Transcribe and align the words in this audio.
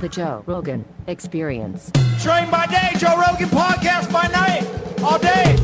The 0.00 0.08
Joe 0.10 0.42
Rogan 0.46 0.84
Experience. 1.06 1.90
Train 2.20 2.50
by 2.50 2.66
day, 2.66 2.90
Joe 2.98 3.16
Rogan 3.18 3.48
podcast 3.48 4.12
by 4.12 4.26
night, 4.28 4.66
all 5.02 5.18
day. 5.18 5.56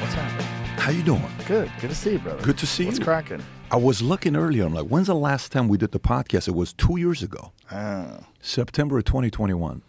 What's 0.00 0.14
happening? 0.14 0.46
How 0.78 0.90
you 0.90 1.04
doing? 1.04 1.22
Good. 1.46 1.70
Good 1.80 1.90
to 1.90 1.94
see 1.96 2.12
you, 2.14 2.18
brother. 2.18 2.42
Good 2.42 2.58
to 2.58 2.66
see 2.66 2.86
What's 2.86 2.98
you. 2.98 3.04
What's 3.04 3.26
cracking? 3.28 3.44
I 3.70 3.76
was 3.76 4.02
looking 4.02 4.34
earlier. 4.34 4.64
I'm 4.64 4.74
like, 4.74 4.86
when's 4.86 5.06
the 5.06 5.14
last 5.14 5.52
time 5.52 5.68
we 5.68 5.78
did 5.78 5.92
the 5.92 6.00
podcast? 6.00 6.48
It 6.48 6.54
was 6.56 6.72
two 6.72 6.96
years 6.98 7.22
ago, 7.22 7.52
Ah. 7.70 8.26
September 8.40 8.98
of 8.98 9.04
2021. 9.04 9.82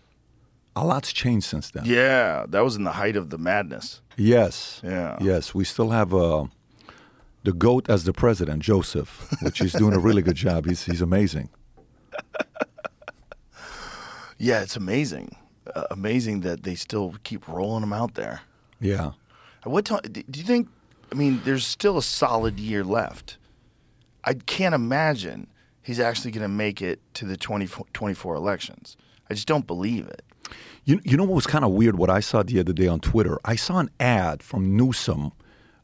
A 0.75 0.85
lot's 0.85 1.11
changed 1.11 1.47
since 1.47 1.71
then. 1.71 1.85
Yeah, 1.85 2.45
that 2.49 2.59
was 2.63 2.75
in 2.75 2.83
the 2.83 2.91
height 2.91 3.15
of 3.15 3.31
the 3.31 3.39
madness. 3.39 4.01
Yes. 4.15 4.79
Yeah. 4.83 5.17
Yes. 5.19 5.55
We 5.55 5.63
still 5.63 5.89
have 5.89 6.13
uh, 6.13 6.45
the 7.43 7.53
goat 7.53 7.89
as 7.89 8.03
the 8.03 8.13
president, 8.13 8.61
Joseph, 8.63 9.33
which 9.41 9.59
he's 9.59 9.73
doing 9.73 9.93
a 9.93 9.99
really 9.99 10.21
good 10.21 10.35
job. 10.35 10.65
He's 10.65 10.83
he's 10.83 11.01
amazing. 11.01 11.49
Yeah, 14.37 14.61
it's 14.61 14.75
amazing. 14.75 15.35
Uh, 15.73 15.85
amazing 15.91 16.41
that 16.41 16.63
they 16.63 16.75
still 16.75 17.15
keep 17.23 17.47
rolling 17.47 17.81
them 17.81 17.93
out 17.93 18.13
there. 18.13 18.41
Yeah. 18.79 19.11
At 19.65 19.71
What 19.71 19.85
time? 19.85 20.01
Do 20.11 20.23
you 20.39 20.45
think? 20.45 20.69
I 21.11 21.15
mean, 21.15 21.41
there's 21.43 21.65
still 21.65 21.97
a 21.97 22.03
solid 22.03 22.59
year 22.59 22.83
left. 22.83 23.37
I 24.23 24.33
can't 24.33 24.75
imagine 24.75 25.47
he's 25.81 25.99
actually 25.99 26.31
going 26.31 26.41
to 26.43 26.49
make 26.49 26.81
it 26.81 26.99
to 27.15 27.25
the 27.25 27.37
2024 27.37 28.35
elections. 28.35 28.97
I 29.29 29.33
just 29.33 29.47
don't 29.47 29.65
believe 29.65 30.05
it. 30.07 30.23
You, 30.83 30.99
you 31.03 31.17
know 31.17 31.23
what 31.23 31.35
was 31.35 31.47
kind 31.47 31.63
of 31.65 31.71
weird? 31.71 31.97
What 31.97 32.09
I 32.09 32.19
saw 32.19 32.43
the 32.43 32.59
other 32.59 32.73
day 32.73 32.87
on 32.87 32.99
Twitter, 32.99 33.37
I 33.43 33.55
saw 33.55 33.79
an 33.79 33.89
ad 33.99 34.43
from 34.43 34.75
Newsom 34.75 35.31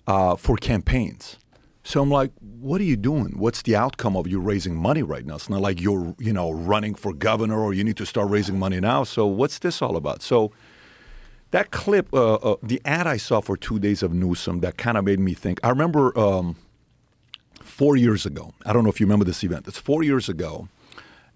uh, 0.07 0.35
for 0.35 0.57
campaigns. 0.57 1.37
So 1.83 2.01
I'm 2.01 2.09
like, 2.09 2.31
what 2.39 2.79
are 2.79 2.85
you 2.85 2.95
doing? 2.95 3.33
What's 3.37 3.61
the 3.61 3.75
outcome 3.75 4.15
of 4.15 4.25
you 4.25 4.39
raising 4.39 4.75
money 4.75 5.03
right 5.03 5.25
now? 5.25 5.35
It's 5.35 5.49
not 5.49 5.61
like 5.61 5.81
you're, 5.81 6.15
you 6.17 6.31
know, 6.31 6.49
running 6.49 6.95
for 6.95 7.13
governor 7.13 7.59
or 7.59 7.73
you 7.73 7.83
need 7.83 7.97
to 7.97 8.05
start 8.05 8.29
raising 8.29 8.57
money 8.57 8.79
now. 8.79 9.03
So 9.03 9.25
what's 9.25 9.59
this 9.59 9.81
all 9.81 9.97
about? 9.97 10.21
So 10.21 10.51
that 11.51 11.71
clip, 11.71 12.13
uh, 12.13 12.35
uh, 12.35 12.55
the 12.63 12.81
ad 12.85 13.05
I 13.05 13.17
saw 13.17 13.41
for 13.41 13.57
two 13.57 13.79
days 13.79 14.01
of 14.01 14.13
Newsom, 14.13 14.61
that 14.61 14.77
kind 14.77 14.97
of 14.97 15.03
made 15.03 15.19
me 15.19 15.33
think. 15.33 15.59
I 15.61 15.69
remember 15.69 16.17
um, 16.17 16.55
four 17.61 17.97
years 17.97 18.25
ago. 18.25 18.53
I 18.65 18.71
don't 18.71 18.83
know 18.83 18.89
if 18.89 18.99
you 18.99 19.05
remember 19.05 19.25
this 19.25 19.43
event. 19.43 19.67
It's 19.67 19.77
four 19.77 20.03
years 20.03 20.29
ago, 20.29 20.69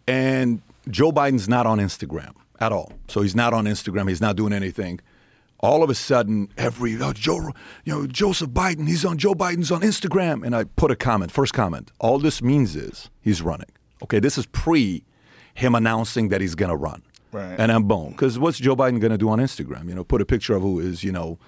and 0.07 0.61
Joe 0.89 1.11
Biden's 1.11 1.49
not 1.49 1.67
on 1.67 1.79
Instagram 1.79 2.33
at 2.59 2.71
all. 2.71 2.93
So 3.09 3.21
he's 3.21 3.35
not 3.35 3.53
on 3.53 3.65
Instagram. 3.65 4.07
He's 4.07 4.21
not 4.21 4.37
doing 4.37 4.53
anything. 4.53 5.01
All 5.59 5.81
of 5.81 5.89
a 5.89 5.95
sudden, 5.95 6.49
every 6.57 7.01
oh, 7.01 7.13
Joe, 7.13 7.51
you 7.83 7.93
know, 7.93 8.07
Joseph 8.07 8.51
Biden, 8.51 8.87
he's 8.87 9.03
on 9.03 9.17
Joe 9.17 9.33
Biden's 9.33 9.71
on 9.71 9.81
Instagram, 9.81 10.45
and 10.45 10.55
I 10.55 10.65
put 10.65 10.91
a 10.91 10.95
comment. 10.95 11.31
First 11.31 11.53
comment. 11.53 11.91
All 11.99 12.19
this 12.19 12.41
means 12.41 12.75
is 12.75 13.09
he's 13.21 13.41
running. 13.41 13.69
Okay, 14.03 14.19
this 14.19 14.37
is 14.37 14.45
pre 14.45 15.03
him 15.55 15.73
announcing 15.73 16.29
that 16.29 16.41
he's 16.41 16.53
going 16.53 16.69
to 16.69 16.75
run. 16.75 17.01
Right. 17.31 17.59
And 17.59 17.71
I'm 17.71 17.87
boom. 17.87 18.11
Because 18.11 18.37
what's 18.37 18.59
Joe 18.59 18.75
Biden 18.75 18.99
going 18.99 19.11
to 19.11 19.17
do 19.17 19.29
on 19.29 19.39
Instagram? 19.39 19.89
You 19.89 19.95
know, 19.95 20.03
put 20.03 20.21
a 20.21 20.25
picture 20.25 20.55
of 20.55 20.61
who 20.61 20.79
is, 20.79 21.03
you 21.03 21.11
know, 21.11 21.39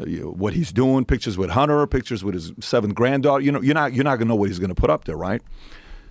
uh, 0.00 0.06
you 0.06 0.20
know, 0.20 0.30
what 0.30 0.52
he's 0.52 0.72
doing, 0.72 1.04
pictures 1.04 1.38
with 1.38 1.50
Hunter, 1.50 1.86
pictures 1.86 2.24
with 2.24 2.34
his 2.34 2.52
seventh 2.60 2.94
granddaughter. 2.94 3.42
You 3.42 3.52
know, 3.52 3.60
you're 3.60 3.74
not 3.74 3.92
you're 3.92 4.04
not 4.04 4.16
going 4.16 4.26
to 4.26 4.34
know 4.34 4.36
what 4.36 4.48
he's 4.48 4.58
going 4.58 4.74
to 4.74 4.74
put 4.74 4.90
up 4.90 5.04
there, 5.04 5.16
right? 5.16 5.42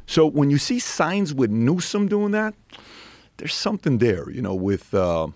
So 0.07 0.25
when 0.25 0.49
you 0.49 0.57
see 0.57 0.79
signs 0.79 1.33
with 1.33 1.51
Newsom 1.51 2.07
doing 2.07 2.31
that, 2.31 2.53
there's 3.37 3.53
something 3.53 3.97
there, 3.97 4.29
you 4.29 4.41
know, 4.41 4.55
with 4.55 4.93
uh, 4.93 5.27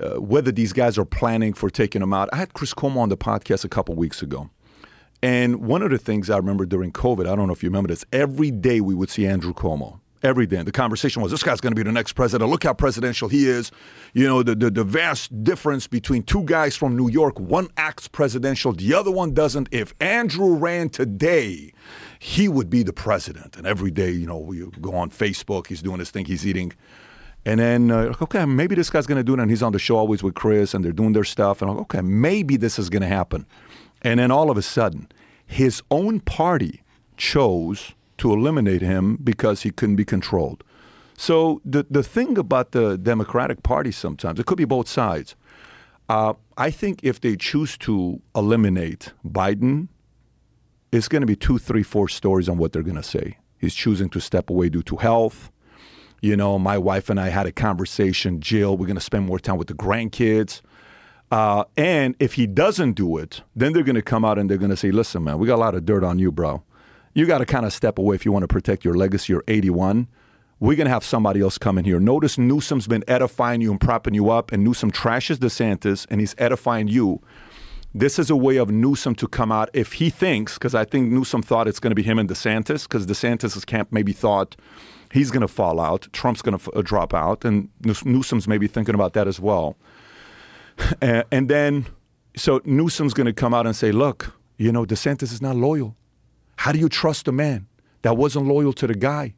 uh, 0.00 0.20
whether 0.20 0.52
these 0.52 0.72
guys 0.72 0.98
are 0.98 1.04
planning 1.04 1.52
for 1.52 1.70
taking 1.70 2.02
him 2.02 2.12
out. 2.12 2.28
I 2.32 2.36
had 2.36 2.54
Chris 2.54 2.74
Cuomo 2.74 2.98
on 2.98 3.08
the 3.08 3.16
podcast 3.16 3.64
a 3.64 3.68
couple 3.68 3.94
weeks 3.94 4.22
ago. 4.22 4.50
And 5.22 5.56
one 5.56 5.82
of 5.82 5.90
the 5.90 5.98
things 5.98 6.28
I 6.28 6.36
remember 6.36 6.66
during 6.66 6.92
COVID, 6.92 7.22
I 7.22 7.34
don't 7.34 7.46
know 7.46 7.54
if 7.54 7.62
you 7.62 7.70
remember 7.70 7.88
this, 7.88 8.04
every 8.12 8.50
day 8.50 8.80
we 8.80 8.94
would 8.94 9.08
see 9.08 9.26
Andrew 9.26 9.54
Cuomo. 9.54 10.00
Every 10.22 10.46
day. 10.46 10.62
The 10.62 10.72
conversation 10.72 11.20
was, 11.20 11.30
this 11.30 11.42
guy's 11.42 11.60
going 11.60 11.72
to 11.72 11.76
be 11.76 11.82
the 11.82 11.92
next 11.92 12.14
president. 12.14 12.50
Look 12.50 12.64
how 12.64 12.72
presidential 12.72 13.28
he 13.28 13.46
is. 13.46 13.70
You 14.14 14.26
know, 14.26 14.42
the, 14.42 14.54
the, 14.54 14.70
the 14.70 14.82
vast 14.82 15.44
difference 15.44 15.86
between 15.86 16.22
two 16.22 16.44
guys 16.44 16.74
from 16.74 16.96
New 16.96 17.10
York. 17.10 17.38
One 17.38 17.68
acts 17.76 18.08
presidential, 18.08 18.72
the 18.72 18.94
other 18.94 19.10
one 19.10 19.34
doesn't. 19.34 19.68
If 19.70 19.94
Andrew 20.00 20.54
ran 20.54 20.88
today, 20.88 21.74
he 22.18 22.48
would 22.48 22.70
be 22.70 22.82
the 22.82 22.94
president. 22.94 23.58
And 23.58 23.66
every 23.66 23.90
day, 23.90 24.12
you 24.12 24.26
know, 24.26 24.38
we 24.38 24.66
go 24.80 24.94
on 24.94 25.10
Facebook, 25.10 25.66
he's 25.66 25.82
doing 25.82 25.98
his 25.98 26.10
thing, 26.10 26.24
he's 26.24 26.46
eating. 26.46 26.72
And 27.46 27.60
then, 27.60 27.90
uh, 27.90 28.14
okay, 28.22 28.44
maybe 28.46 28.74
this 28.74 28.88
guy's 28.88 29.06
going 29.06 29.18
to 29.18 29.24
do 29.24 29.34
it. 29.34 29.40
And 29.40 29.50
he's 29.50 29.62
on 29.62 29.72
the 29.72 29.78
show 29.78 29.96
always 29.96 30.22
with 30.22 30.34
Chris, 30.34 30.72
and 30.72 30.84
they're 30.84 30.92
doing 30.92 31.12
their 31.12 31.24
stuff. 31.24 31.60
And 31.60 31.70
I'm 31.70 31.76
like, 31.76 31.94
okay, 31.94 32.00
maybe 32.00 32.56
this 32.56 32.78
is 32.78 32.88
going 32.88 33.02
to 33.02 33.08
happen. 33.08 33.46
And 34.02 34.20
then 34.20 34.30
all 34.30 34.50
of 34.50 34.56
a 34.56 34.62
sudden, 34.62 35.08
his 35.46 35.82
own 35.90 36.20
party 36.20 36.82
chose 37.16 37.94
to 38.18 38.32
eliminate 38.32 38.82
him 38.82 39.16
because 39.22 39.62
he 39.62 39.70
couldn't 39.70 39.96
be 39.96 40.04
controlled. 40.04 40.64
So 41.16 41.60
the 41.64 41.86
the 41.88 42.02
thing 42.02 42.36
about 42.38 42.72
the 42.72 42.98
Democratic 42.98 43.62
Party 43.62 43.92
sometimes 43.92 44.40
it 44.40 44.46
could 44.46 44.58
be 44.58 44.64
both 44.64 44.88
sides. 44.88 45.36
Uh, 46.08 46.34
I 46.58 46.70
think 46.70 47.00
if 47.02 47.20
they 47.20 47.36
choose 47.36 47.78
to 47.78 48.20
eliminate 48.34 49.12
Biden, 49.26 49.88
it's 50.92 51.08
going 51.08 51.22
to 51.22 51.26
be 51.26 51.36
two, 51.36 51.58
three, 51.58 51.82
four 51.82 52.08
stories 52.08 52.48
on 52.48 52.58
what 52.58 52.72
they're 52.72 52.82
going 52.82 52.96
to 52.96 53.02
say. 53.02 53.38
He's 53.58 53.74
choosing 53.74 54.10
to 54.10 54.20
step 54.20 54.50
away 54.50 54.68
due 54.68 54.82
to 54.82 54.96
health. 54.96 55.50
You 56.24 56.38
know, 56.38 56.58
my 56.58 56.78
wife 56.78 57.10
and 57.10 57.20
I 57.20 57.28
had 57.28 57.44
a 57.44 57.52
conversation. 57.52 58.40
Jill, 58.40 58.78
we're 58.78 58.86
going 58.86 58.96
to 58.96 59.02
spend 59.02 59.26
more 59.26 59.38
time 59.38 59.58
with 59.58 59.68
the 59.68 59.74
grandkids. 59.74 60.62
Uh, 61.30 61.64
and 61.76 62.16
if 62.18 62.32
he 62.32 62.46
doesn't 62.46 62.94
do 62.94 63.18
it, 63.18 63.42
then 63.54 63.74
they're 63.74 63.82
going 63.82 63.94
to 63.94 64.00
come 64.00 64.24
out 64.24 64.38
and 64.38 64.48
they're 64.48 64.56
going 64.56 64.70
to 64.70 64.76
say, 64.76 64.90
listen, 64.90 65.22
man, 65.22 65.38
we 65.38 65.46
got 65.46 65.56
a 65.56 65.60
lot 65.60 65.74
of 65.74 65.84
dirt 65.84 66.02
on 66.02 66.18
you, 66.18 66.32
bro. 66.32 66.62
You 67.12 67.26
got 67.26 67.38
to 67.38 67.44
kind 67.44 67.66
of 67.66 67.74
step 67.74 67.98
away 67.98 68.14
if 68.14 68.24
you 68.24 68.32
want 68.32 68.42
to 68.42 68.48
protect 68.48 68.86
your 68.86 68.94
legacy. 68.94 69.34
You're 69.34 69.44
81. 69.48 70.08
We're 70.60 70.76
going 70.76 70.86
to 70.86 70.92
have 70.92 71.04
somebody 71.04 71.42
else 71.42 71.58
come 71.58 71.76
in 71.76 71.84
here. 71.84 72.00
Notice 72.00 72.38
Newsom's 72.38 72.86
been 72.86 73.04
edifying 73.06 73.60
you 73.60 73.70
and 73.70 73.78
propping 73.78 74.14
you 74.14 74.30
up, 74.30 74.50
and 74.50 74.64
Newsom 74.64 74.92
trashes 74.92 75.36
DeSantis 75.36 76.06
and 76.08 76.20
he's 76.20 76.34
edifying 76.38 76.88
you. 76.88 77.20
This 77.94 78.18
is 78.18 78.30
a 78.30 78.36
way 78.36 78.56
of 78.56 78.70
Newsom 78.70 79.14
to 79.16 79.28
come 79.28 79.52
out 79.52 79.68
if 79.74 79.92
he 79.92 80.08
thinks, 80.08 80.54
because 80.54 80.74
I 80.74 80.86
think 80.86 81.12
Newsom 81.12 81.42
thought 81.42 81.68
it's 81.68 81.80
going 81.80 81.90
to 81.90 81.94
be 81.94 82.02
him 82.02 82.18
and 82.18 82.30
DeSantis, 82.30 82.84
because 82.84 83.06
DeSantis' 83.06 83.66
camp 83.66 83.92
maybe 83.92 84.14
thought 84.14 84.56
he's 85.14 85.30
going 85.30 85.40
to 85.40 85.48
fall 85.48 85.80
out, 85.80 86.08
Trump's 86.12 86.42
going 86.42 86.58
to 86.58 86.62
f- 86.62 86.76
uh, 86.76 86.82
drop 86.82 87.14
out, 87.14 87.44
and 87.44 87.68
News- 87.84 88.04
Newsom's 88.04 88.46
maybe 88.48 88.66
thinking 88.66 88.94
about 88.94 89.12
that 89.14 89.26
as 89.28 89.38
well. 89.40 89.76
and, 91.00 91.24
and 91.30 91.48
then, 91.48 91.86
so 92.36 92.60
Newsom's 92.64 93.14
going 93.14 93.26
to 93.26 93.32
come 93.32 93.54
out 93.54 93.64
and 93.66 93.76
say, 93.76 93.92
look, 93.92 94.34
you 94.58 94.72
know, 94.72 94.84
DeSantis 94.84 95.32
is 95.32 95.40
not 95.40 95.56
loyal. 95.56 95.96
How 96.56 96.72
do 96.72 96.78
you 96.78 96.88
trust 96.88 97.28
a 97.28 97.32
man 97.32 97.66
that 98.02 98.16
wasn't 98.16 98.46
loyal 98.46 98.72
to 98.74 98.86
the 98.86 98.94
guy 98.94 99.34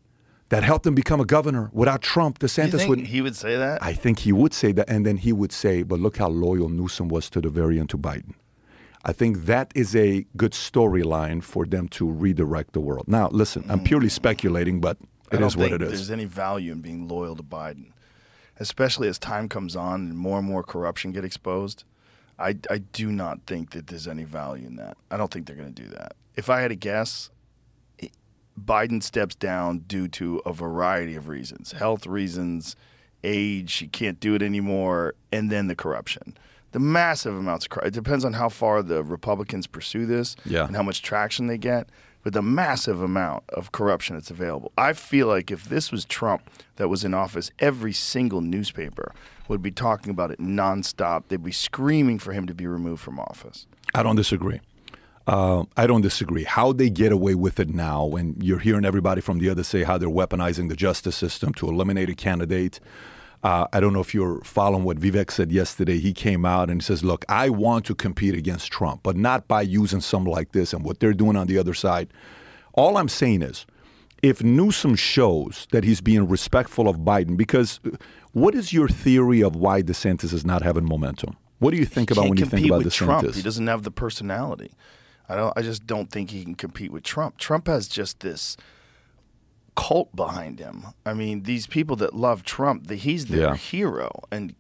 that 0.49 0.63
helped 0.63 0.87
him 0.87 0.95
become 0.95 1.21
a 1.21 1.25
governor? 1.27 1.71
Without 1.73 2.01
Trump, 2.03 2.39
DeSantis 2.39 2.89
would. 2.89 3.01
he 3.01 3.21
would 3.21 3.37
say 3.37 3.57
that? 3.57 3.83
I 3.83 3.93
think 3.93 4.21
he 4.21 4.33
would 4.33 4.55
say 4.55 4.73
that, 4.73 4.89
and 4.89 5.05
then 5.05 5.19
he 5.19 5.33
would 5.33 5.53
say, 5.53 5.83
"But 5.83 6.01
look 6.01 6.17
how 6.17 6.29
loyal 6.29 6.69
Newsom 6.69 7.09
was 7.09 7.31
to 7.31 7.41
the 7.41 7.49
very 7.51 7.79
end 7.79 7.91
to 7.91 7.99
Biden." 7.99 8.35
I 9.05 9.13
think 9.13 9.47
that 9.47 9.73
is 9.75 9.95
a 9.95 10.27
good 10.37 10.53
storyline 10.53 11.43
for 11.43 11.65
them 11.65 11.89
to 11.89 12.11
redirect 12.11 12.73
the 12.73 12.81
world. 12.81 13.07
Now, 13.07 13.29
listen, 13.29 13.65
I'm 13.69 13.83
purely 13.85 14.09
speculating, 14.09 14.81
but 14.81 14.97
it 15.33 15.41
what 15.41 15.73
it 15.73 15.83
is. 15.83 15.91
There's 15.91 16.11
any 16.11 16.25
value 16.25 16.73
in 16.73 16.81
being 16.81 17.09
loyal 17.09 17.37
to 17.37 17.43
Biden, 17.43 17.93
especially 18.59 19.09
as 19.09 19.19
time 19.19 19.49
comes 19.49 19.77
on 19.77 20.01
and 20.03 20.17
more 20.19 20.39
and 20.39 20.47
more 20.49 20.63
corruption 20.63 21.13
get 21.13 21.25
exposed. 21.25 21.85
I, 22.39 22.57
I 22.71 22.79
do 22.79 23.11
not 23.11 23.41
think 23.47 23.71
that 23.71 23.87
there's 23.87 24.07
any 24.07 24.25
value 24.25 24.67
in 24.67 24.77
that. 24.77 24.97
I 25.11 25.17
don't 25.17 25.31
think 25.33 25.47
they're 25.47 25.57
going 25.57 25.73
to 25.73 25.83
do 25.83 25.89
that. 25.91 26.15
If 26.37 26.51
I 26.51 26.61
had 26.61 26.69
to 26.69 26.75
guess, 26.77 27.31
Biden 28.63 29.03
steps 29.03 29.35
down 29.35 29.81
due 29.81 30.09
to 30.09 30.41
a 30.47 30.53
variety 30.53 31.15
of 31.15 31.29
reasons 31.29 31.73
health 31.73 32.07
reasons, 32.07 32.77
age, 33.25 33.75
he 33.75 33.87
can't 33.89 34.21
do 34.21 34.35
it 34.35 34.43
anymore, 34.43 35.15
and 35.33 35.51
then 35.51 35.67
the 35.67 35.75
corruption. 35.77 36.37
The 36.73 36.79
massive 36.81 37.35
amounts 37.35 37.65
of 37.67 37.71
corruption. 37.71 37.89
It 37.89 37.95
depends 37.95 38.25
on 38.25 38.35
how 38.35 38.49
far 38.49 38.83
the 38.83 39.03
Republicans 39.03 39.67
pursue 39.67 40.05
this 40.07 40.37
Yeah. 40.45 40.67
and 40.67 40.77
how 40.77 40.83
much 40.83 41.03
traction 41.03 41.47
they 41.47 41.59
get, 41.59 41.89
but 42.27 42.33
the 42.33 42.43
massive 42.43 43.01
amount 43.01 43.45
of 43.51 43.71
corruption 43.71 44.17
that's 44.17 44.33
available. 44.33 44.73
I 44.77 44.95
feel 44.95 45.29
like 45.29 45.53
if 45.53 45.69
this 45.69 45.93
was 45.93 46.05
Trump 46.05 46.51
that 46.75 46.89
was 46.89 47.05
in 47.05 47.15
office, 47.15 47.53
every 47.61 47.93
single 47.93 48.41
newspaper 48.41 49.13
would 49.47 49.63
be 49.63 49.71
talking 49.71 50.11
about 50.11 50.33
it 50.33 50.41
nonstop. 50.41 51.29
They'd 51.29 51.45
be 51.45 51.53
screaming 51.53 52.19
for 52.19 52.33
him 52.33 52.49
to 52.49 52.53
be 52.53 52.67
removed 52.67 53.01
from 53.01 53.21
office. 53.21 53.69
I 53.95 54.03
don't 54.03 54.17
disagree. 54.17 54.61
Uh, 55.29 55.67
I 55.77 55.87
don't 55.87 56.01
disagree. 56.01 56.43
How 56.43 56.73
they 56.73 56.91
get 56.91 57.13
away 57.13 57.37
with 57.37 57.61
it 57.61 57.69
now, 57.69 58.05
when 58.05 58.35
you're 58.41 58.59
hearing 58.59 58.85
everybody 58.85 59.21
from 59.21 59.39
the 59.39 59.49
other 59.49 59.63
say 59.63 59.85
how 59.85 59.97
they're 59.97 60.09
weaponizing 60.09 60.69
the 60.69 60.75
justice 60.75 61.15
system 61.15 61.55
to 61.55 61.69
eliminate 61.69 62.11
a 62.11 62.17
candidate. 62.17 62.81
Uh, 63.47 63.65
I 63.73 63.79
don't 63.79 63.93
know 63.93 64.01
if 64.01 64.13
you're 64.13 64.41
following 64.41 64.83
what 64.83 64.99
Vivek 64.99 65.31
said 65.31 65.53
yesterday. 65.53 66.01
He 66.01 66.13
came 66.13 66.45
out 66.45 66.69
and 66.69 66.83
he 66.83 66.85
says, 66.85 67.05
Look, 67.05 67.25
I 67.29 67.49
want 67.49 67.85
to 67.85 67.95
compete 67.95 68.35
against 68.35 68.73
Trump, 68.73 69.05
but 69.05 69.17
not 69.17 69.47
by 69.47 69.63
using 69.63 70.01
something 70.01 70.33
like 70.33 70.51
this 70.51 70.73
and 70.73 70.85
what 70.85 70.99
they're 70.99 71.13
doing 71.13 71.37
on 71.37 71.47
the 71.47 71.57
other 71.57 71.73
side. 71.73 72.09
All 72.73 72.97
I'm 72.97 73.09
saying 73.09 73.43
is, 73.43 73.65
if 74.21 74.43
Newsom 74.43 74.97
shows 74.97 75.69
that 75.71 75.85
he's 75.85 76.01
being 76.01 76.27
respectful 76.27 76.89
of 76.89 76.97
Biden, 76.97 77.37
because 77.37 77.79
uh, 77.87 77.91
what 78.33 78.57
is 78.57 78.73
your 78.73 78.89
theory 78.89 79.45
of 79.45 79.55
why 79.55 79.81
DeSantis 79.81 80.33
is 80.33 80.45
not 80.45 80.63
having 80.63 80.85
momentum? 80.85 81.37
What 81.61 81.71
do 81.71 81.77
you 81.77 81.87
think 81.87 82.11
about 82.11 82.29
when 82.29 82.39
you 82.39 82.47
think 82.47 82.67
about 82.67 82.83
DeSantis? 82.83 82.95
Trump. 82.95 83.35
He 83.37 83.43
doesn't 83.43 83.69
have 83.69 83.85
the 83.85 83.93
personality. 83.93 84.73
I 85.29 85.37
don't. 85.37 85.53
I 85.57 85.63
just 85.63 85.87
don't 85.87 86.11
think 86.11 86.33
he 86.33 86.43
can 86.43 86.57
compete 86.57 86.91
with 86.91 87.05
Trump. 87.05 87.39
Trump 87.39 87.69
has 87.69 87.87
just 87.87 88.19
this 88.19 88.57
cult 89.77 90.15
behind 90.17 90.59
him. 90.59 90.87
I 91.05 91.15
mean, 91.15 91.43
these 91.45 91.67
people 91.67 91.95
that 91.97 92.15
love 92.15 92.43
Trump, 92.43 92.87
the, 92.89 92.97
he's 92.97 93.27
their 93.27 93.41
Yeah. 93.51 93.55
hero, 93.57 94.11
and 94.33 94.55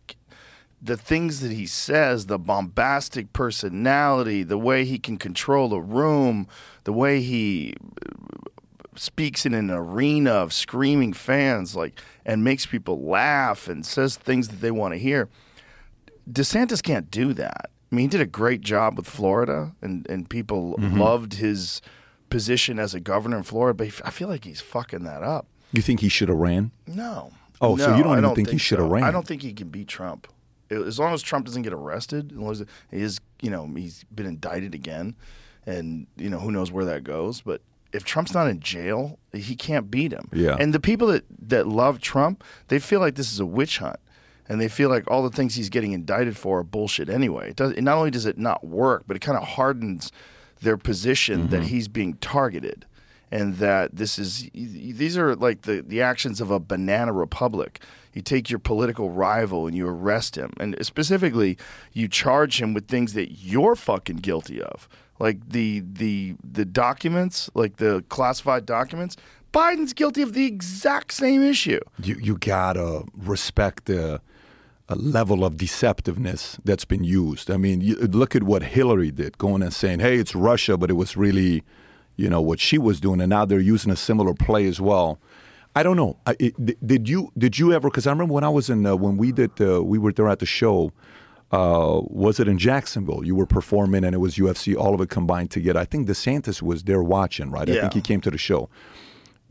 the 0.80 0.96
things 0.96 1.40
that 1.40 1.50
he 1.52 1.66
says, 1.66 2.26
the 2.26 2.38
bombastic 2.38 3.32
personality, 3.32 4.42
the 4.42 4.58
way 4.58 4.84
he 4.84 4.98
can 4.98 5.16
control 5.16 5.72
a 5.74 5.80
room, 5.80 6.46
the 6.84 6.92
way 6.92 7.22
he 7.22 7.72
speaks 8.94 9.44
in 9.44 9.52
an 9.54 9.70
arena 9.70 10.30
of 10.32 10.52
screaming 10.52 11.12
fans, 11.12 11.74
like 11.76 12.00
and 12.24 12.42
makes 12.44 12.66
people 12.66 13.02
laugh 13.02 13.68
and 13.68 13.84
says 13.84 14.16
things 14.16 14.48
that 14.48 14.60
they 14.60 14.70
want 14.70 14.94
to 14.94 14.98
hear. 14.98 15.28
DeSantis 16.30 16.82
can't 16.82 17.10
do 17.10 17.32
that. 17.34 17.70
I 17.92 17.94
mean, 17.94 18.04
he 18.04 18.08
did 18.08 18.20
a 18.20 18.26
great 18.26 18.60
job 18.62 18.96
with 18.96 19.06
Florida, 19.08 19.72
and 19.82 20.06
and 20.10 20.28
people 20.28 20.76
Mm-hmm. 20.78 20.98
loved 20.98 21.34
his 21.34 21.80
position 22.31 22.78
as 22.78 22.94
a 22.94 23.00
governor 23.00 23.37
in 23.37 23.43
Florida. 23.43 23.75
But 23.75 24.06
I 24.06 24.11
feel 24.11 24.28
like 24.28 24.44
he's 24.44 24.61
fucking 24.61 25.05
that 25.05 25.23
up. 25.23 25.46
You 25.73 25.82
think 25.82 26.00
he 26.00 26.08
should 26.08 26.28
have 26.28 26.38
ran? 26.38 26.70
No. 26.87 27.32
Oh, 27.61 27.76
so 27.76 27.96
you 27.96 28.02
don't 28.02 28.19
even 28.19 28.34
think 28.34 28.50
he 28.50 28.58
should 28.58 28.78
have 28.78 28.88
so. 28.88 28.93
ran? 28.93 29.05
I 29.05 29.11
don't 29.11 29.26
think 29.26 29.43
he 29.43 29.52
can 29.52 29.69
beat 29.69 29.88
Trump. 29.88 30.28
As 30.70 30.99
long 30.99 31.14
as 31.14 31.23
Trump 31.23 31.46
doesn't 31.46 31.62
get 31.62 31.73
arrested, 31.73 32.32
as 32.32 32.38
long 32.38 32.52
as 32.52 32.64
he 32.90 33.00
is, 33.00 33.20
you 33.40 33.50
know, 33.50 33.67
he's 33.67 34.05
been 34.14 34.26
indicted 34.26 34.75
again, 34.75 35.14
and 35.64 36.06
you 36.17 36.28
know 36.28 36.38
who 36.38 36.50
knows 36.50 36.73
where 36.73 36.84
that 36.84 37.05
goes. 37.05 37.40
But 37.40 37.62
if 37.93 38.05
Trump's 38.05 38.34
not 38.34 38.49
in 38.49 38.61
jail, 38.61 39.19
he 39.32 39.55
can't 39.55 39.90
beat 39.90 40.12
him. 40.12 40.28
Yeah. 40.32 40.56
And 40.58 40.75
the 40.75 40.81
people 40.81 41.06
that 41.08 41.25
that 41.49 41.69
love 41.69 42.00
Trump, 42.00 42.43
they 42.69 42.78
feel 42.78 43.00
like 43.00 43.14
this 43.14 43.32
is 43.32 43.38
a 43.38 43.46
witch 43.46 43.78
hunt, 43.78 44.00
and 44.49 44.61
they 44.61 44.69
feel 44.69 44.88
like 44.88 45.08
all 45.08 45.23
the 45.23 45.34
things 45.34 45.55
he's 45.55 45.70
getting 45.70 45.93
indicted 45.93 46.37
for 46.37 46.58
are 46.58 46.64
bullshit 46.64 47.08
anyway. 47.08 47.50
It 47.50 47.56
does. 47.56 47.73
It 47.73 47.82
not 47.82 47.96
only 47.96 48.11
does 48.11 48.26
it 48.26 48.37
not 48.37 48.67
work, 48.67 49.05
but 49.06 49.17
it 49.17 49.20
kind 49.20 49.38
of 49.38 49.44
hardens 49.44 50.11
their 50.61 50.76
position 50.76 51.49
that 51.49 51.61
mm-hmm. 51.61 51.69
he's 51.69 51.88
being 51.88 52.14
targeted 52.14 52.87
and 53.31 53.56
that 53.56 53.97
this 53.97 54.19
is 54.19 54.49
these 54.55 55.19
are 55.19 55.35
like 55.35 55.62
the, 55.62 55.82
the 55.82 56.00
actions 56.00 56.41
of 56.41 56.50
a 56.50 56.61
banana 56.61 57.12
republic. 57.12 57.81
You 58.12 58.23
take 58.23 58.49
your 58.49 58.58
political 58.58 59.11
rival 59.11 59.67
and 59.67 59.76
you 59.76 59.87
arrest 59.87 60.37
him, 60.37 60.53
and 60.58 60.76
specifically, 60.81 61.58
you 61.93 62.08
charge 62.08 62.61
him 62.62 62.73
with 62.73 62.88
things 62.88 63.12
that 63.12 63.32
you're 63.32 63.75
fucking 63.75 64.19
guilty 64.19 64.62
of, 64.62 64.88
like 65.19 65.50
the 65.50 65.82
the 65.85 66.37
the 66.43 66.64
documents, 66.64 67.50
like 67.55 67.76
the 67.76 68.05
classified 68.09 68.64
documents. 68.64 69.17
Biden's 69.52 69.93
guilty 69.94 70.23
of 70.23 70.35
the 70.35 70.44
exact 70.44 71.12
same 71.12 71.43
issue. 71.43 71.81
You 72.02 72.17
you 72.20 72.38
gotta 72.38 73.05
respect 73.14 73.87
the 73.87 74.20
uh, 74.88 74.94
level 74.97 75.44
of 75.44 75.56
deceptiveness 75.56 76.59
that's 76.65 76.85
been 76.85 77.05
used. 77.05 77.50
I 77.50 77.56
mean, 77.56 77.81
you, 77.81 77.97
look 77.97 78.37
at 78.37 78.44
what 78.44 78.62
Hillary 78.62 79.11
did, 79.11 79.38
going 79.38 79.62
and 79.62 79.73
saying, 79.73 80.00
"Hey, 80.00 80.17
it's 80.17 80.35
Russia," 80.35 80.77
but 80.77 80.91
it 80.91 80.94
was 80.94 81.17
really, 81.17 81.65
you 82.17 82.31
know, 82.31 82.41
what 82.41 82.61
she 82.61 82.79
was 82.79 83.00
doing, 83.00 83.21
and 83.21 83.31
now 83.31 83.44
they're 83.44 83.59
using 83.59 83.91
a 83.91 83.97
similar 83.97 84.35
play 84.35 84.67
as 84.67 84.81
well. 84.81 85.19
I 85.75 85.83
don't 85.83 85.97
know. 85.97 86.17
I, 86.25 86.37
it, 86.38 86.87
did 86.87 87.09
you 87.09 87.33
did 87.37 87.59
you 87.59 87.73
ever? 87.73 87.91
Because 87.91 88.06
I 88.06 88.11
remember 88.11 88.35
when 88.35 88.44
I 88.44 88.49
was 88.49 88.71
in 88.71 88.87
uh, 88.87 88.97
when 88.97 89.17
we 89.17 89.33
did 89.33 89.61
uh, 89.61 89.83
we 89.83 89.99
were 89.99 90.12
there 90.12 90.29
at 90.29 90.38
the 90.38 90.47
show. 90.47 90.93
Uh, 91.53 92.00
was 92.09 92.41
it 92.41 92.49
in 92.49 92.59
Jacksonville? 92.59 93.25
You 93.25 93.37
were 93.37 93.47
performing, 93.47 94.03
and 94.03 94.17
it 94.17 94.19
was 94.19 94.35
UFC, 94.35 94.77
all 94.77 94.94
of 94.94 95.00
it 95.00 95.11
combined 95.11 95.53
together. 95.53 95.79
I 95.79 95.85
think 95.85 96.09
DeSantis 96.09 96.61
was 96.61 96.83
there 96.83 97.05
watching, 97.05 97.53
right? 97.53 97.69
Yeah. 97.69 97.77
I 97.77 97.81
think 97.83 97.93
he 97.93 98.00
came 98.00 98.21
to 98.23 98.33
the 98.33 98.38
show. 98.38 98.69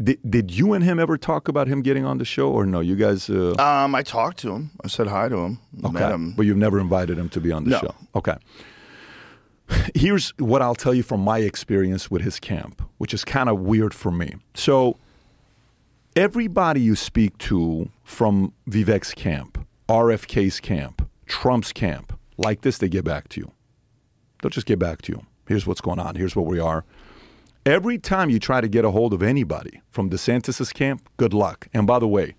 Did, 0.03 0.19
did 0.30 0.51
you 0.51 0.74
and 0.74 0.83
him 0.83 1.00
ever 1.00 1.18
talk 1.18 1.47
about 1.47 1.68
him 1.68 1.81
getting 1.81 2.03
on 2.06 2.18
the 2.18 2.25
show, 2.25 2.50
or 2.51 2.65
no? 2.65 2.81
You 2.81 2.95
guys, 2.97 3.30
uh, 3.30 3.56
Um, 3.57 3.95
I 3.95 4.01
talked 4.03 4.38
to 4.39 4.51
him. 4.51 4.71
I 4.83 4.88
said 4.88 5.07
hi 5.07 5.30
to 5.30 5.38
him. 5.38 5.59
Met 5.74 5.95
okay, 5.95 6.13
him. 6.13 6.33
but 6.36 6.45
you've 6.45 6.57
never 6.57 6.80
invited 6.80 7.18
him 7.18 7.30
to 7.30 7.39
be 7.39 7.51
on 7.51 7.63
the 7.63 7.69
No. 7.71 7.80
show. 7.80 7.95
Okay. 8.15 8.36
Here's 9.95 10.30
what 10.38 10.62
I'll 10.62 10.75
tell 10.75 10.94
you 10.94 11.01
from 11.01 11.21
my 11.21 11.39
experience 11.39 12.12
with 12.12 12.21
his 12.21 12.39
camp, 12.39 12.81
which 12.97 13.13
is 13.13 13.24
kind 13.24 13.50
of 13.50 13.59
weird 13.62 13.94
for 13.94 14.12
me. 14.12 14.36
So, 14.53 14.97
everybody 16.15 16.81
you 16.81 16.95
speak 16.95 17.38
to 17.39 17.89
from 18.03 18.53
Vivek's 18.69 19.13
camp, 19.13 19.65
RFK's 19.89 20.59
camp, 20.59 21.09
Trump's 21.25 21.71
camp, 21.74 22.13
like 22.38 22.62
this, 22.62 22.77
they 22.77 22.89
get 22.89 23.06
back 23.06 23.27
to 23.30 23.39
you. 23.41 23.51
They'll 24.41 24.50
just 24.51 24.68
get 24.68 24.77
back 24.77 25.01
to 25.03 25.13
you. 25.13 25.25
Here's 25.48 25.65
what's 25.65 25.81
going 25.81 26.00
on. 26.00 26.15
Here's 26.15 26.36
where 26.36 26.45
we 26.45 26.59
are. 26.59 26.83
Every 27.65 27.97
time 27.97 28.29
you 28.29 28.38
try 28.38 28.62
to 28.62 28.67
get 28.67 28.85
a 28.85 28.91
hold 28.91 29.12
of 29.12 29.23
anybody 29.23 29.81
from 29.89 30.12
DeSantis's 30.12 30.71
camp, 30.71 31.09
good 31.17 31.33
luck. 31.33 31.67
And 31.73 31.88
by 31.88 31.97
the 31.97 32.07
way, 32.07 32.35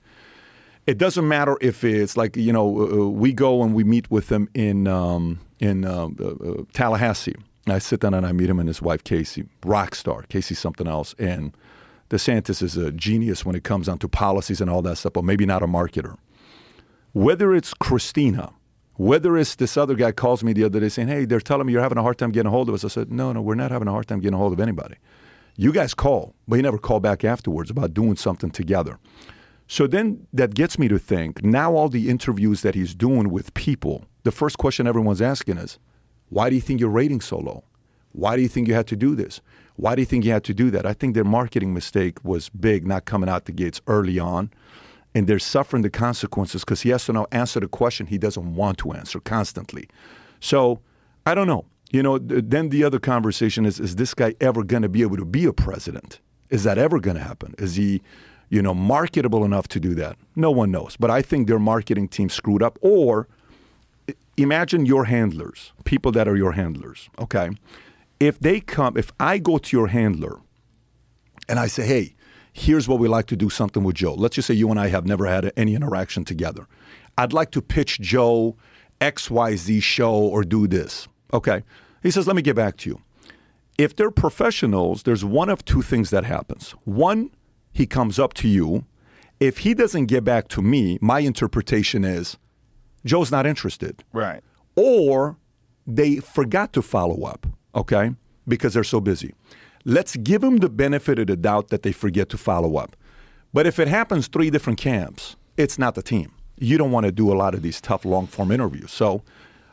it 0.86 0.98
doesn't 0.98 1.26
matter 1.26 1.58
if 1.60 1.82
it's 1.82 2.16
like 2.16 2.36
you 2.36 2.52
know 2.52 2.68
uh, 2.68 3.08
we 3.08 3.32
go 3.32 3.64
and 3.64 3.74
we 3.74 3.82
meet 3.82 4.08
with 4.08 4.28
them 4.28 4.48
in 4.54 4.86
um, 4.86 5.40
in 5.58 5.84
um, 5.84 6.16
uh, 6.20 6.28
uh, 6.28 6.62
Tallahassee. 6.72 7.34
I 7.66 7.80
sit 7.80 8.00
down 8.00 8.14
and 8.14 8.24
I 8.24 8.30
meet 8.30 8.48
him 8.48 8.60
and 8.60 8.68
his 8.68 8.80
wife 8.80 9.02
Casey, 9.02 9.46
rock 9.64 9.96
star. 9.96 10.22
Casey's 10.28 10.60
something 10.60 10.86
else, 10.86 11.16
and 11.18 11.52
DeSantis 12.10 12.62
is 12.62 12.76
a 12.76 12.92
genius 12.92 13.44
when 13.44 13.56
it 13.56 13.64
comes 13.64 13.88
down 13.88 13.98
to 13.98 14.08
policies 14.08 14.60
and 14.60 14.70
all 14.70 14.82
that 14.82 14.96
stuff, 14.96 15.14
but 15.14 15.24
maybe 15.24 15.44
not 15.44 15.60
a 15.60 15.66
marketer. 15.66 16.16
Whether 17.14 17.52
it's 17.52 17.74
Christina, 17.74 18.52
whether 18.94 19.36
it's 19.36 19.56
this 19.56 19.76
other 19.76 19.96
guy 19.96 20.12
calls 20.12 20.44
me 20.44 20.52
the 20.52 20.62
other 20.62 20.78
day 20.78 20.88
saying, 20.88 21.08
"Hey, 21.08 21.24
they're 21.24 21.40
telling 21.40 21.66
me 21.66 21.72
you're 21.72 21.82
having 21.82 21.98
a 21.98 22.02
hard 22.02 22.16
time 22.16 22.30
getting 22.30 22.46
a 22.46 22.50
hold 22.52 22.68
of 22.68 22.76
us." 22.76 22.84
I 22.84 22.88
said, 22.88 23.10
"No, 23.10 23.32
no, 23.32 23.42
we're 23.42 23.56
not 23.56 23.72
having 23.72 23.88
a 23.88 23.90
hard 23.90 24.06
time 24.06 24.20
getting 24.20 24.34
a 24.34 24.38
hold 24.38 24.52
of 24.52 24.60
anybody. 24.60 24.94
You 25.56 25.72
guys 25.72 25.94
call, 25.94 26.34
but 26.46 26.56
you 26.56 26.62
never 26.62 26.78
call 26.78 27.00
back 27.00 27.24
afterwards 27.24 27.70
about 27.70 27.94
doing 27.94 28.16
something 28.16 28.50
together." 28.50 28.98
So 29.68 29.86
then 29.86 30.26
that 30.32 30.54
gets 30.54 30.78
me 30.78 30.86
to 30.88 30.98
think 30.98 31.44
now 31.44 31.74
all 31.74 31.88
the 31.88 32.08
interviews 32.08 32.62
that 32.62 32.74
he's 32.74 32.94
doing 32.94 33.30
with 33.30 33.52
people, 33.54 34.04
the 34.22 34.30
first 34.30 34.58
question 34.58 34.86
everyone's 34.86 35.22
asking 35.22 35.58
is, 35.58 35.78
why 36.28 36.50
do 36.50 36.54
you 36.54 36.60
think 36.60 36.80
your 36.80 36.90
rating's 36.90 37.24
so 37.24 37.38
low? 37.38 37.64
Why 38.12 38.36
do 38.36 38.42
you 38.42 38.48
think 38.48 38.68
you 38.68 38.74
had 38.74 38.86
to 38.88 38.96
do 38.96 39.14
this? 39.14 39.40
Why 39.74 39.94
do 39.94 40.02
you 40.02 40.06
think 40.06 40.24
you 40.24 40.32
had 40.32 40.44
to 40.44 40.54
do 40.54 40.70
that? 40.70 40.86
I 40.86 40.92
think 40.92 41.14
their 41.14 41.24
marketing 41.24 41.74
mistake 41.74 42.18
was 42.24 42.48
big, 42.48 42.86
not 42.86 43.04
coming 43.04 43.28
out 43.28 43.44
the 43.44 43.52
gates 43.52 43.80
early 43.86 44.18
on. 44.18 44.50
And 45.14 45.26
they're 45.26 45.38
suffering 45.38 45.82
the 45.82 45.90
consequences 45.90 46.62
because 46.64 46.82
he 46.82 46.90
has 46.90 47.04
to 47.06 47.12
now 47.12 47.26
answer 47.32 47.60
the 47.60 47.68
question 47.68 48.06
he 48.06 48.18
doesn't 48.18 48.54
want 48.54 48.78
to 48.78 48.92
answer 48.92 49.20
constantly. 49.20 49.88
So 50.40 50.80
I 51.24 51.34
don't 51.34 51.46
know. 51.46 51.66
You 51.92 52.02
know, 52.02 52.18
then 52.18 52.70
the 52.70 52.84
other 52.84 52.98
conversation 52.98 53.64
is 53.64 53.78
is 53.78 53.96
this 53.96 54.14
guy 54.14 54.34
ever 54.40 54.64
going 54.64 54.82
to 54.82 54.88
be 54.88 55.02
able 55.02 55.16
to 55.16 55.24
be 55.24 55.44
a 55.44 55.52
president? 55.52 56.20
Is 56.50 56.64
that 56.64 56.78
ever 56.78 57.00
going 57.00 57.16
to 57.16 57.22
happen? 57.22 57.54
Is 57.58 57.76
he, 57.76 58.02
you 58.48 58.62
know, 58.62 58.74
marketable 58.74 59.44
enough 59.44 59.68
to 59.68 59.80
do 59.80 59.94
that? 59.94 60.16
No 60.34 60.50
one 60.50 60.70
knows. 60.70 60.96
But 60.96 61.10
I 61.10 61.22
think 61.22 61.48
their 61.48 61.58
marketing 61.58 62.08
team 62.08 62.28
screwed 62.28 62.62
up. 62.62 62.78
Or 62.82 63.28
imagine 64.36 64.86
your 64.86 65.04
handlers, 65.04 65.72
people 65.84 66.12
that 66.12 66.28
are 66.28 66.36
your 66.36 66.52
handlers, 66.52 67.08
okay? 67.18 67.50
If 68.20 68.38
they 68.38 68.60
come, 68.60 68.96
if 68.96 69.10
I 69.18 69.38
go 69.38 69.58
to 69.58 69.76
your 69.76 69.88
handler 69.88 70.40
and 71.48 71.58
I 71.58 71.66
say, 71.66 71.86
hey, 71.86 72.14
here's 72.52 72.88
what 72.88 72.98
we 72.98 73.08
like 73.08 73.26
to 73.26 73.36
do 73.36 73.50
something 73.50 73.84
with 73.84 73.96
Joe. 73.96 74.14
Let's 74.14 74.36
just 74.36 74.48
say 74.48 74.54
you 74.54 74.70
and 74.70 74.80
I 74.80 74.88
have 74.88 75.06
never 75.06 75.26
had 75.26 75.52
any 75.56 75.74
interaction 75.74 76.24
together. 76.24 76.66
I'd 77.18 77.32
like 77.32 77.50
to 77.52 77.62
pitch 77.62 78.00
Joe 78.00 78.56
XYZ 79.00 79.82
show 79.82 80.14
or 80.14 80.42
do 80.42 80.66
this. 80.66 81.08
Okay. 81.36 81.62
He 82.02 82.10
says, 82.10 82.26
let 82.26 82.34
me 82.36 82.42
get 82.42 82.56
back 82.56 82.76
to 82.78 82.90
you. 82.90 83.00
If 83.78 83.94
they're 83.94 84.10
professionals, 84.10 85.02
there's 85.02 85.24
one 85.24 85.50
of 85.50 85.64
two 85.64 85.82
things 85.82 86.08
that 86.10 86.24
happens. 86.24 86.70
One, 86.84 87.30
he 87.72 87.86
comes 87.86 88.18
up 88.18 88.32
to 88.34 88.48
you. 88.48 88.86
If 89.38 89.58
he 89.58 89.74
doesn't 89.74 90.06
get 90.06 90.24
back 90.24 90.48
to 90.48 90.62
me, 90.62 90.98
my 91.02 91.20
interpretation 91.20 92.04
is 92.04 92.38
Joe's 93.04 93.30
not 93.30 93.44
interested 93.46 94.02
Right. 94.14 94.42
or 94.76 95.36
they 95.86 96.16
forgot 96.16 96.72
to 96.72 96.80
follow 96.82 97.24
up, 97.24 97.46
okay, 97.74 98.12
because 98.48 98.72
they're 98.74 98.82
so 98.96 99.00
busy. 99.00 99.34
Let's 99.84 100.16
give 100.16 100.40
them 100.40 100.56
the 100.56 100.70
benefit 100.70 101.18
of 101.18 101.26
the 101.26 101.36
doubt 101.36 101.68
that 101.68 101.82
they 101.82 101.92
forget 101.92 102.30
to 102.30 102.38
follow 102.38 102.76
up. 102.76 102.96
But 103.52 103.66
if 103.66 103.78
it 103.78 103.88
happens 103.88 104.26
three 104.26 104.48
different 104.50 104.78
camps, 104.78 105.36
it's 105.58 105.78
not 105.78 105.94
the 105.94 106.02
team. 106.02 106.32
You 106.58 106.78
don't 106.78 106.90
want 106.90 107.04
to 107.06 107.12
do 107.12 107.30
a 107.30 107.36
lot 107.36 107.54
of 107.54 107.60
these 107.62 107.80
tough 107.80 108.04
long 108.06 108.26
form 108.26 108.50
interviews. 108.50 108.90
So 108.90 109.22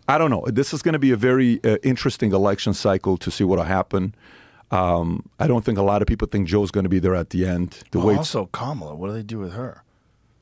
I 0.08 0.18
don't 0.18 0.30
know. 0.30 0.44
This 0.48 0.74
is 0.74 0.82
going 0.82 0.94
to 0.94 1.00
be 1.00 1.12
a 1.12 1.16
very 1.16 1.64
uh, 1.64 1.78
interesting 1.84 2.34
election 2.34 2.74
cycle 2.74 3.18
to 3.18 3.32
see 3.32 3.44
what 3.44 3.58
will 3.58 3.66
happen. 3.66 4.14
Um, 4.72 5.30
I 5.40 5.48
don't 5.48 5.64
think 5.64 5.78
a 5.78 5.84
lot 5.84 6.02
of 6.02 6.08
people 6.08 6.28
think 6.28 6.48
Joe's 6.48 6.72
going 6.72 6.84
to 6.84 6.90
be 6.90 7.00
there 7.00 7.16
at 7.16 7.30
the 7.30 7.46
end. 7.46 7.80
The 7.92 8.00
Well, 8.00 8.08
way 8.08 8.16
also, 8.16 8.48
Kamala. 8.48 8.96
What 8.96 9.08
do 9.08 9.14
they 9.14 9.24
do 9.24 9.40
with 9.40 9.54
her? 9.54 9.84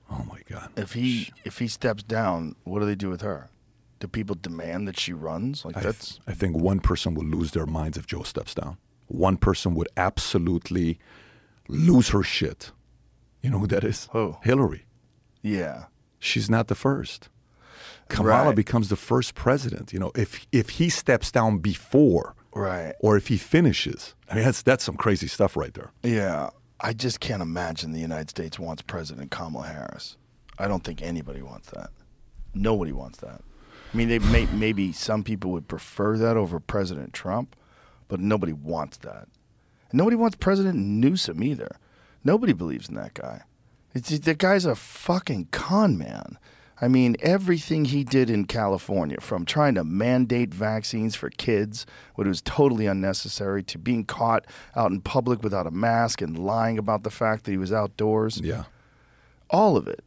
oh 0.10 0.26
my 0.28 0.40
God. 0.50 0.70
If 0.76 0.94
he 0.94 1.32
if 1.46 1.60
he 1.60 1.68
steps 1.68 2.04
down, 2.04 2.56
what 2.66 2.80
do 2.80 2.86
they 2.86 2.96
do 2.96 3.10
with 3.10 3.22
her? 3.22 3.50
Do 4.00 4.08
people 4.08 4.36
demand 4.36 4.88
that 4.88 5.00
she 5.00 5.14
runs? 5.14 5.64
Like 5.64 5.78
I, 5.78 5.82
that's 5.82 6.20
I 6.28 6.34
think 6.34 6.58
one 6.58 6.80
person 6.82 7.14
would 7.16 7.28
lose 7.28 7.52
their 7.52 7.66
minds 7.66 7.98
if 7.98 8.08
Joe 8.08 8.24
steps 8.24 8.54
down. 8.56 8.78
One 9.08 9.38
person 9.38 9.74
would 9.76 9.88
absolutely 9.96 10.98
lose 11.68 12.10
her 12.10 12.24
shit. 12.24 12.72
You 13.42 13.50
know 13.52 13.60
who 13.60 13.68
that 13.68 13.84
is? 13.84 14.08
Who? 14.12 14.38
Hillary. 14.42 14.86
yeah. 15.42 15.86
She's 16.20 16.50
not 16.52 16.68
the 16.68 16.76
first. 16.76 17.30
Kamala 18.12 18.48
Right. 18.48 18.56
becomes 18.56 18.90
the 18.90 18.96
first 18.96 19.36
president. 19.36 19.92
You 19.94 20.00
know, 20.00 20.12
if 20.16 20.46
if 20.52 20.70
he 20.72 20.90
steps 20.90 21.32
down 21.32 21.58
before, 21.60 22.36
Right. 22.54 22.94
or 23.00 23.18
if 23.18 23.28
he 23.28 23.38
finishes, 23.38 24.16
I 24.30 24.36
mean, 24.36 24.44
that's 24.46 24.62
that's 24.62 24.84
some 24.84 24.96
crazy 24.96 25.28
stuff 25.28 25.56
right 25.56 25.74
there. 25.74 25.92
Yeah. 26.04 26.50
I 26.84 26.94
just 26.94 27.20
can't 27.20 27.42
imagine 27.44 27.92
the 27.92 28.00
United 28.00 28.30
States 28.32 28.58
wants 28.58 28.82
President 28.82 29.30
Kamala 29.30 29.68
Harris. 29.68 30.18
I 30.58 30.68
don't 30.68 30.84
think 30.84 31.02
anybody 31.02 31.42
wants 31.44 31.70
that. 31.72 31.92
Nobody 32.56 32.92
wants 32.92 33.20
that. 33.20 33.42
I 33.94 33.98
mean, 33.98 34.10
they 34.10 34.18
may, 34.20 34.46
maybe 34.48 34.92
some 34.92 35.24
people 35.24 35.52
would 35.52 35.68
prefer 35.68 36.18
that 36.18 36.38
over 36.38 36.60
President 36.60 37.14
Trump, 37.14 37.56
but 38.08 38.20
nobody 38.20 38.54
wants 38.54 38.98
that. 38.98 39.28
And 39.92 39.98
nobody 40.00 40.16
wants 40.16 40.38
President 40.38 40.76
Newsom 40.78 41.44
either. 41.44 41.76
Nobody 42.24 42.54
believes 42.54 42.90
in 42.90 42.96
that 42.96 43.14
guy. 43.14 43.44
It's, 43.94 44.10
the 44.18 44.34
guy's 44.34 44.66
a 44.66 44.76
fucking 44.76 45.50
con 45.52 45.98
man. 45.98 46.38
I 46.84 46.88
mean, 46.88 47.16
everything 47.20 47.86
he 47.86 48.04
did 48.04 48.30
in 48.32 48.46
California, 48.46 49.18
from 49.22 49.46
trying 49.46 49.76
to 49.76 49.84
mandate 49.84 50.52
vaccines 50.52 51.16
for 51.16 51.30
kids, 51.30 51.86
when 52.16 52.26
it 52.26 52.30
was 52.30 52.42
totally 52.42 52.88
unnecessary, 52.88 53.62
to 53.64 53.78
being 53.78 54.04
caught 54.04 54.46
out 54.76 54.90
in 54.92 55.00
public 55.02 55.44
without 55.44 55.68
a 55.68 55.72
mask 55.72 56.22
and 56.24 56.40
lying 56.40 56.80
about 56.80 57.04
the 57.04 57.12
fact 57.12 57.44
that 57.44 57.52
he 57.52 57.58
was 57.58 57.72
outdoors, 57.72 58.42
Yeah. 58.42 58.64
all 59.52 59.78
of 59.78 59.88
it. 59.88 60.04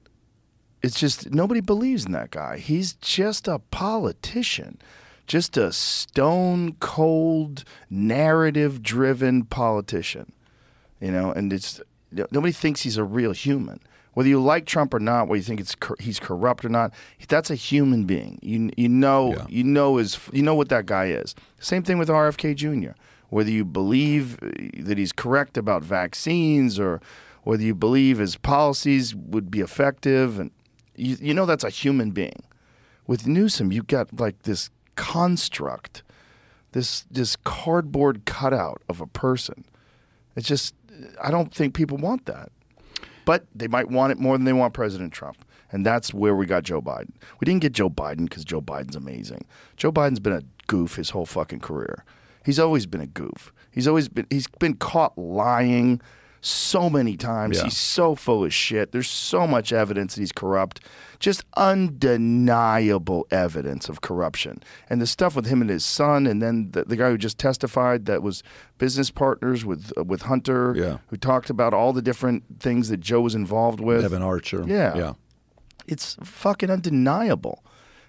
It's 0.82 0.98
just 0.98 1.30
nobody 1.32 1.60
believes 1.60 2.04
in 2.04 2.12
that 2.12 2.30
guy. 2.30 2.58
He's 2.58 2.94
just 2.94 3.46
a 3.48 3.58
politician, 3.58 4.78
just 5.26 5.56
a 5.56 5.72
stone 5.72 6.74
cold, 6.80 7.64
narrative 7.88 8.82
driven 8.82 9.44
politician. 9.44 10.32
You 11.00 11.12
know, 11.12 11.30
and 11.32 11.52
it's 11.52 11.80
nobody 12.32 12.52
thinks 12.52 12.82
he's 12.82 12.96
a 12.96 13.04
real 13.04 13.32
human. 13.32 13.80
Whether 14.14 14.28
you 14.28 14.40
like 14.40 14.64
Trump 14.66 14.94
or 14.94 15.00
not, 15.00 15.28
whether 15.28 15.36
you 15.38 15.42
think 15.42 15.60
it's 15.60 15.74
cor- 15.74 15.96
he's 16.00 16.18
corrupt 16.20 16.64
or 16.64 16.68
not, 16.68 16.92
that's 17.28 17.50
a 17.50 17.54
human 17.56 18.04
being. 18.04 18.38
You 18.42 18.70
you 18.76 18.88
know 18.88 19.32
Yeah. 19.32 19.46
you 19.48 19.64
know 19.64 19.96
his 19.96 20.18
you 20.32 20.42
know 20.42 20.54
what 20.54 20.68
that 20.70 20.86
guy 20.86 21.06
is. 21.06 21.34
Same 21.60 21.82
thing 21.82 21.98
with 21.98 22.08
RFK 22.08 22.54
Jr. 22.54 22.92
Whether 23.30 23.50
you 23.50 23.64
believe 23.64 24.38
uh, 24.42 24.48
that 24.84 24.96
he's 24.98 25.12
correct 25.12 25.56
about 25.56 25.82
vaccines 25.82 26.78
or 26.78 27.00
whether 27.42 27.62
you 27.62 27.74
believe 27.74 28.18
his 28.18 28.36
policies 28.36 29.14
would 29.14 29.50
be 29.50 29.60
effective, 29.60 30.38
and 30.38 30.50
you, 30.96 31.16
you 31.20 31.34
know 31.34 31.44
that's 31.44 31.64
a 31.64 31.70
human 31.70 32.10
being. 32.12 32.42
With 33.06 33.26
Newsom, 33.26 33.70
you 33.72 33.82
got 33.82 34.18
like 34.18 34.42
this 34.44 34.70
construct, 34.94 36.02
this 36.72 37.04
this 37.10 37.36
cardboard 37.44 38.24
cutout 38.24 38.80
of 38.88 39.00
a 39.00 39.06
person. 39.06 39.64
It's 40.36 40.46
just 40.48 40.74
I 41.20 41.30
don't 41.30 41.52
think 41.52 41.74
people 41.74 41.98
want 41.98 42.26
that. 42.26 42.50
But 43.24 43.46
they 43.54 43.68
might 43.68 43.90
want 43.90 44.12
it 44.12 44.18
more 44.18 44.36
than 44.36 44.44
they 44.44 44.52
want 44.52 44.74
President 44.74 45.12
Trump. 45.12 45.44
And 45.72 45.84
that's 45.84 46.14
where 46.14 46.34
we 46.34 46.46
got 46.46 46.62
Joe 46.62 46.80
Biden. 46.80 47.12
We 47.40 47.46
didn't 47.46 47.62
get 47.62 47.72
Joe 47.72 47.90
Biden 47.90 48.28
because 48.28 48.44
Joe 48.44 48.60
Biden's 48.60 48.96
amazing. 48.96 49.44
Joe 49.76 49.90
Biden's 49.90 50.20
been 50.20 50.32
a 50.32 50.42
goof 50.66 50.96
his 50.96 51.10
whole 51.10 51.26
fucking 51.26 51.60
career. 51.60 52.04
He's 52.44 52.58
always 52.58 52.86
been 52.86 53.00
a 53.00 53.06
goof. 53.06 53.52
He's 53.70 53.88
always 53.88 54.08
been 54.08 54.26
he's 54.30 54.46
been 54.46 54.74
caught 54.74 55.16
lying 55.18 56.00
so 56.46 56.90
many 56.90 57.16
times. 57.16 57.56
Yeah. 57.56 57.64
He's 57.64 57.76
so 57.76 58.14
full 58.14 58.44
of 58.44 58.52
shit. 58.52 58.92
There's 58.92 59.08
so 59.08 59.46
much 59.46 59.72
evidence 59.72 60.14
that 60.14 60.20
he's 60.20 60.30
corrupt. 60.32 60.80
Just 61.18 61.42
undeniable 61.56 63.26
evidence 63.30 63.88
of 63.88 64.00
corruption. 64.00 64.62
And 64.90 65.00
the 65.00 65.06
stuff 65.06 65.34
with 65.34 65.46
him 65.46 65.60
and 65.60 65.70
his 65.70 65.84
son, 65.84 66.26
and 66.26 66.42
then 66.42 66.70
the, 66.72 66.84
the 66.84 66.96
guy 66.96 67.08
who 67.10 67.18
just 67.18 67.38
testified 67.38 68.06
that 68.06 68.22
was 68.22 68.42
business 68.78 69.10
partners 69.10 69.64
with 69.64 69.92
uh, 69.96 70.04
with 70.04 70.22
Hunter, 70.22 70.74
Yeah. 70.76 70.98
who 71.08 71.16
talked 71.16 71.50
about 71.50 71.72
all 71.72 71.92
the 71.92 72.02
different 72.02 72.44
things 72.60 72.88
that 72.88 73.00
Joe 73.00 73.20
was 73.22 73.34
involved 73.34 73.80
with. 73.80 74.02
Devon 74.02 74.22
Archer. 74.22 74.64
Yeah. 74.66 74.94
Yeah. 74.96 75.12
It's 75.86 76.16
fucking 76.22 76.70
undeniable. 76.70 77.64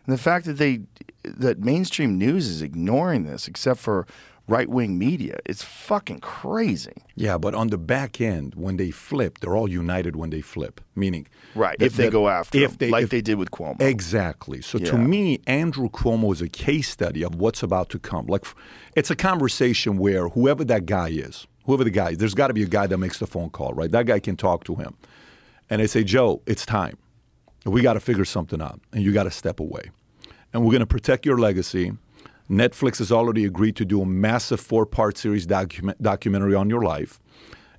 And 0.05 0.13
the 0.13 0.21
fact 0.21 0.45
that 0.45 0.53
they 0.57 0.81
that 1.23 1.59
mainstream 1.59 2.17
news 2.17 2.47
is 2.47 2.61
ignoring 2.61 3.23
this 3.25 3.47
except 3.47 3.79
for 3.79 4.05
right 4.47 4.69
wing 4.69 4.97
media, 4.99 5.37
it's 5.45 5.63
fucking 5.63 6.19
crazy. 6.19 6.93
Yeah, 7.15 7.37
but 7.37 7.55
on 7.55 7.67
the 7.69 7.77
back 7.77 8.21
end, 8.21 8.53
when 8.55 8.77
they 8.77 8.91
flip, 8.91 9.39
they're 9.39 9.55
all 9.55 9.69
united 9.69 10.15
when 10.15 10.29
they 10.29 10.41
flip. 10.41 10.81
Meaning, 10.95 11.27
Right. 11.55 11.77
that- 11.79 11.85
if 11.85 11.95
they 11.95 12.09
go 12.09 12.27
after 12.29 12.57
if 12.59 12.71
him, 12.71 12.77
they, 12.79 12.89
like 12.91 13.03
if- 13.05 13.09
they 13.09 13.21
did 13.21 13.35
with 13.39 13.51
Cuomo. 13.51 13.81
Exactly. 13.81 14.61
So 14.61 14.77
to 14.79 14.97
me, 14.97 15.39
Andrew 15.47 15.89
Cuomo 15.89 16.31
is 16.31 16.41
a 16.41 16.49
case 16.49 16.89
study 16.89 17.23
of 17.23 17.35
what's 17.35 17.63
about 17.63 17.89
to 17.89 17.99
come. 17.99 18.27
Like, 18.27 18.45
it's 18.95 19.09
a 19.09 19.15
conversation 19.15 19.97
where 19.97 20.29
whoever 20.29 20.63
that 20.65 20.85
guy 20.85 21.09
is, 21.09 21.47
whoever 21.65 21.83
the 21.83 21.89
guy 21.89 22.11
is, 22.11 22.17
there's 22.19 22.35
got 22.35 22.47
to 22.47 22.53
be 22.53 22.63
a 22.63 22.67
guy 22.67 22.85
that 22.87 22.97
makes 22.99 23.17
the 23.19 23.27
phone 23.27 23.49
call, 23.49 23.73
right? 23.73 23.89
That 23.91 24.05
guy 24.05 24.19
can 24.19 24.37
talk 24.37 24.63
to 24.65 24.75
him, 24.75 24.93
and 25.69 25.81
they 25.81 25.87
say, 25.87 26.03
Joe, 26.03 26.41
it's 26.45 26.65
time. 26.65 26.97
We 27.65 27.81
got 27.81 27.93
to 27.93 27.99
figure 27.99 28.25
something 28.25 28.61
out, 28.61 28.79
and 28.93 29.01
you 29.03 29.11
got 29.11 29.23
to 29.23 29.31
step 29.31 29.59
away, 29.59 29.89
and 30.53 30.63
we're 30.63 30.71
going 30.71 30.81
to 30.81 30.85
protect 30.85 31.25
your 31.25 31.39
legacy. 31.39 31.93
Netflix 32.49 32.99
has 32.99 33.11
already 33.11 33.45
agreed 33.45 33.75
to 33.77 33.85
do 33.85 34.01
a 34.01 34.05
massive 34.05 34.59
four-part 34.59 35.17
series 35.17 35.45
document, 35.45 36.01
documentary 36.01 36.53
on 36.55 36.69
your 36.69 36.83
life 36.83 37.19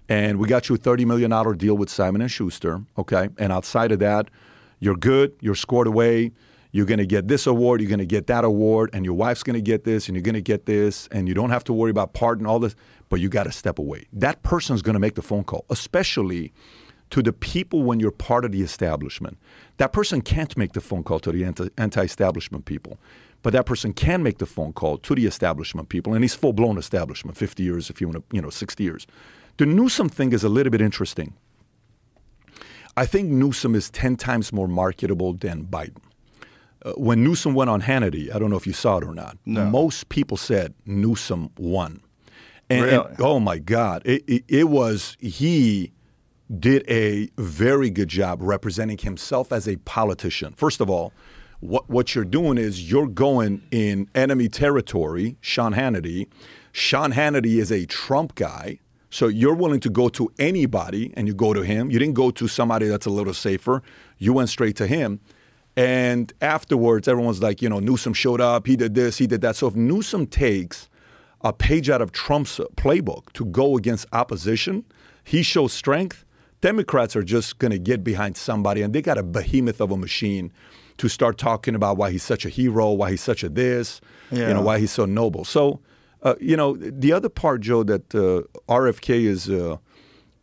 and 0.08 0.38
we 0.38 0.48
got 0.48 0.68
you 0.68 0.76
a 0.76 0.78
$30 0.78 1.04
million 1.04 1.56
deal 1.56 1.76
with 1.76 1.90
Simon 1.90 2.26
& 2.26 2.28
Schuster, 2.28 2.82
okay? 2.96 3.28
And 3.38 3.52
outside 3.52 3.92
of 3.92 3.98
that, 4.00 4.28
you're 4.78 4.96
good, 4.96 5.34
you're 5.40 5.54
scored 5.54 5.86
away, 5.86 6.32
you're 6.70 6.86
going 6.86 6.98
to 6.98 7.06
get 7.06 7.28
this 7.28 7.46
award, 7.46 7.80
you're 7.80 7.88
going 7.88 7.98
to 7.98 8.06
get 8.06 8.26
that 8.28 8.44
award, 8.44 8.90
and 8.92 9.04
your 9.04 9.14
wife's 9.14 9.42
going 9.42 9.54
to 9.54 9.62
get 9.62 9.84
this, 9.84 10.08
and 10.08 10.14
you're 10.14 10.22
going 10.22 10.34
to 10.34 10.42
get 10.42 10.66
this, 10.66 11.08
and 11.10 11.26
you 11.26 11.34
don't 11.34 11.50
have 11.50 11.64
to 11.64 11.72
worry 11.72 11.90
about 11.90 12.12
pardon, 12.12 12.46
all 12.46 12.58
this, 12.58 12.76
but 13.08 13.20
you 13.20 13.28
got 13.28 13.44
to 13.44 13.52
step 13.52 13.78
away. 13.78 14.06
That 14.12 14.42
person's 14.42 14.82
going 14.82 14.94
to 14.94 15.00
make 15.00 15.14
the 15.14 15.22
phone 15.22 15.44
call, 15.44 15.64
especially 15.70 16.52
to 17.10 17.22
the 17.22 17.32
people 17.32 17.82
when 17.82 17.98
you're 17.98 18.10
part 18.10 18.44
of 18.44 18.52
the 18.52 18.62
establishment. 18.62 19.38
That 19.78 19.92
person 19.92 20.20
can't 20.20 20.56
make 20.56 20.72
the 20.72 20.80
phone 20.80 21.02
call 21.02 21.20
to 21.20 21.32
the 21.32 21.70
anti-establishment 21.78 22.64
people, 22.64 22.98
but 23.46 23.52
that 23.52 23.64
person 23.64 23.92
can 23.92 24.24
make 24.24 24.38
the 24.38 24.44
phone 24.44 24.72
call 24.72 24.98
to 24.98 25.14
the 25.14 25.24
establishment 25.24 25.88
people, 25.88 26.14
and 26.14 26.24
he's 26.24 26.34
full-blown 26.34 26.76
establishment, 26.76 27.36
50 27.36 27.62
years, 27.62 27.90
if 27.90 28.00
you 28.00 28.08
want 28.08 28.28
to, 28.28 28.36
you 28.36 28.42
know, 28.42 28.50
60 28.50 28.82
years. 28.82 29.06
The 29.58 29.66
Newsom 29.66 30.08
thing 30.08 30.32
is 30.32 30.42
a 30.42 30.48
little 30.48 30.72
bit 30.72 30.80
interesting. 30.80 31.32
I 32.96 33.06
think 33.06 33.28
Newsom 33.30 33.76
is 33.76 33.88
10 33.90 34.16
times 34.16 34.52
more 34.52 34.66
marketable 34.66 35.32
than 35.34 35.62
Biden. 35.62 35.98
Uh, 36.84 36.94
when 36.94 37.22
Newsom 37.22 37.54
went 37.54 37.70
on 37.70 37.82
Hannity, 37.82 38.34
I 38.34 38.40
don't 38.40 38.50
know 38.50 38.56
if 38.56 38.66
you 38.66 38.72
saw 38.72 38.96
it 38.98 39.04
or 39.04 39.14
not, 39.14 39.38
no. 39.46 39.64
most 39.64 40.08
people 40.08 40.36
said 40.36 40.74
Newsom 40.84 41.50
won. 41.56 42.00
And, 42.68 42.84
and- 42.86 43.04
Really? 43.04 43.14
oh 43.20 43.38
my 43.38 43.58
God, 43.58 44.02
it, 44.04 44.24
it, 44.26 44.44
it 44.48 44.68
was, 44.68 45.16
he 45.20 45.92
did 46.58 46.82
a 46.90 47.30
very 47.38 47.90
good 47.90 48.08
job 48.08 48.40
representing 48.42 48.98
himself 48.98 49.52
as 49.52 49.68
a 49.68 49.76
politician. 49.76 50.52
First 50.56 50.80
of 50.80 50.90
all, 50.90 51.12
what, 51.66 51.88
what 51.90 52.14
you're 52.14 52.24
doing 52.24 52.58
is 52.58 52.90
you're 52.90 53.08
going 53.08 53.62
in 53.70 54.08
enemy 54.14 54.48
territory, 54.48 55.36
Sean 55.40 55.74
Hannity. 55.74 56.28
Sean 56.72 57.12
Hannity 57.12 57.58
is 57.58 57.72
a 57.72 57.86
Trump 57.86 58.34
guy. 58.34 58.78
So 59.10 59.28
you're 59.28 59.54
willing 59.54 59.80
to 59.80 59.90
go 59.90 60.08
to 60.10 60.30
anybody 60.38 61.12
and 61.16 61.26
you 61.26 61.34
go 61.34 61.52
to 61.52 61.62
him. 61.62 61.90
You 61.90 61.98
didn't 61.98 62.14
go 62.14 62.30
to 62.30 62.48
somebody 62.48 62.86
that's 62.86 63.06
a 63.06 63.10
little 63.10 63.34
safer. 63.34 63.82
You 64.18 64.32
went 64.32 64.48
straight 64.48 64.76
to 64.76 64.86
him. 64.86 65.20
And 65.76 66.32
afterwards, 66.40 67.08
everyone's 67.08 67.42
like, 67.42 67.60
you 67.62 67.68
know, 67.68 67.80
Newsom 67.80 68.14
showed 68.14 68.40
up, 68.40 68.66
he 68.66 68.76
did 68.76 68.94
this, 68.94 69.18
he 69.18 69.26
did 69.26 69.40
that. 69.42 69.56
So 69.56 69.66
if 69.66 69.74
Newsom 69.74 70.26
takes 70.26 70.88
a 71.42 71.52
page 71.52 71.90
out 71.90 72.00
of 72.00 72.12
Trump's 72.12 72.58
playbook 72.76 73.32
to 73.34 73.44
go 73.44 73.76
against 73.76 74.06
opposition, 74.12 74.84
he 75.24 75.42
shows 75.42 75.72
strength. 75.72 76.24
Democrats 76.60 77.14
are 77.14 77.22
just 77.22 77.58
going 77.58 77.72
to 77.72 77.78
get 77.78 78.02
behind 78.02 78.36
somebody, 78.36 78.80
and 78.80 78.94
they 78.94 79.02
got 79.02 79.18
a 79.18 79.22
behemoth 79.22 79.80
of 79.80 79.90
a 79.90 79.96
machine 79.96 80.50
to 80.98 81.08
start 81.08 81.38
talking 81.38 81.74
about 81.74 81.96
why 81.96 82.10
he's 82.10 82.22
such 82.22 82.44
a 82.44 82.48
hero, 82.48 82.90
why 82.90 83.10
he's 83.10 83.22
such 83.22 83.42
a 83.44 83.48
this, 83.48 84.00
you 84.30 84.54
know, 84.54 84.62
why 84.62 84.78
he's 84.78 84.90
so 84.90 85.04
noble. 85.04 85.44
So, 85.44 85.80
uh, 86.22 86.34
you 86.40 86.56
know, 86.56 86.76
the 86.76 87.12
other 87.12 87.28
part, 87.28 87.60
Joe, 87.60 87.82
that 87.84 88.14
uh, 88.14 88.42
RFK 88.72 89.24
is 89.24 89.50
uh, 89.50 89.76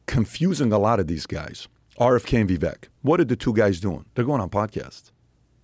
confusing 0.05 0.71
a 0.71 0.77
lot 0.79 0.99
of 0.99 1.07
these 1.07 1.25
guys. 1.25 1.67
RFK 1.99 2.41
and 2.41 2.49
Vivek. 2.49 2.85
What 3.01 3.19
are 3.19 3.25
the 3.25 3.35
two 3.35 3.53
guys 3.53 3.79
doing? 3.79 4.05
They're 4.15 4.25
going 4.25 4.41
on 4.41 4.49
podcasts. 4.49 5.11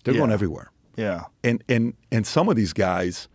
They're 0.04 0.14
going 0.14 0.32
everywhere 0.32 0.72
yeah. 1.00 1.26
and 1.44 1.64
and 1.70 1.94
and 2.12 2.28
some 2.28 2.50
of 2.50 2.56
these 2.56 2.74
guys 2.74 3.28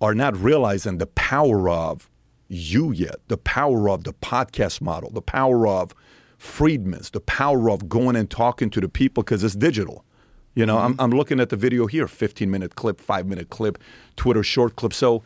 are 0.00 0.14
not 0.14 0.36
realizing 0.36 0.98
the 0.98 1.06
power 1.06 1.68
of 1.68 2.08
you 2.48 2.90
yet, 2.90 3.16
the 3.28 3.36
power 3.36 3.90
of 3.90 4.04
the 4.04 4.14
podcast 4.14 4.80
model, 4.80 5.10
the 5.10 5.22
power 5.22 5.68
of 5.68 5.94
Friedman's, 6.38 7.10
the 7.10 7.20
power 7.20 7.70
of 7.70 7.88
going 7.88 8.16
and 8.16 8.30
talking 8.30 8.70
to 8.70 8.80
the 8.80 8.88
people 8.88 9.22
because 9.22 9.44
it's 9.44 9.54
digital. 9.54 10.04
You 10.54 10.66
know, 10.66 10.78
I'm, 10.78 10.96
I'm 10.98 11.10
looking 11.10 11.38
at 11.40 11.48
the 11.48 11.56
video 11.56 11.86
here 11.86 12.08
15 12.08 12.50
minute 12.50 12.74
clip, 12.74 13.00
five 13.00 13.26
minute 13.26 13.50
clip, 13.50 13.78
Twitter 14.16 14.42
short 14.42 14.76
clip. 14.76 14.92
So 14.92 15.22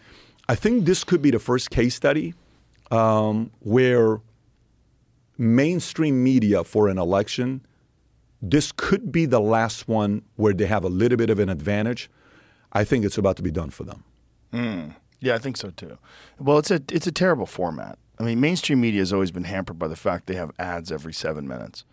I 0.48 0.54
think 0.54 0.84
this 0.84 1.02
could 1.02 1.22
be 1.22 1.30
the 1.30 1.38
first 1.38 1.70
case 1.70 1.94
study 1.94 2.34
um, 2.90 3.50
where 3.60 4.20
mainstream 5.38 6.22
media 6.22 6.62
for 6.62 6.88
an 6.88 6.98
election 6.98 7.62
this 8.50 8.72
could 8.72 9.10
be 9.10 9.26
the 9.26 9.40
last 9.40 9.88
one 9.88 10.22
where 10.36 10.52
they 10.52 10.66
have 10.66 10.84
a 10.84 10.88
little 10.88 11.16
bit 11.16 11.30
of 11.30 11.38
an 11.38 11.48
advantage. 11.48 12.10
I 12.72 12.84
think 12.84 13.04
it's 13.04 13.16
about 13.16 13.36
to 13.36 13.42
be 13.42 13.50
done 13.50 13.70
for 13.70 13.84
them. 13.84 14.04
Yeah, 15.20 15.34
I 15.34 15.38
think 15.38 15.56
so 15.56 15.70
too. 15.70 15.98
Well, 16.38 16.58
it's 16.58 16.70
a 16.70 16.82
it's 16.90 17.06
a 17.06 17.12
terrible 17.12 17.46
format. 17.46 17.98
I 18.18 18.24
mean, 18.24 18.40
mainstream 18.40 18.80
media 18.80 19.00
has 19.00 19.12
always 19.12 19.30
been 19.30 19.44
hampered 19.44 19.78
by 19.78 19.88
the 19.88 19.96
fact 19.96 20.26
they 20.26 20.34
have 20.34 20.52
ads 20.58 20.92
every 20.92 21.12
seven 21.12 21.48
minutes. 21.48 21.84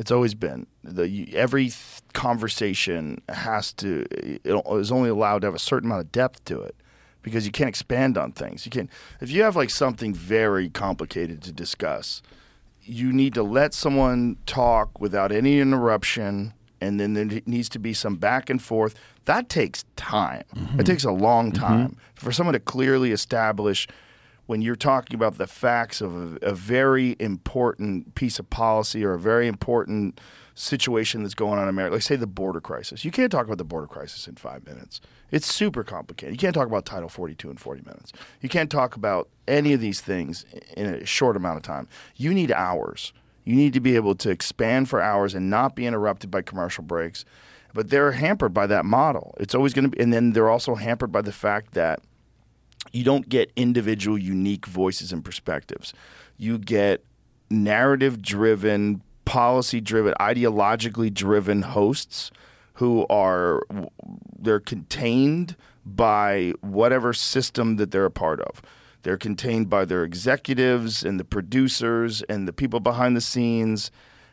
It's 0.00 0.10
always 0.10 0.34
been 0.34 0.66
the 0.82 1.28
every 1.36 1.64
th- 1.64 2.00
conversation 2.14 3.20
has 3.28 3.70
to 3.74 4.06
it 4.10 4.40
is 4.46 4.90
only 4.90 5.10
allowed 5.10 5.40
to 5.42 5.48
have 5.48 5.54
a 5.54 5.58
certain 5.58 5.90
amount 5.90 6.00
of 6.00 6.10
depth 6.10 6.42
to 6.46 6.62
it 6.62 6.74
because 7.20 7.44
you 7.44 7.52
can't 7.52 7.68
expand 7.68 8.16
on 8.16 8.32
things. 8.32 8.64
You 8.64 8.70
can 8.70 8.88
if 9.20 9.30
you 9.30 9.42
have 9.42 9.56
like 9.56 9.68
something 9.68 10.14
very 10.14 10.70
complicated 10.70 11.42
to 11.42 11.52
discuss, 11.52 12.22
you 12.80 13.12
need 13.12 13.34
to 13.34 13.42
let 13.42 13.74
someone 13.74 14.38
talk 14.46 14.98
without 15.02 15.32
any 15.32 15.60
interruption 15.60 16.54
and 16.80 16.98
then 16.98 17.12
there 17.12 17.42
needs 17.44 17.68
to 17.68 17.78
be 17.78 17.92
some 17.92 18.16
back 18.16 18.48
and 18.48 18.62
forth. 18.62 18.94
That 19.26 19.50
takes 19.50 19.84
time. 19.96 20.44
It 20.52 20.58
mm-hmm. 20.58 20.78
takes 20.80 21.04
a 21.04 21.12
long 21.12 21.52
mm-hmm. 21.52 21.62
time. 21.62 21.96
For 22.14 22.32
someone 22.32 22.54
to 22.54 22.60
clearly 22.60 23.12
establish 23.12 23.86
when 24.50 24.60
you're 24.60 24.74
talking 24.74 25.14
about 25.14 25.38
the 25.38 25.46
facts 25.46 26.00
of 26.00 26.12
a, 26.12 26.48
a 26.48 26.52
very 26.52 27.14
important 27.20 28.16
piece 28.16 28.40
of 28.40 28.50
policy 28.50 29.04
or 29.04 29.12
a 29.12 29.18
very 29.18 29.46
important 29.46 30.20
situation 30.56 31.22
that's 31.22 31.36
going 31.36 31.56
on 31.56 31.62
in 31.62 31.68
America, 31.68 31.94
like 31.94 32.02
say 32.02 32.16
the 32.16 32.26
border 32.26 32.60
crisis. 32.60 33.04
You 33.04 33.12
can't 33.12 33.30
talk 33.30 33.46
about 33.46 33.58
the 33.58 33.64
border 33.64 33.86
crisis 33.86 34.26
in 34.26 34.34
five 34.34 34.66
minutes. 34.66 35.00
It's 35.30 35.46
super 35.46 35.84
complicated. 35.84 36.34
You 36.34 36.38
can't 36.38 36.52
talk 36.52 36.66
about 36.66 36.84
Title 36.84 37.08
42 37.08 37.48
in 37.48 37.58
40 37.58 37.82
minutes. 37.82 38.12
You 38.40 38.48
can't 38.48 38.68
talk 38.68 38.96
about 38.96 39.28
any 39.46 39.72
of 39.72 39.80
these 39.80 40.00
things 40.00 40.44
in 40.76 40.86
a 40.86 41.06
short 41.06 41.36
amount 41.36 41.58
of 41.58 41.62
time. 41.62 41.86
You 42.16 42.34
need 42.34 42.50
hours. 42.50 43.12
You 43.44 43.54
need 43.54 43.72
to 43.74 43.80
be 43.80 43.94
able 43.94 44.16
to 44.16 44.30
expand 44.30 44.88
for 44.88 45.00
hours 45.00 45.32
and 45.32 45.48
not 45.48 45.76
be 45.76 45.86
interrupted 45.86 46.28
by 46.28 46.42
commercial 46.42 46.82
breaks. 46.82 47.24
But 47.72 47.90
they're 47.90 48.10
hampered 48.10 48.52
by 48.52 48.66
that 48.66 48.84
model. 48.84 49.36
It's 49.38 49.54
always 49.54 49.74
going 49.74 49.92
to 49.92 49.96
be, 49.96 50.02
and 50.02 50.12
then 50.12 50.32
they're 50.32 50.50
also 50.50 50.74
hampered 50.74 51.12
by 51.12 51.22
the 51.22 51.30
fact 51.30 51.74
that 51.74 52.00
you 52.92 53.04
don't 53.04 53.28
get 53.28 53.52
individual, 53.56 54.18
unique 54.18 54.66
voices 54.66 55.12
and 55.12 55.24
perspectives. 55.24 55.92
You 56.36 56.58
get 56.58 57.04
narrative 57.50 58.22
driven, 58.22 59.02
policy 59.24 59.80
driven, 59.80 60.14
ideologically 60.20 61.12
driven 61.12 61.62
hosts 61.62 62.30
who 62.74 63.06
are 63.10 63.62
they're 64.38 64.60
contained 64.60 65.56
by 65.84 66.52
whatever 66.60 67.12
system 67.12 67.76
that 67.76 67.90
they're 67.90 68.06
a 68.06 68.10
part 68.10 68.40
of. 68.40 68.62
They're 69.02 69.18
contained 69.18 69.70
by 69.70 69.84
their 69.84 70.04
executives 70.04 71.04
and 71.04 71.18
the 71.18 71.24
producers 71.24 72.22
and 72.22 72.46
the 72.46 72.52
people 72.52 72.80
behind 72.80 73.16
the 73.16 73.20
scenes 73.20 73.90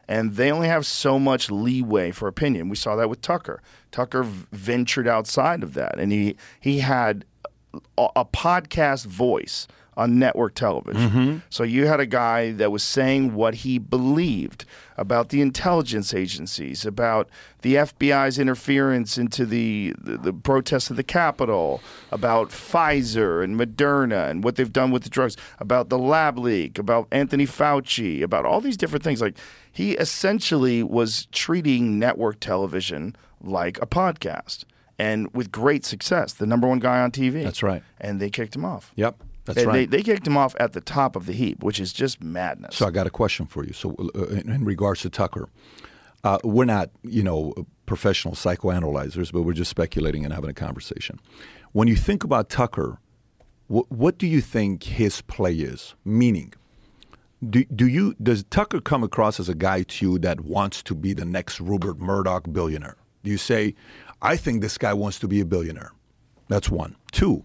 and 0.09 0.35
they 0.35 0.51
only 0.51 0.69
have 0.69 0.85
so 0.85 1.19
much 1.19 1.51
leeway 1.51 2.11
for 2.11 2.29
opinion. 2.29 2.69
We 2.69 2.77
saw 2.77 2.95
that 2.95 3.09
with 3.09 3.21
Tucker. 3.21 3.61
Tucker 3.91 4.23
ventured 4.23 5.07
outside 5.07 5.63
of 5.63 5.73
that 5.73 5.99
and 5.99 6.11
he 6.11 6.37
he 6.59 6.79
had 6.79 7.25
a, 7.97 8.25
podcast 8.25 9.05
voice 9.05 9.67
on 9.97 10.19
network 10.19 10.53
television. 10.53 11.09
Mm-hmm. 11.09 11.37
So 11.49 11.63
you 11.63 11.87
had 11.87 11.99
a 11.99 12.05
guy 12.05 12.51
that 12.51 12.71
was 12.71 12.83
saying 12.83 13.33
what 13.33 13.55
he 13.55 13.79
believed 13.79 14.63
about 14.95 15.29
the 15.29 15.41
intelligence 15.41 16.13
agencies, 16.13 16.85
about 16.85 17.27
the 17.63 17.75
FBI's 17.75 18.37
interference 18.37 19.17
into 19.17 19.43
the, 19.43 19.95
the, 19.99 20.17
the 20.17 20.33
protests 20.33 20.91
of 20.91 20.97
the 20.97 21.03
Capitol, 21.03 21.81
about 22.11 22.49
Pfizer 22.49 23.43
and 23.43 23.59
Moderna 23.59 24.29
and 24.29 24.43
what 24.43 24.55
they've 24.55 24.71
done 24.71 24.91
with 24.91 25.03
the 25.03 25.09
drugs, 25.09 25.35
about 25.59 25.89
the 25.89 25.97
lab 25.97 26.37
leak, 26.37 26.77
about 26.77 27.07
Anthony 27.11 27.47
Fauci, 27.47 28.21
about 28.21 28.45
all 28.45 28.61
these 28.61 28.77
different 28.77 29.03
things. 29.03 29.19
Like 29.19 29.37
he 29.71 29.93
essentially 29.93 30.83
was 30.83 31.25
treating 31.31 31.97
network 31.97 32.39
television 32.39 33.15
like 33.41 33.81
a 33.81 33.87
podcast. 33.87 34.63
And 34.99 35.33
with 35.33 35.51
great 35.51 35.85
success, 35.85 36.33
the 36.33 36.47
number 36.47 36.67
one 36.67 36.79
guy 36.79 36.99
on 37.01 37.11
TV. 37.11 37.43
That's 37.43 37.61
right. 37.61 37.83
And 38.01 38.19
they 38.19 38.29
kicked 38.29 38.55
him 38.55 38.65
off. 38.65 38.91
Yep, 38.95 39.21
that's 39.45 39.59
And 39.59 39.67
right. 39.67 39.89
They, 39.89 39.97
they 39.97 40.03
kicked 40.03 40.25
him 40.25 40.37
off 40.37 40.55
at 40.59 40.73
the 40.73 40.81
top 40.81 41.15
of 41.15 41.25
the 41.25 41.33
heap, 41.33 41.63
which 41.63 41.79
is 41.79 41.93
just 41.93 42.23
madness. 42.23 42.75
So 42.75 42.87
I 42.87 42.91
got 42.91 43.05
a 43.07 43.11
question 43.11 43.45
for 43.45 43.63
you. 43.63 43.73
So 43.73 43.95
uh, 44.15 44.25
in, 44.27 44.49
in 44.49 44.65
regards 44.65 45.01
to 45.01 45.09
Tucker, 45.09 45.49
uh, 46.23 46.39
we're 46.43 46.65
not, 46.65 46.89
you 47.03 47.21
know, 47.23 47.53
professional 47.85 48.33
psychoanalyzers, 48.33 49.31
but 49.31 49.43
we're 49.43 49.53
just 49.53 49.69
speculating 49.69 50.25
and 50.25 50.33
having 50.33 50.49
a 50.49 50.53
conversation. 50.53 51.19
When 51.73 51.87
you 51.87 51.95
think 51.95 52.23
about 52.23 52.49
Tucker, 52.49 52.97
wh- 53.67 53.89
what 53.91 54.17
do 54.17 54.25
you 54.27 54.41
think 54.41 54.83
his 54.83 55.21
play 55.21 55.53
is? 55.53 55.93
Meaning, 56.03 56.53
do, 57.47 57.63
do 57.65 57.87
you 57.87 58.15
does 58.21 58.43
Tucker 58.49 58.81
come 58.81 59.03
across 59.03 59.39
as 59.39 59.47
a 59.47 59.53
guy 59.55 59.83
to 59.83 60.05
you 60.05 60.19
that 60.19 60.41
wants 60.41 60.81
to 60.83 60.95
be 60.95 61.13
the 61.13 61.25
next 61.25 61.59
Rupert 61.61 61.99
Murdoch 61.99 62.51
billionaire? 62.51 62.97
Do 63.23 63.31
you 63.31 63.37
say, 63.37 63.75
I 64.21 64.37
think 64.37 64.61
this 64.61 64.77
guy 64.77 64.93
wants 64.93 65.19
to 65.19 65.27
be 65.27 65.41
a 65.41 65.45
billionaire? 65.45 65.91
That's 66.47 66.69
one. 66.69 66.95
Two, 67.11 67.43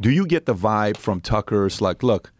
do 0.00 0.10
you 0.10 0.26
get 0.26 0.46
the 0.46 0.54
vibe 0.54 0.96
from 0.96 1.20
Tucker? 1.20 1.66
It's 1.66 1.80
like, 1.80 2.02
look, 2.02 2.32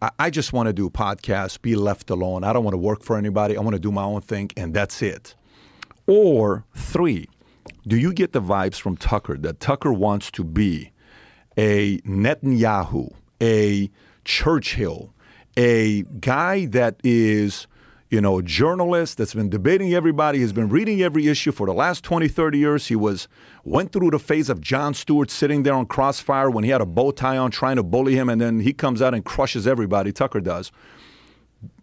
I, 0.00 0.10
I 0.18 0.30
just 0.30 0.52
want 0.52 0.68
to 0.68 0.72
do 0.72 0.88
podcasts, 0.90 1.60
be 1.60 1.74
left 1.74 2.10
alone. 2.10 2.44
I 2.44 2.52
don't 2.52 2.64
want 2.64 2.74
to 2.74 2.78
work 2.78 3.02
for 3.02 3.16
anybody. 3.16 3.56
I 3.56 3.60
want 3.60 3.74
to 3.74 3.80
do 3.80 3.92
my 3.92 4.04
own 4.04 4.20
thing, 4.20 4.50
and 4.56 4.74
that's 4.74 5.02
it. 5.02 5.34
Or 6.06 6.64
three, 6.74 7.28
do 7.86 7.96
you 7.96 8.12
get 8.12 8.32
the 8.32 8.42
vibes 8.42 8.80
from 8.80 8.96
Tucker 8.96 9.36
that 9.38 9.60
Tucker 9.60 9.92
wants 9.92 10.30
to 10.32 10.44
be 10.44 10.92
a 11.56 11.98
Netanyahu, 12.00 13.12
a 13.40 13.90
Churchill, 14.24 15.12
a 15.56 16.02
guy 16.20 16.66
that 16.66 16.96
is, 17.04 17.66
you 18.12 18.20
know, 18.20 18.42
journalist 18.42 19.16
that's 19.16 19.32
been 19.32 19.48
debating 19.48 19.94
everybody, 19.94 20.42
has 20.42 20.52
been 20.52 20.68
reading 20.68 21.00
every 21.00 21.28
issue 21.28 21.50
for 21.50 21.66
the 21.66 21.72
last 21.72 22.04
20, 22.04 22.28
30 22.28 22.58
years. 22.58 22.88
He 22.88 22.94
was 22.94 23.26
went 23.64 23.90
through 23.90 24.10
the 24.10 24.18
phase 24.18 24.50
of 24.50 24.60
Jon 24.60 24.92
Stewart 24.92 25.30
sitting 25.30 25.62
there 25.62 25.72
on 25.72 25.86
crossfire 25.86 26.50
when 26.50 26.62
he 26.62 26.68
had 26.68 26.82
a 26.82 26.86
bow 26.86 27.12
tie 27.12 27.38
on 27.38 27.50
trying 27.50 27.76
to 27.76 27.82
bully 27.82 28.14
him, 28.14 28.28
and 28.28 28.38
then 28.38 28.60
he 28.60 28.74
comes 28.74 29.00
out 29.00 29.14
and 29.14 29.24
crushes 29.24 29.66
everybody. 29.66 30.12
Tucker 30.12 30.42
does. 30.42 30.70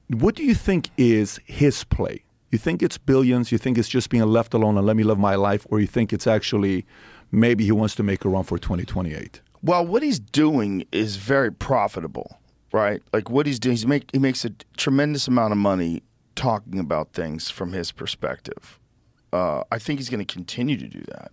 What 0.07 0.35
do 0.35 0.43
you 0.43 0.53
think 0.53 0.91
is 0.97 1.39
his 1.45 1.83
play? 1.83 2.25
You 2.51 2.59
think 2.59 2.83
it's 2.83 2.99
billions? 2.99 3.51
You 3.51 3.57
think 3.57 3.79
it's 3.79 3.89
just 3.89 4.11
being 4.11 4.23
left 4.23 4.53
alone 4.53 4.77
and 4.77 4.85
let 4.85 4.95
me 4.95 5.03
live 5.03 5.17
my 5.17 5.33
life? 5.33 5.65
Or 5.71 5.79
you 5.79 5.87
think 5.87 6.13
it's 6.13 6.27
actually 6.27 6.85
maybe 7.31 7.63
he 7.63 7.71
wants 7.71 7.95
to 7.95 8.03
make 8.03 8.23
a 8.23 8.29
run 8.29 8.43
for 8.43 8.59
2028? 8.59 9.41
Well, 9.63 9.83
what 9.83 10.03
he's 10.03 10.19
doing 10.19 10.85
is 10.91 11.15
very 11.15 11.51
profitable, 11.51 12.37
right? 12.71 13.01
Like 13.11 13.31
what 13.31 13.47
he's 13.47 13.57
doing, 13.57 13.73
he's 13.73 13.87
make, 13.87 14.11
he 14.11 14.19
makes 14.19 14.45
a 14.45 14.51
tremendous 14.77 15.27
amount 15.27 15.53
of 15.53 15.57
money 15.57 16.03
talking 16.39 16.79
about 16.79 17.13
things 17.13 17.49
from 17.49 17.73
his 17.73 17.91
perspective. 17.91 18.79
Uh, 19.33 19.63
I 19.71 19.77
think 19.77 19.99
he's 19.99 20.09
going 20.09 20.25
to 20.25 20.33
continue 20.33 20.77
to 20.77 20.87
do 20.87 21.01
that. 21.09 21.31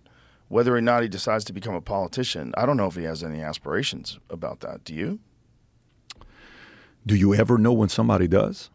Whether 0.49 0.75
or 0.75 0.81
not 0.81 1.01
he 1.01 1.09
decides 1.09 1.43
to 1.45 1.53
become 1.53 1.75
a 1.75 1.81
politician, 1.81 2.53
I 2.57 2.65
don't 2.65 2.77
know 2.77 2.87
if 2.87 2.95
he 2.95 3.03
has 3.03 3.23
any 3.23 3.41
aspirations 3.41 4.19
about 4.29 4.59
that. 4.61 4.83
Do 4.83 4.93
you? 4.93 5.19
Do 7.05 7.15
you 7.15 7.33
ever 7.33 7.57
know 7.57 7.73
when 7.73 7.89
somebody 7.89 8.27
does? 8.27 8.69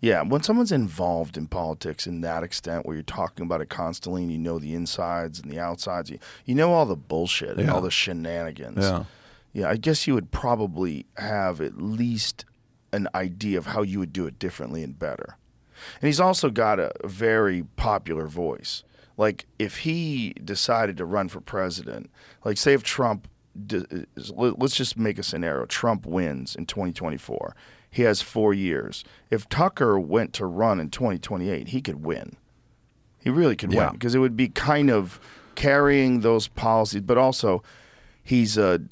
Yeah, 0.00 0.22
when 0.22 0.42
someone's 0.42 0.72
involved 0.72 1.36
in 1.36 1.46
politics 1.46 2.06
in 2.06 2.20
that 2.20 2.42
extent, 2.42 2.84
where 2.84 2.94
you're 2.94 3.02
talking 3.02 3.44
about 3.46 3.60
it 3.60 3.70
constantly, 3.70 4.22
and 4.22 4.30
you 4.30 4.38
know 4.38 4.58
the 4.58 4.74
insides 4.74 5.40
and 5.40 5.50
the 5.50 5.58
outsides, 5.58 6.10
you, 6.10 6.18
you 6.44 6.54
know 6.54 6.72
all 6.72 6.84
the 6.86 6.96
bullshit 6.96 7.56
and 7.56 7.66
Yeah. 7.66 7.72
all 7.72 7.80
the 7.80 7.90
shenanigans. 7.90 8.78
Yeah. 8.84 9.04
yeah. 9.52 9.68
I 9.70 9.76
guess 9.76 10.06
you 10.06 10.14
would 10.14 10.30
probably 10.30 11.06
have 11.16 11.60
at 11.60 11.78
least 11.80 12.44
an 12.92 13.08
idea 13.14 13.58
of 13.58 13.66
how 13.66 13.82
you 13.82 13.98
would 13.98 14.12
do 14.12 14.26
it 14.26 14.38
differently 14.38 14.82
and 14.82 14.98
better. 14.98 15.36
And 16.00 16.06
he's 16.06 16.20
also 16.20 16.50
got 16.50 16.78
a 16.80 16.92
very 17.04 17.64
popular 17.76 18.26
voice. 18.26 18.82
Like 19.16 19.46
if 19.58 19.78
he 19.78 20.32
decided 20.44 20.96
to 20.98 21.04
run 21.04 21.28
for 21.28 21.40
president, 21.40 22.10
like 22.44 22.58
say 22.58 22.72
if 22.74 22.82
Trump, 22.82 23.28
let- 24.34 24.58
let's 24.58 24.76
just 24.76 24.98
make 24.98 25.18
a 25.18 25.22
scenario: 25.22 25.64
Trump 25.66 26.06
wins 26.06 26.54
in 26.54 26.66
2024. 26.66 27.54
He 27.90 28.02
has 28.02 28.20
four 28.20 28.52
years. 28.52 29.04
If 29.30 29.48
Tucker 29.48 29.98
went 29.98 30.32
to 30.34 30.44
run 30.46 30.80
in 30.80 30.90
2028, 30.90 31.68
he 31.68 31.80
could 31.80 32.04
win. 32.04 32.36
He 33.18 33.30
really 33.30 33.56
could 33.56 33.72
Yeah. 33.72 33.86
win 33.86 33.92
because 33.94 34.14
it 34.14 34.18
would 34.18 34.36
be 34.36 34.48
kind 34.48 34.90
of 34.90 35.18
carrying 35.54 36.20
those 36.20 36.48
policies, 36.48 37.00
but 37.00 37.16
also 37.16 37.62
he's 38.22 38.58
a 38.58 38.82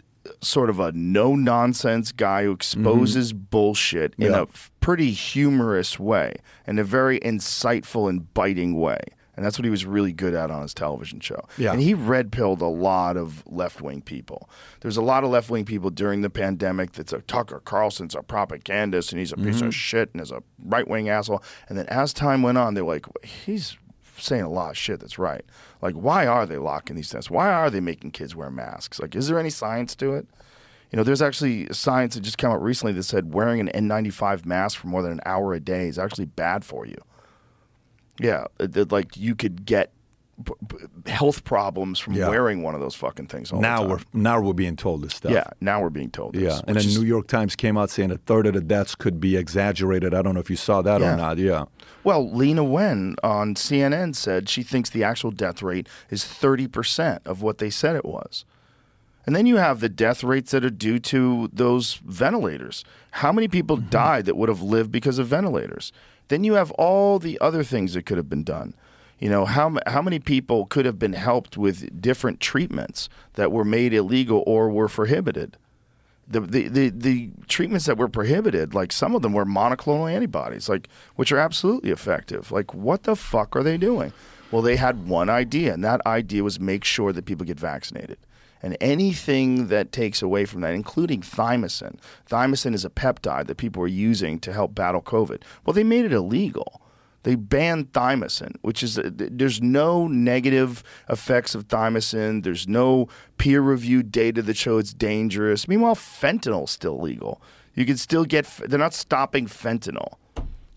sort 0.44 0.70
of 0.70 0.78
a 0.80 0.92
no 0.92 1.34
nonsense 1.34 2.12
guy 2.12 2.44
who 2.44 2.52
exposes 2.52 3.32
bullshit 3.32 4.14
in 4.18 4.24
Mm-hmm. 4.26 4.32
Yeah. 4.34 4.38
a 4.40 4.42
f- 4.42 4.70
pretty 4.80 5.10
humorous 5.12 5.98
way, 5.98 6.36
in 6.66 6.78
a 6.78 6.84
very 6.84 7.18
insightful 7.20 8.08
and 8.08 8.32
biting 8.34 8.78
way. 8.78 9.00
And 9.36 9.44
that's 9.44 9.58
what 9.58 9.64
he 9.64 9.70
was 9.70 9.84
really 9.84 10.12
good 10.12 10.32
at 10.32 10.52
on 10.52 10.62
his 10.62 10.72
television 10.74 11.18
show. 11.18 11.40
Yeah. 11.58 11.72
And 11.72 11.80
he 11.82 11.92
red 11.92 12.30
pilled 12.30 12.62
a 12.62 12.66
lot 12.68 13.16
of 13.16 13.42
left 13.46 13.80
wing 13.82 14.00
people. 14.00 14.48
There's 14.80 14.96
a 14.96 15.02
lot 15.02 15.24
of 15.24 15.30
left 15.30 15.50
wing 15.50 15.64
people 15.64 15.90
during 15.90 16.20
the 16.20 16.30
pandemic 16.30 16.92
that's 16.92 17.12
a 17.12 17.20
Tucker 17.22 17.60
Carlson's 17.64 18.14
a 18.14 18.22
propagandist 18.22 19.10
and 19.10 19.18
he's 19.18 19.32
a 19.32 19.36
piece 19.36 19.56
Mm-hmm. 19.56 19.66
of 19.66 19.74
shit 19.74 20.10
and 20.12 20.22
is 20.22 20.30
a 20.30 20.40
right 20.64 20.86
wing 20.86 21.08
asshole. 21.08 21.42
And 21.68 21.76
then 21.76 21.86
as 21.88 22.12
time 22.12 22.42
went 22.42 22.58
on, 22.58 22.74
they're 22.74 22.84
like, 22.84 23.06
he's 23.24 23.76
saying 24.18 24.42
a 24.42 24.48
lot 24.50 24.70
of 24.70 24.76
shit 24.76 25.00
that's 25.00 25.18
right. 25.18 25.44
Like, 25.82 25.94
why 25.94 26.26
are 26.26 26.46
they 26.46 26.56
locking 26.58 26.96
these 26.96 27.08
tests? 27.10 27.30
Why 27.30 27.50
are 27.52 27.70
they 27.70 27.80
making 27.80 28.12
kids 28.12 28.34
wear 28.36 28.50
masks? 28.50 29.00
Like, 29.00 29.14
is 29.14 29.28
there 29.28 29.38
any 29.38 29.50
science 29.50 29.94
to 29.96 30.14
it? 30.14 30.26
You 30.90 30.96
know, 30.98 31.02
there's 31.02 31.22
actually 31.22 31.66
science 31.72 32.14
that 32.14 32.20
just 32.20 32.38
came 32.38 32.50
out 32.50 32.62
recently 32.62 32.92
that 32.92 33.02
said 33.02 33.34
wearing 33.34 33.60
an 33.60 33.68
N95 33.74 34.46
mask 34.46 34.78
for 34.78 34.86
more 34.86 35.02
than 35.02 35.12
an 35.12 35.20
hour 35.26 35.52
a 35.52 35.60
day 35.60 35.88
is 35.88 35.98
actually 35.98 36.26
bad 36.26 36.64
for 36.64 36.86
you. 36.86 36.98
Yeah, 38.20 38.44
it- 38.60 38.76
it- 38.76 38.92
like 38.92 39.16
you 39.16 39.34
could 39.34 39.66
get 39.66 39.90
p- 40.44 40.52
p- 40.68 41.10
health 41.10 41.42
problems 41.44 41.98
from 41.98 42.14
Yeah. 42.14 42.28
wearing 42.28 42.62
one 42.62 42.74
of 42.74 42.80
those 42.80 42.94
fucking 42.94 43.26
things 43.26 43.50
all 43.52 43.60
now 43.60 43.82
the 43.82 43.88
we're 43.88 43.98
now 44.12 44.40
we're 44.40 44.52
being 44.52 44.76
told 44.76 45.02
this 45.02 45.14
stuff. 45.14 45.32
yeah, 45.32 45.44
now 45.60 45.80
we're 45.82 45.90
being 45.90 46.10
told 46.10 46.34
this. 46.34 46.42
Yeah, 46.42 46.60
and 46.66 46.76
then 46.76 46.84
is- 46.84 46.98
New 46.98 47.04
York 47.06 47.26
Times 47.26 47.56
came 47.56 47.76
out 47.76 47.90
saying 47.90 48.10
a 48.12 48.16
third 48.18 48.46
of 48.46 48.54
the 48.54 48.60
deaths 48.60 48.94
could 48.94 49.20
be 49.20 49.36
exaggerated. 49.36 50.14
I 50.14 50.22
don't 50.22 50.34
know 50.34 50.40
if 50.40 50.50
you 50.50 50.56
saw 50.56 50.80
that 50.82 51.00
Yeah. 51.00 51.14
or 51.14 51.16
not. 51.16 51.38
Yeah. 51.38 51.64
Well, 52.04 52.28
Leana 52.28 52.68
Wen 52.68 53.16
on 53.22 53.54
CNN 53.54 54.14
said 54.14 54.50
she 54.50 54.62
thinks 54.62 54.90
the 54.90 55.02
actual 55.02 55.30
death 55.30 55.62
rate 55.62 55.88
is 56.10 56.22
30% 56.22 57.26
of 57.26 57.40
what 57.40 57.58
they 57.58 57.70
said 57.70 57.96
it 57.96 58.04
was. 58.04 58.44
And 59.26 59.34
then 59.34 59.46
you 59.46 59.56
have 59.56 59.80
the 59.80 59.88
death 59.88 60.22
rates 60.22 60.50
that 60.50 60.66
are 60.66 60.70
due 60.70 60.98
to 60.98 61.48
those 61.50 61.94
ventilators. 62.04 62.84
How 63.12 63.32
many 63.32 63.48
people 63.48 63.78
mm-hmm. 63.78 63.88
died 63.88 64.26
that 64.26 64.36
would 64.36 64.50
have 64.50 64.60
lived 64.60 64.92
because 64.92 65.18
of 65.18 65.28
ventilators? 65.28 65.92
Then 66.28 66.44
you 66.44 66.54
have 66.54 66.70
all 66.72 67.18
the 67.18 67.38
other 67.40 67.64
things 67.64 67.94
that 67.94 68.04
could 68.04 68.18
have 68.18 68.28
been 68.28 68.44
done. 68.44 68.74
You 69.18 69.30
know, 69.30 69.46
how, 69.46 69.78
how 69.86 70.02
many 70.02 70.18
people 70.18 70.66
could 70.66 70.84
have 70.84 70.98
been 70.98 71.14
helped 71.14 71.56
with 71.56 72.02
different 72.02 72.40
treatments 72.40 73.08
that 73.34 73.50
were 73.50 73.64
made 73.64 73.94
illegal 73.94 74.44
or 74.46 74.68
were 74.68 74.88
prohibited? 74.88 75.56
The, 76.26 76.40
the, 76.40 76.68
the, 76.68 76.88
the 76.88 77.30
treatments 77.48 77.86
that 77.86 77.98
were 77.98 78.08
prohibited, 78.08 78.74
like 78.74 78.92
some 78.92 79.14
of 79.14 79.22
them 79.22 79.34
were 79.34 79.44
monoclonal 79.44 80.10
antibodies, 80.10 80.68
like 80.68 80.88
which 81.16 81.30
are 81.32 81.38
absolutely 81.38 81.90
effective. 81.90 82.50
Like 82.50 82.72
what 82.72 83.02
the 83.02 83.14
fuck 83.14 83.54
are 83.54 83.62
they 83.62 83.76
doing? 83.76 84.12
Well, 84.50 84.62
they 84.62 84.76
had 84.76 85.08
one 85.08 85.28
idea, 85.28 85.74
and 85.74 85.84
that 85.84 86.00
idea 86.06 86.44
was 86.44 86.60
make 86.60 86.84
sure 86.84 87.12
that 87.12 87.26
people 87.26 87.44
get 87.44 87.58
vaccinated. 87.58 88.18
And 88.62 88.78
anything 88.80 89.66
that 89.66 89.92
takes 89.92 90.22
away 90.22 90.46
from 90.46 90.62
that, 90.62 90.74
including 90.74 91.20
thymosin, 91.20 91.98
thymosin 92.30 92.72
is 92.72 92.84
a 92.84 92.90
peptide 92.90 93.46
that 93.48 93.56
people 93.56 93.82
are 93.82 93.88
using 93.88 94.38
to 94.38 94.52
help 94.52 94.74
battle 94.74 95.02
COVID. 95.02 95.42
Well, 95.64 95.74
they 95.74 95.84
made 95.84 96.06
it 96.06 96.12
illegal. 96.12 96.80
They 97.24 97.34
banned 97.34 97.92
thymosin, 97.92 98.54
which 98.62 98.82
is 98.82 98.98
uh, 98.98 99.10
there's 99.12 99.60
no 99.60 100.06
negative 100.06 100.82
effects 101.08 101.54
of 101.54 101.68
thymosin. 101.68 102.44
There's 102.44 102.68
no 102.68 103.08
peer-reviewed 103.38 104.12
data 104.12 104.40
that 104.42 104.56
show 104.56 104.78
it's 104.78 104.94
dangerous. 104.94 105.66
Meanwhile, 105.66 105.96
fentanyl's 105.96 106.70
still 106.70 107.00
legal. 107.00 107.42
You 107.74 107.84
can 107.84 107.96
still 107.96 108.24
get. 108.24 108.46
They're 108.68 108.78
not 108.78 108.94
stopping 108.94 109.46
fentanyl 109.46 110.18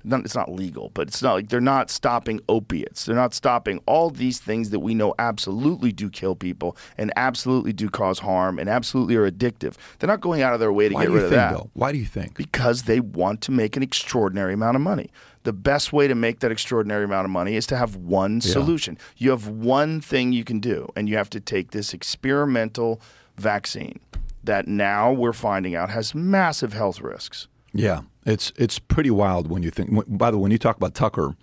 not, 0.07 0.25
it's 0.25 0.35
not 0.35 0.51
legal, 0.51 0.89
but 0.93 1.07
it's 1.07 1.21
not 1.21 1.33
like 1.33 1.49
they're 1.49 1.61
not 1.61 1.89
stopping 1.89 2.39
opiates. 2.47 3.05
They're 3.05 3.15
not 3.15 3.33
stopping 3.33 3.81
all 3.85 4.09
these 4.09 4.39
things 4.39 4.69
that 4.69 4.79
we 4.79 4.95
know 4.95 5.13
absolutely 5.19 5.91
do 5.91 6.09
kill 6.09 6.35
people 6.35 6.77
and 6.97 7.11
absolutely 7.15 7.73
do 7.73 7.89
cause 7.89 8.19
harm 8.19 8.57
and 8.57 8.69
absolutely 8.69 9.15
are 9.15 9.29
addictive. 9.29 9.75
They're 9.99 10.07
not 10.07 10.21
going 10.21 10.41
out 10.41 10.53
of 10.53 10.59
their 10.59 10.71
way 10.71 10.89
to 10.89 10.95
Why 10.95 11.03
get 11.03 11.11
rid 11.11 11.23
of 11.23 11.29
think, 11.29 11.39
that. 11.39 11.51
though? 11.53 11.69
Why 11.73 11.91
do 11.91 11.97
you 11.97 12.05
think? 12.05 12.35
Because 12.35 12.83
they 12.83 12.99
want 12.99 13.41
to 13.41 13.51
make 13.51 13.75
an 13.75 13.83
extraordinary 13.83 14.53
amount 14.53 14.75
of 14.75 14.81
money. 14.81 15.11
The 15.47 15.53
best 15.53 15.93
way 15.93 16.09
to 16.09 16.13
make 16.13 16.41
that 16.41 16.51
extraordinary 16.51 17.05
amount 17.05 17.23
of 17.23 17.31
money 17.31 17.55
is 17.55 17.65
to 17.67 17.77
have 17.77 17.95
one 17.95 18.41
solution. 18.41 18.97
You 19.15 19.29
have 19.29 19.47
one 19.47 20.01
thing 20.01 20.33
you 20.33 20.43
can 20.43 20.59
do, 20.59 20.89
and 20.93 21.07
you 21.07 21.15
have 21.15 21.29
to 21.29 21.39
take 21.39 21.71
this 21.71 21.93
experimental 21.93 22.99
vaccine 23.37 24.01
that 24.43 24.67
now 24.67 25.13
we're 25.13 25.31
finding 25.31 25.73
out 25.73 25.89
has 25.89 26.13
massive 26.13 26.73
health 26.73 26.99
risks. 26.99 27.47
Yeah, 27.71 28.01
it's 28.25 28.51
it's 28.57 28.77
pretty 28.77 29.09
wild 29.09 29.49
when 29.49 29.63
you 29.63 29.71
think. 29.71 29.89
By 30.09 30.31
the 30.31 30.37
way, 30.37 30.41
when 30.41 30.51
you 30.51 30.57
talk 30.57 30.75
about 30.75 30.93
Tucker, 30.95 31.37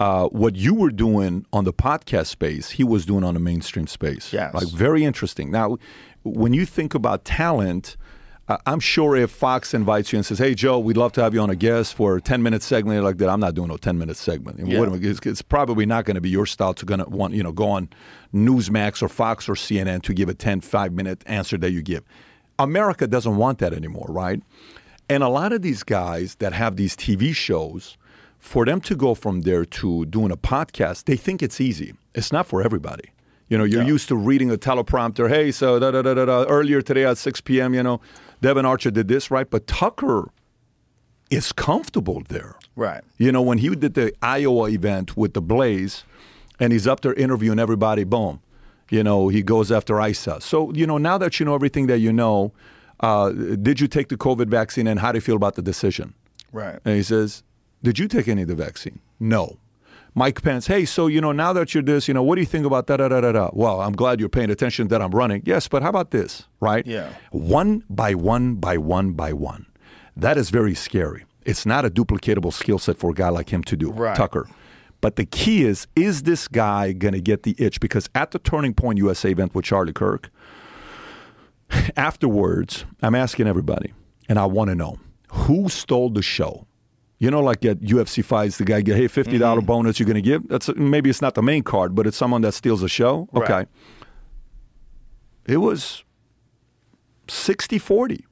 uh, 0.00 0.26
what 0.30 0.56
you 0.56 0.74
were 0.74 0.90
doing 0.90 1.46
on 1.52 1.62
the 1.62 1.72
podcast 1.72 2.26
space, 2.26 2.70
he 2.70 2.82
was 2.82 3.06
doing 3.06 3.22
on 3.22 3.34
the 3.34 3.40
mainstream 3.40 3.86
space. 3.86 4.32
Yes. 4.32 4.52
like 4.52 4.66
very 4.66 5.04
interesting. 5.04 5.52
Now, 5.52 5.76
when 6.24 6.54
you 6.54 6.66
think 6.66 6.92
about 6.92 7.24
talent. 7.24 7.96
I'm 8.64 8.80
sure 8.80 9.14
if 9.14 9.30
Fox 9.30 9.74
invites 9.74 10.12
you 10.12 10.16
and 10.18 10.24
says, 10.24 10.38
"Hey 10.38 10.54
Joe, 10.54 10.78
we'd 10.78 10.96
love 10.96 11.12
to 11.12 11.22
have 11.22 11.34
you 11.34 11.40
on 11.40 11.50
a 11.50 11.56
guest 11.56 11.94
for 11.94 12.16
a 12.16 12.20
10 12.20 12.42
minute 12.42 12.62
segment 12.62 13.04
like 13.04 13.18
that," 13.18 13.28
I'm 13.28 13.40
not 13.40 13.54
doing 13.54 13.70
a 13.70 13.76
10 13.76 13.98
minute 13.98 14.16
segment. 14.16 14.58
Yeah. 14.66 14.80
what 14.80 15.04
It's, 15.04 15.20
it's 15.26 15.42
probably 15.42 15.84
not 15.84 16.06
going 16.06 16.14
to 16.14 16.20
be 16.20 16.30
your 16.30 16.46
style 16.46 16.72
to 16.74 16.86
going 16.86 17.00
to 17.00 17.08
want 17.08 17.34
you 17.34 17.42
know 17.42 17.52
go 17.52 17.68
on 17.68 17.90
Newsmax 18.34 19.02
or 19.02 19.08
Fox 19.08 19.48
or 19.48 19.54
CNN 19.54 20.02
to 20.02 20.14
give 20.14 20.28
a 20.28 20.34
10 20.34 20.62
5 20.62 20.92
minute 20.92 21.22
answer 21.26 21.58
that 21.58 21.72
you 21.72 21.82
give. 21.82 22.04
America 22.58 23.06
doesn't 23.06 23.36
want 23.36 23.58
that 23.58 23.72
anymore, 23.72 24.06
right? 24.08 24.42
And 25.10 25.22
a 25.22 25.28
lot 25.28 25.52
of 25.52 25.62
these 25.62 25.82
guys 25.82 26.36
that 26.36 26.52
have 26.52 26.76
these 26.76 26.96
TV 26.96 27.34
shows, 27.34 27.96
for 28.38 28.64
them 28.64 28.80
to 28.82 28.94
go 28.94 29.14
from 29.14 29.42
there 29.42 29.64
to 29.64 30.06
doing 30.06 30.30
a 30.30 30.36
podcast, 30.36 31.04
they 31.04 31.16
think 31.16 31.42
it's 31.42 31.60
easy. 31.60 31.94
It's 32.14 32.32
not 32.32 32.46
for 32.46 32.62
everybody. 32.62 33.10
You 33.48 33.56
know, 33.56 33.64
you're 33.64 33.82
used 33.82 34.08
to 34.08 34.16
reading 34.16 34.50
a 34.50 34.58
teleprompter. 34.58 35.28
Hey, 35.30 35.50
so 35.50 35.78
da 35.78 35.90
da 35.90 36.02
da 36.02 36.12
da 36.12 36.26
da. 36.26 36.44
Earlier 36.44 36.82
today 36.82 37.06
at 37.06 37.16
6 37.16 37.40
p.m., 37.42 37.72
you 37.72 37.82
know, 37.82 38.00
Devon 38.40 38.64
Archer 38.64 38.90
did 38.90 39.08
this, 39.08 39.30
right? 39.30 39.48
But 39.48 39.66
Tucker 39.66 40.30
is 41.30 41.52
comfortable 41.52 42.22
there. 42.28 42.56
Right. 42.76 43.02
You 43.18 43.32
know, 43.32 43.42
when 43.42 43.58
he 43.58 43.74
did 43.74 43.94
the 43.94 44.12
Iowa 44.22 44.68
event 44.70 45.16
with 45.16 45.34
the 45.34 45.42
Blaze, 45.42 46.04
and 46.60 46.72
he's 46.72 46.86
up 46.86 47.00
there 47.00 47.14
interviewing 47.14 47.58
everybody, 47.58 48.04
boom, 48.04 48.40
you 48.90 49.02
know, 49.02 49.28
he 49.28 49.42
goes 49.42 49.70
after 49.70 50.00
Asa. 50.00 50.40
So, 50.40 50.72
you 50.72 50.86
know, 50.86 50.98
now 50.98 51.18
that 51.18 51.38
you 51.38 51.46
know 51.46 51.54
everything 51.54 51.86
that 51.88 51.98
you 51.98 52.12
know, 52.12 52.52
uh, 53.00 53.30
did 53.30 53.80
you 53.80 53.86
take 53.86 54.08
the 54.08 54.16
COVID 54.16 54.48
vaccine 54.48 54.86
and 54.86 54.98
how 54.98 55.12
do 55.12 55.16
you 55.16 55.22
feel 55.22 55.36
about 55.36 55.54
the 55.54 55.62
decision? 55.62 56.14
Right. 56.52 56.78
And 56.84 56.96
he 56.96 57.02
says, 57.02 57.42
Did 57.82 57.98
you 57.98 58.08
take 58.08 58.28
any 58.28 58.42
of 58.42 58.48
the 58.48 58.54
vaccine? 58.54 59.00
No. 59.20 59.58
Mike 60.18 60.42
Pence, 60.42 60.66
hey, 60.66 60.84
so, 60.84 61.06
you 61.06 61.20
know, 61.20 61.30
now 61.30 61.52
that 61.52 61.72
you're 61.74 61.82
this, 61.82 62.08
you 62.08 62.12
know, 62.12 62.24
what 62.24 62.34
do 62.34 62.40
you 62.40 62.46
think 62.46 62.66
about 62.66 62.88
da 62.88 62.96
da 62.96 63.06
da 63.06 63.20
da 63.20 63.30
da? 63.30 63.50
Well, 63.52 63.80
I'm 63.80 63.92
glad 63.92 64.18
you're 64.18 64.28
paying 64.28 64.50
attention 64.50 64.88
that 64.88 65.00
I'm 65.00 65.12
running. 65.12 65.42
Yes, 65.46 65.68
but 65.68 65.80
how 65.80 65.90
about 65.90 66.10
this, 66.10 66.48
right? 66.58 66.84
Yeah. 66.84 67.12
One 67.30 67.84
by 67.88 68.14
one 68.14 68.56
by 68.56 68.78
one 68.78 69.12
by 69.12 69.32
one. 69.32 69.66
That 70.16 70.36
is 70.36 70.50
very 70.50 70.74
scary. 70.74 71.24
It's 71.44 71.64
not 71.64 71.84
a 71.84 71.90
duplicatable 71.90 72.52
skill 72.52 72.80
set 72.80 72.98
for 72.98 73.10
a 73.10 73.14
guy 73.14 73.28
like 73.28 73.50
him 73.50 73.62
to 73.62 73.76
do, 73.76 73.92
Right. 73.92 74.16
Tucker. 74.16 74.48
But 75.00 75.14
the 75.14 75.24
key 75.24 75.62
is, 75.62 75.86
is 75.94 76.24
this 76.24 76.48
guy 76.48 76.90
going 76.90 77.14
to 77.14 77.20
get 77.20 77.44
the 77.44 77.54
itch? 77.56 77.78
Because 77.78 78.10
at 78.16 78.32
the 78.32 78.40
Turning 78.40 78.74
Point 78.74 78.98
USA 78.98 79.30
event 79.30 79.54
with 79.54 79.64
Charlie 79.66 79.92
Kirk, 79.92 80.30
afterwards, 81.96 82.84
I'm 83.02 83.14
asking 83.14 83.46
everybody, 83.46 83.92
and 84.28 84.36
I 84.36 84.46
want 84.46 84.70
to 84.70 84.74
know 84.74 84.98
who 85.30 85.68
stole 85.68 86.10
the 86.10 86.22
show. 86.22 86.66
You 87.20 87.30
know, 87.32 87.40
like 87.40 87.64
at 87.64 87.80
UFC 87.80 88.24
fights, 88.24 88.58
the 88.58 88.64
guy 88.64 88.80
get 88.80 88.96
hey 88.96 89.08
fifty 89.08 89.38
dollars 89.38 89.62
mm-hmm. 89.62 89.66
bonus 89.66 89.98
you're 89.98 90.06
going 90.06 90.14
to 90.14 90.22
give. 90.22 90.46
That's 90.48 90.68
maybe 90.76 91.10
it's 91.10 91.20
not 91.20 91.34
the 91.34 91.42
main 91.42 91.62
card, 91.64 91.94
but 91.94 92.06
it's 92.06 92.16
someone 92.16 92.42
that 92.42 92.52
steals 92.52 92.80
the 92.80 92.88
show. 92.88 93.28
Okay, 93.34 93.52
Right. 93.52 93.68
it 95.46 95.56
was 95.56 96.04
60-40. 97.26 98.24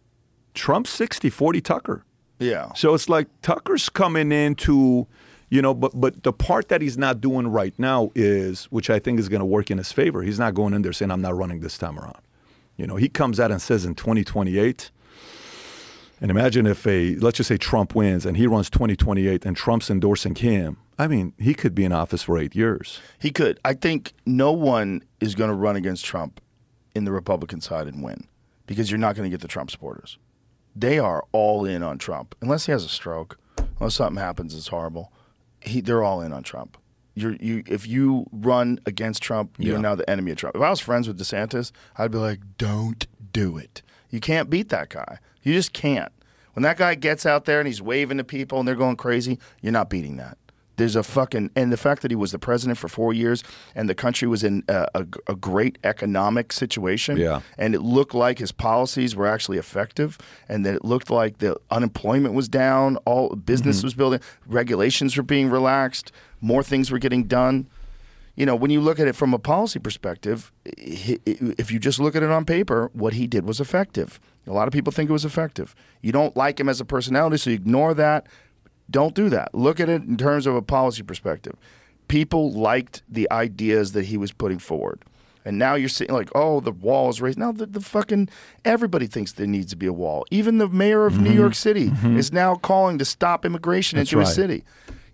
Trump 0.54 0.86
60, 0.86 1.28
40 1.30 1.60
Tucker. 1.60 2.04
Yeah. 2.38 2.72
So 2.74 2.94
it's 2.94 3.08
like 3.08 3.28
Tucker's 3.42 3.88
coming 3.88 4.32
into, 4.32 5.06
you 5.50 5.60
know, 5.62 5.74
but 5.74 5.92
but 5.98 6.22
the 6.22 6.32
part 6.32 6.68
that 6.68 6.80
he's 6.80 6.96
not 6.96 7.20
doing 7.20 7.48
right 7.48 7.74
now 7.78 8.10
is, 8.14 8.64
which 8.66 8.88
I 8.90 8.98
think 8.98 9.18
is 9.18 9.28
going 9.28 9.40
to 9.40 9.46
work 9.46 9.70
in 9.70 9.78
his 9.78 9.92
favor. 9.92 10.22
He's 10.22 10.38
not 10.38 10.54
going 10.54 10.74
in 10.74 10.82
there 10.82 10.92
saying, 10.92 11.10
"I'm 11.10 11.20
not 11.22 11.36
running 11.36 11.60
this 11.60 11.76
time 11.78 11.98
around." 11.98 12.20
You 12.76 12.86
know, 12.86 12.96
he 12.96 13.08
comes 13.08 13.40
out 13.40 13.50
and 13.50 13.60
says 13.60 13.84
in 13.84 13.94
2028. 13.94 14.90
And 16.20 16.30
imagine 16.30 16.66
if 16.66 16.86
a 16.86 17.14
let's 17.16 17.36
just 17.36 17.48
say 17.48 17.56
Trump 17.58 17.94
wins 17.94 18.24
and 18.24 18.36
he 18.36 18.46
runs 18.46 18.70
2028 18.70 19.44
and 19.44 19.56
Trump's 19.56 19.90
endorsing 19.90 20.34
him. 20.34 20.78
I 20.98 21.08
mean, 21.08 21.34
he 21.38 21.52
could 21.52 21.74
be 21.74 21.84
in 21.84 21.92
office 21.92 22.22
for 22.22 22.38
eight 22.38 22.54
years. 22.56 23.00
He 23.18 23.30
could. 23.30 23.60
I 23.64 23.74
think 23.74 24.14
no 24.24 24.50
one 24.52 25.02
is 25.20 25.34
going 25.34 25.50
to 25.50 25.54
run 25.54 25.76
against 25.76 26.06
Trump 26.06 26.40
in 26.94 27.04
the 27.04 27.12
Republican 27.12 27.60
side 27.60 27.86
and 27.86 28.02
win 28.02 28.26
because 28.66 28.90
you're 28.90 28.98
not 28.98 29.14
going 29.14 29.30
to 29.30 29.34
get 29.34 29.42
the 29.42 29.48
Trump 29.48 29.70
supporters. 29.70 30.16
They 30.74 30.98
are 30.98 31.24
all 31.32 31.66
in 31.66 31.82
on 31.82 31.98
Trump 31.98 32.34
unless 32.40 32.64
he 32.66 32.72
has 32.72 32.82
a 32.84 32.88
stroke, 32.88 33.38
unless 33.78 33.96
something 33.96 34.20
happens 34.22 34.54
that's 34.54 34.68
horrible. 34.68 35.12
He, 35.60 35.82
they're 35.82 36.02
all 36.02 36.22
in 36.22 36.32
on 36.32 36.42
Trump. 36.42 36.78
You're, 37.14 37.34
you, 37.36 37.62
if 37.66 37.86
you 37.86 38.26
run 38.32 38.78
against 38.86 39.22
Trump, 39.22 39.56
you're 39.58 39.74
Yeah. 39.76 39.80
now 39.80 39.94
the 39.94 40.08
enemy 40.08 40.30
of 40.30 40.38
Trump. 40.38 40.54
If 40.56 40.62
I 40.62 40.70
was 40.70 40.80
friends 40.80 41.08
with 41.08 41.18
DeSantis, 41.18 41.72
I'd 41.98 42.10
be 42.10 42.18
like, 42.18 42.40
don't 42.58 43.06
do 43.32 43.56
it. 43.58 43.82
You 44.10 44.20
can't 44.20 44.48
beat 44.50 44.68
that 44.70 44.88
guy. 44.90 45.18
You 45.46 45.54
just 45.54 45.72
can't. 45.72 46.10
When 46.54 46.64
that 46.64 46.76
guy 46.76 46.96
gets 46.96 47.24
out 47.24 47.44
there 47.44 47.60
and 47.60 47.68
he's 47.68 47.80
waving 47.80 48.18
to 48.18 48.24
people 48.24 48.58
and 48.58 48.66
they're 48.66 48.74
going 48.74 48.96
crazy, 48.96 49.38
you're 49.62 49.72
not 49.72 49.88
beating 49.88 50.16
that. 50.16 50.38
There's 50.76 50.96
a 50.96 51.04
fucking 51.04 51.50
and 51.54 51.72
the 51.72 51.76
fact 51.76 52.02
that 52.02 52.10
he 52.10 52.16
was 52.16 52.32
the 52.32 52.38
president 52.38 52.78
for 52.78 52.88
four 52.88 53.14
years 53.14 53.44
and 53.76 53.88
the 53.88 53.94
country 53.94 54.26
was 54.26 54.42
in 54.42 54.64
a, 54.68 54.88
a, 54.94 55.06
a 55.28 55.36
great 55.36 55.78
economic 55.84 56.52
situation, 56.52 57.16
Yeah. 57.16 57.40
and 57.56 57.74
it 57.76 57.80
looked 57.80 58.12
like 58.12 58.40
his 58.40 58.50
policies 58.50 59.14
were 59.14 59.26
actually 59.26 59.56
effective, 59.56 60.18
and 60.48 60.66
that 60.66 60.74
it 60.74 60.84
looked 60.84 61.10
like 61.10 61.38
the 61.38 61.56
unemployment 61.70 62.34
was 62.34 62.48
down, 62.48 62.96
all 63.06 63.36
business 63.36 63.78
mm-hmm. 63.78 63.86
was 63.86 63.94
building, 63.94 64.20
regulations 64.46 65.16
were 65.16 65.22
being 65.22 65.48
relaxed, 65.48 66.10
more 66.40 66.62
things 66.62 66.90
were 66.90 66.98
getting 66.98 67.24
done. 67.24 67.68
You 68.36 68.44
know, 68.46 68.54
when 68.54 68.70
you 68.70 68.80
look 68.80 69.00
at 69.00 69.08
it 69.08 69.16
from 69.16 69.32
a 69.32 69.38
policy 69.38 69.78
perspective, 69.78 70.52
if 70.64 71.70
you 71.70 71.78
just 71.78 71.98
look 71.98 72.14
at 72.14 72.22
it 72.22 72.30
on 72.30 72.44
paper, 72.44 72.90
what 72.92 73.14
he 73.14 73.26
did 73.26 73.46
was 73.46 73.60
effective. 73.60 74.20
A 74.46 74.52
lot 74.52 74.68
of 74.68 74.72
people 74.72 74.92
think 74.92 75.08
it 75.08 75.12
was 75.12 75.24
effective. 75.24 75.74
You 76.02 76.12
don't 76.12 76.36
like 76.36 76.60
him 76.60 76.68
as 76.68 76.80
a 76.80 76.84
personality, 76.84 77.38
so 77.38 77.50
you 77.50 77.56
ignore 77.56 77.94
that. 77.94 78.26
Don't 78.90 79.14
do 79.14 79.28
that. 79.30 79.54
Look 79.54 79.80
at 79.80 79.88
it 79.88 80.02
in 80.02 80.16
terms 80.16 80.46
of 80.46 80.54
a 80.54 80.62
policy 80.62 81.02
perspective. 81.02 81.56
People 82.08 82.52
liked 82.52 83.02
the 83.08 83.28
ideas 83.32 83.92
that 83.92 84.04
he 84.04 84.16
was 84.16 84.32
putting 84.32 84.58
forward. 84.58 85.02
And 85.46 85.58
now 85.58 85.76
you're 85.76 85.88
saying 85.88 86.10
like, 86.10 86.30
oh, 86.34 86.60
the 86.60 86.72
wall 86.72 87.08
is 87.08 87.20
raised. 87.20 87.38
Now 87.38 87.52
the, 87.52 87.66
the 87.66 87.80
fucking 87.80 88.28
everybody 88.64 89.06
thinks 89.06 89.32
there 89.32 89.46
needs 89.46 89.70
to 89.70 89.76
be 89.76 89.86
a 89.86 89.92
wall. 89.92 90.26
Even 90.30 90.58
the 90.58 90.68
mayor 90.68 91.06
of 91.06 91.20
New 91.20 91.30
mm-hmm. 91.30 91.38
York 91.38 91.54
City 91.54 91.88
mm-hmm. 91.88 92.18
is 92.18 92.32
now 92.32 92.56
calling 92.56 92.98
to 92.98 93.04
stop 93.04 93.44
immigration 93.44 93.96
That's 93.96 94.10
into 94.10 94.18
his 94.18 94.28
right. 94.30 94.34
city. 94.34 94.64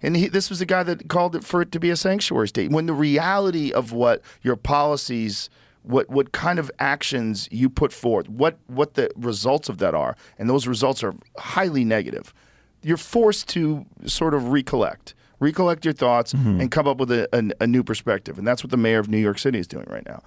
And 0.02 0.16
he, 0.16 0.28
this 0.28 0.50
was 0.50 0.58
the 0.58 0.66
guy 0.66 0.82
that 0.82 1.08
called 1.08 1.36
it 1.36 1.44
for 1.44 1.62
it 1.62 1.72
to 1.72 1.80
be 1.80 1.90
a 1.90 1.96
sanctuary 1.96 2.48
state. 2.48 2.70
When 2.70 2.86
the 2.86 2.92
reality 2.92 3.72
of 3.72 3.92
what 3.92 4.22
your 4.42 4.56
policies, 4.56 5.48
what 5.82 6.10
what 6.10 6.32
kind 6.32 6.58
of 6.58 6.70
actions 6.78 7.48
you 7.50 7.70
put 7.70 7.92
forth, 7.92 8.28
what 8.28 8.58
what 8.66 8.94
the 8.94 9.10
results 9.16 9.68
of 9.68 9.78
that 9.78 9.94
are, 9.94 10.16
and 10.38 10.50
those 10.50 10.66
results 10.66 11.04
are 11.04 11.14
highly 11.38 11.84
negative, 11.84 12.34
you're 12.82 12.96
forced 12.96 13.48
to 13.50 13.86
sort 14.06 14.34
of 14.34 14.48
recollect, 14.48 15.14
recollect 15.38 15.84
your 15.84 15.94
thoughts, 15.94 16.32
mm-hmm. 16.32 16.60
and 16.60 16.70
come 16.70 16.88
up 16.88 16.98
with 16.98 17.10
a, 17.10 17.28
a, 17.32 17.64
a 17.64 17.66
new 17.66 17.84
perspective. 17.84 18.38
And 18.38 18.46
that's 18.46 18.64
what 18.64 18.70
the 18.70 18.76
mayor 18.76 18.98
of 18.98 19.08
New 19.08 19.18
York 19.18 19.38
City 19.38 19.58
is 19.58 19.66
doing 19.66 19.86
right 19.88 20.06
now. 20.06 20.22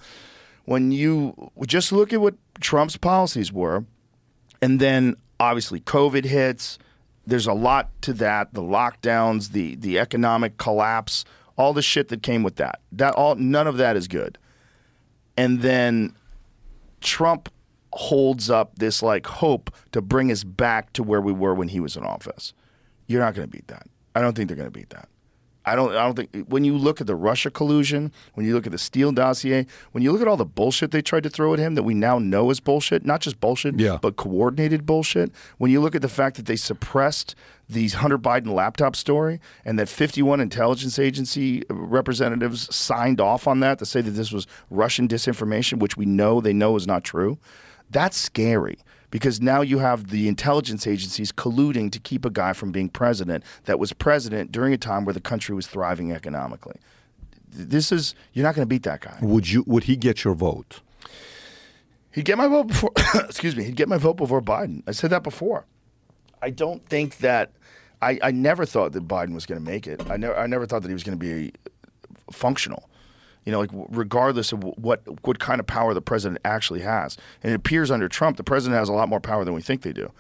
When 0.64 0.92
you 0.92 1.52
just 1.68 1.92
look 1.92 2.14
at 2.14 2.22
what 2.22 2.36
Trump's 2.60 2.98
policies 2.98 3.52
were, 3.52 3.86
and 4.62 4.80
then 4.80 5.16
obviously 5.40 5.82
COVID 5.82 6.26
hits. 6.26 6.80
There's 7.28 7.48
a 7.48 7.54
lot 7.54 7.90
to 8.04 8.14
that. 8.14 8.54
The 8.54 8.62
lockdowns, 8.62 9.52
the 9.52 9.76
the 9.76 10.00
economic 10.00 10.58
collapse, 10.58 11.26
all 11.58 11.74
the 11.74 11.82
shit 11.82 12.10
that 12.10 12.24
came 12.24 12.44
with 12.44 12.58
that. 12.58 12.80
That 12.92 13.16
all 13.16 13.36
none 13.36 13.68
of 13.68 13.78
that 13.78 13.96
is 13.96 14.08
good. 14.08 14.38
And 15.38 15.62
then 15.62 16.16
Trump 17.02 17.50
holds 17.94 18.50
up 18.50 18.78
this 18.78 19.02
like 19.02 19.26
hope 19.26 19.74
to 19.94 20.02
bring 20.02 20.32
us 20.32 20.44
back 20.44 20.92
to 20.94 21.04
where 21.04 21.22
we 21.22 21.32
were 21.32 21.54
when 21.54 21.70
he 21.70 21.80
was 21.80 21.96
in 21.96 22.04
office. 22.04 22.54
You're 23.08 23.22
not 23.22 23.36
going 23.36 23.48
to 23.48 23.52
beat 23.52 23.68
that. 23.68 23.88
I 24.14 24.22
don't 24.22 24.36
think 24.36 24.48
they're 24.48 24.58
going 24.58 24.72
to 24.72 24.80
beat 24.80 24.90
that. 24.90 25.08
I 25.68 25.76
don't. 25.76 25.92
I 25.92 26.04
don't 26.06 26.16
think 26.16 26.46
when 26.48 26.64
you 26.64 26.78
look 26.78 27.02
at 27.02 27.08
the 27.08 27.16
Russia 27.16 27.50
collusion, 27.50 28.12
when 28.36 28.46
you 28.46 28.54
look 28.54 28.66
at 28.68 28.72
the 28.72 28.78
Steele 28.78 29.12
dossier, 29.12 29.66
when 29.94 30.04
you 30.04 30.12
look 30.12 30.22
at 30.22 30.28
all 30.28 30.38
the 30.38 30.46
bullshit 30.46 30.92
they 30.92 31.02
tried 31.02 31.24
to 31.24 31.30
throw 31.30 31.54
at 31.54 31.60
him 31.60 31.74
that 31.76 31.84
we 31.84 31.94
now 31.96 32.20
know 32.20 32.52
is 32.52 32.60
bullshit, 32.60 33.06
not 33.06 33.22
just 33.22 33.40
bullshit, 33.40 33.80
Yeah. 33.80 33.98
but 34.02 34.16
coordinated 34.16 34.86
bullshit. 34.86 35.32
When 35.58 35.72
you 35.72 35.82
look 35.82 35.96
at 35.96 36.02
the 36.04 36.10
fact 36.10 36.36
that 36.38 36.46
they 36.46 36.56
suppressed 36.56 37.34
these 37.68 37.96
Hunter 37.96 38.20
Biden 38.20 38.54
laptop 38.54 38.96
story 38.96 39.40
and 39.66 39.80
that 39.80 39.90
51 39.90 40.40
intelligence 40.40 41.00
agency 41.00 41.64
representatives 41.70 42.74
signed 42.76 43.20
off 43.20 43.48
on 43.48 43.60
that 43.62 43.80
to 43.80 43.86
say 43.88 44.02
that 44.02 44.12
this 44.12 44.32
was 44.32 44.46
Russian 44.70 45.08
disinformation, 45.08 45.80
which 45.80 45.98
we 45.98 46.06
know 46.06 46.42
they 46.42 46.54
know 46.54 46.76
is 46.76 46.86
not 46.86 47.04
true, 47.04 47.40
that's 47.90 48.18
scary 48.18 48.78
because 49.12 49.42
now 49.42 49.62
you 49.62 49.80
have 49.80 50.10
the 50.10 50.28
intelligence 50.28 50.88
agencies 50.88 51.32
colluding 51.32 51.92
to 51.92 52.00
keep 52.00 52.26
a 52.26 52.30
guy 52.30 52.54
from 52.54 52.72
being 52.72 52.90
president 52.90 53.44
that 53.66 53.80
was 53.80 53.94
president 53.94 54.52
during 54.52 54.74
a 54.74 54.78
time 54.78 55.06
where 55.06 55.14
the 55.14 55.22
country 55.22 55.56
was 55.56 55.68
thriving 55.68 56.12
economically. 56.12 56.80
This 57.48 57.92
is 57.92 58.16
you're 58.34 58.44
not 58.44 58.56
going 58.56 58.66
to 58.66 58.70
beat 58.70 58.84
that 58.84 59.02
guy. 59.02 59.18
Would 59.22 59.50
you? 59.50 59.64
Would 59.68 59.86
he 59.86 59.96
get 59.96 60.24
your 60.24 60.34
vote? 60.34 60.82
He'd 62.12 62.26
get 62.26 62.38
my 62.38 62.48
vote 62.48 62.68
before. 62.68 62.92
excuse 63.16 63.56
me. 63.56 63.64
He'd 63.64 63.76
get 63.76 63.90
my 63.90 63.98
vote 63.98 64.16
before 64.16 64.42
Biden. 64.42 64.84
I 64.88 64.92
said 64.92 65.10
that 65.10 65.24
before. 65.24 65.66
I 66.42 66.50
don't 66.50 66.86
think 66.88 67.18
that. 67.18 67.52
I, 68.02 68.20
I 68.22 68.32
never 68.32 68.66
thought 68.66 68.92
that 68.92 69.08
Biden 69.08 69.34
was 69.34 69.46
going 69.46 69.64
to 69.64 69.66
make 69.66 69.88
it. 69.88 70.02
I 70.10 70.18
never. 70.18 70.38
I 70.38 70.48
never 70.48 70.66
thought 70.66 70.82
that 70.82 70.90
he 70.90 70.94
was 70.94 71.04
going 71.04 71.18
to 71.18 71.26
be 71.26 71.54
functional. 72.32 72.90
You 73.46 73.52
know, 73.52 73.60
like 73.60 73.70
regardless 73.90 74.52
of 74.52 74.64
what 74.64 75.02
what 75.26 75.40
kind 75.40 75.60
of 75.60 75.68
power 75.68 75.94
the 75.94 76.02
president 76.02 76.42
actually 76.44 76.82
has, 76.82 77.18
and 77.44 77.52
it 77.52 77.56
appears 77.56 77.92
under 77.92 78.10
Trump, 78.10 78.38
the 78.38 78.44
president 78.44 78.80
has 78.80 78.90
a 78.90 78.94
lot 78.94 79.08
more 79.08 79.20
power 79.20 79.46
than 79.46 79.54
we 79.54 79.62
think 79.62 79.84
they 79.84 79.94
do. 79.94 80.12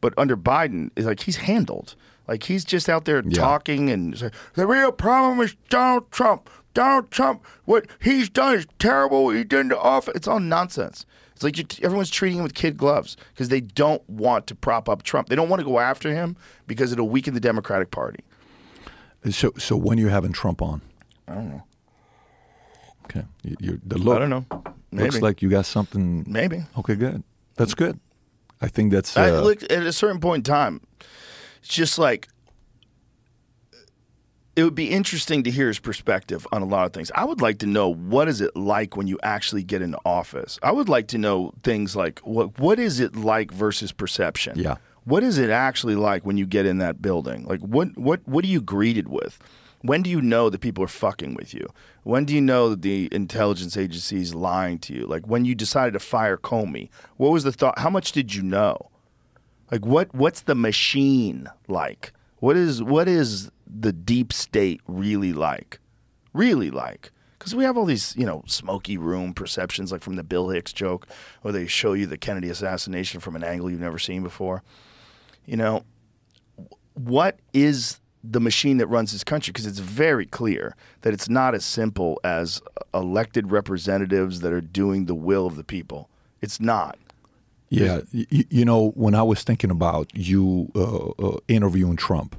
But 0.00 0.14
under 0.16 0.36
Biden, 0.36 0.90
it's 0.96 1.06
like 1.06 1.20
he's 1.20 1.36
handled. 1.36 1.94
Like 2.26 2.44
he's 2.44 2.64
just 2.64 2.88
out 2.88 3.04
there 3.04 3.20
talking 3.22 3.90
and 3.90 4.16
say, 4.16 4.30
the 4.54 4.66
real 4.66 4.92
problem 4.92 5.40
is 5.40 5.56
Donald 5.68 6.10
Trump. 6.10 6.48
Donald 6.72 7.10
Trump, 7.10 7.44
what 7.64 7.86
he's 8.00 8.30
done 8.30 8.54
is 8.54 8.66
terrible. 8.78 9.24
What 9.24 9.36
he 9.36 9.44
did 9.44 9.60
in 9.60 9.68
the 9.68 9.78
office. 9.78 10.14
It's 10.14 10.28
all 10.28 10.40
nonsense. 10.40 11.04
It's 11.32 11.42
like 11.42 11.82
everyone's 11.82 12.10
treating 12.10 12.38
him 12.38 12.44
with 12.44 12.54
kid 12.54 12.76
gloves 12.76 13.16
because 13.34 13.48
they 13.48 13.60
don't 13.60 14.08
want 14.08 14.46
to 14.46 14.54
prop 14.54 14.88
up 14.88 15.02
Trump. 15.02 15.28
They 15.28 15.36
don't 15.36 15.48
want 15.48 15.60
to 15.60 15.66
go 15.66 15.78
after 15.80 16.14
him 16.14 16.36
because 16.66 16.92
it'll 16.92 17.08
weaken 17.08 17.34
the 17.34 17.40
Democratic 17.40 17.90
Party. 17.90 18.22
So, 19.30 19.52
so 19.58 19.76
when 19.76 19.98
are 19.98 20.02
you 20.02 20.08
having 20.08 20.32
Trump 20.32 20.62
on? 20.62 20.82
I 21.26 21.34
don't 21.34 21.48
know. 21.48 21.62
Okay, 23.10 23.26
you, 23.42 23.80
the 23.84 23.98
look. 23.98 24.16
I 24.16 24.18
don't 24.20 24.30
know. 24.30 24.46
Maybe. 24.92 25.04
Looks 25.04 25.22
like 25.22 25.42
you 25.42 25.48
got 25.48 25.66
something. 25.66 26.24
Maybe. 26.26 26.64
Okay, 26.78 26.94
good. 26.94 27.22
That's 27.56 27.74
good. 27.74 27.98
I 28.60 28.68
think 28.68 28.92
that's. 28.92 29.16
I, 29.16 29.30
Uh, 29.30 29.40
look, 29.42 29.62
at 29.64 29.84
a 29.84 29.92
certain 29.92 30.20
point 30.20 30.48
in 30.48 30.52
time, 30.52 30.80
it's 31.60 31.68
just 31.74 31.98
like 31.98 32.28
it 34.56 34.64
would 34.64 34.74
be 34.74 34.90
interesting 34.90 35.42
to 35.44 35.50
hear 35.50 35.68
his 35.68 35.78
perspective 35.78 36.46
on 36.52 36.62
a 36.62 36.64
lot 36.66 36.84
of 36.86 36.92
things. 36.92 37.10
I 37.14 37.24
would 37.24 37.40
like 37.40 37.58
to 37.58 37.66
know 37.66 37.88
what 37.88 38.28
is 38.28 38.40
it 38.40 38.54
like 38.56 38.96
when 38.96 39.06
you 39.06 39.18
actually 39.22 39.62
get 39.62 39.80
into 39.80 39.98
office. 40.04 40.58
I 40.62 40.72
would 40.72 40.88
like 40.88 41.08
to 41.08 41.18
know 41.18 41.52
things 41.62 41.96
like 41.96 42.20
what 42.20 42.58
what 42.58 42.78
is 42.78 43.00
it 43.00 43.16
like 43.16 43.52
versus 43.52 43.92
perception. 43.92 44.58
Yeah. 44.58 44.76
What 45.04 45.22
is 45.22 45.38
it 45.38 45.50
actually 45.50 45.94
like 45.94 46.26
when 46.26 46.36
you 46.36 46.46
get 46.46 46.66
in 46.66 46.78
that 46.78 47.00
building? 47.00 47.44
Like 47.46 47.60
what 47.60 47.96
what 47.96 48.20
what 48.26 48.44
are 48.44 48.48
you 48.48 48.60
greeted 48.60 49.08
with? 49.08 49.38
When 49.82 50.02
do 50.02 50.10
you 50.10 50.20
know 50.20 50.50
that 50.50 50.60
people 50.60 50.84
are 50.84 50.88
fucking 50.88 51.34
with 51.34 51.54
you? 51.54 51.66
When 52.02 52.24
do 52.24 52.34
you 52.34 52.40
know 52.40 52.70
that 52.70 52.82
the 52.82 53.08
intelligence 53.12 53.76
agency 53.76 54.20
is 54.20 54.34
lying 54.34 54.78
to 54.80 54.94
you? 54.94 55.06
Like 55.06 55.26
when 55.26 55.44
you 55.44 55.54
decided 55.54 55.92
to 55.92 56.00
fire 56.00 56.36
Comey, 56.36 56.90
what 57.16 57.30
was 57.30 57.44
the 57.44 57.52
thought? 57.52 57.78
How 57.78 57.90
much 57.90 58.12
did 58.12 58.34
you 58.34 58.42
know? 58.42 58.90
Like 59.70 59.86
what 59.86 60.14
what's 60.14 60.42
the 60.42 60.54
machine 60.54 61.48
like? 61.68 62.12
What 62.38 62.56
is 62.56 62.82
what 62.82 63.08
is 63.08 63.50
the 63.66 63.92
deep 63.92 64.32
state 64.32 64.80
really 64.86 65.32
like? 65.32 65.78
Really 66.32 66.70
like? 66.70 67.12
Because 67.38 67.54
we 67.54 67.64
have 67.64 67.78
all 67.78 67.86
these, 67.86 68.14
you 68.16 68.26
know, 68.26 68.42
smoky 68.46 68.98
room 68.98 69.32
perceptions, 69.32 69.92
like 69.92 70.02
from 70.02 70.16
the 70.16 70.22
Bill 70.22 70.50
Hicks 70.50 70.74
joke, 70.74 71.06
where 71.40 71.52
they 71.52 71.66
show 71.66 71.94
you 71.94 72.04
the 72.04 72.18
Kennedy 72.18 72.50
assassination 72.50 73.20
from 73.20 73.34
an 73.34 73.42
angle 73.42 73.70
you've 73.70 73.80
never 73.80 73.98
seen 73.98 74.22
before. 74.22 74.62
You 75.46 75.56
know, 75.56 75.84
what 76.92 77.38
is 77.54 77.99
the 78.22 78.40
machine 78.40 78.76
that 78.78 78.86
runs 78.86 79.12
this 79.12 79.24
country? 79.24 79.52
Because 79.52 79.66
it's 79.66 79.78
very 79.78 80.26
clear 80.26 80.74
that 81.02 81.12
it's 81.12 81.28
not 81.28 81.54
as 81.54 81.64
simple 81.64 82.20
as 82.24 82.60
elected 82.92 83.50
representatives 83.50 84.40
that 84.40 84.52
are 84.52 84.60
doing 84.60 85.06
the 85.06 85.14
will 85.14 85.46
of 85.46 85.56
the 85.56 85.64
people. 85.64 86.08
It's 86.40 86.60
not. 86.60 86.98
Yeah, 87.72 88.00
you, 88.10 88.44
you 88.50 88.64
know, 88.64 88.90
when 88.96 89.14
I 89.14 89.22
was 89.22 89.44
thinking 89.44 89.70
about 89.70 90.10
you 90.12 90.72
uh, 90.74 91.10
uh, 91.10 91.36
interviewing 91.46 91.96
Trump, 91.96 92.34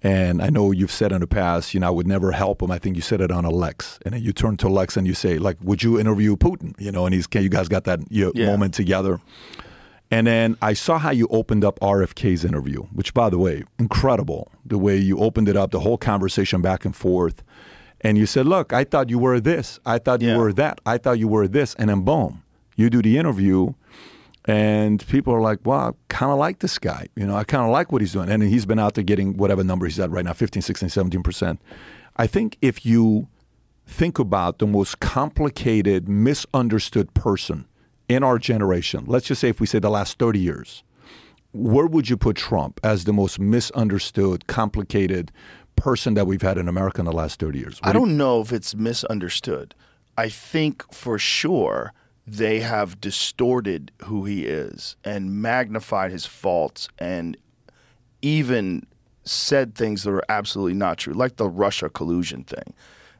and 0.00 0.40
I 0.40 0.48
know 0.50 0.70
you've 0.70 0.92
said 0.92 1.10
in 1.10 1.20
the 1.20 1.26
past, 1.26 1.74
you 1.74 1.80
know, 1.80 1.88
I 1.88 1.90
would 1.90 2.06
never 2.06 2.30
help 2.30 2.62
him. 2.62 2.70
I 2.70 2.78
think 2.78 2.94
you 2.94 3.02
said 3.02 3.20
it 3.20 3.32
on 3.32 3.44
Alex, 3.44 3.98
and 4.04 4.14
then 4.14 4.22
you 4.22 4.32
turn 4.32 4.56
to 4.58 4.68
Alex 4.68 4.96
and 4.96 5.08
you 5.08 5.14
say, 5.14 5.38
like, 5.38 5.56
would 5.60 5.82
you 5.82 5.98
interview 5.98 6.36
Putin? 6.36 6.74
You 6.78 6.92
know, 6.92 7.04
and 7.04 7.12
he's, 7.12 7.26
can 7.26 7.42
you 7.42 7.48
guys 7.48 7.66
got 7.68 7.82
that 7.84 8.00
you 8.12 8.26
know, 8.26 8.32
Yeah. 8.36 8.46
moment 8.46 8.74
together. 8.74 9.20
And 10.10 10.26
then 10.26 10.56
I 10.62 10.72
saw 10.72 10.98
how 10.98 11.10
you 11.10 11.28
opened 11.28 11.64
up 11.64 11.78
RFK's 11.80 12.44
interview, 12.44 12.82
which, 12.94 13.12
by 13.12 13.28
the 13.28 13.38
way, 13.38 13.64
incredible. 13.78 14.50
The 14.64 14.78
way 14.78 14.96
you 14.96 15.18
opened 15.18 15.48
it 15.48 15.56
up, 15.56 15.70
the 15.70 15.80
whole 15.80 15.98
conversation 15.98 16.62
back 16.62 16.84
and 16.86 16.96
forth. 16.96 17.42
And 18.00 18.16
you 18.16 18.24
said, 18.26 18.46
Look, 18.46 18.72
I 18.72 18.84
thought 18.84 19.10
you 19.10 19.18
were 19.18 19.38
this. 19.40 19.80
I 19.84 19.98
thought 19.98 20.22
you 20.22 20.28
Yeah. 20.28 20.38
were 20.38 20.52
that. 20.54 20.80
I 20.86 20.98
thought 20.98 21.18
you 21.18 21.28
were 21.28 21.46
this. 21.46 21.74
And 21.74 21.90
then, 21.90 22.02
boom, 22.02 22.42
you 22.76 22.88
do 22.88 23.02
the 23.02 23.18
interview. 23.18 23.74
And 24.46 25.06
people 25.08 25.34
are 25.34 25.42
like, 25.42 25.58
wow, 25.66 25.90
I 25.90 25.92
kind 26.08 26.32
of 26.32 26.38
like 26.38 26.60
this 26.60 26.78
guy. 26.78 27.08
You 27.14 27.26
know, 27.26 27.36
I 27.36 27.44
kind 27.44 27.64
of 27.64 27.70
like 27.70 27.92
what 27.92 28.00
he's 28.00 28.12
doing. 28.14 28.30
And 28.30 28.42
he's 28.42 28.64
been 28.64 28.78
out 28.78 28.94
there 28.94 29.04
getting 29.04 29.36
whatever 29.36 29.62
number 29.62 29.84
he's 29.84 30.00
at 30.00 30.10
right 30.10 30.24
now 30.24 30.32
15, 30.32 30.62
16, 30.62 30.88
17%. 30.88 31.58
I 32.16 32.26
think 32.26 32.56
if 32.62 32.86
you 32.86 33.28
think 33.86 34.18
about 34.18 34.58
the 34.58 34.66
most 34.66 35.00
complicated, 35.00 36.08
misunderstood 36.08 37.12
person 37.12 37.66
in 38.08 38.22
our 38.22 38.38
generation, 38.38 39.04
let's 39.06 39.26
just 39.26 39.40
say 39.40 39.48
if 39.48 39.60
we 39.60 39.66
say 39.66 39.78
the 39.78 39.90
last 39.90 40.18
30 40.18 40.38
years, 40.38 40.82
where 41.52 41.86
would 41.86 42.08
you 42.08 42.16
put 42.16 42.36
Trump 42.36 42.80
as 42.82 43.04
the 43.04 43.12
most 43.12 43.38
misunderstood, 43.38 44.46
complicated 44.46 45.32
person 45.76 46.14
that 46.14 46.26
we've 46.26 46.42
had 46.42 46.58
in 46.58 46.68
America 46.68 47.00
in 47.00 47.04
the 47.04 47.12
last 47.12 47.40
30 47.40 47.58
years? 47.58 47.80
I 47.82 47.92
don't 47.92 48.16
know 48.16 48.40
if 48.40 48.52
it's 48.52 48.74
misunderstood. 48.74 49.74
I 50.16 50.28
think 50.28 50.92
for 50.92 51.18
sure 51.18 51.92
they 52.26 52.60
have 52.60 53.00
distorted 53.00 53.92
who 54.04 54.24
he 54.24 54.44
is 54.44 54.96
and 55.04 55.40
magnified 55.40 56.10
his 56.10 56.26
faults 56.26 56.88
and 56.98 57.36
even 58.20 58.86
said 59.24 59.74
things 59.74 60.02
that 60.02 60.10
are 60.10 60.24
absolutely 60.28 60.74
not 60.74 60.98
true, 60.98 61.14
like 61.14 61.36
the 61.36 61.48
Russia 61.48 61.88
collusion 61.88 62.44
thing. 62.44 62.74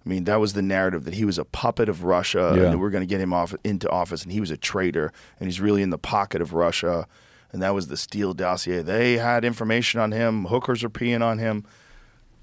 I 0.05 0.09
mean, 0.09 0.25
that 0.25 0.37
was 0.41 0.53
the 0.55 0.63
narrative 0.63 1.05
that 1.05 1.15
he 1.15 1.25
was 1.25 1.39
a 1.39 1.45
puppet 1.45 1.89
of 1.89 2.05
Russia 2.05 2.53
Yeah. 2.57 2.63
and 2.65 2.73
that 2.75 2.79
we're 2.79 2.91
going 2.91 3.03
to 3.03 3.07
get 3.07 3.21
him 3.21 3.33
off 3.33 3.55
into 3.65 3.89
office 3.91 4.23
and 4.23 4.33
he 4.33 4.41
was 4.41 4.51
a 4.51 4.57
traitor 4.57 5.13
and 5.39 5.49
he's 5.49 5.61
really 5.61 5.83
in 5.83 5.91
the 5.91 5.99
pocket 5.99 6.41
of 6.41 6.53
Russia. 6.55 7.07
And 7.53 7.63
that 7.63 7.75
was 7.75 7.89
the 7.89 7.97
Steele 7.97 8.35
dossier. 8.35 8.83
They 8.83 9.17
had 9.19 9.45
information 9.45 10.01
on 10.01 10.13
him. 10.13 10.45
Hookers 10.47 10.85
are 10.85 10.91
peeing 10.91 11.23
on 11.23 11.39
him. 11.39 11.65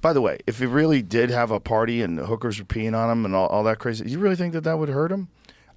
By 0.01 0.13
the 0.13 0.21
way, 0.21 0.39
if 0.45 0.59
he 0.59 0.65
really 0.67 1.01
did 1.01 1.29
have 1.31 1.49
a 1.51 1.59
party 1.59 2.01
and 2.03 2.17
the 2.17 2.25
hookers 2.27 2.59
were 2.59 2.65
peeing 2.65 2.95
on 2.95 3.09
him 3.09 3.25
and 3.25 3.33
all, 3.35 3.47
all 3.47 3.63
that 3.63 3.79
crazy, 3.79 4.07
you 4.09 4.19
really 4.19 4.35
think 4.35 4.53
that 4.53 4.63
that 4.65 4.77
would 4.77 4.89
hurt 4.89 5.11
him? 5.11 5.29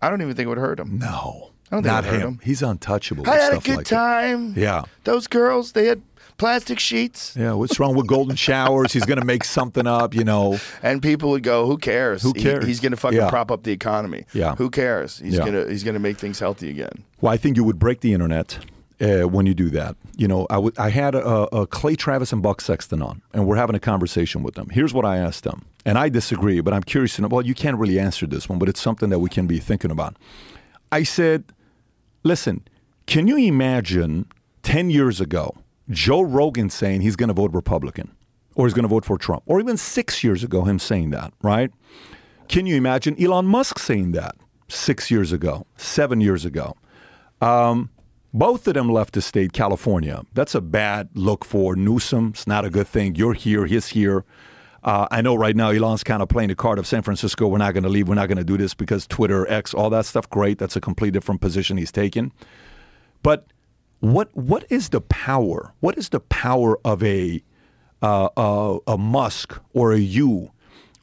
I 0.02 0.10
don't 0.10 0.20
even 0.20 0.34
think 0.34 0.46
it 0.46 0.48
would 0.50 0.58
hurt 0.58 0.78
him. 0.78 0.98
No. 0.98 1.50
I 1.70 1.76
don't 1.76 1.82
think 1.82 1.92
not 1.92 2.04
it 2.04 2.10
hurt 2.10 2.20
him. 2.20 2.28
him. 2.34 2.40
He's 2.42 2.62
untouchable. 2.62 3.24
I 3.26 3.32
with 3.32 3.40
had 3.42 3.52
a 3.54 3.60
good 3.60 3.76
like 3.78 3.86
time. 3.86 4.54
Yeah. 4.56 4.84
Those 5.04 5.26
girls, 5.26 5.72
they 5.72 5.86
had 5.86 6.02
plastic 6.38 6.78
sheets. 6.78 7.34
Yeah, 7.36 7.52
what's 7.52 7.78
wrong 7.78 7.94
with 7.94 8.06
golden 8.06 8.36
showers? 8.48 8.92
He's 8.92 9.04
going 9.04 9.18
to 9.18 9.24
make 9.24 9.44
something 9.44 9.86
up, 9.86 10.14
you 10.14 10.24
know. 10.24 10.58
And 10.82 11.02
people 11.02 11.30
would 11.30 11.42
go, 11.42 11.66
"Who 11.66 11.76
cares? 11.76 12.22
Who 12.22 12.32
He- 12.34 12.42
cares? 12.42 12.64
he's 12.66 12.80
going 12.80 12.92
to 12.92 12.96
fucking 12.96 13.18
Yeah. 13.18 13.28
prop 13.28 13.50
up 13.50 13.64
the 13.64 13.72
economy. 13.72 14.24
Yeah. 14.32 14.54
Who 14.56 14.70
cares? 14.70 15.18
He's 15.18 15.34
Yeah. 15.34 15.40
going 15.40 15.52
to 15.54 15.70
he's 15.70 15.84
going 15.84 15.94
to 15.94 16.00
make 16.00 16.16
things 16.18 16.38
healthy 16.38 16.70
again. 16.70 17.04
Well, 17.20 17.32
I 17.32 17.36
think 17.36 17.56
you 17.56 17.64
would 17.64 17.78
break 17.78 18.00
the 18.00 18.12
internet 18.14 18.58
uh, 19.00 19.22
when 19.28 19.46
you 19.46 19.54
do 19.54 19.70
that. 19.70 19.96
You 20.16 20.26
know, 20.26 20.46
I, 20.50 20.54
w- 20.54 20.72
I 20.78 20.88
had 20.90 21.14
a, 21.14 21.24
a 21.54 21.66
Clay 21.66 21.94
Travis 21.94 22.32
and 22.32 22.42
Buck 22.42 22.60
Sexton 22.60 23.00
on, 23.02 23.22
and 23.32 23.46
we're 23.46 23.56
having 23.56 23.76
a 23.76 23.80
conversation 23.80 24.42
with 24.42 24.54
them. 24.54 24.68
Here's 24.70 24.92
what 24.94 25.04
I 25.04 25.18
asked 25.18 25.44
them, 25.44 25.64
and 25.84 25.96
I 25.98 26.08
disagree, 26.08 26.60
but 26.60 26.72
I'm 26.74 26.82
curious 26.82 27.14
to 27.16 27.22
know. 27.22 27.28
Well, 27.28 27.46
you 27.46 27.54
can't 27.54 27.76
really 27.78 27.98
answer 28.00 28.26
this 28.26 28.48
one, 28.48 28.58
but 28.58 28.68
it's 28.68 28.80
something 28.80 29.10
that 29.10 29.20
we 29.20 29.28
can 29.30 29.46
be 29.46 29.58
thinking 29.60 29.90
about. 29.92 30.16
I 30.90 31.04
said, 31.04 31.44
listen, 32.24 32.66
can 33.06 33.28
you 33.28 33.36
imagine 33.36 34.26
10 34.64 34.90
years 34.90 35.20
ago 35.20 35.54
Joe 35.90 36.20
Rogan 36.20 36.70
saying 36.70 37.00
he's 37.00 37.16
going 37.16 37.28
to 37.28 37.34
vote 37.34 37.52
Republican 37.52 38.14
or 38.58 38.66
he's 38.66 38.74
going 38.74 38.82
to 38.82 38.88
vote 38.88 39.04
for 39.04 39.16
Trump, 39.16 39.44
or 39.46 39.60
even 39.60 39.76
six 39.76 40.24
years 40.24 40.42
ago 40.42 40.64
him 40.64 40.80
saying 40.80 41.10
that, 41.10 41.32
right? 41.42 41.70
Can 42.48 42.66
you 42.66 42.74
imagine 42.74 43.14
Elon 43.22 43.46
Musk 43.46 43.78
saying 43.78 44.12
that 44.12 44.34
six 44.66 45.12
years 45.12 45.30
ago, 45.30 45.64
seven 45.76 46.20
years 46.20 46.44
ago? 46.44 46.74
Um, 47.40 47.90
both 48.34 48.66
of 48.66 48.74
them 48.74 48.90
left 48.90 49.14
the 49.14 49.22
state, 49.22 49.52
California. 49.52 50.22
That's 50.34 50.56
a 50.56 50.60
bad 50.60 51.08
look 51.14 51.44
for 51.44 51.76
Newsom. 51.76 52.30
It's 52.34 52.48
not 52.48 52.64
a 52.64 52.70
good 52.70 52.88
thing. 52.88 53.14
You're 53.14 53.34
here, 53.34 53.64
he's 53.66 53.88
here. 53.88 54.24
Uh, 54.82 55.06
I 55.10 55.22
know 55.22 55.36
right 55.36 55.54
now 55.54 55.70
Elon's 55.70 56.02
kind 56.02 56.20
of 56.20 56.28
playing 56.28 56.48
the 56.48 56.56
card 56.56 56.80
of 56.80 56.86
San 56.86 57.02
Francisco. 57.02 57.46
We're 57.46 57.58
not 57.58 57.74
going 57.74 57.84
to 57.84 57.88
leave. 57.88 58.08
We're 58.08 58.16
not 58.16 58.26
going 58.26 58.38
to 58.38 58.44
do 58.44 58.56
this 58.56 58.74
because 58.74 59.06
Twitter, 59.06 59.48
X, 59.48 59.72
all 59.72 59.90
that 59.90 60.04
stuff. 60.04 60.28
Great. 60.30 60.58
That's 60.58 60.74
a 60.74 60.80
completely 60.80 61.12
different 61.12 61.40
position 61.40 61.76
he's 61.76 61.92
taken. 61.92 62.32
But 63.22 63.46
what 64.00 64.34
what 64.36 64.64
is 64.70 64.90
the 64.90 65.00
power? 65.00 65.74
What 65.80 65.98
is 65.98 66.10
the 66.10 66.20
power 66.20 66.78
of 66.84 67.02
a 67.02 67.42
uh, 68.02 68.28
uh, 68.36 68.78
a 68.86 68.96
Musk 68.96 69.60
or 69.72 69.92
a 69.92 69.98
you 69.98 70.52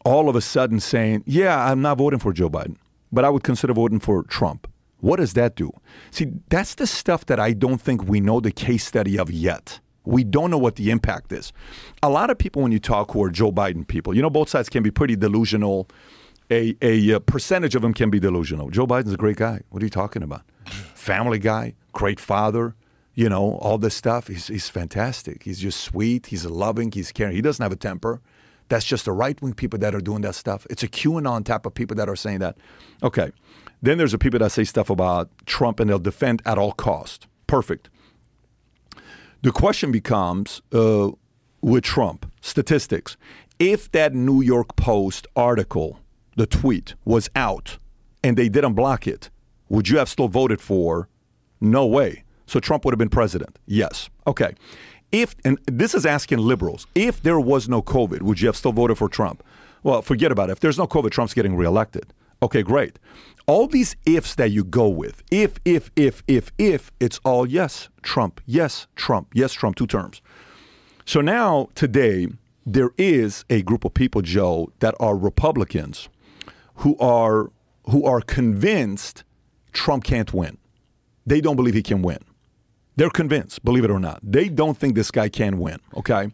all 0.05 0.29
of 0.29 0.36
a 0.36 0.41
sudden 0.41 0.79
saying, 0.79 1.23
"Yeah, 1.25 1.71
I'm 1.71 1.81
not 1.81 1.97
voting 1.97 2.19
for 2.19 2.31
Joe 2.31 2.49
Biden, 2.49 2.77
but 3.12 3.25
I 3.25 3.29
would 3.29 3.43
consider 3.43 3.73
voting 3.73 3.99
for 3.99 4.23
Trump." 4.23 4.67
What 5.01 5.17
does 5.17 5.34
that 5.34 5.55
do? 5.55 5.71
See, 6.10 6.31
that's 6.49 6.75
the 6.75 6.88
stuff 6.88 7.25
that 7.27 7.39
I 7.39 7.53
don't 7.53 7.79
think 7.81 8.08
we 8.08 8.19
know 8.19 8.39
the 8.39 8.51
case 8.51 8.86
study 8.86 9.19
of 9.19 9.29
yet. 9.29 9.79
We 10.05 10.23
don't 10.23 10.49
know 10.49 10.58
what 10.58 10.75
the 10.75 10.89
impact 10.89 11.31
is. 11.31 11.51
A 12.01 12.10
lot 12.10 12.29
of 12.29 12.38
people, 12.38 12.62
when 12.62 12.71
you 12.71 12.79
talk 12.79 13.12
who 13.12 13.23
are 13.23 13.29
Joe 13.29 13.51
Biden 13.51 13.88
people, 13.88 14.15
you 14.15 14.21
know, 14.21 14.29
both 14.29 14.49
sides 14.49 14.69
can 14.69 14.84
be 14.84 14.91
pretty 14.91 15.15
delusional. 15.15 15.88
A, 16.51 16.75
a, 16.81 17.10
a 17.10 17.19
percentage 17.19 17.73
of 17.75 17.81
them 17.81 17.93
can 17.93 18.12
be 18.12 18.19
delusional. 18.19 18.69
Joe 18.69 18.86
Biden's 18.86 19.13
a 19.13 19.17
great 19.17 19.38
guy. 19.38 19.62
What 19.69 19.81
are 19.81 19.86
you 19.86 19.89
talking 19.89 20.21
about? 20.21 20.43
Family 20.93 21.39
guy, 21.39 21.73
great 21.91 22.19
father, 22.19 22.75
you 23.15 23.30
know, 23.30 23.56
all 23.62 23.78
this 23.78 23.95
stuff. 23.95 24.28
He's, 24.28 24.47
he's 24.47 24.69
fantastic. 24.69 25.43
He's 25.43 25.60
just 25.60 25.82
sweet. 25.82 26.28
He's 26.28 26.45
loving. 26.45 26.91
He's 26.91 27.12
caring. 27.12 27.36
He 27.36 27.41
doesn't 27.41 27.63
have 27.63 27.71
a 27.71 27.78
temper. 27.78 28.21
That's 28.67 28.86
just 28.86 29.06
the 29.06 29.12
right 29.12 29.41
wing 29.41 29.54
people 29.54 29.80
that 29.80 29.95
are 29.95 30.01
doing 30.01 30.21
that 30.21 30.36
stuff. 30.36 30.67
It's 30.69 30.84
a 30.84 30.88
QAnon 30.88 31.45
type 31.45 31.65
of 31.65 31.73
people 31.73 31.95
that 31.95 32.10
are 32.10 32.15
saying 32.15 32.39
that. 32.39 32.58
Okay. 33.01 33.32
Then 33.82 33.97
there's 33.97 34.12
the 34.12 34.17
people 34.17 34.39
that 34.39 34.51
say 34.51 34.63
stuff 34.63 34.89
about 34.89 35.30
Trump 35.45 35.80
and 35.80 35.89
they'll 35.89 35.99
defend 35.99 36.41
at 36.45 36.58
all 36.58 36.73
cost. 36.73 37.28
Perfect. 37.47 37.89
The 39.43 39.51
question 39.51 39.91
becomes 39.91 40.62
uh, 40.73 41.12
with 41.62 41.84
Trump 41.84 42.32
statistics. 42.41 43.15
If 43.60 43.91
that 43.91 44.13
New 44.13 44.41
York 44.41 44.75
Post 44.75 45.28
article, 45.36 45.99
the 46.36 46.47
tweet, 46.47 46.95
was 47.06 47.30
out 47.36 47.78
and 48.23 48.36
they 48.36 48.49
didn't 48.49 48.73
block 48.73 49.08
it, 49.08 49.30
would 49.69 49.88
you 49.88 49.99
have 49.99 50.10
still 50.10 50.28
voted 50.28 50.60
for? 50.60 51.08
No 51.62 51.86
way. 51.86 52.25
So 52.45 52.60
Trump 52.60 52.86
would 52.86 52.93
have 52.93 52.99
been 52.99 53.10
president. 53.10 53.58
Yes. 53.65 54.10
Okay. 54.27 54.53
If 55.12 55.36
and 55.45 55.60
this 55.65 55.95
is 55.95 56.05
asking 56.05 56.39
liberals, 56.39 56.88
if 56.95 57.21
there 57.21 57.39
was 57.39 57.69
no 57.69 57.81
COVID, 57.81 58.21
would 58.21 58.41
you 58.41 58.47
have 58.47 58.58
still 58.58 58.73
voted 58.73 58.97
for 58.97 59.08
Trump? 59.08 59.43
Well, 59.84 60.01
forget 60.01 60.31
about 60.31 60.49
it. 60.49 60.53
If 60.53 60.60
there's 60.62 60.77
no 60.77 60.88
COVID, 60.88 61.12
Trump's 61.12 61.34
getting 61.34 61.55
reelected. 61.55 62.12
Okay, 62.41 62.63
great. 62.63 62.99
All 63.47 63.67
these 63.67 63.95
ifs 64.05 64.36
that 64.36 64.51
you 64.51 64.63
go 64.63 64.89
with, 64.89 65.23
if, 65.29 65.53
if, 65.63 65.91
if, 65.95 66.23
if, 66.27 66.51
if, 66.58 66.91
it's 66.99 67.19
all 67.23 67.45
yes, 67.45 67.89
Trump, 68.01 68.41
yes, 68.45 68.88
Trump, 68.95 69.29
yes, 69.34 69.53
Trump, 69.53 69.75
two 69.75 69.86
terms. 69.86 70.21
So 71.05 71.21
now, 71.21 71.69
today, 71.75 72.27
there 72.65 72.89
is 72.97 73.45
a 73.49 73.62
group 73.62 73.86
of 73.86 73.93
people, 73.93 74.23
Joe, 74.23 74.71
that 74.79 74.95
are 74.99 75.15
Republicans 75.15 76.10
who 76.77 76.97
are 76.97 77.51
who 77.89 78.03
are 78.03 78.21
convinced 78.21 79.23
Trump 79.71 80.03
can't 80.03 80.34
win. 80.34 80.58
They 81.27 81.41
don't 81.41 81.55
believe 81.55 81.75
he 81.75 81.84
can 81.84 82.01
win. 82.01 82.19
They're 82.95 83.10
convinced, 83.10 83.63
believe 83.65 83.84
it 83.84 83.91
or 83.91 83.99
not. 83.99 84.19
They 84.23 84.47
don't 84.49 84.77
think 84.77 84.95
this 84.95 85.12
guy 85.12 85.29
can 85.29 85.60
win. 85.60 85.79
Okay, 85.97 86.31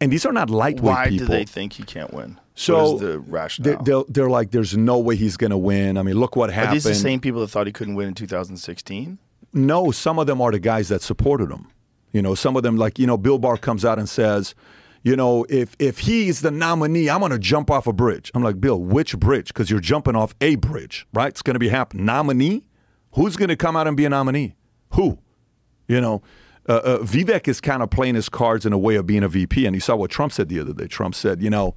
and 0.00 0.12
these 0.12 0.26
are 0.26 0.32
not 0.32 0.50
lightweight 0.50 0.94
Why 0.94 1.08
people. 1.08 1.26
do 1.28 1.32
they 1.32 1.44
think 1.44 1.74
he 1.74 1.84
can't 1.84 2.12
win? 2.12 2.40
So 2.54 2.98
the 2.98 3.20
rationale? 3.20 3.82
they're, 3.82 4.02
they're 4.08 4.30
like, 4.30 4.50
there's 4.50 4.76
no 4.76 4.98
way 4.98 5.16
he's 5.16 5.36
going 5.36 5.52
to 5.52 5.58
win. 5.58 5.96
I 5.96 6.02
mean, 6.02 6.16
look 6.16 6.36
what 6.36 6.50
happened. 6.52 6.70
Are 6.70 6.74
these 6.74 6.84
the 6.84 6.94
same 6.94 7.20
people 7.20 7.40
that 7.40 7.48
thought 7.48 7.66
he 7.66 7.72
couldn't 7.72 7.94
win 7.94 8.08
in 8.08 8.14
2016? 8.14 9.18
No, 9.54 9.90
some 9.90 10.18
of 10.18 10.26
them 10.26 10.40
are 10.40 10.50
the 10.50 10.58
guys 10.58 10.88
that 10.88 11.02
supported 11.02 11.50
him. 11.50 11.68
You 12.12 12.20
know, 12.20 12.34
some 12.34 12.56
of 12.56 12.62
them, 12.62 12.76
like 12.76 12.98
you 12.98 13.06
know, 13.06 13.16
Bill 13.16 13.38
Barr 13.38 13.56
comes 13.56 13.84
out 13.84 13.98
and 13.98 14.08
says, 14.08 14.54
you 15.02 15.16
know, 15.16 15.46
if 15.48 15.74
if 15.78 16.00
he's 16.00 16.40
the 16.42 16.50
nominee, 16.50 17.08
I'm 17.08 17.20
going 17.20 17.32
to 17.32 17.38
jump 17.38 17.70
off 17.70 17.86
a 17.86 17.92
bridge. 17.92 18.30
I'm 18.34 18.42
like, 18.42 18.60
Bill, 18.60 18.80
which 18.80 19.18
bridge? 19.18 19.48
Because 19.48 19.70
you're 19.70 19.80
jumping 19.80 20.14
off 20.16 20.34
a 20.40 20.56
bridge, 20.56 21.06
right? 21.12 21.28
It's 21.28 21.42
going 21.42 21.54
to 21.54 21.60
be 21.60 21.68
happening. 21.68 22.04
Nominee? 22.04 22.66
Who's 23.12 23.36
going 23.36 23.48
to 23.48 23.56
come 23.56 23.76
out 23.76 23.86
and 23.86 23.96
be 23.96 24.04
a 24.04 24.10
nominee? 24.10 24.56
Who? 24.90 25.18
You 25.92 26.00
know, 26.00 26.22
uh, 26.68 26.72
uh, 26.72 26.98
Vivek 27.00 27.48
is 27.48 27.60
kind 27.60 27.82
of 27.82 27.90
playing 27.90 28.14
his 28.14 28.28
cards 28.28 28.64
in 28.64 28.72
a 28.72 28.78
way 28.78 28.96
of 28.96 29.06
being 29.06 29.22
a 29.22 29.28
VP, 29.28 29.66
and 29.66 29.76
you 29.76 29.80
saw 29.80 29.94
what 29.94 30.10
Trump 30.10 30.32
said 30.32 30.48
the 30.48 30.58
other 30.58 30.72
day. 30.72 30.86
Trump 30.86 31.14
said, 31.14 31.42
you 31.42 31.50
know, 31.50 31.74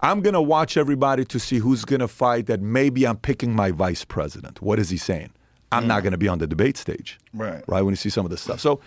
I'm 0.00 0.22
going 0.22 0.34
to 0.34 0.40
watch 0.40 0.78
everybody 0.78 1.26
to 1.26 1.38
see 1.38 1.58
who's 1.58 1.84
going 1.84 2.00
to 2.00 2.08
fight. 2.08 2.46
That 2.46 2.62
maybe 2.62 3.06
I'm 3.06 3.18
picking 3.18 3.54
my 3.54 3.70
vice 3.70 4.04
president. 4.04 4.62
What 4.62 4.78
is 4.78 4.88
he 4.88 4.96
saying? 4.96 5.32
I'm 5.72 5.86
not 5.86 6.02
going 6.02 6.12
to 6.12 6.18
be 6.18 6.26
on 6.26 6.38
the 6.38 6.48
debate 6.48 6.76
stage, 6.76 7.20
Right. 7.32 7.62
Right 7.68 7.82
when 7.82 7.92
you 7.92 7.96
see 7.96 8.10
some 8.10 8.24
of 8.24 8.30
this 8.30 8.40
stuff. 8.40 8.60
So. 8.60 8.80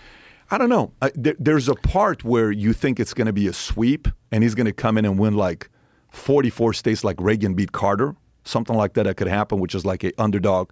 I 0.52 0.58
don't 0.60 0.70
know. 0.70 0.92
I, 1.02 1.10
there, 1.16 1.36
there's 1.40 1.68
a 1.68 1.74
part 1.74 2.24
where 2.24 2.52
you 2.52 2.74
think 2.74 3.00
it's 3.00 3.14
going 3.14 3.26
to 3.26 3.34
be 3.34 3.48
a 3.48 3.54
sweep, 3.54 4.08
and 4.32 4.44
he's 4.44 4.54
going 4.54 4.66
to 4.66 4.74
come 4.74 4.98
in 5.00 5.06
and 5.06 5.18
win 5.18 5.36
like 5.36 5.70
44 6.10 6.74
states, 6.74 7.04
like 7.04 7.16
Reagan 7.20 7.56
beat 7.56 7.72
Carter, 7.72 8.16
something 8.44 8.76
like 8.76 8.94
that. 8.94 9.04
That 9.04 9.16
could 9.16 9.30
happen, 9.30 9.60
which 9.60 9.74
is 9.74 9.84
like 9.84 10.04
a 10.04 10.12
underdog 10.22 10.70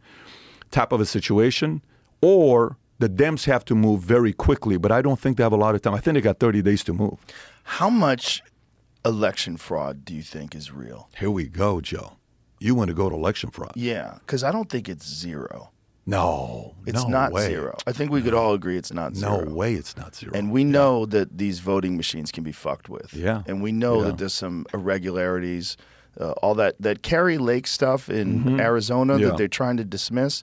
type 0.69 0.91
of 0.91 1.01
a 1.01 1.05
situation, 1.05 1.81
or 2.21 2.77
the 3.01 3.09
Dems 3.09 3.45
have 3.45 3.65
to 3.65 3.75
move 3.75 4.01
very 4.01 4.33
quickly. 4.33 4.77
But 4.77 4.91
I 4.91 5.01
don't 5.01 5.19
think 5.19 5.37
they 5.37 5.43
have 5.43 5.51
a 5.51 5.57
lot 5.57 5.75
of 5.75 5.81
time. 5.81 5.93
I 5.93 5.99
think 5.99 6.15
they 6.15 6.21
got 6.21 6.39
30 6.39 6.61
days 6.61 6.83
to 6.85 6.93
move. 6.93 7.17
How 7.63 7.89
much 7.89 8.41
election 9.03 9.57
fraud 9.57 10.05
do 10.05 10.13
you 10.13 10.21
think 10.23 10.55
is 10.55 10.71
real? 10.71 11.09
Here 11.17 11.29
we 11.31 11.45
go, 11.47 11.81
Joe. 11.81 12.13
You 12.59 12.75
want 12.75 12.89
to 12.89 12.93
go 12.93 13.09
to 13.09 13.15
election 13.15 13.49
fraud? 13.49 13.73
Yeah, 13.75 14.15
because 14.19 14.43
I 14.43 14.51
don't 14.51 14.69
think 14.69 14.87
it's 14.87 15.07
zero. 15.07 15.71
No, 16.05 16.75
It's 16.87 17.03
no 17.03 17.09
not 17.09 17.31
way. 17.31 17.45
zero. 17.47 17.77
I 17.85 17.91
think 17.91 18.11
we 18.11 18.21
could 18.23 18.33
all 18.33 18.53
agree 18.53 18.75
it's 18.77 18.91
not 18.91 19.15
zero. 19.15 19.43
No 19.45 19.53
way, 19.53 19.75
it's 19.75 19.95
not 19.95 20.15
zero. 20.15 20.31
And 20.33 20.51
we 20.51 20.63
know 20.63 21.05
that 21.05 21.37
these 21.37 21.59
voting 21.59 21.95
machines 21.95 22.31
can 22.31 22.43
be 22.43 22.51
fucked 22.51 22.89
with. 22.89 23.13
Yeah. 23.13 23.43
And 23.45 23.61
we 23.61 23.71
know 23.71 23.99
Yeah. 24.01 24.07
that 24.07 24.17
there's 24.17 24.33
some 24.33 24.65
irregularities, 24.73 25.77
uh, 26.19 26.31
all 26.43 26.55
that 26.55 26.75
that 26.79 27.01
Kari 27.03 27.37
Lake 27.37 27.67
stuff 27.67 28.09
in 28.09 28.59
Arizona 28.59 29.13
Mm-hmm. 29.13 29.21
Yeah. 29.21 29.27
that 29.29 29.37
they're 29.37 29.47
trying 29.47 29.77
to 29.77 29.83
dismiss. 29.85 30.41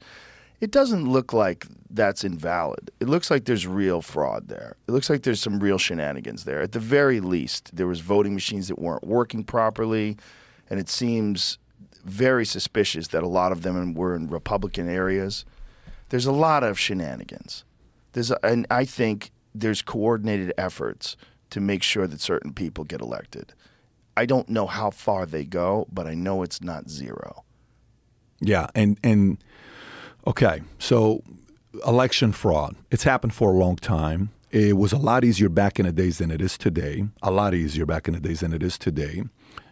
It 0.61 0.71
doesn't 0.71 1.09
look 1.09 1.33
like 1.33 1.67
that's 1.91 2.25
invalid. 2.25 2.91
It 3.01 3.09
looks 3.09 3.31
like 3.31 3.45
there's 3.45 3.67
real 3.67 4.03
fraud 4.03 4.49
there. 4.49 4.77
It 4.87 4.93
looks 4.93 5.09
like 5.09 5.23
there's 5.23 5.41
some 5.41 5.61
real 5.61 5.79
shenanigans 5.79 6.45
there. 6.45 6.61
At 6.61 6.73
the 6.73 6.81
very 6.81 7.21
least, 7.21 7.75
there 7.75 7.87
was 7.87 8.01
voting 8.01 8.35
machines 8.35 8.69
that 8.69 8.79
weren't 8.79 9.07
working 9.07 9.45
properly, 9.45 10.17
and 10.69 10.79
it 10.79 10.89
seems 10.89 11.59
very 12.05 12.45
suspicious 12.45 13.09
that 13.09 13.23
a 13.23 13.29
lot 13.29 13.53
of 13.53 13.63
them 13.63 13.95
were 13.95 14.15
in 14.15 14.29
Republican 14.29 14.89
areas. 14.89 15.45
There's 16.11 16.27
a 16.27 16.33
lot 16.33 16.63
of 16.63 16.79
shenanigans. 16.79 17.65
There's 18.13 18.31
a, 18.31 18.39
and 18.45 18.67
I 18.71 18.85
think 18.85 19.31
there's 19.55 19.83
coordinated 19.83 20.53
efforts 20.57 21.17
to 21.51 21.61
make 21.61 21.83
sure 21.83 22.07
that 22.07 22.21
certain 22.21 22.53
people 22.53 22.85
get 22.85 23.01
elected. 23.01 23.55
I 24.17 24.27
don't 24.27 24.49
know 24.49 24.67
how 24.67 24.91
far 24.91 25.27
they 25.27 25.45
go, 25.45 25.87
but 25.93 26.07
I 26.07 26.15
know 26.15 26.43
it's 26.43 26.61
not 26.61 26.91
zero. 26.91 27.45
Yeah, 28.41 28.69
and 28.75 28.99
and 29.03 29.39
okay, 30.27 30.63
so 30.79 31.23
election 31.87 32.33
fraud. 32.33 32.77
It's 32.91 33.05
happened 33.05 33.35
for 33.35 33.53
a 33.53 33.57
long 33.57 33.77
time. 33.77 34.31
It 34.51 34.77
was 34.77 34.93
a 34.93 34.99
lot 34.99 35.25
easier 35.25 35.49
back 35.49 35.79
in 35.79 35.87
the 35.87 35.93
days 35.93 36.19
than 36.19 36.31
it 36.31 36.41
is 36.41 36.57
today. 36.57 37.05
A 37.23 37.31
lot 37.31 37.55
easier 37.55 37.85
back 37.85 38.09
in 38.09 38.15
the 38.15 38.21
days 38.21 38.41
than 38.41 38.53
it 38.53 38.63
is 38.63 38.79
today. 38.79 39.25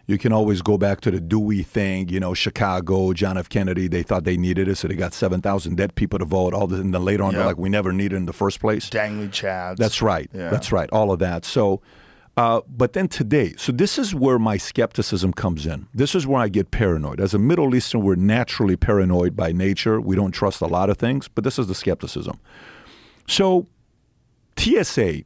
You 0.08 0.18
can 0.18 0.32
always 0.32 0.62
go 0.62 0.78
back 0.78 1.00
to 1.00 1.10
the 1.10 1.18
Dewey 1.18 1.64
thing, 1.64 2.08
you 2.10 2.20
know, 2.20 2.32
Chicago, 2.32 3.12
John 3.12 3.36
F. 3.36 3.48
Kennedy. 3.48 3.88
They 3.88 4.04
thought 4.04 4.22
they 4.22 4.36
needed 4.36 4.68
it, 4.68 4.76
so 4.76 4.86
they 4.86 4.94
got 4.94 5.12
seven 5.12 5.40
thousand 5.42 5.76
dead 5.76 5.96
people 5.96 6.18
to 6.20 6.24
vote. 6.24 6.54
All 6.54 6.68
this, 6.68 6.78
and 6.78 6.94
then 6.94 7.04
later 7.04 7.24
on, 7.24 7.34
they're 7.34 7.44
like, 7.44 7.58
we 7.58 7.68
never 7.68 7.92
needed 7.92 8.14
it 8.14 8.18
in 8.18 8.26
the 8.26 8.32
first 8.32 8.60
place. 8.60 8.88
Dangly 8.88 9.28
Chads. 9.28 9.78
That's 9.78 10.00
right. 10.02 10.30
Yeah. 10.32 10.50
That's 10.50 10.70
right. 10.70 10.88
All 10.90 11.10
of 11.10 11.18
that. 11.18 11.44
So, 11.44 11.80
uh, 12.36 12.60
but 12.68 12.92
then 12.92 13.08
today, 13.08 13.54
so 13.56 13.72
this 13.72 13.98
is 13.98 14.14
where 14.14 14.38
my 14.38 14.58
skepticism 14.58 15.32
comes 15.32 15.66
in. 15.66 15.88
This 15.94 16.14
is 16.14 16.26
where 16.26 16.40
I 16.40 16.48
get 16.48 16.70
paranoid. 16.70 17.18
As 17.18 17.32
a 17.32 17.38
Middle 17.38 17.74
Eastern, 17.74 18.02
we're 18.02 18.14
naturally 18.14 18.76
paranoid 18.76 19.34
by 19.34 19.52
nature. 19.52 20.00
We 20.00 20.16
don't 20.16 20.32
trust 20.32 20.60
a 20.60 20.66
lot 20.66 20.90
of 20.90 20.98
things, 20.98 21.28
but 21.28 21.44
this 21.44 21.58
is 21.58 21.66
the 21.66 21.74
skepticism. 21.74 22.38
So, 23.26 23.68
TSA, 24.58 25.22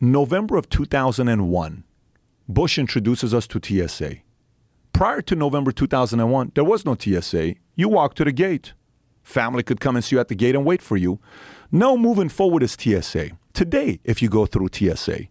November 0.00 0.56
of 0.56 0.68
2001, 0.70 1.84
Bush 2.48 2.78
introduces 2.78 3.34
us 3.34 3.46
to 3.48 3.60
TSA. 3.62 4.16
Prior 4.94 5.20
to 5.20 5.34
November 5.34 5.72
2001, 5.72 6.52
there 6.54 6.64
was 6.64 6.86
no 6.86 6.96
TSA. 6.98 7.56
You 7.74 7.88
walk 7.90 8.14
to 8.14 8.24
the 8.24 8.32
gate. 8.32 8.72
Family 9.22 9.62
could 9.62 9.80
come 9.80 9.96
and 9.96 10.04
see 10.04 10.16
you 10.16 10.20
at 10.20 10.28
the 10.28 10.34
gate 10.34 10.54
and 10.54 10.64
wait 10.64 10.80
for 10.80 10.96
you. 10.96 11.18
No, 11.70 11.98
moving 11.98 12.30
forward 12.30 12.62
is 12.62 12.76
TSA. 12.78 13.32
Today, 13.52 14.00
if 14.04 14.22
you 14.22 14.30
go 14.30 14.46
through 14.46 14.68
TSA, 14.72 15.26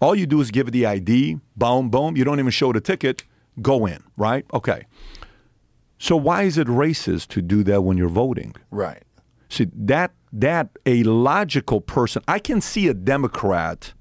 all 0.00 0.14
you 0.14 0.26
do 0.26 0.40
is 0.40 0.50
give 0.50 0.68
it 0.68 0.70
the 0.72 0.86
ID, 0.86 1.38
boom, 1.56 1.90
boom. 1.90 2.16
You 2.16 2.24
don't 2.24 2.38
even 2.38 2.50
show 2.50 2.72
the 2.72 2.80
ticket, 2.80 3.24
go 3.60 3.86
in, 3.86 4.02
right? 4.16 4.44
Okay. 4.52 4.84
So 5.98 6.16
why 6.16 6.42
is 6.42 6.58
it 6.58 6.68
racist 6.68 7.28
to 7.28 7.42
do 7.42 7.64
that 7.64 7.82
when 7.82 7.96
you're 7.96 8.08
voting? 8.08 8.54
right. 8.70 9.02
See 9.50 9.66
that 9.72 10.12
that 10.30 10.68
a 10.84 11.02
logical 11.04 11.80
person, 11.80 12.22
I 12.28 12.38
can 12.38 12.60
see 12.60 12.86
a 12.88 12.92
Democrat 12.94 13.94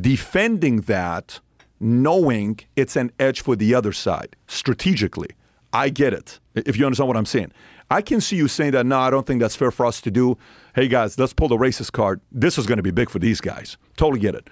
defending 0.00 0.82
that, 0.82 1.40
knowing 1.80 2.60
it's 2.76 2.94
an 2.94 3.10
edge 3.18 3.42
for 3.42 3.56
the 3.56 3.74
other 3.74 3.92
side 3.92 4.36
strategically. 4.46 5.30
I 5.72 5.88
get 5.88 6.12
it. 6.12 6.38
If 6.54 6.76
you 6.76 6.86
understand 6.86 7.08
what 7.08 7.16
I'm 7.16 7.26
saying, 7.26 7.52
I 7.90 8.02
can 8.02 8.20
see 8.20 8.36
you 8.36 8.46
saying 8.46 8.72
that. 8.72 8.86
No, 8.86 9.00
I 9.00 9.10
don't 9.10 9.26
think 9.26 9.40
that's 9.40 9.56
fair 9.56 9.72
for 9.72 9.86
us 9.86 10.00
to 10.02 10.10
do. 10.10 10.38
Hey 10.76 10.86
guys, 10.86 11.18
let's 11.18 11.32
pull 11.32 11.48
the 11.48 11.56
racist 11.56 11.90
card. 11.90 12.20
This 12.30 12.56
is 12.58 12.66
going 12.66 12.76
to 12.76 12.82
be 12.82 12.92
big 12.92 13.10
for 13.10 13.18
these 13.18 13.40
guys. 13.40 13.76
Totally 13.96 14.20
get 14.20 14.36
it. 14.36 14.48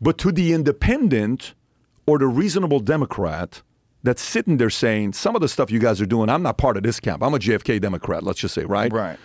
But 0.00 0.18
to 0.18 0.32
the 0.32 0.52
independent 0.52 1.54
or 2.06 2.18
the 2.18 2.26
reasonable 2.26 2.80
Democrat 2.80 3.62
that's 4.02 4.22
sitting 4.22 4.58
there 4.58 4.70
saying, 4.70 5.14
some 5.14 5.34
of 5.34 5.40
the 5.40 5.48
stuff 5.48 5.70
you 5.70 5.80
guys 5.80 6.00
are 6.00 6.06
doing, 6.06 6.28
I'm 6.28 6.42
not 6.42 6.58
part 6.58 6.76
of 6.76 6.82
this 6.82 7.00
camp. 7.00 7.22
I'm 7.22 7.34
a 7.34 7.38
JFK 7.38 7.80
Democrat, 7.80 8.22
let's 8.22 8.38
just 8.38 8.54
say, 8.54 8.64
right? 8.64 8.92
Right. 8.92 9.18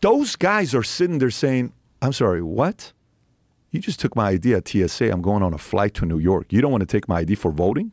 Those 0.00 0.36
guys 0.36 0.74
are 0.74 0.82
sitting 0.82 1.18
there 1.18 1.30
saying, 1.30 1.72
I'm 2.02 2.12
sorry, 2.12 2.42
what? 2.42 2.92
You 3.70 3.80
just 3.80 3.98
took 3.98 4.14
my 4.14 4.30
ID 4.30 4.54
at 4.54 4.68
TSA. 4.68 5.10
I'm 5.10 5.22
going 5.22 5.42
on 5.42 5.54
a 5.54 5.58
flight 5.58 5.94
to 5.94 6.06
New 6.06 6.18
York. 6.18 6.52
You 6.52 6.60
don't 6.60 6.70
want 6.70 6.82
to 6.82 6.86
take 6.86 7.08
my 7.08 7.20
ID 7.20 7.34
for 7.36 7.50
voting? 7.50 7.92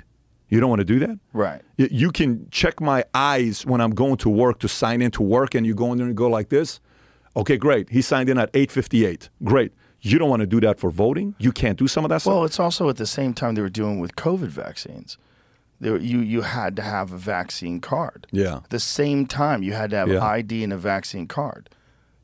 You 0.50 0.60
don't 0.60 0.70
want 0.70 0.80
to 0.80 0.86
do 0.86 1.00
that? 1.00 1.18
Right. 1.32 1.62
You 1.78 2.12
can 2.12 2.48
check 2.52 2.80
my 2.80 3.06
eyes 3.14 3.66
when 3.66 3.82
I'm 3.82 3.91
going 3.91 4.18
to 4.18 4.30
work 4.30 4.60
to 4.60 4.68
sign 4.68 5.02
in 5.02 5.12
to 5.12 5.24
work, 5.24 5.56
and 5.56 5.66
you 5.66 5.74
go 5.74 5.91
in 5.91 5.98
there 5.98 6.08
and 6.08 6.16
go 6.16 6.28
like 6.30 6.50
this. 6.50 6.80
Okay, 7.36 7.58
great. 7.58 7.89
He 7.89 8.02
signed 8.02 8.30
in 8.30 8.38
at 8.38 8.52
8:58. 8.54 9.30
Great. 9.44 9.72
You 10.06 10.20
don't 10.20 10.30
want 10.30 10.41
to 10.41 10.45
do 10.45 10.60
that 10.62 10.80
for 10.80 10.91
voting. 10.91 11.34
You 11.39 11.51
can't 11.51 11.78
do 11.80 11.88
some 11.88 12.04
of 12.06 12.10
that 12.10 12.22
stuff. 12.22 12.34
Well, 12.34 12.43
it's 12.45 12.60
also 12.60 12.89
at 12.89 12.97
the 12.97 13.06
same 13.08 13.34
time 13.34 13.56
they 13.56 13.62
were 13.62 13.70
doing 13.70 13.99
with 13.99 14.16
COVID 14.16 14.49
vaccines. 14.49 15.18
There, 15.80 15.97
you 15.97 16.20
you 16.20 16.41
had 16.41 16.76
to 16.76 16.82
have 16.82 17.12
a 17.14 17.18
vaccine 17.18 17.80
card. 17.82 18.28
Yeah. 18.32 18.58
At 18.58 18.70
the 18.70 18.80
same 18.80 19.26
time, 19.26 19.64
you 19.64 19.74
had 19.74 19.89
to 19.91 19.95
have 19.97 20.10
Yeah. 20.10 20.24
ID 20.24 20.64
and 20.64 20.74
a 20.74 20.78
vaccine 20.78 21.28
card 21.28 21.70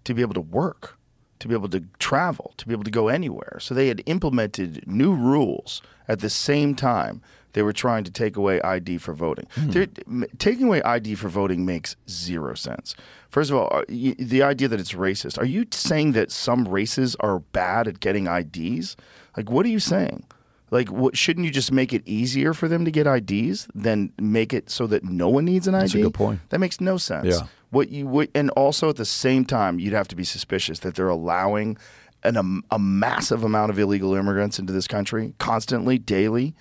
to 0.04 0.14
be 0.14 0.22
able 0.22 0.34
to 0.36 0.42
work, 0.42 0.98
to 1.40 1.48
be 1.48 1.54
able 1.56 1.70
to 1.70 1.84
travel, 2.00 2.54
to 2.58 2.68
be 2.68 2.74
able 2.74 2.84
to 2.86 2.92
go 2.92 3.08
anywhere. 3.08 3.58
So 3.60 3.74
they 3.74 3.88
had 3.88 4.02
implemented 4.06 4.84
new 4.86 5.14
rules 5.14 5.82
at 6.08 6.20
the 6.20 6.30
same 6.30 6.76
time 6.76 7.22
they 7.54 7.64
were 7.64 7.74
trying 7.74 8.04
to 8.04 8.12
take 8.12 8.38
away 8.38 8.62
ID 8.62 8.98
for 9.00 9.14
voting. 9.14 9.48
Hmm. 9.56 9.72
They're- 9.72 9.88
Taking 10.38 10.68
away 10.68 10.82
ID 10.84 11.16
for 11.16 11.30
voting 11.30 11.66
makes 11.66 11.96
zero 12.08 12.54
sense. 12.54 12.94
First 13.30 13.52
of 13.52 13.58
all, 13.58 13.84
the 13.88 14.42
idea 14.42 14.68
that 14.68 14.80
it's 14.80 14.94
racist. 14.94 15.38
Are 15.38 15.46
you 15.46 15.66
saying 15.72 16.14
that 16.14 16.32
some 16.32 16.68
races 16.68 17.16
are 17.20 17.40
bad 17.40 17.88
at 17.88 18.00
getting 18.00 18.26
IDs? 18.28 18.96
Like, 19.38 19.52
what 19.52 19.66
are 19.66 19.70
you 19.70 19.80
saying? 19.80 20.26
Like, 20.72 20.92
what, 20.92 21.18
shouldn't 21.18 21.46
you 21.46 21.52
just 21.52 21.72
make 21.72 21.94
it 21.94 22.02
easier 22.08 22.54
for 22.54 22.68
them 22.68 22.86
to 22.86 22.92
get 22.92 23.08
IDs 23.08 23.68
than 23.74 24.12
make 24.20 24.54
it 24.54 24.70
so 24.70 24.88
that 24.88 25.04
no 25.04 25.30
one 25.30 25.46
needs 25.46 25.68
an 25.68 25.74
That's 25.74 25.94
a 25.94 25.98
ID? 25.98 26.04
good 26.04 26.14
point. 26.14 26.40
That 26.50 26.60
makes 26.60 26.82
no 26.82 26.98
sense. 26.98 27.28
Yeah. 27.28 27.48
What 27.72 27.90
you 27.90 28.08
would, 28.08 28.30
and 28.34 28.50
also 28.52 28.90
at 28.90 28.96
the 28.96 29.06
same 29.06 29.46
time, 29.46 29.80
you'd 29.80 29.94
have 29.94 30.08
to 30.10 30.16
be 30.16 30.24
suspicious 30.24 30.80
that 30.80 30.96
they're 30.96 31.08
allowing 31.08 31.78
an, 32.24 32.36
um, 32.36 32.64
a 32.72 32.80
massive 32.80 33.44
amount 33.44 33.72
of 33.72 33.80
illegal 33.80 34.14
immigrants 34.16 34.58
into 34.60 34.74
this 34.74 34.88
country 34.88 35.34
constantly, 35.38 35.98
daily, 36.00 36.56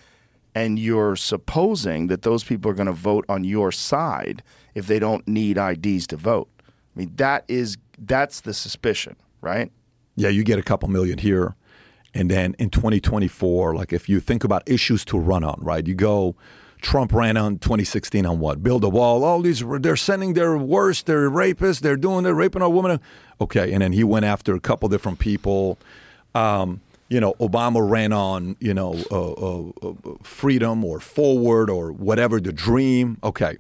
and 0.55 0.79
you're 0.79 1.17
supposing 1.17 2.09
that 2.09 2.23
those 2.23 2.45
people 2.45 2.71
are 2.71 2.75
going 2.75 2.87
to 2.87 2.93
vote 2.93 3.25
on 3.29 3.45
your 3.45 3.73
side 3.73 4.43
if 4.75 4.87
they 4.87 4.99
don't 4.99 5.27
need 5.27 5.57
IDs 5.57 6.07
to 6.09 6.17
vote. 6.17 6.49
I 6.99 7.03
mean, 7.03 7.13
that 7.15 7.45
is 7.47 7.79
that's 7.97 8.41
the 8.41 8.53
suspicion, 8.53 9.15
right? 9.41 9.71
Yeah, 10.17 10.31
you 10.31 10.43
get 10.43 10.59
a 10.59 10.63
couple 10.63 10.89
million 10.89 11.19
here. 11.19 11.55
And 12.13 12.29
then 12.29 12.57
in 12.59 12.71
2024, 12.71 13.77
like 13.77 13.93
if 13.93 14.09
you 14.09 14.19
think 14.19 14.43
about 14.43 14.69
issues 14.69 15.05
to 15.07 15.19
run 15.19 15.45
on, 15.45 15.61
right? 15.63 15.87
You 15.87 15.95
go, 15.95 16.35
Trump 16.83 17.13
ran 17.13 17.37
on 17.37 17.59
2016 17.59 18.27
on 18.27 18.41
what? 18.41 18.65
Build 18.65 18.83
a 18.83 18.89
wall. 18.89 19.23
All 19.23 19.41
these, 19.41 19.63
they're 19.81 19.97
sending 19.97 20.35
their 20.35 20.59
worst, 20.59 21.07
they're 21.07 21.31
rapists, 21.31 21.81
they're 21.81 21.97
doing, 21.97 22.25
they're 22.25 22.35
raping 22.35 22.63
our 22.63 22.69
women. 22.69 22.99
Okay. 23.41 23.73
And 23.73 23.81
then 23.81 23.93
he 23.93 24.03
went 24.03 24.25
after 24.25 24.57
a 24.57 24.61
couple 24.61 24.89
different 24.89 25.21
people. 25.21 25.79
Um, 26.35 26.81
you 27.09 27.21
know, 27.21 27.35
Obama 27.35 27.89
ran 27.89 28.13
on, 28.13 28.57
you 28.59 28.75
know, 28.75 29.01
uh, 29.13 29.33
uh, 29.33 29.71
uh, 29.83 29.93
freedom 30.25 30.85
or 30.85 30.99
forward 30.99 31.71
or 31.71 31.93
whatever, 31.93 32.41
the 32.41 32.53
dream. 32.53 33.19
Okay. 33.23 33.57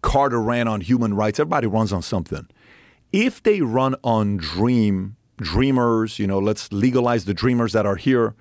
Carter 0.00 0.40
ran 0.40 0.68
on 0.68 0.80
human 0.80 1.12
rights. 1.12 1.38
Everybody 1.38 1.66
runs 1.66 1.92
on 1.92 2.00
something 2.00 2.48
if 3.12 3.42
they 3.42 3.60
run 3.60 3.94
on 4.02 4.36
dream 4.36 5.16
dreamers, 5.38 6.18
you 6.18 6.26
know, 6.26 6.38
let's 6.38 6.72
legalize 6.72 7.24
the 7.24 7.34
dreamers 7.34 7.72
that 7.72 7.86
are 7.86 7.96
here. 7.96 8.34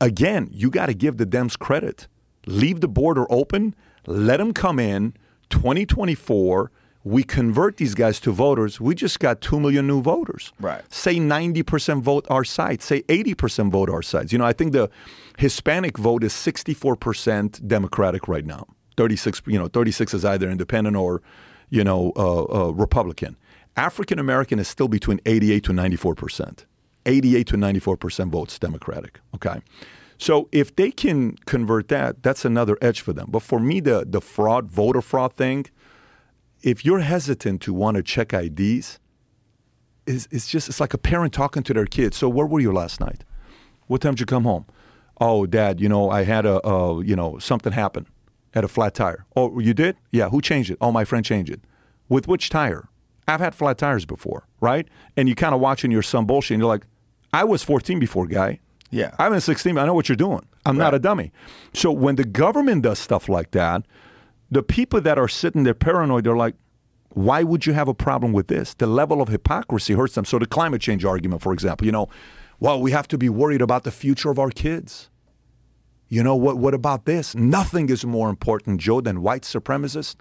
Again, 0.00 0.48
you 0.52 0.70
got 0.70 0.86
to 0.86 0.94
give 0.94 1.16
the 1.16 1.26
Dems 1.26 1.58
credit. 1.58 2.08
Leave 2.46 2.80
the 2.80 2.88
border 2.88 3.26
open, 3.30 3.74
let 4.06 4.36
them 4.36 4.52
come 4.52 4.78
in. 4.78 5.14
2024, 5.50 6.70
we 7.02 7.22
convert 7.22 7.76
these 7.76 7.94
guys 7.94 8.20
to 8.20 8.32
voters. 8.32 8.80
We 8.80 8.94
just 8.94 9.20
got 9.20 9.40
2 9.40 9.60
million 9.60 9.86
new 9.86 10.02
voters. 10.02 10.52
Right. 10.60 10.82
Say 10.92 11.16
90% 11.16 12.02
vote 12.02 12.26
our 12.28 12.44
side, 12.44 12.82
say 12.82 13.02
80% 13.02 13.70
vote 13.70 13.88
our 13.88 14.02
sides. 14.02 14.32
You 14.32 14.38
know, 14.38 14.44
I 14.44 14.52
think 14.52 14.72
the 14.72 14.90
Hispanic 15.38 15.98
vote 15.98 16.24
is 16.24 16.32
64% 16.32 17.66
Democratic 17.66 18.28
right 18.28 18.44
now. 18.44 18.66
36, 18.96 19.42
you 19.46 19.58
know, 19.58 19.68
36 19.68 20.14
is 20.14 20.24
either 20.24 20.50
independent 20.50 20.96
or, 20.96 21.22
you 21.68 21.84
know, 21.84 22.12
uh, 22.16 22.42
uh, 22.42 22.70
Republican. 22.70 23.36
African 23.76 24.18
American 24.18 24.58
is 24.58 24.68
still 24.68 24.88
between 24.88 25.20
88 25.26 25.64
to 25.64 25.72
94 25.72 26.14
percent. 26.14 26.66
88 27.04 27.46
to 27.48 27.56
94 27.56 27.96
percent 27.96 28.32
votes 28.32 28.58
Democratic. 28.58 29.20
Okay, 29.34 29.60
so 30.18 30.48
if 30.52 30.74
they 30.76 30.90
can 30.90 31.36
convert 31.46 31.88
that, 31.88 32.22
that's 32.22 32.44
another 32.44 32.78
edge 32.80 33.00
for 33.00 33.12
them. 33.12 33.26
But 33.30 33.42
for 33.42 33.60
me, 33.60 33.80
the 33.80 34.04
the 34.08 34.20
fraud, 34.20 34.70
voter 34.70 35.02
fraud 35.02 35.34
thing, 35.34 35.66
if 36.62 36.84
you're 36.84 37.00
hesitant 37.00 37.60
to 37.62 37.74
want 37.74 37.96
to 37.96 38.02
check 38.02 38.32
IDs, 38.32 38.98
is 40.06 40.28
it's 40.30 40.48
just 40.48 40.68
it's 40.68 40.80
like 40.80 40.94
a 40.94 40.98
parent 40.98 41.32
talking 41.32 41.62
to 41.64 41.74
their 41.74 41.86
kid. 41.86 42.14
So 42.14 42.28
where 42.28 42.46
were 42.46 42.60
you 42.60 42.72
last 42.72 43.00
night? 43.00 43.24
What 43.86 44.00
time 44.00 44.12
did 44.12 44.20
you 44.20 44.26
come 44.26 44.44
home? 44.44 44.66
Oh, 45.20 45.46
Dad, 45.46 45.80
you 45.80 45.88
know 45.88 46.10
I 46.10 46.24
had 46.24 46.46
a, 46.46 46.66
a 46.66 47.04
you 47.04 47.14
know 47.14 47.38
something 47.38 47.72
happened. 47.72 48.06
Had 48.54 48.64
a 48.64 48.68
flat 48.68 48.94
tire. 48.94 49.26
Oh, 49.36 49.58
you 49.58 49.74
did? 49.74 49.96
Yeah. 50.10 50.30
Who 50.30 50.40
changed 50.40 50.70
it? 50.70 50.78
Oh, 50.80 50.90
my 50.90 51.04
friend 51.04 51.22
changed 51.22 51.52
it. 51.52 51.60
With 52.08 52.26
which 52.26 52.48
tire? 52.48 52.88
I've 53.28 53.40
had 53.40 53.54
flat 53.54 53.78
tires 53.78 54.04
before, 54.04 54.46
right? 54.60 54.86
And 55.16 55.28
you 55.28 55.34
kind 55.34 55.54
of 55.54 55.60
watching 55.60 55.90
your 55.90 56.02
son 56.02 56.26
bullshit, 56.26 56.54
and 56.54 56.60
you're 56.60 56.68
like, 56.68 56.86
I 57.32 57.44
was 57.44 57.62
14 57.62 57.98
before, 57.98 58.26
guy. 58.26 58.60
Yeah. 58.90 59.14
I'm 59.18 59.32
in 59.32 59.40
16. 59.40 59.76
I 59.76 59.86
know 59.86 59.94
what 59.94 60.08
you're 60.08 60.16
doing. 60.16 60.46
I'm 60.64 60.78
not 60.78 60.94
a 60.94 60.98
dummy. 60.98 61.32
So 61.74 61.92
when 61.92 62.16
the 62.16 62.24
government 62.24 62.82
does 62.82 62.98
stuff 62.98 63.28
like 63.28 63.50
that, 63.52 63.82
the 64.50 64.62
people 64.62 65.00
that 65.00 65.18
are 65.18 65.28
sitting 65.28 65.64
there 65.64 65.74
paranoid, 65.74 66.24
they're 66.24 66.36
like, 66.36 66.54
why 67.10 67.42
would 67.42 67.66
you 67.66 67.72
have 67.72 67.88
a 67.88 67.94
problem 67.94 68.32
with 68.32 68.48
this? 68.48 68.74
The 68.74 68.86
level 68.86 69.22
of 69.22 69.28
hypocrisy 69.28 69.94
hurts 69.94 70.14
them. 70.14 70.24
So 70.24 70.38
the 70.38 70.46
climate 70.46 70.80
change 70.80 71.04
argument, 71.04 71.42
for 71.42 71.52
example, 71.52 71.86
you 71.86 71.92
know, 71.92 72.08
well, 72.60 72.80
we 72.80 72.90
have 72.90 73.08
to 73.08 73.18
be 73.18 73.28
worried 73.28 73.62
about 73.62 73.84
the 73.84 73.90
future 73.90 74.30
of 74.30 74.38
our 74.38 74.50
kids. 74.50 75.10
You 76.08 76.22
know 76.22 76.36
what? 76.36 76.58
What 76.58 76.74
about 76.74 77.04
this? 77.04 77.34
Nothing 77.34 77.88
is 77.88 78.04
more 78.04 78.30
important, 78.30 78.80
Joe, 78.80 79.00
than 79.00 79.22
white 79.22 79.42
supremacists 79.42 80.16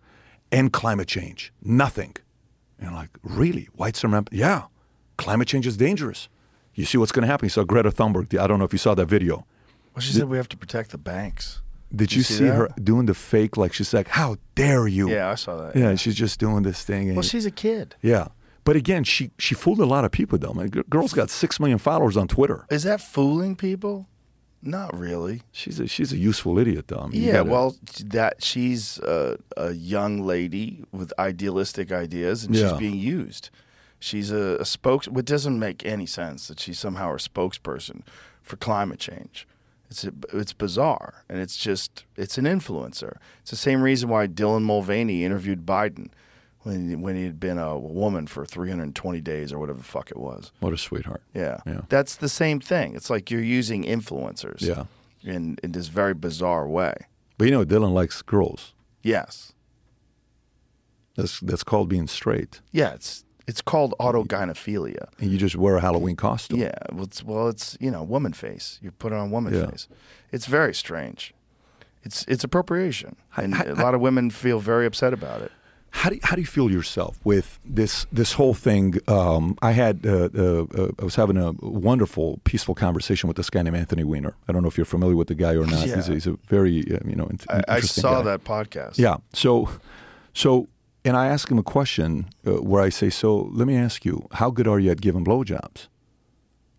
and 0.51 0.73
climate 0.73 1.07
change. 1.07 1.53
Nothing. 1.61 2.15
And 2.85 2.95
like, 2.95 3.09
really? 3.23 3.69
White 3.73 3.95
supremacists? 3.95 4.29
Yeah. 4.31 4.63
Climate 5.17 5.47
change 5.47 5.65
is 5.65 5.77
dangerous. 5.77 6.29
You 6.73 6.85
see 6.85 6.97
what's 6.97 7.11
going 7.11 7.23
to 7.23 7.27
happen. 7.27 7.45
You 7.45 7.49
saw 7.49 7.63
Greta 7.63 7.89
Thunberg. 7.89 8.37
I 8.37 8.47
don't 8.47 8.59
know 8.59 8.65
if 8.65 8.73
you 8.73 8.79
saw 8.79 8.95
that 8.95 9.05
video. 9.07 9.45
Well, 9.93 10.01
she 10.01 10.11
said 10.11 10.27
we 10.27 10.37
have 10.37 10.49
to 10.49 10.57
protect 10.57 10.91
the 10.91 10.97
banks. 10.97 11.61
Did 11.95 12.13
you, 12.13 12.23
see 12.23 12.33
see, 12.33 12.45
her 12.45 12.69
doing 12.83 13.05
the 13.05 13.13
fake? 13.13 13.55
Like 13.55 13.71
she's 13.71 13.93
like, 13.93 14.09
"How 14.09 14.35
dare 14.55 14.85
you?" 14.87 15.09
Yeah, 15.09 15.29
I 15.29 15.35
saw 15.35 15.55
that. 15.57 15.75
Yeah, 15.75 15.95
she's 15.95 16.15
just 16.15 16.39
doing 16.39 16.63
this 16.63 16.83
thing. 16.83 17.07
And 17.07 17.15
Well, 17.15 17.23
she's 17.23 17.45
a 17.45 17.51
kid. 17.51 17.95
yeah, 18.01 18.27
but 18.65 18.75
again, 18.75 19.05
she 19.05 19.31
she 19.37 19.55
fooled 19.55 19.79
a 19.79 19.85
lot 19.85 20.03
of 20.03 20.11
people 20.11 20.37
though. 20.37 20.53
Man, 20.53 20.67
girl's 20.67 21.13
got 21.13 21.29
six 21.29 21.59
million 21.59 21.77
followers 21.77 22.17
on 22.17 22.27
Twitter. 22.27 22.65
Is 22.69 22.83
that 22.83 22.99
fooling 22.99 23.55
people? 23.55 24.07
Not 24.67 24.97
really. 24.97 25.43
She's 25.51 25.79
a 25.79 25.87
she's 25.87 26.11
a 26.11 26.17
useful 26.17 26.57
idiot 26.59 26.87
though. 26.87 26.97
I 26.99 27.07
mean, 27.07 27.21
Yeah, 27.21 27.33
gotta- 27.33 27.49
well, 27.51 27.75
that 28.05 28.43
she's 28.43 28.97
a, 28.99 29.37
a 29.55 29.73
young 29.73 30.23
lady 30.25 30.83
with 30.91 31.13
idealistic 31.19 31.91
ideas, 31.91 32.43
and 32.43 32.55
she's 32.55 32.73
being 32.79 32.97
used. 32.97 33.49
She's 33.99 34.31
a, 34.31 34.57
a 34.59 34.65
spokes. 34.65 35.07
It 35.07 35.25
doesn't 35.25 35.59
make 35.59 35.85
any 35.85 36.05
sense 36.05 36.47
that 36.47 36.59
she's 36.59 36.79
somehow 36.79 37.11
a 37.11 37.17
spokesperson 37.17 38.01
for 38.41 38.55
climate 38.57 38.99
change. 38.99 39.47
It's 39.89 40.03
a, 40.03 40.11
it's 40.33 40.51
bizarre, 40.53 41.23
and 41.29 41.39
it's 41.39 41.57
just 41.57 42.03
it's 42.17 42.37
an 42.39 42.45
influencer. 42.45 43.17
It's 43.41 43.51
the 43.51 43.55
same 43.57 43.81
reason 43.83 44.09
why 44.09 44.27
Dylan 44.27 44.63
Mulvaney 44.63 45.23
interviewed 45.23 45.63
Biden 45.65 46.09
when 46.65 47.01
when 47.01 47.15
he 47.15 47.23
had 47.23 47.39
been 47.39 47.57
a 47.57 47.77
woman 47.77 48.27
for 48.27 48.45
320 48.45 49.21
days 49.21 49.53
or 49.53 49.59
whatever 49.59 49.77
the 49.77 49.83
fuck 49.85 50.11
it 50.11 50.17
was. 50.17 50.51
what 50.59 50.73
a 50.73 50.77
sweetheart. 50.77 51.21
Yeah. 51.33 51.59
Yeah. 51.65 51.81
That's 51.89 52.15
the 52.17 52.29
same 52.29 52.59
thing. 52.59 52.95
It's 52.95 53.09
like 53.09 53.31
you're 53.31 53.41
using 53.59 53.83
influencers 53.83 54.61
Yeah. 54.61 54.85
in, 55.23 55.57
in 55.63 55.71
this 55.71 55.87
very 55.87 56.13
bizarre 56.13 56.67
way. 56.67 56.95
But 57.37 57.45
you 57.45 57.51
know, 57.51 57.65
Dylan 57.65 57.93
likes 57.93 58.21
girls. 58.21 58.73
Yes. 59.03 59.53
That's 61.15 61.39
that's 61.39 61.63
called 61.63 61.87
being 61.89 62.07
straight. 62.07 62.61
Yeah, 62.71 62.93
it's 62.93 63.23
it's 63.47 63.61
called 63.61 63.93
autogynephilia. 63.99 65.07
And 65.19 65.31
you 65.31 65.37
just 65.37 65.55
wear 65.55 65.75
a 65.77 65.81
Halloween 65.81 66.15
costume. 66.15 66.59
Yeah, 66.59 66.71
well 66.91 67.03
it's, 67.05 67.23
well, 67.23 67.47
it's 67.47 67.77
you 67.79 67.91
know 67.91 68.03
woman 68.03 68.33
face. 68.33 68.79
You 68.81 68.91
put 68.91 69.13
it 69.13 69.15
on 69.17 69.31
woman 69.31 69.53
Yeah. 69.53 69.67
face. 69.69 69.87
It's 70.31 70.45
very 70.47 70.73
strange. 70.73 71.33
It's 72.03 72.25
it's 72.27 72.43
appropriation, 72.43 73.15
and 73.37 73.55
I- 73.55 73.63
a 73.63 73.75
lot 73.75 73.93
of 73.95 74.01
women 74.01 74.29
feel 74.29 74.59
very 74.59 74.85
upset 74.85 75.13
about 75.13 75.41
it. 75.41 75.51
How 75.99 76.09
do 76.09 76.15
you, 76.15 76.21
how 76.23 76.35
do 76.35 76.41
you 76.41 76.47
feel 76.47 76.69
yourself 76.69 77.19
with 77.23 77.57
this 77.63 78.05
this 78.11 78.33
whole 78.33 78.53
thing? 78.53 78.95
Um, 79.07 79.55
I 79.61 79.71
had 79.71 80.05
uh, 80.05 80.29
uh, 80.37 80.65
uh, 80.77 80.91
I 81.01 81.03
was 81.03 81.15
having 81.15 81.37
a 81.37 81.53
wonderful, 81.61 82.39
peaceful 82.43 82.75
conversation 82.75 83.27
with 83.29 83.37
this 83.37 83.49
guy 83.49 83.61
named 83.63 83.77
Anthony 83.77 84.03
Weiner. 84.03 84.33
I 84.47 84.51
don't 84.51 84.61
know 84.61 84.67
if 84.67 84.77
you're 84.77 84.85
familiar 84.97 85.15
with 85.15 85.29
the 85.29 85.35
guy 85.35 85.53
or 85.55 85.65
not. 85.65 85.79
He's, 85.85 85.95
Yeah. 86.07 86.11
a, 86.11 86.13
he's 86.13 86.27
a 86.27 86.37
very 86.47 86.79
uh, 86.93 86.99
you 87.09 87.15
know 87.15 87.27
I, 87.49 87.61
I 87.77 87.79
saw 87.79 88.17
guy. 88.21 88.23
that 88.31 88.43
podcast. 88.43 88.97
Yeah. 88.97 89.17
So, 89.33 89.69
so, 90.33 90.67
and 91.05 91.15
I 91.15 91.27
ask 91.27 91.49
him 91.49 91.57
a 91.59 91.63
question 91.63 92.27
uh, 92.45 92.61
where 92.61 92.83
I 92.87 92.89
say, 92.91 93.09
"So, 93.09 93.49
let 93.53 93.65
me 93.65 93.75
ask 93.77 94.03
you, 94.05 94.27
how 94.33 94.51
good 94.51 94.67
are 94.67 94.79
you 94.79 94.91
at 94.91 94.99
giving 95.01 95.23
blowjobs?" 95.23 95.87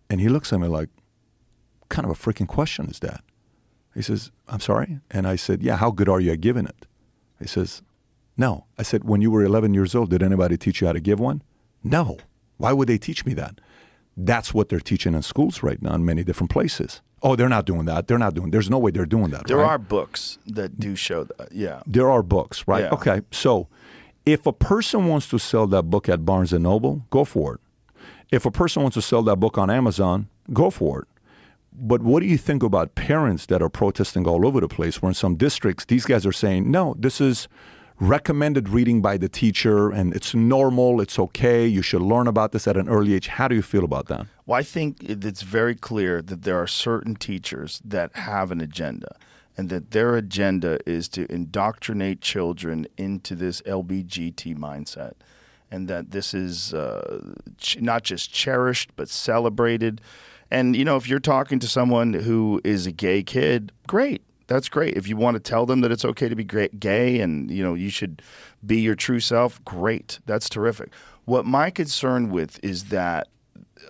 And 0.09 0.21
he 0.21 0.29
looks 0.29 0.53
at 0.53 0.59
me 0.59 0.67
like, 0.67 0.89
"Kind 1.89 2.05
of 2.05 2.11
a 2.11 2.15
freaking 2.25 2.47
question 2.47 2.85
is 2.89 2.99
that?" 2.99 3.21
He 3.95 4.03
says, 4.03 4.29
I'm 4.47 4.59
sorry? 4.59 4.99
And 5.09 5.25
I 5.33 5.37
said, 5.37 5.63
Yeah, 5.63 5.77
how 5.77 5.89
good 5.89 6.07
are 6.07 6.19
you 6.21 6.31
at 6.33 6.39
giving 6.41 6.67
it? 6.67 6.85
He 7.39 7.47
says, 7.47 7.81
No. 8.37 8.65
I 8.77 8.83
said, 8.83 9.03
When 9.03 9.21
you 9.21 9.31
were 9.31 9.43
11 9.43 9.73
years 9.73 9.95
old, 9.95 10.09
did 10.09 10.23
anybody 10.23 10.57
teach 10.57 10.81
you 10.81 10.87
how 10.87 10.93
to 10.93 10.99
give 10.99 11.19
one? 11.19 11.41
No. 11.83 12.17
Why 12.57 12.73
would 12.73 12.87
they 12.87 12.97
teach 12.97 13.25
me 13.25 13.33
that? 13.35 13.59
That's 14.15 14.53
what 14.53 14.69
they're 14.69 14.79
teaching 14.79 15.13
in 15.13 15.21
schools 15.21 15.61
right 15.61 15.81
now 15.81 15.93
in 15.93 16.05
many 16.05 16.23
different 16.23 16.49
places. 16.49 17.01
Oh, 17.21 17.35
they're 17.35 17.49
not 17.49 17.65
doing 17.65 17.85
that. 17.85 18.07
They're 18.07 18.17
not 18.17 18.33
doing. 18.33 18.51
There's 18.51 18.69
no 18.69 18.77
way 18.77 18.91
they're 18.91 19.05
doing 19.05 19.29
that. 19.31 19.47
There 19.47 19.57
right? 19.57 19.71
are 19.71 19.77
books 19.77 20.37
that 20.47 20.79
do 20.79 20.95
show 20.95 21.23
that. 21.23 21.51
Yeah. 21.51 21.81
There 21.85 22.09
are 22.09 22.23
books, 22.23 22.67
right? 22.67 22.83
Yeah. 22.85 22.93
Okay. 22.93 23.21
So 23.31 23.67
if 24.25 24.45
a 24.45 24.53
person 24.53 25.07
wants 25.07 25.27
to 25.29 25.39
sell 25.39 25.67
that 25.67 25.83
book 25.83 26.09
at 26.09 26.25
Barnes 26.25 26.53
and 26.53 26.63
Noble, 26.63 27.05
go 27.09 27.23
for 27.23 27.55
it. 27.55 27.61
If 28.31 28.45
a 28.45 28.51
person 28.51 28.81
wants 28.81 28.95
to 28.95 29.01
sell 29.01 29.23
that 29.23 29.37
book 29.37 29.57
on 29.57 29.69
Amazon, 29.69 30.27
go 30.51 30.69
for 30.69 31.01
it. 31.01 31.07
But 31.71 32.01
what 32.01 32.21
do 32.21 32.25
you 32.25 32.37
think 32.37 32.63
about 32.63 32.95
parents 32.95 33.45
that 33.47 33.61
are 33.61 33.69
protesting 33.69 34.27
all 34.27 34.45
over 34.45 34.59
the 34.59 34.67
place? 34.67 35.01
Where 35.01 35.09
in 35.09 35.13
some 35.13 35.35
districts, 35.35 35.85
these 35.85 36.05
guys 36.05 36.25
are 36.25 36.31
saying, 36.31 36.69
no, 36.69 36.95
this 36.97 37.21
is 37.21 37.47
recommended 37.99 38.69
reading 38.69 39.01
by 39.01 39.17
the 39.17 39.29
teacher 39.29 39.89
and 39.89 40.15
it's 40.15 40.33
normal, 40.35 41.01
it's 41.01 41.17
okay, 41.17 41.65
you 41.65 41.81
should 41.81 42.01
learn 42.01 42.27
about 42.27 42.51
this 42.51 42.67
at 42.67 42.77
an 42.77 42.87
early 42.87 43.13
age. 43.13 43.27
How 43.27 43.47
do 43.47 43.55
you 43.55 43.61
feel 43.61 43.83
about 43.83 44.07
that? 44.07 44.27
Well, 44.45 44.59
I 44.59 44.63
think 44.63 45.03
it's 45.03 45.41
very 45.41 45.75
clear 45.75 46.21
that 46.21 46.43
there 46.43 46.57
are 46.57 46.67
certain 46.67 47.15
teachers 47.15 47.81
that 47.83 48.15
have 48.15 48.51
an 48.51 48.61
agenda, 48.61 49.15
and 49.57 49.69
that 49.69 49.91
their 49.91 50.15
agenda 50.15 50.79
is 50.85 51.07
to 51.09 51.31
indoctrinate 51.31 52.21
children 52.21 52.87
into 52.97 53.35
this 53.35 53.61
LBGT 53.63 54.55
mindset, 54.55 55.13
and 55.71 55.87
that 55.87 56.11
this 56.11 56.33
is 56.33 56.73
uh, 56.73 57.33
ch- 57.57 57.81
not 57.81 58.03
just 58.03 58.31
cherished 58.31 58.91
but 58.95 59.09
celebrated. 59.09 59.99
And 60.49 60.75
you 60.75 60.85
know, 60.85 60.95
if 60.95 61.09
you're 61.09 61.19
talking 61.19 61.59
to 61.59 61.67
someone 61.67 62.13
who 62.13 62.61
is 62.63 62.85
a 62.85 62.91
gay 62.91 63.23
kid, 63.23 63.71
great. 63.87 64.21
That's 64.47 64.69
great. 64.69 64.95
If 64.95 65.07
you 65.07 65.17
want 65.17 65.35
to 65.35 65.39
tell 65.39 65.65
them 65.65 65.81
that 65.81 65.91
it's 65.91 66.05
okay 66.05 66.29
to 66.29 66.35
be 66.35 66.43
great, 66.43 66.79
gay 66.79 67.19
and 67.19 67.51
you 67.51 67.63
know 67.63 67.73
you 67.73 67.89
should 67.89 68.21
be 68.65 68.79
your 68.79 68.95
true 68.95 69.19
self, 69.19 69.63
great. 69.65 70.19
That's 70.25 70.49
terrific. 70.49 70.91
What 71.25 71.45
my 71.45 71.69
concern 71.69 72.29
with 72.29 72.63
is 72.63 72.85
that 72.85 73.27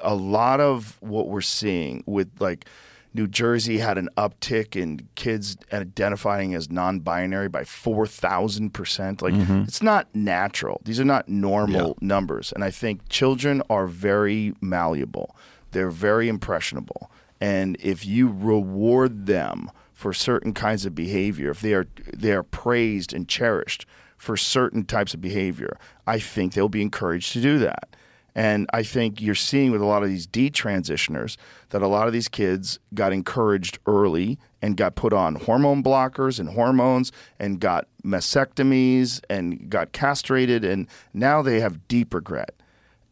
a 0.02 0.16
lot 0.16 0.60
of 0.60 0.98
what 1.00 1.30
we're 1.30 1.42
seeing 1.42 2.04
with 2.06 2.30
like 2.40 2.66
New 3.14 3.28
Jersey 3.28 3.78
had 3.78 3.98
an 3.98 4.10
uptick 4.18 4.76
in 4.76 5.08
kids 5.16 5.58
identifying 5.72 6.54
as 6.54 6.70
non-binary 6.70 7.48
by 7.48 7.64
4,000%. 7.64 9.22
Like 9.22 9.34
mm-hmm. 9.34 9.62
it's 9.62 9.82
not 9.82 10.08
natural. 10.14 10.82
These 10.86 11.00
are 11.00 11.06
not 11.06 11.30
normal 11.30 11.98
numbers 12.02 12.52
and 12.52 12.64
I 12.64 12.72
think 12.72 13.08
children 13.10 13.62
are 13.70 13.88
very 13.88 14.54
malleable. 14.62 15.36
They're 15.72 15.92
very 15.92 16.30
impressionable. 16.30 17.12
And 17.40 17.78
if 17.80 18.06
you 18.06 18.30
reward 18.30 19.28
them 19.28 19.70
for 19.98 20.14
certain 20.14 20.54
kinds 20.54 20.86
of 20.86 20.94
behavior, 20.94 21.50
if 21.50 21.60
they 21.62 21.74
are 21.74 21.88
they 22.14 22.32
are 22.32 22.44
praised 22.44 23.14
and 23.14 23.28
cherished 23.28 23.84
for 24.16 24.38
certain 24.38 24.86
types 24.86 25.16
of 25.16 25.22
behavior, 25.22 25.76
I 26.06 26.20
think 26.20 26.54
they'll 26.54 26.70
be 26.70 26.84
encouraged 26.84 27.34
to 27.34 27.42
do 27.42 27.58
that. 27.58 27.96
And 28.36 28.70
I 28.72 28.84
think 28.84 29.20
you're 29.20 29.34
seeing 29.34 29.72
with 29.72 29.82
a 29.82 29.86
lot 29.86 30.04
of 30.04 30.10
these 30.10 30.28
detransitioners 30.28 31.36
that 31.70 31.82
a 31.82 31.88
lot 31.88 32.06
of 32.06 32.14
these 32.14 32.28
kids 32.28 32.78
got 32.94 33.12
encouraged 33.12 33.80
early 33.88 34.38
and 34.62 34.78
got 34.78 34.94
put 34.94 35.14
on 35.14 35.34
hormone 35.34 35.82
blockers 35.82 36.40
and 36.40 36.50
hormones 36.50 37.12
and 37.40 37.60
got 37.60 37.88
mastectomies 38.06 39.20
and 39.32 39.68
got 39.68 39.94
castrated. 39.94 40.64
And 40.64 40.88
now 41.16 41.42
they 41.42 41.60
have 41.60 41.88
deep 41.88 42.14
regret. 42.14 42.54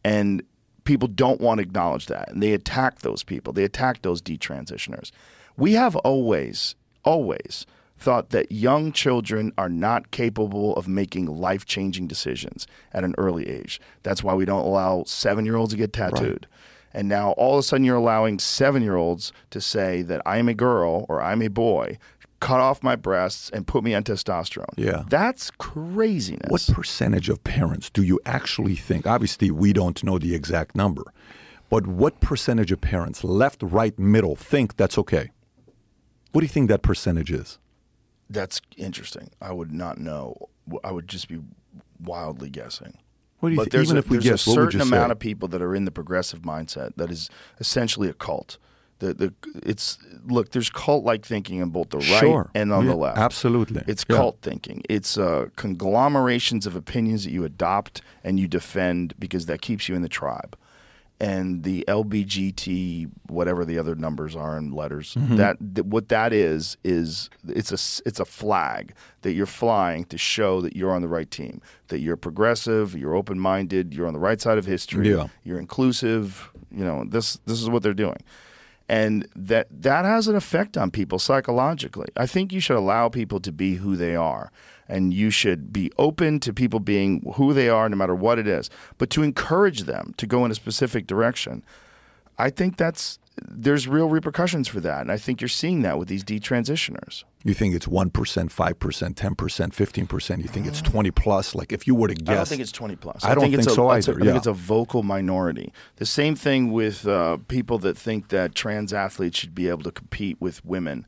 And 0.04 0.44
people 0.84 1.08
don't 1.08 1.40
want 1.40 1.58
to 1.58 1.62
acknowledge 1.62 2.06
that. 2.06 2.30
And 2.30 2.40
they 2.40 2.52
attack 2.52 3.00
those 3.00 3.24
people, 3.24 3.52
they 3.52 3.64
attack 3.64 4.02
those 4.02 4.22
detransitioners. 4.22 5.10
We 5.56 5.72
have 5.72 5.96
always, 5.96 6.74
always 7.04 7.66
thought 7.98 8.30
that 8.30 8.52
young 8.52 8.92
children 8.92 9.52
are 9.56 9.68
not 9.68 10.10
capable 10.10 10.74
of 10.74 10.86
making 10.86 11.26
life 11.26 11.64
changing 11.64 12.06
decisions 12.06 12.66
at 12.92 13.04
an 13.04 13.14
early 13.16 13.48
age. 13.48 13.80
That's 14.02 14.22
why 14.22 14.34
we 14.34 14.44
don't 14.44 14.64
allow 14.64 15.04
seven 15.04 15.46
year 15.46 15.56
olds 15.56 15.72
to 15.72 15.78
get 15.78 15.92
tattooed. 15.92 16.46
And 16.92 17.08
now 17.08 17.32
all 17.32 17.54
of 17.54 17.60
a 17.60 17.62
sudden 17.62 17.84
you're 17.84 17.96
allowing 17.96 18.38
seven 18.38 18.82
year 18.82 18.96
olds 18.96 19.32
to 19.50 19.60
say 19.60 20.02
that 20.02 20.22
I'm 20.26 20.48
a 20.48 20.54
girl 20.54 21.06
or 21.08 21.22
I'm 21.22 21.42
a 21.42 21.48
boy, 21.48 21.98
cut 22.40 22.60
off 22.60 22.82
my 22.82 22.96
breasts 22.96 23.50
and 23.50 23.66
put 23.66 23.82
me 23.82 23.94
on 23.94 24.04
testosterone. 24.04 24.74
Yeah. 24.76 25.04
That's 25.08 25.50
craziness. 25.52 26.50
What 26.50 26.66
percentage 26.74 27.28
of 27.28 27.42
parents 27.44 27.90
do 27.90 28.02
you 28.02 28.20
actually 28.26 28.76
think? 28.76 29.06
Obviously, 29.06 29.50
we 29.50 29.72
don't 29.72 30.02
know 30.04 30.18
the 30.18 30.34
exact 30.34 30.74
number, 30.74 31.04
but 31.70 31.86
what 31.86 32.20
percentage 32.20 32.72
of 32.72 32.80
parents, 32.80 33.24
left, 33.24 33.62
right, 33.62 33.98
middle, 33.98 34.36
think 34.36 34.76
that's 34.76 34.98
okay? 34.98 35.30
What 36.32 36.40
do 36.40 36.44
you 36.44 36.48
think 36.50 36.68
that 36.68 36.82
percentage 36.82 37.30
is? 37.30 37.58
That's 38.28 38.60
interesting. 38.76 39.30
I 39.40 39.52
would 39.52 39.72
not 39.72 39.98
know. 39.98 40.36
I 40.84 40.90
would 40.90 41.08
just 41.08 41.28
be 41.28 41.38
wildly 42.02 42.50
guessing. 42.50 42.98
What 43.38 43.50
do 43.50 43.54
you 43.54 43.56
but 43.58 43.64
think? 43.64 43.72
there's 43.72 43.88
Even 43.88 43.96
a, 43.96 44.00
if 44.00 44.08
we 44.10 44.16
there's 44.16 44.24
guess, 44.30 44.46
a 44.46 44.50
certain 44.50 44.80
you 44.80 44.86
say? 44.86 44.96
amount 44.96 45.12
of 45.12 45.18
people 45.18 45.46
that 45.48 45.62
are 45.62 45.74
in 45.74 45.84
the 45.84 45.90
progressive 45.90 46.40
mindset 46.40 46.94
that 46.96 47.10
is 47.10 47.30
essentially 47.60 48.08
a 48.08 48.14
cult. 48.14 48.58
The 48.98 49.12
the 49.14 49.34
it's 49.62 49.98
look. 50.26 50.50
There's 50.50 50.70
cult 50.70 51.04
like 51.04 51.24
thinking 51.24 51.60
on 51.62 51.68
both 51.70 51.90
the 51.90 51.98
right 51.98 52.04
Sure. 52.20 52.50
and 52.54 52.72
on 52.72 52.86
Yeah, 52.86 52.92
the 52.92 52.96
left. 52.96 53.18
absolutely. 53.18 53.82
it's 53.86 54.04
Yeah. 54.08 54.16
cult 54.16 54.38
thinking. 54.40 54.82
It's 54.88 55.18
uh, 55.18 55.48
conglomerations 55.56 56.66
of 56.66 56.74
opinions 56.74 57.24
that 57.24 57.30
you 57.30 57.44
adopt 57.44 58.00
and 58.24 58.40
you 58.40 58.48
defend 58.48 59.14
because 59.18 59.46
that 59.46 59.60
keeps 59.60 59.88
you 59.88 59.94
in 59.94 60.02
the 60.02 60.08
tribe. 60.08 60.56
And 61.18 61.62
the 61.62 61.82
LBGT, 61.88 63.10
whatever 63.28 63.64
the 63.64 63.78
other 63.78 63.94
numbers 63.94 64.36
are 64.36 64.56
in 64.58 64.70
letters, 64.72 65.14
Mm-hmm. 65.14 65.36
that, 65.36 65.56
that 65.60 65.86
what 65.86 66.08
that 66.08 66.32
is 66.32 66.76
is 66.84 67.30
it's 67.48 67.70
a 67.70 67.80
it's 68.06 68.20
a 68.20 68.24
flag 68.24 68.92
that 69.22 69.32
you're 69.32 69.46
flying 69.46 70.04
to 70.06 70.18
show 70.18 70.60
that 70.60 70.76
you're 70.76 70.92
on 70.92 71.02
the 71.02 71.08
right 71.08 71.30
team, 71.30 71.60
that 71.88 72.00
you're 72.00 72.16
progressive, 72.16 72.94
you're 72.96 73.14
open 73.14 73.38
minded, 73.38 73.94
you're 73.94 74.06
on 74.06 74.12
the 74.12 74.18
right 74.20 74.40
side 74.40 74.58
of 74.58 74.66
history, 74.66 75.10
Yeah. 75.10 75.28
you're 75.44 75.58
inclusive. 75.58 76.50
You 76.70 76.84
know 76.84 77.04
this 77.08 77.38
this 77.46 77.62
is 77.62 77.70
what 77.70 77.82
they're 77.82 77.94
doing 77.94 78.18
and 78.88 79.26
that 79.34 79.66
that 79.70 80.04
has 80.04 80.28
an 80.28 80.36
effect 80.36 80.76
on 80.76 80.90
people 80.90 81.18
psychologically. 81.18 82.08
I 82.16 82.26
think 82.26 82.52
you 82.52 82.60
should 82.60 82.76
allow 82.76 83.08
people 83.08 83.40
to 83.40 83.52
be 83.52 83.76
who 83.76 83.96
they 83.96 84.14
are, 84.14 84.50
and 84.88 85.12
you 85.12 85.30
should 85.30 85.72
be 85.72 85.90
open 85.98 86.40
to 86.40 86.52
people 86.52 86.80
being 86.80 87.32
who 87.34 87.52
they 87.52 87.68
are, 87.68 87.88
no 87.88 87.96
matter 87.96 88.14
what 88.14 88.38
it 88.38 88.46
is. 88.46 88.70
But 88.98 89.10
to 89.10 89.22
encourage 89.22 89.82
them 89.82 90.14
to 90.16 90.26
go 90.26 90.44
in 90.44 90.50
a 90.50 90.54
specific 90.54 91.06
direction, 91.06 91.62
I 92.38 92.50
think 92.50 92.76
that's 92.76 93.18
there's 93.48 93.86
real 93.86 94.08
repercussions 94.08 94.66
for 94.66 94.80
that, 94.80 95.02
and 95.02 95.12
I 95.12 95.18
think 95.18 95.40
you're 95.40 95.48
seeing 95.48 95.82
that 95.82 95.98
with 95.98 96.08
these 96.08 96.24
detransitioners. 96.24 97.24
You 97.44 97.54
think 97.54 97.74
it's 97.74 97.86
1%, 97.86 98.10
5%, 98.10 99.14
10%, 99.14 99.14
15%? 99.14 100.38
You 100.42 100.48
think 100.48 100.66
it's 100.66 100.80
20 100.80 101.10
plus? 101.10 101.54
Like 101.54 101.72
if 101.72 101.86
you 101.86 101.94
were 101.94 102.08
to 102.08 102.14
guess. 102.14 102.28
I 102.28 102.34
don't 102.34 102.48
think 102.48 102.60
it's 102.62 102.72
20 102.72 102.96
plus. 102.96 103.24
I 103.24 103.34
don't 103.34 103.44
it's 103.44 103.56
think 103.56 103.66
a, 103.68 103.74
so 103.74 103.90
it's 103.92 104.08
a- 104.08 104.12
either, 104.12 104.20
I 104.20 104.24
think 104.24 104.36
it's 104.38 104.46
a 104.46 104.52
vocal 104.52 105.02
minority. 105.02 105.72
The 105.96 106.06
same 106.06 106.34
thing 106.34 106.72
with 106.72 107.06
uh, 107.06 107.38
people 107.48 107.78
that 107.80 107.96
think 107.98 108.28
that 108.28 108.54
trans 108.54 108.92
athletes 108.92 109.38
should 109.38 109.54
be 109.54 109.68
able 109.68 109.82
to 109.82 109.92
compete 109.92 110.40
with 110.40 110.64
women 110.64 111.06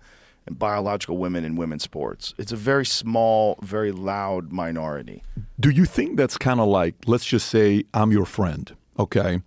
and 0.49 0.59
biological 0.59 1.16
women 1.18 1.44
in 1.44 1.55
women's 1.57 1.82
sports. 1.84 2.34
It's 2.38 2.53
a 2.53 2.57
very 2.57 2.84
small, 2.86 3.59
very 3.62 3.92
loud 3.92 4.51
minority. 4.53 5.22
Do 5.61 5.70
you 5.70 5.84
think 5.84 6.16
that's 6.16 6.36
kind 6.36 6.59
of 6.61 6.68
like, 6.68 6.94
let's 7.07 7.24
just 7.24 7.49
say 7.49 7.84
I'm 7.94 8.11
your 8.11 8.26
friend, 8.26 8.74
okay? 8.99 9.42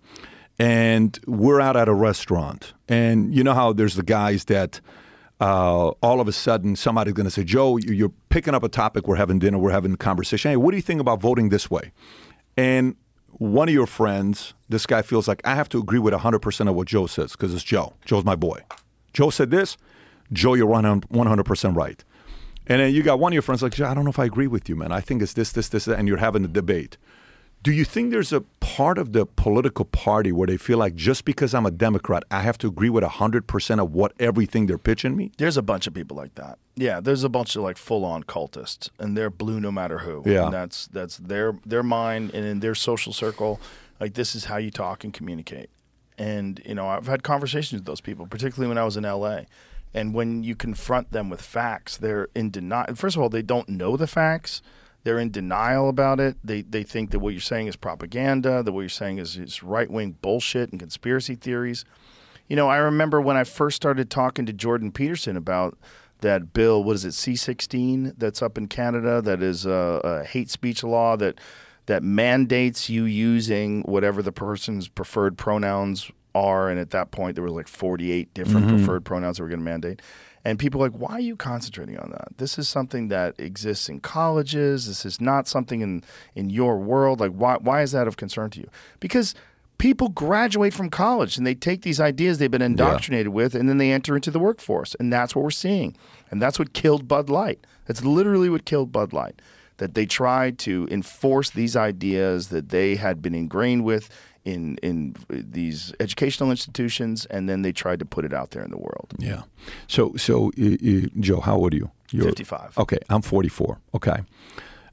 And 0.58 1.18
we're 1.26 1.60
out 1.60 1.76
at 1.76 1.88
a 1.88 1.94
restaurant. 1.94 2.72
And 2.88 3.34
you 3.34 3.42
know 3.42 3.54
how 3.54 3.72
there's 3.72 3.96
the 3.96 4.02
guys 4.02 4.44
that 4.46 4.80
uh, 5.40 5.88
all 6.02 6.20
of 6.20 6.28
a 6.28 6.32
sudden 6.32 6.76
somebody's 6.76 7.14
going 7.14 7.24
to 7.24 7.30
say, 7.30 7.44
Joe, 7.44 7.76
you- 7.76 7.92
you're 7.92 8.12
picking 8.28 8.54
up 8.54 8.62
a 8.62 8.68
topic, 8.68 9.08
we're 9.08 9.16
having 9.16 9.38
dinner, 9.38 9.58
we're 9.58 9.72
having 9.72 9.92
a 9.92 9.96
conversation. 9.96 10.50
Hey, 10.52 10.56
what 10.56 10.70
do 10.70 10.76
you 10.76 10.82
think 10.82 11.00
about 11.00 11.20
voting 11.20 11.48
this 11.48 11.70
way? 11.70 11.92
And 12.56 12.94
one 13.38 13.68
of 13.68 13.74
your 13.74 13.86
friends, 13.86 14.54
this 14.68 14.86
guy 14.86 15.02
feels 15.02 15.26
like 15.26 15.40
I 15.44 15.54
have 15.56 15.68
to 15.70 15.78
agree 15.78 15.98
with 15.98 16.14
100% 16.14 16.68
of 16.68 16.74
what 16.76 16.86
Joe 16.86 17.06
says 17.06 17.32
because 17.32 17.52
it's 17.54 17.64
Joe. 17.64 17.94
Joe's 18.04 18.24
my 18.24 18.36
boy. 18.36 18.60
Joe 19.14 19.30
said 19.30 19.50
this, 19.50 19.76
Joe, 20.32 20.54
you're 20.54 20.66
100 20.66 21.08
100% 21.08 21.76
right. 21.76 22.04
And 22.66 22.80
then 22.80 22.94
you 22.94 23.02
got 23.02 23.18
one 23.18 23.32
of 23.32 23.34
your 23.34 23.42
friends 23.42 23.62
like, 23.62 23.74
"Joe, 23.74 23.86
I 23.86 23.94
don't 23.94 24.04
know 24.04 24.10
if 24.10 24.18
I 24.18 24.24
agree 24.24 24.46
with 24.46 24.68
you, 24.68 24.76
man. 24.76 24.92
I 24.92 25.00
think 25.00 25.20
it's 25.20 25.32
this, 25.32 25.50
this, 25.52 25.68
this, 25.68 25.88
and 25.88 26.06
you're 26.06 26.18
having 26.18 26.44
a 26.44 26.48
debate. 26.48 26.96
Do 27.62 27.70
you 27.70 27.84
think 27.84 28.10
there's 28.10 28.32
a 28.32 28.40
part 28.58 28.98
of 28.98 29.12
the 29.12 29.24
political 29.24 29.84
party 29.84 30.32
where 30.32 30.48
they 30.48 30.56
feel 30.56 30.78
like 30.78 30.96
just 30.96 31.24
because 31.24 31.54
I'm 31.54 31.64
a 31.64 31.70
Democrat, 31.70 32.24
I 32.28 32.40
have 32.40 32.58
to 32.58 32.66
agree 32.66 32.90
with 32.90 33.04
100% 33.04 33.80
of 33.80 33.92
what 33.92 34.12
everything 34.18 34.66
they're 34.66 34.78
pitching 34.78 35.16
me? 35.16 35.30
There's 35.38 35.56
a 35.56 35.62
bunch 35.62 35.86
of 35.86 35.94
people 35.94 36.16
like 36.16 36.34
that. 36.34 36.58
Yeah, 36.74 37.00
there's 37.00 37.22
a 37.22 37.28
bunch 37.28 37.54
of 37.54 37.62
like 37.62 37.76
full-on 37.76 38.24
cultists, 38.24 38.90
and 38.98 39.16
they're 39.16 39.30
blue 39.30 39.60
no 39.60 39.70
matter 39.70 39.98
who. 39.98 40.24
Yeah. 40.26 40.44
and 40.46 40.52
that's 40.52 40.88
that's 40.88 41.18
their 41.18 41.56
their 41.64 41.84
mind, 41.84 42.32
and 42.34 42.44
in 42.44 42.60
their 42.60 42.74
social 42.74 43.12
circle, 43.12 43.60
like 44.00 44.14
this 44.14 44.34
is 44.34 44.46
how 44.46 44.56
you 44.56 44.70
talk 44.72 45.04
and 45.04 45.12
communicate. 45.12 45.70
And 46.18 46.60
you 46.64 46.74
know, 46.74 46.88
I've 46.88 47.06
had 47.06 47.22
conversations 47.22 47.80
with 47.80 47.86
those 47.86 48.00
people, 48.00 48.26
particularly 48.26 48.68
when 48.68 48.78
I 48.78 48.84
was 48.84 48.96
in 48.96 49.04
L.A. 49.04 49.46
And 49.94 50.14
when 50.14 50.42
you 50.42 50.56
confront 50.56 51.12
them 51.12 51.28
with 51.28 51.42
facts, 51.42 51.96
they're 51.98 52.28
in 52.34 52.50
denial. 52.50 52.94
First 52.94 53.16
of 53.16 53.22
all, 53.22 53.28
they 53.28 53.42
don't 53.42 53.68
know 53.68 53.96
the 53.96 54.06
facts. 54.06 54.62
They're 55.04 55.18
in 55.18 55.30
denial 55.30 55.88
about 55.88 56.20
it. 56.20 56.36
They 56.44 56.62
they 56.62 56.82
think 56.82 57.10
that 57.10 57.18
what 57.18 57.34
you're 57.34 57.40
saying 57.40 57.66
is 57.66 57.76
propaganda. 57.76 58.62
That 58.62 58.72
what 58.72 58.80
you're 58.80 58.88
saying 58.88 59.18
is, 59.18 59.36
is 59.36 59.62
right 59.62 59.90
wing 59.90 60.16
bullshit 60.22 60.70
and 60.70 60.80
conspiracy 60.80 61.34
theories. 61.34 61.84
You 62.48 62.56
know, 62.56 62.68
I 62.68 62.76
remember 62.76 63.20
when 63.20 63.36
I 63.36 63.44
first 63.44 63.76
started 63.76 64.10
talking 64.10 64.46
to 64.46 64.52
Jordan 64.52 64.92
Peterson 64.92 65.36
about 65.36 65.76
that 66.20 66.52
bill. 66.52 66.84
What 66.84 66.94
is 66.94 67.04
it? 67.04 67.12
C 67.12 67.34
sixteen 67.34 68.14
that's 68.16 68.42
up 68.42 68.56
in 68.56 68.68
Canada. 68.68 69.20
That 69.20 69.42
is 69.42 69.66
a, 69.66 70.00
a 70.04 70.24
hate 70.24 70.50
speech 70.50 70.84
law 70.84 71.16
that 71.16 71.40
that 71.86 72.02
mandates 72.04 72.88
you 72.88 73.04
using 73.04 73.82
whatever 73.82 74.22
the 74.22 74.32
person's 74.32 74.86
preferred 74.86 75.36
pronouns 75.36 76.12
are. 76.34 76.68
And 76.68 76.78
at 76.78 76.90
that 76.90 77.10
point, 77.10 77.34
there 77.36 77.42
were 77.42 77.50
like 77.50 77.68
forty 77.68 78.12
eight 78.12 78.32
different 78.34 78.66
mm-hmm. 78.66 78.76
preferred 78.78 79.04
pronouns 79.04 79.36
that 79.36 79.42
were 79.42 79.48
going 79.48 79.60
to 79.60 79.64
mandate. 79.64 80.02
And 80.44 80.58
people 80.58 80.82
are 80.82 80.90
like, 80.90 80.98
why 80.98 81.12
are 81.12 81.20
you 81.20 81.36
concentrating 81.36 81.96
on 81.98 82.10
that? 82.10 82.36
This 82.38 82.58
is 82.58 82.68
something 82.68 83.06
that 83.08 83.38
exists 83.38 83.88
in 83.88 84.00
colleges. 84.00 84.88
This 84.88 85.06
is 85.06 85.20
not 85.20 85.46
something 85.46 85.82
in 85.82 86.02
in 86.34 86.50
your 86.50 86.78
world. 86.78 87.20
Like, 87.20 87.32
why 87.32 87.58
why 87.60 87.82
is 87.82 87.92
that 87.92 88.08
of 88.08 88.16
concern 88.16 88.50
to 88.50 88.60
you? 88.60 88.68
Because 88.98 89.34
people 89.78 90.08
graduate 90.08 90.74
from 90.74 90.90
college 90.90 91.36
and 91.36 91.46
they 91.46 91.54
take 91.54 91.82
these 91.82 92.00
ideas 92.00 92.38
they've 92.38 92.50
been 92.50 92.62
indoctrinated 92.62 93.28
with 93.28 93.54
and 93.54 93.68
then 93.68 93.78
they 93.78 93.90
enter 93.90 94.14
into 94.14 94.30
the 94.30 94.38
workforce. 94.38 94.94
And 95.00 95.12
that's 95.12 95.34
what 95.34 95.42
we're 95.42 95.50
seeing. 95.50 95.96
And 96.30 96.40
that's 96.40 96.58
what 96.58 96.72
killed 96.72 97.08
Bud 97.08 97.28
Light. 97.28 97.64
That's 97.86 98.04
literally 98.04 98.48
what 98.48 98.64
killed 98.64 98.92
Bud 98.92 99.12
Light. 99.12 99.42
That 99.78 99.94
they 99.94 100.06
tried 100.06 100.58
to 100.60 100.86
enforce 100.90 101.50
these 101.50 101.74
ideas 101.74 102.48
that 102.48 102.68
they 102.68 102.94
had 102.94 103.22
been 103.22 103.34
ingrained 103.34 103.84
with 103.84 104.08
in 104.44 104.76
in 104.82 105.14
these 105.28 105.92
educational 106.00 106.50
institutions 106.50 107.26
and 107.26 107.48
then 107.48 107.62
they 107.62 107.72
tried 107.72 107.98
to 108.00 108.04
put 108.04 108.24
it 108.24 108.32
out 108.32 108.50
there 108.50 108.62
in 108.62 108.70
the 108.70 108.78
world. 108.78 109.14
Yeah. 109.18 109.42
So, 109.86 110.14
so 110.16 110.50
uh, 110.60 110.64
uh, 110.64 111.08
Joe, 111.20 111.40
how 111.40 111.56
old 111.56 111.74
are 111.74 111.76
you? 111.76 111.90
You're 112.10 112.24
55. 112.24 112.78
Okay, 112.78 112.98
I'm 113.08 113.22
44. 113.22 113.78
Okay. 113.94 114.20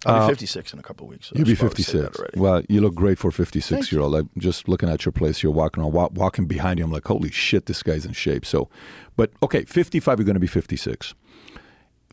I'll 0.06 0.28
be 0.28 0.32
56 0.32 0.74
in 0.74 0.80
a 0.80 0.82
couple 0.82 1.08
weeks. 1.08 1.28
so 1.28 1.34
You'll 1.36 1.46
be 1.46 1.52
should 1.52 1.60
probably 1.60 1.84
say 1.84 1.98
that 1.98 2.16
56. 2.16 2.20
already. 2.20 2.40
Well, 2.40 2.64
you 2.70 2.80
look 2.80 2.96
great 2.96 3.18
for 3.18 3.28
a 3.28 3.32
56 3.34 3.68
Thank 3.70 3.92
year 3.92 4.02
old. 4.02 4.16
I'm 4.16 4.30
just 4.38 4.70
looking 4.70 4.88
at 4.88 5.04
your 5.04 5.12
place. 5.12 5.44
You're 5.44 5.52
walking 5.52 5.84
around, 5.84 5.92
wa- 5.92 6.10
walking 6.14 6.46
behind 6.46 6.80
you. 6.80 6.86
I'm 6.86 6.92
like, 6.92 7.06
holy 7.06 7.32
shit, 7.32 7.66
this 7.66 7.84
guy's 7.84 8.06
in 8.06 8.14
shape. 8.14 8.46
So, 8.46 8.70
but 9.18 9.32
okay, 9.44 9.66
55, 9.66 10.20
you're 10.20 10.26
going 10.26 10.36
to 10.36 10.40
be 10.40 10.48
56. 10.48 11.14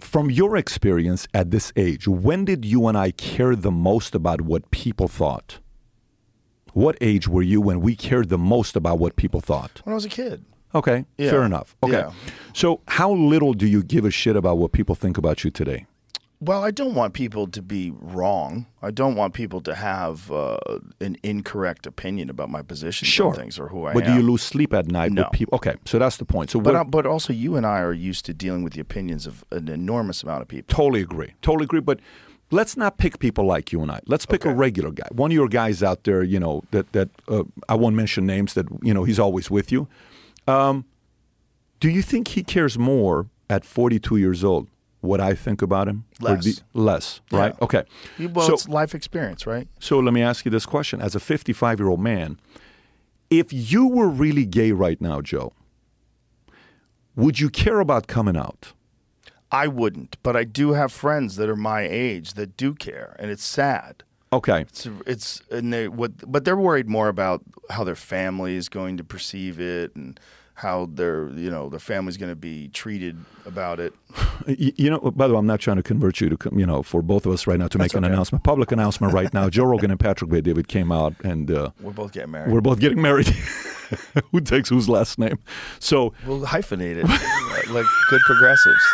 From 0.01 0.31
your 0.31 0.57
experience 0.57 1.29
at 1.33 1.53
this 1.53 1.73
age, 1.77 2.09
when 2.09 2.45
did 2.45 2.65
you 2.65 2.89
and 2.89 2.99
I 2.99 3.13
care 3.13 3.55
the 3.55 3.71
most 3.71 4.15
about 4.17 4.41
what 4.41 4.71
people 4.73 5.07
thought? 5.07 5.61
What 6.77 6.99
age 7.01 7.27
were 7.27 7.41
you 7.41 7.63
when 7.63 7.81
we 7.81 7.97
cared 7.97 8.29
the 8.29 8.37
most 8.37 8.77
about 8.77 8.99
what 8.99 9.17
people 9.17 9.41
thought? 9.41 9.81
when 9.85 9.93
I 9.93 9.95
was 9.95 10.05
a 10.05 10.11
kid. 10.11 10.45
Okay, 10.75 11.07
Yeah. 11.17 11.31
fair 11.31 11.43
enough. 11.43 11.75
Okay. 11.83 11.93
Yeah. 12.01 12.11
So, 12.53 12.81
how 12.87 13.11
little 13.13 13.55
do 13.55 13.67
you 13.67 13.83
give 13.83 14.05
a 14.05 14.11
shit 14.11 14.37
about 14.37 14.59
what 14.59 14.73
people 14.73 14.95
think 14.95 15.17
about 15.17 15.43
you 15.43 15.51
today? 15.51 15.87
Well, 16.39 16.63
I 16.63 16.71
don't 16.71 16.95
want 16.95 17.15
people 17.15 17.47
to 17.47 17.63
be 17.63 17.93
wrong. 17.99 18.67
I 18.83 18.91
don't 18.91 19.15
want 19.17 19.33
people 19.33 19.63
to 19.63 19.75
have 19.75 20.31
uh, 20.31 20.59
an 21.01 21.17
incorrect 21.23 21.87
opinion 21.87 22.29
about 22.29 22.51
my 22.51 22.61
position 22.61 23.07
Sure. 23.07 23.35
things 23.35 23.59
or 23.59 23.69
who 23.69 23.87
I 23.87 23.95
but 23.95 24.05
am. 24.05 24.11
do 24.11 24.17
you 24.21 24.31
lose 24.31 24.43
sleep 24.43 24.75
at 24.75 24.87
night 24.89 25.13
No. 25.13 25.23
with 25.23 25.33
people? 25.33 25.57
Okay, 25.57 25.77
so 25.87 25.99
that's 25.99 26.19
the 26.19 26.27
point. 26.27 26.51
So, 26.51 26.61
but 26.61 26.75
uh, 26.77 26.85
but 26.85 27.07
also, 27.07 27.33
you 27.33 27.57
and 27.57 27.65
I 27.65 27.81
are 27.81 27.95
used 27.95 28.27
to 28.27 28.35
dealing 28.35 28.63
with 28.65 28.75
the 28.75 28.83
opinions 28.83 29.27
of 29.27 29.45
an 29.51 29.69
enormous 29.69 30.23
amount 30.23 30.43
of 30.43 30.49
people. 30.49 30.67
Totally 30.77 31.01
agree. 31.01 31.33
Totally 31.41 31.65
agree. 31.65 31.81
But 31.81 32.01
let's 32.51 32.77
not 32.77 32.99
pick 32.99 33.19
people 33.19 33.45
like 33.45 33.73
you 33.73 33.83
and 33.83 33.91
I. 33.91 34.01
Let's 34.07 34.27
pick 34.27 34.45
a 34.45 34.53
regular 34.55 34.91
guy. 34.91 35.09
One 35.13 35.31
of 35.31 35.35
your 35.35 35.49
guys 35.49 35.83
out 35.83 36.05
there, 36.05 36.23
you 36.23 36.39
know, 36.41 36.63
that 36.71 36.93
that 36.93 37.09
uh, 37.29 37.45
I 37.69 37.75
won't 37.75 37.97
mention 37.97 38.27
names. 38.27 38.55
That 38.55 38.67
you 38.83 38.95
know, 38.95 39.05
he's 39.05 39.19
always 39.19 39.51
with 39.51 39.73
you. 39.73 39.89
Um, 40.47 40.85
do 41.81 41.89
you 41.91 42.03
think 42.03 42.29
he 42.29 42.43
cares 42.43 42.79
more 42.79 43.27
at 43.51 43.65
42 43.65 44.17
years 44.17 44.43
old 44.45 44.69
what 45.01 45.21
I 45.21 45.35
think 45.35 45.61
about 45.63 45.89
him? 45.89 46.05
Less. 46.21 46.45
the- 46.45 46.61
less, 46.73 47.21
Yeah. 47.31 47.39
right? 47.39 47.55
Okay. 47.63 47.85
Well, 48.19 48.47
so, 48.47 48.55
it's 48.55 48.69
life 48.69 48.95
experience, 48.95 49.47
right? 49.47 49.69
so 49.79 49.99
let 49.99 50.15
me 50.15 50.23
ask 50.23 50.45
you 50.45 50.51
this 50.51 50.67
question: 50.67 51.01
As 51.01 51.15
a 51.15 51.21
55 51.21 51.79
year 51.81 51.89
old 51.89 52.01
man, 52.01 52.39
if 53.31 53.53
you 53.53 53.87
were 53.89 54.09
really 54.09 54.47
gay 54.47 54.73
right 54.73 55.01
now, 55.01 55.21
Joe, 55.21 55.53
would 57.15 57.41
you 57.41 57.51
care 57.51 57.81
about 57.81 58.07
coming 58.07 58.37
out? 58.37 58.73
I 59.53 59.69
wouldn't, 59.69 60.17
but 60.23 60.37
I 60.37 60.45
do 60.45 60.73
have 60.73 60.93
friends 60.93 61.37
that 61.37 61.49
are 61.49 61.57
my 61.57 61.83
age 61.83 62.35
that 62.35 62.57
do 62.57 62.75
care, 62.75 63.15
and 63.19 63.31
it's 63.31 63.45
sad. 63.45 64.03
Okay. 64.33 64.63
It's 64.63 64.89
it's 65.07 65.43
and 65.51 65.73
they 65.73 65.89
what, 65.89 66.13
but 66.31 66.45
they're 66.45 66.57
worried 66.57 66.89
more 66.89 67.09
about 67.09 67.43
how 67.71 67.85
their 67.85 67.95
family 67.95 68.57
is 68.57 68.69
going 68.69 68.97
to 68.97 69.05
perceive 69.05 69.61
it 69.61 69.95
and 69.95 70.19
how 70.55 70.87
their 70.93 71.29
you 71.31 71.49
know 71.51 71.69
their 71.69 71.79
family's 71.79 72.17
going 72.17 72.33
to 72.33 72.37
be 72.37 72.69
treated 72.69 73.17
about 73.47 73.79
it. 73.81 73.95
You 74.49 74.91
know, 74.91 74.99
by 75.01 75.27
the 75.27 75.35
way, 75.35 75.39
I'm 75.41 75.47
not 75.47 75.59
trying 75.59 75.79
to 75.79 75.83
convert 75.83 76.21
you 76.21 76.29
to, 76.29 76.37
come- 76.37 76.57
you 76.57 76.67
know, 76.67 76.81
for 76.83 77.03
both 77.03 77.27
of 77.27 77.33
us 77.33 77.49
right 77.49 77.59
now 77.59 77.67
to 77.67 77.79
make 77.79 77.95
an 77.95 78.05
announcement, 78.05 78.45
public 78.45 78.71
announcement 78.71 79.13
right 79.13 79.33
now. 79.35 79.49
Joe 79.51 79.65
Rogan 79.65 79.91
and 79.91 79.99
Patrick 79.99 80.31
Bet-David 80.31 80.69
came 80.69 80.93
out, 80.93 81.15
and 81.25 81.51
uh, 81.51 81.71
We're 81.81 81.91
both 81.91 82.13
getting 82.13 82.31
married. 82.31 82.53
we're 82.53 82.61
both 82.61 82.79
getting 82.79 83.03
married. 83.03 83.27
Who 84.33 84.41
takes 84.41 84.69
whose 84.69 84.89
last 84.89 85.19
name? 85.19 85.39
So, 85.81 86.13
We'll 86.27 86.43
hyphenate 86.43 86.97
it 86.97 87.07
like 87.73 87.87
good 88.09 88.21
progressives. 88.27 88.85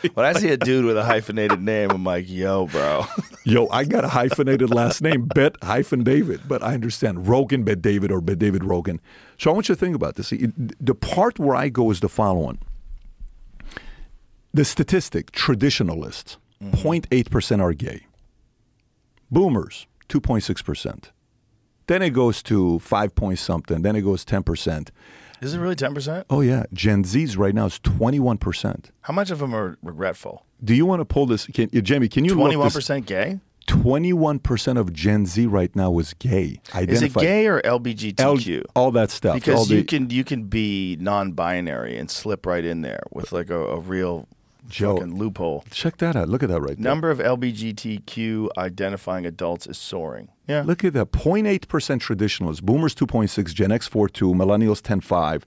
When 0.14 0.26
I 0.26 0.32
see 0.32 0.48
a 0.48 0.56
dude 0.56 0.84
with 0.84 0.96
a 0.96 1.04
hyphenated 1.04 1.60
name, 1.60 1.90
I'm 1.90 2.04
like, 2.04 2.28
yo, 2.28 2.66
bro. 2.66 3.06
yo, 3.44 3.68
I 3.68 3.84
got 3.84 4.04
a 4.04 4.08
hyphenated 4.08 4.70
last 4.70 5.02
name, 5.02 5.26
Bet 5.34 5.56
hyphen 5.62 6.04
David, 6.04 6.42
but 6.48 6.62
I 6.62 6.74
understand 6.74 7.28
Rogan, 7.28 7.64
Bet 7.64 7.82
David, 7.82 8.10
or 8.10 8.20
Bet 8.20 8.38
David 8.38 8.64
Rogan. 8.64 9.00
So 9.38 9.50
I 9.50 9.54
want 9.54 9.68
you 9.68 9.74
to 9.74 9.80
think 9.80 9.94
about 9.94 10.16
this. 10.16 10.30
The 10.30 10.94
part 10.94 11.38
where 11.38 11.54
I 11.54 11.68
go 11.68 11.90
is 11.90 12.00
the 12.00 12.08
following: 12.08 12.58
the 14.54 14.64
statistic, 14.64 15.32
traditionalists, 15.32 16.38
mm-hmm. 16.62 16.76
0.8 16.76 17.30
percent 17.30 17.62
are 17.62 17.74
gay. 17.74 18.06
Boomers, 19.30 19.86
2.6 20.08 20.64
percent. 20.64 21.12
Then 21.86 22.02
it 22.02 22.10
goes 22.10 22.42
to 22.44 22.78
five 22.78 23.14
point 23.14 23.38
something. 23.38 23.82
Then 23.82 23.96
it 23.96 24.02
goes 24.02 24.24
10 24.24 24.44
percent. 24.44 24.92
Is 25.40 25.54
it 25.54 25.58
really 25.58 25.76
10%? 25.76 26.24
Oh 26.28 26.40
yeah, 26.40 26.64
Gen 26.72 27.04
Z's 27.04 27.36
right 27.36 27.54
now 27.54 27.66
is 27.66 27.78
21 27.80 28.38
percent. 28.38 28.90
How 29.02 29.14
much 29.14 29.30
of 29.30 29.38
them 29.38 29.54
are 29.54 29.78
regretful? 29.82 30.44
Do 30.62 30.74
you 30.74 30.84
want 30.84 31.00
to 31.00 31.04
pull 31.04 31.26
this? 31.26 31.46
Can, 31.46 31.70
uh, 31.74 31.80
Jamie, 31.80 32.08
can 32.08 32.24
you 32.24 32.34
look 32.34 32.52
this? 32.72 32.88
21% 32.88 33.06
gay? 33.06 33.40
21% 33.66 34.78
of 34.78 34.92
Gen 34.92 35.26
Z 35.26 35.46
right 35.46 35.74
now 35.76 35.96
is 35.98 36.12
gay. 36.14 36.60
Is 36.74 37.02
it 37.02 37.14
gay 37.14 37.46
or 37.46 37.64
L- 37.64 37.78
LBGTQ? 37.78 38.64
all 38.74 38.90
that 38.92 39.10
stuff. 39.10 39.34
because 39.34 39.68
the, 39.68 39.76
you 39.76 39.84
can 39.84 40.10
you 40.10 40.24
can 40.24 40.44
be 40.44 40.96
non-binary 40.98 41.96
and 41.96 42.10
slip 42.10 42.46
right 42.46 42.64
in 42.64 42.82
there 42.82 43.02
with 43.12 43.32
like 43.32 43.48
a, 43.48 43.58
a 43.58 43.78
real 43.78 44.26
Joe. 44.68 44.96
fucking 44.96 45.16
loophole. 45.16 45.64
check 45.70 45.96
that 45.98 46.16
out. 46.16 46.28
Look 46.28 46.42
at 46.42 46.48
that 46.48 46.60
right 46.60 46.76
there. 46.76 46.84
Number 46.84 47.10
of 47.10 47.18
LBGTQ 47.18 48.48
identifying 48.56 49.26
adults 49.26 49.66
is 49.66 49.78
soaring. 49.78 50.28
Yeah. 50.48 50.62
Look 50.66 50.84
at 50.84 50.92
that. 50.94 51.12
0.8% 51.12 52.00
traditionalists. 52.00 52.60
Boomers 52.60 52.94
2.6, 52.94 53.54
Gen 53.54 53.72
X 53.72 53.88
4.2, 53.88 54.34
Millennials 54.34 54.80
10.5, 54.82 55.42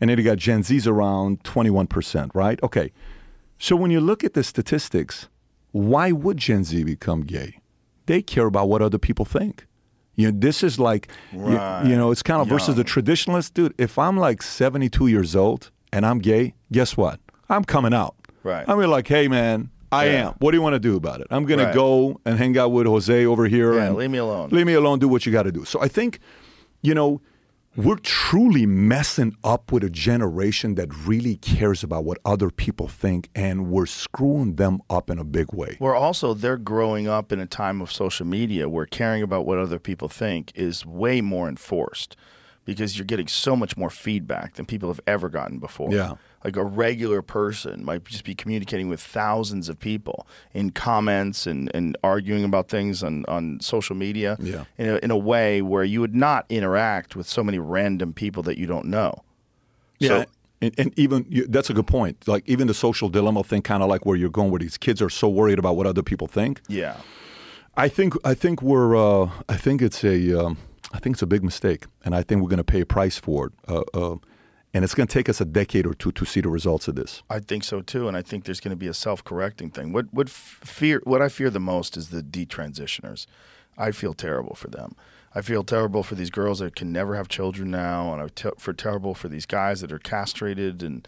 and 0.00 0.10
then 0.10 0.18
you 0.18 0.24
got 0.24 0.38
Gen 0.38 0.62
Z's 0.62 0.86
around 0.86 1.42
21%, 1.44 2.30
right? 2.34 2.62
Okay. 2.62 2.92
So 3.58 3.74
when 3.76 3.90
you 3.90 4.00
look 4.00 4.22
at 4.24 4.34
the 4.34 4.44
statistics, 4.44 5.28
why 5.72 6.12
would 6.12 6.36
Gen 6.36 6.64
Z 6.64 6.84
become 6.84 7.22
gay? 7.22 7.58
They 8.06 8.22
care 8.22 8.46
about 8.46 8.68
what 8.68 8.80
other 8.82 8.98
people 8.98 9.24
think. 9.24 9.66
You 10.14 10.30
know, 10.32 10.38
this 10.38 10.62
is 10.62 10.78
like, 10.80 11.08
you- 11.32 11.40
Right. 11.40 11.84
you, 11.86 11.96
know, 11.96 12.10
it's 12.10 12.22
kind 12.22 12.40
of 12.40 12.48
versus 12.48 12.76
the 12.76 12.84
traditionalist. 12.84 13.54
Dude, 13.54 13.74
if 13.78 13.98
I'm 13.98 14.16
like 14.16 14.42
72 14.42 15.06
years 15.08 15.36
old 15.36 15.70
and 15.92 16.04
I'm 16.06 16.18
gay, 16.18 16.54
guess 16.72 16.96
what? 16.96 17.20
I'm 17.48 17.64
coming 17.64 17.94
out. 17.94 18.14
Right. 18.48 18.64
I'm 18.68 18.78
like, 18.90 19.06
hey, 19.06 19.28
man, 19.28 19.70
I 19.92 20.06
Yeah. 20.06 20.28
am. 20.28 20.34
What 20.38 20.50
do 20.52 20.56
you 20.56 20.62
want 20.62 20.74
to 20.74 20.78
do 20.80 20.96
about 20.96 21.20
it? 21.20 21.26
I'm 21.30 21.44
going 21.44 21.60
Right. 21.60 21.68
to 21.72 21.74
go 21.74 22.20
and 22.24 22.38
hang 22.38 22.56
out 22.58 22.72
with 22.72 22.86
Jose 22.86 23.26
over 23.26 23.46
here. 23.46 23.74
Yeah, 23.74 23.86
and 23.86 23.96
leave 23.96 24.10
me 24.10 24.18
alone. 24.18 24.48
Leave 24.50 24.66
me 24.66 24.74
alone. 24.74 24.98
Do 24.98 25.08
what 25.08 25.26
you 25.26 25.32
got 25.32 25.44
to 25.44 25.52
do. 25.52 25.64
So 25.64 25.80
I 25.80 25.88
think, 25.88 26.18
you 26.82 26.94
know, 26.94 27.20
we're 27.76 27.96
truly 27.96 28.66
messing 28.66 29.36
up 29.44 29.70
with 29.70 29.84
a 29.84 29.90
generation 29.90 30.74
that 30.74 30.88
really 31.06 31.36
cares 31.36 31.84
about 31.84 32.04
what 32.04 32.18
other 32.24 32.50
people 32.50 32.88
think, 32.88 33.28
and 33.36 33.68
we're 33.70 33.86
screwing 33.86 34.56
them 34.56 34.80
up 34.90 35.10
in 35.10 35.18
a 35.18 35.24
big 35.24 35.52
way. 35.52 35.76
Where 35.78 35.94
also 35.94 36.34
they're 36.34 36.56
growing 36.56 37.06
up 37.06 37.30
in 37.30 37.38
a 37.38 37.46
time 37.46 37.80
of 37.80 37.92
social 37.92 38.26
media 38.26 38.68
where 38.68 38.86
caring 38.86 39.22
about 39.22 39.46
what 39.46 39.58
other 39.58 39.78
people 39.78 40.08
think 40.08 40.50
is 40.56 40.84
way 40.84 41.20
more 41.20 41.48
enforced 41.48 42.16
because 42.76 42.98
you're 42.98 43.06
getting 43.06 43.26
so 43.28 43.56
much 43.56 43.76
more 43.78 43.88
feedback 43.88 44.54
than 44.54 44.66
people 44.66 44.88
have 44.90 45.00
ever 45.06 45.28
gotten 45.30 45.58
before. 45.58 45.90
Yeah. 45.90 46.14
Like 46.44 46.56
a 46.56 46.62
regular 46.64 47.22
person 47.22 47.82
might 47.84 48.04
just 48.04 48.24
be 48.24 48.34
communicating 48.34 48.88
with 48.88 49.00
thousands 49.00 49.68
of 49.70 49.80
people 49.80 50.26
in 50.52 50.70
comments 50.70 51.46
and, 51.46 51.70
and 51.74 51.96
arguing 52.04 52.44
about 52.44 52.68
things 52.68 53.02
on, 53.02 53.24
on 53.26 53.58
social 53.60 53.96
media 53.96 54.36
Yeah. 54.38 54.64
in, 54.76 54.88
a, 54.90 54.96
in 54.96 55.10
a 55.10 55.16
way 55.16 55.62
where 55.62 55.82
you 55.82 56.00
would 56.02 56.14
not 56.14 56.44
interact 56.50 57.16
with 57.16 57.26
so 57.26 57.42
many 57.42 57.58
random 57.58 58.12
people 58.12 58.42
that 58.42 58.58
you 58.58 58.66
don't 58.66 58.84
know. 58.86 59.24
Yeah. 59.98 60.08
So, 60.08 60.24
and, 60.60 60.74
and 60.76 60.98
even 60.98 61.24
you, 61.30 61.46
that's 61.46 61.70
a 61.70 61.74
good 61.74 61.86
point. 61.86 62.28
Like 62.28 62.44
even 62.46 62.66
the 62.66 62.74
social 62.74 63.08
dilemma 63.08 63.44
thing, 63.44 63.62
kind 63.62 63.82
of 63.82 63.88
like 63.88 64.04
where 64.04 64.16
you're 64.16 64.28
going, 64.28 64.50
where 64.50 64.58
these 64.60 64.76
kids 64.76 65.00
are 65.00 65.10
so 65.10 65.26
worried 65.28 65.58
about 65.58 65.76
what 65.76 65.86
other 65.86 66.02
people 66.02 66.26
think. 66.26 66.60
yeah. 66.68 66.96
I 67.76 67.88
think 67.88 68.14
I 68.24 68.34
think 68.34 68.60
we're 68.60 68.96
uh, 68.96 69.30
I 69.48 69.56
think 69.56 69.80
it's 69.82 70.02
a 70.02 70.32
um, 70.46 70.58
I 70.92 70.98
think 70.98 71.14
it's 71.14 71.22
a 71.22 71.26
big 71.26 71.44
mistake, 71.44 71.84
and 72.04 72.14
I 72.14 72.22
think 72.22 72.42
we're 72.42 72.48
going 72.48 72.58
to 72.58 72.64
pay 72.64 72.80
a 72.80 72.86
price 72.86 73.18
for 73.18 73.46
it. 73.46 73.52
Uh, 73.68 73.82
uh, 73.92 74.16
and 74.74 74.84
it's 74.84 74.94
going 74.94 75.06
to 75.06 75.12
take 75.12 75.28
us 75.28 75.40
a 75.40 75.44
decade 75.44 75.86
or 75.86 75.94
two 75.94 76.12
to 76.12 76.24
see 76.24 76.40
the 76.40 76.48
results 76.48 76.88
of 76.88 76.94
this. 76.94 77.22
I 77.28 77.40
think 77.40 77.64
so 77.64 77.80
too, 77.80 78.06
and 78.08 78.16
I 78.16 78.22
think 78.22 78.44
there's 78.44 78.60
going 78.60 78.70
to 78.70 78.76
be 78.76 78.86
a 78.86 78.94
self-correcting 78.94 79.70
thing. 79.70 79.92
What 79.92 80.12
what 80.12 80.28
fear? 80.28 81.00
What 81.04 81.22
I 81.22 81.28
fear 81.28 81.50
the 81.50 81.60
most 81.60 81.96
is 81.96 82.08
the 82.08 82.22
detransitioners. 82.22 83.26
I 83.76 83.92
feel 83.92 84.14
terrible 84.14 84.54
for 84.54 84.68
them. 84.68 84.94
I 85.34 85.42
feel 85.42 85.62
terrible 85.62 86.02
for 86.02 86.14
these 86.14 86.30
girls 86.30 86.58
that 86.58 86.74
can 86.74 86.92
never 86.92 87.14
have 87.14 87.28
children 87.28 87.70
now, 87.70 88.12
and 88.12 88.22
I 88.22 88.28
te- 88.28 88.58
for 88.58 88.72
terrible 88.72 89.14
for 89.14 89.28
these 89.28 89.46
guys 89.46 89.80
that 89.80 89.92
are 89.92 89.98
castrated 89.98 90.82
and 90.82 91.06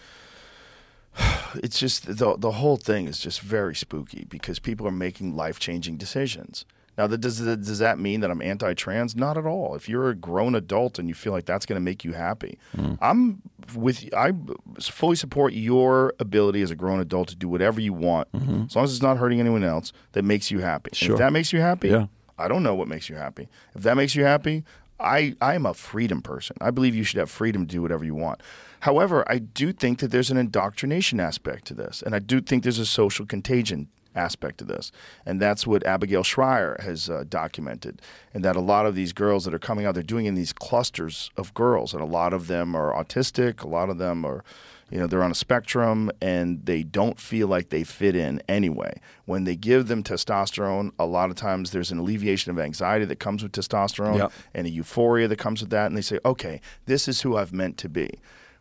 it's 1.55 1.79
just 1.79 2.07
the 2.07 2.37
the 2.37 2.53
whole 2.53 2.77
thing 2.77 3.07
is 3.07 3.19
just 3.19 3.41
very 3.41 3.75
spooky 3.75 4.27
because 4.29 4.59
people 4.59 4.87
are 4.87 4.93
making 4.93 5.35
life 5.35 5.59
changing 5.59 5.97
decisions. 5.97 6.65
Now, 7.01 7.07
that, 7.07 7.23
does 7.23 7.41
does 7.41 7.79
that 7.79 7.99
mean 7.99 8.21
that 8.21 8.31
I'm 8.31 8.43
anti-trans? 8.43 9.17
Not 9.17 9.39
at 9.39 9.47
all. 9.47 9.75
If 9.75 9.89
you're 9.89 10.11
a 10.11 10.15
grown 10.15 10.55
adult 10.55 10.99
and 10.99 11.09
you 11.09 11.15
feel 11.15 11.33
like 11.33 11.47
that's 11.47 11.65
going 11.65 11.79
to 11.79 11.81
make 11.81 12.05
you 12.05 12.13
happy, 12.13 12.59
mm. 12.77 12.99
I'm 13.01 13.41
with. 13.75 14.13
I 14.15 14.33
fully 14.79 15.17
support 15.17 15.55
your 15.55 16.13
ability 16.21 16.61
as 16.61 16.71
a 16.71 16.77
grown 16.77 17.01
adult 17.01 17.29
to 17.29 17.37
do 17.37 17.49
whatever 17.49 17.81
you 17.81 17.95
want, 17.95 18.31
mm-hmm. 18.33 18.65
as 18.67 18.77
long 18.77 18.85
as 18.85 18.93
it's 18.93 19.01
not 19.01 19.17
hurting 19.17 19.41
anyone 19.41 19.65
else. 19.65 19.95
That 20.13 20.27
makes 20.27 20.51
you 20.51 20.59
happy. 20.59 20.91
Sure. 20.93 21.13
if 21.13 21.19
that 21.21 21.33
makes 21.33 21.55
you 21.55 21.61
happy, 21.61 21.89
Yeah. 21.89 22.09
I 22.39 22.49
don't 22.49 22.63
know 22.63 22.75
what 22.75 22.87
makes 22.87 23.09
you 23.09 23.17
happy. 23.17 23.49
If 23.75 23.83
that 23.85 23.97
makes 23.97 24.15
you 24.15 24.25
happy, 24.25 24.63
I, 24.99 25.37
I 25.41 25.55
am 25.55 25.65
a 25.65 25.73
freedom 25.73 26.21
person. 26.21 26.59
I 26.61 26.71
believe 26.71 26.95
you 26.95 27.05
should 27.05 27.19
have 27.19 27.31
freedom 27.31 27.67
to 27.67 27.73
do 27.73 27.81
whatever 27.81 28.05
you 28.05 28.15
want. 28.15 28.43
However, 28.81 29.25
I 29.27 29.39
do 29.39 29.73
think 29.73 30.01
that 30.01 30.11
there's 30.11 30.31
an 30.31 30.37
indoctrination 30.37 31.19
aspect 31.19 31.65
to 31.69 31.75
this, 31.75 32.03
and 32.03 32.15
I 32.15 32.19
do 32.19 32.43
think 32.43 32.63
there's 32.63 32.79
a 32.79 32.85
social 32.85 33.25
contagion 33.25 33.89
aspect 34.15 34.59
to 34.59 34.65
this. 34.65 34.91
And 35.25 35.41
that's 35.41 35.67
what 35.67 35.85
Abigail 35.87 36.23
Shrier 36.23 36.77
has 36.83 37.09
uh, 37.11 37.25
documented. 37.29 38.03
And 38.35 38.45
that 38.45 38.57
a 38.57 38.61
lot 38.61 38.87
of 38.87 38.95
these 38.95 39.13
girls 39.13 39.45
that 39.45 39.55
are 39.55 39.59
coming 39.59 39.87
out, 39.87 39.95
they're 39.95 40.03
doing 40.03 40.27
in 40.27 40.35
these 40.35 40.53
clusters 40.53 41.31
of 41.37 41.55
girls, 41.55 41.93
and 41.95 42.03
a 42.03 42.07
lot 42.07 42.33
of 42.33 42.47
them 42.47 42.75
are 42.75 42.93
autistic, 42.93 43.63
a 43.63 43.69
lot 43.69 43.91
of 43.91 43.99
them 43.99 44.25
are 44.25 44.45
you 44.91 44.99
know 44.99 45.07
they're 45.07 45.23
on 45.23 45.31
a 45.31 45.37
spectrum 45.37 46.11
and 46.21 46.67
they 46.67 46.83
don't 46.83 47.21
feel 47.21 47.47
like 47.47 47.69
they 47.69 47.85
fit 47.85 48.17
in 48.17 48.43
anyway 48.49 49.01
when 49.25 49.45
they 49.45 49.55
give 49.55 49.87
them 49.87 50.03
testosterone 50.03 50.91
a 50.99 51.07
lot 51.07 51.31
of 51.31 51.37
times 51.37 51.71
there's 51.71 51.93
an 51.93 51.99
alleviation 52.01 52.51
of 52.51 52.59
anxiety 52.59 53.05
that 53.05 53.21
comes 53.21 53.41
with 53.45 53.53
testosterone 53.53 54.19
Yep. 54.19 54.33
and 54.53 54.67
a 54.67 54.71
euphoria 54.71 55.29
that 55.29 55.37
comes 55.39 55.61
with 55.61 55.71
that 55.71 55.87
and 55.87 55.97
they 55.97 56.01
say 56.03 56.19
okay 56.25 56.61
this 56.87 57.07
is 57.07 57.21
who 57.21 57.37
i've 57.37 57.53
meant 57.53 57.79
to 57.79 57.89
be 57.89 58.11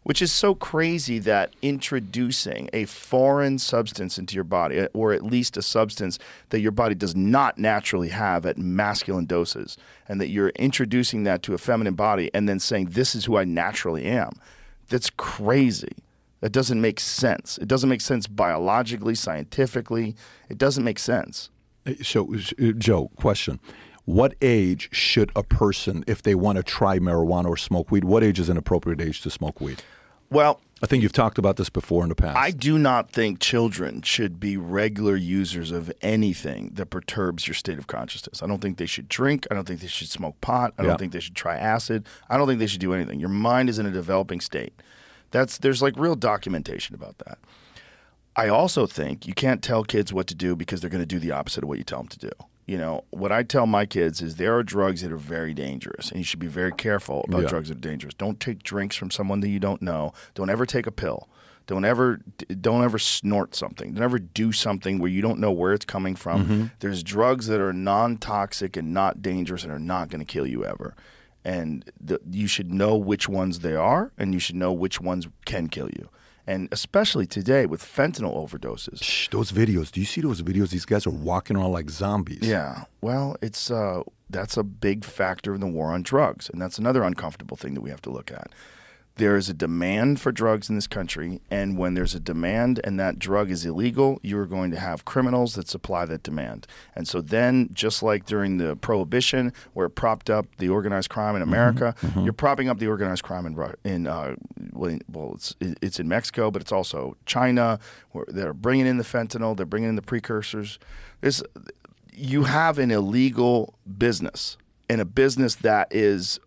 which 0.10 0.24
is 0.24 0.32
so 0.32 0.55
crazy 0.55 1.20
that 1.20 1.53
introducing 1.62 2.68
a 2.74 2.86
foreign 2.86 3.60
substance 3.60 4.18
into 4.18 4.34
your 4.34 4.43
body 4.43 4.88
or 4.95 5.14
at 5.14 5.24
least 5.24 5.55
a 5.55 5.62
substance 5.62 6.18
that 6.49 6.62
your 6.62 6.72
body 6.72 6.95
does 6.95 7.16
not 7.16 7.60
naturally 7.60 8.10
have 8.10 8.43
at 8.43 8.57
masculine 8.57 9.26
doses 9.26 9.78
and 10.07 10.20
that 10.20 10.30
you're 10.30 10.49
introducing 10.49 11.26
that 11.26 11.43
to 11.43 11.53
a 11.53 11.60
feminine 11.60 11.93
body 11.93 12.32
and 12.34 12.49
then 12.49 12.60
saying 12.60 12.88
this 12.88 13.14
is 13.14 13.26
who 13.26 13.38
i 13.38 13.43
naturally 13.43 14.05
am 14.05 14.32
that's 14.89 15.10
crazy. 15.12 15.95
That 16.41 16.51
doesn't 16.51 16.80
make 16.80 16.99
sense. 16.99 17.57
It 17.57 17.68
doesn't 17.68 17.89
make 17.89 18.01
sense 18.01 18.28
biologically, 18.28 19.16
scientifically. 19.16 20.16
It 20.49 20.57
doesn't 20.57 20.84
make 20.84 20.99
sense. 20.99 21.49
So, 22.01 22.34
uh, 22.34 22.72
Joe, 22.78 23.12
question. 23.16 23.60
What 24.05 24.36
age 24.41 24.89
should 24.91 25.32
a 25.36 25.43
person, 25.43 26.03
if 26.07 26.24
they 26.24 26.34
want 26.34 26.55
to 26.57 26.64
try 26.64 26.97
marijuana 26.97 27.45
or 27.45 27.57
smoke 27.57 27.91
weed, 27.91 28.03
what 28.03 28.24
age 28.24 28.39
is 28.39 28.49
an 28.49 28.57
appropriate 28.57 29.01
age 29.01 29.22
to 29.22 29.30
smoke 29.30 29.62
weed? 29.62 29.84
Well, 30.30 30.61
I 30.82 30.86
think 30.86 31.03
you've 31.03 31.11
talked 31.13 31.38
about 31.38 31.57
this 31.57 31.69
before 31.69 32.03
in 32.03 32.09
the 32.09 32.15
past. 32.15 32.38
I 32.38 32.51
do 32.51 32.77
not 32.77 33.11
think 33.11 33.39
children 33.39 34.01
should 34.01 34.39
be 34.39 34.55
regular 34.55 35.15
users 35.15 35.71
of 35.71 35.91
anything 36.01 36.71
that 36.75 36.86
perturbs 36.88 37.47
your 37.47 37.53
state 37.55 37.77
of 37.77 37.88
consciousness. 37.88 38.41
I 38.41 38.47
don't 38.47 38.61
think 38.61 38.77
they 38.77 38.86
should 38.86 39.09
drink. 39.09 39.45
I 39.51 39.55
don't 39.55 39.67
think 39.67 39.82
they 39.82 39.88
should 39.88 40.09
smoke 40.09 40.39
pot. 40.39 40.73
I 40.77 40.84
Yeah. 40.84 40.89
don't 40.89 40.97
think 40.99 41.11
they 41.11 41.19
should 41.19 41.36
try 41.36 41.57
acid. 41.57 42.05
I 42.30 42.38
don't 42.38 42.47
think 42.47 42.59
they 42.59 42.67
should 42.67 42.80
do 42.80 42.93
anything. 42.93 43.19
Your 43.19 43.30
mind 43.30 43.69
is 43.69 43.77
in 43.80 43.86
a 43.86 43.91
developing 43.91 44.39
state. 44.39 44.73
That's 45.32 45.57
there's 45.57 45.82
like 45.82 45.95
real 45.97 46.15
documentation 46.15 46.95
about 46.95 47.17
that. 47.25 47.39
I 48.36 48.47
also 48.47 48.88
think 48.88 49.27
you 49.27 49.34
can't 49.34 49.61
tell 49.61 49.84
kids 49.84 50.13
what 50.13 50.27
to 50.27 50.36
do 50.36 50.55
because 50.55 50.80
they're 50.80 50.89
going 50.89 51.01
to 51.01 51.05
do 51.05 51.19
the 51.19 51.32
opposite 51.32 51.63
of 51.63 51.67
what 51.69 51.77
you 51.77 51.84
tell 51.84 51.99
them 51.99 52.07
to 52.07 52.19
do. 52.19 52.32
You 52.70 52.78
know, 52.78 53.03
what 53.09 53.32
I 53.32 53.41
tell 53.41 53.65
my 53.65 53.88
kids 53.88 54.22
is 54.22 54.36
there 54.36 54.55
are 54.55 54.61
drugs 54.61 55.01
that 55.01 55.11
are 55.11 55.17
very 55.17 55.55
dangerous, 55.55 56.11
and 56.11 56.20
you 56.20 56.24
should 56.24 56.39
be 56.39 56.45
very 56.45 56.72
careful 56.72 57.26
about 57.28 57.41
Yeah. 57.41 57.49
drugs 57.49 57.70
that 57.70 57.78
are 57.78 57.82
dangerous. 57.89 58.13
Don't 58.13 58.39
take 58.39 58.61
drinks 58.61 58.95
from 58.95 59.09
someone 59.09 59.39
that 59.39 59.49
you 59.49 59.59
don't 59.59 59.82
know. 59.82 60.13
Don't 60.36 60.51
ever 60.51 60.67
take 60.67 60.86
a 60.86 60.91
pill. 60.91 61.28
Don't 61.65 61.84
ever 61.84 62.20
don't 62.61 62.84
ever 62.84 62.99
snort 62.99 63.55
something. 63.55 63.93
Don't 63.93 64.03
ever 64.03 64.20
do 64.20 64.51
something 64.51 64.99
where 64.99 65.09
you 65.09 65.24
don't 65.24 65.39
know 65.39 65.51
where 65.51 65.74
it's 65.74 65.86
coming 65.86 66.15
from. 66.15 66.43
Mm-hmm. 66.43 66.65
There's 66.80 67.01
drugs 67.01 67.47
that 67.47 67.59
are 67.59 67.74
non-toxic 67.74 68.78
and 68.78 68.93
not 68.93 69.24
dangerous 69.24 69.63
and 69.63 69.74
are 69.74 69.80
not 69.80 70.09
going 70.09 70.24
to 70.24 70.32
kill 70.32 70.45
you 70.45 70.63
ever. 70.63 70.93
And 71.43 71.89
the, 71.99 72.20
you 72.30 72.45
should 72.45 72.72
know 72.72 72.95
which 72.97 73.28
ones 73.28 73.59
they 73.59 73.76
are, 73.76 74.11
and 74.15 74.34
you 74.34 74.39
should 74.39 74.55
know 74.57 74.74
which 74.74 75.01
ones 75.01 75.28
can 75.45 75.70
kill 75.70 75.89
you. 75.89 76.09
And 76.50 76.68
especially 76.72 77.28
today 77.28 77.68
with 77.68 77.84
fentanyl 77.84 78.36
overdoses. 78.36 79.04
Shh, 79.04 79.28
those 79.30 79.52
videos. 79.52 79.91
Do 79.91 80.00
you 80.00 80.06
see 80.08 80.22
those 80.22 80.41
videos? 80.41 80.72
These 80.72 80.86
guys 80.86 81.06
are 81.06 81.12
walking 81.12 81.56
around 81.56 81.74
like 81.74 81.91
zombies. 81.91 82.41
Yeah. 82.41 82.86
Well, 83.02 83.38
it's 83.39 83.70
uh, 83.70 84.02
that's 84.32 84.58
a 84.58 84.64
big 84.64 85.06
factor 85.06 85.54
in 85.54 85.62
the 85.62 85.68
war 85.68 85.91
on 85.91 86.02
drugs, 86.02 86.50
and 86.50 86.60
that's 86.60 86.80
another 86.80 87.04
uncomfortable 87.04 87.56
thing 87.56 87.76
that 87.76 87.82
we 87.82 87.91
have 87.91 88.02
to 88.02 88.10
look 88.10 88.32
at. 88.32 88.50
There 89.20 89.36
is 89.36 89.49
a 89.49 89.53
demand 89.53 90.22
for 90.22 90.32
drugs 90.32 90.70
in 90.70 90.76
this 90.76 90.88
country, 90.88 91.41
and 91.51 91.78
when 91.78 91.93
there's 91.93 92.15
a 92.15 92.22
demand 92.22 92.80
and 92.86 92.97
that 93.01 93.20
drug 93.20 93.51
is 93.51 93.65
illegal, 93.65 94.17
you're 94.24 94.45
going 94.45 94.72
to 94.72 94.80
have 94.80 95.03
criminals 95.03 95.55
that 95.55 95.67
supply 95.67 96.05
that 96.05 96.24
demand. 96.24 96.65
And 96.95 97.05
so 97.05 97.20
then, 97.20 97.67
just 97.74 98.01
like 98.01 98.26
during 98.26 98.59
the 98.59 98.78
prohibition, 98.78 99.51
where 99.74 99.88
it 99.88 99.95
propped 99.95 100.30
up 100.30 100.45
the 100.57 100.70
organized 100.70 101.09
crime 101.09 101.36
in 101.36 101.41
America, 101.41 101.95
you're 102.24 102.32
propping 102.32 102.70
up 102.70 102.80
the 102.80 102.88
organized 102.88 103.24
crime 103.24 103.45
in 103.45 103.57
in 103.84 104.07
uh, 104.07 104.36
well, 104.72 104.97
well, 105.11 105.34
it's 105.36 105.53
it's 105.59 105.99
in 105.99 106.07
Mexico, 106.07 106.49
but 106.49 106.61
it's 106.61 106.72
also 106.72 107.17
China, 107.26 107.78
where 108.11 108.24
they're 108.30 108.53
bringing 108.53 108.88
in 108.88 108.97
the 108.99 109.03
fentanyl, 109.03 109.53
they're 109.57 109.65
bringing 109.65 109.89
in 109.89 109.95
the 109.97 110.01
precursors. 110.01 110.80
There's 111.20 111.43
you 112.13 112.45
have 112.45 112.80
an 112.80 112.89
illegal 112.89 113.74
business 113.97 114.57
and 114.89 115.01
a 115.01 115.05
business 115.05 115.55
that 115.55 115.89
is 115.91 116.39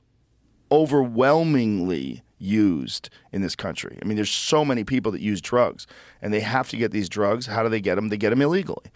overwhelmingly 0.71 2.23
used 2.43 3.09
in 3.31 3.43
this 3.43 3.57
country. 3.57 3.99
I 4.03 4.05
mean, 4.05 4.17
there's 4.17 4.31
so 4.31 4.65
many 4.65 4.85
people 4.85 5.13
that 5.13 5.21
use 5.21 5.41
drugs 5.41 5.87
and 6.21 6.33
they 6.33 6.41
have 6.41 6.69
to 6.71 6.77
get 6.77 6.91
these 6.91 7.09
drugs. 7.09 7.47
How 7.47 7.63
do 7.63 7.69
they 7.69 7.81
get 7.81 7.95
them? 7.95 8.09
They 8.09 8.17
get 8.17 8.31
them 8.31 8.43
illegally. 8.43 8.91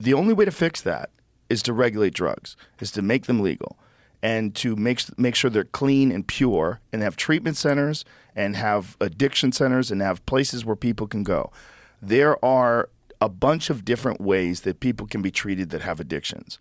The 0.00 0.14
only 0.14 0.32
way 0.32 0.44
to 0.44 0.50
fix 0.50 0.80
that 0.82 1.10
is 1.48 1.62
to 1.62 1.72
regulate 1.72 2.14
drugs, 2.14 2.56
is 2.80 2.90
to 2.92 3.02
make 3.02 3.26
them 3.26 3.40
legal 3.40 3.78
and 4.22 4.54
to 4.56 4.76
make 4.76 5.00
make 5.18 5.34
sure 5.34 5.50
they're 5.50 5.64
clean 5.64 6.10
and 6.10 6.26
pure 6.26 6.80
and 6.92 7.02
have 7.02 7.16
treatment 7.16 7.56
centers 7.56 8.04
and 8.34 8.56
have 8.56 8.96
addiction 9.00 9.52
centers 9.52 9.90
and 9.90 10.02
have 10.02 10.24
places 10.26 10.64
where 10.64 10.76
people 10.76 11.06
can 11.06 11.22
go. 11.22 11.50
There 12.02 12.42
are 12.44 12.88
a 13.20 13.28
bunch 13.28 13.70
of 13.70 13.84
different 13.84 14.20
ways 14.20 14.60
that 14.62 14.80
people 14.80 15.06
can 15.06 15.22
be 15.22 15.30
treated 15.30 15.70
that 15.70 15.82
have 15.82 16.00
addictions. 16.00 16.58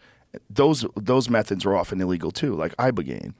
Those 0.49 0.85
those 0.95 1.29
methods 1.29 1.65
are 1.65 1.75
often 1.75 2.01
illegal 2.01 2.31
too, 2.31 2.55
like 2.55 2.75
ibogaine. 2.77 3.33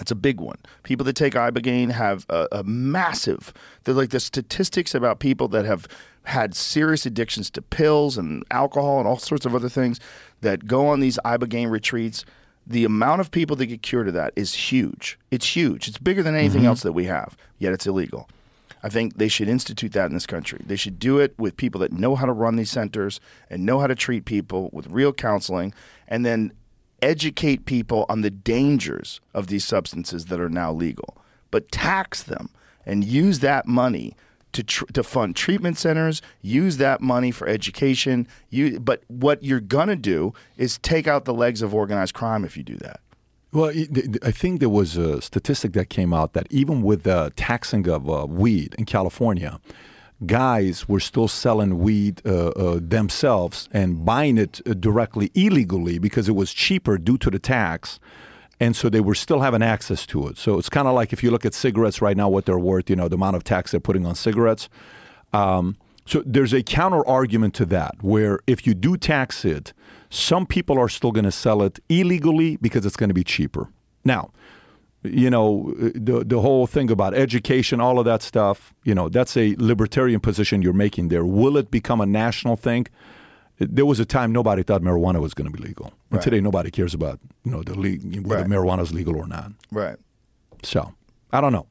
It's 0.00 0.10
a 0.10 0.16
big 0.16 0.40
one. 0.40 0.58
People 0.82 1.04
that 1.04 1.14
take 1.14 1.34
ibogaine 1.34 1.90
have 1.90 2.26
a, 2.28 2.46
a 2.52 2.64
massive. 2.64 3.52
They're 3.84 3.94
like 3.94 4.10
the 4.10 4.20
statistics 4.20 4.94
about 4.94 5.20
people 5.20 5.48
that 5.48 5.64
have 5.64 5.88
had 6.24 6.54
serious 6.54 7.06
addictions 7.06 7.50
to 7.50 7.62
pills 7.62 8.18
and 8.18 8.44
alcohol 8.50 8.98
and 8.98 9.08
all 9.08 9.18
sorts 9.18 9.46
of 9.46 9.54
other 9.54 9.68
things 9.68 10.00
that 10.40 10.66
go 10.66 10.86
on 10.88 11.00
these 11.00 11.18
ibogaine 11.24 11.70
retreats. 11.70 12.24
The 12.66 12.84
amount 12.84 13.20
of 13.20 13.30
people 13.30 13.56
that 13.56 13.66
get 13.66 13.82
cured 13.82 14.08
of 14.08 14.14
that 14.14 14.32
is 14.36 14.52
huge. 14.54 15.18
It's 15.30 15.54
huge. 15.56 15.88
It's 15.88 15.98
bigger 15.98 16.22
than 16.22 16.34
anything 16.34 16.62
mm-hmm. 16.62 16.68
else 16.68 16.82
that 16.82 16.92
we 16.92 17.04
have. 17.04 17.36
Yet 17.58 17.72
it's 17.72 17.86
illegal. 17.86 18.28
I 18.82 18.88
think 18.88 19.16
they 19.16 19.28
should 19.28 19.48
institute 19.48 19.92
that 19.92 20.06
in 20.06 20.14
this 20.14 20.26
country. 20.26 20.60
They 20.64 20.76
should 20.76 20.98
do 20.98 21.18
it 21.18 21.34
with 21.38 21.56
people 21.56 21.80
that 21.80 21.92
know 21.92 22.14
how 22.14 22.26
to 22.26 22.32
run 22.32 22.56
these 22.56 22.70
centers 22.70 23.20
and 23.48 23.64
know 23.64 23.80
how 23.80 23.86
to 23.86 23.94
treat 23.94 24.24
people 24.24 24.68
with 24.72 24.86
real 24.88 25.12
counseling, 25.12 25.72
and 26.06 26.26
then 26.26 26.52
educate 27.06 27.64
people 27.66 28.04
on 28.08 28.22
the 28.22 28.30
dangers 28.30 29.20
of 29.32 29.46
these 29.46 29.64
substances 29.64 30.26
that 30.26 30.40
are 30.40 30.48
now 30.48 30.72
legal, 30.72 31.16
but 31.52 31.70
tax 31.70 32.22
them 32.24 32.50
and 32.84 33.04
use 33.04 33.38
that 33.38 33.66
money 33.66 34.16
to 34.52 34.64
tr- 34.64 34.86
to 34.86 35.02
fund 35.02 35.36
treatment 35.36 35.78
centers. 35.78 36.20
Use 36.42 36.78
that 36.78 37.00
money 37.00 37.30
for 37.30 37.46
education. 37.46 38.26
You, 38.50 38.80
but 38.80 39.02
what 39.06 39.42
you're 39.44 39.60
gonna 39.60 39.96
do 39.96 40.34
is 40.56 40.78
take 40.78 41.06
out 41.06 41.24
the 41.24 41.34
legs 41.34 41.62
of 41.62 41.74
organized 41.74 42.14
crime 42.14 42.44
if 42.44 42.56
you 42.56 42.62
do 42.62 42.76
that. 42.78 43.00
Well, 43.52 43.70
I 44.22 44.32
think 44.32 44.60
there 44.60 44.68
was 44.68 44.96
a 44.96 45.22
statistic 45.22 45.72
that 45.74 45.88
came 45.88 46.12
out 46.12 46.32
that 46.32 46.46
even 46.50 46.82
with 46.82 47.04
the 47.04 47.32
taxing 47.36 47.88
of 47.88 48.10
uh, 48.10 48.26
weed 48.28 48.74
in 48.76 48.84
California, 48.84 49.60
guys 50.24 50.88
were 50.88 51.00
still 51.00 51.28
selling 51.28 51.78
weed 51.78 52.22
uh, 52.24 52.48
uh, 52.48 52.78
themselves 52.80 53.68
and 53.72 54.04
buying 54.04 54.38
it 54.38 54.60
uh, 54.66 54.72
directly 54.72 55.30
illegally 55.34 55.98
because 55.98 56.28
it 56.28 56.34
was 56.34 56.54
cheaper 56.54 56.96
due 56.96 57.18
to 57.18 57.30
the 57.30 57.38
tax. 57.38 58.00
And 58.58 58.74
so 58.74 58.88
they 58.88 59.00
were 59.00 59.14
still 59.14 59.40
having 59.40 59.62
access 59.62 60.06
to 60.06 60.28
it. 60.28 60.38
So 60.38 60.58
it's 60.58 60.70
kind 60.70 60.88
of 60.88 60.94
like 60.94 61.12
if 61.12 61.22
you 61.22 61.30
look 61.30 61.44
at 61.44 61.52
cigarettes 61.52 62.00
right 62.00 62.16
now, 62.16 62.30
what 62.30 62.46
they're 62.46 62.58
worth, 62.58 62.88
you 62.88 62.96
know, 62.96 63.08
the 63.08 63.16
amount 63.16 63.36
of 63.36 63.44
tax 63.44 63.72
they're 63.72 63.80
putting 63.80 64.06
on 64.06 64.14
cigarettes. 64.14 64.70
Um, 65.34 65.76
so 66.06 66.22
there's 66.24 66.54
a 66.54 66.62
counter 66.62 67.06
argument 67.06 67.52
to 67.54 67.66
that, 67.66 67.96
where 68.00 68.38
if 68.46 68.66
you 68.66 68.74
do 68.74 68.96
tax 68.96 69.44
it, 69.44 69.74
some 70.08 70.46
people 70.46 70.78
are 70.78 70.88
still 70.88 71.12
going 71.12 71.24
to 71.24 71.32
sell 71.32 71.62
it 71.62 71.80
illegally 71.88 72.56
because 72.56 72.86
it's 72.86 72.96
going 72.96 73.10
to 73.10 73.14
be 73.14 73.24
cheaper. 73.24 73.68
Now, 74.04 74.30
you 75.10 75.30
know, 75.30 75.72
the 75.76 76.24
the 76.24 76.40
whole 76.40 76.66
thing 76.66 76.90
about 76.90 77.14
education, 77.14 77.80
all 77.80 77.98
of 77.98 78.04
that 78.04 78.22
stuff, 78.22 78.74
you 78.84 78.94
know, 78.94 79.08
that's 79.08 79.36
a 79.36 79.54
libertarian 79.58 80.20
position 80.20 80.62
you're 80.62 80.72
making 80.72 81.08
there. 81.08 81.24
Will 81.24 81.56
it 81.56 81.70
become 81.70 82.00
a 82.00 82.06
national 82.06 82.56
thing? 82.56 82.86
There 83.58 83.86
was 83.86 83.98
a 84.00 84.04
time 84.04 84.32
nobody 84.32 84.62
thought 84.62 84.82
marijuana 84.82 85.20
was 85.20 85.32
going 85.32 85.50
to 85.50 85.56
be 85.58 85.62
legal, 85.66 85.86
and 85.86 86.18
Right. 86.18 86.22
today 86.22 86.40
nobody 86.40 86.70
cares 86.70 86.94
about 86.94 87.20
you 87.44 87.50
know 87.52 87.62
the 87.62 87.74
le- 87.74 87.98
whether 88.22 88.42
Right. 88.42 88.50
marijuana 88.50 88.82
is 88.82 88.92
legal 88.92 89.16
or 89.16 89.26
not. 89.26 89.52
Right. 89.72 89.96
So 90.62 90.92
I 91.32 91.40
don't 91.40 91.52
know. 91.52 91.66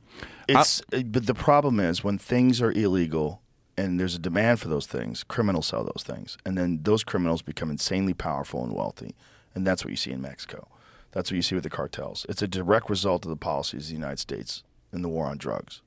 It's 0.47 0.81
uh, 0.93 1.01
but 1.03 1.25
the 1.27 1.33
problem 1.33 1.79
is 1.79 2.03
when 2.03 2.17
things 2.17 2.61
are 2.61 2.71
illegal, 2.71 3.41
and 3.77 3.99
there's 3.99 4.15
a 4.15 4.19
demand 4.19 4.59
for 4.59 4.67
those 4.69 4.87
things, 4.87 5.23
criminals 5.23 5.67
sell 5.67 5.83
those 5.83 6.03
things. 6.03 6.37
And 6.45 6.57
then 6.57 6.79
those 6.83 7.03
criminals 7.03 7.41
become 7.41 7.69
insanely 7.69 8.13
powerful 8.13 8.63
and 8.63 8.73
wealthy. 8.73 9.15
And 9.53 9.65
that's 9.67 9.83
what 9.83 9.91
you 9.91 9.97
see 9.97 10.11
in 10.11 10.21
Mexico. 10.21 10.67
That's 11.15 11.31
what 11.31 11.37
you 11.37 11.41
see 11.41 11.55
with 11.55 11.63
the 11.63 11.69
cartels. 11.69 12.25
It's 12.27 12.41
a 12.41 12.47
direct 12.47 12.89
result 12.89 13.23
of 13.23 13.29
the 13.29 13.37
policies 13.37 13.83
of 13.83 13.87
the 13.87 13.93
United 13.93 14.19
States 14.19 14.63
in 14.91 15.01
the 15.01 15.07
war 15.07 15.27
on 15.27 15.37
drugs. 15.37 15.81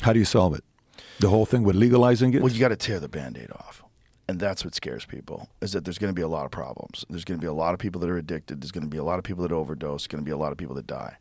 How 0.00 0.12
do 0.12 0.18
you 0.18 0.24
solve 0.24 0.52
it? 0.52 0.64
The 1.20 1.28
whole 1.28 1.46
thing 1.46 1.62
with 1.62 1.76
legalizing 1.76 2.34
it? 2.34 2.42
Well, 2.42 2.52
you 2.52 2.58
got 2.58 2.68
to 2.68 2.76
tear 2.76 2.98
the 2.98 3.08
band-aid 3.08 3.52
off. 3.52 3.84
And 4.26 4.40
that's 4.40 4.64
what 4.64 4.74
scares 4.74 5.04
people 5.04 5.48
is 5.60 5.72
that 5.72 5.84
there's 5.84 5.96
going 5.96 6.12
to 6.12 6.14
be 6.14 6.22
a 6.22 6.28
lot 6.28 6.44
of 6.44 6.50
problems. 6.50 7.04
There's 7.08 7.24
going 7.24 7.38
to 7.38 7.40
be 7.40 7.46
a 7.46 7.52
lot 7.52 7.72
of 7.72 7.78
people 7.78 8.00
that 8.00 8.10
are 8.10 8.18
addicted. 8.18 8.60
There's 8.60 8.72
going 8.72 8.82
to 8.82 8.90
be 8.90 8.98
a 8.98 9.04
lot 9.04 9.18
of 9.18 9.24
people 9.24 9.44
that 9.44 9.52
overdose. 9.52 10.02
There's 10.02 10.08
going 10.08 10.24
to 10.24 10.28
be 10.28 10.32
a 10.32 10.36
lot 10.36 10.50
of 10.50 10.58
people 10.58 10.74
that 10.74 10.88
die. 10.88 11.18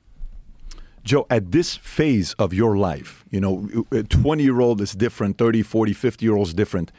Joe, 1.03 1.27
at 1.29 1.51
this 1.51 1.75
phase 1.75 2.33
of 2.33 2.55
your 2.55 2.75
life, 2.75 3.23
you 3.29 3.39
know, 3.39 3.69
a 3.91 4.01
20 4.01 4.43
year 4.43 4.59
old 4.59 4.81
is 4.81 4.93
different, 4.93 5.38
30, 5.38 5.61
40, 5.61 5.93
50 5.93 6.25
year 6.25 6.35
old 6.35 6.47
is 6.47 6.53
different. 6.55 6.91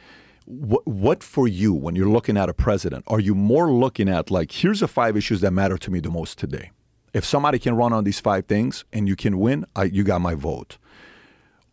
What, 0.49 0.87
what 0.87 1.23
for 1.23 1.47
you, 1.47 1.75
when 1.75 1.95
you're 1.95 2.09
looking 2.09 2.35
at 2.35 2.49
a 2.49 2.55
president, 2.55 3.03
are 3.05 3.19
you 3.19 3.35
more 3.35 3.71
looking 3.71 4.09
at 4.09 4.31
like, 4.31 4.51
here's 4.51 4.79
the 4.79 4.87
five 4.87 5.15
issues 5.15 5.41
that 5.41 5.51
matter 5.51 5.77
to 5.77 5.91
me 5.91 5.99
the 5.99 6.09
most 6.09 6.39
today? 6.39 6.71
If 7.13 7.23
somebody 7.23 7.59
can 7.59 7.75
run 7.75 7.93
on 7.93 8.03
these 8.03 8.19
five 8.19 8.47
things 8.47 8.83
and 8.91 9.07
you 9.07 9.15
can 9.15 9.37
win, 9.37 9.65
I, 9.75 9.83
you 9.83 10.03
got 10.03 10.21
my 10.21 10.33
vote. 10.33 10.79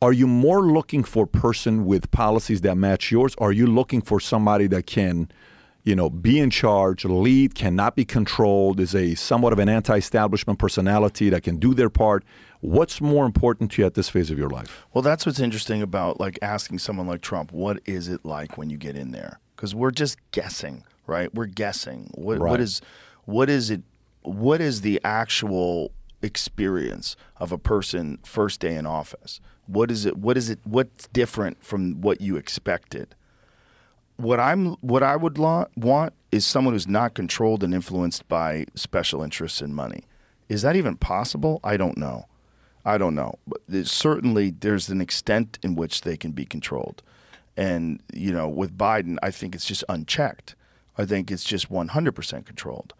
Are 0.02 0.12
you 0.12 0.26
more 0.26 0.60
looking 0.60 1.04
for 1.04 1.26
person 1.26 1.86
with 1.86 2.10
policies 2.10 2.60
that 2.60 2.76
match 2.76 3.10
yours? 3.10 3.34
Are 3.38 3.50
you 3.50 3.66
looking 3.66 4.02
for 4.02 4.20
somebody 4.20 4.66
that 4.66 4.86
can, 4.86 5.30
you 5.86 5.94
know, 5.94 6.10
be 6.10 6.40
in 6.40 6.50
charge, 6.50 7.04
lead, 7.04 7.54
cannot 7.54 7.94
be 7.94 8.04
controlled, 8.04 8.80
is 8.80 8.92
a 8.92 9.14
somewhat 9.14 9.52
of 9.52 9.60
an 9.60 9.68
anti-establishment 9.68 10.58
personality 10.58 11.30
that 11.30 11.44
can 11.44 11.58
do 11.58 11.74
their 11.74 11.88
part? 11.88 12.24
What's 12.60 13.00
more 13.00 13.24
important 13.24 13.70
to 13.72 13.82
you 13.82 13.86
at 13.86 13.94
this 13.94 14.08
phase 14.08 14.28
of 14.32 14.36
your 14.36 14.50
life? 14.50 14.84
Well, 14.92 15.02
that's 15.02 15.24
what's 15.24 15.38
interesting 15.38 15.82
about 15.82 16.18
like 16.18 16.40
asking 16.42 16.80
someone 16.80 17.06
like 17.06 17.20
Trump, 17.20 17.52
what 17.52 17.80
is 17.86 18.08
it 18.08 18.24
like 18.24 18.58
when 18.58 18.68
you 18.68 18.76
get 18.76 18.96
in 18.96 19.12
there? 19.12 19.38
Because 19.54 19.76
we're 19.76 19.92
just 19.92 20.18
guessing, 20.32 20.82
right? 21.06 21.32
We're 21.32 21.46
guessing. 21.46 22.10
What, 22.14 22.40
Right. 22.40 22.50
what 22.50 22.60
is 22.60 22.82
what 23.24 23.48
is 23.48 23.70
it? 23.70 23.82
What 24.22 24.60
is 24.60 24.80
the 24.80 25.00
actual 25.04 25.92
experience 26.20 27.14
of 27.38 27.52
a 27.52 27.58
person 27.58 28.18
first 28.24 28.58
day 28.58 28.74
in 28.74 28.86
office? 28.86 29.40
What 29.68 29.92
is 29.92 30.04
it? 30.04 30.18
What 30.18 30.36
is 30.36 30.50
it? 30.50 30.58
What's 30.64 31.06
different 31.08 31.62
from 31.62 32.00
what 32.00 32.20
you 32.20 32.36
expected? 32.36 33.14
What 34.16 34.40
I'm 34.40 34.74
what 34.76 35.02
I 35.02 35.16
would 35.16 35.38
lo- 35.38 35.68
want 35.76 36.12
is 36.32 36.46
someone 36.46 36.74
who's 36.74 36.88
not 36.88 37.14
controlled 37.14 37.62
and 37.62 37.74
influenced 37.74 38.28
by 38.28 38.66
special 38.74 39.22
interests 39.22 39.60
and 39.60 39.74
money. 39.74 40.04
Is 40.48 40.62
that 40.62 40.76
even 40.76 40.96
possible? 40.96 41.60
I 41.64 41.76
don't 41.76 41.98
know. 41.98 42.26
I 42.84 42.98
don't 42.98 43.14
know. 43.14 43.34
But 43.46 43.62
there's, 43.66 43.90
certainly, 43.90 44.50
there's 44.50 44.88
an 44.88 45.00
extent 45.00 45.58
in 45.62 45.74
which 45.74 46.02
they 46.02 46.16
can 46.16 46.30
be 46.30 46.44
controlled, 46.44 47.02
and 47.56 48.00
you 48.12 48.32
know, 48.32 48.48
with 48.48 48.76
Biden, 48.76 49.18
I 49.22 49.30
think 49.30 49.54
it's 49.54 49.66
just 49.66 49.84
unchecked. 49.88 50.54
I 50.98 51.04
think 51.04 51.30
it's 51.30 51.44
just 51.44 51.70
100% 51.70 52.46
controlled. 52.46 52.94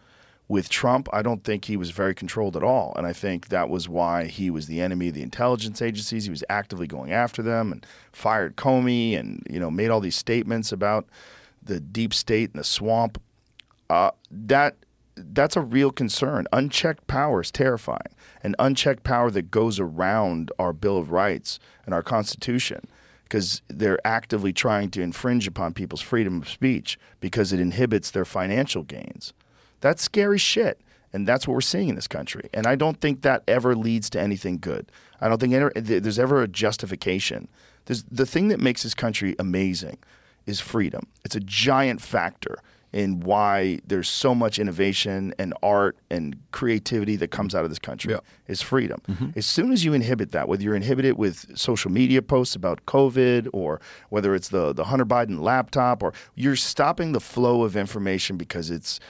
With 0.48 0.68
Trump, 0.68 1.08
I 1.12 1.22
don't 1.22 1.42
think 1.42 1.64
he 1.64 1.76
was 1.76 1.90
very 1.90 2.14
controlled 2.14 2.56
at 2.56 2.62
all, 2.62 2.92
and 2.96 3.04
I 3.04 3.12
think 3.12 3.48
that 3.48 3.68
was 3.68 3.88
why 3.88 4.26
he 4.26 4.48
was 4.48 4.68
the 4.68 4.80
enemy 4.80 5.08
of 5.08 5.14
the 5.14 5.22
intelligence 5.22 5.82
agencies. 5.82 6.24
He 6.24 6.30
was 6.30 6.44
actively 6.48 6.86
going 6.86 7.10
after 7.12 7.42
them 7.42 7.72
and 7.72 7.84
fired 8.12 8.56
Comey, 8.56 9.18
and 9.18 9.44
you 9.50 9.58
know, 9.58 9.72
made 9.72 9.90
all 9.90 10.00
these 10.00 10.14
statements 10.14 10.70
about 10.70 11.06
the 11.60 11.80
deep 11.80 12.14
state 12.14 12.50
and 12.52 12.60
the 12.60 12.64
swamp. 12.64 13.20
Uh, 13.90 14.12
that 14.30 14.76
that's 15.16 15.56
a 15.56 15.60
real 15.60 15.90
concern. 15.90 16.46
Unchecked 16.52 17.06
power 17.08 17.40
is 17.40 17.50
terrifying, 17.50 18.14
and 18.42 18.54
unchecked 18.60 19.02
power 19.02 19.32
that 19.32 19.50
goes 19.50 19.80
around 19.80 20.52
our 20.60 20.72
Bill 20.72 20.98
of 20.98 21.10
Rights 21.10 21.58
and 21.84 21.92
our 21.92 22.02
Constitution 22.02 22.86
because 23.24 23.62
they're 23.66 23.98
actively 24.06 24.52
trying 24.52 24.88
to 24.88 25.02
infringe 25.02 25.48
upon 25.48 25.74
people's 25.74 26.00
freedom 26.00 26.40
of 26.40 26.48
speech 26.48 26.96
because 27.18 27.52
it 27.52 27.58
inhibits 27.58 28.12
their 28.12 28.24
financial 28.24 28.84
gains. 28.84 29.32
That's 29.80 30.02
scary 30.02 30.38
shit. 30.38 30.80
And 31.12 31.26
that's 31.26 31.46
what 31.48 31.54
we're 31.54 31.60
seeing 31.62 31.88
in 31.88 31.94
this 31.94 32.08
country. 32.08 32.48
And 32.52 32.66
I 32.66 32.74
don't 32.74 33.00
think 33.00 33.22
that 33.22 33.42
ever 33.48 33.74
leads 33.74 34.10
to 34.10 34.20
anything 34.20 34.58
good. 34.58 34.90
I 35.20 35.28
don't 35.28 35.40
think 35.40 35.52
there's 35.74 36.18
ever 36.18 36.42
a 36.42 36.48
justification. 36.48 37.48
There's, 37.86 38.02
the 38.10 38.26
thing 38.26 38.48
that 38.48 38.60
makes 38.60 38.82
this 38.82 38.92
country 38.94 39.34
amazing 39.38 39.98
is 40.44 40.60
freedom. 40.60 41.06
It's 41.24 41.34
a 41.36 41.40
giant 41.40 42.00
factor 42.02 42.56
in 42.92 43.20
why 43.20 43.78
there's 43.86 44.08
so 44.08 44.34
much 44.34 44.58
innovation 44.58 45.34
and 45.38 45.52
art 45.62 45.96
and 46.10 46.36
creativity 46.52 47.16
that 47.16 47.28
comes 47.30 47.54
out 47.54 47.64
of 47.64 47.70
this 47.70 47.78
country 47.78 48.12
Yeah. 48.12 48.20
is 48.46 48.62
freedom. 48.62 49.00
Mm-hmm. 49.08 49.30
As 49.38 49.44
soon 49.46 49.72
as 49.72 49.84
you 49.84 49.92
inhibit 49.92 50.32
that, 50.32 50.48
whether 50.48 50.62
you're 50.62 50.76
inhibited 50.76 51.16
with 51.18 51.56
social 51.58 51.90
media 51.90 52.22
posts 52.22 52.54
about 52.54 52.84
COVID 52.86 53.48
or 53.52 53.80
whether 54.10 54.34
it's 54.34 54.48
the, 54.48 54.72
the 54.72 54.84
Hunter 54.84 55.04
Biden 55.06 55.40
laptop 55.40 56.02
or 56.02 56.12
you're 56.34 56.56
stopping 56.56 57.12
the 57.12 57.20
flow 57.20 57.62
of 57.64 57.76
information 57.76 58.36
because 58.36 58.70
it's 58.70 59.00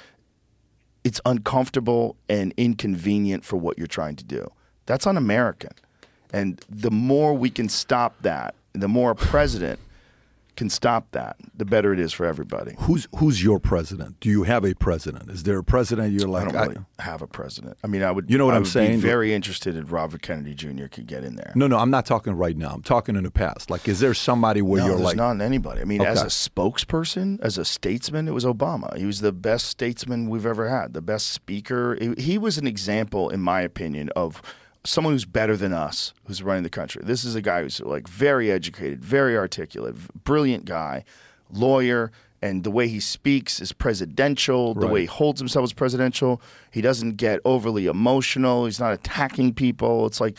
it's 1.06 1.20
uncomfortable 1.24 2.16
and 2.28 2.52
inconvenient 2.56 3.44
for 3.44 3.56
what 3.56 3.78
you're 3.78 3.86
trying 3.86 4.16
to 4.16 4.24
do. 4.24 4.50
That's 4.86 5.06
un-American. 5.06 5.70
And 6.32 6.60
the 6.68 6.90
more 6.90 7.32
we 7.32 7.48
can 7.48 7.68
stop 7.68 8.20
that, 8.22 8.56
the 8.72 8.88
more 8.88 9.12
a 9.12 9.14
president 9.14 9.78
can 10.56 10.70
stop 10.70 11.10
that, 11.12 11.36
the 11.54 11.64
better 11.64 11.92
it 11.92 12.00
is 12.00 12.12
for 12.12 12.26
everybody. 12.26 12.74
Who's 12.78 13.06
who's 13.16 13.44
your 13.44 13.60
president? 13.60 14.20
Do 14.20 14.28
you 14.30 14.44
have 14.44 14.64
a 14.64 14.74
president? 14.74 15.30
Is 15.30 15.42
there 15.42 15.58
a 15.58 15.64
president 15.64 16.12
you're 16.12 16.34
I 16.36 16.44
don't 16.44 16.54
really 16.54 16.76
have 16.98 17.22
a 17.22 17.26
president. 17.26 17.76
I 17.84 17.86
mean, 17.86 18.02
I 18.02 18.10
would. 18.10 18.30
You 18.30 18.38
know 18.38 18.46
what 18.46 18.54
I 18.54 18.56
I'm 18.56 18.62
would 18.62 18.70
saying? 18.70 19.00
Be 19.00 19.08
very 19.08 19.34
interested 19.34 19.76
if 19.76 19.92
Robert 19.92 20.22
Kennedy 20.22 20.54
Jr. 20.54 20.86
could 20.86 21.06
get 21.06 21.24
in 21.24 21.36
there. 21.36 21.52
no, 21.54 21.66
no, 21.66 21.78
I'm 21.78 21.90
not 21.90 22.06
talking 22.06 22.32
right 22.32 22.56
now. 22.56 22.70
I'm 22.70 22.82
talking 22.82 23.16
in 23.16 23.24
the 23.24 23.30
past. 23.30 23.70
Like, 23.70 23.86
is 23.86 24.00
there 24.00 24.14
somebody 24.14 24.62
where 24.62 24.80
No, 24.80 24.86
you're 24.86 24.96
there's 24.96 25.06
like, 25.06 25.16
not 25.16 25.40
anybody. 25.40 25.80
I 25.80 25.84
mean, 25.84 26.00
as 26.02 26.22
a 26.22 26.26
spokesperson, 26.26 27.38
as 27.40 27.58
a 27.58 27.64
statesman, 27.64 28.28
it 28.28 28.32
was 28.32 28.44
Obama. 28.44 28.96
He 28.96 29.04
was 29.04 29.20
the 29.20 29.32
best 29.32 29.66
statesman 29.66 30.28
we've 30.28 30.46
ever 30.46 30.68
had, 30.68 30.94
the 30.94 31.02
best 31.02 31.28
speaker. 31.30 31.98
He 32.18 32.38
was 32.38 32.58
an 32.58 32.66
example, 32.66 33.28
in 33.28 33.40
my 33.40 33.60
opinion, 33.60 34.10
of 34.16 34.42
someone 34.86 35.12
who's 35.14 35.24
better 35.24 35.56
than 35.56 35.72
us, 35.72 36.14
who's 36.26 36.42
running 36.42 36.62
the 36.62 36.70
country. 36.70 37.02
This 37.04 37.24
is 37.24 37.34
a 37.34 37.42
guy 37.42 37.62
who's 37.62 37.80
like 37.80 38.08
very 38.08 38.50
educated, 38.50 39.04
very 39.04 39.36
articulate, 39.36 39.94
brilliant 40.24 40.64
guy, 40.64 41.04
lawyer. 41.50 42.10
And 42.42 42.64
the 42.64 42.70
way 42.70 42.86
he 42.86 43.00
speaks 43.00 43.60
is 43.60 43.72
presidential. 43.72 44.74
The 44.74 44.80
Right. 44.86 44.92
way 44.92 45.00
he 45.00 45.06
holds 45.06 45.40
himself 45.40 45.64
is 45.64 45.72
presidential. 45.72 46.40
He 46.70 46.80
doesn't 46.82 47.16
get 47.16 47.40
overly 47.44 47.86
emotional. 47.86 48.66
He's 48.66 48.78
not 48.78 48.92
attacking 48.92 49.54
people. 49.54 50.06
It's 50.06 50.20
like 50.20 50.36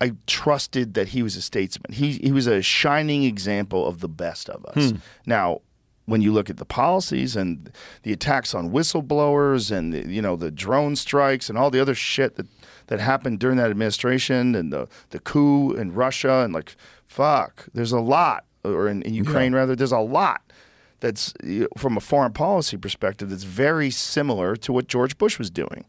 I 0.00 0.12
trusted 0.26 0.94
that 0.94 1.08
he 1.08 1.22
was 1.22 1.36
a 1.36 1.42
statesman. 1.42 1.92
He 1.92 2.12
he 2.18 2.32
was 2.32 2.46
a 2.46 2.60
shining 2.60 3.24
example 3.24 3.86
of 3.86 4.00
the 4.00 4.08
best 4.08 4.48
of 4.50 4.64
us. 4.66 4.90
Hmm. 4.90 4.96
Now, 5.26 5.60
when 6.06 6.20
you 6.20 6.32
look 6.32 6.50
at 6.50 6.56
the 6.58 6.64
policies 6.64 7.34
and 7.36 7.70
the 8.02 8.12
attacks 8.12 8.54
on 8.54 8.70
whistleblowers 8.70 9.70
and 9.70 9.92
the, 9.92 10.06
you 10.12 10.20
know 10.20 10.36
the 10.36 10.50
drone 10.50 10.96
strikes 10.96 11.48
and 11.48 11.56
all 11.56 11.70
the 11.70 11.80
other 11.80 11.94
shit 11.94 12.34
that 12.36 12.46
that 12.86 13.00
happened 13.00 13.38
during 13.38 13.56
that 13.56 13.70
administration 13.70 14.54
and 14.54 14.72
the 14.72 14.88
the 15.10 15.18
coup 15.18 15.72
in 15.72 15.94
Russia 15.94 16.42
and 16.44 16.52
like 16.52 16.76
fuck, 17.06 17.66
there's 17.74 17.92
a 17.92 18.00
lot 18.00 18.44
or 18.64 18.88
in, 18.88 19.02
in 19.02 19.14
Ukraine 19.14 19.54
rather, 19.54 19.74
there's 19.74 19.92
a 19.92 19.98
lot 19.98 20.42
that's 21.00 21.34
you 21.42 21.62
know, 21.62 21.68
from 21.76 21.96
a 21.96 22.00
foreign 22.00 22.32
policy 22.32 22.76
perspective 22.76 23.28
that's 23.28 23.44
very 23.44 23.90
similar 23.90 24.56
to 24.56 24.72
what 24.72 24.86
George 24.86 25.18
Bush 25.18 25.38
was 25.38 25.50
doing. 25.50 25.84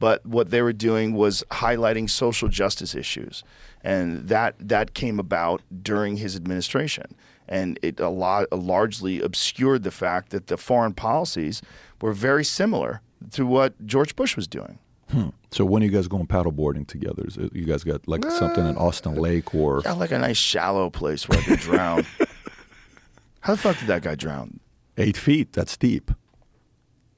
But 0.00 0.26
what 0.26 0.50
they 0.50 0.60
were 0.60 0.72
doing 0.72 1.14
was 1.14 1.44
highlighting 1.52 2.10
social 2.10 2.48
justice 2.48 2.96
issues, 2.96 3.44
and 3.82 4.26
that 4.28 4.56
that 4.58 4.92
came 4.92 5.20
about 5.20 5.62
during 5.82 6.16
his 6.16 6.34
administration, 6.34 7.14
and 7.48 7.78
it 7.80 8.00
a 8.00 8.08
lot 8.08 8.50
largely 8.52 9.20
obscured 9.20 9.84
the 9.84 9.92
fact 9.92 10.30
that 10.30 10.48
the 10.48 10.56
foreign 10.56 10.94
policies 10.94 11.62
were 12.00 12.12
very 12.12 12.44
similar 12.44 13.02
to 13.30 13.46
what 13.46 13.86
George 13.86 14.16
Bush 14.16 14.34
was 14.34 14.48
doing. 14.48 14.80
Hmm. 15.14 15.28
so 15.52 15.64
when 15.64 15.82
are 15.82 15.86
you 15.86 15.92
guys 15.92 16.08
going 16.08 16.26
paddleboarding 16.26 16.86
together? 16.88 17.24
Is 17.26 17.36
it, 17.36 17.54
you 17.54 17.64
guys 17.64 17.84
got 17.84 18.06
like 18.08 18.24
something 18.30 18.66
in 18.66 18.76
uh, 18.76 18.80
Austin 18.80 19.14
Lake 19.14 19.54
or? 19.54 19.86
I 19.86 19.92
like 19.92 20.10
a 20.10 20.18
nice 20.18 20.36
shallow 20.36 20.90
place 20.90 21.28
where 21.28 21.38
I 21.38 21.42
could 21.42 21.60
drown. 21.60 22.04
How 23.40 23.54
the 23.54 23.60
fuck 23.60 23.78
did 23.78 23.88
that 23.88 24.02
guy 24.02 24.14
drown? 24.14 24.58
Eight 24.96 25.16
feet. 25.16 25.52
That's 25.52 25.76
deep. 25.76 26.10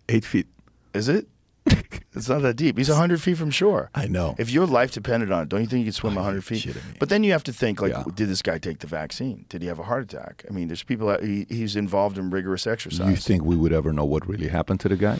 Eight 0.09 0.25
feet. 0.25 0.47
Is 0.93 1.09
it? 1.09 1.27
it's 1.67 2.29
not 2.29 2.43
that 2.43 2.57
deep. 2.57 2.79
He's 2.79 2.89
100 2.89 3.21
feet 3.21 3.37
from 3.37 3.51
shore. 3.51 3.91
I 3.95 4.07
know. 4.07 4.35
If 4.39 4.51
your 4.51 4.67
life 4.67 4.93
depended 4.93 5.33
on 5.33 5.45
it, 5.45 5.49
don't 5.49 5.61
you 5.61 5.67
think 5.67 5.81
you 5.81 5.87
could 5.87 5.95
swim 5.95 6.15
100 6.15 6.45
feet? 6.45 6.77
But 6.99 7.09
then 7.09 7.25
you 7.25 7.33
have 7.33 7.45
to 7.45 7.53
think, 7.53 7.81
like, 7.81 7.93
Yeah. 7.93 8.05
did 8.15 8.29
this 8.29 8.43
guy 8.43 8.59
take 8.59 8.81
the 8.81 8.87
vaccine? 8.87 9.47
Did 9.49 9.63
he 9.63 9.69
have 9.69 9.79
a 9.79 9.83
heart 9.85 10.03
attack? 10.05 10.45
I 10.49 10.53
mean, 10.53 10.69
there's 10.69 10.83
people, 10.83 11.09
that, 11.09 11.23
he, 11.25 11.47
he's 11.49 11.77
involved 11.77 12.19
in 12.19 12.31
rigorous 12.31 12.67
exercise. 12.67 13.09
You 13.09 13.17
think 13.17 13.45
we 13.45 13.57
would 13.57 13.73
ever 13.73 13.93
know 13.93 14.05
what 14.05 14.29
really 14.29 14.49
happened 14.49 14.81
to 14.81 14.89
the 14.89 14.97
guy? 14.97 15.19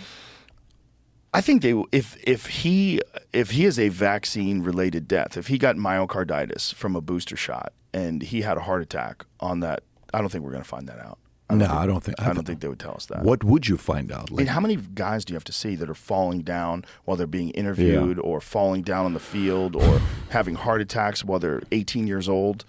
I 1.37 1.41
think 1.43 1.61
they 1.63 1.75
if 1.93 2.17
if 2.25 2.47
he 2.47 3.01
if 3.33 3.51
he 3.51 3.65
is 3.67 3.79
a 3.79 3.89
vaccine 3.91 4.63
related 4.63 5.07
death, 5.07 5.37
if 5.37 5.49
he 5.49 5.59
got 5.59 5.77
myocarditis 5.77 6.73
from 6.73 6.97
a 6.97 7.03
booster 7.03 7.37
shot 7.37 7.73
and 7.93 8.23
he 8.23 8.41
had 8.41 8.57
a 8.57 8.61
heart 8.61 8.81
attack 8.83 9.25
on 9.41 9.61
that, 9.61 9.83
I 10.15 10.21
don't 10.21 10.31
think 10.33 10.45
we're 10.45 10.53
going 10.53 10.63
to 10.63 10.69
find 10.69 10.89
that 10.89 10.99
out. 10.99 11.19
I 11.51 11.55
No, 11.55 11.67
think- 11.67 11.79
I 11.79 11.87
don't 11.87 12.03
think- 12.05 12.21
I 12.21 12.31
I 12.31 12.33
don't 12.33 12.47
think 12.47 12.61
they 12.61 12.69
would 12.69 12.81
tell 12.81 12.95
us 12.95 13.07
that. 13.07 13.23
What 13.23 13.45
would 13.45 13.69
you 13.69 13.77
find 13.77 14.11
out? 14.11 14.31
I 14.33 14.35
mean, 14.35 14.47
how 14.47 14.61
many 14.61 14.77
guys 14.77 15.25
do 15.25 15.33
you 15.33 15.37
have 15.37 15.45
to 15.45 15.53
see 15.53 15.77
that 15.77 15.89
are 15.91 15.95
falling 15.95 16.41
down 16.41 16.85
while 17.05 17.17
they're 17.19 17.27
being 17.41 17.51
interviewed, 17.51 18.19
or 18.19 18.41
falling 18.41 18.83
down 18.83 19.05
on 19.05 19.13
the 19.13 19.21
field, 19.21 19.77
or 19.77 20.01
having 20.31 20.55
heart 20.57 20.81
attacks 20.81 21.23
while 21.25 21.39
they're 21.39 21.63
18 21.71 22.07
years 22.09 22.29
old? 22.29 22.65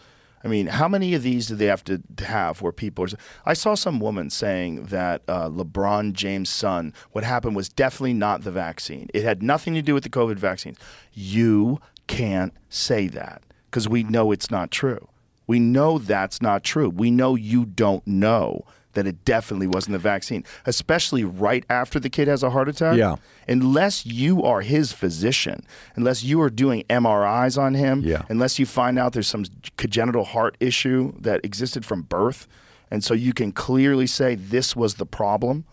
I 0.47 0.49
mean, 0.49 0.67
how 0.67 0.87
many 0.87 1.13
of 1.13 1.23
these 1.23 1.47
do 1.47 1.55
they 1.57 1.65
have 1.65 1.83
to 1.83 2.01
have 2.19 2.61
where 2.61 2.71
people 2.71 3.03
are? 3.03 3.09
I 3.45 3.53
saw 3.53 3.75
some 3.75 3.99
woman 3.99 4.29
saying 4.29 4.85
that 4.85 5.21
uh, 5.27 5.49
LeBron 5.49 6.13
James' 6.13 6.49
son, 6.49 6.93
what 7.11 7.25
happened 7.25 7.57
was 7.57 7.67
definitely 7.67 8.13
not 8.13 8.45
the 8.45 8.51
vaccine. 8.51 9.09
It 9.13 9.23
had 9.23 9.43
nothing 9.43 9.73
to 9.73 9.81
do 9.81 9.93
with 9.93 10.03
the 10.03 10.09
COVID 10.09 10.37
vaccines. 10.37 10.77
You 11.11 11.81
can't 12.07 12.53
say 12.69 13.07
that 13.07 13.41
because 13.69 13.89
we 13.89 14.03
know 14.03 14.31
it's 14.31 14.49
not 14.49 14.71
true. 14.71 15.09
We 15.47 15.59
know 15.59 15.97
that's 15.97 16.41
not 16.41 16.63
true. 16.63 16.87
We 16.87 17.11
know 17.11 17.35
you 17.35 17.65
don't 17.65 18.07
know 18.07 18.63
that 18.97 19.05
it 19.05 19.23
definitely 19.23 19.67
wasn't 19.67 19.93
the 19.93 19.99
vaccine, 19.99 20.43
especially 20.65 21.23
right 21.23 21.63
after 21.69 21.99
the 21.99 22.09
kid 22.09 22.27
has 22.27 22.41
a 22.41 22.49
heart 22.49 22.67
attack. 22.67 22.97
Yeah. 22.97 23.17
Unless 23.47 24.05
you 24.07 24.43
are 24.43 24.61
his 24.61 24.91
physician, 24.91 25.63
unless 25.95 26.23
you 26.23 26.41
are 26.41 26.49
doing 26.49 26.83
MRIs 26.89 27.57
on 27.61 27.75
him, 27.75 28.01
Yeah. 28.03 28.23
unless 28.27 28.57
you 28.57 28.65
find 28.65 28.97
out 28.97 29.13
there's 29.13 29.27
some 29.27 29.45
congenital 29.77 30.23
heart 30.25 30.57
issue 30.59 31.13
that 31.21 31.45
existed 31.45 31.85
from 31.85 32.01
birth, 32.01 32.47
and 32.89 33.03
so 33.03 33.13
you 33.13 33.33
can 33.33 33.51
clearly 33.51 34.07
say 34.07 34.33
this 34.33 34.75
was 34.75 34.95
the 34.95 35.05
problem, 35.05 35.63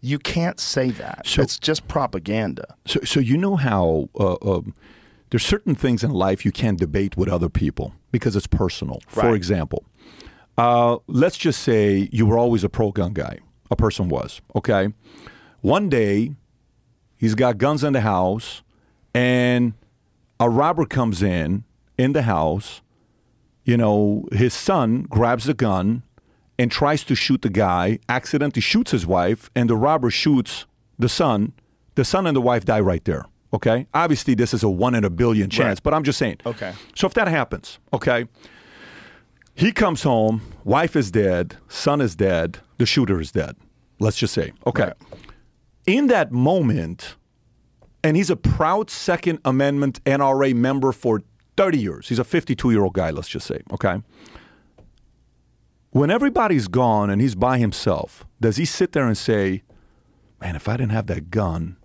you 0.00 0.18
can't 0.18 0.58
say 0.58 0.90
that. 0.90 1.22
So- 1.24 1.42
it's 1.42 1.58
just 1.60 1.86
propaganda. 1.86 2.74
So, 2.84 3.00
so 3.04 3.20
you 3.20 3.36
know 3.36 3.54
how 3.56 4.08
uh, 4.18 4.36
um, 4.42 4.74
there's 5.30 5.44
certain 5.46 5.76
things 5.76 6.02
in 6.02 6.10
life 6.10 6.44
you 6.44 6.50
can't 6.52 6.78
debate 6.80 7.16
with 7.16 7.28
other 7.28 7.48
people 7.48 7.94
because 8.10 8.34
it's 8.34 8.46
personal. 8.48 9.00
For 9.06 9.34
example, 9.36 9.84
uh, 10.58 10.96
let's 11.06 11.36
just 11.36 11.62
say 11.62 12.08
you 12.12 12.26
were 12.26 12.38
always 12.38 12.64
a 12.64 12.68
pro 12.68 12.92
gun 12.92 13.12
guy. 13.12 13.38
A 13.70 13.76
person 13.76 14.08
was 14.08 14.40
okay. 14.54 14.92
One 15.60 15.88
day, 15.88 16.34
he's 17.16 17.34
got 17.34 17.58
guns 17.58 17.82
in 17.82 17.92
the 17.92 18.00
house, 18.02 18.62
and 19.14 19.72
a 20.38 20.48
robber 20.48 20.86
comes 20.86 21.22
in 21.22 21.64
in 21.98 22.12
the 22.12 22.22
house. 22.22 22.80
You 23.64 23.76
know, 23.76 24.28
his 24.32 24.54
son 24.54 25.02
grabs 25.08 25.44
the 25.44 25.54
gun 25.54 26.02
and 26.58 26.70
tries 26.70 27.02
to 27.04 27.14
shoot 27.16 27.42
the 27.42 27.50
guy, 27.50 27.98
accidentally 28.08 28.62
shoots 28.62 28.92
his 28.92 29.06
wife, 29.06 29.50
and 29.56 29.68
the 29.68 29.76
robber 29.76 30.10
shoots 30.10 30.66
the 30.98 31.08
son. 31.08 31.52
The 31.96 32.04
son 32.04 32.26
and 32.26 32.36
the 32.36 32.40
wife 32.40 32.64
die 32.64 32.80
right 32.80 33.04
there. 33.04 33.26
Okay? 33.52 33.86
Obviously, 33.92 34.34
this 34.34 34.54
is 34.54 34.62
a 34.62 34.68
one 34.68 34.94
in 34.94 35.04
a 35.04 35.10
billion 35.10 35.50
chance, 35.50 35.78
Right. 35.78 35.82
but 35.82 35.94
I'm 35.94 36.04
just 36.04 36.18
saying. 36.18 36.36
Okay. 36.46 36.72
So 36.94 37.06
if 37.08 37.14
that 37.14 37.26
happens, 37.28 37.78
okay, 37.92 38.26
he 39.56 39.72
comes 39.72 40.02
home, 40.02 40.42
wife 40.64 40.94
is 40.94 41.10
dead, 41.10 41.56
son 41.66 42.02
is 42.02 42.14
dead, 42.14 42.58
the 42.76 42.84
shooter 42.84 43.18
is 43.20 43.32
dead. 43.32 43.56
Let's 43.98 44.18
just 44.18 44.34
say. 44.34 44.52
Okay. 44.66 44.84
Right. 44.84 44.94
In 45.86 46.08
that 46.08 46.30
moment, 46.30 47.16
and 48.04 48.16
he's 48.16 48.28
a 48.28 48.36
proud 48.36 48.90
Second 48.90 49.38
Amendment 49.46 50.04
NRA 50.04 50.54
member 50.54 50.92
for 50.92 51.22
30 51.56 51.78
years. 51.78 52.08
He's 52.08 52.18
a 52.18 52.24
52 52.24 52.70
year 52.70 52.84
old 52.84 52.92
guy, 52.92 53.10
let's 53.10 53.28
just 53.28 53.46
say. 53.46 53.62
Okay. 53.72 54.02
When 55.90 56.10
everybody's 56.10 56.68
gone 56.68 57.08
and 57.08 57.22
he's 57.22 57.34
by 57.34 57.56
himself, 57.56 58.26
does 58.38 58.58
he 58.58 58.66
sit 58.66 58.92
there 58.92 59.06
and 59.06 59.16
say, 59.16 59.62
Man, 60.38 60.54
if 60.54 60.68
I 60.68 60.76
didn't 60.76 60.92
have 60.92 61.06
that 61.06 61.30
gun 61.30 61.78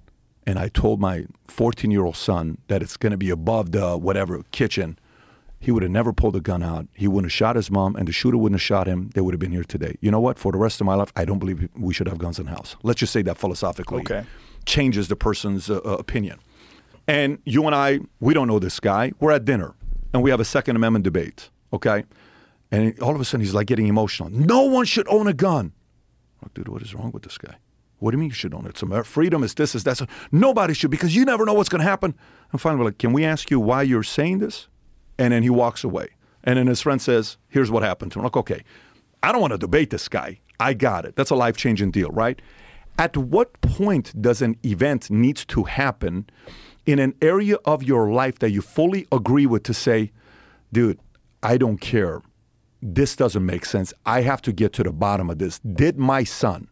and 0.46 0.60
I 0.60 0.68
told 0.68 1.00
my 1.00 1.26
14 1.48 1.90
year 1.90 2.04
old 2.04 2.18
son 2.18 2.58
that 2.68 2.84
it's 2.84 2.98
going 2.98 3.12
to 3.12 3.18
be 3.18 3.30
above 3.30 3.72
the 3.72 3.98
whatever 3.98 4.44
kitchen, 4.52 5.00
he 5.62 5.72
would 5.72 5.84
have 5.84 5.92
never 5.92 6.12
pulled 6.12 6.34
the 6.34 6.42
gun 6.42 6.62
out. 6.64 6.88
He 6.94 7.08
wouldn't 7.08 7.32
have 7.32 7.38
shot 7.38 7.56
his 7.56 7.70
mom, 7.72 7.96
and 7.96 8.08
the 8.08 8.12
shooter 8.12 8.36
wouldn't 8.38 8.60
have 8.60 8.66
shot 8.66 8.88
him. 8.88 9.12
They 9.14 9.22
would 9.22 9.34
have 9.34 9.40
been 9.40 9.52
here 9.54 9.64
today. 9.64 9.96
You 10.02 10.12
know 10.12 10.20
what? 10.20 10.38
For 10.40 10.52
the 10.52 10.58
rest 10.58 10.82
of 10.82 10.86
my 10.88 10.96
life, 10.96 11.12
I 11.16 11.24
don't 11.24 11.40
believe 11.40 11.70
we 11.78 11.94
should 11.94 12.08
have 12.08 12.18
guns 12.18 12.40
in 12.40 12.46
the 12.48 12.52
house. 12.52 12.76
Let's 12.84 13.00
just 13.00 13.14
say 13.14 13.22
that 13.22 13.38
philosophically 13.38 14.02
Okay. 14.02 14.24
changes 14.66 15.08
the 15.08 15.16
person's 15.16 15.70
uh, 15.70 15.78
uh, 15.86 15.92
opinion. 16.00 16.40
And 17.08 17.38
you 17.46 17.66
and 17.66 17.76
I, 17.76 18.00
we 18.20 18.34
don't 18.34 18.48
know 18.48 18.60
this 18.60 18.80
guy. 18.80 19.12
We're 19.20 19.32
at 19.32 19.46
dinner, 19.46 19.76
and 20.14 20.22
we 20.24 20.32
have 20.32 20.40
a 20.40 20.46
Second 20.46 20.76
Amendment 20.76 21.04
debate. 21.06 21.50
Okay, 21.74 22.04
and 22.72 23.00
all 23.00 23.16
of 23.16 23.22
a 23.22 23.26
sudden 23.26 23.42
he's 23.46 23.54
like 23.54 23.68
getting 23.68 23.88
emotional. 23.88 24.30
No 24.30 24.64
one 24.64 24.86
should 24.86 25.08
own 25.08 25.28
a 25.28 25.34
gun. 25.34 25.72
Like, 26.42 26.54
dude, 26.54 26.68
what 26.70 26.82
is 26.82 26.94
wrong 26.96 27.12
with 27.12 27.24
this 27.24 27.38
guy? 27.38 27.56
What 28.00 28.12
do 28.12 28.18
you 28.18 28.20
mean 28.20 28.30
you 28.30 28.36
should 28.36 28.54
own 28.56 28.66
it? 28.66 28.70
It's 28.70 28.82
Amer- 28.84 29.04
freedom. 29.04 29.44
is 29.44 29.54
this. 29.54 29.76
is 29.76 29.84
that. 29.84 30.02
Nobody 30.32 30.74
should 30.74 30.90
because 30.90 31.16
you 31.16 31.24
never 31.24 31.46
know 31.46 31.54
what's 31.54 31.70
going 31.70 31.84
to 31.84 31.88
happen. 31.88 32.16
And 32.52 32.60
finally, 32.60 32.80
we're 32.80 32.86
like, 32.86 32.98
can 32.98 33.14
we 33.14 33.24
ask 33.24 33.52
you 33.52 33.60
why 33.60 33.84
you're 33.84 34.02
saying 34.04 34.40
this? 34.40 34.68
And 35.22 35.32
then 35.34 35.44
he 35.44 35.52
walks 35.52 35.84
away. 35.84 36.08
And 36.44 36.58
then 36.58 36.66
his 36.66 36.82
friend 36.82 37.00
says, 37.00 37.38
here's 37.48 37.70
what 37.70 37.84
happened 37.84 38.12
to 38.14 38.18
him. 38.18 38.22
I'm 38.22 38.26
like, 38.26 38.38
okay, 38.38 38.64
I 39.22 39.32
don't 39.32 39.40
want 39.40 39.52
to 39.52 39.60
debate 39.60 39.92
this 39.92 40.08
guy. 40.08 40.40
I 40.60 40.74
got 40.74 41.06
it. 41.06 41.16
That's 41.16 41.30
a 41.30 41.36
life 41.36 41.56
changing 41.56 41.92
deal, 41.92 42.10
right? 42.10 42.42
At 42.98 43.16
what 43.16 43.62
point 43.62 44.20
does 44.20 44.42
an 44.42 44.58
event 44.66 45.12
needs 45.12 45.46
to 45.46 45.66
happen 45.66 46.28
in 46.88 46.98
an 46.98 47.14
area 47.22 47.58
of 47.66 47.84
your 47.84 48.12
life 48.12 48.40
that 48.40 48.50
you 48.50 48.64
fully 48.64 49.06
agree 49.12 49.46
with 49.46 49.62
to 49.64 49.76
say, 49.76 50.12
dude, 50.74 51.00
I 51.44 51.58
don't 51.58 51.78
care. 51.78 52.24
This 52.82 53.16
doesn't 53.16 53.46
make 53.46 53.66
sense. 53.66 53.94
I 54.04 54.22
have 54.22 54.42
to 54.42 54.52
get 54.52 54.74
to 54.74 54.84
the 54.84 54.92
bottom 54.92 55.30
of 55.30 55.38
this. 55.38 55.60
Did 55.60 56.00
my 56.00 56.24
son 56.24 56.68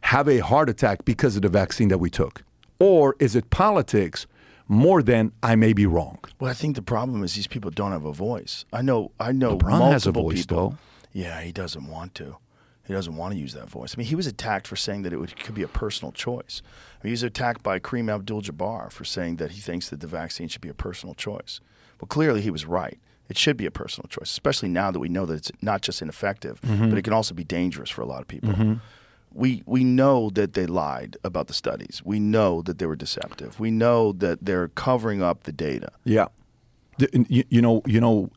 have 0.00 0.28
a 0.28 0.38
heart 0.38 0.68
attack 0.68 1.04
because 1.04 1.36
of 1.36 1.42
the 1.42 1.48
vaccine 1.48 1.88
that 1.90 1.98
we 1.98 2.10
took? 2.10 2.42
Or 2.80 3.14
is 3.20 3.36
it 3.36 3.50
politics 3.50 4.26
more 4.68 5.02
than 5.02 5.32
I 5.42 5.56
may 5.56 5.72
be 5.72 5.86
wrong? 5.86 6.18
Well, 6.38 6.50
I 6.50 6.54
think 6.54 6.76
the 6.76 6.82
problem 6.82 7.22
is 7.24 7.34
these 7.34 7.46
people 7.46 7.70
don't 7.70 7.92
have 7.92 8.04
a 8.04 8.12
voice. 8.12 8.64
I 8.72 8.82
know. 8.82 9.12
I 9.18 9.32
know. 9.32 9.56
LeBron 9.58 9.90
has 9.92 10.06
a 10.06 10.12
multiple 10.12 10.22
voice, 10.24 10.40
people. 10.46 10.70
though. 10.70 10.78
Yeah, 11.12 11.40
he 11.40 11.52
doesn't 11.52 11.86
want 11.88 12.14
to. 12.16 12.36
He 12.84 12.94
doesn't 12.94 13.16
want 13.16 13.34
to 13.34 13.38
use 13.40 13.52
that 13.52 13.68
voice. 13.68 13.94
I 13.94 13.98
mean, 13.98 14.06
he 14.06 14.14
was 14.14 14.26
attacked 14.26 14.66
for 14.66 14.76
saying 14.76 15.02
that 15.02 15.12
it 15.12 15.18
would, 15.18 15.38
could 15.42 15.54
be 15.54 15.62
a 15.62 15.68
personal 15.68 16.10
choice. 16.12 16.62
I 16.64 17.04
mean, 17.04 17.10
he 17.10 17.12
was 17.12 17.22
attacked 17.22 17.62
by 17.62 17.78
Kareem 17.78 18.10
Abdul-Jabbar 18.10 18.90
for 18.92 19.04
saying 19.04 19.36
that 19.36 19.50
he 19.50 19.60
thinks 19.60 19.90
that 19.90 20.00
the 20.00 20.06
vaccine 20.06 20.48
should 20.48 20.62
be 20.62 20.70
a 20.70 20.74
personal 20.74 21.14
choice. 21.14 21.60
Well, 22.00 22.06
clearly 22.08 22.40
he 22.40 22.50
was 22.50 22.64
right. 22.64 22.98
It 23.28 23.36
should 23.36 23.58
be 23.58 23.66
a 23.66 23.70
personal 23.70 24.08
choice, 24.08 24.30
especially 24.30 24.70
now 24.70 24.90
that 24.90 25.00
we 25.00 25.10
know 25.10 25.26
that 25.26 25.34
it's 25.34 25.52
not 25.60 25.82
just 25.82 26.00
ineffective, 26.00 26.62
Mm-hmm. 26.62 26.88
but 26.88 26.96
it 26.98 27.02
can 27.02 27.12
also 27.12 27.34
be 27.34 27.44
dangerous 27.44 27.90
for 27.90 28.00
a 28.00 28.06
lot 28.06 28.22
of 28.22 28.28
people. 28.28 28.78
We 29.32 29.62
we 29.66 29.84
know 29.84 30.30
that 30.30 30.54
they 30.54 30.66
lied 30.66 31.16
about 31.22 31.46
the 31.46 31.54
studies. 31.54 32.02
We 32.04 32.18
know 32.18 32.62
that 32.62 32.78
they 32.78 32.86
were 32.86 32.96
deceptive. 32.96 33.60
We 33.60 33.70
know 33.70 34.12
that 34.12 34.44
they're 34.44 34.68
covering 34.68 35.22
up 35.22 35.44
the 35.44 35.52
data. 35.52 35.90
Yeah. 36.04 36.26
You, 36.98 37.44
you 37.48 37.62
know, 37.62 37.82
you 37.86 38.00
know, 38.00 38.30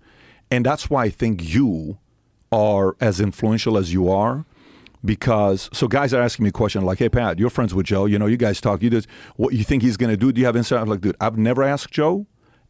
and 0.52 0.66
that's 0.66 0.90
why 0.90 1.06
I 1.06 1.10
think 1.10 1.54
you 1.54 1.98
are 2.52 2.96
as 3.00 3.20
influential 3.20 3.78
as 3.78 3.94
you 3.94 4.10
are. 4.10 4.46
Because 5.04 5.68
so 5.74 5.88
guys 5.88 6.14
are 6.14 6.22
asking 6.22 6.44
me 6.44 6.50
a 6.50 6.52
question 6.52 6.84
like, 6.84 7.00
"Hey 7.00 7.10
Pat, 7.10 7.40
you're 7.40 7.50
friends 7.50 7.74
with 7.74 7.88
Joe. 7.88 8.06
You 8.06 8.20
know, 8.20 8.28
you 8.28 8.38
guys 8.38 8.62
talk. 8.62 8.84
You 8.84 8.92
just 8.92 9.08
what 9.36 9.54
you 9.54 9.64
think 9.64 9.82
he's 9.82 9.98
going 9.98 10.12
to 10.12 10.18
do? 10.18 10.32
Do 10.32 10.40
you 10.40 10.46
have 10.46 10.56
insight?" 10.56 10.80
I'm 10.80 10.88
like, 10.88 11.02
dude, 11.02 11.16
I've 11.20 11.40
never 11.40 11.64
asked 11.64 11.90
Joe, 11.90 12.28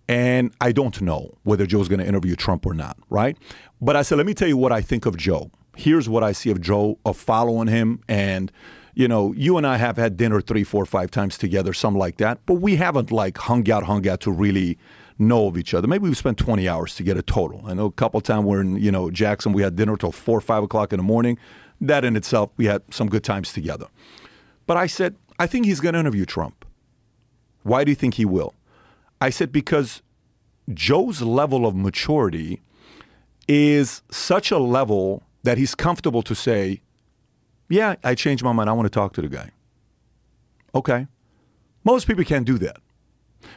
and 0.07 0.53
I 0.61 0.71
don't 0.71 1.01
know 1.01 1.37
whether 1.43 1.65
Joe's 1.65 1.89
going 1.89 1.99
to 1.99 2.07
interview 2.07 2.37
Trump 2.37 2.65
or 2.65 2.73
not. 2.73 2.97
Right? 3.09 3.37
But 3.81 3.97
I 3.97 4.03
said, 4.03 4.17
let 4.17 4.27
me 4.27 4.33
tell 4.33 4.47
you 4.47 4.57
what 4.57 4.71
I 4.71 4.79
think 4.81 5.05
of 5.05 5.17
Joe. 5.17 5.51
Here's 5.75 6.09
what 6.09 6.23
I 6.23 6.31
see 6.31 6.51
of 6.51 6.61
Joe 6.61 6.97
of 7.05 7.17
following 7.17 7.67
him, 7.67 8.01
and 8.07 8.51
you 8.93 9.07
know, 9.07 9.33
you 9.33 9.57
and 9.57 9.65
I 9.65 9.77
have 9.77 9.97
had 9.97 10.17
dinner 10.17 10.41
three, 10.41 10.63
four, 10.63 10.85
five 10.85 11.11
times 11.11 11.37
together, 11.37 11.73
something 11.73 11.99
like 11.99 12.17
that. 12.17 12.45
But 12.45 12.55
we 12.55 12.75
haven't 12.75 13.11
like 13.11 13.37
hung 13.37 13.69
out, 13.71 13.83
hung 13.83 14.07
out 14.07 14.19
to 14.21 14.31
really 14.31 14.77
know 15.17 15.47
of 15.47 15.57
each 15.57 15.73
other. 15.73 15.87
Maybe 15.87 16.03
we've 16.03 16.17
spent 16.17 16.37
20 16.37 16.67
hours 16.67 16.95
to 16.95 17.03
get 17.03 17.17
a 17.17 17.21
total. 17.21 17.63
I 17.65 17.73
know 17.73 17.85
a 17.85 17.91
couple 17.91 18.19
times 18.21 18.45
we're 18.45 18.61
in, 18.61 18.75
you 18.77 18.91
know, 18.91 19.09
Jackson, 19.09 19.53
we 19.53 19.61
had 19.61 19.75
dinner 19.75 19.95
till 19.95 20.11
four 20.11 20.41
five 20.41 20.63
o'clock 20.63 20.91
in 20.91 20.97
the 20.97 21.03
morning. 21.03 21.37
That 21.79 22.03
in 22.03 22.15
itself, 22.15 22.51
we 22.57 22.65
had 22.65 22.81
some 22.91 23.07
good 23.07 23.23
times 23.23 23.53
together. 23.53 23.87
But 24.67 24.77
I 24.77 24.87
said, 24.87 25.15
I 25.39 25.47
think 25.47 25.65
he's 25.65 25.79
going 25.79 25.93
to 25.93 25.99
interview 25.99 26.25
Trump. 26.25 26.65
Why 27.63 27.83
do 27.83 27.91
you 27.91 27.95
think 27.95 28.15
he 28.15 28.25
will? 28.25 28.53
I 29.19 29.29
said, 29.29 29.51
because 29.51 30.01
Joe's 30.73 31.21
level 31.21 31.65
of 31.65 31.75
maturity 31.75 32.61
is 33.47 34.01
such 34.11 34.51
a 34.51 34.57
level 34.57 35.23
that 35.43 35.57
he's 35.57 35.75
comfortable 35.75 36.21
to 36.23 36.35
say, 36.35 36.81
yeah, 37.69 37.95
I 38.03 38.15
changed 38.15 38.43
my 38.43 38.51
mind. 38.51 38.69
I 38.69 38.73
want 38.73 38.85
to 38.85 38.89
talk 38.89 39.13
to 39.13 39.21
the 39.21 39.29
guy. 39.29 39.51
Okay. 40.75 41.07
Most 41.83 42.07
people 42.07 42.23
can't 42.23 42.45
do 42.45 42.57
that 42.59 42.77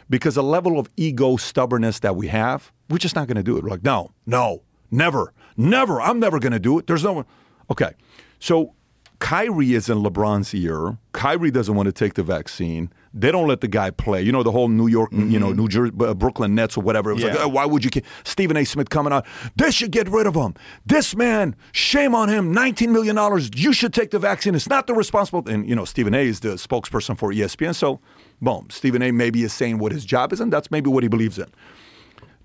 because 0.08 0.36
the 0.36 0.42
level 0.42 0.78
of 0.78 0.88
ego 0.96 1.36
stubbornness 1.36 1.98
that 2.00 2.16
we 2.16 2.28
have, 2.28 2.72
we're 2.88 2.98
just 2.98 3.14
not 3.14 3.26
going 3.26 3.36
to 3.36 3.42
do 3.42 3.56
it. 3.56 3.64
We're 3.64 3.70
like, 3.70 3.84
no, 3.84 4.12
no, 4.26 4.62
never, 4.90 5.32
never. 5.56 6.00
I'm 6.00 6.20
never 6.20 6.38
going 6.38 6.52
to 6.52 6.58
do 6.58 6.78
it. 6.78 6.86
There's 6.86 7.04
no 7.04 7.12
one. 7.12 7.26
Okay. 7.70 7.92
So 8.38 8.74
Kyrie 9.18 9.74
is 9.74 9.88
in 9.88 9.98
LeBron's 9.98 10.54
ear. 10.54 10.98
Kyrie 11.12 11.50
doesn't 11.50 11.74
want 11.74 11.86
to 11.86 11.92
take 11.92 12.14
the 12.14 12.22
vaccine. 12.22 12.92
They 13.16 13.30
don't 13.30 13.46
let 13.46 13.60
the 13.60 13.68
guy 13.68 13.90
play. 13.90 14.22
You 14.22 14.32
know 14.32 14.42
the 14.42 14.50
whole 14.50 14.66
New 14.68 14.88
York, 14.88 15.12
you 15.12 15.38
know 15.38 15.52
New 15.52 15.68
Jersey, 15.68 15.92
uh, 16.00 16.14
Brooklyn 16.14 16.56
Nets 16.56 16.76
or 16.76 16.80
whatever. 16.82 17.10
It 17.10 17.14
was 17.14 17.22
like, 17.22 17.34
Yeah. 17.34 17.44
"Oh, 17.44 17.48
why 17.48 17.64
would 17.64 17.84
you? 17.84 17.90
ki-" 17.90 18.02
Stephen 18.24 18.56
A. 18.56 18.64
Smith 18.64 18.90
coming 18.90 19.12
out. 19.12 19.24
They 19.54 19.70
should 19.70 19.92
get 19.92 20.08
rid 20.08 20.26
of 20.26 20.34
him. 20.34 20.54
This 20.84 21.14
man, 21.14 21.54
shame 21.70 22.12
on 22.12 22.28
him. 22.28 22.52
Nineteen 22.52 22.92
million 22.92 23.14
dollars. 23.14 23.50
You 23.54 23.72
should 23.72 23.94
take 23.94 24.10
the 24.10 24.18
vaccine. 24.18 24.56
It's 24.56 24.68
not 24.68 24.88
the 24.88 24.94
responsible. 24.94 25.48
And 25.48 25.64
you 25.68 25.76
know 25.76 25.84
Stephen 25.84 26.12
A. 26.12 26.26
is 26.26 26.40
the 26.40 26.54
spokesperson 26.56 27.16
for 27.16 27.30
ESPN. 27.32 27.72
So, 27.74 28.00
boom, 28.42 28.66
Stephen 28.70 29.00
A. 29.00 29.12
maybe 29.12 29.44
is 29.44 29.52
saying 29.52 29.78
what 29.78 29.92
his 29.92 30.04
job 30.04 30.32
is, 30.32 30.40
and 30.40 30.52
that's 30.52 30.72
maybe 30.72 30.90
what 30.90 31.04
he 31.04 31.08
believes 31.08 31.38
in. 31.38 31.46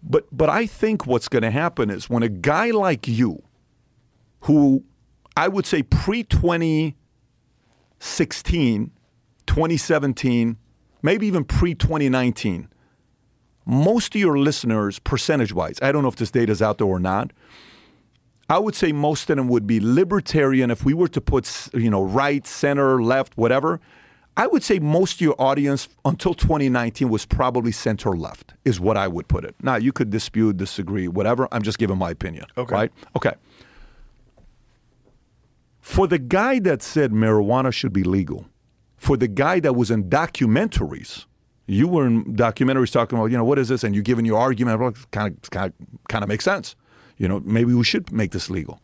But 0.03 0.27
but 0.31 0.49
I 0.49 0.67
think 0.67 1.07
what's 1.07 1.27
going 1.27 1.41
to 1.41 1.49
happen 1.51 1.89
is 1.89 2.11
when 2.11 2.21
a 2.21 2.29
guy 2.29 2.69
like 2.69 3.07
you, 3.07 3.41
who 4.41 4.83
I 5.35 5.47
would 5.47 5.65
say 5.65 5.81
pre 5.81 6.21
2016, 6.23 8.91
2017, 9.49 10.57
maybe 11.01 11.25
even 11.25 11.43
pre 11.43 11.73
2019, 11.73 12.69
most 13.65 14.13
of 14.13 14.21
your 14.21 14.37
listeners, 14.37 14.99
percentage 14.99 15.51
wise, 15.51 15.79
I 15.81 15.91
don't 15.91 16.03
know 16.03 16.07
if 16.07 16.17
this 16.17 16.29
data 16.29 16.51
is 16.51 16.61
out 16.61 16.77
there 16.77 16.85
or 16.85 16.99
not, 16.99 17.33
I 18.47 18.59
would 18.59 18.75
say 18.75 18.91
most 18.91 19.27
of 19.31 19.37
them 19.37 19.47
would 19.47 19.65
be 19.65 19.79
libertarian. 19.79 20.69
If 20.69 20.85
we 20.85 20.93
were 20.93 21.07
to 21.07 21.19
put, 21.19 21.69
you 21.73 21.89
know, 21.89 22.03
right, 22.03 22.45
center, 22.45 23.01
left, 23.01 23.37
whatever, 23.37 23.79
I 24.37 24.45
would 24.45 24.63
say 24.63 24.77
most 24.77 25.15
of 25.15 25.21
your 25.21 25.35
audience 25.39 25.89
until 26.05 26.35
2019 26.35 27.09
was 27.09 27.25
probably 27.25 27.71
center 27.71 28.15
left, 28.15 28.53
is 28.65 28.79
what 28.79 28.97
I 28.97 29.07
would 29.07 29.27
put 29.27 29.45
it. 29.45 29.55
Now, 29.63 29.77
you 29.77 29.91
could 29.91 30.11
dispute, 30.11 30.57
disagree, 30.57 31.07
whatever. 31.07 31.47
I'm 31.51 31.63
just 31.63 31.79
giving 31.79 31.97
my 31.97 32.11
opinion. 32.11 32.45
Okay. 32.55 32.73
Right? 32.73 32.91
Okay. 33.15 33.33
For 35.81 36.05
the 36.05 36.19
guy 36.19 36.59
that 36.59 36.83
said 36.83 37.11
marijuana 37.11 37.73
should 37.73 37.93
be 37.93 38.03
legal, 38.03 38.45
for 38.99 39.17
the 39.17 39.27
guy 39.27 39.59
that 39.61 39.73
was 39.75 39.89
in 39.89 40.09
documentaries, 40.09 41.25
you 41.65 41.87
were 41.87 42.05
in 42.05 42.35
documentaries 42.35 42.91
talking 42.91 43.17
about, 43.17 43.31
you 43.31 43.37
know, 43.37 43.45
what 43.45 43.57
is 43.57 43.69
this? 43.69 43.83
And 43.83 43.95
you're 43.95 44.03
giving 44.03 44.25
your 44.25 44.39
argument, 44.39 44.79
kind 45.11 45.35
of, 45.35 45.49
kind 45.49 45.73
of, 45.79 46.07
kind 46.07 46.23
of 46.23 46.27
makes 46.27 46.43
sense. 46.43 46.75
You 47.17 47.27
know, 47.27 47.39
maybe 47.41 47.73
we 47.73 47.83
should 47.83 48.11
make 48.11 48.31
this 48.31 48.49
legal. 48.49 48.81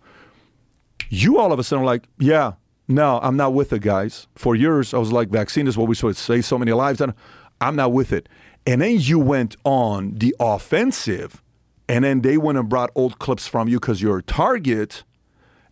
You 1.10 1.38
all 1.38 1.52
of 1.52 1.60
a 1.60 1.64
sudden 1.64 1.84
are 1.84 1.86
like, 1.86 2.08
yeah, 2.18 2.54
no, 2.88 3.20
I'm 3.22 3.38
not 3.38 3.54
with 3.54 3.74
it, 3.74 3.82
guys. 3.82 4.28
For 4.36 4.56
years, 4.56 4.94
I 4.94 4.98
was 4.98 5.12
like, 5.12 5.30
vaccine 5.30 5.68
is 5.68 5.78
what 5.78 5.88
we 5.88 5.96
should 5.96 6.16
save 6.16 6.46
so 6.46 6.58
many 6.58 6.72
lives, 6.72 7.02
and 7.02 7.14
I'm 7.62 7.76
not 7.76 7.92
with 7.92 8.12
it. 8.14 8.30
And 8.68 8.82
then 8.82 9.00
you 9.00 9.20
went 9.20 9.56
on 9.64 10.16
the 10.16 10.36
offensive, 10.40 11.42
and 11.90 12.04
then 12.04 12.22
they 12.22 12.38
went 12.38 12.58
and 12.58 12.70
brought 12.70 12.92
old 12.96 13.20
clips 13.20 13.48
from 13.48 13.68
you 13.68 13.80
because 13.80 14.02
you're 14.02 14.20
a 14.20 14.24
target. 14.24 15.04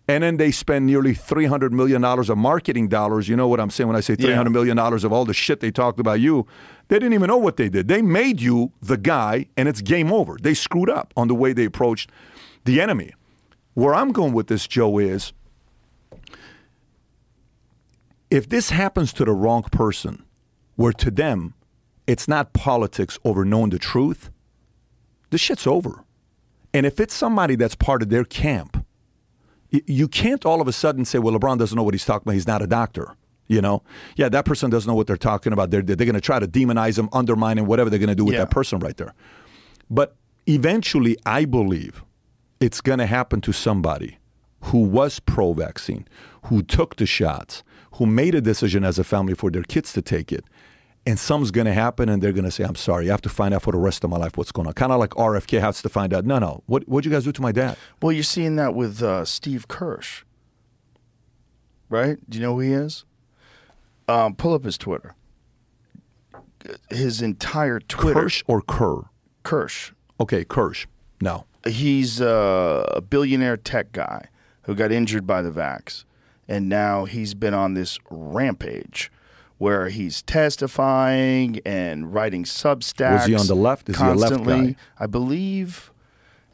And 0.08 0.22
then 0.24 0.36
they 0.38 0.52
spend 0.52 0.86
nearly 0.86 1.14
$300 1.14 1.72
million 1.72 2.04
of 2.04 2.38
marketing 2.38 2.90
dollars. 2.90 3.30
You 3.30 3.38
know 3.38 3.48
what 3.48 3.60
I'm 3.62 3.70
saying 3.70 3.88
when 3.88 3.96
I 3.96 4.02
say 4.02 4.16
Yeah. 4.20 4.44
$300 4.44 4.52
million 4.52 4.78
of 4.78 5.14
all 5.14 5.24
the 5.24 5.34
shit 5.34 5.62
they 5.62 5.72
talked 5.72 6.00
about 6.00 6.20
you. 6.20 6.46
They 6.90 6.98
didn't 7.00 7.14
even 7.14 7.28
know 7.28 7.38
what 7.38 7.56
they 7.56 7.70
did. 7.70 7.88
They 7.88 8.02
made 8.02 8.42
you 8.42 8.74
the 8.82 8.98
guy, 8.98 9.48
and 9.56 9.70
it's 9.70 9.80
game 9.82 10.12
over. 10.12 10.38
They 10.42 10.54
screwed 10.54 10.90
up 10.90 11.14
on 11.16 11.30
the 11.30 11.36
way 11.36 11.54
they 11.54 11.64
approached 11.66 12.12
the 12.66 12.82
enemy. 12.82 13.12
Where 13.76 13.96
I'm 13.96 14.12
going 14.12 14.34
with 14.34 14.48
this, 14.48 14.68
Joe, 14.68 14.98
is 15.00 15.32
if 18.30 18.50
this 18.50 18.72
happens 18.72 19.14
to 19.14 19.26
the 19.26 19.32
wrong 19.32 19.64
person, 19.64 20.24
where 20.76 20.94
to 20.94 21.12
them 21.12 21.54
it's 22.08 22.28
not 22.28 22.52
politics 22.54 23.18
over 23.24 23.46
knowing 23.46 23.70
the 23.70 23.80
truth, 23.80 24.30
the 25.30 25.38
shit's 25.38 25.66
over. 25.66 26.04
And 26.74 26.86
if 26.86 27.00
it's 27.00 27.14
somebody 27.14 27.56
that's 27.56 27.76
part 27.76 28.02
of 28.02 28.10
their 28.10 28.26
camp, 28.26 28.83
you 29.88 30.08
can't 30.08 30.46
all 30.46 30.62
of 30.62 30.68
a 30.68 30.72
sudden 30.74 31.04
say, 31.06 31.20
well, 31.20 31.34
LeBron 31.38 31.58
doesn't 31.58 31.76
know 31.76 31.84
what 31.84 31.94
he's 31.94 32.06
talking 32.06 32.24
about. 32.26 32.34
He's 32.34 32.48
not 32.48 32.62
a 32.62 32.68
doctor. 32.68 33.16
You 33.48 33.62
know? 33.62 33.84
Yeah, 34.16 34.30
that 34.30 34.46
person 34.46 34.70
doesn't 34.70 34.88
know 34.88 34.96
what 34.96 35.08
they're 35.08 35.18
talking 35.18 35.52
about. 35.52 35.70
They're, 35.72 35.82
they're 35.82 35.96
going 35.96 36.14
to 36.14 36.22
try 36.22 36.40
to 36.40 36.48
demonize 36.48 36.98
him, 36.98 37.10
undermine 37.12 37.58
him, 37.58 37.66
whatever 37.66 37.90
they're 37.90 38.00
going 38.00 38.08
to 38.10 38.16
do 38.16 38.26
with 38.26 38.34
Yeah. 38.36 38.42
that 38.42 38.52
person 38.52 38.80
right 38.80 38.96
there. 38.96 39.14
But 39.90 40.16
eventually, 40.48 41.18
I 41.26 41.46
believe 41.46 42.04
it's 42.60 42.82
going 42.82 43.00
to 43.00 43.06
happen 43.06 43.42
to 43.42 43.52
somebody 43.52 44.18
who 44.62 44.80
was 44.80 45.20
pro 45.20 45.54
vaccine, 45.54 46.08
who 46.44 46.64
took 46.64 46.96
the 46.96 47.06
shots, 47.06 47.64
who 47.96 48.06
made 48.06 48.34
a 48.34 48.42
decision 48.42 48.84
as 48.86 48.98
a 48.98 49.04
family 49.04 49.34
for 49.34 49.52
their 49.52 49.64
kids 49.64 49.92
to 49.94 50.02
take 50.02 50.32
it. 50.32 50.46
And 51.06 51.20
something's 51.20 51.52
going 51.52 51.68
to 51.68 51.74
happen, 51.74 52.08
and 52.08 52.22
they're 52.22 52.32
going 52.32 52.46
to 52.46 52.52
say, 52.52 52.64
I'm 52.64 52.76
sorry, 52.76 53.10
I 53.10 53.12
have 53.12 53.22
to 53.24 53.30
find 53.30 53.54
out 53.54 53.64
for 53.64 53.74
the 53.74 53.78
rest 53.78 54.06
of 54.06 54.10
my 54.10 54.18
life 54.18 54.38
what's 54.38 54.54
going 54.54 54.68
on. 54.68 54.74
Kind 54.74 54.94
of 54.94 55.00
like 55.00 55.10
RFK 55.12 55.60
has 55.60 55.82
to 55.82 55.90
find 55.90 56.14
out, 56.14 56.24
no, 56.24 56.40
no, 56.40 56.64
what, 56.66 56.88
what'd 56.88 57.06
you 57.06 57.12
guys 57.12 57.26
do 57.26 57.34
to 57.34 57.42
my 57.42 57.52
dad? 57.52 57.78
Well, 58.02 58.14
you're 58.14 58.24
seeing 58.24 58.56
that 58.56 58.74
with 58.74 59.04
uh, 59.04 59.26
Steve 59.26 59.68
Kirsch, 59.68 60.24
right? 61.90 62.18
Do 62.30 62.38
you 62.38 62.42
know 62.42 62.54
who 62.54 62.62
he 62.62 62.72
is? 62.72 63.04
Um, 64.08 64.36
pull 64.36 64.54
up 64.54 64.64
his 64.64 64.78
Twitter. 64.78 65.16
His 66.90 67.22
entire 67.22 67.82
Twitter. 67.82 68.22
Kirsch 68.22 68.44
or 68.48 68.62
Kerr? 68.62 69.02
Kirsch. 69.44 69.92
Okay, 70.22 70.46
Kirsch. 70.46 70.88
No. 71.22 71.46
He's 71.68 72.22
uh, 72.22 72.86
a 72.92 73.02
billionaire 73.02 73.58
tech 73.58 73.92
guy 73.92 74.28
who 74.64 74.76
got 74.76 74.92
injured 74.92 75.28
by 75.28 75.42
the 75.42 75.52
vax, 75.52 76.06
and 76.48 76.70
now 76.70 77.06
he's 77.06 77.34
been 77.34 77.54
on 77.54 77.74
this 77.74 78.00
rampage 78.10 79.12
where 79.64 79.88
he's 79.88 80.22
testifying 80.24 81.58
and 81.66 82.14
writing 82.14 82.44
substacks. 82.44 83.14
Was 83.14 83.26
he 83.28 83.36
on 83.36 83.48
the 83.48 83.56
left? 83.56 83.88
Is 83.88 83.98
he 83.98 84.04
a 84.04 84.08
left 84.08 84.34
constantly. 84.34 84.74
guy? 84.74 84.76
I 85.00 85.06
believe 85.06 85.90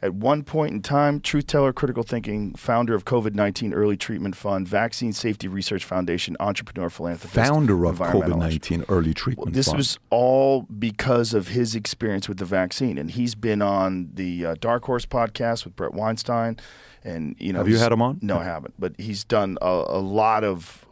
at 0.00 0.14
one 0.14 0.44
point 0.44 0.74
in 0.74 0.80
time, 0.80 1.20
Truth 1.20 1.48
Teller 1.48 1.72
Critical 1.72 2.04
Thinking, 2.04 2.54
founder 2.54 2.94
of 2.94 3.04
COVID 3.04 3.34
19 3.34 3.74
Early 3.74 3.96
Treatment 3.96 4.36
Fund, 4.36 4.68
Vaccine 4.68 5.12
Safety 5.12 5.48
Research 5.48 5.84
Foundation, 5.84 6.36
entrepreneur, 6.38 6.88
philanthropist, 6.88 7.34
Founder 7.34 7.84
of 7.84 7.98
COVID 7.98 8.38
19 8.38 8.84
early 8.88 9.12
treatment. 9.12 9.54
This 9.54 9.66
fund. 9.66 9.78
was 9.78 9.98
all 10.10 10.62
because 10.62 11.34
of 11.34 11.48
his 11.48 11.74
experience 11.74 12.28
with 12.28 12.38
the 12.38 12.44
vaccine, 12.44 12.96
and 12.96 13.10
he's 13.10 13.34
been 13.34 13.60
on 13.60 14.10
the 14.14 14.46
uh, 14.46 14.54
Dark 14.60 14.84
Horse 14.84 15.04
podcast 15.04 15.64
with 15.64 15.74
Bret 15.74 15.94
Weinstein, 15.94 16.60
and 17.02 17.34
you 17.40 17.52
know, 17.52 17.58
Have 17.58 17.68
you 17.68 17.78
had 17.78 17.90
him 17.90 18.02
on? 18.02 18.20
No, 18.22 18.38
I 18.38 18.44
haven't, 18.44 18.74
but 18.78 18.92
he's 18.98 19.24
done 19.24 19.58
a, 19.60 19.84
a 19.88 20.00
lot 20.00 20.44
of 20.44 20.86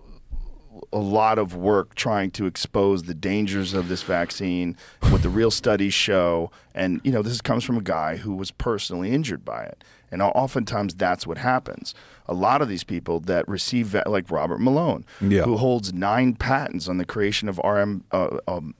a 0.92 0.98
lot 0.98 1.38
of 1.38 1.54
work 1.56 1.94
trying 1.94 2.30
to 2.32 2.46
expose 2.46 3.04
the 3.04 3.14
dangers 3.14 3.74
of 3.74 3.88
this 3.88 4.02
vaccine, 4.02 4.76
what 5.10 5.22
the 5.22 5.28
real 5.28 5.50
studies 5.50 5.94
show, 5.94 6.50
and 6.74 7.00
you 7.04 7.12
know, 7.12 7.22
this 7.22 7.40
comes 7.40 7.64
from 7.64 7.76
a 7.76 7.82
guy 7.82 8.16
who 8.16 8.34
was 8.34 8.50
personally 8.50 9.10
injured 9.10 9.44
by 9.44 9.64
it, 9.64 9.82
and 10.10 10.22
oftentimes 10.22 10.94
that's 10.94 11.26
what 11.26 11.38
happens. 11.38 11.94
A 12.26 12.34
lot 12.34 12.62
of 12.62 12.68
these 12.68 12.84
people 12.84 13.20
that 13.20 13.48
receive, 13.48 13.86
va- 13.88 14.04
like 14.06 14.30
Robert 14.30 14.60
Malone, 14.60 15.04
Yeah. 15.20 15.42
who 15.42 15.56
holds 15.56 15.92
nine 15.92 16.34
patents 16.34 16.88
on 16.88 16.98
the 16.98 17.04
creation 17.04 17.48
of 17.48 17.58
RM, 17.64 18.04
uh, 18.12 18.38
um, 18.46 18.74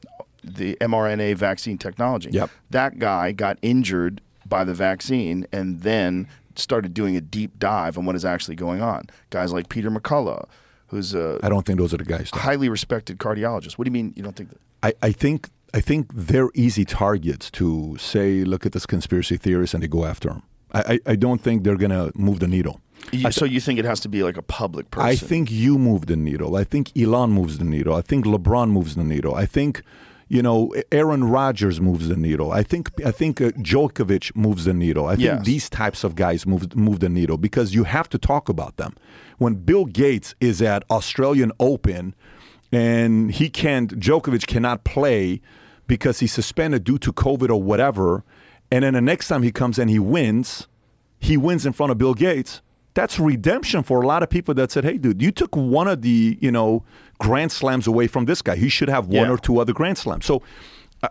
the 0.44 0.76
mRNA 0.80 1.34
vaccine 1.36 1.78
technology. 1.78 2.30
Yep. 2.32 2.51
That 2.70 2.99
guy 2.99 3.32
got 3.32 3.59
injured 3.62 4.20
by 4.46 4.64
the 4.64 4.72
vaccine 4.74 5.46
and 5.53 5.80
then 5.82 6.26
started 6.55 6.94
doing 6.94 7.16
a 7.16 7.20
deep 7.20 7.59
dive 7.59 7.96
on 7.99 8.05
what 8.07 8.16
is 8.16 8.24
actually 8.24 8.57
going 8.57 8.80
on. 8.80 9.03
Guys 9.30 9.53
like 9.53 9.68
Peter 9.68 9.90
McCullough, 9.90 10.46
who's 10.89 11.14
a 11.14 11.39
I 11.43 11.49
don't 11.49 11.64
think 11.66 11.78
those 11.78 11.95
are 11.95 11.99
the 11.99 12.05
guys. 12.05 12.30
though. 12.32 12.41
highly 12.41 12.68
respected 12.68 13.18
cardiologist. 13.18 13.72
What 13.78 13.84
do 13.84 13.89
you 13.91 13.93
mean 13.93 14.12
you 14.16 14.22
don't 14.22 14.36
think 14.36 14.51
that? 14.51 14.61
I, 14.82 14.93
I 15.09 15.12
think 15.12 15.49
I 15.74 15.80
think 15.80 16.11
they're 16.14 16.51
easy 16.55 16.84
targets 16.84 17.51
to 17.53 17.97
say, 17.99 18.43
look 18.45 18.64
at 18.66 18.72
this 18.72 18.86
conspiracy 18.86 19.36
theorist, 19.36 19.74
and 19.74 19.82
they 19.82 19.89
go 19.89 20.05
after 20.05 20.28
them. 20.30 20.43
I, 20.72 20.80
I, 20.95 21.12
I 21.12 21.16
don't 21.16 21.41
think 21.41 21.62
they're 21.64 21.76
going 21.76 21.91
to 21.91 22.11
move 22.14 22.41
the 22.41 22.49
needle. 22.49 22.80
You, 23.12 23.30
so 23.32 23.45
you 23.45 23.61
think 23.61 23.78
it 23.78 23.84
has 23.84 24.01
to 24.01 24.09
be 24.09 24.22
like 24.22 24.36
a 24.39 24.43
public 24.43 24.91
person? 24.91 25.09
I 25.09 25.14
think 25.14 25.51
you 25.51 25.78
move 25.78 26.07
the 26.07 26.16
needle. 26.16 26.57
I 26.57 26.64
think 26.64 26.91
Elon 26.97 27.30
moves 27.32 27.59
the 27.59 27.64
needle. 27.64 27.95
I 27.95 28.03
think 28.03 28.24
LeBron 28.24 28.70
moves 28.70 28.95
the 28.97 29.05
needle. 29.05 29.34
I 29.34 29.47
think, 29.47 29.82
you 30.28 30.43
know, 30.43 30.74
Aaron 30.91 31.24
Rodgers 31.24 31.80
moves 31.80 32.09
the 32.09 32.16
needle. 32.16 32.51
I 32.53 32.62
think 32.62 32.91
I 33.05 33.11
think 33.12 33.41
uh, 33.41 33.51
Djokovic 33.53 34.34
moves 34.36 34.64
the 34.64 34.74
needle. 34.74 35.07
I 35.07 35.16
think 35.16 35.24
Yes. 35.24 35.45
these 35.47 35.70
types 35.70 36.03
of 36.05 36.16
guys 36.16 36.47
move 36.47 36.74
move 36.76 36.99
the 37.01 37.09
needle 37.09 37.36
because 37.39 37.74
you 37.74 37.84
have 37.84 38.09
to 38.11 38.18
talk 38.18 38.49
about 38.49 38.76
them. 38.76 38.95
When 39.39 39.55
Bill 39.55 39.84
Gates 39.84 40.34
is 40.41 40.61
at 40.61 40.84
Australian 40.91 41.52
Open 41.60 42.15
and 42.73 43.31
he 43.32 43.48
can't 43.48 43.98
Djokovic 43.98 44.47
cannot 44.47 44.85
play 44.85 45.40
because 45.86 46.20
he's 46.20 46.32
suspended 46.32 46.85
due 46.85 46.98
to 46.98 47.12
COVID 47.12 47.48
or 47.48 47.62
whatever, 47.62 48.24
and 48.70 48.85
then 48.85 48.94
the 48.94 49.01
next 49.01 49.28
time 49.28 49.43
he 49.43 49.51
comes 49.51 49.78
and 49.78 49.89
he 49.89 49.98
wins, 49.98 50.66
he 51.19 51.36
wins 51.36 51.65
in 51.65 51.73
front 51.73 51.90
of 51.93 51.98
Bill 51.98 52.15
Gates. 52.15 52.60
That's 52.94 53.19
redemption 53.19 53.85
for 53.85 54.02
a 54.02 54.06
lot 54.06 54.23
of 54.23 54.28
people 54.28 54.55
that 54.55 54.73
said, 54.73 54.85
"Hey, 54.85 54.98
dude, 54.98 55.23
you 55.23 55.31
took 55.31 55.56
one 55.56 55.86
of 55.89 56.02
the 56.02 56.36
you 56.40 56.51
know 56.51 56.82
grand 57.19 57.52
slams 57.52 57.86
away 57.86 58.06
from 58.09 58.24
this 58.24 58.43
guy. 58.43 58.56
He 58.56 58.69
should 58.69 58.89
have 58.89 59.06
one 59.06 59.27
Yeah. 59.27 59.31
or 59.31 59.39
two 59.39 59.60
other 59.60 59.73
grand 59.73 59.98
slams." 59.98 60.27
So, 60.27 60.43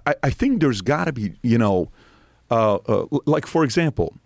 I, 0.05 0.15
I 0.21 0.29
think 0.29 0.59
there's 0.59 0.81
got 0.81 1.05
to 1.05 1.13
be 1.13 1.33
you 1.43 1.57
know, 1.57 1.89
uh, 2.51 2.75
uh, 2.75 3.05
like 3.25 3.47
for 3.47 3.63
example, 3.63 4.17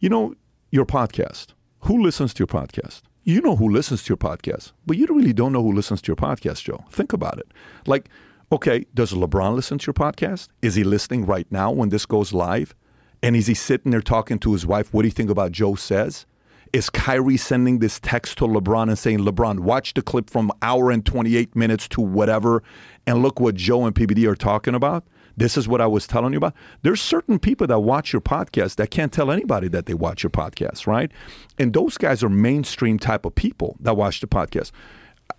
you 0.00 0.10
know, 0.10 0.34
your 0.70 0.84
podcast. 0.84 1.48
Who 1.82 2.02
listens 2.02 2.34
to 2.34 2.40
your 2.40 2.46
podcast? 2.48 3.02
You 3.28 3.42
know 3.42 3.56
who 3.56 3.68
listens 3.68 4.02
to 4.04 4.08
your 4.08 4.16
podcast, 4.16 4.72
but 4.86 4.96
you 4.96 5.04
really 5.04 5.34
don't 5.34 5.52
know 5.52 5.62
who 5.62 5.74
listens 5.74 6.00
to 6.00 6.08
your 6.08 6.16
podcast, 6.16 6.62
Joe. 6.62 6.86
Think 6.90 7.12
about 7.12 7.36
it. 7.36 7.52
Like, 7.86 8.08
okay, 8.50 8.86
does 8.94 9.12
LeBron 9.12 9.54
listen 9.54 9.76
to 9.76 9.86
your 9.86 9.92
podcast? 9.92 10.48
Is 10.62 10.76
he 10.76 10.82
listening 10.82 11.26
right 11.26 11.46
now 11.50 11.70
when 11.70 11.90
this 11.90 12.06
goes 12.06 12.32
live? 12.32 12.74
And 13.22 13.36
is 13.36 13.46
he 13.46 13.52
sitting 13.52 13.90
there 13.90 14.00
talking 14.00 14.38
to 14.38 14.52
his 14.52 14.64
wife? 14.64 14.94
What 14.94 15.02
do 15.02 15.08
you 15.08 15.12
think 15.12 15.28
about 15.28 15.52
Joe 15.52 15.74
says? 15.74 16.24
Is 16.72 16.88
Kyrie 16.88 17.36
sending 17.36 17.80
this 17.80 18.00
text 18.00 18.38
to 18.38 18.44
LeBron 18.46 18.88
and 18.88 18.98
saying, 18.98 19.18
LeBron, 19.18 19.60
watch 19.60 19.92
the 19.92 20.00
clip 20.00 20.30
from 20.30 20.50
hour 20.62 20.90
and 20.90 21.04
28 21.04 21.54
minutes 21.54 21.86
to 21.88 22.00
whatever, 22.00 22.62
and 23.06 23.22
look 23.22 23.40
what 23.40 23.56
Joe 23.56 23.84
and 23.84 23.94
PBD 23.94 24.26
are 24.26 24.36
talking 24.36 24.74
about? 24.74 25.04
This 25.38 25.56
is 25.56 25.68
what 25.68 25.80
I 25.80 25.86
was 25.86 26.06
telling 26.08 26.32
you 26.32 26.38
about. 26.38 26.54
There's 26.82 27.00
certain 27.00 27.38
people 27.38 27.68
that 27.68 27.78
watch 27.78 28.12
your 28.12 28.20
podcast 28.20 28.74
that 28.76 28.90
can't 28.90 29.12
tell 29.12 29.30
anybody 29.30 29.68
that 29.68 29.86
they 29.86 29.94
watch 29.94 30.24
your 30.24 30.30
podcast, 30.30 30.86
right? 30.86 31.12
And 31.58 31.72
those 31.72 31.96
guys 31.96 32.24
are 32.24 32.28
mainstream 32.28 32.98
type 32.98 33.24
of 33.24 33.36
people 33.36 33.76
that 33.78 33.96
watch 33.96 34.20
the 34.20 34.26
podcast. 34.26 34.72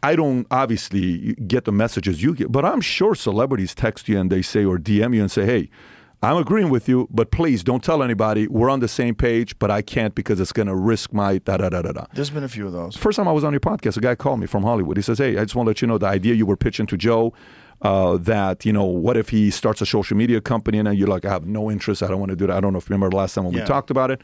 I 0.02 0.16
don't 0.16 0.48
obviously 0.52 1.34
get 1.36 1.66
the 1.66 1.74
messages 1.74 2.24
you 2.24 2.34
get, 2.34 2.50
but 2.50 2.64
I'm 2.64 2.80
sure 2.80 3.14
celebrities 3.14 3.76
text 3.76 4.08
you 4.08 4.18
and 4.18 4.32
they 4.32 4.42
say 4.42 4.64
or 4.64 4.78
DM 4.78 5.14
you 5.16 5.22
and 5.22 5.30
say, 5.30 5.46
"Hey, 5.46 5.70
I'm 6.22 6.38
agreeing 6.38 6.70
with 6.70 6.88
you, 6.88 7.08
but 7.12 7.32
please 7.32 7.64
don't 7.64 7.84
tell 7.84 8.02
anybody. 8.02 8.48
We're 8.48 8.70
on 8.70 8.80
the 8.80 8.88
same 8.88 9.16
page, 9.16 9.58
but 9.60 9.72
I 9.72 9.82
can't 9.82 10.16
because 10.16 10.40
it's 10.40 10.52
going 10.54 10.68
to 10.68 10.76
risk 10.76 11.12
my 11.12 11.40
da 11.40 11.58
da 11.58 11.70
da 11.70 11.82
da 11.82 11.92
da." 11.92 12.06
There's 12.14 12.30
been 12.30 12.44
a 12.44 12.50
few 12.50 12.68
of 12.68 12.72
those. 12.72 12.96
First 12.96 13.18
time 13.18 13.28
I 13.28 13.34
was 13.34 13.44
on 13.44 13.52
your 13.52 13.60
podcast, 13.60 13.98
a 13.98 14.02
guy 14.02 14.16
called 14.16 14.40
me 14.40 14.46
from 14.46 14.64
Hollywood. 14.64 14.96
He 14.96 15.04
says, 15.04 15.18
"Hey, 15.18 15.38
I 15.38 15.44
just 15.44 15.56
want 15.56 15.66
to 15.66 15.72
let 15.72 15.82
you 15.82 15.88
know 15.88 15.98
the 15.98 16.08
idea 16.08 16.36
you 16.36 16.46
were 16.46 16.58
pitching 16.58 16.86
to 16.88 16.98
Joe." 16.98 17.34
Uh, 17.82 18.18
that 18.18 18.66
you 18.66 18.74
know, 18.74 18.84
what 18.84 19.16
if 19.16 19.30
he 19.30 19.50
starts 19.50 19.82
a 19.82 19.86
social 19.86 20.18
media 20.18 20.42
company 20.42 20.80
and 20.80 20.98
you're 20.98 21.08
like, 21.08 21.24
I 21.24 21.30
have 21.30 21.46
no 21.46 21.72
interest. 21.72 22.04
I 22.04 22.08
don't 22.10 22.20
want 22.20 22.30
to 22.32 22.36
do 22.36 22.46
that. 22.48 22.58
I 22.58 22.60
don't 22.60 22.74
know 22.74 22.80
if 22.80 22.90
you 22.90 22.94
remember 22.94 23.12
the 23.12 23.16
last 23.18 23.36
time 23.36 23.46
when 23.46 23.54
we 23.54 23.62
talked 23.62 23.90
about 23.90 24.12
it. 24.12 24.22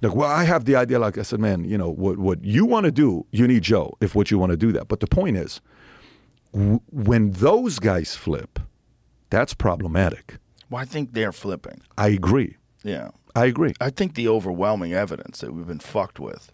Like, 0.00 0.14
well, 0.14 0.30
I 0.30 0.44
have 0.44 0.64
the 0.64 0.74
idea. 0.76 0.98
Like 0.98 1.18
I 1.18 1.22
said, 1.22 1.38
man, 1.38 1.64
you 1.64 1.76
know 1.76 1.90
what? 1.90 2.16
What 2.18 2.42
you 2.42 2.64
want 2.64 2.84
to 2.84 2.90
do, 2.92 3.26
you 3.30 3.46
need 3.46 3.62
Joe. 3.62 3.94
If 4.00 4.14
what 4.14 4.30
you 4.30 4.38
want 4.38 4.50
to 4.52 4.56
do 4.56 4.72
that, 4.72 4.88
but 4.88 5.00
the 5.00 5.06
point 5.06 5.36
is, 5.36 5.60
w- 6.52 6.80
when 6.90 7.32
those 7.32 7.78
guys 7.78 8.14
flip, 8.16 8.58
that's 9.30 9.52
problematic. 9.52 10.38
Well, 10.70 10.80
I 10.80 10.86
think 10.86 11.12
they're 11.12 11.32
flipping. 11.32 11.82
I 11.98 12.08
agree. 12.08 12.56
Yeah. 12.82 13.10
I 13.36 13.46
agree. 13.46 13.74
I 13.80 13.90
think 13.90 14.14
the 14.14 14.28
overwhelming 14.28 14.92
evidence 14.92 15.40
that 15.40 15.52
we've 15.52 15.66
been 15.66 15.80
fucked 15.80 16.20
with, 16.20 16.52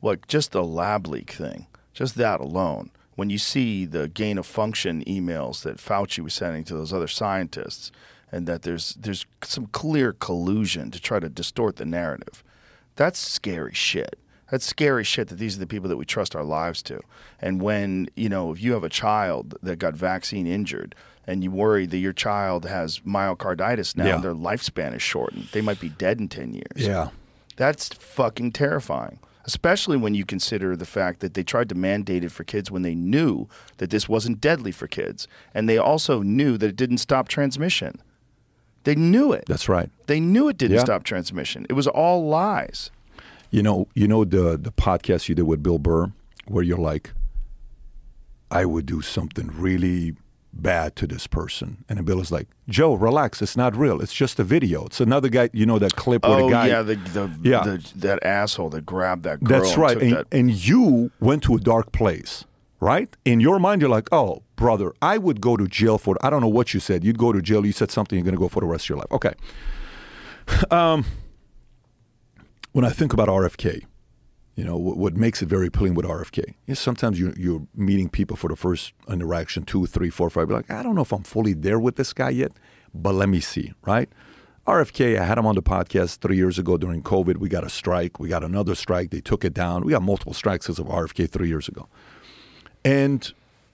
like 0.00 0.26
just 0.26 0.52
the 0.52 0.64
lab 0.64 1.06
leak 1.06 1.30
thing, 1.30 1.66
just 1.92 2.14
that 2.16 2.40
alone, 2.40 2.90
when 3.22 3.30
you 3.30 3.38
see 3.38 3.84
the 3.84 4.08
gain 4.08 4.36
of 4.36 4.44
function 4.44 5.04
emails 5.04 5.62
that 5.62 5.76
Fauci 5.76 6.18
was 6.18 6.34
sending 6.34 6.64
to 6.64 6.74
those 6.74 6.92
other 6.92 7.06
scientists, 7.06 7.92
and 8.32 8.48
that 8.48 8.62
there's 8.62 8.94
there's 8.94 9.24
some 9.42 9.66
clear 9.66 10.12
collusion 10.12 10.90
to 10.90 11.00
try 11.00 11.20
to 11.20 11.28
distort 11.28 11.76
the 11.76 11.84
narrative, 11.84 12.42
that's 12.96 13.20
scary 13.20 13.74
shit. 13.74 14.18
That's 14.50 14.66
scary 14.66 15.04
shit 15.04 15.28
that 15.28 15.36
these 15.38 15.54
are 15.56 15.60
the 15.60 15.68
people 15.68 15.88
that 15.88 15.96
we 15.98 16.04
trust 16.04 16.34
our 16.34 16.42
lives 16.42 16.82
to. 16.82 16.98
And 17.40 17.62
when, 17.62 18.08
you 18.16 18.28
know, 18.28 18.50
if 18.50 18.60
you 18.60 18.72
have 18.72 18.82
a 18.82 18.88
child 18.88 19.54
that 19.62 19.76
got 19.78 19.94
vaccine 19.94 20.48
injured 20.48 20.96
and 21.24 21.44
you 21.44 21.52
worry 21.52 21.86
that 21.86 21.98
your 21.98 22.12
child 22.12 22.64
has 22.66 22.98
myocarditis 23.06 23.96
now 23.96 24.06
Yeah. 24.06 24.14
and 24.16 24.24
their 24.24 24.34
lifespan 24.34 24.96
is 24.96 25.00
shortened, 25.02 25.46
they 25.52 25.60
might 25.60 25.78
be 25.80 25.90
dead 25.90 26.18
in 26.18 26.28
10 26.28 26.54
years. 26.54 26.74
Yeah. 26.76 27.10
That's 27.54 27.88
fucking 27.94 28.50
terrifying. 28.50 29.20
Especially 29.44 29.96
when 29.96 30.14
you 30.14 30.24
consider 30.24 30.76
the 30.76 30.86
fact 30.86 31.20
that 31.20 31.34
they 31.34 31.42
tried 31.42 31.68
to 31.68 31.74
mandate 31.74 32.22
it 32.24 32.30
for 32.30 32.44
kids 32.44 32.70
when 32.70 32.82
they 32.82 32.94
knew 32.94 33.48
that 33.78 33.90
this 33.90 34.08
wasn't 34.08 34.40
deadly 34.40 34.70
for 34.72 34.86
kids. 34.86 35.26
And 35.52 35.68
they 35.68 35.78
also 35.78 36.22
knew 36.22 36.56
that 36.58 36.66
it 36.68 36.76
didn't 36.76 36.98
stop 36.98 37.28
transmission. 37.28 38.00
They 38.84 38.94
knew 38.94 39.32
it. 39.32 39.44
That's 39.46 39.68
right. 39.68 39.90
They 40.06 40.20
knew 40.20 40.48
it 40.48 40.58
didn't 40.58 40.76
Yeah. 40.76 40.84
stop 40.84 41.02
transmission. 41.04 41.66
It 41.68 41.74
was 41.74 41.86
all 41.88 42.28
lies. 42.28 42.90
You 43.50 43.62
know, 43.62 43.88
you 43.94 44.08
know 44.08 44.24
the 44.24 44.56
the 44.56 44.72
podcast 44.72 45.28
you 45.28 45.34
did 45.34 45.42
with 45.42 45.62
Bill 45.62 45.78
Burr, 45.78 46.12
where 46.46 46.62
you're 46.64 46.78
like, 46.78 47.12
I 48.50 48.64
would 48.64 48.86
do 48.86 49.00
something 49.02 49.50
really 49.56 50.14
bad 50.52 50.94
to 50.96 51.06
this 51.06 51.26
person, 51.26 51.84
and 51.88 52.04
Bill 52.04 52.20
is 52.20 52.30
like, 52.30 52.48
Joe, 52.68 52.94
relax, 52.94 53.40
it's 53.42 53.56
not 53.56 53.74
real, 53.76 54.00
it's 54.00 54.12
just 54.12 54.38
a 54.38 54.44
video. 54.44 54.84
It's 54.86 55.00
another 55.00 55.28
guy. 55.28 55.50
You 55.52 55.66
know 55.66 55.78
that 55.78 55.96
clip 55.96 56.24
where 56.24 56.40
oh 56.40 56.46
the 56.46 56.50
guy. 56.52 56.66
yeah, 56.68 56.82
the, 56.82 56.96
the, 56.96 57.30
Yeah. 57.42 57.62
the 57.64 57.92
that 57.96 58.22
asshole 58.24 58.70
that 58.70 58.84
grabbed 58.86 59.22
that 59.24 59.42
girl. 59.42 59.60
That's 59.60 59.76
right. 59.76 59.94
took 59.94 60.02
And, 60.02 60.12
that- 60.12 60.26
and 60.32 60.50
you 60.50 61.10
went 61.20 61.42
to 61.44 61.54
a 61.56 61.58
dark 61.58 61.92
place, 61.92 62.44
right? 62.80 63.14
In 63.24 63.40
your 63.40 63.58
mind, 63.58 63.80
you're 63.80 63.90
like, 63.90 64.08
oh, 64.12 64.42
brother, 64.56 64.92
I 65.00 65.18
would 65.18 65.40
go 65.40 65.56
to 65.56 65.66
jail 65.66 65.98
for, 65.98 66.16
I 66.22 66.30
don't 66.30 66.40
know 66.40 66.48
what 66.48 66.74
you 66.74 66.80
said. 66.80 67.02
You'd 67.02 67.18
go 67.18 67.32
to 67.32 67.40
jail. 67.42 67.64
You 67.66 67.72
said 67.72 67.90
something, 67.90 68.16
you're 68.18 68.24
going 68.24 68.34
to 68.36 68.40
go 68.40 68.48
for 68.48 68.60
the 68.60 68.66
rest 68.66 68.84
of 68.84 68.88
your 68.90 68.98
life. 68.98 69.10
Okay. 69.12 69.32
Um, 70.70 71.04
when 72.72 72.84
I 72.84 72.90
think 72.90 73.12
about 73.12 73.28
RFK, 73.28 73.84
you 74.54 74.64
know, 74.64 74.76
what, 74.76 74.96
what 74.96 75.16
makes 75.16 75.42
it 75.42 75.48
very 75.48 75.68
appealing 75.68 75.94
with 75.94 76.04
RFK 76.04 76.54
is 76.66 76.78
sometimes 76.78 77.18
you, 77.18 77.32
you're 77.36 77.66
meeting 77.74 78.08
people 78.08 78.36
for 78.36 78.48
the 78.48 78.56
first 78.56 78.92
interaction, 79.08 79.64
two, 79.64 79.86
three, 79.86 80.10
four, 80.10 80.28
five. 80.28 80.50
Like, 80.50 80.70
I 80.70 80.82
don't 80.82 80.94
know 80.94 81.02
if 81.02 81.12
I'm 81.12 81.22
fully 81.22 81.54
there 81.54 81.78
with 81.78 81.96
this 81.96 82.12
guy 82.12 82.30
yet, 82.30 82.52
but 82.94 83.14
let 83.14 83.28
me 83.28 83.40
see, 83.40 83.72
right? 83.86 84.08
RFK, 84.66 85.18
I 85.18 85.24
had 85.24 85.38
him 85.38 85.46
on 85.46 85.56
the 85.56 85.62
podcast 85.62 86.18
three 86.18 86.36
years 86.36 86.58
ago 86.58 86.76
during 86.76 87.02
COVID. 87.02 87.38
We 87.38 87.48
got 87.48 87.64
a 87.64 87.70
strike. 87.70 88.20
We 88.20 88.28
got 88.28 88.44
another 88.44 88.74
strike. 88.74 89.10
They 89.10 89.20
took 89.20 89.44
it 89.44 89.54
down. 89.54 89.84
We 89.84 89.92
got 89.92 90.02
multiple 90.02 90.34
strikes 90.34 90.66
because 90.66 90.78
of 90.78 90.86
RFK 90.86 91.28
three 91.28 91.48
years 91.48 91.66
ago. 91.66 91.88
And 92.84 93.32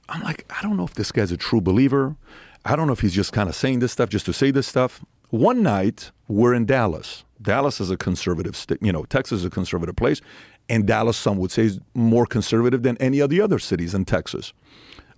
I'm 0.09 0.23
like, 0.23 0.51
I 0.51 0.63
don't 0.63 0.77
know 0.77 0.85
if 0.85 0.95
this 0.95 1.13
guy's 1.13 1.33
a 1.33 1.37
true 1.37 1.61
believer. 1.61 2.17
I 2.65 2.77
don't 2.77 2.87
know 2.87 2.93
if 2.93 3.01
he's 3.01 3.13
just 3.13 3.33
kind 3.33 3.49
of 3.49 3.55
saying 3.55 3.81
this 3.81 3.93
stuff 3.93 4.09
just 4.09 4.27
to 4.27 4.33
say 4.33 4.51
this 4.51 4.67
stuff. 4.67 5.05
One 5.31 5.63
night, 5.63 6.11
we're 6.27 6.55
in 6.55 6.65
Dallas. 6.65 7.25
Dallas 7.41 7.81
is 7.81 7.91
a 7.91 7.97
conservative, 7.97 8.57
st- 8.57 8.83
you 8.83 8.91
know, 8.91 9.05
Texas 9.05 9.41
is 9.41 9.45
a 9.45 9.51
conservative 9.51 9.95
place. 9.95 10.23
And 10.69 10.87
Dallas, 10.87 11.17
some 11.17 11.39
would 11.39 11.51
say, 11.51 11.65
is 11.65 11.81
more 11.95 12.27
conservative 12.27 12.83
than 12.83 12.97
any 12.99 13.21
of 13.21 13.31
the 13.31 13.41
other 13.41 13.59
cities 13.59 13.95
in 13.95 14.05
Texas. 14.05 14.53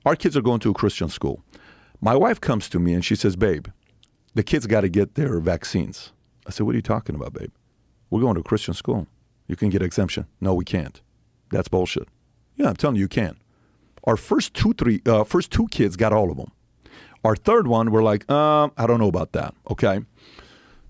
Our 0.07 0.17
kids 0.17 0.37
are 0.37 0.43
going 0.43 0.61
to 0.61 0.71
a 0.71 0.75
Christian 0.75 1.09
school. 1.09 1.43
My 2.01 2.15
wife 2.15 2.41
comes 2.41 2.69
to 2.71 2.79
me 2.79 2.95
and 2.95 3.05
she 3.05 3.17
says, 3.17 3.37
Babe, 3.37 3.67
the 4.35 4.43
kids 4.43 4.67
got 4.67 4.83
to 4.83 4.89
get 4.89 5.15
their 5.15 5.39
vaccines. 5.41 6.13
I 6.47 6.51
said, 6.51 6.67
What 6.67 6.73
are 6.73 6.79
you 6.79 6.83
talking 6.83 7.15
about, 7.15 7.35
babe? 7.35 7.53
We're 8.09 8.21
going 8.21 8.35
to 8.35 8.41
a 8.41 8.45
Christian 8.45 8.75
school. 8.75 9.07
You 9.47 9.57
can 9.57 9.69
get 9.69 9.83
exemption. 9.83 10.27
No, 10.41 10.55
we 10.55 10.65
can't. 10.65 11.01
That's 11.51 11.69
bullshit. 11.69 12.09
Yeah, 12.57 12.69
I'm 12.69 12.77
telling 12.77 12.97
you, 12.97 13.03
you 13.03 13.09
can. 13.09 13.37
Our 14.05 14.17
first 14.17 14.55
two, 14.55 14.73
three, 14.73 15.03
uh, 15.07 15.25
first 15.25 15.51
two 15.51 15.69
kids 15.69 15.97
got 15.97 16.13
all 16.13 16.31
of 16.31 16.37
them. 16.37 16.53
Our 17.25 17.37
third 17.37 17.67
one, 17.67 17.91
we're 17.91 18.03
like, 18.03 18.31
um, 18.31 18.73
I 18.79 18.87
don't 18.87 18.99
know 18.99 19.09
about 19.09 19.33
that. 19.33 19.55
Okay. 19.71 20.01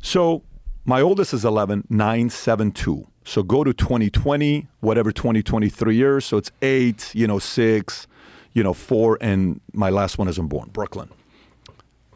So 0.01 0.45
my 0.85 1.01
oldest 1.01 1.35
is 1.35 1.45
11, 1.45 1.87
9, 1.91 2.31
7, 2.31 2.73
2. 2.73 3.07
So 3.25 3.43
go 3.43 3.65
to 3.65 3.73
2020, 3.73 4.67
whatever 4.81 5.13
2023 5.13 5.95
years. 5.95 6.25
So 6.25 6.37
it's 6.37 6.51
eight, 6.63 7.15
you 7.15 7.27
know, 7.27 7.39
six, 7.39 8.07
you 8.53 8.63
know, 8.63 8.73
four, 8.73 9.19
and 9.21 9.61
my 9.73 9.91
last 9.91 10.19
one 10.19 10.29
isn't 10.29 10.49
born, 10.49 10.71
Brooklyn. 10.73 11.11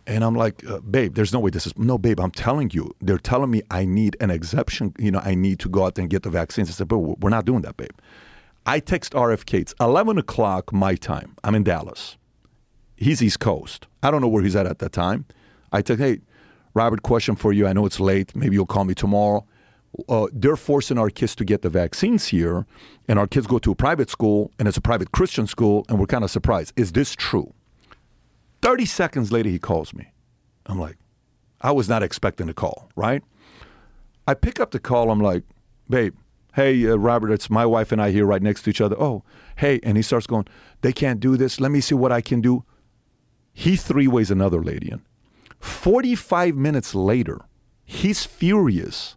And 0.07 0.23
I'm 0.23 0.35
like, 0.35 0.67
uh, 0.67 0.81
babe, 0.81 1.15
there's 1.15 1.33
no 1.33 1.41
way 1.41 1.51
this 1.51 1.67
is. 1.67 1.79
No, 1.79 1.97
babe, 1.97 2.21
I'm 2.21 2.31
telling 2.31 2.71
you. 2.71 2.95
They're 3.01 3.19
telling 3.19 3.51
me 3.51 3.63
I 3.71 3.85
need 3.85 4.17
an 4.21 4.31
exception. 4.31 4.95
You 4.99 5.11
know, 5.11 5.21
I 5.21 5.35
need 5.35 5.61
to 5.61 5.69
go 5.69 5.87
out 5.87 5.99
and 5.99 6.11
get 6.11 6.25
the 6.25 6.31
vaccines. 6.31 6.69
I 6.69 6.73
said, 6.73 6.89
but 6.89 6.99
we're 6.99 7.31
not 7.31 7.45
doing 7.45 7.63
that, 7.63 7.77
babe. 7.77 7.91
I 8.67 8.81
text 8.81 9.13
RFK. 9.13 9.61
It's 9.61 9.75
11 9.81 10.19
o'clock 10.19 10.73
my 10.73 10.95
time. 10.95 11.37
I'm 11.43 11.55
in 11.55 11.65
Dallas. 11.65 12.17
He's 12.97 13.23
East 13.23 13.41
Coast. 13.41 13.87
I 14.03 14.11
don't 14.11 14.21
know 14.21 14.29
where 14.29 14.43
he's 14.43 14.57
at 14.57 14.67
at 14.67 14.79
that 14.79 14.93
time. 14.93 15.27
I 15.73 15.81
text, 15.83 16.03
hey, 16.03 16.21
Robert, 16.75 17.03
question 17.03 17.37
for 17.37 17.53
you. 17.53 17.67
I 17.67 17.73
know 17.73 17.87
it's 17.87 18.01
late. 18.01 18.35
Maybe 18.37 18.55
you'll 18.55 18.67
call 18.67 18.85
me 18.85 18.95
tomorrow. 18.95 19.47
Uh, 20.09 20.27
they're 20.33 20.57
forcing 20.57 20.99
our 20.99 21.11
kids 21.11 21.37
to 21.37 21.45
get 21.45 21.63
the 21.63 21.71
vaccines 21.71 22.29
here, 22.29 22.67
and 23.07 23.19
our 23.19 23.27
kids 23.27 23.47
go 23.47 23.59
to 23.59 23.71
a 23.71 23.75
private 23.75 24.11
school, 24.11 24.51
and 24.59 24.67
it's 24.67 24.77
a 24.77 24.81
private 24.81 25.13
Christian 25.13 25.47
school, 25.47 25.85
and 25.89 25.99
we're 25.99 26.07
kind 26.07 26.25
of 26.25 26.31
surprised. 26.31 26.73
Is 26.77 26.93
this 26.93 27.15
true? 27.15 27.53
30 28.63 28.87
seconds 28.87 29.31
later, 29.31 29.51
he 29.51 29.59
calls 29.59 29.95
me. 29.95 30.13
I'm 30.67 30.81
like, 30.81 30.97
I 31.61 31.71
was 31.71 31.89
not 31.89 32.03
expecting 32.03 32.49
a 32.49 32.55
call, 32.55 32.89
right? 32.97 33.23
I 34.27 34.35
pick 34.35 34.59
up 34.59 34.71
the 34.71 34.81
call. 34.81 35.11
I'm 35.11 35.21
like, 35.21 35.45
babe, 35.89 36.15
hey, 36.55 36.89
uh, 36.89 36.97
Robert, 36.97 37.31
it's 37.31 37.51
my 37.51 37.67
wife 37.67 37.93
and 37.93 38.01
I 38.01 38.11
here 38.11 38.25
right 38.25 38.43
next 38.43 38.63
to 38.63 38.71
each 38.71 38.81
other. 38.81 38.97
Oh, 38.99 39.23
hey. 39.57 39.81
And 39.83 39.97
he 39.97 40.03
starts 40.03 40.27
going, 40.27 40.47
they 40.81 40.93
can't 40.93 41.21
do 41.21 41.37
this. 41.37 41.61
Let 41.61 41.71
me 41.71 41.81
see 41.81 41.95
what 41.95 42.13
I 42.13 42.21
can 42.21 42.41
do. 42.41 42.65
He 43.53 43.77
three 43.77 44.09
ways 44.09 44.31
another 44.31 44.63
lady 44.63 44.91
in. 44.91 45.03
45 45.61 46.57
minutes 46.57 46.95
later, 46.95 47.43
he's 47.85 48.25
furious 48.25 49.17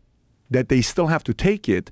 that 0.49 0.69
they 0.69 0.82
still 0.82 1.07
have 1.07 1.24
to 1.26 1.34
take 1.34 1.68
it. 1.68 1.91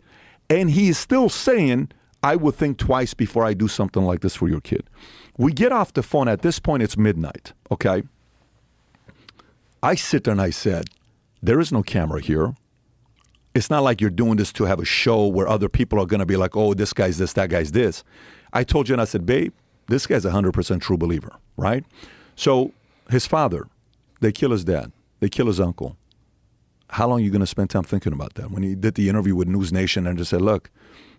And 0.49 0.71
he 0.71 0.89
is 0.89 0.97
still 0.97 1.29
saying, 1.29 1.91
I 2.23 2.35
would 2.35 2.55
think 2.55 2.77
twice 2.77 3.13
before 3.13 3.45
I 3.45 3.53
do 3.53 3.67
something 3.67 4.03
like 4.03 4.21
this 4.21 4.35
for 4.35 4.47
your 4.47 4.61
kid. 4.61 4.83
We 5.37 5.51
get 5.51 5.71
off 5.71 5.93
the 5.93 6.03
phone. 6.03 6.27
At 6.27 6.41
this 6.41 6.59
point, 6.59 6.81
it's 6.81 6.97
midnight, 6.97 7.53
okay? 7.71 8.03
I 9.83 9.95
sit 9.95 10.23
there 10.23 10.31
and 10.31 10.41
I 10.41 10.49
said, 10.49 10.85
There 11.43 11.59
is 11.59 11.71
no 11.71 11.83
camera 11.83 12.21
here. 12.21 12.55
It's 13.53 13.69
not 13.69 13.83
like 13.83 14.01
you're 14.01 14.09
doing 14.09 14.35
this 14.35 14.51
to 14.53 14.65
have 14.65 14.79
a 14.79 14.85
show 14.85 15.27
where 15.27 15.47
other 15.47 15.69
people 15.69 15.99
are 16.01 16.05
to 16.05 16.25
be 16.25 16.35
like, 16.35 16.57
oh, 16.57 16.73
this 16.73 16.91
guy's 16.91 17.17
this, 17.17 17.31
that 17.33 17.49
guy's 17.49 17.71
this. 17.71 18.03
I 18.51 18.65
told 18.65 18.89
you 18.89 18.93
and 18.93 19.01
I 19.01 19.05
said, 19.05 19.25
babe, 19.25 19.53
this 19.87 20.05
guy's 20.05 20.25
a 20.25 20.31
100% 20.31 20.81
true 20.81 20.97
believer, 20.97 21.31
right? 21.55 21.85
So 22.35 22.73
his 23.09 23.25
father, 23.25 23.67
they 24.19 24.33
kill 24.33 24.51
his 24.51 24.65
dad, 24.65 24.91
they 25.21 25.29
kill 25.29 25.47
his 25.47 25.61
uncle. 25.61 25.95
How 26.95 27.09
long 27.09 27.19
are 27.19 27.23
you 27.23 27.29
going 27.29 27.41
to 27.41 27.45
spend 27.45 27.69
time 27.69 27.83
thinking 27.83 28.13
about 28.13 28.35
that? 28.35 28.51
When 28.51 28.63
he 28.63 28.73
did 28.73 28.95
the 28.95 29.09
interview 29.09 29.35
with 29.35 29.49
News 29.49 29.73
Nation 29.73 30.07
and 30.07 30.17
just 30.17 30.29
said, 30.29 30.41
look, 30.41 30.71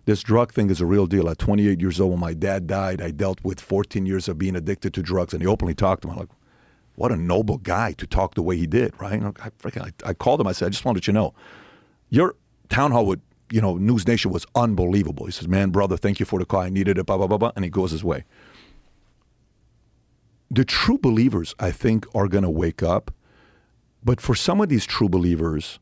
this 0.05 0.23
drug 0.23 0.51
thing 0.51 0.71
is 0.71 0.81
a 0.81 0.87
real 0.87 1.05
deal. 1.05 1.29
At 1.29 1.37
28 1.37 1.79
years 1.79 2.01
old, 2.01 2.13
when 2.13 2.19
my 2.19 2.33
dad 2.33 2.65
died, 2.65 2.99
I 2.99 3.11
dealt 3.11 3.43
with 3.43 3.61
14 3.61 4.07
years 4.07 4.27
of 4.27 4.39
being 4.39 4.55
addicted 4.55 4.91
to 4.95 5.03
drugs. 5.03 5.33
And 5.33 5.43
he 5.43 5.47
openly 5.47 5.75
talked. 5.75 6.03
I'm 6.03 6.15
like, 6.15 6.29
what 6.95 7.11
a 7.11 7.15
noble 7.15 7.59
guy 7.59 7.91
to 7.99 8.07
talk 8.07 8.33
the 8.33 8.41
way 8.41 8.57
he 8.57 8.65
did, 8.65 8.99
right? 8.99 9.21
I, 9.21 9.49
freaking, 9.51 9.83
I, 9.83 10.09
I 10.09 10.13
called 10.15 10.41
him. 10.41 10.47
I 10.47 10.51
said, 10.51 10.65
I 10.65 10.69
just 10.69 10.83
wanted 10.83 11.05
you 11.05 11.13
to 11.13 11.19
know, 11.19 11.35
your 12.09 12.35
town 12.69 12.91
hall 12.91 13.05
with, 13.05 13.21
you 13.51 13.61
know, 13.61 13.77
News 13.77 14.07
Nation 14.07 14.31
was 14.31 14.47
unbelievable. 14.55 15.27
He 15.27 15.31
says, 15.31 15.47
man, 15.47 15.69
brother, 15.69 15.95
thank 15.95 16.19
you 16.19 16.25
for 16.25 16.39
the 16.39 16.45
call. 16.45 16.61
I 16.61 16.69
needed 16.69 16.97
it, 16.97 17.05
blah, 17.05 17.17
blah, 17.17 17.27
blah, 17.27 17.37
blah. 17.37 17.51
And 17.55 17.63
he 17.63 17.69
goes 17.69 17.91
his 17.91 18.03
way. 18.03 18.23
The 20.49 20.65
true 20.65 20.97
believers, 20.97 21.53
I 21.59 21.69
think, 21.69 22.07
are 22.15 22.27
going 22.27 22.45
to 22.45 22.49
wake 22.49 22.81
up. 22.81 23.11
But 24.03 24.21
for 24.21 24.35
some 24.35 24.61
of 24.61 24.69
these 24.69 24.85
true 24.85 25.09
believers 25.09 25.79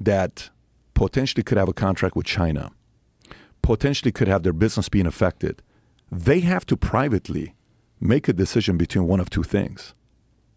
that 0.00 0.50
potentially 0.94 1.42
could 1.42 1.58
have 1.58 1.68
a 1.68 1.72
contract 1.72 2.16
with 2.16 2.26
China, 2.26 2.70
potentially 3.62 4.12
could 4.12 4.28
have 4.28 4.42
their 4.42 4.52
business 4.52 4.88
being 4.88 5.06
affected, 5.06 5.62
they 6.10 6.40
have 6.40 6.66
to 6.66 6.76
privately 6.76 7.54
make 8.00 8.28
a 8.28 8.32
decision 8.32 8.76
between 8.76 9.06
one 9.06 9.20
of 9.20 9.30
two 9.30 9.42
things. 9.42 9.94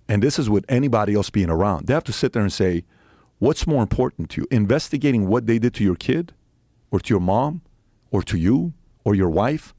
And 0.09 0.21
this 0.21 0.37
is 0.37 0.49
with 0.49 0.65
anybody 0.69 1.15
else 1.15 1.29
being 1.29 1.49
around. 1.49 1.87
They 1.87 1.93
have 1.93 2.03
to 2.05 2.13
sit 2.13 2.33
there 2.33 2.41
and 2.41 2.51
say, 2.51 2.83
what's 3.39 3.67
more 3.67 3.81
important 3.81 4.29
to 4.31 4.41
you? 4.41 4.47
Investigating 4.51 5.27
what 5.27 5.47
they 5.47 5.59
did 5.59 5.73
to 5.75 5.83
your 5.83 5.95
kid, 5.95 6.33
or 6.91 6.99
to 6.99 7.13
your 7.13 7.21
mom, 7.21 7.61
or 8.11 8.21
to 8.23 8.37
you, 8.37 8.73
or 9.03 9.15
your 9.15 9.29
wife, 9.29 9.73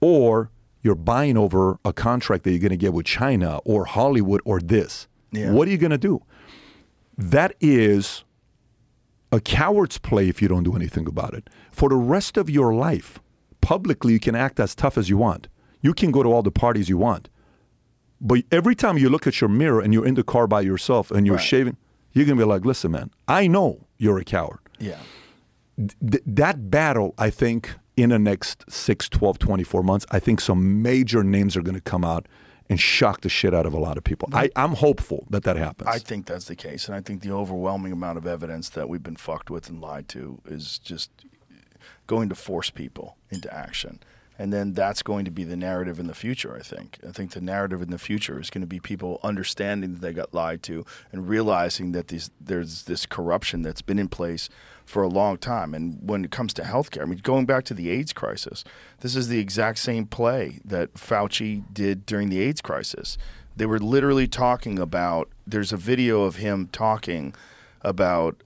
or 0.00 0.50
you're 0.82 0.94
buying 0.94 1.36
over 1.36 1.78
a 1.84 1.92
contract 1.92 2.44
that 2.44 2.50
you're 2.50 2.60
going 2.60 2.70
to 2.70 2.76
get 2.76 2.92
with 2.92 3.06
China 3.06 3.58
or 3.64 3.86
Hollywood 3.86 4.40
or 4.44 4.60
this. 4.60 5.08
Yeah. 5.32 5.52
What 5.52 5.66
are 5.68 5.70
you 5.70 5.78
going 5.78 5.90
to 5.90 5.98
do? 5.98 6.22
That 7.16 7.54
is 7.60 8.24
a 9.32 9.40
coward's 9.40 9.98
play 9.98 10.28
if 10.28 10.40
you 10.42 10.48
don't 10.48 10.62
do 10.64 10.74
anything 10.76 11.06
about 11.06 11.34
it. 11.34 11.48
For 11.72 11.88
the 11.88 11.96
rest 11.96 12.36
of 12.36 12.48
your 12.50 12.74
life, 12.74 13.18
publicly, 13.60 14.12
you 14.12 14.20
can 14.20 14.34
act 14.34 14.60
as 14.60 14.74
tough 14.74 14.96
as 14.98 15.08
you 15.08 15.16
want. 15.16 15.48
You 15.80 15.94
can 15.94 16.10
go 16.10 16.22
to 16.22 16.32
all 16.32 16.42
the 16.42 16.50
parties 16.50 16.88
you 16.88 16.98
want. 16.98 17.28
But 18.20 18.44
every 18.50 18.74
time 18.74 18.96
you 18.96 19.08
look 19.10 19.26
at 19.26 19.40
your 19.40 19.50
mirror 19.50 19.80
and 19.80 19.92
you're 19.92 20.06
in 20.06 20.14
the 20.14 20.22
car 20.24 20.46
by 20.46 20.60
yourself 20.62 21.10
and 21.10 21.26
you're 21.26 21.36
Right. 21.36 21.44
shaving, 21.44 21.76
you're 22.12 22.24
going 22.24 22.38
to 22.38 22.44
be 22.44 22.48
like, 22.48 22.64
listen, 22.64 22.92
man, 22.92 23.10
I 23.28 23.46
know 23.48 23.86
you're 23.98 24.18
a 24.18 24.24
coward. 24.24 24.58
Yeah. 24.78 24.98
Th- 25.78 26.22
that 26.26 26.70
battle, 26.70 27.14
I 27.18 27.30
think, 27.30 27.74
in 27.96 28.10
the 28.10 28.18
next 28.18 28.64
6, 28.70 29.08
12, 29.08 29.38
24 29.38 29.82
months, 29.82 30.06
I 30.10 30.20
think 30.20 30.40
some 30.40 30.80
major 30.82 31.22
names 31.24 31.56
are 31.56 31.62
going 31.62 31.74
to 31.74 31.80
come 31.80 32.04
out 32.04 32.26
and 32.68 32.80
shock 32.80 33.20
the 33.20 33.28
shit 33.28 33.54
out 33.54 33.66
of 33.66 33.74
a 33.74 33.78
lot 33.78 33.96
of 33.98 34.04
people. 34.04 34.28
I, 34.32 34.50
I'm 34.56 34.74
hopeful 34.74 35.26
that 35.30 35.44
that 35.44 35.56
happens. 35.56 35.88
I 35.88 35.98
think 35.98 36.26
that's 36.26 36.46
the 36.46 36.56
case, 36.56 36.86
and 36.86 36.96
I 36.96 37.00
think 37.00 37.22
the 37.22 37.30
overwhelming 37.30 37.92
amount 37.92 38.18
of 38.18 38.26
evidence 38.26 38.68
that 38.70 38.88
we've 38.88 39.02
been 39.02 39.16
fucked 39.16 39.50
with 39.50 39.68
and 39.68 39.80
lied 39.80 40.08
to 40.10 40.40
is 40.46 40.78
just 40.78 41.10
going 42.06 42.28
to 42.28 42.34
force 42.34 42.70
people 42.70 43.16
into 43.30 43.52
action. 43.52 44.00
And 44.36 44.52
then 44.52 44.72
that's 44.72 45.02
going 45.02 45.24
to 45.26 45.30
be 45.30 45.44
the 45.44 45.56
narrative 45.56 46.00
in 46.00 46.08
the 46.08 46.14
future, 46.14 46.56
I 46.56 46.62
think. 46.62 46.98
I 47.06 47.12
think 47.12 47.32
the 47.32 47.40
narrative 47.40 47.80
in 47.80 47.90
the 47.90 47.98
future 47.98 48.40
is 48.40 48.50
going 48.50 48.62
to 48.62 48.66
be 48.66 48.80
people 48.80 49.20
understanding 49.22 49.92
that 49.92 50.00
they 50.00 50.12
got 50.12 50.34
lied 50.34 50.62
to 50.64 50.84
and 51.12 51.28
realizing 51.28 51.92
that 51.92 52.08
these, 52.08 52.30
there's 52.40 52.82
this 52.84 53.06
corruption 53.06 53.62
that's 53.62 53.82
been 53.82 53.98
in 53.98 54.08
place 54.08 54.48
for 54.84 55.02
a 55.02 55.08
long 55.08 55.38
time. 55.38 55.74
And 55.74 55.98
when 56.02 56.24
it 56.24 56.30
comes 56.30 56.54
to 56.54 56.62
healthcare, 56.62 57.02
I 57.02 57.04
mean, 57.06 57.18
going 57.22 57.46
back 57.46 57.64
to 57.64 57.74
the 57.74 57.90
AIDS 57.90 58.12
crisis, 58.12 58.64
this 59.00 59.16
is 59.16 59.28
the 59.28 59.38
exact 59.38 59.78
same 59.78 60.06
play 60.06 60.60
that 60.64 60.94
Fauci 60.94 61.64
did 61.72 62.06
during 62.06 62.28
the 62.28 62.40
AIDS 62.40 62.60
crisis. 62.60 63.16
They 63.56 63.66
were 63.66 63.78
literally 63.78 64.28
talking 64.28 64.78
about, 64.78 65.28
there's 65.46 65.72
a 65.72 65.76
video 65.76 66.22
of 66.22 66.36
him 66.36 66.68
talking 66.72 67.34
about 67.82 68.42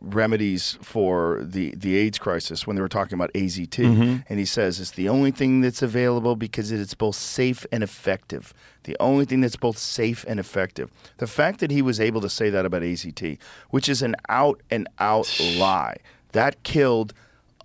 remedies 0.00 0.78
for 0.82 1.40
the, 1.42 1.74
the 1.76 1.96
AIDS 1.96 2.18
crisis 2.18 2.66
when 2.66 2.76
they 2.76 2.82
were 2.82 2.88
talking 2.88 3.14
about 3.14 3.32
AZT. 3.32 3.68
Mm-hmm. 3.68 4.16
And 4.28 4.38
he 4.38 4.44
says 4.44 4.80
it's 4.80 4.92
the 4.92 5.08
only 5.08 5.30
thing 5.30 5.60
that's 5.60 5.82
available 5.82 6.36
because 6.36 6.72
it's 6.72 6.94
both 6.94 7.16
safe 7.16 7.66
and 7.70 7.82
effective. 7.82 8.54
The 8.84 8.96
only 9.00 9.24
thing 9.24 9.40
that's 9.40 9.56
both 9.56 9.78
safe 9.78 10.24
and 10.26 10.40
effective. 10.40 10.90
The 11.18 11.26
fact 11.26 11.60
that 11.60 11.70
he 11.70 11.82
was 11.82 12.00
able 12.00 12.20
to 12.22 12.30
say 12.30 12.50
that 12.50 12.64
about 12.64 12.82
AZT, 12.82 13.38
which 13.70 13.88
is 13.88 14.02
an 14.02 14.16
out 14.28 14.60
and 14.70 14.88
out 14.98 15.28
lie, 15.56 15.98
that 16.32 16.62
killed 16.62 17.12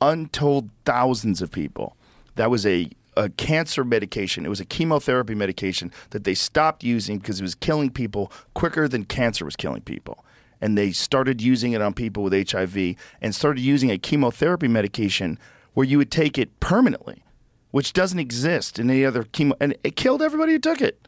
untold 0.01 0.69
thousands 0.83 1.41
of 1.41 1.51
people. 1.51 1.95
That 2.35 2.51
was 2.51 2.65
a 2.65 2.89
a 3.17 3.29
cancer 3.29 3.85
medication. 3.85 4.45
It 4.45 4.49
was 4.49 4.59
a 4.59 4.65
chemotherapy 4.65 5.35
medication 5.35 5.91
that 6.09 6.25
they 6.25 6.33
stopped 6.33 6.83
using 6.83 7.17
because 7.17 7.39
it 7.39 7.43
was 7.43 7.55
killing 7.55 7.89
people 7.89 8.31
quicker 8.53 8.89
than 8.89 9.05
cancer 9.05 9.45
was 9.45 9.55
killing 9.55 9.81
people. 9.81 10.25
And 10.61 10.77
they 10.77 10.91
started 10.91 11.41
using 11.41 11.73
it 11.73 11.81
on 11.81 11.93
people 11.93 12.23
with 12.23 12.49
HIV 12.51 12.95
and 13.21 13.35
started 13.35 13.61
using 13.61 13.91
a 13.91 13.97
chemotherapy 13.97 14.67
medication 14.67 15.37
where 15.73 15.85
you 15.85 15.97
would 15.97 16.11
take 16.11 16.37
it 16.37 16.59
permanently, 16.59 17.23
which 17.71 17.93
doesn't 17.93 18.19
exist 18.19 18.79
in 18.79 18.89
any 18.89 19.03
other 19.05 19.23
chemo. 19.23 19.53
And 19.59 19.75
it 19.83 19.95
killed 19.95 20.21
everybody 20.21 20.53
who 20.53 20.59
took 20.59 20.81
it. 20.81 20.99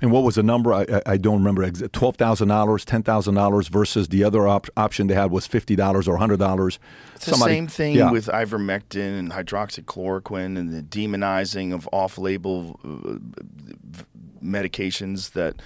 And 0.00 0.12
what 0.12 0.22
was 0.22 0.36
the 0.36 0.44
number? 0.44 0.72
I, 0.72 0.86
I- 1.06 1.16
don't 1.16 1.38
remember. 1.38 1.68
Twelve 1.88 2.16
thousand 2.16 2.48
dollars, 2.48 2.84
ten 2.84 3.02
thousand 3.02 3.34
dollars 3.34 3.66
versus 3.66 4.08
the 4.08 4.22
other 4.22 4.46
op- 4.46 4.68
option 4.76 5.08
they 5.08 5.14
had 5.14 5.32
was 5.32 5.44
fifty 5.46 5.74
dollars 5.74 6.06
or 6.06 6.16
hundred 6.18 6.38
dollars. 6.38 6.78
It's 7.16 7.26
the 7.26 7.32
same 7.34 7.66
thing 7.66 7.96
with 8.12 8.26
ivermectin 8.26 9.18
and 9.18 9.32
hydroxychloroquine 9.32 10.56
and 10.56 10.72
the 10.72 10.82
demonizing 10.82 11.74
of 11.74 11.88
off-label 11.92 12.78
uh, 12.84 13.18
medications 14.42 15.32
that 15.32 15.56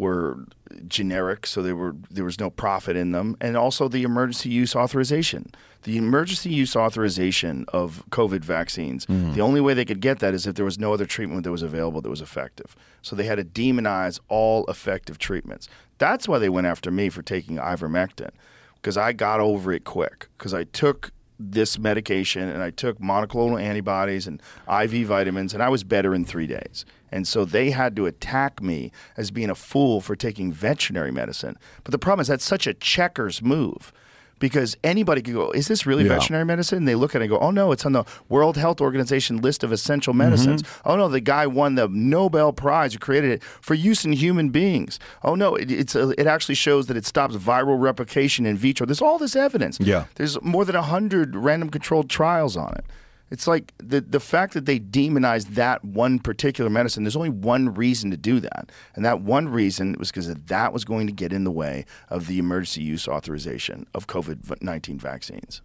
were 0.00 0.46
generic, 0.88 1.46
so 1.46 1.62
they 1.62 1.74
were 1.74 1.94
there 2.10 2.24
was 2.24 2.40
no 2.40 2.48
profit 2.48 2.96
in 2.96 3.12
them, 3.12 3.36
and 3.40 3.56
also 3.56 3.86
the 3.86 4.02
emergency 4.02 4.48
use 4.48 4.74
authorization. 4.74 5.52
The 5.82 5.98
emergency 5.98 6.50
use 6.50 6.74
authorization 6.74 7.66
of 7.72 8.02
COVID 8.10 8.42
vaccines. 8.42 9.04
Mm-hmm. 9.06 9.34
The 9.34 9.40
only 9.42 9.60
way 9.60 9.74
they 9.74 9.84
could 9.84 10.00
get 10.00 10.18
that 10.20 10.32
is 10.32 10.46
if 10.46 10.54
there 10.54 10.64
was 10.64 10.78
no 10.78 10.94
other 10.94 11.06
treatment 11.06 11.44
that 11.44 11.50
was 11.50 11.62
available 11.62 12.00
that 12.00 12.08
was 12.08 12.22
effective. 12.22 12.74
So 13.02 13.14
they 13.14 13.24
had 13.24 13.36
to 13.36 13.44
demonize 13.44 14.20
all 14.28 14.64
effective 14.66 15.18
treatments. 15.18 15.68
That's 15.98 16.26
why 16.26 16.38
they 16.38 16.48
went 16.48 16.66
after 16.66 16.90
me 16.90 17.10
for 17.10 17.22
taking 17.22 17.56
ivermectin 17.56 18.30
because 18.76 18.96
I 18.96 19.12
got 19.12 19.40
over 19.40 19.72
it 19.72 19.84
quick 19.84 20.28
because 20.38 20.54
I 20.54 20.64
took 20.64 21.12
this 21.40 21.78
medication 21.78 22.48
and 22.48 22.62
I 22.62 22.70
took 22.70 22.98
monoclonal 22.98 23.60
antibodies 23.60 24.26
and 24.26 24.42
IV 24.68 25.06
vitamins 25.06 25.54
and 25.54 25.62
I 25.62 25.68
was 25.68 25.84
better 25.84 26.14
in 26.14 26.24
three 26.24 26.46
days. 26.46 26.84
And 27.10 27.26
so 27.26 27.44
they 27.44 27.70
had 27.70 27.96
to 27.96 28.06
attack 28.06 28.62
me 28.62 28.92
as 29.16 29.30
being 29.30 29.50
a 29.50 29.54
fool 29.54 30.00
for 30.00 30.14
taking 30.14 30.52
veterinary 30.52 31.10
medicine. 31.10 31.56
But 31.82 31.92
the 31.92 31.98
problem 31.98 32.20
is 32.20 32.28
that's 32.28 32.44
such 32.44 32.66
a 32.66 32.74
checkers 32.74 33.42
move 33.42 33.92
because 34.40 34.76
anybody 34.82 35.22
could 35.22 35.34
go, 35.34 35.52
is 35.52 35.68
this 35.68 35.86
really 35.86 36.02
Yeah. 36.02 36.14
veterinary 36.18 36.44
medicine? 36.44 36.78
And 36.78 36.88
they 36.88 36.96
look 36.96 37.14
at 37.14 37.20
it 37.22 37.26
and 37.26 37.30
go, 37.30 37.38
oh 37.38 37.52
no, 37.52 37.70
it's 37.70 37.86
on 37.86 37.92
the 37.92 38.04
World 38.28 38.56
Health 38.56 38.80
Organization 38.80 39.40
list 39.40 39.62
of 39.62 39.70
essential 39.70 40.12
medicines. 40.14 40.62
Mm-hmm. 40.64 40.88
Oh 40.88 40.96
no, 40.96 41.08
the 41.08 41.20
guy 41.20 41.46
won 41.46 41.76
the 41.76 41.86
Nobel 41.88 42.52
Prize 42.52 42.92
who 42.94 42.98
created 42.98 43.30
it 43.30 43.42
for 43.44 43.74
use 43.74 44.04
in 44.04 44.12
human 44.12 44.48
beings. 44.48 44.98
Oh 45.22 45.36
no, 45.36 45.54
it, 45.54 45.70
it's 45.70 45.94
a, 45.94 46.10
it 46.18 46.26
actually 46.26 46.56
shows 46.56 46.86
that 46.88 46.96
it 46.96 47.06
stops 47.06 47.36
viral 47.36 47.80
replication 47.80 48.46
in 48.46 48.56
vitro. 48.56 48.86
There's 48.86 49.02
all 49.02 49.18
this 49.18 49.36
evidence. 49.36 49.78
Yeah. 49.78 50.06
There's 50.16 50.40
more 50.42 50.64
than 50.64 50.74
100 50.74 51.36
random 51.36 51.70
controlled 51.70 52.10
trials 52.10 52.56
on 52.56 52.72
it. 52.74 52.84
It's 53.30 53.46
like 53.46 53.72
the 53.78 54.00
the 54.00 54.20
fact 54.20 54.54
that 54.54 54.66
they 54.66 54.78
demonized 54.78 55.54
that 55.54 55.84
one 55.84 56.18
particular 56.18 56.68
medicine. 56.68 57.04
There's 57.04 57.16
only 57.16 57.28
one 57.30 57.72
reason 57.74 58.10
to 58.10 58.16
do 58.16 58.40
that, 58.40 58.70
and 58.94 59.04
that 59.04 59.20
one 59.20 59.48
reason 59.48 59.94
was 59.98 60.10
because 60.10 60.34
that 60.34 60.72
was 60.72 60.84
going 60.84 61.06
to 61.06 61.12
get 61.12 61.32
in 61.32 61.44
the 61.44 61.50
way 61.50 61.86
of 62.08 62.26
the 62.26 62.38
emergency 62.38 62.82
use 62.82 63.06
authorization 63.06 63.86
of 63.94 64.06
COVID 64.06 64.60
nineteen 64.62 64.98
vaccines. 64.98 65.62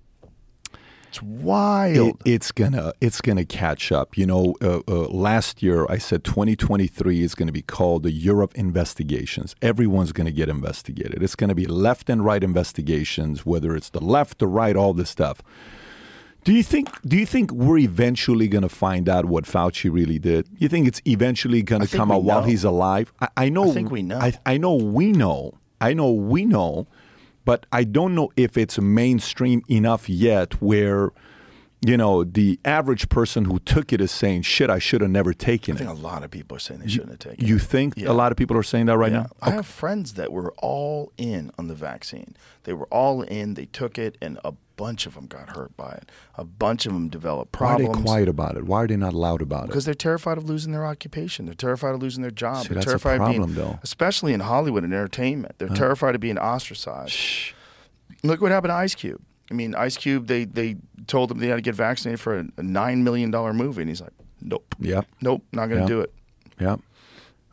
It's 1.15 1.21
wild. 1.21 2.21
It, 2.25 2.33
it's 2.33 2.51
gonna 2.51 2.91
it's 2.99 3.21
gonna 3.21 3.45
catch 3.45 3.89
up. 3.89 4.17
You 4.17 4.25
know, 4.25 4.55
uh, 4.61 4.81
uh, 4.85 5.07
last 5.07 5.63
year 5.63 5.85
I 5.89 5.97
said 5.97 6.25
2023 6.25 7.23
is 7.23 7.35
going 7.35 7.47
to 7.47 7.53
be 7.53 7.61
called 7.61 8.03
the 8.03 8.11
Europe 8.11 8.53
investigations. 8.55 9.55
Everyone's 9.61 10.11
going 10.11 10.25
to 10.25 10.33
get 10.33 10.49
investigated. 10.49 11.23
It's 11.23 11.35
going 11.35 11.47
to 11.47 11.55
be 11.55 11.67
left 11.67 12.09
and 12.09 12.25
right 12.25 12.43
investigations, 12.43 13.45
whether 13.45 13.77
it's 13.77 13.89
the 13.89 14.01
left, 14.01 14.39
the 14.39 14.47
right, 14.47 14.75
all 14.75 14.93
this 14.93 15.09
stuff. 15.09 15.41
Do 16.45 16.53
you 16.53 16.61
think? 16.63 16.88
Do 17.01 17.17
you 17.17 17.26
think 17.26 17.51
we're 17.51 17.80
eventually 17.80 18.47
going 18.47 18.61
to 18.61 18.69
find 18.69 19.09
out 19.09 19.26
what 19.26 19.45
Fauci 19.45 19.91
really 19.91 20.19
did? 20.19 20.47
You 20.59 20.69
think 20.69 20.88
it's 20.88 21.01
eventually 21.05 21.63
going 21.63 21.81
to 21.85 21.97
come 21.97 22.11
out 22.11 22.23
while 22.23 22.43
he's 22.43 22.63
alive? 22.63 23.11
I, 23.19 23.27
I 23.35 23.49
know. 23.49 23.69
I 23.72 23.73
think 23.73 23.89
we 23.91 24.03
know. 24.03 24.19
I, 24.19 24.34
I 24.45 24.57
know 24.57 24.76
we 24.76 25.11
know. 25.11 25.57
I 25.81 25.93
know 25.93 26.11
we 26.11 26.45
know, 26.45 26.88
but 27.45 27.65
I 27.72 27.84
don't 27.84 28.13
know 28.15 28.30
if 28.38 28.57
it's 28.57 28.80
mainstream 28.80 29.63
enough 29.69 30.07
yet 30.07 30.61
where, 30.61 31.11
you 31.85 31.97
know, 31.97 32.23
the 32.23 32.59
average 32.63 33.09
person 33.09 33.45
who 33.45 33.57
took 33.59 33.91
it 33.91 33.99
is 33.99 34.11
saying, 34.11 34.43
shit, 34.43 34.69
I 34.69 34.77
should 34.80 35.01
have 35.01 35.09
never 35.11 35.34
taken 35.34 35.76
I 35.76 35.80
think 35.80 35.89
it. 35.89 35.93
a 35.97 36.01
lot 36.01 36.23
of 36.23 36.30
people 36.31 36.55
are 36.55 36.59
saying 36.59 36.80
they 36.81 36.88
shouldn't 36.88 37.09
have 37.11 37.19
taken 37.19 37.43
it. 37.43 37.47
You 37.47 37.57
think 37.59 37.95
Yeah. 37.97 38.09
a 38.09 38.13
lot 38.13 38.31
of 38.31 38.38
people 38.38 38.55
are 38.55 38.63
saying 38.63 38.85
that 38.85 38.97
right 38.97 39.11
Yeah. 39.11 39.22
now? 39.23 39.27
I 39.41 39.49
have 39.49 39.65
friends 39.65 40.13
that 40.13 40.31
were 40.31 40.53
all 40.59 41.11
in 41.17 41.51
on 41.57 41.67
the 41.67 41.76
vaccine. 41.76 42.35
They 42.63 42.73
were 42.73 42.88
all 42.88 43.23
in. 43.23 43.55
They 43.55 43.65
took 43.65 43.97
it, 43.97 44.17
and 44.22 44.39
a 44.45 44.53
bunch 44.77 45.06
of 45.06 45.14
them 45.15 45.26
got 45.27 45.49
hurt 45.49 45.76
by 45.77 45.91
it. 45.91 46.10
A 46.35 46.43
bunch 46.43 46.85
of 46.85 46.93
them 46.93 47.10
developed 47.10 47.52
problems. 47.52 47.88
Why 47.88 47.93
are 47.93 47.95
they 47.97 48.03
quiet 48.03 48.27
about 48.30 48.57
it? 48.57 48.65
Why 48.65 48.84
are 48.84 48.88
they 48.88 48.97
not 48.97 49.14
loud 49.14 49.41
about 49.41 49.64
it? 49.65 49.68
Because 49.68 49.85
they're 49.85 49.93
terrified 49.93 50.38
of 50.38 50.45
losing 50.45 50.72
their 50.72 50.85
occupation. 50.85 51.45
They're 51.45 51.56
terrified 51.56 51.95
of 51.95 52.02
losing 52.02 52.22
their 52.22 52.31
job. 52.31 52.64
See, 52.64 52.69
they're 52.69 52.76
that's 52.76 52.85
a 52.88 52.89
terrified 52.89 53.14
of 53.15 53.19
problem, 53.19 53.53
being, 53.53 53.65
though. 53.65 53.80
especially 53.84 54.34
in 54.34 54.39
Hollywood 54.41 54.84
and 54.84 54.93
entertainment. 54.93 55.56
They're 55.60 55.69
terrified 55.69 56.15
of 56.15 56.22
being 56.22 56.38
ostracized. 56.38 57.18
Look 58.23 58.41
what 58.41 58.52
happened 58.52 58.72
to 58.72 58.76
Ice 58.76 58.95
Cube. 58.95 59.22
I 59.52 59.53
mean, 59.53 59.76
Ice 59.76 59.97
Cube. 59.97 60.27
They 60.27 60.45
they 60.45 60.76
told 61.07 61.31
him 61.31 61.38
they 61.39 61.47
had 61.47 61.56
to 61.56 61.61
get 61.61 61.76
vaccinated 61.76 62.19
for 62.19 62.39
a, 62.39 62.45
a 62.57 62.64
nine 62.64 63.03
million 63.03 63.30
dollar 63.31 63.53
movie, 63.53 63.81
and 63.84 63.89
he's 63.89 64.02
like, 64.02 64.14
nope, 64.41 64.73
Yeah. 64.80 65.02
nope, 65.22 65.43
not 65.52 65.68
going 65.68 65.81
to 65.81 65.84
Yeah. 65.84 65.88
do 65.97 66.02
it. 66.02 66.14
Yeah. 66.60 66.76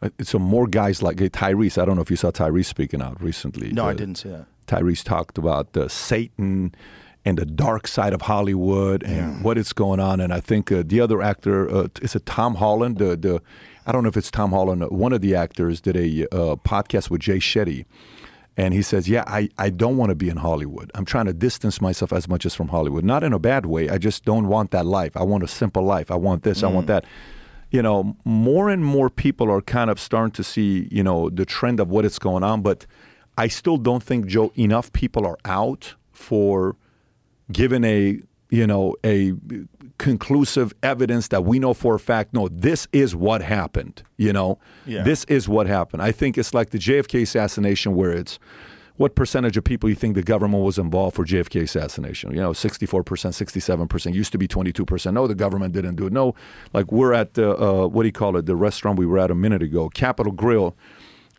Uh, 0.03 0.09
So 0.23 0.39
more 0.39 0.67
guys 0.67 1.03
like 1.03 1.17
Tyrese. 1.19 1.81
I 1.81 1.85
don't 1.85 1.97
know 1.97 2.03
if 2.03 2.11
you 2.11 2.17
saw 2.17 2.31
Tyrese 2.31 2.65
speaking 2.67 3.03
out 3.03 3.21
recently. 3.23 3.73
No, 3.73 3.85
I 3.87 3.91
Uh, 3.91 3.95
didn't 3.95 4.17
see 4.17 4.31
that. 4.31 4.47
Tyrese 4.67 5.05
talked 5.05 5.37
about 5.39 5.77
uh, 5.77 5.87
Satan 5.89 6.75
and 7.25 7.39
the 7.39 7.47
dark 7.47 7.87
side 7.87 8.13
of 8.13 8.23
Hollywood 8.23 9.03
and 9.05 9.45
what 9.45 9.57
is 9.57 9.73
going 9.73 10.01
on. 10.01 10.21
And 10.21 10.33
I 10.33 10.41
think 10.41 10.73
uh, 10.73 10.83
the 10.85 11.01
other 11.01 11.23
actor 11.23 11.71
uh, 11.71 11.89
is 12.01 12.15
it 12.17 12.27
Tom 12.27 12.57
Holland. 12.57 12.99
The 12.99 13.17
the 13.17 13.43
I 13.87 13.93
don't 13.93 14.03
know 14.03 14.09
if 14.09 14.17
it's 14.17 14.31
Tom 14.31 14.51
Holland. 14.51 14.83
uh, 14.83 14.89
One 14.89 15.13
of 15.13 15.21
the 15.21 15.35
actors 15.35 15.81
did 15.81 15.97
a 15.97 16.25
uh, 16.35 16.57
podcast 16.57 17.11
with 17.11 17.21
Jay 17.21 17.39
Shetty. 17.39 17.85
And 18.55 18.75
he 18.75 18.83
says, 18.83 19.09
"Yeah, 19.09 19.25
I, 19.27 19.49
I 19.57 19.71
don't 19.71 19.97
want 19.97 20.11
to 20.11 20.15
be 20.15 20.29
in 20.29 20.37
Hollywood. 20.37 20.91
I'm 20.95 21.07
trying 21.07 21.25
to 21.25 21.33
distance 21.33 21.81
myself 21.81 22.13
as 22.13 22.29
much 22.29 22.45
as 22.45 22.55
from 22.55 22.69
Hollywood. 22.69 23.03
Not 23.03 23.25
in 23.25 23.33
a 23.33 23.39
bad 23.39 23.65
way. 23.65 23.89
I 23.89 23.97
just 23.97 24.27
don't 24.27 24.47
want 24.47 24.73
that 24.73 24.85
life. 24.85 25.17
I 25.17 25.23
want 25.23 25.43
a 25.43 25.49
simple 25.49 25.83
life. 25.83 26.11
I 26.11 26.17
want 26.17 26.43
this. 26.43 26.63
I 26.63 26.67
want 26.67 26.87
that. 26.89 27.07
You 27.71 27.81
know, 27.81 28.15
more 28.27 28.69
and 28.69 28.85
more 28.85 29.09
people 29.09 29.51
are 29.51 29.63
kind 29.63 29.89
of 29.89 29.99
starting 29.99 30.33
to 30.33 30.45
see, 30.45 30.87
you 30.91 31.03
know, 31.03 31.31
the 31.31 31.47
trend 31.47 31.81
of 31.81 31.89
what 31.89 32.05
is 32.05 32.19
going 32.19 32.43
on. 32.45 32.61
But 32.61 32.85
I 33.39 33.49
still 33.49 33.79
don't 33.79 34.03
think, 34.03 34.27
Joe, 34.27 34.53
enough 34.55 34.93
people 34.93 35.27
are 35.27 35.39
out 35.47 35.95
for 36.13 36.77
given 37.53 37.85
a 37.85 38.21
you 38.51 38.67
know 38.67 38.95
a 39.05 39.33
conclusive 39.99 40.73
evidence 40.83 41.29
that 41.29 41.45
we 41.45 41.59
know 41.59 41.73
for 41.75 41.95
a 41.95 41.99
fact 41.99 42.33
no 42.35 42.49
this 42.49 42.89
is 42.93 43.15
what 43.15 43.41
happened 43.43 44.03
you 44.17 44.33
know 44.33 44.59
Yeah. 44.87 45.03
this 45.03 45.25
is 45.25 45.49
what 45.49 45.67
happened 45.67 46.03
i 46.03 46.13
think 46.13 46.37
it's 46.37 46.53
like 46.53 46.71
the 46.71 46.79
jfk 46.79 47.23
assassination 47.23 47.95
where 47.95 48.11
it's 48.13 48.39
what 48.97 49.15
percentage 49.15 49.57
of 49.57 49.65
people 49.65 49.89
you 49.89 49.95
think 49.95 50.15
the 50.15 50.23
government 50.23 50.63
was 50.63 50.77
involved 50.79 51.17
for 51.17 51.25
JFK 51.25 51.63
assassination? 51.63 52.31
You 52.31 52.43
know, 52.43 52.51
64%, 52.51 53.03
67%. 53.03 54.15
Used 54.15 54.33
to 54.33 54.39
be 54.39 54.47
22%. 54.47 55.15
No, 55.15 55.27
the 55.27 55.35
government 55.35 55.73
didn't 55.73 55.97
do 55.97 56.07
it. 56.09 56.13
No, 56.13 56.35
like 56.75 56.93
we're 56.93 57.15
at, 57.15 57.33
the, 57.33 57.57
uh, 57.59 57.87
what 57.89 58.03
do 58.03 58.09
you 58.09 58.13
call 58.13 58.37
it, 58.37 58.45
the 58.45 58.55
restaurant 58.55 58.99
we 58.99 59.07
were 59.07 59.19
at 59.19 59.31
a 59.31 59.35
minute 59.35 59.63
ago, 59.63 59.89
Capital 59.89 60.31
Grille, 60.31 60.77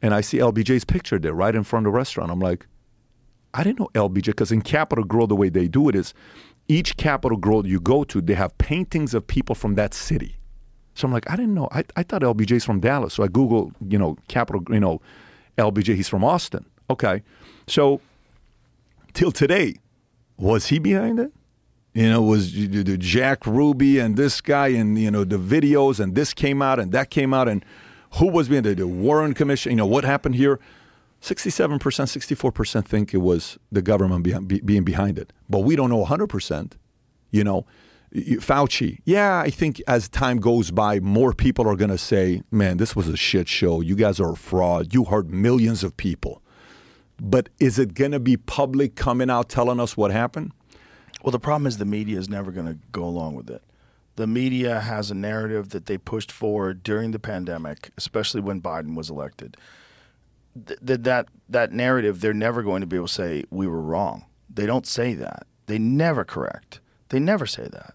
and 0.01 0.15
I 0.15 0.21
see 0.21 0.39
LBJ's 0.39 0.83
picture 0.83 1.19
there 1.19 1.33
right 1.33 1.53
in 1.53 1.63
front 1.63 1.85
of 1.85 1.93
the 1.93 1.95
restaurant. 1.95 2.31
I'm 2.31 2.39
like, 2.39 2.65
I 3.53 3.63
didn't 3.63 3.79
know 3.79 3.89
LBJ 3.93 4.27
because 4.27 4.51
in 4.51 4.61
Capital 4.61 5.03
Grille, 5.03 5.27
the 5.27 5.35
way 5.35 5.49
they 5.49 5.67
do 5.67 5.89
it 5.89 5.95
is 5.95 6.13
each 6.67 6.97
Capital 6.97 7.37
Grille 7.37 7.67
you 7.67 7.79
go 7.79 8.03
to, 8.05 8.21
they 8.21 8.33
have 8.33 8.57
paintings 8.57 9.13
of 9.13 9.27
people 9.27 9.55
from 9.55 9.75
that 9.75 9.93
city. 9.93 10.37
So 10.95 11.07
I'm 11.07 11.13
like, 11.13 11.29
I 11.29 11.35
didn't 11.35 11.53
know. 11.53 11.67
I, 11.71 11.83
I 11.95 12.03
thought 12.03 12.21
LBJ's 12.21 12.65
from 12.65 12.79
Dallas. 12.79 13.15
So 13.15 13.23
I 13.23 13.27
Google, 13.27 13.71
you 13.87 13.97
know, 13.97 14.17
Capitol, 14.27 14.63
you 14.69 14.79
know, 14.79 15.01
LBJ, 15.57 15.95
he's 15.95 16.09
from 16.09 16.23
Austin. 16.23 16.65
Okay. 16.89 17.23
So 17.67 18.01
till 19.13 19.31
today, 19.31 19.75
was 20.37 20.67
he 20.67 20.79
behind 20.79 21.19
it? 21.19 21.31
You 21.93 22.09
know, 22.09 22.21
was 22.23 22.53
the 22.53 22.97
Jack 22.97 23.45
Ruby 23.45 23.99
and 23.99 24.15
this 24.15 24.41
guy 24.41 24.69
and, 24.69 24.97
you 24.97 25.11
know, 25.11 25.23
the 25.23 25.37
videos 25.37 25.99
and 25.99 26.15
this 26.15 26.33
came 26.33 26.61
out 26.61 26.79
and 26.79 26.91
that 26.91 27.11
came 27.11 27.33
out 27.33 27.47
and 27.47 27.63
who 28.15 28.27
was 28.27 28.49
behind 28.49 28.65
it? 28.65 28.77
The 28.77 28.87
Warren 28.87 29.33
Commission, 29.33 29.71
you 29.71 29.75
know, 29.75 29.85
what 29.85 30.03
happened 30.03 30.35
here? 30.35 30.59
67%, 31.23 31.79
64% 31.79 32.85
think 32.85 33.13
it 33.13 33.17
was 33.17 33.57
the 33.71 33.81
government 33.81 34.23
behind, 34.23 34.49
be, 34.49 34.59
being 34.59 34.83
behind 34.83 35.17
it. 35.17 35.31
But 35.49 35.59
we 35.59 35.77
don't 35.77 35.89
know 35.89 36.03
100%. 36.03 36.73
You 37.31 37.43
know, 37.45 37.65
Fauci, 38.13 38.99
yeah, 39.05 39.39
I 39.39 39.49
think 39.49 39.81
as 39.87 40.09
time 40.09 40.39
goes 40.39 40.69
by, 40.69 40.99
more 40.99 41.33
people 41.33 41.65
are 41.67 41.77
going 41.77 41.89
to 41.91 41.97
say, 41.97 42.43
man, 42.51 42.75
this 42.75 42.93
was 42.93 43.07
a 43.07 43.15
shit 43.15 43.47
show. 43.47 43.79
You 43.79 43.95
guys 43.95 44.19
are 44.19 44.33
a 44.33 44.35
fraud. 44.35 44.93
You 44.93 45.05
hurt 45.05 45.29
millions 45.29 45.81
of 45.83 45.95
people. 45.95 46.41
But 47.21 47.47
is 47.57 47.79
it 47.79 47.93
going 47.93 48.11
to 48.11 48.19
be 48.19 48.35
public 48.35 48.95
coming 48.95 49.29
out 49.29 49.47
telling 49.47 49.79
us 49.79 49.95
what 49.95 50.11
happened? 50.11 50.51
Well, 51.23 51.31
the 51.31 51.39
problem 51.39 51.67
is 51.67 51.77
the 51.77 51.85
media 51.85 52.19
is 52.19 52.27
never 52.27 52.51
going 52.51 52.67
to 52.67 52.77
go 52.91 53.05
along 53.05 53.35
with 53.35 53.49
it. 53.49 53.63
The 54.17 54.27
media 54.27 54.81
has 54.81 55.09
a 55.09 55.15
narrative 55.15 55.69
that 55.69 55.85
they 55.85 55.97
pushed 55.97 56.33
forward 56.33 56.83
during 56.83 57.11
the 57.11 57.19
pandemic, 57.19 57.91
especially 57.97 58.41
when 58.41 58.61
Biden 58.61 58.95
was 58.95 59.09
elected. 59.09 59.55
Th- 60.67 60.79
th- 60.85 61.01
that 61.01 61.27
that 61.49 61.71
narrative, 61.71 62.21
they're 62.21 62.33
never 62.33 62.63
going 62.63 62.81
to 62.81 62.87
be 62.87 62.95
able 62.95 63.07
to 63.07 63.13
say 63.13 63.43
we 63.49 63.67
were 63.67 63.81
wrong. 63.81 64.25
They 64.49 64.65
don't 64.65 64.85
say 64.85 65.13
that. 65.15 65.47
They 65.65 65.79
never 65.79 66.23
correct. 66.23 66.79
They 67.09 67.19
never 67.19 67.45
say 67.45 67.67
that. 67.71 67.93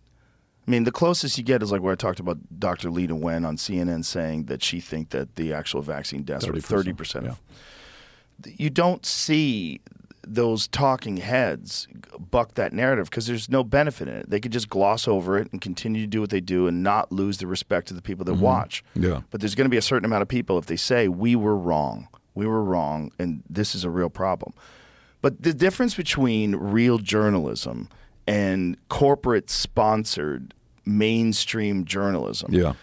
I 0.66 0.70
mean, 0.70 0.84
the 0.84 0.92
closest 0.92 1.38
you 1.38 1.44
get 1.44 1.62
is 1.62 1.72
like 1.72 1.80
where 1.80 1.92
I 1.92 1.96
talked 1.96 2.20
about 2.20 2.38
Dr. 2.58 2.90
Leana 2.90 3.18
Wen 3.18 3.44
on 3.44 3.56
CNN 3.56 4.04
saying 4.04 4.44
that 4.44 4.62
she 4.62 4.80
think 4.80 5.10
that 5.10 5.36
the 5.36 5.52
actual 5.52 5.80
vaccine 5.80 6.24
deaths 6.24 6.46
were 6.46 6.52
30%, 6.54 6.64
thirty 6.64 6.92
percent. 6.92 7.24
yeah. 7.24 7.34
You 8.44 8.70
don't 8.70 9.04
see 9.06 9.80
those 10.26 10.68
talking 10.68 11.16
heads 11.16 11.88
buck 12.18 12.54
that 12.54 12.72
narrative 12.72 13.08
because 13.08 13.26
there's 13.26 13.48
no 13.48 13.64
benefit 13.64 14.08
in 14.08 14.16
it. 14.16 14.30
They 14.30 14.40
could 14.40 14.52
just 14.52 14.68
gloss 14.68 15.08
over 15.08 15.38
it 15.38 15.48
and 15.52 15.60
continue 15.60 16.02
to 16.02 16.06
do 16.06 16.20
what 16.20 16.30
they 16.30 16.40
do 16.40 16.66
and 16.66 16.82
not 16.82 17.10
lose 17.10 17.38
the 17.38 17.46
respect 17.46 17.90
of 17.90 17.96
the 17.96 18.02
people 18.02 18.24
that 18.26 18.32
mm-hmm. 18.32 18.42
watch. 18.42 18.84
Yeah. 18.94 19.22
But 19.30 19.40
there's 19.40 19.54
going 19.54 19.64
to 19.64 19.70
be 19.70 19.78
a 19.78 19.82
certain 19.82 20.04
amount 20.04 20.22
of 20.22 20.28
people 20.28 20.58
if 20.58 20.66
they 20.66 20.76
say 20.76 21.08
we 21.08 21.34
were 21.34 21.56
wrong, 21.56 22.08
we 22.38 22.46
were 22.46 22.62
wrong, 22.62 23.10
and 23.18 23.42
this 23.50 23.74
is 23.74 23.82
a 23.82 23.90
real 23.90 24.08
problem. 24.08 24.54
But 25.20 25.42
the 25.42 25.52
difference 25.52 25.96
between 25.96 26.54
real 26.54 26.98
journalism 26.98 27.88
and 28.28 28.76
corporate 28.88 29.50
sponsored 29.50 30.54
mainstream 30.86 31.84
journalism 31.84 32.54
Yeah. 32.54 32.74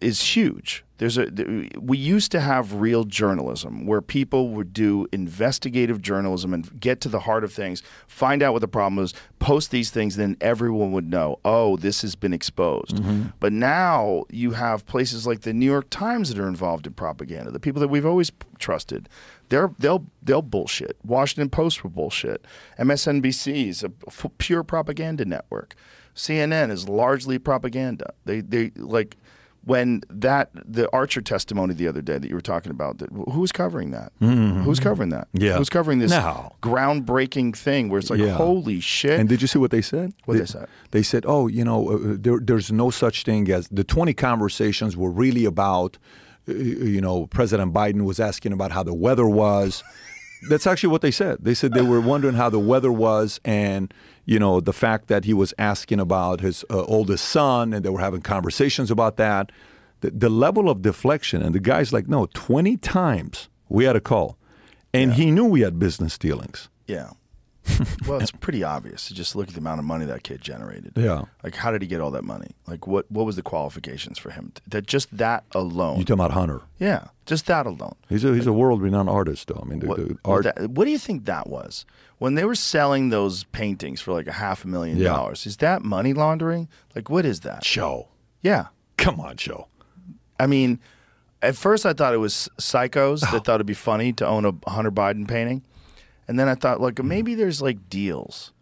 is 0.00 0.20
huge. 0.20 0.83
There's 0.98 1.18
a 1.18 1.26
we 1.80 1.98
used 1.98 2.30
to 2.32 2.40
have 2.40 2.74
real 2.74 3.02
journalism 3.02 3.84
where 3.84 4.00
people 4.00 4.50
would 4.50 4.72
do 4.72 5.08
investigative 5.10 6.00
journalism 6.00 6.54
and 6.54 6.80
get 6.80 7.00
to 7.00 7.08
the 7.08 7.20
heart 7.20 7.42
of 7.42 7.52
things, 7.52 7.82
find 8.06 8.42
out 8.42 8.52
what 8.52 8.60
the 8.60 8.68
problem 8.68 9.02
is, 9.02 9.12
post 9.40 9.72
these 9.72 9.90
things, 9.90 10.14
then 10.14 10.36
everyone 10.40 10.92
would 10.92 11.10
know, 11.10 11.40
oh, 11.44 11.76
this 11.76 12.02
has 12.02 12.14
been 12.14 12.32
exposed. 12.32 12.96
Mm-hmm. 12.96 13.24
But 13.40 13.52
now 13.52 14.24
you 14.30 14.52
have 14.52 14.86
places 14.86 15.26
like 15.26 15.40
the 15.40 15.52
New 15.52 15.66
York 15.66 15.90
Times 15.90 16.28
that 16.28 16.38
are 16.38 16.46
involved 16.46 16.86
in 16.86 16.92
propaganda. 16.92 17.50
The 17.50 17.60
people 17.60 17.80
that 17.80 17.88
we've 17.88 18.06
always 18.06 18.30
trusted, 18.60 19.08
they're 19.48 19.72
they'll 19.80 20.06
they'll 20.22 20.42
bullshit. 20.42 20.96
Washington 21.04 21.50
Post 21.50 21.82
will 21.82 21.90
bullshit. 21.90 22.44
MSNBC 22.78 23.66
is 23.68 23.82
a 23.82 23.90
f- 24.06 24.26
pure 24.38 24.62
propaganda 24.62 25.24
network. 25.24 25.74
CNN 26.14 26.70
is 26.70 26.88
largely 26.88 27.38
propaganda. 27.38 28.14
They 28.24 28.40
they 28.40 28.70
like 28.76 29.16
when 29.66 30.02
that 30.10 30.50
the 30.54 30.90
Archer 30.92 31.20
testimony 31.20 31.74
the 31.74 31.88
other 31.88 32.02
day 32.02 32.18
that 32.18 32.28
you 32.28 32.34
were 32.34 32.40
talking 32.40 32.70
about. 32.70 32.98
That, 32.98 33.08
who's 33.32 33.52
covering 33.52 33.90
that? 33.92 34.12
Who's 34.20 34.80
covering 34.80 35.10
that? 35.10 35.28
Mm-hmm. 35.32 35.42
Yeah. 35.44 35.56
Who's 35.58 35.70
covering 35.70 35.98
this 36.00 36.10
No. 36.10 36.52
groundbreaking 36.62 37.56
thing 37.56 37.88
where 37.88 37.98
it's 37.98 38.10
like, 38.10 38.20
Yeah. 38.20 38.32
holy 38.34 38.80
shit? 38.80 39.18
And 39.18 39.28
did 39.28 39.40
you 39.42 39.48
see 39.48 39.58
what 39.58 39.70
they 39.70 39.82
said? 39.82 40.12
What 40.26 40.38
they 40.38 40.46
said? 40.46 40.68
They 40.90 41.02
said, 41.02 41.24
"Oh, 41.26 41.46
you 41.48 41.64
know, 41.64 41.90
uh, 41.90 41.98
there, 42.18 42.38
there's 42.40 42.70
no 42.70 42.90
such 42.90 43.24
thing 43.24 43.50
as 43.50 43.68
the 43.68 43.84
20 43.84 44.12
conversations 44.14 44.96
were 44.96 45.10
really 45.10 45.44
about, 45.44 45.98
uh, 46.48 46.52
you 46.54 47.00
know, 47.00 47.26
President 47.26 47.72
Biden 47.72 48.02
was 48.04 48.20
asking 48.20 48.52
about 48.52 48.70
how 48.72 48.82
the 48.82 48.94
weather 48.94 49.26
was." 49.26 49.82
That's 50.50 50.66
actually 50.66 50.90
what 50.90 51.00
they 51.00 51.10
said. 51.10 51.38
They 51.40 51.54
said 51.54 51.72
they 51.72 51.80
were 51.80 52.02
wondering 52.02 52.34
how 52.34 52.50
the 52.50 52.58
weather 52.58 52.92
was, 52.92 53.40
and 53.46 53.94
you 54.26 54.38
know, 54.38 54.60
the 54.60 54.72
fact 54.72 55.08
that 55.08 55.24
he 55.24 55.34
was 55.34 55.52
asking 55.58 56.00
about 56.00 56.40
his 56.40 56.64
uh, 56.70 56.82
oldest 56.84 57.24
son, 57.26 57.72
and 57.72 57.84
they 57.84 57.90
were 57.90 58.00
having 58.00 58.22
conversations 58.22 58.90
about 58.90 59.16
that. 59.16 59.52
The, 60.00 60.10
the 60.10 60.28
level 60.28 60.68
of 60.68 60.82
deflection, 60.82 61.42
and 61.42 61.54
the 61.54 61.60
guy's 61.60 61.92
like, 61.92 62.08
"No, 62.08 62.26
20 62.34 62.76
times 62.78 63.48
we 63.68 63.84
had 63.84 63.96
a 63.96 64.00
call, 64.00 64.36
and 64.92 65.14
he 65.14 65.30
knew 65.30 65.44
we 65.46 65.60
had 65.62 65.78
business 65.78 66.18
dealings." 66.18 66.68
yeah. 66.86 67.10
well, 68.06 68.20
it's 68.20 68.30
pretty 68.30 68.62
obvious. 68.62 69.08
to 69.08 69.14
Just 69.14 69.34
look 69.34 69.48
at 69.48 69.54
the 69.54 69.58
amount 69.60 69.78
of 69.78 69.86
money 69.86 70.04
that 70.04 70.22
kid 70.22 70.42
generated. 70.42 70.92
Yeah. 70.96 71.22
Like, 71.42 71.54
how 71.54 71.70
did 71.72 71.80
he 71.80 71.88
get 71.88 71.98
all 72.02 72.10
that 72.10 72.22
money? 72.22 72.50
Like, 72.66 72.86
what 72.86 73.10
what 73.10 73.24
was 73.24 73.36
the 73.36 73.42
qualifications 73.42 74.18
for 74.18 74.28
him? 74.30 74.52
That 74.68 74.86
just 74.86 75.16
that 75.16 75.44
alone. 75.52 75.96
You 75.98 76.04
talking 76.04 76.20
about 76.20 76.32
Hunter? 76.32 76.60
yeah, 76.78 77.06
just 77.24 77.46
that 77.46 77.64
alone. 77.64 77.94
He's 78.10 78.22
a 78.22 78.34
he's 78.34 78.46
a 78.46 78.52
world 78.52 78.82
renowned 78.82 79.08
artist, 79.08 79.48
though. 79.48 79.60
I 79.62 79.64
mean, 79.66 79.78
the, 79.78 79.86
What, 79.86 79.96
the 79.96 80.18
art. 80.26 80.44
that- 80.44 80.70
what 80.72 80.84
do 80.84 80.90
you 80.90 80.98
think 80.98 81.24
that 81.24 81.46
was? 81.48 81.86
When 82.24 82.36
they 82.36 82.46
were 82.46 82.54
selling 82.54 83.10
those 83.10 83.44
paintings 83.52 84.00
for 84.00 84.12
like 84.14 84.26
a 84.26 84.32
half 84.32 84.64
a 84.64 84.68
million 84.68 84.96
Yeah. 84.96 85.08
dollars, 85.10 85.44
is 85.44 85.58
that 85.58 85.82
money 85.84 86.14
laundering? 86.14 86.68
Like, 86.96 87.10
what 87.10 87.26
is 87.26 87.40
that? 87.40 87.62
show. 87.66 88.08
Yeah. 88.40 88.68
Come 88.96 89.20
on, 89.20 89.36
show. 89.36 89.68
I 90.40 90.46
mean, 90.46 90.80
at 91.42 91.54
first 91.54 91.84
I 91.84 91.92
thought 91.92 92.14
it 92.14 92.22
was 92.28 92.48
psychos 92.58 93.22
Oh. 93.28 93.30
that 93.32 93.44
thought 93.44 93.56
it'd 93.56 93.66
be 93.66 93.74
funny 93.74 94.14
to 94.14 94.26
own 94.26 94.46
a 94.46 94.52
Hunter 94.70 94.90
Biden 94.90 95.28
painting. 95.28 95.64
And 96.26 96.38
then 96.38 96.48
I 96.48 96.54
thought, 96.54 96.80
like, 96.80 96.98
hmm. 96.98 97.06
maybe 97.06 97.34
there's 97.34 97.60
like 97.60 97.90
deals. 97.90 98.52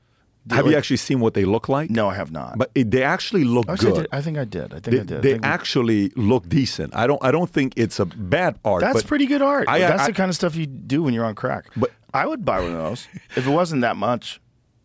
Have 0.50 0.64
Like- 0.64 0.72
you 0.72 0.76
actually 0.76 0.96
seen 0.96 1.20
what 1.20 1.34
they 1.34 1.44
look 1.44 1.68
like? 1.68 1.88
No, 1.88 2.08
I 2.08 2.16
have 2.16 2.32
not. 2.32 2.58
But 2.58 2.72
it, 2.74 2.90
they 2.90 3.04
actually 3.04 3.44
look 3.44 3.68
Actually, 3.68 3.92
I, 3.92 3.94
good. 3.94 4.00
did. 4.02 4.08
I 4.10 4.20
think 4.22 4.38
I 4.38 4.44
did. 4.44 4.74
I 4.74 4.80
think 4.80 4.84
they 4.86 4.98
I 4.98 5.04
did. 5.04 5.18
I 5.18 5.20
they 5.20 5.32
think 5.34 5.42
we- 5.44 5.48
actually 5.48 6.08
look 6.16 6.48
decent. 6.48 6.96
I 6.96 7.06
don't. 7.06 7.22
I 7.22 7.30
don't 7.30 7.48
think 7.48 7.74
it's 7.76 8.00
a 8.00 8.06
bad 8.06 8.58
art. 8.64 8.80
that's 8.80 9.02
but 9.02 9.06
pretty 9.06 9.26
good 9.26 9.40
art. 9.40 9.68
I- 9.68 9.78
that's 9.78 10.02
I- 10.02 10.06
the 10.08 10.12
kind 10.14 10.28
of 10.30 10.34
stuff 10.34 10.56
you 10.56 10.66
do 10.66 11.04
when 11.04 11.14
you're 11.14 11.24
on 11.24 11.36
crack. 11.36 11.66
But- 11.76 11.92
I 12.14 12.26
would 12.26 12.44
buy 12.44 12.60
one 12.60 12.72
of 12.72 12.78
those 12.78 13.08
if 13.36 13.46
it 13.46 13.50
wasn't 13.50 13.82
that 13.82 13.96
much. 13.96 14.40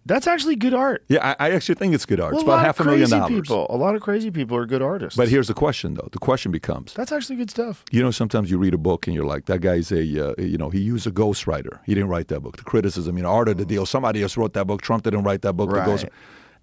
That's 0.05 0.25
actually 0.25 0.55
good 0.55 0.73
art. 0.73 1.03
Yeah, 1.09 1.35
I, 1.37 1.47
I 1.47 1.51
actually 1.51 1.75
think 1.75 1.93
it's 1.93 2.05
good 2.05 2.21
art. 2.21 2.31
Well, 2.31 2.39
it's 2.39 2.47
about 2.47 2.63
half 2.65 2.79
a 2.79 2.83
of 2.83 2.85
million 2.87 3.09
crazy 3.09 3.19
dollars. 3.19 3.41
people. 3.41 3.67
A 3.69 3.75
lot 3.75 3.93
of 3.93 4.01
crazy 4.01 4.31
people 4.31 4.55
are 4.55 4.65
good 4.65 4.81
artists. 4.81 5.17
But 5.17 5.27
here's 5.27 5.49
the 5.49 5.53
question, 5.53 5.95
though. 5.95 6.07
The 6.13 6.19
question 6.19 6.49
becomes: 6.49 6.93
that's 6.93 7.11
actually 7.11 7.35
good 7.35 7.49
stuff. 7.51 7.83
You 7.91 8.01
know, 8.03 8.11
sometimes 8.11 8.49
you 8.49 8.57
read 8.57 8.73
a 8.73 8.77
book 8.77 9.05
and 9.07 9.13
you're 9.13 9.25
like, 9.25 9.47
that 9.47 9.59
guy's 9.59 9.91
a, 9.91 9.99
uh, 10.29 10.33
you 10.37 10.57
know, 10.57 10.69
he 10.69 10.79
used 10.79 11.07
a 11.07 11.11
ghostwriter. 11.11 11.79
He 11.85 11.93
didn't 11.93 12.07
write 12.09 12.29
that 12.29 12.39
book. 12.39 12.55
The 12.55 12.63
criticism, 12.63 13.17
you 13.17 13.23
know, 13.23 13.29
art 13.31 13.49
of 13.49 13.57
the 13.57 13.65
deal. 13.65 13.85
Somebody 13.85 14.23
else 14.23 14.37
wrote 14.37 14.53
that 14.53 14.65
book. 14.65 14.81
Trump 14.81 15.03
didn't 15.03 15.23
write 15.23 15.41
that 15.41 15.53
book. 15.53 15.69
The 15.71 15.75
Right. 15.75 15.85
ghost. 15.85 16.05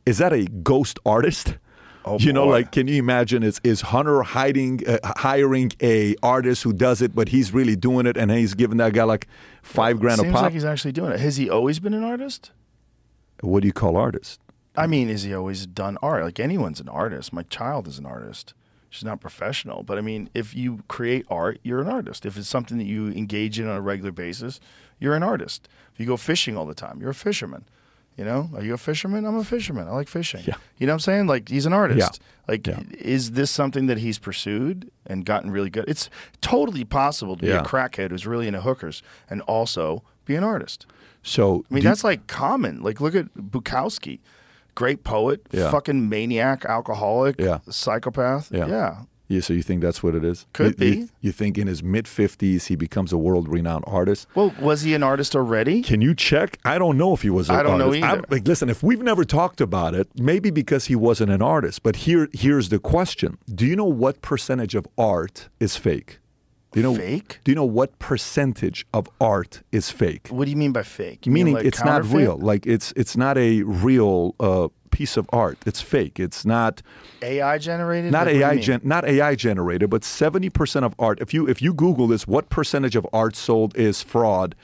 Is 0.06 0.16
that 0.18 0.32
a 0.32 0.46
ghost 0.46 0.98
artist? 1.04 1.58
Oh, 2.06 2.18
you 2.18 2.32
know, 2.34 2.44
boy. 2.46 2.50
like, 2.50 2.72
can 2.72 2.86
you 2.88 2.96
imagine? 2.96 3.42
Is 3.42 3.60
is 3.62 3.80
Hunter 3.82 4.22
hiding, 4.22 4.86
uh, 4.88 4.98
hiring 5.18 5.70
a 5.82 6.14
artist 6.22 6.62
who 6.62 6.72
does 6.72 7.02
it, 7.02 7.14
but 7.14 7.28
he's 7.28 7.52
really 7.52 7.76
doing 7.76 8.06
it, 8.06 8.16
and 8.16 8.30
he's 8.30 8.54
giving 8.54 8.78
that 8.78 8.94
guy 8.94 9.04
like 9.04 9.26
five 9.64 9.98
grand 9.98 10.18
Seems 10.20 10.30
a 10.30 10.32
pop? 10.32 10.42
like 10.44 10.52
he's 10.52 10.64
actually 10.64 10.92
doing 10.92 11.12
it. 11.12 11.20
Has 11.20 11.36
he 11.36 11.48
always 11.50 11.78
been 11.80 11.94
an 11.94 12.04
artist? 12.04 12.50
what 13.40 13.60
do 13.60 13.66
you 13.66 13.72
call 13.72 13.96
artist? 13.96 14.40
I 14.76 14.86
mean, 14.86 15.10
is 15.10 15.22
he 15.24 15.34
always 15.34 15.66
done 15.66 15.98
art? 16.02 16.24
Like 16.24 16.40
anyone's 16.40 16.80
an 16.80 16.88
artist. 16.88 17.32
My 17.32 17.42
child 17.44 17.86
is 17.86 17.98
an 17.98 18.06
artist. 18.06 18.54
She's 18.90 19.04
not 19.04 19.20
professional, 19.20 19.82
but 19.82 19.98
I 19.98 20.00
mean, 20.00 20.30
if 20.34 20.54
you 20.54 20.82
create 20.88 21.26
art, 21.28 21.58
you're 21.62 21.80
an 21.80 21.88
artist. 21.88 22.24
If 22.24 22.36
it's 22.38 22.48
something 22.48 22.78
that 22.78 22.84
you 22.84 23.08
engage 23.08 23.58
in 23.58 23.66
on 23.68 23.76
a 23.76 23.80
regular 23.80 24.12
basis, 24.12 24.60
you're 25.00 25.14
an 25.14 25.22
artist. 25.22 25.68
If 25.92 26.00
you 26.00 26.06
go 26.06 26.16
fishing 26.16 26.56
all 26.56 26.64
the 26.64 26.74
time, 26.74 27.00
you're 27.00 27.10
a 27.10 27.14
fisherman. 27.14 27.64
You 28.16 28.24
know, 28.24 28.48
are 28.54 28.62
you 28.62 28.74
a 28.74 28.78
fisherman? 28.78 29.24
I'm 29.24 29.36
a 29.36 29.44
fisherman. 29.44 29.88
I 29.88 29.90
like 29.90 30.06
fishing. 30.08 30.42
Yeah. 30.46 30.54
You 30.78 30.86
know 30.86 30.92
what 30.92 30.96
I'm 30.96 31.00
saying? 31.00 31.26
Like 31.26 31.48
he's 31.48 31.66
an 31.66 31.72
artist. 31.72 32.20
Yeah. 32.20 32.26
Like, 32.46 32.66
Yeah. 32.66 32.80
is 32.98 33.32
this 33.32 33.50
something 33.50 33.86
that 33.86 33.98
he's 33.98 34.18
pursued 34.20 34.90
and 35.06 35.24
gotten 35.24 35.50
really 35.50 35.70
good? 35.70 35.84
It's 35.88 36.08
totally 36.40 36.84
possible 36.84 37.36
to 37.36 37.42
be 37.42 37.50
a 37.50 37.62
crackhead 37.62 38.10
who's 38.10 38.26
really 38.26 38.46
into 38.46 38.60
hookers 38.60 39.02
and 39.28 39.40
also 39.42 40.04
be 40.26 40.36
an 40.36 40.44
artist. 40.44 40.86
So 41.22 41.64
I 41.70 41.74
mean, 41.74 41.80
do 41.80 41.84
you- 41.86 41.90
that's 41.90 42.04
like 42.04 42.26
common. 42.28 42.82
Like, 42.82 43.00
look 43.00 43.14
at 43.16 43.34
Bukowski, 43.34 44.20
great 44.76 45.02
poet, 45.02 45.40
Yeah. 45.50 45.70
fucking 45.72 46.08
maniac, 46.08 46.64
alcoholic, 46.66 47.40
Yeah. 47.40 47.58
psychopath. 47.68 48.52
Yeah. 48.52 49.02
Yeah. 49.28 49.40
So 49.40 49.52
you 49.54 49.62
think 49.62 49.80
that's 49.82 50.02
what 50.02 50.14
it 50.14 50.24
is? 50.24 50.46
Could 50.52 50.78
You- 50.80 50.86
you- 50.88 50.94
be. 51.06 51.10
You, 51.20 51.32
think 51.32 51.56
in 51.58 51.66
his 51.66 51.82
mid 51.82 52.04
50s 52.04 52.66
he 52.66 52.76
becomes 52.76 53.12
a 53.12 53.16
world 53.18 53.48
renowned 53.48 53.84
artist? 53.86 54.26
Well, 54.34 54.52
was 54.60 54.82
he 54.82 54.94
an 54.94 55.02
artist 55.02 55.34
already? 55.34 55.82
Can 55.82 56.00
you 56.02 56.14
check? 56.14 56.58
I 56.64 56.78
don't 56.78 56.98
know 56.98 57.14
if 57.14 57.22
he 57.22 57.30
was 57.30 57.48
an 57.48 57.56
I 57.56 57.62
don't 57.62 57.78
know 57.78 57.86
artist. 57.86 58.04
I'm- 58.04 58.18
either. 58.18 58.26
like, 58.30 58.46
listen, 58.46 58.68
if 58.68 58.82
we've 58.82 59.02
never 59.02 59.24
talked 59.24 59.60
about 59.60 59.94
it, 59.94 60.08
maybe 60.16 60.50
because 60.50 60.86
he 60.86 60.94
wasn't 60.96 61.30
an 61.30 61.40
artist. 61.42 61.82
But 61.82 61.96
here, 61.96 62.28
here's 62.32 62.68
the 62.68 62.78
question: 62.78 63.38
Do 63.52 63.64
you 63.66 63.76
know 63.76 63.84
what 63.86 64.20
percentage 64.20 64.74
of 64.74 64.86
art 64.98 65.48
is 65.58 65.76
fake? 65.76 66.18
Do 66.72 66.80
you 66.80 66.84
know 66.84 66.94
Fake? 66.96 67.38
Do 67.44 67.52
you 67.52 67.54
know 67.54 67.64
what 67.64 67.96
percentage 68.00 68.84
of 68.92 69.08
art 69.20 69.62
is 69.70 69.90
fake? 69.90 70.26
What 70.30 70.46
do 70.46 70.50
you 70.50 70.56
mean 70.56 70.72
by 70.72 70.82
fake? 70.82 71.24
You 71.24 71.30
mean 71.30 71.44
Meaning 71.44 71.54
like 71.54 71.64
it's 71.66 71.84
not 71.84 72.04
real. 72.04 72.36
Like 72.36 72.66
it's 72.66 72.92
it's 72.96 73.16
not 73.16 73.38
a 73.38 73.62
real 73.62 74.34
uh, 74.40 74.66
piece 74.94 75.16
of 75.16 75.28
art. 75.32 75.58
It's 75.66 75.80
fake. 75.80 76.20
It's 76.20 76.44
not 76.44 76.80
AI 77.20 77.58
generated? 77.58 78.12
not 78.12 78.26
Like, 78.26 78.26
what 78.26 78.32
do 78.32 78.38
you 78.38 78.44
AI 78.44 78.56
gen, 78.58 78.80
not 78.84 79.04
AI 79.04 79.34
generated, 79.34 79.90
but 79.90 80.04
seventy 80.04 80.50
percent 80.50 80.84
of 80.84 80.94
art. 80.98 81.20
If 81.20 81.34
you 81.34 81.48
if 81.48 81.60
you 81.60 81.74
Google 81.74 82.06
this, 82.06 82.28
what 82.28 82.48
percentage 82.48 82.94
of 82.94 83.06
art 83.12 83.34
sold 83.34 83.76
is 83.76 84.02
fraud? 84.02 84.54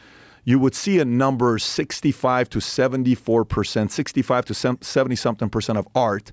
You 0.45 0.59
would 0.61 0.75
see 0.75 1.01
a 1.01 1.05
number 1.05 1.59
sixty-five 1.59 2.49
to 2.51 2.61
seventy-four 2.61 3.45
percent, 3.45 3.91
sixty-five 3.91 4.45
to 4.47 4.55
seventy 4.55 5.17
something 5.17 5.51
percent 5.51 5.79
of 5.79 5.89
art 5.95 6.33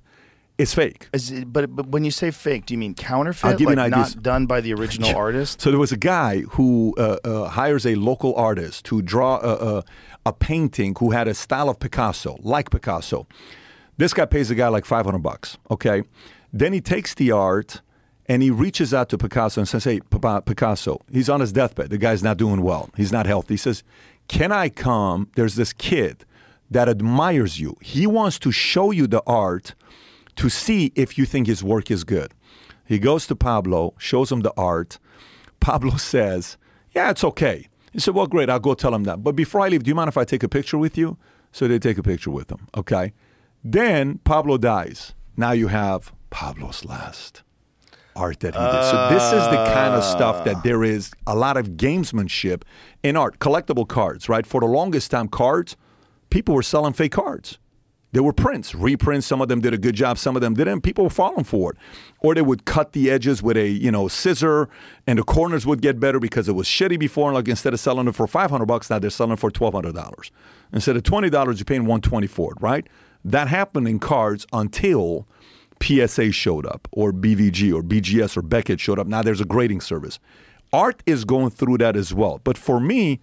is 0.57 0.73
fake. 0.73 1.09
Is 1.13 1.31
it, 1.31 1.51
but, 1.53 1.75
but 1.75 1.87
when 1.87 2.03
you 2.03 2.11
say 2.11 2.31
fake, 2.31 2.65
do 2.65 2.73
you 2.73 2.77
mean 2.77 2.93
counterfeit? 2.95 3.45
I'll 3.45 3.57
give 3.57 3.69
you 3.69 3.75
like 3.75 3.87
an 3.87 3.93
idea. 3.93 4.13
not 4.13 4.23
done 4.23 4.45
by 4.45 4.61
the 4.61 4.73
original 4.73 5.15
artist? 5.25 5.61
So 5.61 5.69
there 5.69 5.79
was 5.79 5.91
a 5.91 5.97
guy 5.97 6.41
who 6.41 6.95
uh, 6.97 7.17
uh, 7.23 7.47
hires 7.49 7.85
a 7.85 7.95
local 7.95 8.33
artist 8.35 8.85
to 8.85 9.01
draw 9.01 9.37
a, 9.37 9.77
a, 9.77 9.83
a 10.27 10.33
painting 10.33 10.95
who 10.99 11.11
had 11.11 11.27
a 11.27 11.33
style 11.33 11.69
of 11.69 11.79
Picasso, 11.79 12.37
like 12.41 12.69
Picasso. 12.71 13.27
This 13.97 14.13
guy 14.13 14.25
pays 14.25 14.49
the 14.49 14.55
guy 14.55 14.67
like 14.67 14.85
500 14.85 15.19
bucks, 15.19 15.57
okay? 15.71 16.03
Then 16.53 16.73
he 16.73 16.81
takes 16.81 17.13
the 17.15 17.31
art 17.31 17.81
and 18.27 18.43
he 18.43 18.51
reaches 18.51 18.93
out 18.93 19.09
to 19.09 19.17
Picasso 19.17 19.61
and 19.61 19.67
says, 19.67 19.83
Hey, 19.85 19.99
Papa- 20.01 20.43
Picasso, 20.45 21.01
he's 21.11 21.29
on 21.29 21.39
his 21.39 21.51
deathbed. 21.51 21.89
The 21.89 21.97
guy's 21.97 22.23
not 22.23 22.37
doing 22.37 22.61
well. 22.61 22.89
He's 22.95 23.11
not 23.11 23.25
healthy. 23.25 23.55
He 23.55 23.57
says, 23.57 23.83
Can 24.27 24.51
I 24.51 24.69
come? 24.69 25.29
There's 25.35 25.55
this 25.55 25.73
kid 25.73 26.25
that 26.69 26.89
admires 26.89 27.59
you. 27.59 27.75
He 27.81 28.05
wants 28.05 28.37
to 28.39 28.51
show 28.51 28.91
you 28.91 29.07
the 29.07 29.23
art 29.25 29.73
to 30.35 30.49
see 30.49 30.91
if 30.95 31.17
you 31.17 31.25
think 31.25 31.47
his 31.47 31.63
work 31.63 31.89
is 31.89 32.03
good. 32.03 32.33
He 32.85 32.99
goes 32.99 33.25
to 33.27 33.35
Pablo, 33.35 33.93
shows 33.97 34.31
him 34.31 34.41
the 34.41 34.53
art. 34.55 34.99
Pablo 35.59 35.95
says, 35.97 36.57
Yeah, 36.93 37.09
it's 37.09 37.23
okay. 37.23 37.67
He 37.93 37.99
said, 37.99 38.13
Well, 38.13 38.27
great, 38.27 38.49
I'll 38.49 38.59
go 38.59 38.73
tell 38.73 38.93
him 38.93 39.05
that. 39.05 39.23
But 39.23 39.35
before 39.35 39.61
I 39.61 39.69
leave, 39.69 39.83
do 39.83 39.89
you 39.89 39.95
mind 39.95 40.09
if 40.09 40.17
I 40.17 40.23
take 40.25 40.43
a 40.43 40.49
picture 40.49 40.77
with 40.77 40.97
you? 40.97 41.17
So 41.51 41.67
they 41.67 41.79
take 41.79 41.97
a 41.97 42.03
picture 42.03 42.29
with 42.29 42.51
him, 42.51 42.67
okay? 42.75 43.13
Then 43.69 44.19
Pablo 44.19 44.57
dies. 44.57 45.13
Now 45.35 45.51
you 45.51 45.67
have 45.67 46.13
Pablo's 46.29 46.85
last 46.85 47.43
art 48.15 48.39
that 48.39 48.55
he 48.55 48.61
did. 48.61 48.83
So 48.85 49.09
this 49.09 49.23
is 49.23 49.43
the 49.49 49.71
kind 49.73 49.93
of 49.93 50.05
stuff 50.05 50.45
that 50.45 50.63
there 50.63 50.85
is 50.85 51.11
a 51.27 51.35
lot 51.35 51.57
of 51.57 51.71
gamesmanship 51.71 52.61
in 53.03 53.17
art. 53.17 53.39
Collectible 53.39 53.85
cards, 53.85 54.29
right? 54.29 54.47
For 54.47 54.61
the 54.61 54.67
longest 54.67 55.11
time, 55.11 55.27
cards, 55.27 55.75
people 56.29 56.55
were 56.55 56.63
selling 56.63 56.93
fake 56.93 57.11
cards. 57.11 57.59
There 58.13 58.23
were 58.23 58.31
prints, 58.31 58.73
reprints. 58.73 59.27
Some 59.27 59.41
of 59.41 59.49
them 59.49 59.59
did 59.59 59.73
a 59.73 59.77
good 59.77 59.95
job, 59.95 60.17
some 60.17 60.37
of 60.37 60.41
them 60.41 60.53
didn't. 60.53 60.79
People 60.79 61.03
were 61.03 61.09
falling 61.09 61.43
for 61.43 61.73
it. 61.73 61.77
Or 62.19 62.33
they 62.33 62.41
would 62.41 62.63
cut 62.63 62.93
the 62.93 63.11
edges 63.11 63.43
with 63.43 63.57
a, 63.57 63.67
you 63.67 63.91
know, 63.91 64.07
scissor 64.07 64.69
and 65.05 65.19
the 65.19 65.23
corners 65.23 65.65
would 65.65 65.81
get 65.81 65.99
better 65.99 66.21
because 66.21 66.47
it 66.47 66.53
was 66.53 66.67
shitty 66.67 66.97
before. 66.97 67.27
And 67.27 67.35
like 67.35 67.49
instead 67.49 67.73
of 67.73 67.81
selling 67.81 68.07
it 68.07 68.15
for 68.15 68.27
500 68.27 68.65
bucks, 68.65 68.89
now 68.89 68.97
they're 68.97 69.09
selling 69.09 69.33
it 69.33 69.39
for 69.39 69.51
$1,200. 69.51 70.31
Instead 70.71 70.95
of 70.95 71.03
$20, 71.03 71.31
you're 71.57 71.65
paying 71.65 71.81
120 71.81 72.27
for 72.27 72.53
it, 72.53 72.61
right? 72.61 72.87
That 73.27 73.49
happened 73.49 73.89
in 73.89 73.99
cards 73.99 74.47
until 74.53 75.27
PSA 75.81 76.31
showed 76.31 76.65
up, 76.65 76.87
or 76.91 77.11
BVG, 77.11 77.73
or 77.73 77.83
BGS, 77.83 78.37
or 78.37 78.41
Beckett 78.41 78.79
showed 78.79 78.97
up. 78.99 79.05
Now 79.05 79.21
there's 79.21 79.41
a 79.41 79.45
grading 79.45 79.81
service. 79.81 80.17
Art 80.71 81.03
is 81.05 81.25
going 81.25 81.49
through 81.49 81.79
that 81.79 81.97
as 81.97 82.13
well. 82.13 82.39
But 82.43 82.57
for 82.57 82.79
me, 82.79 83.19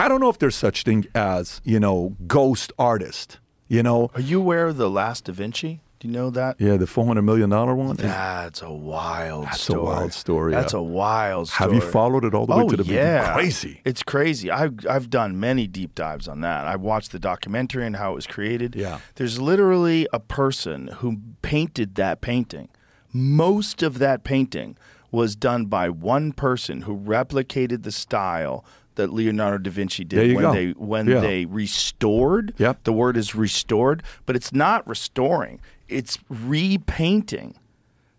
I 0.00 0.08
don't 0.08 0.20
know 0.20 0.30
if 0.30 0.38
there's 0.38 0.56
such 0.56 0.82
thing 0.82 1.06
as 1.14 1.60
you 1.62 1.78
know 1.78 2.16
ghost 2.26 2.72
artist. 2.78 3.38
You 3.68 3.82
know, 3.82 4.10
Are 4.14 4.20
you 4.20 4.40
aware 4.40 4.66
of 4.66 4.76
the 4.76 4.90
Last 4.90 5.24
Da 5.24 5.32
Vinci? 5.32 5.80
Do 6.04 6.10
you 6.10 6.14
know 6.14 6.28
that? 6.30 6.60
yeah, 6.60 6.76
the 6.76 6.86
four 6.86 7.06
hundred 7.06 7.22
million 7.22 7.48
dollar 7.48 7.74
one. 7.74 7.96
That's 7.96 8.60
a 8.60 8.70
wild 8.70 9.46
That's 9.46 9.56
a 9.56 9.62
story. 9.62 9.82
wild 9.82 10.12
story, 10.12 10.52
That's 10.52 10.74
yeah. 10.74 10.80
a 10.80 10.82
wild 10.82 11.48
story. 11.48 11.72
Have 11.72 11.82
you 11.82 11.90
followed 11.90 12.26
it 12.26 12.34
all 12.34 12.44
the 12.44 12.54
way 12.54 12.62
oh, 12.64 12.68
to 12.68 12.76
the 12.76 12.82
beginning? 12.84 13.02
yeah. 13.06 13.32
Crazy. 13.32 13.80
It's 13.86 14.02
crazy. 14.02 14.50
I've, 14.50 14.74
I've 14.86 15.08
done 15.08 15.40
many 15.40 15.66
deep 15.66 15.94
dives 15.94 16.28
on 16.28 16.42
that. 16.42 16.66
I 16.66 16.76
watched 16.76 17.12
the 17.12 17.18
documentary 17.18 17.86
and 17.86 17.96
how 17.96 18.12
it 18.12 18.16
was 18.16 18.26
created. 18.26 18.74
Yeah. 18.76 18.98
There's 19.14 19.40
literally 19.40 20.06
a 20.12 20.20
person 20.20 20.88
who 20.98 21.20
painted 21.40 21.94
that 21.94 22.20
painting. 22.20 22.68
Most 23.10 23.82
of 23.82 23.98
that 23.98 24.24
painting 24.24 24.76
was 25.10 25.34
done 25.34 25.64
by 25.64 25.88
one 25.88 26.34
person 26.34 26.82
who 26.82 26.98
replicated 26.98 27.82
the 27.82 27.92
style 27.92 28.62
that 28.96 29.12
Leonardo 29.12 29.58
da 29.58 29.70
Vinci 29.70 30.04
did 30.04 30.36
when 30.36 30.42
go. 30.42 30.52
they 30.52 30.70
when 30.72 31.06
Yeah. 31.08 31.20
they 31.20 31.46
restored. 31.46 32.52
Yep. 32.58 32.84
The 32.84 32.92
word 32.92 33.16
is 33.16 33.34
restored, 33.34 34.02
but 34.26 34.36
it's 34.36 34.52
not 34.52 34.86
restoring. 34.86 35.60
It's 35.94 36.18
repainting. 36.28 37.56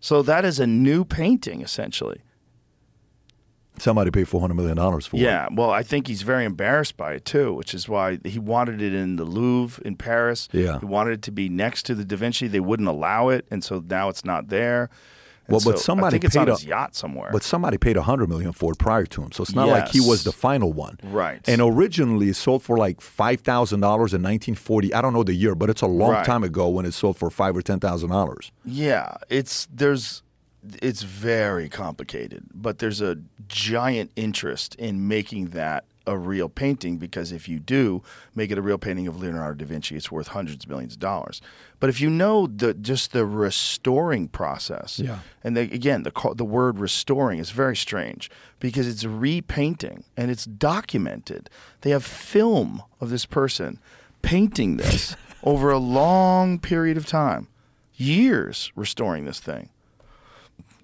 So 0.00 0.22
that 0.22 0.44
is 0.44 0.58
a 0.60 0.66
new 0.66 1.04
painting 1.04 1.62
essentially. 1.62 2.20
Somebody 3.78 4.10
paid 4.10 4.26
four 4.26 4.40
hundred 4.40 4.54
million 4.54 4.76
dollars 4.76 5.04
for 5.06 5.16
it. 5.16 5.20
Yeah, 5.20 5.48
well, 5.52 5.70
I 5.70 5.82
think 5.82 6.06
he's 6.06 6.22
very 6.22 6.44
embarrassed 6.46 6.96
by 6.96 7.12
it 7.12 7.26
too, 7.26 7.52
which 7.52 7.74
is 7.74 7.88
why 7.88 8.18
he 8.24 8.38
wanted 8.38 8.80
it 8.80 8.94
in 8.94 9.16
the 9.16 9.24
Louvre 9.24 9.84
in 9.84 9.96
Paris. 9.96 10.48
Yeah. 10.52 10.78
he 10.80 10.86
wanted 10.86 11.12
it 11.12 11.22
to 11.22 11.30
be 11.30 11.50
next 11.50 11.82
to 11.86 11.94
the 11.94 12.04
Da 12.04 12.16
Vinci. 12.16 12.48
They 12.48 12.60
wouldn't 12.60 12.88
allow 12.88 13.28
it, 13.28 13.46
and 13.50 13.62
so 13.62 13.84
now 13.86 14.08
it's 14.08 14.24
not 14.24 14.48
there. 14.48 14.88
Well, 15.48 15.60
but 15.64 15.78
so 15.78 15.84
somebody 15.84 16.14
think 16.14 16.24
it's 16.24 16.36
paid 16.36 16.48
a- 16.48 16.52
his 16.52 16.64
yacht 16.64 16.94
somewhere. 16.94 17.30
But 17.32 17.42
somebody 17.42 17.78
paid 17.78 17.96
a 17.96 18.02
hundred 18.02 18.28
million 18.28 18.52
for 18.52 18.72
it 18.72 18.78
prior 18.78 19.06
to 19.06 19.22
him, 19.22 19.32
so 19.32 19.42
it's 19.42 19.54
not 19.54 19.68
like 19.68 19.88
he 19.88 20.00
was 20.00 20.24
the 20.24 20.32
final 20.32 20.72
one. 20.72 20.98
Right. 21.04 21.40
And 21.48 21.60
originally 21.60 22.28
it 22.30 22.36
sold 22.36 22.62
for 22.62 22.76
like 22.76 23.00
five 23.00 23.40
thousand 23.40 23.80
dollars 23.80 24.12
in 24.14 24.22
nineteen 24.22 24.54
forty. 24.54 24.92
I 24.92 25.00
don't 25.00 25.12
know 25.12 25.22
the 25.24 25.34
year, 25.34 25.54
but 25.54 25.70
it's 25.70 25.82
a 25.82 25.86
long 25.86 26.10
Right. 26.10 26.26
time 26.26 26.42
ago 26.44 26.68
when 26.68 26.84
it 26.86 26.92
sold 26.94 27.16
for 27.16 27.30
five 27.30 27.56
or 27.56 27.62
ten 27.62 27.78
thousand 27.80 28.10
dollars. 28.10 28.50
yeah, 28.64 29.16
it's 29.28 29.66
there's 29.72 30.22
it's 30.82 31.02
very 31.02 31.68
complicated, 31.68 32.42
but 32.52 32.78
there's 32.80 33.00
a 33.00 33.16
giant 33.46 34.10
interest 34.16 34.74
in 34.76 35.06
making 35.06 35.50
that 35.50 35.84
a 36.06 36.16
real 36.16 36.48
painting 36.48 36.98
because 36.98 37.32
if 37.32 37.48
you 37.48 37.58
do 37.58 38.02
make 38.34 38.50
it 38.50 38.58
a 38.58 38.62
real 38.62 38.78
painting 38.78 39.06
of 39.06 39.18
Leonardo 39.20 39.64
da 39.64 39.66
Vinci, 39.66 39.96
it's 39.96 40.10
worth 40.10 40.28
hundreds 40.28 40.64
of 40.64 40.68
millions 40.70 40.94
of 40.94 41.00
dollars. 41.00 41.40
But 41.80 41.90
if 41.90 42.00
you 42.00 42.08
know 42.10 42.46
the 42.46 42.74
just 42.74 43.12
the 43.12 43.26
restoring 43.26 44.28
process, 44.28 44.98
Yeah. 44.98 45.18
and 45.44 45.56
the, 45.56 45.62
again 45.62 46.02
the 46.04 46.12
the 46.36 46.44
word 46.44 46.78
restoring 46.78 47.38
is 47.38 47.50
very 47.50 47.76
strange 47.76 48.30
because 48.60 48.86
it's 48.86 49.04
repainting 49.04 50.04
and 50.16 50.30
it's 50.30 50.44
documented. 50.44 51.50
They 51.80 51.90
have 51.90 52.04
film 52.04 52.82
of 53.00 53.10
this 53.10 53.26
person 53.26 53.78
painting 54.22 54.76
this 54.76 55.16
over 55.42 55.70
a 55.70 55.78
long 55.78 56.58
period 56.58 56.96
of 56.96 57.06
time, 57.06 57.48
years 57.94 58.72
restoring 58.74 59.24
this 59.24 59.40
thing 59.40 59.68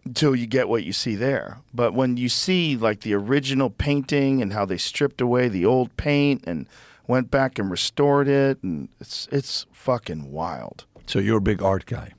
until 0.05 0.35
you 0.35 0.47
get 0.47 0.69
what 0.69 0.85
you 0.85 0.93
see 0.93 1.15
there. 1.15 1.59
But 1.73 1.95
when 1.95 2.17
you 2.17 2.29
see 2.29 2.77
like 2.77 3.01
the 3.01 3.15
original 3.15 3.71
painting 3.71 4.43
and 4.43 4.53
how 4.53 4.65
they 4.65 4.79
stripped 4.79 5.21
away 5.21 5.49
the 5.49 5.65
old 5.67 5.97
paint 5.97 6.45
and 6.47 6.67
went 7.07 7.31
back 7.31 7.59
and 7.59 7.71
restored 7.71 8.29
it, 8.29 8.63
and 8.63 8.89
it's 9.01 9.29
it's 9.33 9.67
fucking 9.73 10.31
wild. 10.33 10.85
So 11.07 11.19
you're 11.19 11.39
a 11.39 11.43
big 11.43 11.63
art 11.63 11.87
guy. 11.87 12.13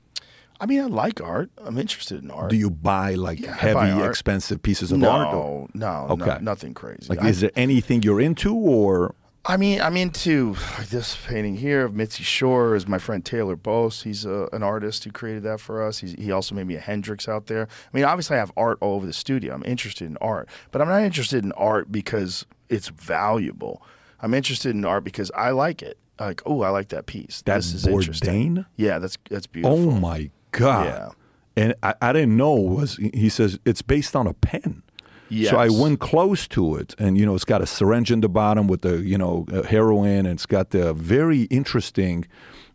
I 0.60 0.66
mean, 0.66 0.80
I 0.80 0.84
like 0.86 1.20
art. 1.20 1.50
I'm 1.58 1.76
interested 1.78 2.22
in 2.22 2.30
art. 2.30 2.48
Do 2.50 2.56
you 2.56 2.70
buy 2.70 3.14
like 3.16 3.40
Yeah, 3.40 3.54
heavy, 3.54 3.74
buy 3.74 4.08
expensive 4.08 4.62
pieces 4.62 4.92
of 4.92 4.98
no, 4.98 5.10
art? 5.10 5.34
or- 5.34 5.68
no, 5.74 6.06
no, 6.06 6.12
Okay. 6.14 6.38
nothing 6.42 6.74
crazy. 6.74 7.06
Like, 7.08 7.20
I, 7.22 7.28
is 7.28 7.40
there 7.40 7.50
anything 7.56 8.02
you're 8.02 8.20
into, 8.20 8.54
or 8.54 9.14
I 9.46 9.58
mean, 9.58 9.80
I'm 9.82 9.96
into 9.96 10.56
this 10.88 11.18
painting 11.26 11.56
here 11.56 11.84
of 11.84 11.94
Mitzi 11.94 12.22
Shore. 12.22 12.74
Is 12.74 12.88
my 12.88 12.98
friend 12.98 13.22
Taylor 13.22 13.56
Bose. 13.56 14.02
He's 14.02 14.24
a, 14.24 14.48
an 14.52 14.62
artist 14.62 15.04
who 15.04 15.12
created 15.12 15.42
that 15.42 15.60
for 15.60 15.82
us. 15.82 15.98
He's, 15.98 16.12
he 16.12 16.32
also 16.32 16.54
made 16.54 16.66
me 16.66 16.76
a 16.76 16.80
Hendrix 16.80 17.28
out 17.28 17.46
there. 17.46 17.68
I 17.68 17.96
mean, 17.96 18.04
obviously, 18.04 18.36
I 18.36 18.38
have 18.38 18.52
art 18.56 18.78
all 18.80 18.94
over 18.94 19.04
the 19.06 19.12
studio. 19.12 19.54
I'm 19.54 19.64
interested 19.64 20.06
in 20.06 20.16
art, 20.18 20.48
but 20.70 20.80
I'm 20.80 20.88
not 20.88 21.02
interested 21.02 21.44
in 21.44 21.52
art 21.52 21.92
because 21.92 22.46
it's 22.70 22.88
valuable. 22.88 23.82
I'm 24.20 24.32
interested 24.32 24.74
in 24.74 24.84
art 24.84 25.04
because 25.04 25.30
I 25.34 25.50
like 25.50 25.82
it. 25.82 25.98
Like, 26.18 26.40
oh, 26.46 26.62
I 26.62 26.70
like 26.70 26.88
that 26.88 27.04
piece. 27.04 27.42
That's 27.44 27.72
this 27.72 27.82
is 27.82 27.86
interesting. 27.86 28.64
Yeah, 28.76 28.98
that's 28.98 29.18
that's 29.28 29.46
oh 29.46 29.52
beautiful. 29.52 29.78
oh 29.78 29.90
my 29.90 30.30
god? 30.52 30.86
Yeah. 30.86 31.08
And 31.56 31.74
I, 31.82 31.94
I 32.00 32.12
didn't 32.12 32.36
know 32.36 32.54
was 32.54 32.96
he 32.96 33.28
says 33.28 33.58
it's 33.66 33.82
based 33.82 34.16
on 34.16 34.26
a 34.26 34.32
pen. 34.32 34.82
So 35.30 35.56
I 35.56 35.68
went 35.68 36.00
close 36.00 36.46
to 36.48 36.76
it, 36.76 36.94
and 36.98 37.16
you 37.18 37.26
know, 37.26 37.34
it's 37.34 37.44
got 37.44 37.62
a 37.62 37.66
syringe 37.66 38.10
in 38.12 38.20
the 38.20 38.28
bottom 38.28 38.66
with 38.68 38.82
the 38.82 38.98
you 39.02 39.18
know 39.18 39.46
uh, 39.52 39.62
heroin, 39.62 40.26
and 40.26 40.28
it's 40.28 40.46
got 40.46 40.70
the 40.70 40.94
very 40.94 41.42
interesting. 41.44 42.26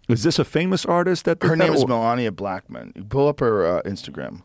Is 0.08 0.24
this 0.24 0.40
a 0.40 0.46
famous 0.46 0.86
artist 0.86 1.26
that 1.26 1.44
Her 1.44 1.56
name 1.56 1.74
is 1.74 1.86
Melania 1.86 2.32
Blackman. 2.32 2.94
You 2.96 3.04
pull 3.04 3.28
up 3.28 3.40
her 3.42 3.66
uh, 3.66 3.82
Instagram. 3.84 4.42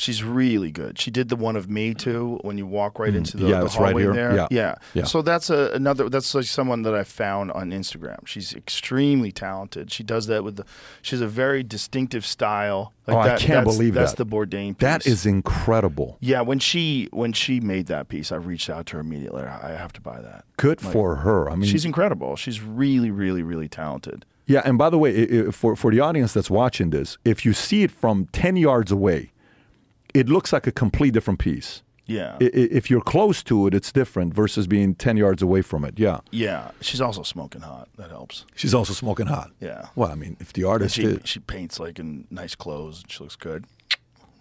She's 0.00 0.22
really 0.22 0.70
good. 0.70 0.96
She 0.96 1.10
did 1.10 1.28
the 1.28 1.34
one 1.34 1.56
of 1.56 1.68
me 1.68 1.92
too. 1.92 2.38
When 2.42 2.56
you 2.56 2.66
walk 2.68 3.00
right 3.00 3.12
into 3.12 3.36
the, 3.36 3.46
Mm. 3.46 3.50
Yeah, 3.50 3.58
the 3.58 3.66
it's 3.66 3.76
right 3.76 3.86
hallway 3.86 4.02
here. 4.02 4.12
there, 4.12 4.36
Yeah. 4.36 4.46
yeah, 4.52 4.74
Yeah. 4.94 5.04
So 5.04 5.22
that's 5.22 5.50
a, 5.50 5.72
another. 5.74 6.08
That's 6.08 6.32
like 6.36 6.44
someone 6.44 6.82
that 6.82 6.94
I 6.94 7.02
found 7.02 7.50
on 7.50 7.70
Instagram. 7.72 8.24
She's 8.24 8.54
extremely 8.54 9.32
talented. 9.32 9.90
She 9.90 10.04
does 10.04 10.28
that 10.28 10.44
with 10.44 10.54
the. 10.54 10.64
She 11.02 11.16
has 11.16 11.20
a 11.20 11.26
very 11.26 11.64
distinctive 11.64 12.24
style. 12.24 12.92
Like 13.08 13.16
Oh, 13.16 13.20
I 13.20 13.28
can't 13.38 13.64
that's, 13.66 13.76
believe 13.76 13.94
that's 13.94 14.12
that. 14.12 14.28
the 14.28 14.36
Bourdain 14.36 14.68
piece. 14.68 14.76
That 14.78 15.04
is 15.04 15.26
incredible. 15.26 16.16
Yeah, 16.20 16.42
when 16.42 16.60
she 16.60 17.08
when 17.10 17.32
she 17.32 17.58
made 17.58 17.86
that 17.86 18.08
piece, 18.08 18.30
I 18.30 18.36
reached 18.36 18.70
out 18.70 18.86
to 18.86 18.94
her 18.96 19.00
immediately. 19.00 19.42
I 19.42 19.72
have 19.72 19.92
to 19.94 20.00
buy 20.00 20.20
that. 20.20 20.44
Good 20.58 20.80
for 20.80 21.16
her. 21.16 21.50
I 21.50 21.56
mean, 21.56 21.68
She's 21.68 21.84
incredible. 21.84 22.36
She's 22.36 22.60
really, 22.62 23.10
really, 23.10 23.42
really 23.42 23.68
talented. 23.68 24.24
Yeah, 24.46 24.62
and 24.64 24.78
by 24.78 24.90
the 24.90 24.98
way, 24.98 25.50
for 25.50 25.74
for 25.74 25.90
the 25.90 25.98
audience 25.98 26.32
that's 26.34 26.50
watching 26.50 26.90
this, 26.90 27.18
if 27.24 27.44
you 27.44 27.52
see 27.52 27.82
it 27.82 27.90
from 27.90 28.26
ten 28.26 28.54
yards 28.56 28.92
away, 28.92 29.32
it 30.14 30.28
looks 30.28 30.52
like 30.52 30.66
a 30.66 30.72
complete 30.72 31.12
different 31.14 31.38
piece. 31.38 31.82
Yeah, 32.06 32.36
I- 32.40 32.44
If 32.54 32.88
you're 32.90 33.02
close 33.02 33.42
to 33.44 33.66
it, 33.66 33.74
it's 33.74 33.92
different 33.92 34.32
versus 34.32 34.66
being 34.66 34.94
ten 34.94 35.16
yards 35.18 35.42
away 35.42 35.60
from 35.62 35.84
it. 35.84 35.98
Yeah, 35.98 36.20
yeah. 36.30 36.70
She's 36.80 37.02
also 37.02 37.22
smoking 37.22 37.60
hot. 37.60 37.88
That 37.98 38.10
helps. 38.10 38.46
she's 38.54 38.72
also 38.72 38.94
smoking 38.94 39.26
hot. 39.26 39.50
Yeah. 39.60 39.88
Well, 39.94 40.10
I 40.10 40.14
mean, 40.14 40.36
if 40.40 40.54
the 40.54 40.64
artist 40.64 40.94
she 40.94 41.02
is 41.04 41.20
she 41.24 41.38
paints 41.40 41.78
like 41.78 41.98
in 41.98 42.26
nice 42.30 42.54
clothes. 42.54 43.04
She 43.08 43.22
looks 43.22 43.36
good. 43.36 43.66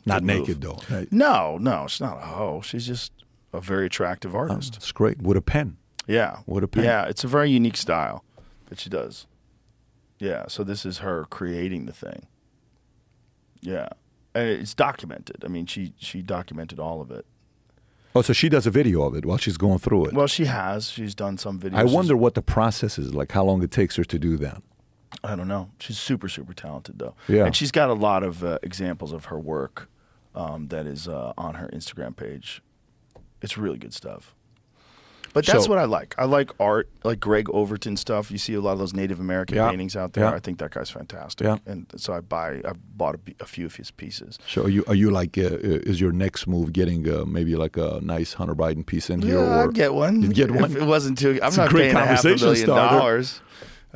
not 0.06 0.22
good 0.22 0.28
move. 0.28 0.40
naked 0.48 0.62
though, 0.62 0.80
right? 0.90 1.12
No, 1.12 1.58
no, 1.58 1.88
she's 1.90 2.00
not 2.00 2.18
a 2.18 2.26
hoe. 2.26 2.62
She's 2.62 2.88
just 2.88 3.12
a 3.52 3.60
very 3.60 3.88
attractive 3.88 4.34
oh, 4.34 4.40
artist. 4.40 4.78
it's 4.78 4.92
great 4.94 5.22
with 5.22 5.36
a 5.36 5.42
pen. 5.42 5.76
yeah, 6.08 6.38
what 6.46 6.64
a 6.64 6.68
pain. 6.70 6.86
Yeah, 6.86 7.04
it's 7.06 7.26
a 7.26 7.28
very 7.28 7.50
unique 7.52 7.76
style 7.78 8.24
that 8.68 8.80
she 8.80 8.90
does. 8.90 9.28
Yeah, 10.20 10.46
so 10.48 10.64
this 10.64 10.86
is 10.86 11.00
her 11.00 11.26
creating 11.30 11.86
the 11.86 11.94
thing. 11.94 12.28
Yeah, 13.62 13.90
and 13.90 13.96
it's 14.40 14.74
documented. 14.74 15.44
I 15.44 15.48
mean, 15.48 15.66
she 15.66 15.94
she 15.98 16.22
documented 16.22 16.80
all 16.80 17.02
of 17.02 17.12
it. 17.12 17.26
Oh, 18.16 18.22
so 18.22 18.34
she 18.34 18.50
does 18.50 18.66
a 18.66 18.72
video 18.72 19.04
of 19.04 19.16
it 19.16 19.26
while 19.26 19.38
she's 19.38 19.58
going 19.58 19.78
through 19.78 20.06
it. 20.08 20.14
Well, 20.14 20.28
she 20.28 20.46
has. 20.46 20.90
She's 20.90 21.14
done 21.14 21.38
some 21.38 21.60
videos. 21.60 21.76
I 21.76 21.84
wonder 21.84 22.18
what 22.18 22.34
the 22.34 22.42
process 22.42 22.98
is 22.98 23.14
like. 23.14 23.32
How 23.32 23.44
long 23.44 23.62
it 23.62 23.70
takes 23.70 23.96
her 23.98 24.04
to 24.06 24.18
do 24.18 24.38
that? 24.38 24.64
I 25.24 25.36
don't 25.36 25.48
know. 25.48 25.70
She's 25.80 25.98
super, 25.98 26.28
super 26.28 26.54
talented, 26.54 27.00
though. 27.00 27.16
Yeah. 27.28 27.46
And 27.46 27.56
she's 27.56 27.72
got 27.72 27.90
a 27.90 27.94
lot 27.94 28.24
of 28.24 28.44
uh, 28.44 28.60
examples 28.64 29.14
of 29.14 29.26
her 29.26 29.40
work 29.40 29.90
um, 30.34 30.68
that 30.70 30.88
is 30.88 31.08
uh, 31.08 31.34
on 31.38 31.56
her 31.56 31.70
Instagram 31.74 32.16
page. 32.16 32.62
It's 33.42 33.58
really 33.58 33.78
good 33.78 33.94
stuff. 33.94 34.36
But 35.38 35.46
that's 35.46 35.66
So- 35.66 35.70
what 35.70 35.78
I 35.80 35.86
like. 35.86 36.16
I 36.18 36.26
like 36.26 36.50
art, 36.60 36.90
like 37.04 37.20
Greg 37.20 37.48
Overton 37.52 37.96
stuff. 37.96 38.32
You 38.32 38.38
see 38.40 38.56
a 38.56 38.60
lot 38.62 38.74
of 38.74 38.80
those 38.80 38.94
Native 38.94 39.20
American 39.20 39.58
Yeah. 39.58 39.70
paintings 39.70 39.96
out 39.96 40.14
there. 40.14 40.24
Yeah. 40.24 40.34
I 40.34 40.40
think 40.40 40.58
that 40.60 40.72
guy's 40.72 40.90
fantastic. 40.90 41.46
Yeah. 41.46 41.58
And 41.68 41.86
so 41.96 42.14
I 42.14 42.22
buy, 42.22 42.62
I 42.66 42.72
bought 42.96 43.16
a, 43.16 43.20
a 43.42 43.46
few 43.46 43.66
of 43.68 43.76
his 43.76 43.92
pieces. 43.92 44.40
So 44.48 44.64
are 44.64 44.70
you 44.70 44.84
are 44.88 44.96
you 44.96 45.12
like 45.12 45.38
uh, 45.38 45.44
uh, 45.44 45.90
is 45.92 46.02
your 46.02 46.12
next 46.12 46.48
move 46.48 46.74
getting 46.74 47.08
uh, 47.08 47.24
maybe 47.26 47.56
like 47.56 47.78
a 47.78 48.00
nice 48.02 48.34
Hunter 48.34 48.56
Biden 48.56 48.84
piece 48.86 49.10
in 49.12 49.22
here? 49.22 49.40
Yeah, 49.40 49.64
I'd 49.64 49.74
get 49.76 49.94
one. 49.94 50.22
You'd 50.24 50.34
get 50.34 50.50
one? 50.52 50.72
If 50.72 50.76
it 50.78 50.86
wasn't 50.86 51.18
too. 51.20 51.38
I'm 51.44 51.48
It's 51.50 51.58
a 51.58 51.62
not 51.62 51.70
great 51.70 51.94
paying 51.94 51.96
a 51.98 52.06
half 52.06 52.26
a 52.26 52.28
million 52.30 52.56
starter. 52.66 52.98
dollars. 52.98 53.42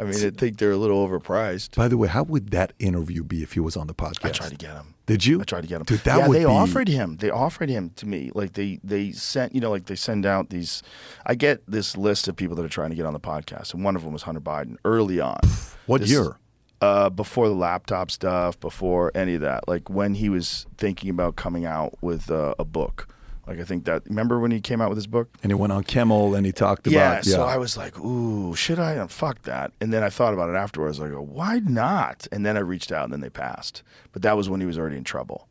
I 0.01 0.03
mean, 0.05 0.15
I 0.25 0.31
think 0.31 0.57
they're 0.57 0.71
a 0.71 0.77
little 0.77 1.07
overpriced. 1.07 1.75
By 1.75 1.87
the 1.87 1.95
way, 1.97 2.07
how 2.07 2.23
would 2.23 2.49
that 2.51 2.73
interview 2.79 3.23
be 3.23 3.43
if 3.43 3.53
he 3.53 3.59
was 3.59 3.77
on 3.77 3.85
the 3.87 3.93
podcast? 3.93 4.25
I 4.25 4.29
tried 4.31 4.49
to 4.49 4.55
get 4.55 4.71
him. 4.73 4.95
Did 5.05 5.25
you? 5.25 5.39
I 5.39 5.43
tried 5.43 5.61
to 5.61 5.67
get 5.67 5.77
him. 5.81 5.83
Dude, 5.85 5.99
that 6.01 6.17
yeah, 6.17 6.27
would 6.27 6.35
they 6.35 6.39
be- 6.41 6.45
offered 6.45 6.87
him. 6.87 7.17
They 7.17 7.29
offered 7.29 7.69
him 7.69 7.91
to 7.97 8.05
me. 8.07 8.31
Like 8.33 8.53
they 8.53 8.79
they 8.83 9.11
sent 9.11 9.53
you 9.53 9.61
know 9.61 9.69
like 9.69 9.85
they 9.85 9.95
send 9.95 10.25
out 10.25 10.49
these. 10.49 10.81
I 11.25 11.35
get 11.35 11.61
this 11.67 11.95
list 11.95 12.27
of 12.27 12.35
people 12.35 12.55
that 12.55 12.65
are 12.65 12.69
trying 12.69 12.89
to 12.89 12.95
get 12.95 13.05
on 13.05 13.13
the 13.13 13.19
podcast, 13.19 13.73
and 13.75 13.83
one 13.83 13.95
of 13.95 14.03
them 14.03 14.11
was 14.13 14.23
Hunter 14.23 14.41
Biden 14.41 14.77
early 14.85 15.19
on. 15.21 15.39
What 15.85 16.01
This- 16.01 16.11
year? 16.11 16.37
Uh, 16.79 17.11
before 17.11 17.47
the 17.47 17.53
laptop 17.53 18.09
stuff, 18.09 18.59
before 18.59 19.11
any 19.13 19.35
of 19.35 19.41
that. 19.41 19.67
Like 19.67 19.87
when 19.89 20.15
he 20.15 20.29
was 20.29 20.65
thinking 20.77 21.11
about 21.11 21.35
coming 21.35 21.63
out 21.63 21.93
with 22.01 22.31
uh, 22.31 22.55
a 22.57 22.65
book. 22.65 23.07
Like 23.47 23.59
I 23.59 23.63
think 23.63 23.85
that. 23.85 24.03
Remember 24.07 24.39
when 24.39 24.51
he 24.51 24.61
came 24.61 24.81
out 24.81 24.89
with 24.89 24.97
his 24.97 25.07
book? 25.07 25.29
And 25.43 25.51
he 25.51 25.55
went 25.55 25.73
on 25.73 25.83
Kimmel 25.83 26.35
and 26.35 26.45
he 26.45 26.51
talked 26.51 26.85
Yeah, 26.87 27.13
about 27.13 27.25
yeah. 27.25 27.33
so 27.33 27.43
I 27.43 27.57
was 27.57 27.75
like, 27.75 27.99
ooh, 27.99 28.55
should 28.55 28.79
I? 28.79 28.97
Uh, 28.97 29.07
Fuck 29.07 29.41
that. 29.43 29.71
And 29.81 29.91
then 29.91 30.03
I 30.03 30.09
thought 30.09 30.33
about 30.33 30.49
it 30.49 30.55
afterwards. 30.55 30.99
Like, 30.99 31.11
why 31.11 31.59
not? 31.59 32.27
And 32.31 32.45
then 32.45 32.55
I 32.55 32.59
reached 32.61 32.91
out, 32.91 33.05
and 33.05 33.13
then 33.13 33.21
they 33.21 33.29
passed. 33.29 33.83
But 34.11 34.21
that 34.21 34.37
was 34.37 34.49
when 34.49 34.59
he 34.61 34.65
was 34.67 34.77
already 34.77 34.97
in 34.97 35.03
trouble. 35.03 35.47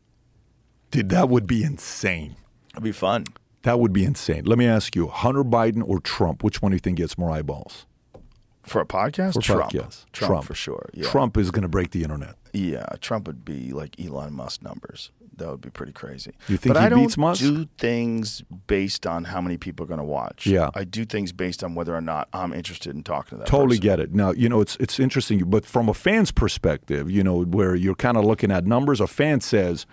Dude, 0.90 1.08
that 1.10 1.28
would 1.28 1.46
be 1.46 1.62
insane. 1.62 2.36
It'd 2.72 2.82
be 2.84 2.92
fun. 2.92 3.24
That 3.62 3.78
would 3.78 3.92
be 3.92 4.04
insane. 4.04 4.44
Let 4.44 4.58
me 4.58 4.66
ask 4.66 4.96
you: 4.96 5.08
Hunter 5.08 5.44
Biden 5.44 5.82
or 5.86 6.00
Trump? 6.00 6.42
Which 6.42 6.62
one 6.62 6.70
do 6.72 6.76
you 6.76 6.80
think 6.80 6.98
gets 6.98 7.18
more 7.18 7.30
eyeballs? 7.30 7.86
For 8.62 8.80
a 8.80 8.86
podcast? 8.86 9.34
For 9.34 9.40
Trump. 9.42 9.72
podcasts? 9.72 10.04
Trump. 10.12 10.44
for 10.44 10.54
sure. 10.54 10.88
Yeah. 10.94 11.08
Trump 11.08 11.36
is 11.36 11.50
going 11.50 11.62
to 11.62 11.68
break 11.68 11.90
the 11.90 12.02
internet. 12.02 12.36
Yeah, 12.52 12.86
Trump 13.00 13.26
would 13.26 13.44
be 13.44 13.72
like 13.72 13.98
Elon 14.00 14.32
Musk 14.32 14.62
numbers. 14.62 15.10
That 15.40 15.50
would 15.50 15.60
be 15.60 15.70
pretty 15.70 15.92
crazy. 15.92 16.32
You 16.48 16.56
think 16.56 16.74
but 16.74 16.80
he 16.80 16.86
I 16.86 16.88
don't 16.88 17.18
Musk? 17.18 17.40
do 17.40 17.66
things 17.78 18.42
based 18.66 19.06
on 19.06 19.24
how 19.24 19.40
many 19.40 19.56
people 19.56 19.84
are 19.84 19.88
going 19.88 19.98
to 19.98 20.04
watch. 20.04 20.46
Yeah. 20.46 20.70
I 20.74 20.84
do 20.84 21.04
things 21.04 21.32
based 21.32 21.64
on 21.64 21.74
whether 21.74 21.94
or 21.94 22.00
not 22.00 22.28
I'm 22.32 22.52
interested 22.52 22.94
in 22.94 23.02
talking 23.02 23.30
to 23.30 23.44
that 23.44 23.46
Totally 23.48 23.78
person. 23.78 23.82
get 23.82 24.00
it. 24.00 24.14
Now, 24.14 24.32
you 24.32 24.48
know, 24.48 24.60
it's 24.60 24.76
it's 24.78 25.00
interesting, 25.00 25.42
but 25.50 25.64
from 25.64 25.88
a 25.88 25.94
fan's 25.94 26.30
perspective, 26.30 27.10
you 27.10 27.24
know, 27.24 27.42
where 27.42 27.74
you're 27.74 27.94
kind 27.94 28.16
of 28.16 28.24
looking 28.24 28.52
at 28.52 28.64
numbers, 28.66 29.00
a 29.00 29.06
fan 29.06 29.40
says 29.40 29.86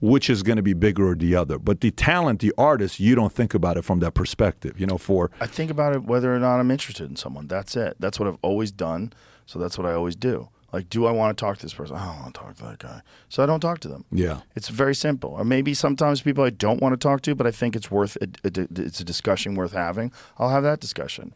which 0.00 0.30
is 0.30 0.42
going 0.44 0.56
to 0.56 0.62
be 0.62 0.74
bigger 0.74 1.08
or 1.08 1.14
the 1.16 1.34
other. 1.34 1.58
But 1.58 1.80
the 1.80 1.90
talent, 1.90 2.40
the 2.40 2.52
artist, 2.56 3.00
you 3.00 3.14
don't 3.14 3.32
think 3.32 3.52
about 3.54 3.76
it 3.76 3.82
from 3.82 3.98
that 4.00 4.14
perspective. 4.14 4.78
You 4.78 4.86
know, 4.86 4.98
for 4.98 5.30
I 5.40 5.46
think 5.46 5.70
about 5.70 5.92
it 5.94 6.04
whether 6.04 6.34
or 6.34 6.38
not 6.38 6.60
I'm 6.60 6.70
interested 6.70 7.08
in 7.10 7.16
someone. 7.16 7.46
That's 7.48 7.76
it. 7.76 7.96
That's 7.98 8.18
what 8.20 8.28
I've 8.28 8.38
always 8.42 8.70
done. 8.70 9.12
So 9.46 9.58
that's 9.58 9.78
what 9.78 9.86
I 9.86 9.92
always 9.94 10.14
do. 10.16 10.48
Like, 10.72 10.90
do 10.90 11.06
I 11.06 11.12
want 11.12 11.36
to 11.36 11.40
talk 11.40 11.56
to 11.58 11.62
this 11.62 11.72
person? 11.72 11.96
I 11.96 12.04
don't 12.06 12.20
want 12.20 12.34
to 12.34 12.40
talk 12.40 12.56
to 12.56 12.64
that 12.64 12.78
guy. 12.78 13.00
So 13.30 13.42
I 13.42 13.46
don't 13.46 13.60
talk 13.60 13.80
to 13.80 13.88
them. 13.88 14.04
yeah, 14.12 14.40
It's 14.54 14.68
very 14.68 14.94
simple. 14.94 15.30
Or 15.30 15.44
maybe 15.44 15.72
sometimes 15.72 16.20
people 16.20 16.44
I 16.44 16.50
don't 16.50 16.80
want 16.82 16.92
to 16.92 16.98
talk 16.98 17.22
to, 17.22 17.34
but 17.34 17.46
I 17.46 17.50
think 17.50 17.74
it's 17.74 17.90
worth 17.90 18.16
a, 18.20 18.26
a- 18.44 18.68
it's 18.82 19.00
a 19.00 19.04
discussion 19.04 19.54
worth 19.54 19.72
having. 19.72 20.12
I'll 20.38 20.50
have 20.50 20.62
that 20.64 20.80
discussion. 20.80 21.32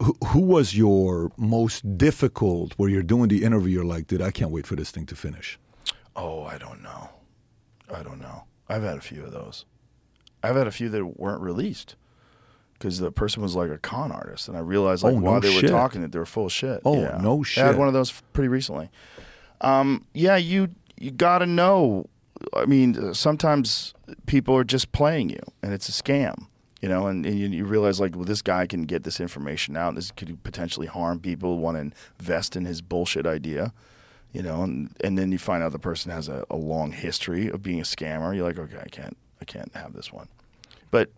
who, 0.00 0.16
who 0.28 0.40
was 0.40 0.76
your 0.76 1.32
most 1.36 1.98
difficult? 1.98 2.74
Where 2.76 2.88
you're 2.88 3.02
doing 3.02 3.28
the 3.28 3.42
interview, 3.42 3.74
you're 3.76 3.84
like, 3.84 4.06
dude, 4.06 4.22
I 4.22 4.30
can't 4.30 4.50
wait 4.52 4.66
for 4.66 4.76
this 4.76 4.90
thing 4.92 5.06
to 5.06 5.16
finish. 5.16 5.58
Oh, 6.14 6.44
I 6.44 6.56
don't 6.58 6.82
know. 6.82 7.10
I 7.92 8.02
don't 8.04 8.20
know. 8.20 8.44
I've 8.68 8.82
had 8.84 8.96
a 8.96 9.00
few 9.00 9.24
of 9.24 9.32
those. 9.32 9.64
I've 10.42 10.56
had 10.56 10.66
a 10.68 10.72
few 10.72 10.88
that 10.90 11.18
weren't 11.18 11.40
released 11.42 11.96
because 12.82 12.98
the 12.98 13.12
person 13.12 13.42
was 13.42 13.54
like 13.54 13.70
a 13.70 13.78
con 13.78 14.10
artist, 14.10 14.48
and 14.48 14.56
I 14.56 14.60
realized 14.60 15.04
like 15.04 15.14
Oh, 15.14 15.20
while 15.20 15.34
no 15.34 15.40
they 15.40 15.52
shit. 15.52 15.62
were 15.62 15.68
talking 15.68 16.02
that 16.02 16.10
they 16.10 16.18
were 16.18 16.26
full 16.26 16.46
of 16.46 16.52
shit. 16.52 16.82
Oh, 16.84 17.00
yeah. 17.00 17.16
no 17.22 17.44
shit! 17.44 17.62
I 17.62 17.68
had 17.68 17.78
one 17.78 17.86
of 17.86 17.94
those 17.94 18.10
pretty 18.32 18.48
recently. 18.48 18.90
Um, 19.60 20.04
yeah, 20.14 20.36
you 20.36 20.70
you 20.98 21.12
got 21.12 21.38
to 21.38 21.46
know. 21.46 22.06
I 22.54 22.66
mean, 22.66 23.14
sometimes 23.14 23.94
people 24.26 24.56
are 24.56 24.64
just 24.64 24.90
playing 24.90 25.30
you, 25.30 25.38
and 25.62 25.72
it's 25.72 25.88
a 25.88 25.92
scam. 25.92 26.46
You 26.80 26.88
know, 26.88 27.06
and, 27.06 27.24
and 27.24 27.38
you, 27.38 27.46
you 27.46 27.64
realize 27.64 28.00
like, 28.00 28.16
well, 28.16 28.24
this 28.24 28.42
guy 28.42 28.66
can 28.66 28.82
get 28.86 29.04
this 29.04 29.20
information 29.20 29.76
out. 29.76 29.94
This 29.94 30.10
could 30.10 30.42
potentially 30.42 30.88
harm 30.88 31.20
people. 31.20 31.60
Want 31.60 31.76
to 31.76 31.96
invest 32.18 32.56
in 32.56 32.64
his 32.64 32.82
bullshit 32.82 33.26
idea 33.26 33.72
you 34.32 34.42
know, 34.42 34.62
and, 34.62 34.96
and 35.04 35.18
then 35.18 35.30
you 35.30 35.36
find 35.36 35.62
out 35.62 35.72
the 35.72 35.78
person 35.78 36.10
has 36.10 36.26
a, 36.26 36.42
a 36.50 36.56
long 36.56 36.90
history 36.90 37.48
of 37.50 37.62
being 37.62 37.80
a 37.80 37.84
scammer. 37.84 38.34
You're 38.34 38.46
like, 38.46 38.58
okay, 38.58 38.78
I 38.82 38.88
can't, 38.88 39.14
I 39.42 39.44
can't 39.44 39.70
have 39.74 39.92
this 39.92 40.10
one. 40.10 40.26
But 40.90 41.10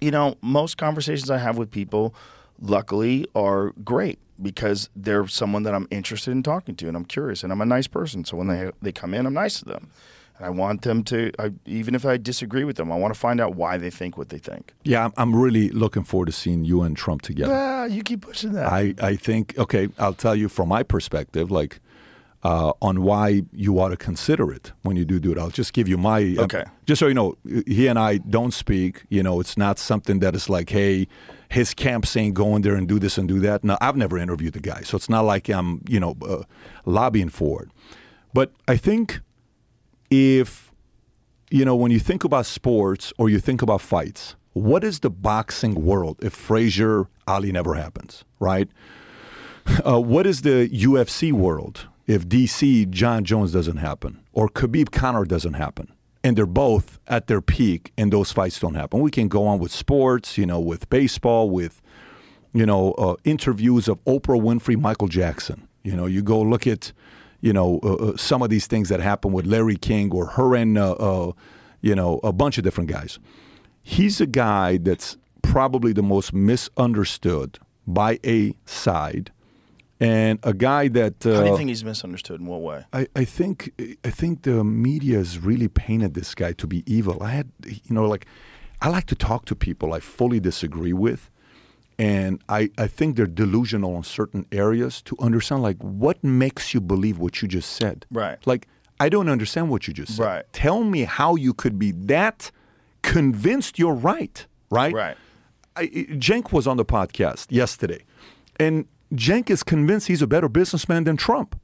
you 0.00 0.10
know, 0.10 0.36
most 0.42 0.76
conversations 0.76 1.30
I 1.30 1.38
have 1.38 1.58
with 1.58 1.70
people, 1.70 2.14
luckily, 2.60 3.26
are 3.34 3.72
great 3.84 4.18
because 4.40 4.90
they're 4.96 5.26
someone 5.28 5.62
that 5.62 5.74
I'm 5.74 5.86
interested 5.90 6.32
in 6.32 6.42
talking 6.42 6.74
to, 6.76 6.88
and 6.88 6.96
I'm 6.96 7.04
curious, 7.04 7.42
and 7.42 7.52
I'm 7.52 7.60
a 7.60 7.66
nice 7.66 7.86
person. 7.86 8.24
So 8.24 8.36
when 8.36 8.48
they 8.48 8.70
they 8.82 8.92
come 8.92 9.14
in, 9.14 9.26
I'm 9.26 9.34
nice 9.34 9.60
to 9.60 9.64
them, 9.66 9.90
and 10.36 10.46
I 10.46 10.50
want 10.50 10.82
them 10.82 11.04
to, 11.04 11.30
I, 11.38 11.52
even 11.66 11.94
if 11.94 12.04
I 12.04 12.16
disagree 12.16 12.64
with 12.64 12.76
them, 12.76 12.90
I 12.90 12.96
want 12.96 13.14
to 13.14 13.20
find 13.20 13.40
out 13.40 13.54
why 13.54 13.76
they 13.76 13.90
think 13.90 14.18
what 14.18 14.30
they 14.30 14.38
think. 14.38 14.72
Yeah, 14.82 15.10
I'm, 15.16 15.34
really 15.34 15.68
looking 15.70 16.02
forward 16.04 16.26
to 16.26 16.32
seeing 16.32 16.64
you 16.64 16.82
and 16.82 16.96
Trump 16.96 17.22
together. 17.22 17.52
Ah, 17.54 17.84
you 17.84 18.02
keep 18.02 18.22
pushing 18.22 18.52
that. 18.52 18.66
I, 18.72 18.94
I 19.00 19.16
think 19.16 19.56
okay 19.58 19.88
i'll 19.98 20.14
tell 20.14 20.34
you 20.34 20.48
from 20.48 20.68
my 20.68 20.82
perspective 20.82 21.50
like 21.50 21.80
uh, 22.44 22.72
on 22.82 23.02
why 23.02 23.42
you 23.52 23.78
ought 23.80 23.88
to 23.88 23.96
consider 23.96 24.52
it 24.52 24.72
when 24.82 24.96
you 24.96 25.04
do 25.04 25.18
do 25.18 25.32
it 25.32 25.38
i'll 25.38 25.50
just 25.50 25.72
give 25.72 25.88
you 25.88 25.96
my 25.96 26.34
uh, 26.38 26.42
Okay. 26.44 26.64
just 26.86 26.98
so 27.00 27.06
you 27.06 27.14
know 27.14 27.36
he 27.66 27.86
and 27.86 27.98
i 27.98 28.18
don't 28.18 28.52
speak 28.52 29.04
you 29.08 29.22
know 29.22 29.40
it's 29.40 29.56
not 29.56 29.78
something 29.78 30.18
that 30.20 30.34
is 30.34 30.48
like 30.50 30.70
hey 30.70 31.06
his 31.48 31.72
camp 31.74 32.04
saying 32.06 32.34
go 32.34 32.54
in 32.56 32.62
there 32.62 32.74
and 32.74 32.86
do 32.88 32.98
this 32.98 33.16
and 33.18 33.28
do 33.28 33.40
that 33.40 33.64
no 33.64 33.76
i've 33.80 33.96
never 33.96 34.18
interviewed 34.18 34.52
the 34.52 34.60
guy 34.60 34.82
so 34.82 34.96
it's 34.96 35.08
not 35.08 35.22
like 35.22 35.48
i'm 35.48 35.80
you 35.88 35.98
know 36.00 36.14
uh, 36.28 36.42
lobbying 36.84 37.30
for 37.30 37.62
it 37.62 37.68
but 38.32 38.52
i 38.68 38.76
think 38.76 39.20
if 40.10 40.70
you 41.50 41.64
know, 41.64 41.76
when 41.76 41.92
you 41.92 42.00
think 42.00 42.24
about 42.24 42.46
sports 42.46 43.12
or 43.16 43.28
you 43.30 43.38
think 43.38 43.62
about 43.62 43.80
fights, 43.80 44.34
what 44.54 44.82
is 44.82 45.00
the 45.00 45.10
boxing 45.10 45.84
world 45.84 46.18
if 46.20 46.32
Frazier 46.32 47.06
Ali 47.28 47.52
never 47.52 47.74
happens, 47.74 48.24
right? 48.40 48.68
Uh, 49.86 49.98
what 49.98 50.26
is 50.26 50.42
the 50.42 50.68
UFC 50.68 51.32
world 51.32 51.86
if 52.06 52.28
DC 52.28 52.90
Jon 52.90 53.24
Jones 53.24 53.52
doesn't 53.52 53.78
happen 53.78 54.20
or 54.32 54.48
Khabib 54.48 54.90
Conor 54.90 55.24
doesn't 55.24 55.54
happen? 55.54 55.92
And 56.22 56.38
they're 56.38 56.46
both 56.46 56.98
at 57.06 57.26
their 57.26 57.42
peak 57.42 57.92
and 57.98 58.12
those 58.12 58.32
fights 58.32 58.58
don't 58.58 58.74
happen. 58.74 59.00
We 59.00 59.10
can 59.10 59.28
go 59.28 59.46
on 59.46 59.58
with 59.58 59.70
sports, 59.72 60.38
you 60.38 60.46
know, 60.46 60.58
with 60.58 60.88
baseball, 60.88 61.50
with, 61.50 61.82
you 62.54 62.64
know, 62.64 62.92
uh, 62.92 63.16
interviews 63.24 63.88
of 63.88 64.02
Oprah 64.04 64.40
Winfrey, 64.40 64.80
Michael 64.80 65.08
Jackson. 65.08 65.68
You 65.82 65.94
know, 65.94 66.06
you 66.06 66.22
go 66.22 66.40
look 66.40 66.66
at, 66.66 66.92
you 67.42 67.52
know, 67.52 67.78
uh, 67.82 67.94
uh, 67.94 68.16
some 68.16 68.40
of 68.40 68.48
these 68.48 68.66
things 68.66 68.88
that 68.88 69.00
happened 69.00 69.34
with 69.34 69.44
Larry 69.44 69.76
King 69.76 70.10
or 70.12 70.26
her 70.28 70.54
and, 70.54 70.78
uh, 70.78 70.92
uh, 70.92 71.32
you 71.82 71.94
know, 71.94 72.20
a 72.24 72.32
bunch 72.32 72.56
of 72.56 72.64
different 72.64 72.88
guys. 72.88 73.18
He's 73.82 74.18
a 74.18 74.26
guy 74.26 74.78
that's 74.78 75.18
probably 75.42 75.92
the 75.92 76.02
most 76.02 76.32
misunderstood 76.32 77.58
by 77.86 78.18
a 78.24 78.54
side, 78.64 79.30
and 80.00 80.38
a 80.42 80.52
guy 80.52 80.88
that. 80.88 81.24
Uh, 81.24 81.34
How 81.34 81.42
do 81.42 81.50
you 81.50 81.56
think 81.56 81.68
he's 81.68 81.84
misunderstood? 81.84 82.40
In 82.40 82.46
what 82.46 82.62
way? 82.62 82.84
I, 82.92 83.06
I 83.14 83.24
think 83.24 83.72
I 84.04 84.10
think 84.10 84.42
the 84.42 84.64
media 84.64 85.18
has 85.18 85.38
really 85.38 85.68
painted 85.68 86.14
this 86.14 86.34
guy 86.34 86.52
to 86.52 86.66
be 86.66 86.82
evil. 86.86 87.22
I 87.22 87.30
had 87.30 87.50
you 87.64 87.94
know 87.94 88.06
like 88.06 88.26
I 88.80 88.88
like 88.88 89.06
to 89.06 89.14
talk 89.14 89.44
to 89.46 89.54
people 89.54 89.92
I 89.92 90.00
fully 90.00 90.40
disagree 90.40 90.92
with, 90.92 91.30
and 91.98 92.42
I, 92.48 92.70
I 92.76 92.86
think 92.86 93.16
they're 93.16 93.26
delusional 93.26 93.96
in 93.96 94.02
certain 94.02 94.46
areas 94.52 95.00
to 95.02 95.16
understand 95.20 95.62
like 95.62 95.78
what 95.78 96.22
makes 96.22 96.74
you 96.74 96.80
believe 96.80 97.18
what 97.18 97.40
you 97.40 97.48
just 97.48 97.70
said. 97.72 98.06
Right. 98.10 98.38
Like 98.46 98.66
I 99.00 99.08
don't 99.08 99.28
understand 99.28 99.70
what 99.70 99.86
you 99.86 99.94
just 99.94 100.16
said. 100.16 100.24
Right. 100.24 100.44
Tell 100.52 100.84
me 100.84 101.04
how 101.04 101.36
you 101.36 101.54
could 101.54 101.78
be 101.78 101.92
that 101.92 102.50
convinced 103.02 103.78
you're 103.78 103.94
right. 103.94 104.46
Right. 104.70 104.92
Right. 104.92 105.16
I, 105.76 105.86
Cenk 105.86 106.52
was 106.52 106.66
on 106.66 106.76
the 106.76 106.84
podcast 106.84 107.46
yesterday, 107.50 108.04
and 108.58 108.86
Cenk 109.16 109.50
is 109.50 109.62
convinced 109.62 110.08
he's 110.08 110.22
a 110.22 110.26
better 110.26 110.48
businessman 110.48 111.04
than 111.04 111.16
Trump. 111.16 111.58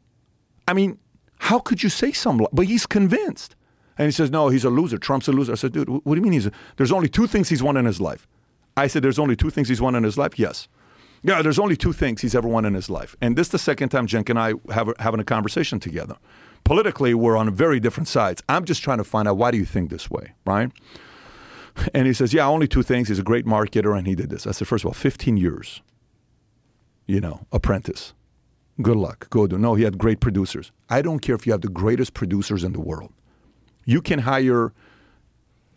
I 0.69 0.73
mean, 0.73 0.99
how 1.39 1.59
could 1.59 1.83
you 1.83 1.89
say 1.89 2.13
something? 2.13 2.47
But 2.53 2.67
he's 2.67 2.87
convinced, 2.87 3.57
and 3.99 4.07
he 4.07 4.13
says, 4.13 4.31
"No, 4.31 4.49
he's 4.49 4.65
a 4.65 4.71
loser. 4.71 4.99
Trump's 4.99 5.29
a 5.29 5.33
loser." 5.33 5.53
I 5.53 5.57
said, 5.57 5.73
"Dude, 5.73 5.89
what 5.89 6.05
do 6.05 6.15
you 6.17 6.23
mean 6.23 6.33
he's? 6.33 6.47
A, 6.47 6.53
there's 6.77 6.93
only 6.93 7.09
two 7.09 7.27
things 7.27 7.49
he's 7.49 7.63
won 7.63 7.77
in 7.77 7.87
his 7.87 8.01
life." 8.01 8.27
I 8.77 8.87
said, 8.87 9.03
"There's 9.03 9.19
only 9.19 9.37
two 9.37 9.51
things 9.51 9.69
he's 9.69 9.81
won 9.81 9.95
in 9.95 10.05
his 10.05 10.17
life." 10.17 10.39
Yes. 10.39 10.69
Yeah, 11.23 11.43
there's 11.43 11.59
only 11.59 11.77
two 11.77 11.93
things 11.93 12.23
he's 12.23 12.35
ever 12.35 12.49
won 12.49 12.65
in 12.65 12.73
his 12.73 12.89
life, 12.89 13.15
and 13.21 13.37
this 13.37 13.49
is 13.49 13.53
the 13.53 13.59
second 13.59 13.91
time 13.91 14.07
Cenk 14.07 14.31
and 14.31 14.39
I 14.39 14.55
have 14.73 14.93
having 14.99 15.21
a 15.21 15.25
conversation 15.25 15.79
together. 15.79 16.17
Politically, 16.65 17.15
we're 17.15 17.37
on 17.37 17.53
very 17.55 17.81
different 17.81 18.09
sides. 18.09 18.43
I'm 18.49 18.65
just 18.65 18.83
trying 18.83 18.99
to 18.99 19.05
find 19.05 19.27
out 19.29 19.37
why 19.37 19.51
do 19.51 19.59
you 19.59 19.65
think 19.65 19.91
this 19.91 20.11
way, 20.11 20.33
right? 20.47 20.71
And 21.95 22.07
he 22.07 22.13
says, 22.13 22.33
Yeah, 22.33 22.47
only 22.47 22.69
two 22.69 22.83
things. 22.83 23.09
He's 23.09 23.19
a 23.19 23.23
great 23.23 23.47
marketer 23.47 23.97
and 23.97 24.07
he 24.07 24.15
did 24.15 24.31
this. 24.31 24.47
I 24.47 24.53
said, 24.53 24.69
First 24.69 24.85
of 24.85 24.89
all, 24.89 24.95
15 24.95 25.37
years, 25.37 25.83
you 27.11 27.21
know, 27.21 27.47
apprentice. 27.53 28.15
Good 28.81 28.97
luck. 28.97 29.29
Go 29.31 29.47
do. 29.47 29.59
No, 29.59 29.75
he 29.75 29.85
had 29.85 29.99
great 29.99 30.21
producers. 30.21 30.73
I 30.89 31.03
don't 31.03 31.19
care 31.19 31.35
if 31.35 31.47
you 31.47 31.53
have 31.53 31.61
the 31.61 31.69
greatest 31.69 32.15
producers 32.15 32.65
in 32.65 32.73
the 32.73 32.81
world. 32.81 33.13
You 33.85 34.01
can 34.01 34.21
hire 34.21 34.73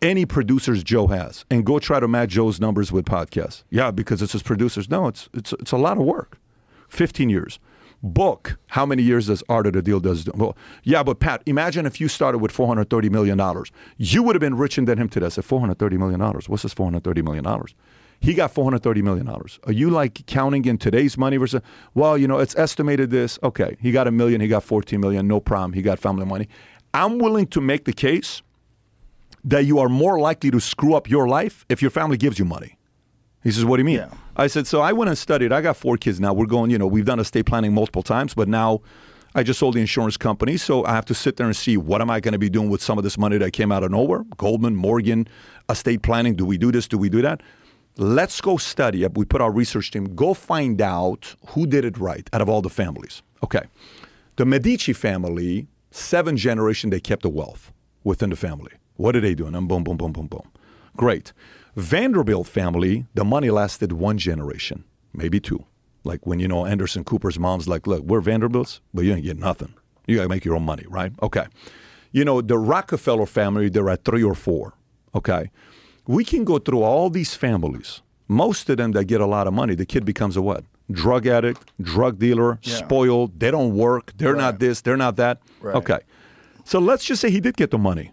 any 0.02 0.26
producers 0.26 0.84
Joe 0.84 1.08
has 1.08 1.46
and 1.50 1.66
go 1.66 1.80
try 1.80 2.00
to 2.00 2.08
match 2.08 2.30
Joe's 2.30 2.60
numbers 2.60 2.92
with 2.92 3.06
podcasts. 3.06 3.64
Yeah, 3.70 3.92
because 3.92 4.22
it's 4.22 4.34
his 4.34 4.44
producers. 4.44 4.90
No, 4.90 5.08
it's 5.08 5.30
it's 5.34 5.54
it's 5.54 5.72
a 5.72 5.78
lot 5.78 5.98
of 5.98 6.04
work. 6.04 6.38
15 6.90 7.30
years. 7.30 7.60
Book, 8.06 8.58
how 8.68 8.86
many 8.86 9.02
years 9.02 9.28
does 9.28 9.42
Art 9.48 9.66
of 9.66 9.74
the 9.74 9.82
Deal 9.82 10.02
does? 10.02 10.28
Well, 10.36 10.58
yeah, 10.84 11.04
but 11.04 11.22
Pat, 11.22 11.42
imagine 11.46 11.86
if 11.86 12.02
you 12.02 12.10
started 12.10 12.40
with 12.40 12.52
$430 12.52 13.10
million. 13.10 13.40
You 13.98 14.24
would 14.24 14.36
have 14.36 14.42
been 14.42 14.58
richer 14.58 14.84
than 14.84 14.98
him 14.98 15.08
today. 15.08 15.28
I 15.28 15.30
said, 15.30 15.46
$430 15.46 15.98
million. 15.98 16.20
What's 16.20 16.64
this 16.64 16.74
$430 16.74 17.24
million? 17.24 17.46
He 18.24 18.34
got 18.34 18.56
$430 18.56 19.04
million. 19.04 19.28
Are 19.28 19.72
you 19.74 19.90
like 19.90 20.26
counting 20.28 20.64
in 20.64 20.78
today's 20.78 21.18
money 21.18 21.36
versus, 21.36 21.62
well, 21.94 22.18
you 22.18 22.26
know, 22.26 22.40
it's 22.40 22.56
estimated 22.56 23.12
this. 23.12 23.38
Okay, 23.44 23.76
he 23.82 23.92
got 23.92 24.08
a 24.08 24.12
million, 24.12 24.40
he 24.40 24.48
got 24.48 24.64
14 24.64 24.98
million, 24.98 25.28
no 25.28 25.42
problem. 25.42 25.74
He 25.74 25.82
got 25.82 26.00
family 26.00 26.26
money. 26.26 26.48
I'm 26.94 27.20
willing 27.20 27.48
to 27.48 27.60
make 27.60 27.84
the 27.84 27.92
case 27.92 28.42
that 29.44 29.66
you 29.66 29.78
are 29.78 29.90
more 29.90 30.22
likely 30.22 30.52
to 30.52 30.62
screw 30.62 30.94
up 30.94 31.10
your 31.10 31.28
life 31.28 31.66
if 31.68 31.82
your 31.82 31.92
family 31.92 32.16
gives 32.16 32.40
you 32.40 32.46
money. 32.46 32.78
He 33.44 33.52
says, 33.52 33.66
What 33.66 33.76
do 33.76 33.82
you 33.82 33.86
mean? 33.86 33.98
Yeah. 33.98 34.14
I 34.38 34.48
said, 34.48 34.68
So 34.68 34.80
I 34.80 34.94
went 34.94 35.10
and 35.10 35.18
studied. 35.18 35.52
I 35.52 35.60
got 35.60 35.76
four 35.76 35.98
kids 35.98 36.22
now. 36.22 36.34
We're 36.34 36.46
going, 36.46 36.72
you 36.72 36.78
know, 36.78 36.88
we've 36.88 37.04
done 37.04 37.20
estate 37.20 37.46
planning 37.46 37.74
multiple 37.74 38.04
times, 38.04 38.34
but 38.34 38.48
now 38.48 38.80
I 39.36 39.44
just 39.44 39.60
sold 39.60 39.76
the 39.76 39.82
insurance 39.82 40.16
company. 40.16 40.56
So 40.56 40.86
I 40.86 40.92
have 40.92 41.04
to 41.06 41.14
sit 41.14 41.36
there 41.36 41.48
and 41.48 41.56
see 41.58 41.76
what 41.76 42.00
am 42.00 42.10
I 42.10 42.22
going 42.22 42.32
to 42.32 42.40
be 42.40 42.50
doing 42.50 42.70
with 42.70 42.82
some 42.82 42.98
of 42.98 43.04
this 43.04 43.18
money 43.18 43.38
that 43.40 43.52
came 43.52 43.70
out 43.70 43.84
of 43.84 43.92
nowhere? 43.92 44.24
Goldman, 44.38 44.78
Morgan, 44.78 45.28
estate 45.70 46.04
planning. 46.04 46.38
Do 46.38 46.46
we 46.46 46.58
do 46.58 46.72
this? 46.72 46.88
Do 46.88 46.98
we 46.98 47.10
do 47.10 47.22
that? 47.22 47.42
Let's 47.98 48.42
go 48.42 48.58
study. 48.58 49.04
It. 49.04 49.16
We 49.16 49.26
put 49.26 49.42
our 49.42 49.52
research 49.52 49.92
team, 49.92 50.16
go 50.16 50.34
find 50.34 50.82
out 50.82 51.36
who 51.50 51.68
did 51.68 51.86
it 51.86 51.98
right 51.98 52.28
out 52.34 52.42
of 52.42 52.50
all 52.50 52.62
the 52.62 52.70
families. 52.70 53.22
Okay. 53.44 53.64
The 54.38 54.46
Medici 54.46 54.94
family, 54.94 55.68
seven 55.92 56.36
generation, 56.38 56.90
they 56.90 57.00
kept 57.00 57.22
the 57.22 57.30
wealth 57.30 57.72
within 58.04 58.32
the 58.32 58.36
family. 58.36 58.72
What 58.96 59.16
are 59.16 59.22
they 59.22 59.36
doing? 59.36 59.54
And 59.54 59.68
boom, 59.68 59.84
boom, 59.84 59.98
boom, 59.98 60.12
boom, 60.12 60.28
boom. 60.28 60.50
Great. 60.98 61.34
Vanderbilt 61.76 62.48
family, 62.48 63.06
the 63.14 63.26
money 63.26 63.50
lasted 63.50 63.92
one 63.94 64.18
generation, 64.18 64.84
maybe 65.14 65.40
two. 65.40 65.66
Like 66.04 66.26
when 66.26 66.40
you 66.40 66.48
know 66.48 66.66
Anderson 66.66 67.04
Cooper's 67.04 67.40
mom's 67.40 67.68
like, 67.68 67.88
look, 67.88 68.04
we're 68.04 68.22
Vanderbilts, 68.22 68.82
but 68.94 69.06
you 69.06 69.14
ain't 69.14 69.24
get 69.24 69.38
nothing. 69.38 69.74
You 70.08 70.18
gotta 70.18 70.30
make 70.30 70.46
your 70.46 70.56
own 70.56 70.64
money, 70.64 70.86
right? 70.88 71.12
Okay. 71.22 71.46
You 72.12 72.26
know, 72.26 72.42
the 72.42 72.58
Rockefeller 72.58 73.26
family, 73.26 73.70
they're 73.70 73.90
at 73.90 74.04
three 74.04 74.24
or 74.24 74.36
four. 74.36 74.74
Okay. 75.16 75.50
We 76.08 76.24
can 76.26 76.44
go 76.44 76.60
through 76.60 76.84
all 76.84 77.10
these 77.10 77.34
families. 77.36 78.02
Most 78.28 78.70
of 78.70 78.78
them 78.78 78.92
that 78.94 79.06
get 79.06 79.22
a 79.22 79.26
lot 79.26 79.48
of 79.48 79.54
money, 79.54 79.76
the 79.76 79.86
kid 79.86 80.06
becomes 80.06 80.36
a 80.38 80.42
what? 80.42 80.64
Drug 80.92 81.28
addict, 81.28 81.72
drug 81.82 82.20
dealer, 82.20 82.60
Yeah. 82.64 82.76
spoiled, 82.76 83.40
they 83.40 83.52
don't 83.52 83.76
work, 83.76 84.12
they're 84.18 84.36
not 84.36 84.60
this, 84.60 84.82
they're 84.82 84.98
not 84.98 85.16
that. 85.18 85.40
Right. 85.62 85.76
Okay. 85.76 86.00
So 86.66 86.80
let's 86.80 87.06
just 87.06 87.22
say 87.22 87.30
he 87.32 87.40
did 87.40 87.56
get 87.58 87.72
the 87.72 87.78
money 87.78 88.12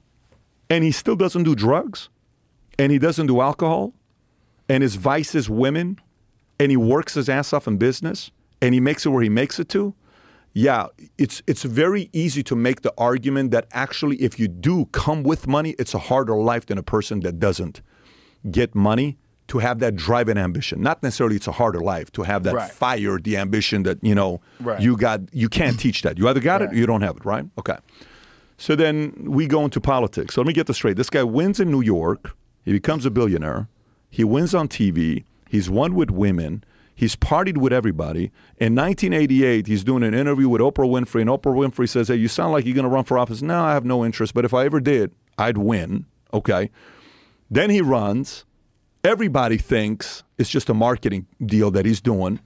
and 0.69 0.85
he 0.85 0.93
still 0.93 1.17
doesn't 1.17 1.43
do 1.45 1.55
drugs 1.55 2.09
and 2.79 2.91
he 2.93 2.99
doesn't 2.99 3.27
do 3.27 3.41
alcohol 3.41 3.93
and 4.69 4.83
his 4.83 4.95
vice 4.97 5.35
is 5.35 5.49
women 5.51 5.99
and 6.59 6.71
he 6.71 6.77
works 6.77 7.15
his 7.15 7.29
ass 7.29 7.53
off 7.53 7.67
in 7.67 7.77
business 7.77 8.31
and 8.63 8.75
he 8.75 8.81
makes 8.81 9.07
it 9.07 9.09
where 9.11 9.23
he 9.23 9.29
makes 9.29 9.59
it 9.59 9.69
to 9.71 9.95
yeah 10.53 10.87
it's 11.19 11.43
it's 11.47 11.63
very 11.63 12.11
easy 12.13 12.43
to 12.43 12.57
make 12.57 12.83
the 12.83 12.93
argument 12.99 13.51
that 13.53 13.67
actually 13.73 14.17
if 14.17 14.39
you 14.41 14.49
do 14.49 14.87
come 14.87 15.23
with 15.23 15.47
money 15.47 15.75
it's 15.79 15.95
a 15.95 15.99
harder 15.99 16.35
life 16.37 16.67
than 16.67 16.77
a 16.79 16.83
person 16.83 17.21
that 17.21 17.39
doesn't 17.39 17.81
get 18.51 18.75
money 18.75 19.17
to 19.47 19.59
have 19.59 19.79
that 19.79 19.95
drive 19.97 20.29
and 20.29 20.39
ambition 20.39 20.81
not 20.81 21.03
necessarily 21.03 21.37
it's 21.37 21.47
a 21.47 21.53
harder 21.53 21.81
life 21.81 22.11
to 22.13 22.23
have 22.23 22.43
that 22.45 22.55
Right. 22.55 22.71
fire 22.71 23.19
the 23.19 23.37
ambition 23.37 23.85
that 23.85 23.99
you 24.03 24.15
know 24.15 24.41
Right. 24.61 24.81
you 24.81 24.97
got 24.97 25.21
you 25.33 25.49
can't 25.49 25.79
teach 25.79 26.03
that 26.03 26.19
you 26.19 26.27
either 26.29 26.41
got 26.41 26.63
it 26.63 26.73
or 26.73 26.75
you 26.75 26.87
don't 26.87 27.03
have 27.03 27.17
it 27.17 27.25
right 27.25 27.45
okay 27.59 27.77
so 28.57 28.77
then 28.77 29.15
we 29.27 29.47
go 29.47 29.65
into 29.65 29.81
politics. 29.81 30.35
So 30.35 30.43
let 30.43 30.47
me 30.47 30.53
get 30.53 30.67
this 30.67 30.77
straight. 30.77 30.99
This 30.99 31.09
guy 31.09 31.23
wins 31.23 31.61
in 31.61 31.71
New 31.71 31.81
York. 31.81 32.37
He 32.63 32.73
becomes 32.73 33.07
a 33.07 33.11
billionaire. 33.11 33.69
He 34.11 34.23
wins 34.23 34.55
on 34.55 34.69
TV. 34.69 35.25
He's 35.49 35.71
won 35.71 35.95
with 35.95 36.11
women. 36.11 36.63
He's 37.01 37.17
partied 37.17 37.57
with 37.57 37.73
everybody. 37.73 38.31
In 38.59 38.75
1988, 38.75 39.67
he's 39.67 39.83
doing 39.83 40.03
an 40.03 40.13
interview 40.13 40.51
with 40.51 40.61
Oprah 40.61 40.87
Winfrey, 40.87 41.23
and 41.23 41.31
Oprah 41.31 41.57
Winfrey 41.57 41.89
says, 41.89 42.09
Hey, 42.09 42.17
you 42.17 42.29
sound 42.29 42.53
like 42.53 42.67
you're 42.67 42.75
going 42.75 42.85
to 42.85 42.91
run 42.91 43.05
for 43.05 43.19
office. 43.19 43.41
No, 43.41 43.59
I 43.59 43.73
have 43.73 43.87
no 43.87 44.05
interest, 44.05 44.35
but 44.35 44.45
if 44.45 44.53
I 44.53 44.67
ever 44.67 44.81
did, 44.81 45.11
I'd 45.39 45.57
win. 45.57 46.05
Okay. 46.35 46.71
Then 47.51 47.71
he 47.71 47.81
runs. 47.81 48.45
Everybody 49.03 49.57
thinks 49.57 50.25
it's 50.37 50.51
just 50.51 50.69
a 50.69 50.75
marketing 50.75 51.27
deal 51.43 51.71
that 51.71 51.87
he's 51.87 52.03
doing. 52.03 52.39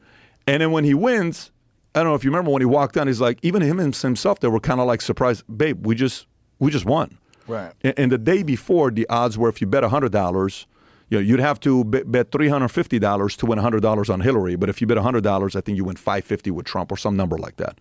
And 0.47 0.63
then 0.63 0.71
when 0.71 0.85
he 0.85 0.95
wins, 0.95 1.51
I 1.93 2.05
don't 2.05 2.11
know 2.11 2.15
if 2.15 2.23
you 2.23 2.31
remember 2.31 2.53
when 2.53 2.63
he 2.63 2.67
walked 2.67 2.95
down, 2.95 3.09
he's 3.09 3.21
like, 3.21 3.41
even 3.43 3.61
him 3.61 3.79
himself, 3.79 4.39
they 4.39 4.47
were 4.47 4.61
kind 4.61 4.79
of 4.79 4.87
like 4.87 5.03
surprised, 5.03 5.43
babe, 5.59 5.85
we 5.85 5.97
just 5.97 6.29
we 6.61 6.71
just 6.71 6.85
won. 6.85 7.19
Right. 7.49 7.73
And, 7.83 8.13
the 8.13 8.19
day 8.19 8.45
before, 8.45 8.93
the 8.93 9.05
odds 9.09 9.37
were 9.37 9.49
if 9.49 9.61
you 9.61 9.67
bet 9.67 9.83
hundred 9.83 10.13
dollars, 10.13 10.69
you 11.09 11.19
know, 11.19 11.23
you'd 11.23 11.41
have 11.41 11.61
to 11.61 11.85
bet, 11.85 12.11
bet 12.11 12.33
three 12.33 12.49
hundred 12.49 12.69
fifty 12.69 12.99
dollars 12.99 13.37
to 13.39 13.47
win 13.47 13.59
hundred 13.59 13.83
dollars 13.83 14.11
on 14.11 14.21
Hillary. 14.21 14.57
But 14.57 14.69
if 14.69 14.81
you 14.81 14.87
bet 14.87 14.99
hundred 14.99 15.23
dollars, 15.25 15.55
I 15.57 15.61
think 15.61 15.77
you 15.77 15.85
win 15.85 15.97
five 15.97 16.25
fifty 16.25 16.51
with 16.51 16.67
Trump 16.67 16.91
or 16.91 16.97
some 16.97 17.17
number 17.17 17.37
like 17.37 17.57
that. 17.57 17.79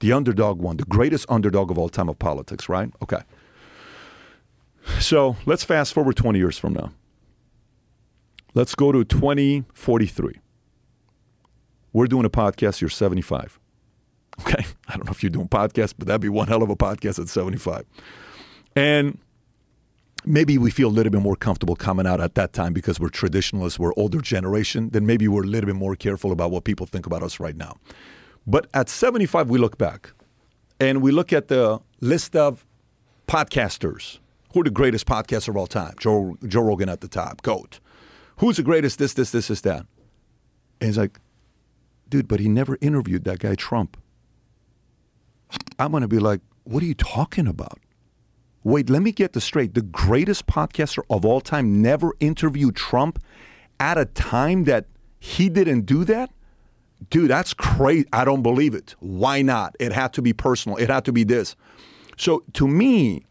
The 0.00 0.12
underdog 0.12 0.60
won, 0.60 0.76
the 0.76 0.84
greatest 0.84 1.26
underdog 1.28 1.70
of 1.70 1.78
all 1.78 1.88
time 1.88 2.08
of 2.08 2.18
politics, 2.18 2.68
right? 2.68 2.90
Okay. 3.02 3.20
So 4.98 5.36
let's 5.46 5.64
fast 5.64 5.92
forward 5.92 6.16
twenty 6.16 6.38
years 6.38 6.58
from 6.58 6.74
now. 6.74 6.92
Let's 8.54 8.74
go 8.74 8.92
to 8.92 9.04
twenty 9.04 9.64
forty 9.72 10.06
three. 10.06 10.40
We're 11.92 12.06
doing 12.06 12.24
a 12.24 12.30
podcast. 12.30 12.80
You're 12.80 12.90
seventy 12.90 13.22
five. 13.22 13.58
Okay. 14.40 14.64
I 14.88 14.96
don't 14.96 15.06
know 15.06 15.12
if 15.12 15.22
you're 15.22 15.30
doing 15.30 15.48
podcasts, 15.48 15.94
but 15.96 16.06
that'd 16.08 16.20
be 16.20 16.28
one 16.28 16.48
hell 16.48 16.62
of 16.62 16.70
a 16.70 16.76
podcast 16.76 17.18
at 17.18 17.28
75. 17.28 17.84
And 18.76 19.18
maybe 20.26 20.58
we 20.58 20.70
feel 20.70 20.88
a 20.88 20.90
little 20.90 21.10
bit 21.10 21.20
more 21.20 21.36
comfortable 21.36 21.76
coming 21.76 22.06
out 22.06 22.20
at 22.20 22.34
that 22.34 22.52
time 22.52 22.72
because 22.72 22.98
we're 22.98 23.08
traditionalists, 23.08 23.78
we're 23.78 23.92
older 23.96 24.20
generation, 24.20 24.90
then 24.90 25.06
maybe 25.06 25.28
we're 25.28 25.44
a 25.44 25.46
little 25.46 25.66
bit 25.66 25.76
more 25.76 25.96
careful 25.96 26.32
about 26.32 26.50
what 26.50 26.64
people 26.64 26.86
think 26.86 27.06
about 27.06 27.22
us 27.22 27.40
right 27.40 27.56
now. 27.56 27.76
But 28.46 28.66
at 28.74 28.88
75, 28.88 29.48
we 29.48 29.58
look 29.58 29.78
back 29.78 30.12
and 30.80 31.02
we 31.02 31.10
look 31.10 31.32
at 31.32 31.48
the 31.48 31.80
list 32.00 32.36
of 32.36 32.64
podcasters. 33.26 34.18
Who 34.52 34.60
are 34.60 34.64
the 34.64 34.70
greatest 34.70 35.06
podcasters 35.06 35.48
of 35.48 35.56
all 35.56 35.66
time? 35.66 35.94
Joe, 35.98 36.36
Joe 36.46 36.62
Rogan 36.62 36.88
at 36.88 37.00
the 37.00 37.08
top, 37.08 37.42
GOAT. 37.42 37.80
Who's 38.38 38.56
the 38.56 38.62
greatest 38.62 38.98
this, 38.98 39.14
this, 39.14 39.30
this, 39.30 39.48
this, 39.48 39.60
that? 39.62 39.86
And 40.80 40.88
he's 40.88 40.98
like, 40.98 41.18
dude, 42.08 42.28
but 42.28 42.40
he 42.40 42.48
never 42.48 42.78
interviewed 42.80 43.24
that 43.24 43.38
guy 43.38 43.54
Trump. 43.54 43.96
I'm 45.78 45.90
going 45.90 46.02
to 46.02 46.08
be 46.08 46.18
like, 46.18 46.40
what 46.64 46.82
are 46.82 46.86
you 46.86 46.94
talking 46.94 47.46
about? 47.46 47.78
Wait, 48.64 48.90
let 48.90 49.02
me 49.02 49.12
get 49.12 49.34
this 49.34 49.44
straight. 49.44 49.74
The 49.74 49.82
greatest 49.82 50.46
podcaster 50.46 51.02
of 51.08 51.24
all 51.24 51.40
time 51.40 51.80
never 51.80 52.14
interviewed 52.18 52.74
Trump 52.74 53.22
at 53.78 53.96
a 53.98 54.06
time 54.06 54.64
that 54.64 54.86
he 55.20 55.48
didn't 55.48 55.82
do 55.82 56.04
that? 56.04 56.30
dude, 57.10 57.30
that's 57.30 57.54
crazy. 57.54 58.06
I 58.12 58.24
don't 58.24 58.42
believe 58.42 58.74
it. 58.74 58.94
Why 59.00 59.42
not? 59.42 59.76
It 59.80 59.92
had 59.92 60.12
to 60.14 60.22
be 60.22 60.32
personal. 60.32 60.76
It 60.78 60.90
had 60.90 61.04
to 61.06 61.12
be 61.12 61.24
this. 61.24 61.56
So 62.16 62.44
to 62.54 62.68
me, 62.68 63.24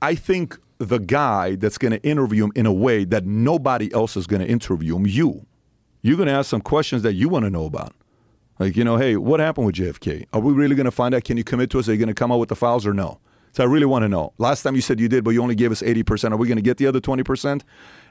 I- 0.00 0.14
think 0.14 0.58
the 0.78 0.98
guy 0.98 1.56
that's 1.56 1.78
going 1.78 1.92
to 1.92 2.02
interview 2.02 2.44
him 2.44 2.52
in 2.54 2.66
a 2.66 2.72
way 2.72 3.04
that 3.04 3.24
nobody 3.24 3.92
else 3.94 4.16
is 4.16 4.26
going 4.26 4.40
to 4.40 4.48
interview 4.48 4.96
him, 4.96 5.06
you, 5.06 5.46
you're 6.02 6.16
going 6.16 6.26
to 6.26 6.32
ask 6.32 6.50
some 6.50 6.60
questions 6.60 7.02
that 7.02 7.14
you 7.14 7.28
want 7.28 7.44
to 7.44 7.50
know 7.50 7.64
about. 7.64 7.92
Like, 8.58 8.76
you 8.76 8.84
know, 8.84 8.96
hey, 8.96 9.16
what 9.16 9.40
happened 9.40 9.66
with 9.66 9.76
JFK? 9.76 10.26
Are 10.32 10.40
we 10.40 10.52
really 10.52 10.74
going 10.74 10.84
to 10.84 10.90
find 10.90 11.14
out? 11.14 11.24
Can 11.24 11.36
you 11.36 11.44
commit 11.44 11.70
to 11.70 11.78
us? 11.78 11.88
Are 11.88 11.92
you 11.92 11.98
going 11.98 12.08
to 12.08 12.14
come 12.14 12.30
out 12.32 12.38
with 12.38 12.48
the 12.48 12.56
files 12.56 12.86
or 12.86 12.94
no? 12.94 13.18
So 13.54 13.62
I 13.62 13.66
really 13.66 13.86
want 13.86 14.02
to 14.02 14.08
know. 14.08 14.32
Last 14.38 14.62
time 14.62 14.74
you 14.74 14.80
said 14.80 14.98
you 14.98 15.08
did, 15.08 15.22
but 15.22 15.30
you 15.30 15.40
only 15.42 15.54
gave 15.54 15.70
us 15.70 15.80
80%. 15.80 16.32
Are 16.32 16.36
we 16.36 16.48
going 16.48 16.56
to 16.56 16.62
get 16.62 16.76
the 16.76 16.86
other 16.86 17.00
20%? 17.00 17.62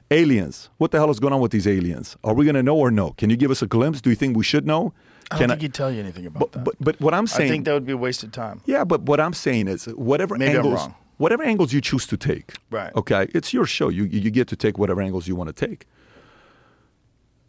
Aliens. 0.10 0.70
What 0.78 0.91
the 0.91 0.98
hell 0.98 1.10
is 1.10 1.20
going 1.20 1.34
on 1.34 1.41
with 1.41 1.52
these 1.52 1.68
aliens? 1.68 2.15
Are 2.24 2.34
we 2.34 2.45
going 2.45 2.56
to 2.56 2.64
know 2.64 2.78
or 2.78 2.91
no? 2.91 3.11
Can 3.11 3.30
you 3.30 3.36
give 3.36 3.52
us 3.52 3.61
a 3.61 3.68
glimpse? 3.68 3.99
Do 3.99 4.10
you 4.10 4.15
think 4.15 4.38
we 4.38 4.44
should 4.44 4.65
know? 4.65 4.94
I 5.32 5.36
don't 5.36 5.40
Can 5.40 5.49
think 5.49 5.61
he'd 5.61 5.74
tell 5.74 5.91
you 5.91 5.99
anything 5.99 6.26
about 6.26 6.40
but, 6.40 6.52
that. 6.53 6.64
but, 6.64 6.76
but 6.80 7.02
what 7.02 7.14
I'm 7.14 7.28
saying, 7.28 7.49
I 7.49 7.52
think 7.52 7.65
that 7.65 7.74
would 7.74 7.86
be 7.86 7.94
a 7.94 7.98
waste 7.98 8.24
of 8.24 8.32
time. 8.32 8.61
Yeah, 8.65 8.84
but 8.84 9.03
what 9.03 9.20
I'm 9.20 9.34
saying 9.34 9.68
is 9.68 9.86
whatever 9.86 10.38
Maybe 10.38 10.57
angles 10.57 10.90
whatever 11.18 11.44
angles 11.44 11.72
you 11.74 11.82
choose 11.82 12.06
to 12.07 12.18
take. 12.18 12.53
Right. 12.70 12.94
Okay. 12.95 13.28
It's 13.34 13.53
your 13.53 13.65
show. 13.65 13.90
You 13.90 14.03
you 14.03 14.30
get 14.30 14.48
to 14.49 14.56
take 14.56 14.78
whatever 14.78 15.02
angles 15.02 15.28
you 15.28 15.36
want 15.36 15.56
to 15.56 15.68
take. 15.68 15.86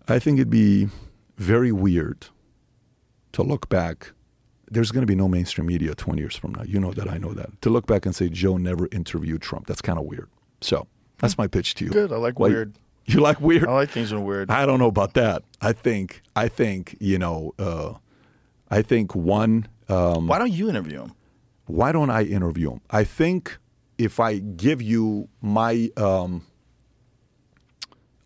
I 0.06 0.18
think 0.18 0.38
it'd 0.38 0.50
be 0.50 0.88
very 1.36 1.72
weird 1.72 2.26
to 3.32 3.42
look 3.42 3.68
back. 3.68 4.12
There's 4.70 4.90
going 4.90 5.02
to 5.02 5.06
be 5.06 5.14
no 5.14 5.28
mainstream 5.28 5.66
media 5.66 5.94
20 5.94 6.20
years 6.20 6.36
from 6.36 6.54
now. 6.54 6.62
You 6.62 6.80
know 6.80 6.92
that. 6.92 7.08
I 7.08 7.18
know 7.18 7.32
that. 7.34 7.60
To 7.62 7.70
look 7.70 7.86
back 7.86 8.06
and 8.06 8.14
say 8.14 8.28
Joe 8.28 8.56
never 8.56 8.88
interviewed 8.92 9.42
Trump, 9.42 9.66
that's 9.66 9.82
kind 9.82 9.98
of 9.98 10.04
weird. 10.06 10.28
So 10.60 10.86
that's 11.18 11.36
my 11.38 11.46
pitch 11.46 11.74
to 11.76 11.84
you. 11.84 11.90
Good. 11.90 12.12
I 12.12 12.16
like 12.16 12.38
Why- 12.38 12.48
weird. 12.48 12.74
You 13.06 13.20
like 13.20 13.38
weird? 13.38 13.66
I 13.68 13.72
like 13.74 13.90
things 13.90 14.14
when 14.14 14.24
weird. 14.24 14.50
I 14.50 14.64
don't 14.64 14.78
know 14.78 14.86
about 14.86 15.12
that. 15.12 15.42
I 15.60 15.72
think 15.74 16.22
I 16.34 16.48
think 16.48 16.96
you 17.00 17.18
know. 17.18 17.52
Uh, 17.58 17.94
I 18.70 18.80
think 18.80 19.14
one. 19.14 19.68
Um, 19.90 20.26
Why 20.26 20.38
don't 20.38 20.50
you 20.52 20.70
interview 20.70 21.02
him? 21.02 21.12
why 21.66 21.92
don't 21.92 22.08
I 22.10 22.22
interview 22.22 22.70
him? 22.72 22.80
I 22.90 23.04
think 23.04 23.58
if 23.98 24.18
I 24.20 24.38
give 24.38 24.80
you 24.80 25.28
my 25.42 25.90
um, 25.98 26.46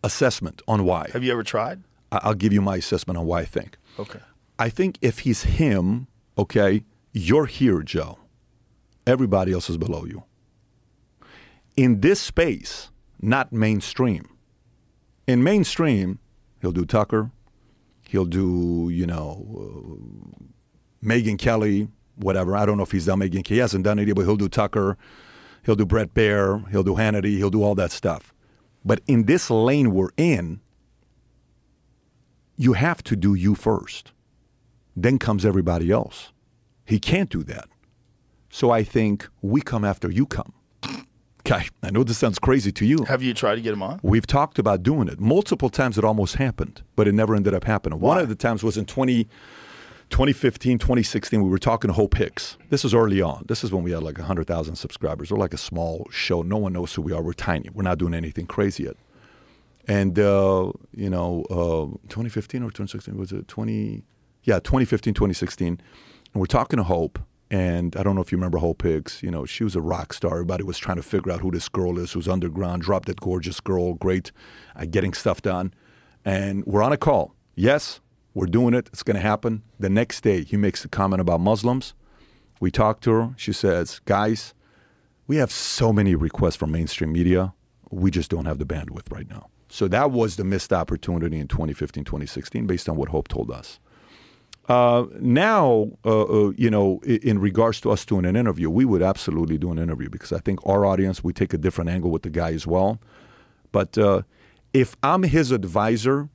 assessment 0.03 0.61
on 0.67 0.83
why, 0.85 1.09
Have 1.13 1.23
you 1.23 1.31
ever 1.31 1.43
tried? 1.43 1.83
I'll 2.11 2.33
give 2.33 2.53
you 2.53 2.61
my 2.61 2.77
assessment 2.77 3.17
on 3.17 3.25
why 3.25 3.41
I 3.41 3.45
think. 3.45 3.77
Okay. 3.99 4.19
I 4.57 4.69
think 4.69 4.97
if 5.01 5.19
he's 5.19 5.43
him, 5.43 6.07
okay, 6.39 6.83
you're 7.11 7.45
here, 7.45 7.81
Joe. 7.81 8.17
Everybody 9.05 9.51
else 9.51 9.69
is 9.69 9.77
below 9.77 10.05
you. 10.05 10.23
In 11.75 11.99
this 11.99 12.21
space, 12.21 12.91
not 13.21 13.51
mainstream. 13.51 14.25
In 15.27 15.43
mainstream, 15.43 16.19
he'll 16.61 16.71
do 16.71 16.85
Tucker, 16.85 17.31
he'll 18.07 18.25
do, 18.25 18.89
you 18.91 19.05
know, 19.05 19.45
uh, 19.55 21.05
Megyn 21.05 21.37
Kelly, 21.37 21.89
whatever. 22.15 22.55
I 22.55 22.65
don't 22.65 22.77
know 22.77 22.83
if 22.83 22.91
he's 22.91 23.05
done 23.05 23.19
Megyn 23.19 23.43
Kelly. 23.43 23.57
He 23.57 23.57
hasn't 23.57 23.83
done 23.83 23.99
it 23.99 24.07
yet, 24.07 24.15
but 24.15 24.23
he'll 24.23 24.37
do 24.37 24.49
Tucker, 24.49 24.97
he'll 25.65 25.75
do 25.75 25.85
Bret 25.85 26.13
Baier, 26.13 26.69
he'll 26.71 26.83
do 26.83 26.95
Hannity, 26.95 27.37
he'll 27.37 27.49
do 27.49 27.63
all 27.63 27.75
that 27.75 27.91
stuff. 27.91 28.33
But 28.85 29.01
in 29.07 29.25
this 29.25 29.49
lane 29.49 29.93
we're 29.93 30.09
in, 30.15 30.61
you 32.55 32.73
have 32.73 33.03
to 33.03 33.15
do 33.15 33.33
you 33.33 33.55
first. 33.55 34.13
Then 34.95 35.19
comes 35.19 35.45
everybody 35.45 35.91
else. 35.91 36.31
He 36.85 36.99
can't 36.99 37.29
do 37.29 37.43
that. 37.43 37.69
So 38.49 38.71
I 38.71 38.83
think 38.83 39.27
we 39.41 39.61
come 39.61 39.85
after 39.85 40.09
you 40.09 40.25
come. 40.25 40.53
Okay, 41.41 41.67
I 41.81 41.89
know 41.89 42.03
this 42.03 42.17
sounds 42.17 42.37
crazy 42.37 42.71
to 42.73 42.85
you. 42.85 43.05
Have 43.05 43.23
you 43.23 43.33
tried 43.33 43.55
to 43.55 43.61
get 43.61 43.73
him 43.73 43.81
on? 43.81 43.99
We've 44.03 44.27
talked 44.27 44.59
about 44.59 44.83
doing 44.83 45.07
it. 45.07 45.19
Multiple 45.19 45.69
times 45.69 45.97
it 45.97 46.03
almost 46.03 46.35
happened, 46.35 46.83
but 46.95 47.07
it 47.07 47.13
never 47.13 47.35
ended 47.35 47.53
up 47.53 47.63
happening. 47.63 47.99
One 47.99 48.19
of 48.19 48.29
the 48.29 48.35
times 48.35 48.61
was 48.61 48.77
in 48.77 48.85
20, 48.85 49.23
2015, 50.09 50.77
2016. 50.77 51.41
We 51.41 51.49
were 51.49 51.57
talking 51.57 51.87
to 51.87 51.93
Hope 51.93 52.15
Hicks. 52.15 52.57
This 52.69 52.83
is 52.83 52.93
early 52.93 53.21
on. 53.21 53.45
This 53.47 53.63
is 53.63 53.71
when 53.71 53.83
we 53.83 53.91
had 53.91 54.03
like 54.03 54.17
100,000 54.17 54.75
subscribers. 54.75 55.31
We're 55.31 55.39
like 55.39 55.53
a 55.53 55.57
small 55.57 56.07
show. 56.11 56.41
No 56.41 56.57
one 56.57 56.73
knows 56.73 56.93
who 56.93 57.01
we 57.01 57.13
are. 57.13 57.21
We're 57.21 57.33
tiny. 57.33 57.69
We're 57.73 57.83
not 57.83 57.97
doing 57.97 58.13
anything 58.13 58.45
crazy 58.45 58.83
yet. 58.83 58.97
And, 59.87 60.19
uh, 60.19 60.71
you 60.93 61.09
know, 61.09 61.45
uh, 61.49 61.97
2015 62.09 62.61
or 62.61 62.67
2016, 62.67 63.17
was 63.17 63.31
it 63.31 63.47
20? 63.47 64.03
Yeah, 64.43 64.59
2015, 64.59 65.13
2016. 65.13 65.67
And 65.67 65.79
we're 66.33 66.45
talking 66.45 66.77
to 66.77 66.83
Hope. 66.83 67.19
And 67.51 67.95
I 67.97 68.03
don't 68.03 68.15
know 68.15 68.21
if 68.21 68.31
you 68.31 68.37
remember 68.37 68.59
Hope 68.59 68.83
Hicks. 68.83 69.23
You 69.23 69.31
know, 69.31 69.45
she 69.45 69.63
was 69.63 69.75
a 69.75 69.81
rock 69.81 70.13
star. 70.13 70.33
Everybody 70.33 70.63
was 70.63 70.77
trying 70.77 70.97
to 70.97 71.03
figure 71.03 71.31
out 71.31 71.41
who 71.41 71.51
this 71.51 71.67
girl 71.67 71.97
is 71.97 72.11
who's 72.11 72.27
underground, 72.27 72.83
drop 72.83 73.05
that 73.05 73.19
gorgeous 73.19 73.59
girl, 73.59 73.95
great 73.95 74.31
at 74.75 74.91
getting 74.91 75.13
stuff 75.13 75.41
done. 75.41 75.73
And 76.23 76.63
we're 76.65 76.83
on 76.83 76.91
a 76.91 76.97
call. 76.97 77.33
Yes, 77.55 78.01
we're 78.33 78.45
doing 78.45 78.73
it. 78.73 78.87
It's 78.93 79.03
going 79.03 79.15
to 79.15 79.21
happen. 79.21 79.63
The 79.79 79.89
next 79.89 80.21
day, 80.21 80.43
he 80.43 80.57
makes 80.57 80.85
a 80.85 80.87
comment 80.87 81.21
about 81.21 81.39
Muslims. 81.41 81.95
We 82.59 82.69
talk 82.69 83.01
to 83.01 83.11
her. 83.11 83.33
She 83.35 83.51
says, 83.51 83.99
guys, 84.05 84.53
we 85.25 85.37
have 85.37 85.51
so 85.51 85.91
many 85.91 86.15
requests 86.15 86.55
from 86.55 86.71
mainstream 86.71 87.11
media. 87.11 87.53
We 87.89 88.11
just 88.11 88.29
don't 88.29 88.45
have 88.45 88.59
the 88.59 88.65
bandwidth 88.65 89.11
right 89.11 89.29
now. 89.29 89.49
So 89.69 89.87
that 89.87 90.11
was 90.11 90.35
the 90.35 90.43
missed 90.43 90.73
opportunity 90.73 91.39
in 91.39 91.47
2015, 91.47 92.03
2016, 92.03 92.67
based 92.67 92.89
on 92.89 92.95
what 92.95 93.09
Hope 93.09 93.27
told 93.27 93.49
us. 93.49 93.79
Uh, 94.69 95.07
now, 95.19 95.89
uh, 96.05 96.21
uh, 96.21 96.51
you 96.55 96.69
know, 96.69 96.99
in, 97.03 97.39
regards 97.39 97.81
to 97.81 97.89
us 97.89 98.05
doing 98.05 98.23
an 98.23 98.35
interview, 98.35 98.69
we 98.69 98.85
would 98.85 99.01
absolutely 99.01 99.57
do 99.57 99.71
an 99.71 99.79
interview 99.79 100.09
because 100.09 100.31
I 100.31 100.37
think 100.37 100.59
our 100.63 100.85
audience, 100.85 101.23
we 101.23 101.33
take 101.33 101.55
a 101.55 101.57
different 101.57 101.89
angle 101.89 102.11
with 102.11 102.21
the 102.21 102.29
guy 102.29 102.53
as 102.53 102.67
well. 102.67 102.99
But 103.71 103.97
uh, 103.97 104.21
if 104.71 104.95
I'm 105.01 105.23
his 105.23 105.49
advisor, 105.49 106.29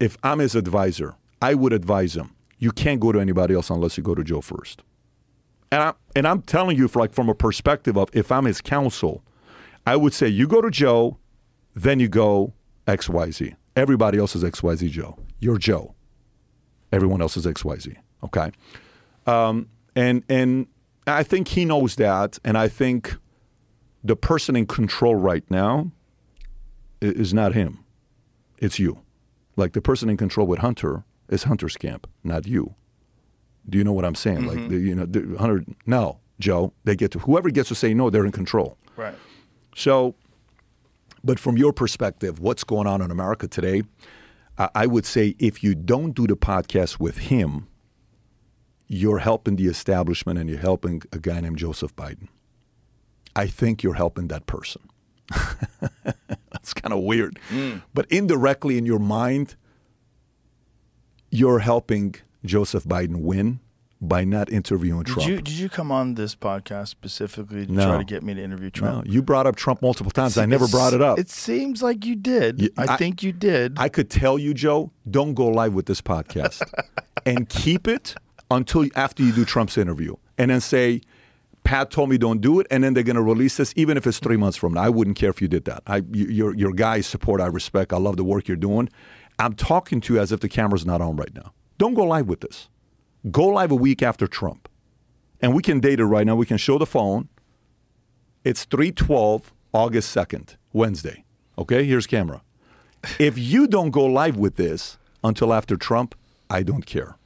if 0.00 0.16
I'm 0.22 0.38
his 0.38 0.54
advisor, 0.54 1.14
I 1.42 1.52
would 1.52 1.74
advise 1.74 2.16
him. 2.16 2.34
You 2.58 2.72
can't 2.72 3.00
go 3.00 3.12
to 3.12 3.20
anybody 3.20 3.54
else 3.54 3.68
unless 3.68 3.98
you 3.98 4.02
go 4.02 4.14
to 4.14 4.24
Joe 4.24 4.40
first. 4.40 4.82
And, 5.70 5.82
I, 5.82 5.92
and 6.16 6.26
I'm 6.26 6.40
telling 6.40 6.78
you, 6.78 6.88
for 6.88 7.00
like 7.00 7.12
from 7.12 7.28
a 7.28 7.34
perspective 7.34 7.98
of 7.98 8.08
if 8.14 8.32
I'm 8.32 8.46
his 8.46 8.62
counsel, 8.62 9.22
I 9.86 9.96
would 9.96 10.14
say 10.14 10.26
you 10.26 10.46
go 10.46 10.62
to 10.62 10.70
Joe, 10.70 11.18
then 11.74 12.00
you 12.00 12.08
go 12.08 12.54
X 12.86 13.10
Y 13.10 13.30
Z. 13.30 13.54
Everybody 13.76 14.18
else 14.18 14.34
is 14.36 14.42
X 14.42 14.62
Y 14.62 14.74
Z 14.74 14.88
Joe. 14.88 15.18
You're 15.38 15.58
Joe. 15.58 15.94
Everyone 16.92 17.22
else 17.22 17.36
is 17.36 17.46
X 17.46 17.64
Y 17.64 17.76
Z. 17.78 17.94
Okay, 18.22 18.50
um, 19.26 19.68
and 19.96 20.22
and 20.28 20.66
I 21.06 21.22
think 21.22 21.48
he 21.48 21.64
knows 21.64 21.96
that, 21.96 22.38
and 22.44 22.56
I 22.56 22.68
think 22.68 23.16
the 24.04 24.16
person 24.16 24.56
in 24.56 24.66
control 24.66 25.14
right 25.14 25.44
now 25.50 25.90
is 27.00 27.32
not 27.32 27.54
him. 27.54 27.84
It's 28.58 28.78
you. 28.78 29.00
Like 29.56 29.72
the 29.72 29.80
person 29.80 30.08
in 30.08 30.16
control 30.16 30.46
with 30.46 30.60
Hunter 30.60 31.04
is 31.28 31.44
Hunter's 31.44 31.76
camp, 31.76 32.06
not 32.22 32.46
you. 32.46 32.74
Do 33.68 33.78
you 33.78 33.84
know 33.84 33.92
what 33.92 34.04
I'm 34.04 34.14
saying? 34.14 34.46
Like 34.46 34.68
the, 34.68 34.76
you 34.76 34.94
know, 34.94 35.06
the 35.06 35.36
Hunter. 35.38 35.64
No, 35.86 36.18
Joe. 36.38 36.72
They 36.84 36.96
get 36.96 37.10
to 37.12 37.18
whoever 37.20 37.50
gets 37.50 37.68
to 37.68 37.74
say 37.74 37.94
no. 37.94 38.10
They're 38.10 38.24
in 38.24 38.32
control. 38.32 38.76
Right. 38.96 39.14
So, 39.74 40.14
but 41.24 41.38
from 41.38 41.56
your 41.56 41.72
perspective, 41.72 42.40
what's 42.40 42.64
going 42.64 42.86
on 42.86 43.00
in 43.02 43.10
America 43.10 43.46
today? 43.48 43.82
I 44.58 44.68
I 44.74 44.86
would 44.86 45.06
say 45.06 45.34
if 45.38 45.62
you 45.62 45.74
don't 45.74 46.12
do 46.12 46.26
the 46.26 46.36
podcast 46.36 46.98
with 47.00 47.18
him, 47.18 47.68
you're 48.86 49.18
helping 49.18 49.56
the 49.56 49.66
establishment 49.66 50.38
and 50.38 50.50
you're 50.50 50.58
helping 50.58 51.02
a 51.12 51.18
guy 51.18 51.40
named 51.40 51.58
Joseph 51.58 51.94
Biden. 51.96 52.28
I 53.34 53.46
think 53.46 53.82
you're 53.82 53.94
helping 53.94 54.28
that 54.28 54.46
person. 54.46 54.82
That's 56.50 56.74
kind 56.74 56.92
of 56.92 57.00
weird. 57.00 57.38
Mm. 57.48 57.82
But 57.94 58.06
indirectly 58.10 58.76
in 58.76 58.84
your 58.84 58.98
mind, 58.98 59.56
you're 61.30 61.60
helping 61.60 62.16
Joseph 62.44 62.84
Biden 62.84 63.22
win 63.22 63.60
by 64.04 64.24
not 64.24 64.50
interviewing 64.50 65.04
Did 65.04 65.12
Trump. 65.14 65.28
you 65.28 65.36
did 65.36 65.54
you 65.54 65.68
come 65.68 65.92
on 65.92 66.14
this 66.16 66.34
podcast 66.34 66.88
specifically 66.88 67.64
to 67.66 67.72
No. 67.72 67.86
try 67.86 67.98
to 67.98 68.04
get 68.04 68.22
me 68.24 68.34
to 68.34 68.42
interview 68.42 68.68
Trump? 68.68 69.06
no, 69.06 69.12
you 69.12 69.22
brought 69.22 69.46
up 69.46 69.54
Trump 69.54 69.80
multiple 69.80 70.10
times. 70.10 70.36
I 70.36 70.44
never 70.44 70.66
brought 70.66 70.92
it 70.92 71.00
up. 71.00 71.18
It 71.20 71.30
seems 71.30 71.82
like 71.82 72.04
you 72.04 72.16
did. 72.16 72.60
You- 72.60 72.70
I, 72.76 72.94
I- 72.94 72.96
think 72.96 73.22
you 73.22 73.30
did. 73.32 73.78
I 73.78 73.88
could 73.88 74.10
tell 74.10 74.38
you, 74.38 74.54
Joe, 74.54 74.90
don't 75.08 75.34
go 75.34 75.46
live 75.46 75.72
with 75.72 75.86
this 75.86 76.00
podcast 76.02 76.62
and 77.26 77.48
keep 77.48 77.86
it 77.86 78.14
until 78.50 78.86
after 78.96 79.22
you 79.22 79.32
do 79.32 79.44
Trump's 79.44 79.78
interview 79.78 80.16
and 80.36 80.50
then 80.50 80.60
say, 80.60 81.00
Pat 81.64 81.92
told 81.92 82.10
me 82.10 82.18
don't 82.18 82.40
do 82.40 82.58
it, 82.58 82.66
and 82.72 82.82
then 82.82 82.92
they're 82.94 83.04
going 83.04 83.14
to 83.14 83.22
release 83.22 83.56
this, 83.56 83.72
even 83.76 83.96
if 83.96 84.04
it's 84.04 84.18
three 84.18 84.36
months 84.36 84.56
from 84.58 84.74
now. 84.74 84.82
I 84.82 84.88
wouldn't 84.88 85.16
care 85.16 85.30
if 85.30 85.40
you 85.40 85.46
did 85.46 85.64
that. 85.66 85.84
I, 85.86 85.98
you, 86.10 86.26
your, 86.26 86.54
your 86.56 86.72
guys 86.72 87.06
support, 87.06 87.40
I 87.40 87.46
respect. 87.46 87.92
I 87.92 87.98
love 87.98 88.16
the 88.16 88.24
work 88.24 88.48
you're 88.48 88.56
doing. 88.56 88.88
I'm 89.38 89.54
talking 89.54 90.00
to 90.00 90.14
you 90.14 90.20
as 90.20 90.32
if 90.32 90.40
the 90.40 90.48
camera's 90.48 90.84
not 90.84 91.00
on 91.00 91.14
right 91.14 91.32
now. 91.32 91.52
Don't 91.78 91.94
go 91.94 92.02
live 92.02 92.26
with 92.28 92.40
this. 92.40 92.68
Go 93.30 93.46
live 93.46 93.70
a 93.70 93.74
week 93.76 94.02
after 94.02 94.26
Trump. 94.26 94.68
And 95.40 95.54
we 95.54 95.62
can 95.62 95.80
date 95.80 96.00
it 96.00 96.04
right 96.04 96.26
now. 96.26 96.36
We 96.36 96.46
can 96.46 96.56
show 96.56 96.78
the 96.78 96.86
phone. 96.86 97.28
It's 98.44 98.64
312 98.64 99.52
August 99.72 100.14
2nd, 100.14 100.56
Wednesday. 100.72 101.24
Okay, 101.58 101.84
here's 101.84 102.06
camera. 102.06 102.42
If 103.18 103.38
you 103.38 103.66
don't 103.66 103.90
go 103.90 104.04
live 104.04 104.36
with 104.36 104.56
this 104.56 104.98
until 105.24 105.52
after 105.52 105.76
Trump, 105.76 106.14
I 106.50 106.62
don't 106.62 106.86
care. 106.86 107.16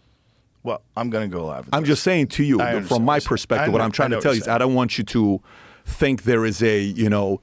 well, 0.62 0.82
I'm 0.96 1.10
going 1.10 1.30
to 1.30 1.34
go 1.36 1.46
live. 1.46 1.66
with 1.66 1.74
I'm 1.74 1.82
this. 1.82 1.88
just 1.88 2.02
saying 2.02 2.28
to 2.28 2.44
you, 2.44 2.58
from 2.84 3.04
my 3.04 3.20
perspective, 3.20 3.72
what 3.72 3.82
I'm 3.82 3.92
trying 3.92 4.10
to 4.10 4.20
tell 4.20 4.34
you 4.34 4.40
is 4.40 4.48
I 4.48 4.58
don't 4.58 4.74
want 4.74 4.98
you 4.98 5.04
to 5.04 5.40
think 5.84 6.22
there 6.24 6.44
is 6.44 6.62
a, 6.62 6.80
you 6.80 7.08
know, 7.08 7.40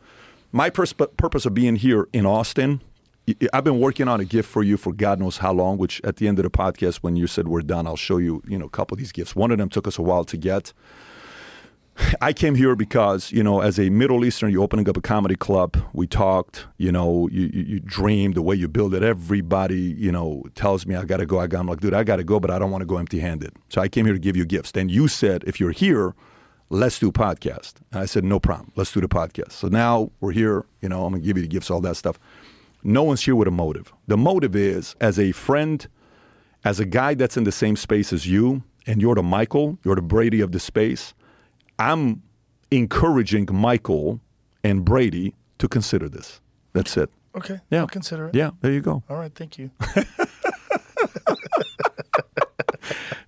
my 0.51 0.69
persp- 0.69 1.15
purpose 1.17 1.45
of 1.45 1.53
being 1.53 1.75
here 1.77 2.07
in 2.13 2.25
Austin 2.25 2.81
I've 3.53 3.63
been 3.63 3.79
working 3.79 4.07
on 4.07 4.19
a 4.19 4.25
gift 4.25 4.49
for 4.49 4.63
you 4.63 4.75
for 4.75 4.91
God 4.91 5.19
knows 5.19 5.37
how 5.37 5.53
long. 5.53 5.77
Which 5.77 6.01
at 6.03 6.17
the 6.17 6.27
end 6.27 6.39
of 6.39 6.43
the 6.43 6.49
podcast, 6.49 6.97
when 6.97 7.15
you 7.15 7.27
said 7.27 7.47
we're 7.47 7.61
done, 7.61 7.87
I'll 7.87 7.95
show 7.95 8.17
you. 8.17 8.41
You 8.47 8.57
know, 8.57 8.65
a 8.65 8.69
couple 8.69 8.95
of 8.95 8.99
these 8.99 9.11
gifts. 9.11 9.35
One 9.35 9.51
of 9.51 9.57
them 9.57 9.69
took 9.69 9.87
us 9.87 9.97
a 9.97 10.01
while 10.01 10.25
to 10.25 10.37
get. 10.37 10.73
I 12.21 12.33
came 12.33 12.55
here 12.55 12.75
because, 12.75 13.31
you 13.31 13.43
know, 13.43 13.61
as 13.61 13.79
a 13.79 13.89
Middle 13.89 14.25
Eastern, 14.25 14.51
you're 14.51 14.63
opening 14.63 14.87
up 14.89 14.97
a 14.97 15.01
comedy 15.01 15.35
club. 15.35 15.77
We 15.93 16.07
talked, 16.07 16.67
you 16.77 16.91
know, 16.91 17.27
you, 17.31 17.49
you, 17.53 17.63
you 17.63 17.79
dream 17.79 18.33
the 18.33 18.41
way 18.41 18.55
you 18.55 18.67
build 18.67 18.93
it. 18.93 19.03
Everybody, 19.03 19.79
you 19.79 20.11
know, 20.11 20.43
tells 20.55 20.85
me 20.85 20.95
I 20.95 21.05
got 21.05 21.17
to 21.17 21.25
go. 21.25 21.39
I 21.39 21.47
got, 21.47 21.59
I'm 21.61 21.67
like, 21.67 21.79
dude, 21.79 21.93
I 21.93 22.03
got 22.03 22.17
to 22.17 22.23
go, 22.23 22.39
but 22.39 22.51
I 22.51 22.59
don't 22.59 22.71
want 22.71 22.81
to 22.81 22.85
go 22.85 22.97
empty 22.97 23.19
handed. 23.19 23.53
So 23.69 23.81
I 23.81 23.87
came 23.87 24.05
here 24.05 24.13
to 24.13 24.19
give 24.19 24.35
you 24.35 24.45
gifts. 24.45 24.71
Then 24.71 24.89
you 24.89 25.07
said, 25.07 25.43
if 25.45 25.59
you're 25.59 25.71
here, 25.71 26.13
let's 26.69 26.99
do 26.99 27.11
podcast. 27.11 27.75
And 27.91 28.01
I 28.01 28.05
said, 28.05 28.23
no 28.23 28.39
problem. 28.39 28.71
Let's 28.75 28.91
do 28.91 29.01
the 29.01 29.07
podcast. 29.07 29.51
So 29.51 29.67
now 29.67 30.11
we're 30.19 30.31
here. 30.31 30.65
You 30.81 30.89
know, 30.89 31.05
I'm 31.05 31.13
to 31.13 31.19
give 31.19 31.37
you 31.37 31.43
the 31.43 31.49
gifts, 31.49 31.69
all 31.69 31.81
that 31.81 31.95
stuff. 31.95 32.19
No 32.83 33.03
one's 33.03 33.21
here 33.23 33.35
with 33.35 33.47
a 33.47 33.51
motive. 33.51 33.93
The 34.07 34.17
motive 34.17 34.55
is 34.55 34.95
as 34.99 35.17
a 35.17 35.31
friend, 35.31 35.87
as 36.63 36.79
a 36.79 36.85
guy 36.85 37.13
that's 37.13 37.37
in 37.37 37.43
the 37.43 37.51
same 37.51 37.75
space 37.75 38.11
as 38.11 38.27
you, 38.27 38.63
and 38.85 39.01
you're 39.01 39.15
the 39.15 39.23
Michael, 39.23 39.77
you're 39.83 39.95
the 39.95 40.01
Brady 40.01 40.41
of 40.41 40.51
the 40.51 40.59
space. 40.59 41.13
I'm 41.79 42.21
encouraging 42.71 43.47
Michael 43.51 44.19
and 44.63 44.83
Brady 44.83 45.35
to 45.59 45.67
consider 45.67 46.09
this. 46.09 46.41
That's 46.73 46.97
it. 46.97 47.09
Okay. 47.35 47.59
Yeah. 47.69 47.79
I'll 47.81 47.87
consider 47.87 48.27
it. 48.27 48.35
Yeah, 48.35 48.51
there 48.61 48.71
you 48.71 48.81
go. 48.81 49.03
All 49.09 49.17
right. 49.17 49.33
Thank 49.33 49.57
you. 49.57 49.71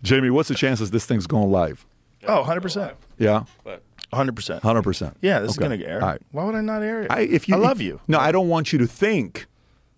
Jamie, 0.03 0.29
what's 0.29 0.49
the 0.49 0.55
chances 0.55 0.91
this 0.91 1.05
thing's 1.05 1.25
going 1.25 1.49
live? 1.51 1.85
Oh, 2.27 2.43
100%. 2.43 2.93
Yeah, 3.17 3.43
100%. 4.15 4.61
100%. 4.61 5.13
Yeah, 5.21 5.39
this 5.39 5.51
is 5.51 5.57
going 5.57 5.77
to 5.77 5.85
air. 5.85 6.01
All 6.01 6.09
right. 6.09 6.21
Why 6.31 6.43
would 6.45 6.55
I 6.55 6.61
not 6.61 6.81
air 6.81 7.03
it? 7.03 7.11
I, 7.11 7.21
if 7.21 7.47
you, 7.47 7.55
I 7.55 7.57
love 7.57 7.81
you. 7.81 7.99
No, 8.07 8.19
I 8.19 8.31
don't 8.31 8.49
want 8.49 8.71
you 8.71 8.79
to 8.79 8.87
think. 8.87 9.45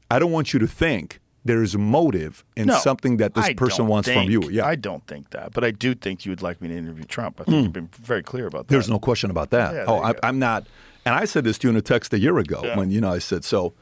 I 0.10 0.19
don't 0.19 0.31
want 0.31 0.53
you 0.53 0.60
to 0.60 0.68
think 0.68 1.19
there 1.48 1.64
is 1.64 1.73
a 1.73 1.77
motive 1.77 2.44
in 2.56 2.68
No, 2.68 2.77
something 2.77 3.18
that 3.18 3.34
this 3.34 3.45
I 3.45 3.53
person 3.53 3.88
wants 3.88 4.10
from 4.10 4.30
you. 4.30 4.49
Yeah. 4.49 4.65
I 4.65 4.76
don't 4.76 5.06
think 5.07 5.31
that, 5.31 5.53
but 5.53 5.64
I 5.64 5.72
do 5.72 5.95
think 5.95 6.26
you 6.26 6.31
would 6.31 6.41
like 6.41 6.61
me 6.61 6.68
to 6.68 6.77
interview 6.77 7.06
Trump. 7.06 7.41
I 7.41 7.45
think 7.45 7.57
mm. 7.57 7.64
you've 7.64 7.73
been 7.73 7.89
very 7.94 8.23
clear 8.23 8.48
about 8.48 8.68
that. 8.68 8.73
There's 8.73 8.89
no 8.89 8.99
question 8.99 9.31
about 9.31 9.49
that. 9.52 9.73
Yeah, 9.73 9.85
oh, 9.88 10.02
I, 10.02 10.14
I'm 10.23 10.39
not. 10.39 10.68
And 11.06 11.15
I 11.15 11.26
said 11.26 11.45
this 11.45 11.57
to 11.60 11.68
you 11.68 11.72
in 11.72 11.77
a 11.77 11.81
text 11.81 12.14
a 12.14 12.19
year 12.19 12.38
ago 12.38 12.61
Yeah. 12.64 12.77
when 12.77 12.91
you 12.91 12.99
know 13.02 13.11
I 13.11 13.19
said 13.19 13.45
so. 13.45 13.73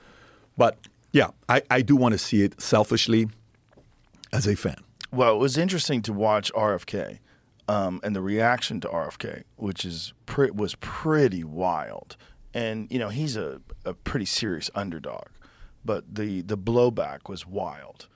But 0.58 0.78
yeah, 1.12 1.30
I, 1.50 1.64
I 1.70 1.82
do 1.82 1.96
want 1.96 2.14
to 2.14 2.20
see 2.20 2.44
it 2.44 2.62
selfishly 2.62 3.28
as 4.32 4.48
a 4.48 4.56
fan. 4.56 4.78
Well, 5.12 5.36
it 5.36 5.40
was 5.40 5.58
interesting 5.58 6.02
to 6.04 6.14
watch 6.14 6.54
RFK 6.54 7.20
um, 7.68 8.00
and 8.04 8.16
the 8.16 8.22
reaction 8.22 8.80
to 8.82 8.88
RFK, 8.88 9.44
which 9.56 9.86
is 9.86 10.14
pre- 10.26 10.52
was 10.52 10.76
pretty 10.76 11.44
wild. 11.44 12.18
And 12.54 12.90
you 12.92 13.00
know 13.00 13.10
he's 13.10 13.36
a, 13.36 13.62
a 13.84 13.94
pretty 13.94 14.26
serious 14.26 14.70
underdog, 14.76 15.26
but 15.84 16.16
the 16.16 16.42
the 16.42 16.58
blowback 16.58 17.28
was 17.28 17.46
wild, 17.46 18.08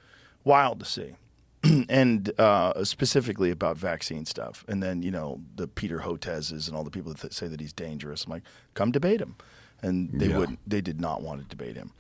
wild 0.44 0.80
to 0.80 0.86
see. 0.86 1.16
and 1.90 2.32
uh, 2.40 2.86
specifically 2.86 3.52
about 3.52 3.76
vaccine 3.76 4.26
stuff, 4.26 4.64
and 4.70 4.82
then 4.82 5.02
you 5.02 5.12
know 5.12 5.42
the 5.58 5.68
Peter 5.68 6.00
Hotezes 6.00 6.68
and 6.70 6.78
all 6.78 6.86
the 6.86 6.90
people 6.90 7.12
that 7.12 7.20
th- 7.20 7.34
say 7.34 7.48
that 7.50 7.60
he's 7.60 7.74
dangerous. 7.74 8.24
I'm 8.24 8.32
like, 8.32 8.44
come 8.76 8.92
debate 8.92 9.20
him, 9.20 9.36
and 9.82 10.10
they 10.14 10.28
Yeah. 10.28 10.38
wouldn't. 10.38 10.60
They 10.66 10.80
did 10.80 11.02
not 11.02 11.22
want 11.22 11.42
to 11.42 11.48
debate 11.54 11.76
him. 11.76 11.92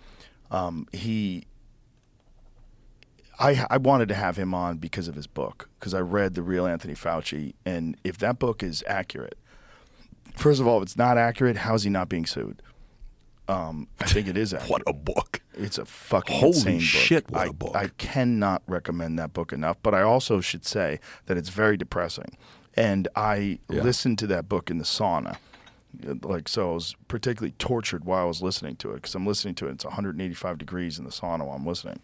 Um, 0.49 0.87
he 0.93 1.43
I, 3.39 3.65
I 3.69 3.77
wanted 3.77 4.09
to 4.09 4.15
have 4.15 4.35
him 4.37 4.53
on 4.53 4.77
because 4.77 5.07
of 5.07 5.15
his 5.15 5.27
book, 5.27 5.69
because 5.79 5.93
I 5.93 5.99
read 6.01 6.33
The 6.35 6.41
Real 6.43 6.65
Anthony 6.65 6.93
Fauci. 6.93 7.53
And 7.65 7.95
if 8.03 8.17
that 8.17 8.37
book 8.37 8.61
is 8.61 8.83
accurate, 8.85 9.37
first 10.35 10.59
of 10.59 10.67
all, 10.67 10.77
if 10.77 10.83
it's 10.83 10.97
not 10.97 11.17
accurate, 11.17 11.57
how 11.57 11.75
is 11.75 11.83
he 11.83 11.89
not 11.89 12.09
being 12.09 12.25
sued? 12.25 12.61
Um, 13.47 13.87
I 13.99 14.05
think 14.05 14.27
it 14.27 14.37
is 14.37 14.53
accurate. 14.53 14.69
What 14.69 14.83
a 14.87 14.93
book! 14.93 15.41
It's 15.55 15.77
a 15.77 15.85
fucking 15.85 16.35
Holy 16.35 16.55
insane 16.55 16.77
book. 16.79 16.85
shit, 16.85 17.29
what 17.31 17.41
I, 17.41 17.45
a 17.45 17.53
book. 17.53 17.75
I 17.75 17.87
cannot 17.97 18.61
recommend 18.67 19.17
that 19.19 19.33
book 19.33 19.51
enough, 19.53 19.77
but 19.81 19.93
I 19.95 20.01
also 20.01 20.39
should 20.41 20.65
say 20.65 20.99
that 21.25 21.37
it's 21.37 21.49
very 21.49 21.77
depressing. 21.77 22.37
And 22.75 23.07
I 23.15 23.59
Yeah. 23.69 23.83
listened 23.83 24.19
to 24.19 24.27
that 24.27 24.47
book 24.47 24.69
in 24.69 24.77
the 24.77 24.83
sauna. 24.83 25.37
Like, 26.21 26.47
so 26.47 26.71
I 26.71 26.73
was 26.75 26.95
particularly 27.07 27.53
tortured 27.57 28.05
while 28.05 28.21
I 28.23 28.27
was 28.27 28.43
listening 28.43 28.75
to 28.77 28.91
it 28.91 28.95
because 28.95 29.15
I'm 29.15 29.25
listening 29.25 29.55
to 29.55 29.67
it. 29.67 29.71
It's 29.71 29.85
185 29.85 30.57
degrees 30.59 30.99
in 30.99 31.05
the 31.05 31.09
sauna 31.11 31.39
while 31.47 31.55
I'm 31.57 31.65
listening. 31.65 31.99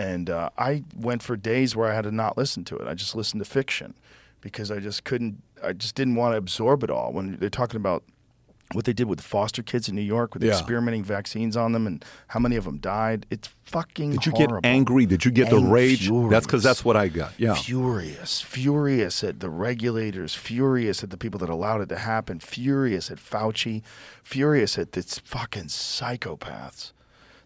And 0.00 0.30
uh, 0.30 0.48
I 0.56 0.84
went 0.96 1.22
for 1.22 1.36
days 1.36 1.76
where 1.76 1.90
I 1.90 1.94
had 1.94 2.04
to 2.04 2.10
not 2.12 2.38
listen 2.38 2.64
to 2.66 2.76
it. 2.76 2.88
I 2.88 2.94
just 2.94 3.14
listened 3.14 3.44
to 3.44 3.48
fiction 3.50 3.94
because 4.40 4.70
I 4.70 4.78
just 4.78 5.04
couldn't, 5.04 5.42
I 5.62 5.72
just 5.74 5.94
didn't 5.94 6.14
want 6.14 6.32
to 6.32 6.38
absorb 6.38 6.82
it 6.82 6.90
all. 6.90 7.12
When 7.12 7.36
they're 7.38 7.50
talking 7.50 7.76
about 7.76 8.02
what 8.72 8.84
they 8.84 8.92
did 8.92 9.08
with 9.08 9.20
foster 9.20 9.62
kids 9.64 9.88
in 9.88 9.96
New 9.96 10.00
York 10.00 10.32
with 10.32 10.42
Yeah. 10.44 10.52
experimenting 10.52 11.02
vaccines 11.02 11.56
on 11.56 11.72
them 11.72 11.86
and 11.88 12.04
how 12.28 12.38
many 12.38 12.54
of 12.56 12.64
them 12.64 12.78
died. 12.78 13.26
It's 13.28 13.48
fucking 13.64 14.12
Did 14.12 14.24
you 14.26 14.32
horrible. 14.32 14.60
get 14.60 14.68
angry? 14.70 15.06
Did 15.06 15.24
you 15.24 15.32
get 15.32 15.50
the 15.50 15.56
And 15.56 15.72
rage? 15.72 16.08
That's 16.30 16.46
because 16.46 16.62
that's 16.62 16.84
what 16.84 16.96
I 16.96 17.08
got. 17.08 17.32
Yeah. 17.36 17.54
Furious, 17.54 18.40
furious 18.40 19.24
at 19.24 19.40
the 19.40 19.50
regulators, 19.50 20.34
furious 20.36 21.02
at 21.02 21.10
the 21.10 21.16
people 21.16 21.38
that 21.40 21.50
allowed 21.50 21.80
it 21.80 21.88
to 21.88 21.98
happen, 21.98 22.38
furious 22.38 23.10
at 23.10 23.18
Fauci, 23.18 23.82
furious 24.22 24.78
at 24.78 24.92
these 24.92 25.18
fucking 25.18 25.64
psychopaths 25.64 26.92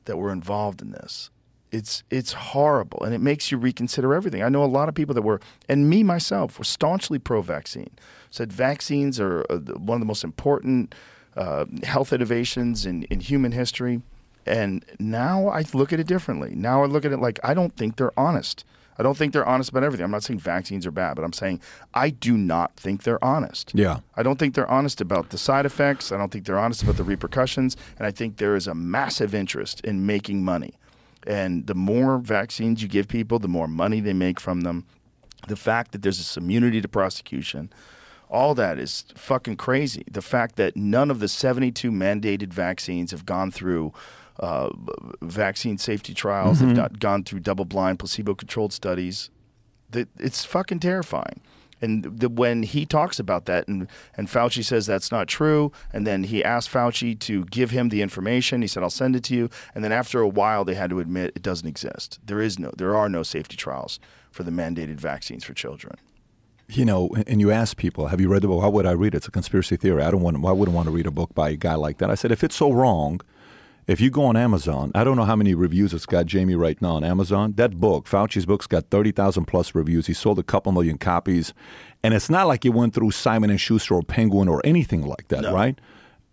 that 0.05 0.19
were 0.19 0.31
involved 0.31 0.83
in 0.83 0.91
this. 0.93 1.31
It's 1.75 2.05
it's 2.09 2.33
horrible, 2.33 3.03
and 3.05 3.13
it 3.13 3.21
makes 3.21 3.51
you 3.51 3.59
reconsider 3.59 4.15
everything. 4.15 4.43
I 4.43 4.49
know 4.49 4.63
a 4.63 4.67
lot 4.79 4.89
of 4.89 4.95
people 4.95 5.15
that 5.15 5.23
were, 5.23 5.41
and 5.69 5.91
me 5.91 6.05
myself, 6.05 6.57
were 6.57 6.65
staunchly 6.65 7.19
pro-vaccine. 7.19 7.91
Said 8.31 8.53
vaccines 8.53 9.19
are 9.19 9.45
uh, 9.51 9.59
one 9.91 9.97
of 9.97 10.01
the 10.01 10.07
most 10.07 10.23
important 10.23 10.95
uh, 11.37 11.65
health 11.83 12.13
innovations 12.13 12.87
in, 12.87 13.03
in 13.05 13.19
human 13.21 13.53
history. 13.53 14.03
And 14.47 14.85
now 14.99 15.49
I 15.49 15.65
look 15.73 15.93
at 15.93 15.99
it 15.99 16.07
differently. 16.07 16.55
Now 16.55 16.85
I 16.85 16.87
look 16.87 17.05
at 17.05 17.13
it 17.13 17.19
like 17.19 17.41
I 17.43 17.55
don't 17.55 17.75
think 17.77 17.97
they're 17.97 18.19
honest. 18.19 18.65
I 18.97 19.03
don't 19.03 19.17
think 19.17 19.33
they're 19.33 19.47
honest 19.47 19.71
about 19.71 19.83
everything. 19.83 20.05
I'm 20.05 20.11
not 20.13 20.23
saying 20.23 20.39
vaccines 20.39 20.87
are 20.87 20.93
bad, 20.93 21.17
but 21.17 21.25
I'm 21.25 21.33
saying 21.33 21.61
I 21.95 22.11
do 22.11 22.37
not 22.37 22.77
think 22.77 23.03
they're 23.03 23.25
honest. 23.25 23.73
Yeah. 23.75 23.99
I 24.17 24.23
don't 24.23 24.39
think 24.39 24.55
they're 24.55 24.71
honest 24.71 25.01
about 25.01 25.31
the 25.31 25.39
side 25.39 25.67
effects. 25.67 26.13
I 26.13 26.19
don't 26.19 26.31
think 26.31 26.47
they're 26.47 26.59
honest 26.59 26.85
about 26.85 26.97
the 26.97 27.05
repercussions. 27.05 27.77
And 27.99 28.07
I 28.07 28.13
think 28.13 28.37
there 28.37 28.55
is 28.55 28.69
a 28.69 28.75
massive 28.75 29.35
interest 29.35 29.81
in 29.81 30.07
making 30.07 30.45
money. 30.45 30.75
And 31.27 31.67
the 31.67 31.75
more 31.75 32.19
vaccines 32.19 32.83
you 32.83 32.89
give 32.89 33.09
people, 33.09 33.39
the 33.39 33.49
more 33.49 33.69
money 33.69 34.01
they 34.01 34.13
make 34.13 34.41
from 34.41 34.63
them. 34.63 34.87
The 35.49 35.57
fact 35.57 35.93
that 35.93 36.03
there's 36.03 36.19
this 36.19 36.37
immunity 36.37 36.81
to 36.81 36.89
prosecution, 36.89 37.73
all 38.31 38.55
that 38.55 38.79
is 38.79 39.05
fucking 39.15 39.57
crazy. 39.57 40.05
The 40.11 40.23
fact 40.23 40.57
that 40.57 40.77
none 40.77 41.11
of 41.11 41.21
the 41.21 41.29
72 41.29 41.91
mandated 41.91 42.53
vaccines 42.53 43.11
have 43.11 43.27
gone 43.27 43.51
through 43.51 43.93
uh, 44.41 44.71
vaccine 45.23 45.79
safety 45.79 46.15
trials, 46.15 46.61
they've 46.61 46.77
not 46.77 46.99
gone 46.99 47.25
through 47.25 47.41
double 47.41 47.65
blind, 47.65 47.99
placebo 47.99 48.35
controlled 48.35 48.73
studies 48.73 49.31
that 49.91 50.09
it's 50.19 50.45
fucking 50.45 50.81
terrifying. 50.81 51.41
And 51.85 52.05
the, 52.21 52.29
when 52.29 52.63
he 52.63 52.87
talks 52.87 53.19
about 53.19 53.45
that, 53.45 53.69
and, 53.69 53.89
and 54.17 54.27
Fauci 54.29 54.65
says 54.65 54.87
that's 54.87 55.13
not 55.17 55.27
true, 55.29 55.71
and 55.93 56.07
then 56.07 56.25
he 56.25 56.39
asked 56.55 56.71
Fauci 56.71 57.19
to 57.21 57.45
give 57.47 57.71
him 57.71 57.91
the 57.91 58.01
information. 58.07 58.63
He 58.63 58.69
said, 58.69 58.83
"I'll 58.83 58.91
send 59.03 59.15
it 59.17 59.25
to 59.25 59.35
you." 59.35 59.49
And 59.75 59.85
then 59.85 59.93
after 59.93 60.21
a 60.21 60.29
while, 60.41 60.65
they 60.65 60.75
had 60.75 60.91
to 60.91 60.99
admit 61.01 61.33
it 61.37 61.43
doesn't 61.43 61.69
exist. 61.69 62.19
There 62.25 62.41
is 62.41 62.59
no, 62.59 62.71
there 62.77 62.95
are 62.97 63.09
no 63.09 63.23
safety 63.23 63.57
trials 63.57 64.01
for 64.31 64.43
the 64.43 64.51
mandated 64.51 64.99
vaccines 65.01 65.45
for 65.45 65.55
children. 65.55 65.97
you 66.67 66.85
know, 66.91 67.11
and- 67.27 67.41
you 67.43 67.51
ask 67.51 67.77
people, 67.77 68.07
have 68.07 68.21
you 68.23 68.29
read 68.33 68.41
the 68.43 68.49
book? 68.49 68.63
Why 68.63 68.69
would 68.69 68.87
I 68.87 68.93
read 68.93 69.13
it? 69.15 69.19
It's 69.19 69.29
a 69.29 69.31
conspiracy 69.31 69.77
theory. 69.77 70.03
I 70.03 70.11
don't 70.11 70.23
want. 70.23 70.39
Why 70.41 70.53
wouldn't 70.53 70.75
want 70.75 70.87
to 70.87 70.93
read 70.99 71.07
a 71.07 71.11
book 71.21 71.35
by 71.35 71.51
a 71.51 71.57
guy 71.57 71.75
like 71.75 71.99
that? 71.99 72.11
I 72.11 72.15
said, 72.15 72.33
if 72.33 72.43
it's 72.43 72.57
so 72.57 72.73
wrong, 72.73 73.21
if 73.87 74.01
you 74.01 74.11
go 74.11 74.25
on 74.25 74.37
Amazon, 74.37 74.91
I 74.95 75.05
don't 75.05 75.17
know 75.17 75.25
how 75.25 75.37
many 75.37 75.55
reviews 75.55 75.93
it's 75.93 76.07
got, 76.07 76.27
Jamie, 76.27 76.55
right 76.55 76.81
now 76.81 76.97
on 76.97 77.05
Amazon. 77.05 77.53
That 77.57 77.79
book, 77.79 78.07
Fauci's 78.07 78.47
book's 78.47 78.67
got 78.67 78.91
thirty 78.91 79.13
thousand 79.13 79.45
plus 79.47 79.75
reviews. 79.75 80.07
He 80.07 80.15
sold 80.15 80.39
a 80.39 80.43
couple 80.43 80.73
million 80.73 80.99
copies, 80.99 81.53
and 82.03 82.15
it's 82.15 82.31
not 82.31 82.47
like 82.47 82.65
it 82.65 82.71
went 82.71 82.95
through 82.95 83.11
Simon 83.11 83.51
and 83.51 83.61
Schuster 83.61 83.95
or 83.95 84.03
Penguin 84.03 84.49
or 84.49 84.61
anything 84.65 85.03
like 85.07 85.29
that, 85.29 85.43
No. 85.43 85.55
right? 85.55 85.79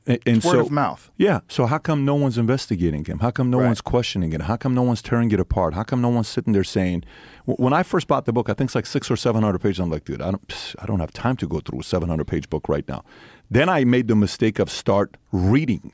And, 0.07 0.17
and 0.25 0.43
word 0.43 0.53
so, 0.53 0.59
of 0.61 0.71
mouth. 0.71 1.11
Yeah. 1.17 1.41
So 1.47 1.67
how 1.67 1.77
come 1.77 2.05
no 2.05 2.15
one's 2.15 2.35
investigating 2.39 3.05
him? 3.05 3.19
How 3.19 3.29
come 3.29 3.51
no 3.51 3.59
Right. 3.59 3.67
one's 3.67 3.81
questioning 3.81 4.33
it? 4.33 4.41
How 4.41 4.55
come 4.57 4.73
no 4.73 4.81
one's 4.81 5.03
tearing 5.03 5.29
it 5.29 5.39
apart? 5.39 5.75
How 5.75 5.83
come 5.83 6.01
no 6.01 6.09
one's 6.09 6.27
sitting 6.27 6.53
there 6.53 6.63
saying, 6.63 7.03
when 7.45 7.71
I 7.71 7.83
first 7.83 8.07
bought 8.07 8.25
the 8.25 8.33
book, 8.33 8.49
I 8.49 8.53
think 8.53 8.69
it's 8.69 8.75
like 8.75 8.87
six 8.87 9.11
or 9.11 9.15
seven 9.15 9.43
hundred 9.43 9.59
pages. 9.59 9.77
I'm 9.79 9.91
like, 9.91 10.05
dude, 10.05 10.19
I 10.21 10.31
don't, 10.31 10.75
I 10.79 10.87
don't 10.87 11.01
have 11.01 11.11
time 11.13 11.35
to 11.37 11.47
go 11.47 11.59
through 11.59 11.81
a 11.81 11.83
seven 11.83 12.09
hundred 12.09 12.25
page 12.25 12.49
book 12.49 12.67
right 12.67 12.87
now. 12.87 13.03
Then 13.51 13.69
I 13.69 13.83
made 13.83 14.07
the 14.07 14.15
mistake 14.15 14.57
of 14.57 14.71
start 14.71 15.17
reading. 15.31 15.93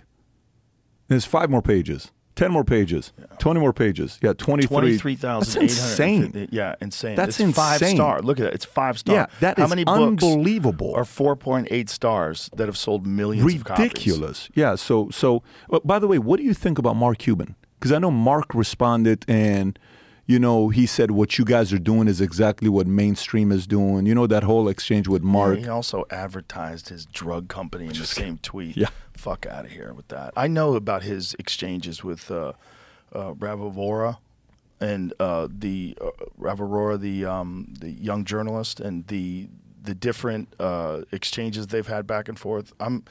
There's 1.07 1.25
five 1.25 1.49
more 1.49 1.61
pages, 1.61 2.11
ten 2.35 2.51
more 2.51 2.63
pages, 2.63 3.13
twenty 3.39 3.59
more 3.59 3.73
pages. 3.73 4.19
Yeah, 4.21 4.33
twenty 4.33 4.63
three. 4.67 4.75
Twenty-three 4.75 5.15
thousand 5.15 5.61
That's 5.61 5.77
insane. 5.77 6.47
Yeah, 6.51 6.75
insane. 6.81 7.15
That's 7.15 7.39
it's 7.39 7.55
Five 7.55 7.81
star. 7.85 8.21
Look 8.21 8.39
at 8.39 8.43
that. 8.43 8.53
It's 8.53 8.65
five 8.65 8.97
star. 8.99 9.15
Yeah, 9.15 9.25
that 9.39 9.57
How 9.57 9.65
is 9.65 9.69
many 9.69 9.83
books 9.83 9.99
unbelievable. 10.23 10.93
Are 10.95 11.05
four 11.05 11.35
point 11.35 11.67
eight 11.71 11.89
stars 11.89 12.49
that 12.57 12.67
have 12.67 12.77
sold 12.77 13.05
millions 13.07 13.53
of 13.53 13.63
copies. 13.63 13.83
ridiculous. 13.83 14.49
Yeah. 14.53 14.75
So 14.75 15.09
so. 15.09 15.43
uh, 15.71 15.79
by 15.83 15.99
the 15.99 16.07
way, 16.07 16.19
what 16.19 16.37
do 16.37 16.43
you 16.43 16.53
think 16.53 16.77
about 16.77 16.95
Mark 16.95 17.17
Cuban? 17.19 17.55
Because 17.79 17.91
I 17.91 17.99
know 17.99 18.11
Mark 18.11 18.53
responded 18.53 19.25
and. 19.27 19.77
You 20.27 20.39
know, 20.39 20.67
he 20.67 20.85
said 20.85 21.11
what 21.11 21.37
you 21.37 21.45
guys 21.45 21.71
are 21.71 21.79
doing 21.79 22.09
is 22.09 22.19
exactly 22.19 22.67
what 22.67 22.85
mainstream 22.85 23.49
is 23.49 23.65
doing. 23.65 24.05
You 24.05 24.13
know 24.13 24.27
that 24.27 24.43
whole 24.43 24.67
exchange 24.67 25.07
with 25.07 25.23
Mark. 25.23 25.59
He 25.59 25.69
also 25.69 26.05
advertised 26.09 26.89
his 26.89 27.05
drug 27.05 27.47
company 27.47 27.85
in 27.85 27.93
the 27.93 28.05
same 28.05 28.37
tweet. 28.39 28.75
Yeah. 28.75 28.89
Fuck 29.13 29.45
out 29.45 29.63
of 29.63 29.71
here 29.71 29.93
with 29.93 30.09
that. 30.09 30.33
I 30.35 30.47
know 30.47 30.75
about 30.75 31.03
his 31.03 31.33
exchanges 31.39 32.03
with 32.03 32.29
uh, 32.29 32.53
uh, 33.15 33.35
Rav 33.35 33.59
Arora 33.59 34.17
and 34.81 35.13
uh, 35.17 35.47
the 35.49 35.97
uh, 36.01 36.09
Rav 36.37 36.59
Arora, 36.59 36.99
the 36.99 37.23
um, 37.23 37.73
the 37.79 37.89
young 37.89 38.25
journalist, 38.25 38.81
and 38.81 39.07
the 39.07 39.47
the 39.81 39.95
different 39.95 40.53
uh, 40.59 41.03
exchanges 41.13 41.67
they've 41.67 41.87
had 41.87 42.05
back 42.05 42.27
and 42.27 42.37
forth. 42.37 42.73
I'm. 42.81 43.05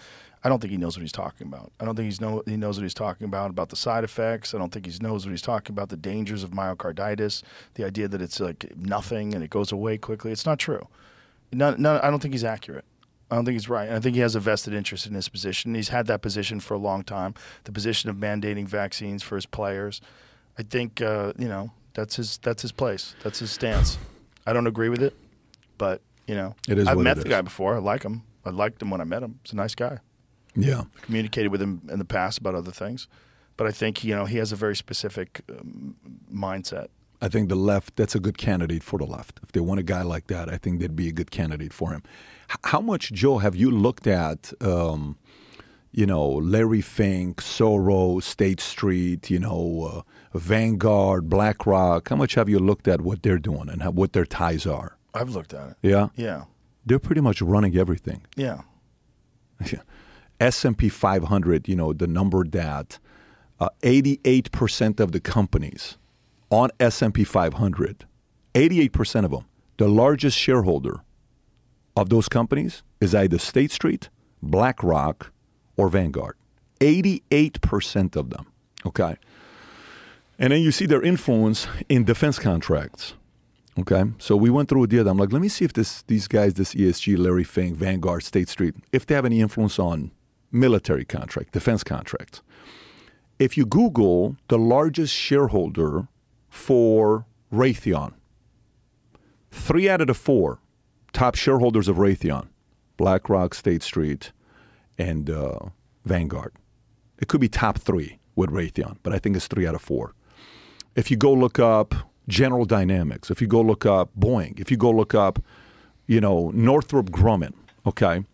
I 0.47 0.49
don't 0.49 0.61
think 0.61 0.71
he 0.71 0.77
knows 0.77 0.97
what 0.97 1.03
he's 1.03 1.11
talking 1.11 1.49
about. 1.49 1.73
I 1.81 1.85
don't 1.85 1.97
think 1.97 2.05
he's 2.05 2.21
know 2.21 2.41
he 2.47 2.57
knows 2.57 2.79
what 2.79 2.85
he's 2.85 2.95
talking 2.95 3.25
about 3.25 3.51
about 3.51 3.71
the 3.71 3.75
side 3.75 4.05
effects. 4.05 4.55
I 4.55 4.59
don't 4.59 4.73
think 4.73 4.87
he 4.87 4.93
knows 5.01 5.27
what 5.27 5.33
he's 5.33 5.43
talking 5.43 5.75
about 5.75 5.89
the 5.89 5.97
dangers 5.97 6.45
of 6.45 6.51
myocarditis. 6.51 7.43
The 7.75 7.85
idea 7.85 8.07
that 8.07 8.23
it's 8.23 8.39
like 8.39 8.73
nothing 8.77 9.35
and 9.35 9.43
it 9.43 9.51
goes 9.51 9.73
away 9.73 9.99
quickly. 9.99 10.31
It's 10.31 10.47
not 10.47 10.61
true. 10.61 10.87
None, 11.53 11.83
none, 11.83 12.01
I 12.01 12.11
don't 12.11 12.21
think 12.21 12.33
he's 12.33 12.45
accurate. 12.45 12.85
I 13.29 13.35
don't 13.35 13.45
think 13.45 13.55
he's 13.55 13.69
right. 13.69 13.91
I 13.91 13.99
think 13.99 14.15
he 14.15 14.21
has 14.21 14.37
a 14.37 14.41
vested 14.41 14.73
interest 14.73 15.05
in 15.05 15.15
his 15.15 15.29
position. 15.29 15.75
He's 15.75 15.89
had 15.89 16.07
that 16.07 16.23
position 16.23 16.61
for 16.61 16.75
a 16.75 16.79
long 16.79 17.03
time, 17.03 17.35
the 17.65 17.73
position 17.73 18.09
of 18.09 18.15
mandating 18.15 18.69
vaccines 18.69 19.25
for 19.25 19.35
his 19.35 19.47
players. 19.47 20.01
I 20.57 20.63
think 20.63 21.03
uh, 21.03 21.33
you 21.37 21.49
know 21.49 21.73
that's 21.95 22.15
his 22.15 22.39
that's 22.39 22.63
his 22.63 22.71
place. 22.71 23.17
That's 23.25 23.41
his 23.41 23.51
stance. 23.51 23.99
I 24.47 24.53
don't 24.53 24.69
agree 24.69 24.91
with 24.91 25.03
it, 25.03 25.17
but 25.77 26.03
you 26.29 26.37
know, 26.37 26.55
It 26.69 26.79
is 26.79 26.87
I've 26.87 26.99
met 26.99 27.17
the 27.17 27.29
guy 27.29 27.41
before. 27.41 27.75
I 27.75 27.79
like 27.79 28.05
him. 28.05 28.23
I 28.45 28.51
liked 28.51 28.81
him 28.81 28.91
when 28.91 29.01
I 29.01 29.05
met 29.05 29.25
him. 29.25 29.41
He's 29.43 29.53
a 29.53 29.57
nice 29.57 29.75
guy. 29.75 29.99
Yeah. 30.57 30.85
Communicated 31.03 31.49
with 31.53 31.61
him 31.63 31.83
in 31.93 31.99
the 31.99 32.05
past 32.05 32.39
about 32.39 32.55
other 32.55 32.73
things, 32.73 33.09
but 33.57 33.67
I 33.67 33.71
think 33.73 34.03
you 34.05 34.15
know 34.15 34.25
he 34.25 34.39
has 34.39 34.53
a 34.53 34.57
very 34.57 34.75
specific 34.77 35.43
um, 35.51 35.97
mindset. 36.33 36.89
I 37.23 37.29
think 37.29 37.49
the 37.49 37.55
left, 37.57 37.97
that's 37.97 38.15
a 38.15 38.21
good 38.21 38.37
candidate 38.37 38.83
for 38.83 38.99
the 38.99 39.07
left. 39.07 39.41
If 39.43 39.53
they 39.53 39.61
want 39.61 39.81
a 39.81 39.83
guy 39.83 40.03
like 40.03 40.27
that, 40.27 40.53
I 40.53 40.59
think 40.59 40.81
they'd 40.81 40.95
be 40.95 41.09
a 41.09 41.13
good 41.13 41.31
candidate 41.31 41.73
for 41.73 41.93
him. 41.93 42.03
H- 42.51 42.57
how 42.65 42.81
much, 42.83 43.11
Joe, 43.11 43.39
have 43.39 43.57
you 43.57 43.71
looked 43.71 44.07
at, 44.07 44.53
um, 44.61 45.17
you 45.93 46.05
know, 46.05 46.29
Larry 46.29 46.83
Fink, 46.83 47.41
Soros, 47.41 48.25
State 48.25 48.61
Street, 48.61 49.31
you 49.31 49.39
know, 49.39 50.05
uh, 50.35 50.39
Vanguard, 50.39 51.31
BlackRock? 51.31 52.11
How 52.11 52.17
much 52.17 52.35
have 52.35 52.51
you 52.51 52.59
looked 52.59 52.87
at 52.87 53.01
what 53.01 53.23
they're 53.23 53.39
doing 53.39 53.71
and 53.71 53.81
how, 53.83 53.93
what 53.93 54.13
their 54.13 54.27
ties 54.27 54.67
are? 54.67 54.99
I've 55.15 55.31
looked 55.31 55.55
at 55.55 55.71
it. 55.71 55.77
Yeah? 55.81 56.09
Yeah, 56.17 56.45
They're 56.85 56.99
pretty 56.99 57.23
much 57.23 57.41
running 57.41 57.79
everything. 57.79 58.27
yeah. 58.37 58.61
S&P 60.41 60.89
500, 60.89 61.69
you 61.69 61.77
know, 61.77 61.93
the 61.93 62.07
number 62.07 62.45
that 62.45 62.99
uh, 63.59 63.69
88% 63.83 65.01
of 65.01 65.13
the 65.13 65.21
companies 65.21 65.97
on 66.51 66.71
S&P 66.79 67.25
500, 67.25 68.05
88% 68.55 69.25
of 69.25 69.31
them, 69.31 69.45
the 69.79 69.89
largest 69.89 70.37
shareholder 70.37 71.01
of 71.97 72.09
those 72.11 72.29
companies 72.29 72.83
is 73.01 73.15
either 73.15 73.39
State 73.39 73.71
Street, 73.71 74.09
BlackRock, 74.43 75.33
or 75.77 75.89
Vanguard. 75.89 76.37
88% 76.81 78.17
of 78.17 78.31
them, 78.31 78.47
okay? 78.85 79.17
And 80.39 80.53
then 80.53 80.61
you 80.61 80.71
see 80.71 80.87
their 80.87 81.03
influence 81.03 81.67
in 81.89 82.05
defense 82.05 82.39
contracts. 82.39 83.15
Okay, 83.79 84.05
so 84.19 84.37
we 84.37 84.49
went 84.49 84.71
through 84.71 84.85
a 84.85 84.87
deal. 84.87 85.07
I'm 85.07 85.19
like, 85.19 85.33
let 85.33 85.43
me 85.43 85.49
see 85.49 85.65
if 85.67 85.75
this 85.75 86.03
these 86.03 86.27
guys, 86.29 86.55
this 86.55 86.75
ESG, 86.75 87.19
Larry 87.19 87.45
Fink, 87.45 87.77
Vanguard, 87.77 88.23
State 88.23 88.49
Street, 88.49 88.75
if 88.91 89.05
they 89.05 89.15
have 89.15 89.27
any 89.27 89.43
influence 89.43 89.79
on 89.79 90.13
military 90.59 91.05
contract, 91.05 91.53
defense 91.53 91.85
contract. 91.85 92.43
If 93.39 93.57
you 93.57 93.67
Google 93.67 94.37
the 94.49 94.59
largest 94.59 95.15
shareholder 95.15 96.09
for 96.49 97.27
Raytheon, 97.53 98.15
three 99.51 99.89
out 99.89 100.01
of 100.01 100.07
the 100.07 100.15
four 100.15 100.59
top 101.13 101.35
shareholders 101.35 101.89
of 101.89 101.97
Raytheon, 101.97 102.49
BlackRock, 102.97 103.55
State 103.55 103.83
Street, 103.83 104.33
and 104.99 105.31
uh, 105.31 105.59
Vanguard. 106.05 106.53
It 107.19 107.29
could 107.29 107.41
be 107.41 107.49
top 107.49 107.79
three 107.79 108.19
with 108.35 108.51
Raytheon, 108.51 108.99
but 109.03 109.13
I 109.13 109.19
think 109.19 109.37
it's 109.37 109.47
three 109.47 109.67
out 109.67 109.75
of 109.75 109.83
four 109.83 110.15
if 110.97 111.11
you 111.11 111.17
go 111.17 111.33
look 111.33 111.59
up 111.59 111.95
General 112.27 112.65
Dynamics, 112.65 113.31
if 113.31 113.41
you 113.41 113.47
go 113.47 113.61
look 113.61 113.87
up 113.87 114.11
Boeing, 114.19 114.59
if 114.59 114.71
you 114.71 114.77
go 114.77 114.91
look 114.91 115.15
up, 115.15 115.39
you 116.07 116.21
know, 116.21 116.51
Northrop 116.55 117.11
Grumman, 117.11 117.53
okay, 117.87 118.25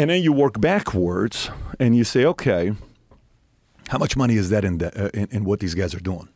and 0.00 0.08
then 0.08 0.22
you 0.22 0.32
work 0.32 0.58
backwards 0.58 1.50
and 1.78 1.94
you 1.94 2.04
say, 2.04 2.24
okay, 2.24 2.72
how 3.88 3.98
much 3.98 4.16
money 4.16 4.36
is 4.36 4.48
that 4.48 4.64
in, 4.64 4.78
the, 4.78 4.88
uh, 4.98 5.10
in, 5.12 5.28
in 5.30 5.44
what 5.44 5.60
these 5.60 5.74
guys 5.74 5.94
are 5.94 6.00
doing? 6.00 6.26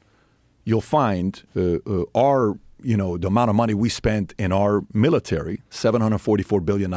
You'll 0.65 0.83
find 0.83 1.43
uh, 1.57 1.77
uh, 1.87 2.05
our, 2.15 2.59
you 2.83 2.99
know, 2.99 3.17
the 3.17 3.29
amount 3.29 3.49
of 3.49 3.57
money 3.57 3.73
we 3.73 3.89
spent 3.89 4.35
in 4.37 4.53
our 4.53 4.83
military, 4.93 5.63
$744 5.71 6.63
billion 6.63 6.93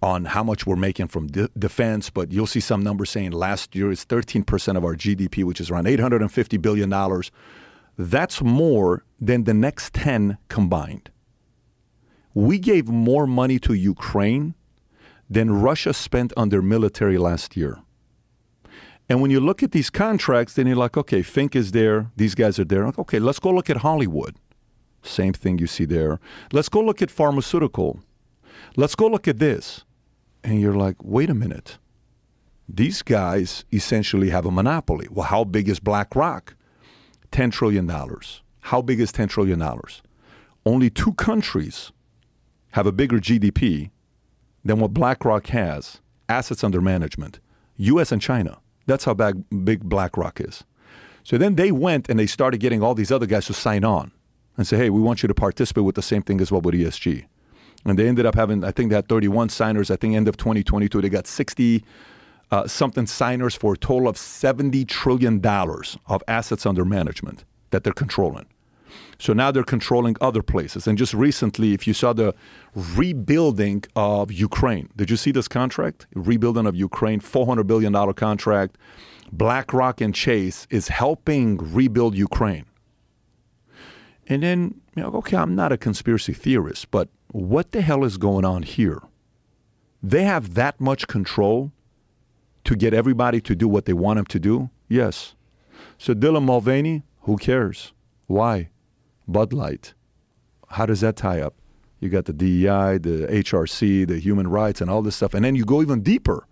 on 0.00 0.26
how 0.26 0.44
much 0.44 0.64
we're 0.64 0.76
making 0.76 1.08
from 1.08 1.26
de- 1.26 1.48
defense, 1.58 2.08
but 2.08 2.30
you'll 2.30 2.46
see 2.46 2.60
some 2.60 2.84
numbers 2.84 3.10
saying 3.10 3.32
last 3.32 3.74
year 3.74 3.90
it's 3.90 4.04
13% 4.04 4.76
of 4.76 4.84
our 4.84 4.94
GDP, 4.94 5.42
which 5.42 5.60
is 5.60 5.72
around 5.72 5.86
$850 5.86 6.62
billion. 6.62 7.22
That's 7.98 8.40
more 8.42 9.02
than 9.20 9.42
the 9.42 9.54
next 9.54 9.92
10 9.94 10.38
combined. 10.48 11.10
We 12.32 12.60
gave 12.60 12.86
more 12.86 13.26
money 13.26 13.58
to 13.58 13.74
Ukraine 13.74 14.54
than 15.28 15.60
Russia 15.60 15.92
spent 15.92 16.32
on 16.36 16.48
their 16.48 16.62
military 16.62 17.18
last 17.18 17.56
year. 17.56 17.78
And 19.08 19.22
when 19.22 19.30
you 19.30 19.40
look 19.40 19.62
at 19.62 19.72
these 19.72 19.90
contracts, 19.90 20.54
then 20.54 20.66
you're 20.66 20.76
like, 20.76 20.96
okay, 20.96 21.22
Fink 21.22 21.56
is 21.56 21.72
there, 21.72 22.10
these 22.16 22.34
guys 22.34 22.58
are 22.58 22.64
there. 22.64 22.86
Okay, 22.86 23.18
let's 23.18 23.38
go 23.38 23.50
look 23.50 23.70
at 23.70 23.78
Hollywood. 23.78 24.36
Same 25.02 25.32
thing 25.32 25.58
you 25.58 25.66
see 25.66 25.84
there. 25.84 26.20
Let's 26.52 26.68
go 26.68 26.80
look 26.80 27.00
at 27.00 27.10
pharmaceutical. 27.10 28.00
Let's 28.76 28.94
go 28.94 29.06
look 29.06 29.26
at 29.26 29.38
this. 29.38 29.84
And 30.44 30.60
you're 30.60 30.74
like, 30.74 30.96
wait 31.02 31.30
a 31.30 31.34
minute. 31.34 31.78
These 32.68 33.02
guys 33.02 33.64
essentially 33.72 34.28
have 34.30 34.44
a 34.44 34.50
monopoly. 34.50 35.08
Well, 35.10 35.26
how 35.26 35.44
big 35.44 35.68
is 35.68 35.80
BlackRock? 35.80 36.54
$10 37.32 37.50
trillion. 37.50 37.90
How 38.60 38.82
big 38.82 39.00
is 39.00 39.10
$10 39.12 39.28
trillion? 39.30 39.62
Only 40.66 40.90
two 40.90 41.14
countries 41.14 41.92
have 42.72 42.86
a 42.86 42.92
bigger 42.92 43.18
GDP 43.18 43.90
than 44.68 44.80
what 44.80 44.92
BlackRock 44.92 45.46
has, 45.48 46.00
assets 46.28 46.62
under 46.62 46.80
management, 46.80 47.40
US 47.78 48.12
and 48.12 48.20
China. 48.20 48.58
That's 48.86 49.04
how 49.04 49.14
big, 49.14 49.42
big 49.64 49.84
BlackRock 49.84 50.40
is. 50.40 50.64
So 51.24 51.38
then 51.38 51.56
they 51.56 51.72
went 51.72 52.08
and 52.08 52.18
they 52.18 52.26
started 52.26 52.58
getting 52.58 52.82
all 52.82 52.94
these 52.94 53.10
other 53.10 53.26
guys 53.26 53.46
to 53.46 53.54
sign 53.54 53.84
on 53.84 54.12
and 54.56 54.66
say, 54.66 54.76
hey, 54.76 54.90
we 54.90 55.00
want 55.00 55.22
you 55.22 55.26
to 55.26 55.34
participate 55.34 55.84
with 55.84 55.94
the 55.94 56.02
same 56.02 56.22
thing 56.22 56.40
as 56.40 56.52
well 56.52 56.60
with 56.60 56.74
ESG. 56.74 57.24
And 57.84 57.98
they 57.98 58.08
ended 58.08 58.26
up 58.26 58.34
having, 58.34 58.62
I 58.62 58.70
think 58.70 58.90
they 58.90 58.96
had 58.96 59.08
31 59.08 59.48
signers. 59.48 59.90
I 59.90 59.96
think 59.96 60.14
end 60.14 60.28
of 60.28 60.36
2022, 60.36 61.00
they 61.00 61.08
got 61.08 61.26
60 61.26 61.84
uh, 62.50 62.66
something 62.66 63.06
signers 63.06 63.54
for 63.54 63.74
a 63.74 63.76
total 63.76 64.08
of 64.08 64.16
$70 64.16 64.86
trillion 64.88 65.44
of 65.44 66.22
assets 66.28 66.66
under 66.66 66.84
management 66.84 67.44
that 67.70 67.84
they're 67.84 67.92
controlling. 67.92 68.46
So 69.18 69.32
now 69.32 69.50
they're 69.50 69.64
controlling 69.64 70.16
other 70.20 70.42
places. 70.42 70.86
And 70.86 70.96
just 70.96 71.12
recently, 71.12 71.74
if 71.74 71.86
you 71.86 71.94
saw 71.94 72.12
the 72.12 72.34
rebuilding 72.74 73.84
of 73.96 74.30
Ukraine, 74.30 74.90
did 74.96 75.10
you 75.10 75.16
see 75.16 75.32
this 75.32 75.48
contract? 75.48 76.06
Rebuilding 76.14 76.66
of 76.66 76.76
Ukraine, 76.76 77.20
$400 77.20 77.66
billion 77.66 78.12
contract. 78.14 78.78
BlackRock 79.32 80.00
and 80.00 80.14
Chase 80.14 80.66
is 80.70 80.88
helping 80.88 81.58
rebuild 81.58 82.14
Ukraine. 82.14 82.64
And 84.28 84.42
then, 84.42 84.80
you 84.94 85.02
know, 85.02 85.10
okay, 85.14 85.36
I'm 85.36 85.54
not 85.54 85.72
a 85.72 85.76
conspiracy 85.76 86.32
theorist, 86.32 86.90
but 86.90 87.08
what 87.32 87.72
the 87.72 87.80
hell 87.80 88.04
is 88.04 88.18
going 88.18 88.44
on 88.44 88.62
here? 88.62 89.02
They 90.02 90.24
have 90.24 90.54
that 90.54 90.80
much 90.80 91.08
control 91.08 91.72
to 92.64 92.76
get 92.76 92.94
everybody 92.94 93.40
to 93.40 93.54
do 93.54 93.66
what 93.66 93.86
they 93.86 93.92
want 93.92 94.18
them 94.18 94.26
to 94.26 94.38
do? 94.38 94.70
Yes. 94.88 95.34
So 95.96 96.14
Dylan 96.14 96.44
Mulvaney, 96.44 97.02
who 97.22 97.36
cares? 97.36 97.92
Why? 98.26 98.68
Bud 99.28 99.52
Light. 99.52 99.94
How 100.68 100.86
does 100.86 101.00
that 101.00 101.16
tie 101.16 101.40
up? 101.40 101.54
You 102.00 102.08
got 102.08 102.24
the 102.24 102.32
DEI, 102.32 102.98
the 102.98 103.26
HRC, 103.30 104.06
the 104.06 104.18
human 104.18 104.48
rights, 104.48 104.80
and 104.80 104.90
all 104.90 105.02
this 105.02 105.16
stuff. 105.16 105.34
And 105.34 105.44
then 105.44 105.54
you 105.54 105.64
go 105.64 105.82
even 105.82 106.02
deeper, 106.02 106.46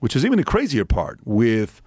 which 0.00 0.14
is 0.14 0.24
even 0.24 0.38
the 0.38 0.44
crazier 0.44 0.84
part 0.84 1.20
with, 1.24 1.80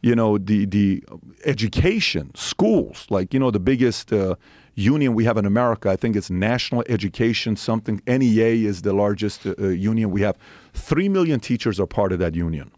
you 0.00 0.14
know, 0.14 0.38
the, 0.38 0.66
the 0.66 1.02
education, 1.44 2.30
schools. 2.34 3.06
Like, 3.10 3.34
you 3.34 3.40
know, 3.40 3.50
the 3.50 3.60
biggest 3.60 4.12
uh, 4.12 4.36
union 4.74 5.14
we 5.14 5.24
have 5.24 5.36
in 5.36 5.44
America, 5.44 5.90
I 5.90 5.96
think 5.96 6.14
it's 6.14 6.30
National 6.30 6.84
Education 6.88 7.56
something. 7.56 8.00
NEA 8.06 8.68
is 8.68 8.82
the 8.82 8.92
largest 8.92 9.46
uh, 9.46 9.54
uh, 9.58 9.68
union 9.68 10.10
we 10.10 10.22
have. 10.22 10.36
Three 10.72 11.08
million 11.08 11.40
teachers 11.40 11.80
are 11.80 11.86
part 11.86 12.12
of 12.12 12.18
that 12.20 12.34
union 12.34 12.70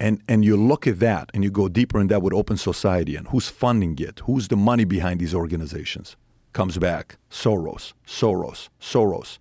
and 0.00 0.22
and 0.26 0.44
you 0.44 0.56
look 0.56 0.86
at 0.86 0.98
that 0.98 1.30
and 1.32 1.44
you 1.44 1.50
go 1.50 1.68
deeper 1.68 2.00
in 2.00 2.08
that 2.08 2.22
with 2.22 2.32
open 2.32 2.56
society 2.56 3.14
and 3.14 3.28
who's 3.28 3.48
funding 3.48 3.96
it 3.98 4.20
who's 4.24 4.48
the 4.48 4.56
money 4.56 4.84
behind 4.84 5.20
these 5.20 5.34
organizations 5.34 6.16
comes 6.52 6.78
back 6.78 7.18
soros 7.30 7.92
soros 8.06 8.68
soros. 8.80 9.38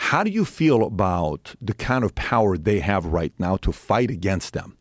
How 0.00 0.22
do 0.22 0.30
you 0.30 0.44
feel 0.44 0.84
about 0.84 1.56
the 1.60 1.74
kind 1.74 2.04
of 2.04 2.14
power 2.14 2.56
they 2.56 2.78
have 2.78 3.06
right 3.06 3.32
now 3.36 3.56
to 3.58 3.72
fight 3.72 4.12
against 4.12 4.52
them? 4.52 4.78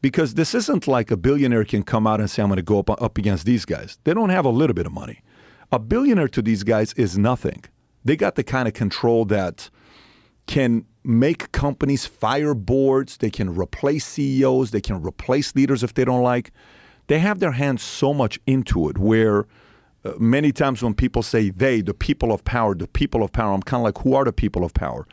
Because 0.00 0.34
this 0.34 0.54
isn't 0.54 0.88
like 0.88 1.10
a 1.10 1.18
billionaire 1.18 1.66
can 1.66 1.82
come 1.82 2.06
out 2.06 2.18
and 2.18 2.30
say 2.30 2.42
i'm 2.42 2.48
going 2.48 2.56
to 2.56 2.62
go 2.62 2.78
up, 2.78 2.90
up 2.90 3.18
against 3.18 3.44
these 3.44 3.66
guys. 3.66 3.98
They 4.04 4.14
don't 4.14 4.30
have 4.30 4.46
a 4.46 4.50
little 4.50 4.72
bit 4.72 4.86
of 4.86 4.92
money. 4.92 5.22
A 5.70 5.78
billionaire 5.78 6.28
to 6.28 6.40
these 6.40 6.62
guys 6.62 6.94
is 6.94 7.18
nothing. 7.18 7.62
They 8.06 8.16
got 8.16 8.36
the 8.36 8.42
kind 8.42 8.66
of 8.66 8.72
control 8.72 9.26
that 9.26 9.68
can 10.46 10.84
make 11.04 11.52
companies 11.52 12.06
fire 12.06 12.54
boards, 12.54 13.18
they 13.18 13.30
can 13.30 13.54
replace 13.54 14.06
CEOs, 14.06 14.70
they 14.70 14.80
can 14.80 15.02
replace 15.02 15.54
leaders 15.54 15.82
if 15.82 15.94
they 15.94 16.04
don't 16.04 16.22
like. 16.22 16.50
They 17.06 17.18
have 17.18 17.38
their 17.40 17.52
hands 17.52 17.82
so 17.82 18.14
much 18.14 18.38
into 18.46 18.88
it 18.88 18.96
where 18.96 19.46
uh, 20.04 20.12
many 20.18 20.52
times 20.52 20.82
when 20.82 20.94
people 20.94 21.22
say 21.22 21.50
they, 21.50 21.82
the 21.82 21.94
people 21.94 22.32
of 22.32 22.44
power, 22.44 22.74
the 22.74 22.88
people 22.88 23.22
of 23.22 23.32
power, 23.32 23.52
I'm 23.52 23.62
kind 23.62 23.80
of 23.80 23.84
like, 23.84 23.98
who 24.04 24.14
are 24.14 24.24
the 24.24 24.32
people 24.32 24.64
of 24.64 24.72
power? 24.74 25.06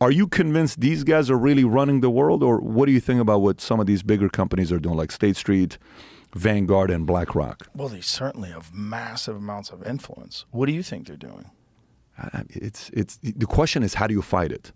Are 0.00 0.10
you 0.10 0.26
convinced 0.26 0.80
these 0.80 1.04
guys 1.04 1.30
are 1.30 1.38
really 1.38 1.62
running 1.62 2.00
the 2.00 2.10
world, 2.10 2.42
or 2.42 2.58
what 2.58 2.86
do 2.86 2.92
you 2.92 2.98
think 2.98 3.20
about 3.20 3.40
what 3.40 3.60
some 3.60 3.78
of 3.78 3.86
these 3.86 4.02
bigger 4.02 4.28
companies 4.28 4.72
are 4.72 4.80
doing, 4.80 4.96
like 4.96 5.12
State 5.12 5.36
Street, 5.36 5.78
Vanguard, 6.34 6.90
and 6.90 7.06
BlackRock? 7.06 7.68
Well, 7.72 7.88
they 7.88 8.00
certainly 8.00 8.50
have 8.50 8.74
massive 8.74 9.36
amounts 9.36 9.70
of 9.70 9.86
influence. 9.86 10.44
What 10.50 10.66
do 10.66 10.72
you 10.72 10.82
think 10.82 11.06
they're 11.06 11.16
doing? 11.16 11.50
It's 12.50 12.90
it's 12.90 13.18
the 13.22 13.46
question 13.46 13.82
is 13.82 13.94
how 13.94 14.06
do 14.06 14.14
you 14.14 14.22
fight 14.22 14.52
it? 14.52 14.72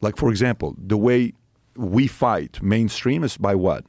Like 0.00 0.16
for 0.16 0.30
example, 0.30 0.74
the 0.78 0.96
way 0.96 1.34
we 1.76 2.06
fight 2.06 2.62
mainstream 2.62 3.24
is 3.24 3.36
by 3.36 3.54
what? 3.54 3.84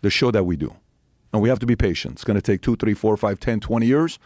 The 0.00 0.10
show 0.10 0.30
that 0.30 0.44
we 0.44 0.56
do. 0.56 0.74
And 1.32 1.40
we 1.40 1.48
have 1.48 1.58
to 1.60 1.66
be 1.66 1.76
patient. 1.76 2.14
It's 2.14 2.24
going 2.24 2.34
to 2.34 2.42
take 2.42 2.60
two, 2.60 2.76
three, 2.76 2.94
four, 2.94 3.16
five, 3.16 3.40
ten, 3.40 3.60
twenty 3.60 3.86
years. 3.86 4.18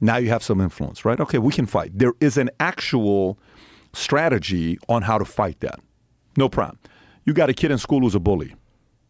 Now 0.00 0.16
you 0.16 0.28
have 0.28 0.42
some 0.42 0.60
influence, 0.60 1.04
right? 1.04 1.20
Okay, 1.20 1.38
we 1.38 1.52
can 1.52 1.66
fight. 1.66 1.98
There 1.98 2.12
is 2.20 2.36
an 2.36 2.50
actual 2.58 3.38
strategy 3.92 4.78
on 4.88 5.02
how 5.02 5.18
to 5.18 5.24
fight 5.24 5.60
that. 5.60 5.80
No 6.36 6.48
problem. 6.48 6.78
You 7.24 7.32
got 7.32 7.48
a 7.48 7.54
kid 7.54 7.70
in 7.70 7.78
school 7.78 8.00
who's 8.00 8.14
a 8.14 8.20
bully. 8.20 8.54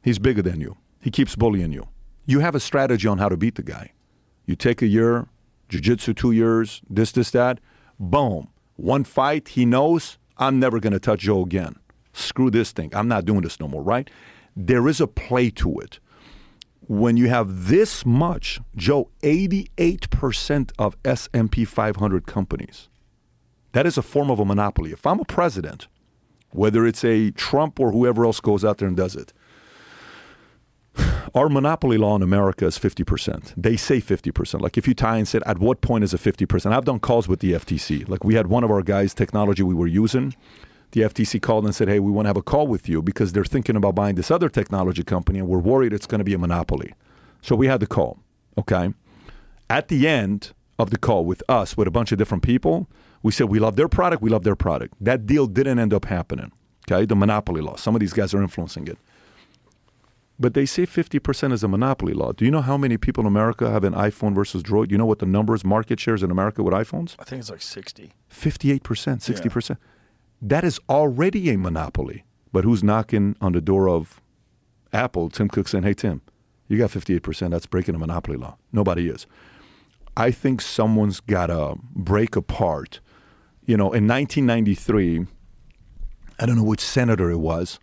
He's 0.02 0.18
bigger 0.18 0.42
than 0.42 0.60
you. 0.60 0.76
He 1.00 1.10
keeps 1.10 1.36
bullying 1.36 1.72
you. 1.72 1.88
You 2.26 2.40
have 2.40 2.54
a 2.54 2.60
strategy 2.60 3.08
on 3.08 3.18
how 3.18 3.28
to 3.28 3.36
beat 3.36 3.54
the 3.56 3.62
guy. 3.62 3.92
You 4.46 4.56
take 4.56 4.82
a 4.82 4.86
year, 4.86 5.26
jujitsu 5.68 6.14
two 6.16 6.32
years, 6.32 6.82
this, 6.88 7.12
this, 7.12 7.30
that. 7.32 7.60
Boom. 7.98 8.48
One 8.76 9.04
fight, 9.04 9.48
he 9.48 9.64
knows 9.64 10.18
I'm 10.36 10.58
never 10.58 10.80
going 10.80 10.92
to 10.92 10.98
touch 10.98 11.20
Joe 11.20 11.42
again. 11.42 11.76
Screw 12.12 12.50
this 12.50 12.72
thing. 12.72 12.94
I'm 12.94 13.08
not 13.08 13.24
doing 13.24 13.42
this 13.42 13.60
no 13.60 13.68
more, 13.68 13.82
right? 13.82 14.08
There 14.56 14.88
is 14.88 15.00
a 15.00 15.06
play 15.06 15.50
to 15.50 15.78
it. 15.78 15.98
When 16.86 17.16
you 17.16 17.28
have 17.28 17.68
this 17.68 18.04
much, 18.04 18.60
Joe, 18.76 19.10
88% 19.22 20.72
of 20.78 20.96
S&P 21.04 21.64
500 21.64 22.26
companies, 22.26 22.88
that 23.72 23.86
is 23.86 23.96
a 23.96 24.02
form 24.02 24.30
of 24.30 24.38
a 24.38 24.44
monopoly. 24.44 24.92
If 24.92 25.06
I'm 25.06 25.20
a 25.20 25.24
president, 25.24 25.88
whether 26.50 26.86
it's 26.86 27.04
a 27.04 27.30
Trump 27.32 27.80
or 27.80 27.90
whoever 27.90 28.24
else 28.24 28.40
goes 28.40 28.64
out 28.64 28.78
there 28.78 28.88
and 28.88 28.96
does 28.96 29.16
it, 29.16 29.32
our 31.34 31.48
monopoly 31.48 31.98
law 31.98 32.16
in 32.16 32.22
America 32.22 32.66
is 32.66 32.78
50%. 32.78 33.54
They 33.56 33.76
say 33.76 34.00
50%. 34.00 34.60
Like 34.60 34.78
if 34.78 34.86
you 34.86 34.94
tie 34.94 35.18
and 35.18 35.28
said, 35.28 35.42
at 35.46 35.58
what 35.58 35.80
point 35.80 36.04
is 36.04 36.14
it 36.14 36.20
50%? 36.20 36.72
I've 36.72 36.84
done 36.84 37.00
calls 37.00 37.28
with 37.28 37.40
the 37.40 37.52
FTC. 37.52 38.08
Like 38.08 38.24
we 38.24 38.34
had 38.34 38.46
one 38.46 38.64
of 38.64 38.70
our 38.70 38.82
guys' 38.82 39.14
technology 39.14 39.62
we 39.62 39.74
were 39.74 39.86
using. 39.86 40.34
The 40.92 41.02
FTC 41.02 41.42
called 41.42 41.64
and 41.64 41.74
said, 41.74 41.88
hey, 41.88 41.98
we 41.98 42.12
want 42.12 42.26
to 42.26 42.28
have 42.28 42.36
a 42.36 42.42
call 42.42 42.68
with 42.68 42.88
you 42.88 43.02
because 43.02 43.32
they're 43.32 43.44
thinking 43.44 43.74
about 43.74 43.96
buying 43.96 44.14
this 44.14 44.30
other 44.30 44.48
technology 44.48 45.02
company 45.02 45.40
and 45.40 45.48
we're 45.48 45.58
worried 45.58 45.92
it's 45.92 46.06
going 46.06 46.20
to 46.20 46.24
be 46.24 46.34
a 46.34 46.38
monopoly. 46.38 46.94
So 47.42 47.56
we 47.56 47.66
had 47.66 47.80
the 47.80 47.86
call. 47.86 48.20
Okay. 48.56 48.94
At 49.68 49.88
the 49.88 50.06
end 50.06 50.52
of 50.78 50.90
the 50.90 50.98
call 50.98 51.24
with 51.24 51.42
us, 51.48 51.76
with 51.76 51.88
a 51.88 51.90
bunch 51.90 52.12
of 52.12 52.18
different 52.18 52.44
people, 52.44 52.88
we 53.22 53.32
said, 53.32 53.48
we 53.48 53.58
love 53.58 53.76
their 53.76 53.88
product, 53.88 54.22
we 54.22 54.30
love 54.30 54.44
their 54.44 54.54
product. 54.54 54.94
That 55.00 55.26
deal 55.26 55.46
didn't 55.46 55.78
end 55.78 55.92
up 55.92 56.04
happening. 56.04 56.52
Okay. 56.88 57.06
The 57.06 57.16
monopoly 57.16 57.60
law. 57.60 57.76
Some 57.76 57.96
of 57.96 58.00
these 58.00 58.12
guys 58.12 58.32
are 58.34 58.42
influencing 58.42 58.86
it. 58.86 58.98
But 60.38 60.54
they 60.54 60.66
say 60.66 60.84
50% 60.84 61.52
is 61.52 61.62
a 61.62 61.68
monopoly 61.68 62.12
law. 62.12 62.32
Do 62.32 62.44
you 62.44 62.50
know 62.50 62.60
how 62.60 62.76
many 62.76 62.96
people 62.96 63.22
in 63.22 63.26
America 63.26 63.70
have 63.70 63.84
an 63.84 63.92
iPhone 63.92 64.34
versus 64.34 64.62
Droid? 64.62 64.90
You 64.90 64.98
know 64.98 65.06
what 65.06 65.20
the 65.20 65.26
numbers, 65.26 65.64
market 65.64 66.00
shares 66.00 66.22
in 66.24 66.30
America 66.30 66.62
with 66.62 66.74
iPhones? 66.74 67.14
I 67.20 67.24
think 67.24 67.40
it's 67.40 67.50
like 67.50 67.62
60. 67.62 68.12
58%, 68.30 68.80
60%. 68.80 69.76
That 70.42 70.64
is 70.64 70.80
already 70.88 71.50
a 71.50 71.58
monopoly. 71.58 72.24
But 72.52 72.64
who's 72.64 72.82
knocking 72.82 73.36
on 73.40 73.52
the 73.52 73.60
door 73.60 73.88
of 73.88 74.20
Apple? 74.92 75.30
Tim 75.30 75.48
Cook 75.48 75.68
saying, 75.68 75.84
hey, 75.84 75.94
Tim, 75.94 76.20
you 76.68 76.78
got 76.78 76.90
58%. 76.90 77.50
That's 77.50 77.66
breaking 77.66 77.94
a 77.94 77.98
monopoly 77.98 78.36
law. 78.36 78.56
Nobody 78.72 79.08
is. 79.08 79.26
I 80.16 80.30
think 80.30 80.60
someone's 80.60 81.20
got 81.20 81.46
to 81.46 81.76
break 81.94 82.36
apart. 82.36 83.00
You 83.66 83.76
know, 83.76 83.92
in 83.92 84.06
1993, 84.06 85.26
I 86.38 86.46
don't 86.46 86.56
know 86.56 86.64
which 86.64 86.80
senator 86.80 87.30
it 87.30 87.38
was. 87.38 87.78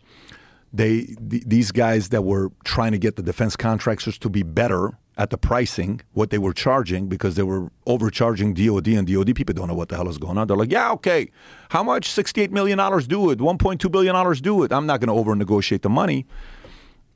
They 0.74 1.16
th- 1.30 1.44
these 1.46 1.72
guys 1.72 2.10
that 2.10 2.24
were 2.24 2.52
trying 2.64 2.92
to 2.94 2.98
get 2.98 3.16
the 3.16 3.24
defense 3.24 3.56
contractors 3.56 4.18
to 4.20 4.30
be 4.30 4.44
better 4.44 4.98
at 5.18 5.30
the 5.30 5.38
pricing, 5.38 6.02
what 6.14 6.30
they 6.30 6.38
were 6.38 6.54
charging, 6.54 7.08
because 7.08 7.36
they 7.36 7.44
were 7.44 7.70
overcharging 7.86 8.54
DoD 8.54 8.88
and 8.88 9.06
DoD 9.08 9.36
people 9.36 9.54
don't 9.54 9.68
know 9.68 9.74
what 9.74 9.90
the 9.90 9.96
hell 9.98 10.08
is 10.08 10.18
going 10.18 10.38
on. 10.38 10.48
They're 10.48 10.56
like, 10.58 10.72
yeah, 10.72 10.92
okay, 10.94 11.30
how 11.70 11.84
much? 11.84 12.10
Sixty-eight 12.10 12.52
million 12.52 12.78
dollars 12.78 13.08
do 13.08 13.30
it. 13.32 13.42
One 13.42 13.58
point 13.58 13.82
two 13.82 13.90
billion 13.90 14.14
dollars 14.14 14.40
do 14.42 14.64
it. 14.64 14.72
I'm 14.72 14.86
not 14.86 15.00
going 15.02 15.10
to 15.10 15.14
over 15.14 15.36
negotiate 15.36 15.82
the 15.82 15.90
money. 15.90 16.26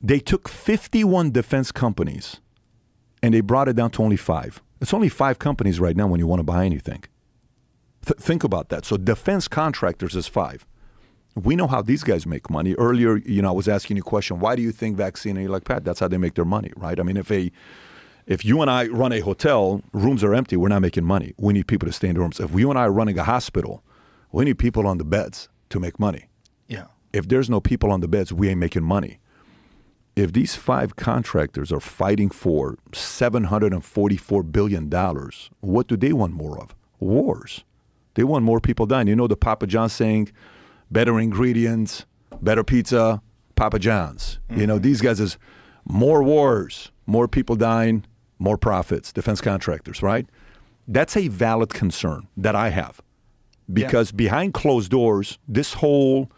They 0.02 0.18
took 0.20 0.48
51 0.48 1.30
defense 1.32 1.72
companies 1.72 2.40
and 3.22 3.32
they 3.32 3.40
brought 3.40 3.66
it 3.68 3.76
down 3.76 3.90
to 3.92 4.02
only 4.02 4.16
five. 4.18 4.62
It's 4.80 4.92
only 4.92 5.08
five 5.08 5.38
companies 5.38 5.80
right 5.80 5.96
now 5.96 6.06
when 6.06 6.20
you 6.20 6.26
want 6.26 6.40
to 6.40 6.44
buy 6.44 6.66
anything. 6.66 7.02
Th- 8.04 8.18
think 8.18 8.44
about 8.44 8.68
that. 8.68 8.84
So 8.84 8.98
defense 8.98 9.48
contractors 9.48 10.14
is 10.14 10.26
five. 10.28 10.66
We 11.36 11.54
know 11.54 11.66
how 11.66 11.82
these 11.82 12.02
guys 12.02 12.26
make 12.26 12.50
money. 12.50 12.74
Earlier, 12.74 13.18
you 13.18 13.42
know, 13.42 13.48
I 13.48 13.52
was 13.52 13.68
asking 13.68 13.98
you 13.98 14.02
a 14.02 14.04
question. 14.04 14.40
Why 14.40 14.56
do 14.56 14.62
you 14.62 14.72
think 14.72 14.96
vaccine? 14.96 15.36
And 15.36 15.44
you're 15.44 15.52
like, 15.52 15.64
Pat, 15.64 15.84
that's 15.84 16.00
how 16.00 16.08
they 16.08 16.16
make 16.16 16.34
their 16.34 16.46
money, 16.46 16.72
right? 16.76 16.98
I 16.98 17.02
mean, 17.02 17.16
if 17.16 17.30
a 17.30 17.52
if 18.26 18.44
you 18.44 18.60
and 18.60 18.70
I 18.70 18.86
run 18.88 19.12
a 19.12 19.20
hotel, 19.20 19.82
rooms 19.92 20.24
are 20.24 20.34
empty, 20.34 20.56
we're 20.56 20.68
not 20.68 20.82
making 20.82 21.04
money. 21.04 21.32
We 21.38 21.52
need 21.52 21.68
people 21.68 21.86
to 21.86 21.92
stay 21.92 22.08
in 22.08 22.14
the 22.14 22.20
rooms. 22.20 22.40
If 22.40 22.52
you 22.54 22.70
and 22.70 22.78
I 22.78 22.82
are 22.82 22.92
running 22.92 23.18
a 23.18 23.24
hospital, 23.24 23.84
we 24.32 24.44
need 24.44 24.58
people 24.58 24.86
on 24.86 24.98
the 24.98 25.04
beds 25.04 25.48
to 25.70 25.78
make 25.78 26.00
money. 26.00 26.28
Yeah. 26.66 26.86
If 27.12 27.28
there's 27.28 27.48
no 27.48 27.60
people 27.60 27.92
on 27.92 28.00
the 28.00 28.08
beds, 28.08 28.32
we 28.32 28.48
ain't 28.48 28.58
making 28.58 28.82
money. 28.82 29.20
If 30.16 30.32
these 30.32 30.56
five 30.56 30.96
contractors 30.96 31.70
are 31.70 31.80
fighting 31.80 32.30
for 32.30 32.78
$744 32.92 34.50
billion, 34.50 34.90
what 35.60 35.86
do 35.86 35.96
they 35.96 36.12
want 36.12 36.32
more 36.32 36.58
of? 36.58 36.74
Wars. 36.98 37.62
They 38.14 38.24
want 38.24 38.44
more 38.44 38.58
people 38.58 38.86
dying. 38.86 39.08
You 39.08 39.14
know 39.14 39.26
the 39.26 39.36
Papa 39.36 39.66
John 39.66 39.88
saying, 39.90 40.32
better 40.90 41.18
ingredients, 41.18 42.06
better 42.40 42.64
pizza, 42.64 43.22
Papa 43.54 43.78
John's. 43.78 44.38
You 44.50 44.66
know, 44.66 44.74
mm-hmm. 44.74 44.82
these 44.82 45.00
guys 45.00 45.20
is 45.20 45.38
more 45.84 46.22
wars, 46.22 46.92
more 47.06 47.28
people 47.28 47.56
dying, 47.56 48.04
more 48.38 48.58
profits, 48.58 49.12
defense 49.12 49.40
contractors, 49.40 50.02
right? 50.02 50.26
That's 50.86 51.16
a 51.16 51.28
valid 51.28 51.72
concern 51.72 52.28
that 52.36 52.54
I 52.54 52.70
have. 52.70 53.00
Because 53.72 54.12
behind 54.12 54.54
closed 54.54 54.92
doors, 54.92 55.38
this 55.48 55.74
whole 55.74 56.30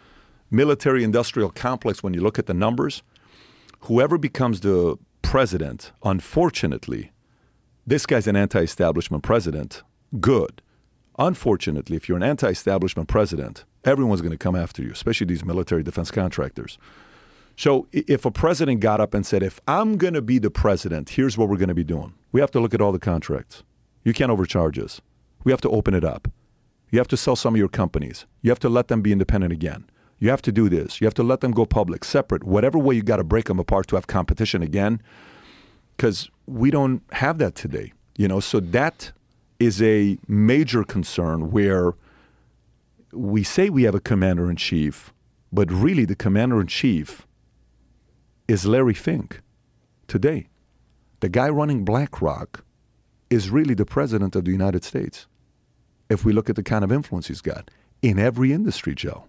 military 0.51 1.05
industrial 1.05 1.51
complex, 1.51 2.03
when 2.03 2.15
you 2.15 2.23
look 2.23 2.39
at 2.39 2.47
the 2.47 2.55
numbers, 2.55 3.03
whoever 3.81 4.17
becomes 4.17 4.61
the 4.61 4.97
president, 5.21 5.93
unfortunately, 6.03 7.13
this 7.87 8.07
guy's 8.07 8.27
an 8.27 8.37
anti 8.37 8.61
establishment 8.61 9.23
president. 9.23 9.83
Good. 10.21 10.63
Unfortunately, 11.19 11.97
if 11.97 12.09
you're 12.09 12.17
an 12.17 12.23
anti 12.23 12.49
establishment 12.49 13.09
president, 13.09 13.65
everyone's 13.85 14.21
going 14.21 14.33
to 14.33 14.39
come 14.39 14.57
after 14.57 14.83
you, 14.83 14.91
especially 14.93 15.27
these 15.27 15.45
military 15.45 15.83
defense 15.83 16.11
contractors. 16.11 16.79
So 17.57 17.89
if 17.93 18.25
a 18.25 18.31
president 18.31 18.81
got 18.81 19.01
up 19.01 19.15
and 19.15 19.27
said, 19.27 19.43
if 19.43 19.61
I'm 19.67 19.97
going 19.97 20.15
to 20.15 20.23
be 20.23 20.39
the 20.39 20.51
president, 20.51 21.11
here's 21.11 21.37
what 21.37 21.49
we're 21.49 21.57
going 21.57 21.69
to 21.69 21.75
be 21.75 21.85
doing. 21.85 22.15
We 22.31 22.41
have 22.41 22.53
to 22.53 22.61
look 22.61 22.73
at 22.73 22.81
all 22.81 22.93
the 22.93 23.01
contracts. 23.01 23.65
You 24.05 24.13
can't 24.13 24.31
overcharge 24.31 24.79
us. 24.79 25.01
We 25.43 25.53
have 25.53 25.61
to 25.63 25.71
open 25.71 25.95
it 25.95 26.05
up. 26.05 26.29
You 26.91 26.99
have 26.99 27.09
to 27.09 27.17
sell 27.17 27.37
some 27.37 27.55
of 27.55 27.59
your 27.59 27.69
companies. 27.69 28.27
You 28.43 28.51
have 28.51 28.61
to 28.61 28.69
let 28.69 28.89
them 28.89 29.03
be 29.03 29.13
independent 29.13 29.53
again. 29.53 29.91
You 30.19 30.31
have 30.31 30.43
to 30.43 30.53
do 30.53 30.69
this. 30.69 31.01
You 31.01 31.07
have 31.07 31.15
to 31.15 31.23
let 31.23 31.41
them 31.41 31.53
go 31.53 31.67
public, 31.67 32.05
separate, 32.05 32.45
whatever 32.45 32.79
way 32.79 32.95
you 32.95 33.03
got 33.03 33.17
to 33.17 33.25
break 33.25 33.47
them 33.47 33.59
apart 33.59 33.89
to 33.89 33.97
have 33.97 34.07
competition 34.07 34.63
again. 34.63 35.03
Because 35.97 36.31
we 36.47 36.71
don't 36.71 37.03
have 37.13 37.39
that 37.39 37.55
today. 37.55 37.93
You 38.17 38.29
know, 38.29 38.41
so 38.41 38.61
that 38.61 39.13
is 39.59 39.83
a 39.83 40.17
major 40.29 40.85
concern 40.85 41.51
where 41.51 41.95
we 43.13 43.43
say 43.43 43.71
we 43.71 43.85
have 43.85 43.95
a 43.95 44.01
commander 44.01 44.51
in 44.51 44.57
chief, 44.57 45.13
but 45.53 45.71
really 45.71 46.05
the 46.05 46.17
commander 46.17 46.61
in 46.61 46.67
chief 46.67 47.27
is 48.47 48.67
Larry 48.67 48.95
Fink 48.95 49.43
today. 50.07 50.49
The 51.21 51.29
guy 51.29 51.49
running 51.49 51.85
BlackRock 51.85 52.65
is 53.31 53.51
really 53.51 53.75
the 53.75 53.87
president 53.87 54.37
of 54.37 54.45
the 54.45 54.51
United 54.51 54.85
States. 54.85 55.27
If 56.09 56.25
we 56.25 56.33
look 56.33 56.49
at 56.49 56.57
the 56.57 56.63
kind 56.63 56.85
of 56.85 56.93
influence 56.93 57.29
he's 57.29 57.41
got 57.41 57.71
in 58.01 58.19
every 58.19 58.53
industry, 58.53 58.95
Joe. 58.95 59.25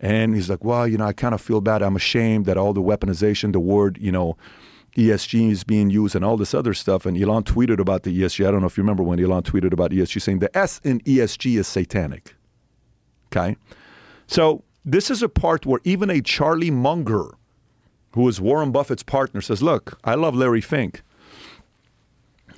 And 0.00 0.34
he's 0.34 0.48
like, 0.48 0.64
well, 0.64 0.86
you 0.86 0.98
know, 0.98 1.06
I 1.06 1.12
kind 1.12 1.34
of 1.34 1.40
feel 1.40 1.60
bad. 1.60 1.82
I'm 1.82 1.96
ashamed 1.96 2.46
that 2.46 2.56
all 2.56 2.72
the 2.72 2.82
weaponization, 2.82 3.52
the 3.52 3.60
word, 3.60 3.98
you 4.00 4.12
know, 4.12 4.36
ESG 4.96 5.50
is 5.50 5.64
being 5.64 5.90
used 5.90 6.16
and 6.16 6.24
all 6.24 6.36
this 6.36 6.54
other 6.54 6.74
stuff. 6.74 7.04
And 7.04 7.20
Elon 7.20 7.44
tweeted 7.44 7.78
about 7.78 8.04
the 8.04 8.20
ESG. 8.22 8.46
I 8.46 8.50
don't 8.50 8.60
know 8.60 8.66
if 8.66 8.76
you 8.76 8.82
remember 8.82 9.02
when 9.02 9.22
Elon 9.22 9.42
tweeted 9.42 9.72
about 9.72 9.90
ESG, 9.90 10.20
saying 10.22 10.38
the 10.38 10.56
S 10.56 10.80
in 10.82 11.00
ESG 11.00 11.58
is 11.58 11.68
satanic. 11.68 12.34
Okay. 13.30 13.56
So 14.26 14.64
this 14.84 15.10
is 15.10 15.22
a 15.22 15.28
part 15.28 15.66
where 15.66 15.80
even 15.84 16.10
a 16.10 16.20
Charlie 16.20 16.70
Munger, 16.70 17.36
who 18.12 18.28
is 18.28 18.40
Warren 18.40 18.72
Buffett's 18.72 19.02
partner, 19.02 19.40
says, 19.40 19.62
look, 19.62 19.98
I 20.04 20.14
love 20.14 20.34
Larry 20.34 20.60
Fink, 20.60 21.02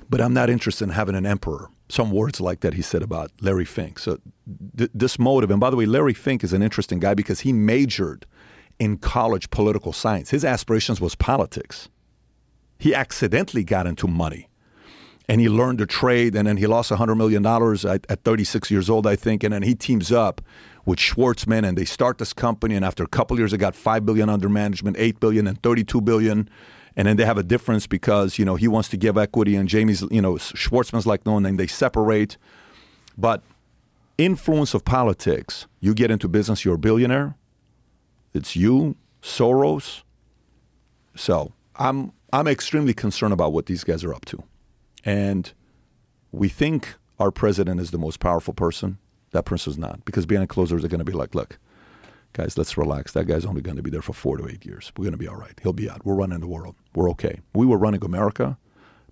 but 0.09 0.21
I'm 0.21 0.33
not 0.33 0.49
interested 0.49 0.85
in 0.85 0.89
having 0.91 1.15
an 1.15 1.25
emperor 1.25 1.69
some 1.91 2.11
words 2.11 2.39
like 2.39 2.61
that 2.61 2.73
he 2.73 2.81
said 2.81 3.03
about 3.03 3.31
Larry 3.41 3.65
Fink. 3.65 3.99
So 3.99 4.17
th- 4.77 4.89
this 4.93 5.19
motive, 5.19 5.51
and 5.51 5.59
by 5.59 5.69
the 5.69 5.75
way, 5.75 5.85
Larry 5.85 6.13
Fink 6.13 6.43
is 6.43 6.53
an 6.53 6.61
interesting 6.61 6.99
guy 6.99 7.13
because 7.13 7.41
he 7.41 7.51
majored 7.53 8.25
in 8.79 8.97
college 8.97 9.49
political 9.49 9.93
science. 9.93 10.29
His 10.29 10.45
aspirations 10.45 11.01
was 11.01 11.15
politics. 11.15 11.89
He 12.79 12.95
accidentally 12.95 13.63
got 13.63 13.85
into 13.85 14.07
money 14.07 14.47
and 15.31 15.39
he 15.39 15.47
learned 15.47 15.77
to 15.77 15.85
trade 15.85 16.35
and 16.35 16.45
then 16.45 16.57
he 16.57 16.67
lost 16.67 16.91
$100 16.91 17.15
million 17.15 17.45
at, 17.45 18.05
at 18.11 18.23
36 18.25 18.69
years 18.69 18.89
old, 18.89 19.07
I 19.07 19.15
think. 19.15 19.45
And 19.45 19.53
then 19.53 19.63
he 19.63 19.75
teams 19.75 20.11
up 20.11 20.41
with 20.85 20.99
Schwarzman 20.99 21.65
and 21.65 21.77
they 21.77 21.85
start 21.85 22.17
this 22.17 22.33
company. 22.33 22.75
And 22.75 22.83
after 22.83 23.01
a 23.01 23.07
couple 23.07 23.37
years, 23.39 23.51
they 23.51 23.57
got 23.57 23.73
5 23.73 24.05
billion 24.05 24.27
under 24.27 24.49
management, 24.49 24.97
8 24.99 25.21
billion 25.21 25.47
and 25.47 25.63
32 25.63 26.01
billion 26.01 26.49
and 26.97 27.07
then 27.07 27.15
they 27.15 27.23
have 27.23 27.37
a 27.37 27.43
difference 27.43 27.87
because 27.87 28.37
you 28.37 28.43
know 28.43 28.55
he 28.55 28.67
wants 28.67 28.89
to 28.89 28.97
give 28.97 29.17
equity 29.17 29.55
and 29.55 29.69
Jamie's 29.69 30.01
you 30.11 30.21
know 30.21 30.33
Schwarzman's 30.33 31.07
like 31.07 31.25
no, 31.25 31.37
and 31.37 31.45
then 31.45 31.55
they 31.55 31.65
separate. 31.67 32.35
But 33.17 33.41
influence 34.17 34.73
of 34.73 34.83
politics, 34.83 35.67
you 35.79 35.93
get 35.93 36.11
into 36.11 36.27
business, 36.27 36.65
you're 36.65 36.75
a 36.75 36.77
billionaire. 36.77 37.37
It's 38.33 38.57
you, 38.57 38.97
Soros. 39.21 40.03
So 41.15 41.53
I'm 41.77 42.11
I'm 42.33 42.47
extremely 42.47 42.93
concerned 42.93 43.31
about 43.31 43.53
what 43.53 43.67
these 43.67 43.85
guys 43.85 44.03
are 44.03 44.13
up 44.13 44.25
to, 44.25 44.43
and 45.03 45.51
we 46.31 46.49
think 46.49 46.95
our 47.19 47.31
president 47.31 47.79
is 47.79 47.91
the 47.91 47.97
most 47.97 48.19
powerful 48.19 48.53
person. 48.53 48.97
That 49.31 49.45
person's 49.45 49.77
not 49.77 50.03
because 50.05 50.25
behind 50.25 50.49
closed 50.49 50.71
doors, 50.71 50.81
they're 50.81 50.89
going 50.89 50.99
to 50.99 51.05
be 51.05 51.13
like, 51.13 51.35
look 51.35 51.57
guys, 52.33 52.57
let's 52.57 52.77
relax. 52.77 53.11
That 53.13 53.25
guy's 53.25 53.45
only 53.45 53.61
going 53.61 53.77
to 53.77 53.83
be 53.83 53.89
there 53.89 54.01
for 54.01 54.13
four 54.13 54.37
to 54.37 54.47
eight 54.47 54.65
years. 54.65 54.91
We're 54.97 55.03
going 55.03 55.13
to 55.13 55.17
be 55.17 55.27
all 55.27 55.35
right. 55.35 55.59
He'll 55.61 55.73
be 55.73 55.89
out. 55.89 56.05
We're 56.05 56.15
running 56.15 56.39
the 56.39 56.47
world. 56.47 56.75
We're 56.95 57.09
okay. 57.11 57.41
We 57.53 57.65
were 57.65 57.77
running 57.77 58.03
America, 58.03 58.57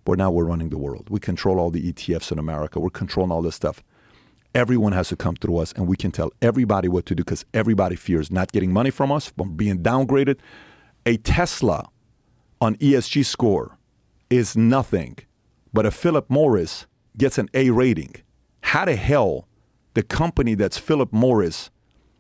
but 0.06 0.18
now 0.18 0.32
we're 0.32 0.46
running 0.46 0.70
the 0.70 0.78
world. 0.78 1.10
We 1.10 1.20
control 1.20 1.60
all 1.60 1.70
the 1.70 1.92
ETFs 1.92 2.32
in 2.32 2.40
America. 2.40 2.80
We're 2.80 2.90
controlling 2.90 3.32
all 3.32 3.42
this 3.42 3.56
stuff. 3.56 3.84
Everyone 4.56 4.94
has 4.94 5.10
to 5.10 5.16
come 5.16 5.36
through 5.36 5.58
us, 5.58 5.74
and 5.74 5.88
we 5.88 5.96
can 5.96 6.12
tell 6.12 6.32
everybody 6.42 6.88
what 6.88 7.06
to 7.08 7.16
do 7.16 7.24
because 7.24 7.46
everybody 7.54 7.96
fears 7.96 8.32
not 8.32 8.52
getting 8.52 8.74
money 8.74 8.90
from 8.90 9.12
us, 9.12 9.28
from 9.28 9.56
being 9.56 9.84
downgraded. 9.84 10.38
A 11.06 11.18
Tesla 11.18 11.88
on 12.60 12.76
ESG 12.78 13.26
score 13.26 13.78
is 14.30 14.58
nothing, 14.58 15.18
but 15.74 15.86
a 15.86 15.92
Philip 15.92 16.30
Morris 16.30 16.86
gets 17.18 17.38
an 17.38 17.50
A 17.54 17.70
rating. 17.70 18.16
How 18.62 18.86
the 18.86 18.96
hell 18.96 19.48
the 19.94 20.04
company 20.04 20.56
that's 20.56 20.78
Philip 20.78 21.12
Morris 21.12 21.70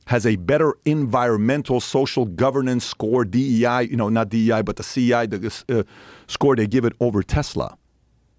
has 0.08 0.26
a 0.26 0.36
better 0.38 0.76
environmental 0.86 1.80
social 1.80 2.26
governance 2.26 2.84
score, 2.84 3.24
DEI, 3.24 3.84
you 3.84 3.96
know, 3.96 4.10
not 4.10 4.30
DEI, 4.30 4.64
but 4.64 4.76
the 4.76 4.84
CI, 4.84 5.28
the 5.28 5.64
uh, 5.70 5.84
score 6.28 6.56
they 6.56 6.66
give 6.66 6.84
it 6.84 6.94
over 7.00 7.22
Tesla. 7.22 7.78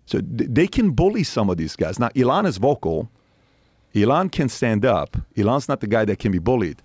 So 0.06 0.20
th- 0.20 0.50
they 0.50 0.66
can 0.66 0.90
bully 0.90 1.22
some 1.22 1.48
of 1.48 1.56
these 1.58 1.76
guys. 1.76 2.00
Now, 2.00 2.10
Elon 2.16 2.44
is 2.44 2.56
vocal. 2.56 3.08
Elon 3.94 4.30
can 4.30 4.48
stand 4.48 4.84
up. 4.84 5.16
Elon's 5.38 5.68
not 5.68 5.80
the 5.80 5.86
guy 5.86 6.04
that 6.04 6.18
can 6.18 6.32
be 6.32 6.40
bullied. 6.40 6.82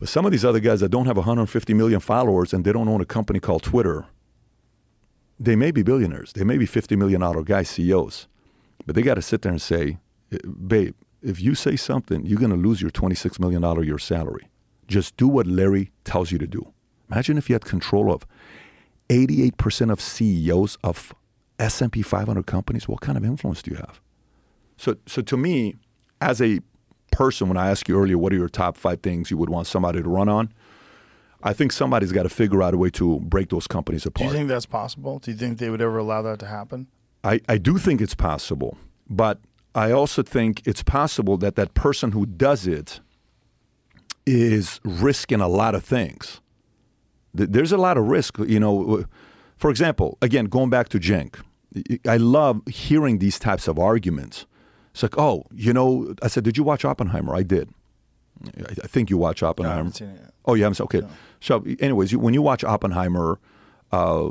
But 0.00 0.08
some 0.08 0.24
of 0.24 0.32
these 0.32 0.44
other 0.44 0.60
guys 0.60 0.80
that 0.80 0.88
don't 0.88 1.06
have 1.06 1.18
150 1.18 1.74
million 1.74 2.00
followers 2.00 2.54
and 2.54 2.64
they 2.64 2.72
don't 2.72 2.88
own 2.88 3.02
a 3.02 3.06
company 3.06 3.38
called 3.38 3.62
Twitter, 3.62 4.06
they 5.38 5.56
may 5.56 5.70
be 5.70 5.82
billionaires. 5.82 6.32
They 6.32 6.44
may 6.44 6.58
be 6.58 6.66
$50 6.66 6.96
million 6.96 7.20
guys, 7.44 7.68
CEOs. 7.70 8.28
But 8.86 8.94
they 8.94 9.02
got 9.02 9.14
to 9.14 9.22
sit 9.22 9.42
there 9.42 9.52
and 9.52 9.62
say, 9.62 9.98
babe, 10.66 10.94
if 11.22 11.40
you 11.40 11.54
say 11.54 11.76
something, 11.76 12.24
you're 12.26 12.38
going 12.38 12.50
to 12.50 12.56
lose 12.56 12.80
your 12.80 12.90
$26 12.90 13.38
million 13.40 13.84
year 13.84 13.98
salary. 13.98 14.48
Just 14.86 15.16
do 15.16 15.26
what 15.26 15.46
Larry 15.46 15.90
tells 16.04 16.30
you 16.30 16.38
to 16.38 16.46
do. 16.46 16.72
Imagine 17.10 17.38
if 17.38 17.48
you 17.48 17.54
had 17.54 17.64
control 17.64 18.12
of 18.12 18.26
88% 19.08 19.90
of 19.90 20.00
CEOs 20.00 20.78
of 20.84 21.14
S&P 21.58 22.02
500 22.02 22.46
companies. 22.46 22.88
What 22.88 23.00
kind 23.00 23.16
of 23.16 23.24
influence 23.24 23.62
do 23.62 23.70
you 23.70 23.76
have? 23.76 24.00
So, 24.76 24.96
so 25.06 25.22
to 25.22 25.36
me, 25.36 25.76
as 26.20 26.42
a 26.42 26.60
person, 27.10 27.48
when 27.48 27.56
I 27.56 27.70
asked 27.70 27.88
you 27.88 27.98
earlier, 27.98 28.18
what 28.18 28.32
are 28.32 28.36
your 28.36 28.48
top 28.48 28.76
five 28.76 29.00
things 29.00 29.30
you 29.30 29.38
would 29.38 29.50
want 29.50 29.66
somebody 29.66 30.02
to 30.02 30.08
run 30.08 30.28
on? 30.28 30.52
I 31.44 31.52
think 31.52 31.72
somebody's 31.72 32.10
got 32.10 32.22
to 32.22 32.30
figure 32.30 32.62
out 32.62 32.72
a 32.72 32.78
way 32.78 32.88
to 32.90 33.20
break 33.20 33.50
those 33.50 33.66
companies 33.66 34.06
apart. 34.06 34.28
Do 34.28 34.32
you 34.32 34.38
think 34.38 34.48
that's 34.48 34.66
possible? 34.66 35.18
Do 35.18 35.30
you 35.30 35.36
think 35.36 35.58
they 35.58 35.68
would 35.68 35.82
ever 35.82 35.98
allow 35.98 36.22
that 36.22 36.38
to 36.38 36.46
happen? 36.46 36.88
I, 37.22 37.40
I 37.48 37.58
do 37.58 37.76
think 37.76 38.00
it's 38.00 38.14
possible, 38.14 38.78
but 39.08 39.40
I 39.74 39.92
also 39.92 40.22
think 40.22 40.66
it's 40.66 40.82
possible 40.82 41.36
that 41.38 41.56
that 41.56 41.74
person 41.74 42.12
who 42.12 42.24
does 42.24 42.66
it 42.66 43.00
is 44.26 44.80
risking 44.84 45.40
a 45.40 45.48
lot 45.48 45.74
of 45.74 45.84
things. 45.84 46.40
There's 47.34 47.72
a 47.72 47.76
lot 47.76 47.98
of 47.98 48.08
risk, 48.08 48.38
you 48.38 48.60
know. 48.60 49.04
For 49.56 49.70
example, 49.70 50.16
again, 50.22 50.46
going 50.46 50.70
back 50.70 50.88
to 50.90 51.00
Cenk, 51.00 51.40
I 52.08 52.16
love 52.16 52.62
hearing 52.68 53.18
these 53.18 53.38
types 53.38 53.68
of 53.68 53.78
arguments. 53.78 54.46
It's 54.92 55.02
like, 55.02 55.18
oh, 55.18 55.44
you 55.52 55.72
know, 55.72 56.14
I 56.22 56.28
said, 56.28 56.44
did 56.44 56.56
you 56.56 56.62
watch 56.62 56.84
Oppenheimer? 56.84 57.34
I 57.34 57.42
did. 57.42 57.70
I 58.58 58.86
think 58.86 59.10
you 59.10 59.18
watch 59.18 59.42
Oppenheimer. 59.42 59.90
No, 60.00 60.14
oh, 60.46 60.54
you 60.54 60.62
haven't 60.62 60.76
seen 60.76 60.84
Okay. 60.84 61.00
No. 61.00 61.08
So, 61.44 61.62
anyways, 61.78 62.16
when 62.16 62.32
you 62.32 62.40
watch 62.40 62.64
Oppenheimer, 62.64 63.38
uh, 63.92 64.30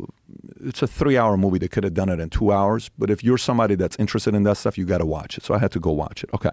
it's 0.61 0.81
a 0.81 0.87
three 0.87 1.15
hour 1.15 1.37
movie. 1.37 1.59
They 1.59 1.67
could 1.67 1.83
have 1.83 1.93
done 1.93 2.09
it 2.09 2.19
in 2.19 2.31
two 2.31 2.51
hours. 2.51 2.89
But 2.97 3.11
if 3.11 3.23
you're 3.23 3.37
somebody 3.37 3.75
that's 3.75 3.95
interested 3.97 4.33
in 4.33 4.41
that 4.43 4.57
stuff, 4.57 4.79
you 4.79 4.85
got 4.85 4.97
to 4.97 5.05
watch 5.05 5.37
it. 5.37 5.43
So 5.43 5.53
I 5.53 5.59
had 5.59 5.71
to 5.73 5.79
go 5.79 5.91
watch 5.91 6.23
it. 6.23 6.31
Okay. 6.33 6.49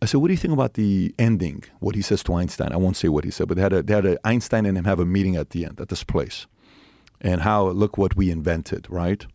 I 0.00 0.06
said, 0.06 0.22
what 0.22 0.28
do 0.28 0.32
you 0.32 0.38
think 0.38 0.54
about 0.54 0.72
the 0.72 1.14
ending? 1.18 1.64
What 1.80 1.94
he 1.94 2.00
says 2.00 2.22
to 2.24 2.34
Einstein? 2.34 2.72
I 2.72 2.76
won't 2.76 2.96
say 2.96 3.08
what 3.08 3.24
he 3.24 3.30
said, 3.30 3.46
but 3.46 3.56
they 3.56 3.62
had, 3.62 3.72
a, 3.74 3.82
they 3.82 3.92
had 3.92 4.06
a, 4.06 4.26
Einstein 4.26 4.64
and 4.64 4.78
him 4.78 4.84
have 4.84 5.00
a 5.00 5.04
meeting 5.04 5.36
at 5.36 5.50
the 5.50 5.66
end 5.66 5.80
at 5.82 5.90
this 5.90 6.02
place. 6.02 6.46
And 7.20 7.42
how, 7.42 7.68
look 7.68 7.98
what 7.98 8.16
we 8.16 8.30
invented, 8.30 8.86
right? 8.88 9.26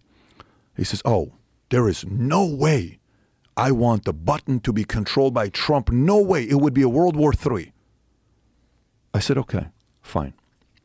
He 0.75 0.83
says, 0.83 1.03
oh, 1.05 1.33
there 1.69 1.87
is 1.87 2.05
no 2.07 2.45
way 2.45 2.99
I 3.55 3.71
want 3.71 4.05
the 4.05 4.13
button 4.13 4.59
to 4.61 4.73
be 4.73 4.83
controlled 4.83 5.35
by 5.35 5.49
Trump. 5.49 5.91
No 5.91 6.19
way. 6.19 6.43
It 6.43 6.55
would 6.55 6.73
be 6.73 6.81
a 6.81 6.89
World 6.89 7.15
War 7.15 7.33
III. 7.33 7.71
I 9.13 9.19
said, 9.19 9.37
okay, 9.37 9.67
fine. 10.01 10.33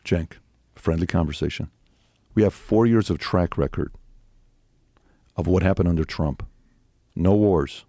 Cenk, 0.05 0.35
friendly 0.75 1.07
conversation. 1.07 1.71
We 2.35 2.43
have 2.43 2.55
four 2.55 2.87
years 2.87 3.11
of 3.11 3.19
track 3.19 3.57
record 3.57 3.93
of 5.37 5.47
what 5.47 5.63
happened 5.63 5.89
under 5.89 6.05
Trump. 6.05 6.47
No 7.15 7.35
wars, 7.35 7.85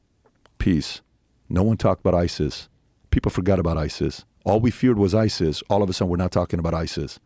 peace. 0.57 1.01
No 1.49 1.63
one 1.63 1.77
talked 1.77 2.01
about 2.01 2.15
ISIS. 2.15 2.69
People 3.11 3.29
forgot 3.29 3.59
about 3.59 3.77
ISIS. 3.77 4.25
All 4.45 4.59
we 4.59 4.71
feared 4.71 4.97
was 4.97 5.13
ISIS. 5.13 5.61
All 5.69 5.83
of 5.83 5.89
a 5.89 5.93
sudden, 5.93 6.09
we're 6.09 6.17
not 6.17 6.31
talking 6.31 6.59
about 6.59 6.73
ISIS. 6.73 7.19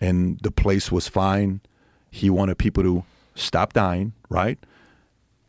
And 0.00 0.38
the 0.40 0.50
place 0.50 0.90
was 0.90 1.08
fine. 1.08 1.60
He 2.10 2.30
wanted 2.30 2.58
people 2.58 2.82
to 2.82 3.04
stop 3.34 3.72
dying, 3.72 4.14
right? 4.28 4.58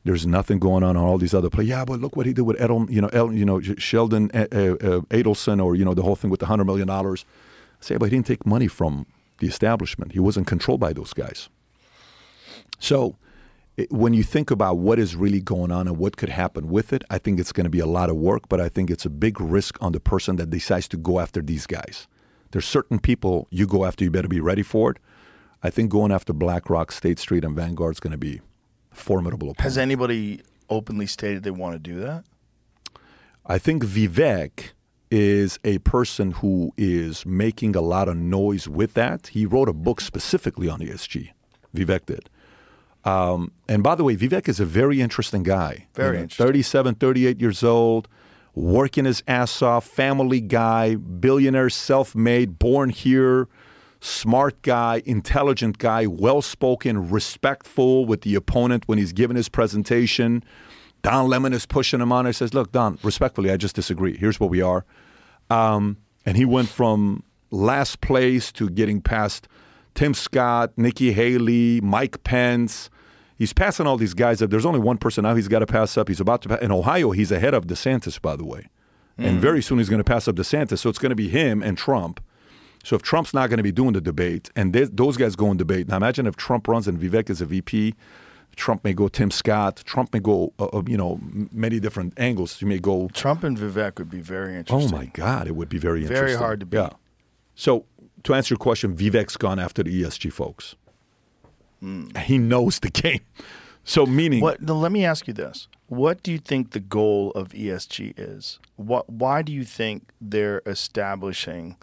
There's 0.03 0.25
nothing 0.25 0.59
going 0.59 0.83
on 0.83 0.97
on 0.97 1.03
all 1.03 1.17
these 1.17 1.33
other 1.33 1.49
places. 1.49 1.69
Yeah, 1.69 1.85
but 1.85 1.99
look 2.01 2.15
what 2.15 2.25
he 2.25 2.33
did 2.33 2.41
with 2.41 2.59
Edel, 2.59 2.89
you 2.89 3.01
know, 3.01 3.29
you 3.29 3.45
know, 3.45 3.61
Sheldon 3.61 4.31
uh, 4.33 4.47
uh, 4.51 5.01
Adelson, 5.11 5.63
or 5.63 5.75
you 5.75 5.85
know, 5.85 5.93
the 5.93 6.01
whole 6.01 6.15
thing 6.15 6.31
with 6.31 6.39
the 6.39 6.47
hundred 6.47 6.65
million 6.65 6.87
dollars. 6.87 7.23
Say, 7.81 7.97
but 7.97 8.05
he 8.05 8.15
didn't 8.15 8.27
take 8.27 8.45
money 8.45 8.67
from 8.67 9.05
the 9.39 9.47
establishment. 9.47 10.13
He 10.13 10.19
wasn't 10.19 10.47
controlled 10.47 10.79
by 10.79 10.93
those 10.93 11.13
guys. 11.13 11.49
So 12.79 13.17
it, 13.77 13.91
when 13.91 14.13
you 14.13 14.23
think 14.23 14.51
about 14.51 14.77
what 14.77 14.99
is 14.99 15.15
really 15.15 15.41
going 15.41 15.71
on 15.71 15.87
and 15.87 15.97
what 15.97 16.17
could 16.17 16.29
happen 16.29 16.69
with 16.69 16.93
it, 16.93 17.03
I 17.09 17.17
think 17.17 17.39
it's 17.39 17.51
going 17.51 17.65
to 17.65 17.69
be 17.69 17.79
a 17.79 17.85
lot 17.85 18.09
of 18.09 18.15
work, 18.15 18.49
but 18.49 18.61
I 18.61 18.69
think 18.69 18.89
it's 18.89 19.05
a 19.05 19.09
big 19.09 19.41
risk 19.41 19.81
on 19.81 19.91
the 19.91 19.99
person 19.99 20.35
that 20.37 20.49
decides 20.49 20.87
to 20.89 20.97
go 20.97 21.19
after 21.19 21.41
these 21.41 21.65
guys. 21.65 22.07
There's 22.51 22.65
certain 22.65 22.99
people 22.99 23.47
you 23.49 23.65
go 23.65 23.85
after, 23.85 24.03
you 24.03 24.11
better 24.11 24.27
be 24.27 24.41
ready 24.41 24.63
for 24.63 24.91
it. 24.91 24.97
I 25.63 25.69
think 25.69 25.89
going 25.89 26.11
after 26.11 26.33
BlackRock, 26.33 26.91
State 26.91 27.19
Street, 27.19 27.43
and 27.43 27.55
Vanguard 27.55 27.95
is 27.95 27.99
going 27.99 28.11
to 28.11 28.17
be 28.17 28.41
formidable. 28.91 29.49
Opponent. 29.49 29.61
Has 29.61 29.77
anybody 29.77 30.41
openly 30.69 31.05
stated 31.05 31.43
they 31.43 31.51
want 31.51 31.73
to 31.75 31.79
do 31.79 31.99
that? 31.99 32.25
I 33.45 33.57
think 33.57 33.83
Vivek 33.83 34.71
is 35.11 35.59
a 35.65 35.77
person 35.79 36.31
who 36.31 36.73
is 36.77 37.25
making 37.25 37.75
a 37.75 37.81
lot 37.81 38.07
of 38.07 38.15
noise 38.15 38.67
with 38.67 38.93
that. 38.93 39.27
He 39.27 39.45
wrote 39.45 39.67
a 39.67 39.73
book 39.73 39.99
specifically 39.99 40.69
on 40.69 40.79
ESG. 40.79 41.31
Vivek 41.75 42.05
did. 42.05 42.29
Um, 43.03 43.51
and 43.67 43.83
by 43.83 43.95
the 43.95 44.03
way, 44.03 44.15
Vivek 44.15 44.47
is 44.47 44.59
a 44.59 44.65
very 44.65 45.01
interesting 45.01 45.43
guy. 45.43 45.87
Very 45.93 46.09
you 46.09 46.17
know, 46.19 46.23
interesting. 46.23 46.45
37, 46.45 46.95
38 46.95 47.41
years 47.41 47.63
old, 47.63 48.07
working 48.55 49.05
his 49.05 49.23
ass 49.27 49.61
off, 49.61 49.85
family 49.85 50.39
guy, 50.39 50.95
billionaire, 50.95 51.69
self 51.69 52.15
made, 52.15 52.57
born 52.59 52.89
here, 52.89 53.47
smart 53.99 54.61
guy, 54.61 55.01
intelligent 55.05 55.77
guy, 55.77 56.05
well 56.05 56.41
spoken, 56.41 57.09
respectful 57.09 58.05
with 58.05 58.21
the 58.21 58.35
opponent 58.35 58.83
when 58.87 58.97
he's 58.97 59.13
giving 59.13 59.35
his 59.35 59.49
presentation. 59.49 60.43
Don 61.01 61.27
Lemon 61.27 61.53
is 61.53 61.65
pushing 61.65 61.99
him 61.99 62.11
on. 62.11 62.27
He 62.27 62.33
says, 62.33 62.53
Look, 62.53 62.71
Don, 62.71 62.99
respectfully, 63.03 63.49
I 63.49 63.57
just 63.57 63.75
disagree. 63.75 64.15
Here's 64.15 64.39
what 64.39 64.49
we 64.49 64.61
are. 64.61 64.85
Um, 65.51 65.97
and 66.25 66.37
he 66.37 66.45
went 66.45 66.69
from 66.69 67.23
last 67.49 68.01
place 68.01 68.51
to 68.53 68.69
getting 68.69 69.01
past 69.01 69.47
Tim 69.95 70.13
Scott, 70.13 70.71
Nikki 70.77 71.11
Haley, 71.11 71.81
Mike 71.81 72.23
Pence. 72.23 72.89
He's 73.37 73.53
passing 73.53 73.87
all 73.87 73.97
these 73.97 74.13
guys 74.13 74.41
up. 74.41 74.49
There's 74.49 74.65
only 74.65 74.79
one 74.79 74.97
person 74.97 75.23
now 75.23 75.35
he's 75.35 75.47
got 75.47 75.59
to 75.59 75.65
pass 75.65 75.97
up. 75.97 76.07
He's 76.07 76.19
about 76.19 76.41
to 76.43 76.49
pass. 76.49 76.61
In 76.61 76.71
Ohio, 76.71 77.11
he's 77.11 77.31
ahead 77.31 77.53
of 77.53 77.65
DeSantis, 77.65 78.21
by 78.21 78.35
the 78.35 78.45
way. 78.45 78.67
Mm. 79.19 79.25
And 79.25 79.41
very 79.41 79.61
soon 79.61 79.79
he's 79.79 79.89
going 79.89 79.99
to 79.99 80.03
pass 80.03 80.27
up 80.27 80.35
DeSantis. 80.35 80.79
So 80.79 80.89
it's 80.89 80.99
going 80.99 81.09
to 81.09 81.15
be 81.15 81.27
him 81.27 81.61
and 81.61 81.77
Trump. 81.77 82.23
So 82.83 82.95
if 82.95 83.01
Trump's 83.01 83.33
not 83.33 83.49
going 83.49 83.57
to 83.57 83.63
be 83.63 83.71
doing 83.71 83.93
the 83.93 84.01
debate 84.01 84.49
and 84.55 84.73
those 84.73 85.17
guys 85.17 85.35
go 85.35 85.51
in 85.51 85.57
debate, 85.57 85.87
now 85.87 85.97
imagine 85.97 86.25
if 86.25 86.35
Trump 86.35 86.67
runs 86.67 86.87
and 86.87 86.99
Vivek 86.99 87.29
is 87.29 87.41
a 87.41 87.45
VP, 87.45 87.93
Trump 88.55 88.83
may 88.83 88.93
go 88.93 89.07
Tim 89.07 89.31
Scott. 89.31 89.81
Trump 89.85 90.13
may 90.13 90.19
go, 90.19 90.53
uh, 90.59 90.65
uh, 90.65 90.83
you 90.85 90.97
know, 90.97 91.19
many 91.51 91.79
different 91.79 92.13
angles. 92.17 92.61
You 92.61 92.67
may 92.67 92.79
go. 92.79 93.07
Trump 93.13 93.43
and 93.43 93.57
Vivek 93.57 93.97
would 93.97 94.09
be 94.09 94.21
very 94.21 94.55
interesting. 94.55 94.93
Oh 94.93 94.97
my 94.97 95.05
God, 95.07 95.47
it 95.47 95.55
would 95.55 95.69
be 95.69 95.77
very 95.77 96.03
Very 96.03 96.19
interesting. 96.31 96.39
hard 96.39 96.59
to 96.59 96.65
beat. 96.65 96.77
Yeah. 96.77 96.89
So 97.55 97.85
to 98.23 98.33
answer 98.33 98.53
your 98.53 98.59
question, 98.59 98.95
Vivek's 98.95 99.37
gone 99.37 99.59
after 99.59 99.83
the 99.83 100.03
ESG 100.03 100.31
folks. 100.31 100.75
He 102.25 102.37
knows 102.37 102.79
the 102.79 102.89
game. 102.89 103.21
So 103.83 104.05
meaning, 104.05 104.41
What? 104.41 104.61
now, 104.61 104.73
let 104.75 104.91
me 104.91 105.03
ask 105.03 105.27
you 105.27 105.33
this: 105.33 105.67
What 105.87 106.21
do 106.21 106.31
you 106.31 106.37
think 106.37 106.71
the 106.71 106.79
goal 106.79 107.31
of 107.31 107.49
ESG 107.49 108.13
is? 108.15 108.59
What? 108.75 109.09
Why 109.09 109.41
do 109.41 109.51
you 109.51 109.63
think 109.63 110.11
they're 110.21 110.61
establishing 110.67 111.77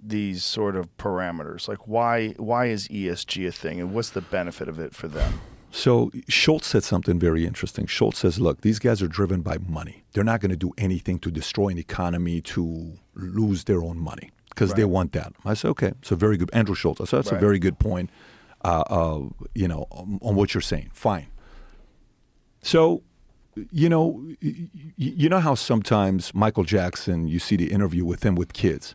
these 0.00 0.44
sort 0.44 0.76
of 0.76 0.96
parameters? 0.98 1.66
Like, 1.66 1.88
why? 1.88 2.28
Why 2.36 2.66
is 2.66 2.86
ESG 2.86 3.48
a 3.48 3.50
thing, 3.52 3.80
and 3.80 3.92
what's 3.92 4.10
the 4.10 4.20
benefit 4.20 4.68
of 4.68 4.78
it 4.78 4.94
for 4.94 5.08
them? 5.08 5.40
So 5.74 6.10
Schultz 6.28 6.66
said 6.68 6.84
something 6.84 7.18
very 7.18 7.46
interesting. 7.46 7.86
Schultz 7.86 8.18
says, 8.18 8.38
"Look, 8.38 8.60
these 8.60 8.78
guys 8.78 9.00
are 9.02 9.08
driven 9.08 9.40
by 9.40 9.56
money. 9.66 10.04
They're 10.12 10.22
not 10.32 10.40
going 10.40 10.50
to 10.50 10.56
do 10.56 10.72
anything 10.76 11.18
to 11.20 11.30
destroy 11.30 11.68
an 11.68 11.78
economy 11.78 12.40
to 12.42 12.92
lose 13.14 13.64
their 13.64 13.82
own 13.82 13.98
money 13.98 14.30
because 14.50 14.74
they 14.74 14.84
want 14.84 15.12
that." 15.12 15.32
I 15.46 15.54
said, 15.54 15.68
"Okay, 15.70 15.92
so 16.02 16.14
very 16.14 16.36
good." 16.36 16.50
Andrew 16.52 16.74
Schultz. 16.74 17.00
I 17.00 17.04
said, 17.06 17.16
"That's 17.18 17.32
Right. 17.32 17.38
a 17.38 17.40
very 17.40 17.58
good 17.58 17.78
point." 17.78 18.10
Uh, 18.64 18.84
uh, 18.90 19.20
you 19.54 19.66
know, 19.66 19.86
on, 19.90 20.18
on 20.22 20.36
what 20.36 20.54
you're 20.54 20.60
saying. 20.60 20.90
Fine. 20.92 21.26
So, 22.62 23.02
you 23.72 23.88
know, 23.88 24.22
y- 24.24 24.36
y- 24.40 24.68
you 24.96 25.28
know 25.28 25.40
how 25.40 25.54
sometimes 25.56 26.32
Michael 26.34 26.62
Jackson, 26.62 27.26
you 27.26 27.38
see 27.40 27.56
the 27.56 27.72
interview 27.72 28.04
with 28.04 28.24
him 28.24 28.34
with 28.36 28.52
kids. 28.52 28.94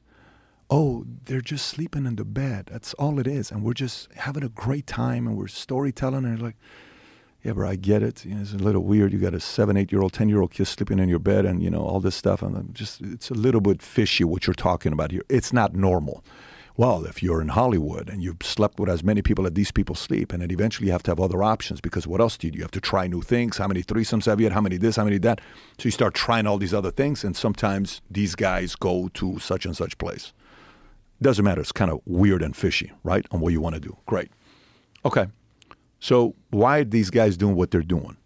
Oh, 0.69 1.05
they're 1.25 1.39
just 1.39 1.65
sleeping 1.67 2.05
in 2.05 2.17
the 2.17 2.25
bed. 2.25 2.69
That's 2.71 2.93
all 2.95 3.19
it 3.19 3.27
is, 3.27 3.51
and 3.51 3.63
we're 3.63 3.73
just 3.73 4.11
having 4.13 4.43
a 4.43 4.49
great 4.49 4.85
time, 4.85 5.25
and 5.25 5.37
we're 5.37 5.47
storytelling. 5.47 6.25
And 6.25 6.41
like, 6.41 6.57
yeah, 7.43 7.53
bro, 7.53 7.69
I 7.69 7.75
get 7.77 8.03
it. 8.03 8.25
You 8.25 8.35
know, 8.35 8.41
it's 8.41 8.53
a 8.53 8.57
little 8.57 8.83
weird. 8.83 9.13
You 9.13 9.19
got 9.19 9.33
a 9.33 9.39
seven, 9.39 9.77
eight 9.77 9.91
year 9.91 10.01
old, 10.01 10.11
ten 10.11 10.27
year 10.27 10.41
old 10.41 10.51
kid 10.51 10.65
sleeping 10.65 10.99
in 10.99 11.07
your 11.07 11.19
bed, 11.19 11.45
and 11.45 11.63
you 11.63 11.69
know 11.69 11.81
all 11.81 12.01
this 12.01 12.15
stuff. 12.15 12.41
And 12.41 12.57
I'm 12.57 12.73
just, 12.73 12.99
it's 13.01 13.29
a 13.29 13.33
little 13.35 13.61
bit 13.61 13.81
fishy 13.81 14.25
what 14.25 14.45
you're 14.45 14.53
talking 14.53 14.91
about 14.91 15.11
here. 15.11 15.23
It's 15.29 15.53
not 15.53 15.73
normal. 15.73 16.23
Well, 16.75 17.05
if 17.05 17.23
you're 17.23 17.41
in 17.41 17.47
Hollywood 17.47 18.07
and 18.07 18.21
you've 18.21 18.43
slept 18.43 18.79
with 18.79 18.87
as 18.87 19.03
many 19.03 19.23
people 19.23 19.47
as 19.47 19.53
these 19.53 19.71
people 19.71 19.95
sleep, 19.95 20.31
and 20.31 20.43
then 20.43 20.51
eventually 20.51 20.87
you 20.87 20.91
have 20.91 21.01
to 21.03 21.11
have 21.11 21.19
other 21.19 21.41
options 21.41 21.81
because 21.81 22.05
what 22.05 22.21
else 22.21 22.37
do 22.37 22.45
you 22.45 22.51
do? 22.51 22.57
You 22.57 22.63
have 22.63 22.71
to 22.71 22.81
try 22.81 23.07
new 23.07 23.23
things. 23.23 23.57
How 23.57 23.67
many 23.67 23.81
threesomes 23.81 24.25
have 24.25 24.39
you 24.39 24.45
had? 24.45 24.53
How 24.53 24.61
many 24.61 24.77
this? 24.77 24.97
How 24.97 25.03
many 25.03 25.17
that? 25.19 25.41
So 25.79 25.85
you 25.85 25.91
start 25.91 26.13
trying 26.13 26.45
all 26.45 26.59
these 26.59 26.75
other 26.75 26.91
things, 26.91 27.23
and 27.23 27.35
sometimes 27.35 28.01
these 28.11 28.35
guys 28.35 28.75
go 28.75 29.09
to 29.15 29.39
such 29.39 29.65
and 29.65 29.75
such 29.75 29.97
place. 29.97 30.33
Doesn't 31.21 31.43
matter. 31.43 31.61
It's 31.61 31.71
kind 31.71 31.89
of 31.91 31.99
weird 32.05 32.41
and 32.43 32.55
fishy, 32.55 32.91
right? 33.03 33.25
On 33.31 33.39
what 33.39 33.51
you 33.53 33.59
want 33.61 33.75
to 33.75 33.81
do. 33.81 33.97
Great. 34.05 34.29
Okay. 35.03 35.27
So 35.99 36.35
why 36.51 36.79
are 36.79 36.83
these 36.83 37.09
guys 37.09 37.37
doing 37.37 37.55
what 37.55 37.71
they're 37.71 37.81
doing? 37.81 38.17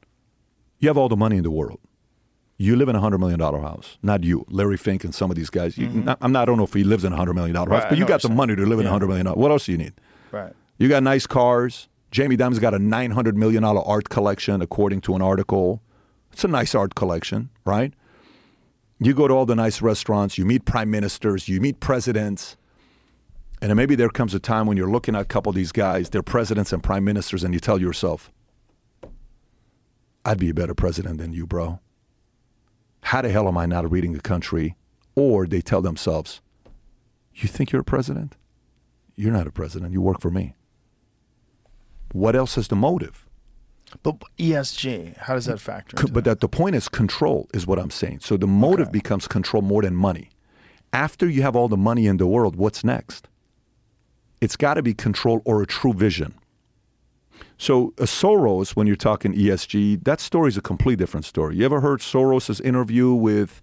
You 0.80 0.90
have 0.90 0.98
all 0.98 1.08
the 1.10 1.16
money 1.16 1.38
in 1.38 1.44
the 1.44 1.52
world. 1.52 1.80
You 2.58 2.76
live 2.76 2.90
in 2.90 2.96
a 2.96 3.00
hundred 3.00 3.20
million 3.20 3.40
dollar 3.40 3.60
house. 3.62 3.98
Not 4.04 4.24
you, 4.24 4.46
Larry 4.50 4.78
Fink, 4.78 5.04
and 5.04 5.16
some 5.16 5.32
of 5.32 5.36
these 5.38 5.50
guys. 5.50 5.78
You, 5.78 5.88
not, 5.90 6.18
I'm 6.22 6.32
not. 6.32 6.44
I 6.44 6.46
don't 6.46 6.58
know 6.58 6.64
if 6.66 6.74
he 6.74 6.84
lives 6.84 7.04
in 7.06 7.14
a 7.14 7.16
hundred 7.16 7.34
million 7.36 7.56
dollar 7.56 7.68
Mm-hmm. 7.68 7.74
Right, 7.74 7.84
house, 7.84 7.90
but 7.92 7.98
you 7.98 8.06
got 8.06 8.22
the 8.22 8.30
money 8.30 8.56
to 8.56 8.66
live 8.66 8.80
in 8.80 8.86
a 8.86 8.90
Yeah. 8.90 8.92
hundred 8.92 9.08
million. 9.08 9.28
What 9.28 9.52
else 9.52 9.66
do 9.66 9.72
you 9.72 9.78
need? 9.78 9.94
Right. 10.32 10.54
You 10.78 10.88
got 10.90 11.02
nice 11.02 11.26
cars. 11.26 11.88
Jamie 12.12 12.36
Dimon's 12.36 12.60
got 12.60 12.74
a 12.74 12.80
nine 12.80 13.12
hundred 13.12 13.38
million 13.38 13.64
dollar 13.64 13.82
art 13.88 14.10
collection, 14.10 14.62
according 14.62 15.02
to 15.02 15.16
an 15.16 15.22
article. 15.22 15.82
It's 16.34 16.44
a 16.44 16.48
nice 16.48 16.76
art 16.76 16.94
collection, 16.94 17.50
right? 17.66 17.94
You 19.00 19.14
go 19.16 19.28
to 19.28 19.34
all 19.34 19.46
the 19.48 19.56
nice 19.56 19.82
restaurants. 19.82 20.38
You 20.38 20.46
meet 20.46 20.66
prime 20.66 20.92
ministers. 20.92 21.48
You 21.50 21.60
meet 21.62 21.80
presidents. 21.80 22.58
And 23.62 23.76
maybe 23.76 23.96
there 23.96 24.10
comes 24.10 24.34
a 24.34 24.40
time 24.40 24.66
when 24.66 24.76
you're 24.76 24.90
looking 24.90 25.16
at 25.16 25.22
a 25.22 25.26
couple 25.26 25.52
of 25.52 25.56
these 25.56 25.72
guys, 25.72 26.10
they're 26.10 26.24
presidents 26.24 26.74
and 26.74 26.82
prime 26.82 27.04
ministers, 27.04 27.44
and 27.44 27.54
you 27.54 27.60
tell 27.60 27.80
yourself, 27.80 28.32
I'd 30.26 30.40
be 30.40 30.50
a 30.50 30.54
better 30.54 30.74
president 30.74 31.20
than 31.20 31.32
you, 31.32 31.46
bro. 31.46 31.80
How 33.04 33.22
the 33.22 33.30
hell 33.30 33.48
am 33.48 33.58
I 33.58 33.68
not 33.68 33.90
reading 33.90 34.14
the 34.14 34.22
country? 34.22 34.76
Or 35.16 35.46
they 35.46 35.62
tell 35.62 35.82
themselves, 35.82 36.42
You 37.34 37.48
think 37.48 37.72
you're 37.72 37.82
a 37.82 37.86
president? 37.86 38.36
You're 39.16 39.32
not 39.32 39.48
a 39.48 39.52
president. 39.52 39.94
You 39.94 40.02
work 40.02 40.22
for 40.22 40.32
me. 40.32 40.56
What 42.12 42.36
else 42.36 42.58
is 42.58 42.68
the 42.68 42.76
motive? 42.76 43.28
But 44.04 44.22
ESG, 44.38 45.18
how 45.18 45.36
does 45.36 45.46
that 45.46 45.60
factor? 45.60 45.98
Co- 45.98 46.08
but 46.08 46.24
that? 46.24 46.24
that 46.24 46.40
the 46.40 46.48
point 46.50 46.76
is 46.76 46.88
control 46.88 47.48
is 47.54 47.68
what 47.68 47.78
I'm 47.78 47.92
saying. 47.92 48.22
So 48.22 48.38
the 48.38 48.48
motive 48.48 48.92
becomes 48.92 49.28
control 49.28 49.62
more 49.62 49.82
than 49.82 49.96
money. 49.96 50.30
After 50.94 51.28
you 51.28 51.42
have 51.42 51.56
all 51.56 51.68
the 51.68 51.78
money 51.78 52.08
in 52.08 52.18
the 52.18 52.28
world, 52.28 52.56
what's 52.56 52.84
next? 52.84 53.28
It's 54.42 54.58
got 54.58 54.74
to 54.74 54.84
be 54.84 54.94
control 54.94 55.42
or 55.46 55.62
a 55.62 55.68
true 55.68 55.94
vision. 55.94 56.34
So 57.58 57.94
uh, 58.00 58.04
Soros, 58.04 58.72
when 58.72 58.88
you're 58.88 58.96
talking 58.96 59.34
ESG, 59.34 60.04
that 60.04 60.20
story 60.20 60.50
is 60.50 60.58
a 60.58 60.62
complete 60.62 60.98
different 60.98 61.26
story. 61.26 61.58
You 61.58 61.66
ever 61.66 61.80
heard 61.80 62.00
Soros's 62.00 62.60
interview 62.60 63.14
with 63.14 63.62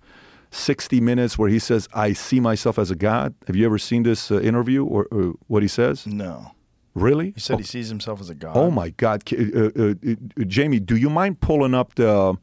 60 0.52 1.00
Minutes 1.00 1.36
where 1.36 1.48
he 1.48 1.59
says, 1.59 1.88
"I 1.92 2.12
see 2.12 2.40
myself 2.40 2.78
as 2.78 2.90
a 2.90 2.94
god"? 2.96 3.34
Have 3.48 3.56
you 3.56 3.66
ever 3.66 3.78
seen 3.78 4.05
this 4.05 4.30
uh, 4.30 4.40
interview 4.40 4.84
or, 4.84 5.09
or 5.10 5.34
what 5.48 5.62
he 5.62 5.68
says? 5.68 6.06
no. 6.06 6.52
Really? 6.94 7.32
He 7.32 7.40
said 7.40 7.59
he 7.59 7.64
sees 7.64 7.88
himself 7.88 8.20
as 8.20 8.28
a 8.28 8.34
god. 8.34 8.56
Oh 8.56 8.70
my 8.70 8.90
God, 8.90 9.22
uh, 9.32 9.70
uh, 9.76 9.94
uh, 9.94 10.44
Jamie, 10.46 10.80
do 10.80 10.96
you 10.96 11.09
mind 11.09 11.40
pulling 11.40 11.74
up 11.74 11.94
the 11.94 12.36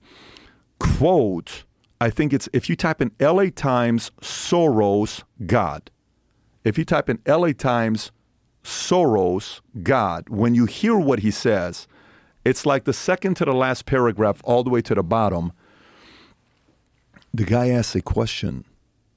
quote? 0.80 1.64
I 2.00 2.10
think 2.10 2.32
it's 2.32 2.48
if 2.54 2.70
you 2.70 2.76
type 2.76 3.02
in 3.02 3.12
L.A. 3.20 3.50
Times 3.52 4.12
Soros 4.22 5.24
God. 5.46 5.90
If 6.64 6.78
you 6.78 6.86
type 6.86 7.10
in 7.10 7.20
L.A. 7.26 7.54
Times 7.54 8.12
Soros 8.66 9.62
God, 9.84 10.28
when 10.30 10.56
you 10.56 10.66
hear 10.66 10.98
what 10.98 11.20
he 11.20 11.32
says, 11.32 11.88
it's 12.44 12.66
like 12.66 12.86
the 12.86 12.94
second 12.94 13.36
to 13.36 13.46
the 13.46 13.54
last 13.54 13.86
paragraph, 13.86 14.42
all 14.44 14.64
the 14.64 14.70
way 14.70 14.82
to 14.82 14.96
the 14.96 15.04
bottom. 15.04 15.54
The 17.34 17.44
guy 17.44 17.70
asks 17.70 17.96
a 17.96 18.02
question, 18.02 18.66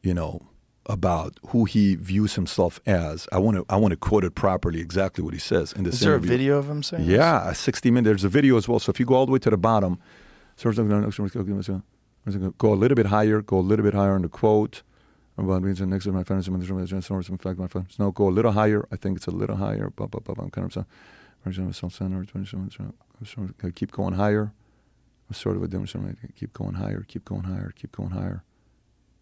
you 0.02 0.12
know, 0.12 0.42
about 0.86 1.38
who 1.48 1.64
he 1.64 1.94
views 1.94 2.34
himself 2.34 2.80
as. 2.86 3.28
I 3.30 3.38
want 3.38 3.56
to 3.56 3.66
I 3.68 3.76
want 3.76 3.92
to 3.92 3.96
quote 3.96 4.24
it 4.24 4.34
properly, 4.34 4.80
exactly 4.80 5.22
what 5.22 5.34
he 5.34 5.40
says 5.40 5.72
in 5.72 5.84
this 5.84 5.94
Is 5.94 6.00
there 6.00 6.14
a 6.14 6.20
video 6.20 6.58
of 6.58 6.68
him 6.68 6.82
saying? 6.82 7.06
this? 7.06 7.16
Yeah, 7.16 7.48
a 7.50 7.54
60 7.54 7.90
minute. 7.90 8.04
There's 8.04 8.24
a 8.24 8.28
video 8.28 8.56
as 8.56 8.68
well. 8.68 8.78
So 8.78 8.90
if 8.90 8.98
you 8.98 9.06
go 9.06 9.14
all 9.14 9.26
the 9.26 9.32
way 9.32 9.38
to 9.40 9.50
the 9.50 9.58
bottom, 9.58 9.98
go 12.58 12.72
a 12.72 12.74
little 12.74 12.96
bit 12.96 13.06
higher, 13.06 13.40
go 13.42 13.58
a 13.58 13.60
little 13.60 13.84
bit 13.84 13.94
higher 13.94 14.12
on 14.12 14.22
the 14.22 14.28
quote. 14.28 14.82
About 15.38 15.62
means 15.62 15.80
next 15.80 16.04
to 16.04 16.12
my 16.12 16.24
friends, 16.24 16.48
in 16.48 17.38
fact, 17.38 17.58
my 17.58 17.68
friends. 17.68 17.96
No, 17.98 18.10
go 18.10 18.28
a 18.28 18.30
little 18.30 18.50
higher. 18.50 18.88
I 18.90 18.96
think 18.96 19.18
it's 19.18 19.28
a 19.28 19.30
little 19.30 19.56
higher. 19.56 19.88
Blah, 19.90 20.08
blah, 20.08 20.20
blah, 20.20 20.34
blah. 20.34 20.44
I'm 20.44 20.50
kind 20.50 20.76
of. 20.76 20.84
Keep 23.74 23.92
going 23.92 24.14
higher. 24.14 24.52
Sort 25.30 25.56
of 25.56 25.62
a 25.62 25.68
different. 25.68 26.18
Keep 26.34 26.52
going 26.54 26.74
higher. 26.74 27.04
Keep 27.06 27.24
going 27.24 27.44
higher. 27.44 27.72
Keep 27.76 27.92
going 27.92 28.10
higher. 28.10 28.42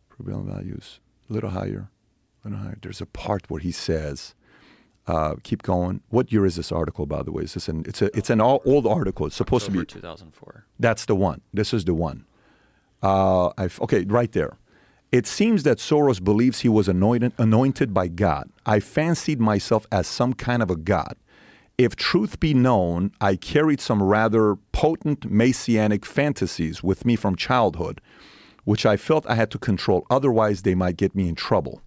Prevailing 0.09 0.47
values. 0.47 1.01
A 1.29 1.33
little 1.35 1.51
higher. 1.51 1.91
A 2.45 2.49
little 2.49 2.65
higher. 2.65 2.79
There's 2.81 3.03
a 3.03 3.07
part 3.07 3.51
where 3.51 3.61
he 3.61 3.73
says, 3.73 4.35
uh, 5.07 5.35
keep 5.43 5.63
going. 5.63 6.01
What 6.09 6.33
year 6.33 6.47
is 6.47 6.57
this 6.57 6.73
article, 6.73 7.05
by 7.05 7.23
the 7.25 7.31
way? 7.33 7.43
Is 7.43 7.55
this 7.55 7.69
an, 7.69 7.85
it's 7.87 8.01
a, 8.01 8.17
it's 8.17 8.31
an 8.31 8.41
all, 8.41 8.63
old 8.65 8.87
article. 8.87 9.27
It's 9.27 9.37
supposed 9.37 9.67
October 9.69 9.85
to 9.85 9.95
be, 9.97 10.01
2004. 10.01 10.65
that's 10.79 11.05
the 11.05 11.15
one. 11.15 11.43
This 11.53 11.75
is 11.75 11.85
the 11.85 11.95
one. 11.95 12.25
Uh, 13.03 13.51
I've, 13.59 13.79
okay, 13.83 14.05
right 14.05 14.33
there. 14.33 14.57
It 15.17 15.27
seems 15.27 15.63
that 15.63 15.79
Soros 15.79 16.23
believes 16.23 16.61
he 16.61 16.69
was 16.69 16.89
anointed, 16.89 17.33
anointed 17.39 17.95
by 17.95 18.07
God. 18.07 18.51
I 18.67 18.81
fancied 18.81 19.41
myself 19.41 19.87
as 19.91 20.07
some 20.07 20.35
kind 20.35 20.63
of 20.63 20.71
a 20.71 20.77
god. 20.77 21.17
If 21.79 21.97
truth 21.97 22.39
be 22.39 22.53
known, 22.53 23.13
I 23.19 23.37
carried 23.37 23.81
some 23.81 24.03
rather 24.03 24.57
potent 24.73 25.31
messianic 25.31 26.05
fantasies 26.05 26.83
with 26.83 27.07
me 27.07 27.17
from 27.17 27.35
childhood, 27.35 28.03
which 28.65 28.85
I 28.85 28.99
felt 28.99 29.27
I 29.27 29.37
had 29.37 29.51
to 29.53 29.59
control, 29.59 30.07
otherwise, 30.11 30.61
they 30.61 30.75
might 30.75 30.99
get 30.99 31.15
me 31.15 31.31
in 31.31 31.35
trouble. 31.35 31.81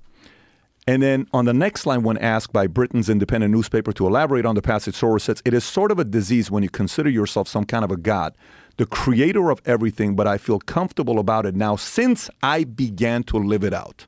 And 0.88 1.04
then 1.04 1.28
on 1.32 1.46
the 1.46 1.54
next 1.54 1.86
line, 1.86 2.02
when 2.02 2.18
asked 2.18 2.52
by 2.52 2.66
Britain's 2.66 3.10
independent 3.10 3.54
newspaper 3.54 3.92
to 3.92 4.08
elaborate 4.08 4.48
on 4.48 4.56
the 4.56 4.64
passage, 4.64 4.96
Soros 4.96 5.22
says, 5.22 5.40
It 5.46 5.54
is 5.54 5.64
sort 5.64 5.92
of 5.92 6.00
a 6.00 6.04
disease 6.04 6.50
when 6.50 6.64
you 6.64 6.70
consider 6.72 7.12
yourself 7.12 7.48
some 7.48 7.66
kind 7.66 7.86
of 7.86 7.92
a 7.92 7.98
god, 7.98 8.34
the 8.80 8.86
creator 8.86 9.50
of 9.50 9.62
everything, 9.66 10.16
but 10.16 10.26
I 10.26 10.38
feel 10.38 10.58
comfortable 10.58 11.20
about 11.20 11.46
it 11.46 11.54
now 11.54 11.76
since 11.76 12.30
I 12.42 12.64
began 12.64 13.24
to 13.24 13.36
live 13.36 13.66
it 13.66 13.74
out. 13.74 14.08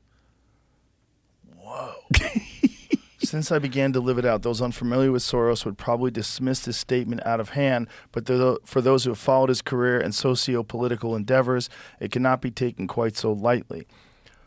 Whoa. 1.58 1.92
Since 3.18 3.52
I 3.52 3.60
began 3.60 3.92
to 3.92 4.00
live 4.00 4.18
it 4.18 4.24
out, 4.24 4.42
those 4.42 4.60
unfamiliar 4.60 5.12
with 5.12 5.22
Soros 5.22 5.64
would 5.64 5.78
probably 5.78 6.10
dismiss 6.10 6.60
this 6.60 6.76
statement 6.76 7.24
out 7.24 7.38
of 7.38 7.50
hand, 7.50 7.86
but 8.10 8.26
for 8.66 8.80
those 8.80 9.04
who 9.04 9.10
have 9.10 9.18
followed 9.18 9.48
his 9.48 9.62
career 9.62 10.00
and 10.00 10.14
socio 10.14 10.62
political 10.62 11.14
endeavors, 11.14 11.70
it 12.00 12.10
cannot 12.10 12.42
be 12.42 12.50
taken 12.50 12.88
quite 12.88 13.16
so 13.16 13.32
lightly. 13.32 13.86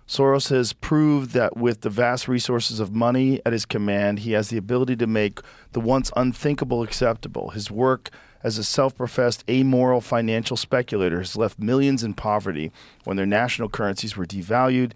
Soros 0.07 0.49
has 0.49 0.73
proved 0.73 1.31
that 1.31 1.55
with 1.55 1.81
the 1.81 1.89
vast 1.89 2.27
resources 2.27 2.79
of 2.79 2.91
money 2.91 3.41
at 3.45 3.53
his 3.53 3.65
command, 3.65 4.19
he 4.19 4.33
has 4.33 4.49
the 4.49 4.57
ability 4.57 4.95
to 4.97 5.07
make 5.07 5.39
the 5.71 5.79
once 5.79 6.11
unthinkable 6.15 6.83
acceptable. 6.83 7.51
His 7.51 7.71
work 7.71 8.11
as 8.45 8.59
a 8.59 8.63
self 8.63 8.95
professed 8.95 9.43
amoral 9.49 9.99
financial 9.99 10.55
speculator 10.55 11.17
has 11.17 11.35
left 11.35 11.57
millions 11.57 12.03
in 12.03 12.13
poverty 12.13 12.71
when 13.03 13.17
their 13.17 13.25
national 13.25 13.67
currencies 13.67 14.15
were 14.15 14.25
devalued 14.25 14.91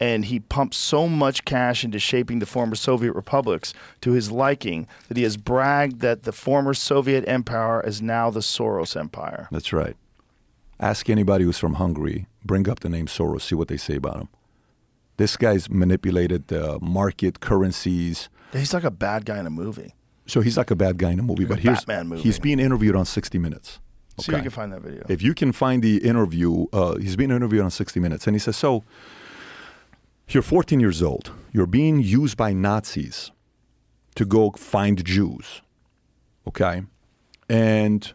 and 0.00 0.24
he 0.24 0.40
pumped 0.40 0.74
so 0.74 1.06
much 1.06 1.44
cash 1.44 1.84
into 1.84 1.98
shaping 1.98 2.38
the 2.38 2.46
former 2.46 2.74
Soviet 2.74 3.12
republics 3.12 3.74
to 4.00 4.12
his 4.12 4.30
liking 4.30 4.88
that 5.08 5.18
he 5.18 5.22
has 5.22 5.36
bragged 5.36 6.00
that 6.00 6.22
the 6.22 6.32
former 6.32 6.72
Soviet 6.72 7.28
empire 7.28 7.86
is 7.86 8.00
now 8.00 8.30
the 8.30 8.40
Soros 8.40 8.98
empire. 8.98 9.48
That's 9.52 9.72
right. 9.72 9.96
Ask 10.80 11.08
anybody 11.10 11.44
who's 11.44 11.58
from 11.58 11.74
Hungary, 11.74 12.26
bring 12.42 12.68
up 12.68 12.80
the 12.80 12.88
name 12.88 13.06
Soros, 13.06 13.42
see 13.42 13.54
what 13.54 13.68
they 13.68 13.76
say 13.76 13.96
about 13.96 14.16
him. 14.16 14.28
This 15.18 15.36
guy's 15.36 15.68
manipulated 15.68 16.48
the 16.48 16.78
market 16.80 17.40
currencies. 17.40 18.30
He's 18.52 18.72
like 18.72 18.82
a 18.82 18.90
bad 18.90 19.26
guy 19.26 19.38
in 19.38 19.46
a 19.46 19.50
movie. 19.50 19.94
So 20.26 20.40
he's 20.40 20.56
like 20.56 20.70
a 20.70 20.76
bad 20.76 20.98
guy 20.98 21.10
in 21.10 21.18
a 21.18 21.22
movie, 21.22 21.44
but 21.44 21.58
here's 21.58 21.84
Batman 21.84 22.08
movie. 22.08 22.22
he's 22.22 22.38
being 22.38 22.58
interviewed 22.58 22.96
on 22.96 23.04
60 23.04 23.38
Minutes. 23.38 23.78
See 24.20 24.30
if 24.30 24.36
you 24.36 24.42
can 24.42 24.50
find 24.50 24.72
that 24.72 24.80
video. 24.80 25.04
If 25.08 25.22
you 25.22 25.34
can 25.34 25.52
find 25.52 25.82
the 25.82 25.98
interview, 25.98 26.66
uh, 26.72 26.96
he's 26.96 27.16
being 27.16 27.30
interviewed 27.32 27.62
on 27.64 27.70
60 27.70 27.98
Minutes, 28.00 28.26
and 28.26 28.34
he 28.34 28.38
says, 28.38 28.56
"So, 28.56 28.84
you're 30.28 30.42
14 30.42 30.78
years 30.80 31.02
old. 31.02 31.32
You're 31.52 31.66
being 31.66 32.00
used 32.00 32.36
by 32.36 32.52
Nazis 32.52 33.32
to 34.14 34.24
go 34.24 34.52
find 34.52 35.04
Jews, 35.04 35.62
okay, 36.46 36.84
and 37.48 38.12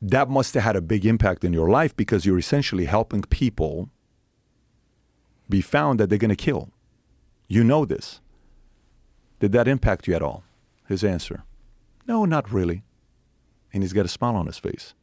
that 0.00 0.30
must 0.30 0.54
have 0.54 0.62
had 0.62 0.76
a 0.76 0.80
big 0.80 1.04
impact 1.04 1.44
in 1.44 1.52
your 1.52 1.68
life 1.68 1.94
because 1.96 2.24
you're 2.24 2.38
essentially 2.38 2.84
helping 2.86 3.22
people 3.22 3.90
be 5.48 5.60
found 5.60 5.98
that 6.00 6.08
they're 6.08 6.18
going 6.18 6.28
to 6.28 6.36
kill. 6.36 6.70
You 7.48 7.62
know 7.64 7.84
this. 7.84 8.20
Did 9.40 9.50
that 9.52 9.66
impact 9.66 10.06
you 10.06 10.14
at 10.14 10.22
all?" 10.22 10.44
His 10.92 11.04
answer, 11.04 11.44
"No, 12.06 12.24
not 12.24 12.52
really." 12.52 12.84
and 13.72 13.82
he's 13.82 13.92
got 13.92 14.04
a 14.04 14.08
smile 14.08 14.36
on 14.36 14.46
his 14.46 14.58
face. 14.58 14.94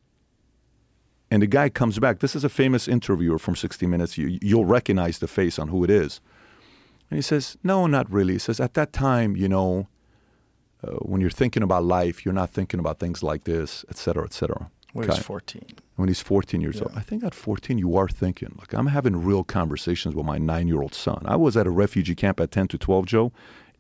And 1.32 1.42
the 1.42 1.48
guy 1.48 1.70
comes 1.70 2.00
back. 2.00 2.20
This 2.20 2.36
is 2.36 2.44
a 2.44 2.50
famous 2.50 2.88
interviewer 2.88 3.40
from 3.40 3.56
60 3.56 3.86
Minutes. 3.86 4.18
You, 4.18 4.40
you'll 4.42 4.66
recognize 4.66 5.20
the 5.20 5.28
face 5.28 5.60
on 5.60 5.68
who 5.68 5.84
it 5.84 5.90
is. 5.90 6.22
And 7.10 7.18
he 7.18 7.22
says, 7.22 7.58
No, 7.64 7.88
not 7.88 8.12
really. 8.12 8.34
He 8.34 8.40
says, 8.40 8.60
At 8.60 8.74
that 8.76 8.94
time, 8.94 9.36
you 9.36 9.48
know, 9.48 9.88
uh, 10.84 10.92
when 10.98 11.22
you're 11.22 11.30
thinking 11.30 11.62
about 11.62 11.84
life, 11.84 12.26
you're 12.26 12.34
not 12.34 12.50
thinking 12.50 12.80
about 12.80 13.00
things 13.00 13.22
like 13.22 13.44
this, 13.44 13.86
et 13.90 13.98
cetera, 13.98 14.24
et 14.24 14.34
cetera. 14.34 14.72
When 14.94 15.08
he's 15.08 15.20
14. 15.20 15.66
When 15.98 16.08
he's 16.08 16.22
14 16.22 16.62
years 16.62 16.82
old. 16.82 16.94
I 16.96 17.02
think 17.02 17.24
at 17.24 17.36
14, 17.36 17.78
you 17.78 17.96
are 17.96 18.08
thinking. 18.08 18.56
Like, 18.58 18.74
I'm 18.74 18.88
having 18.88 19.24
real 19.24 19.44
conversations 19.44 20.16
with 20.16 20.26
my 20.26 20.40
nine 20.40 20.68
year 20.68 20.82
old 20.82 20.96
son. 20.96 21.22
I 21.26 21.36
was 21.36 21.56
at 21.56 21.68
a 21.68 21.72
refugee 21.72 22.16
camp 22.16 22.40
at 22.40 22.50
10 22.50 22.70
to 22.70 22.78
12, 22.78 23.06
Joe, 23.06 23.32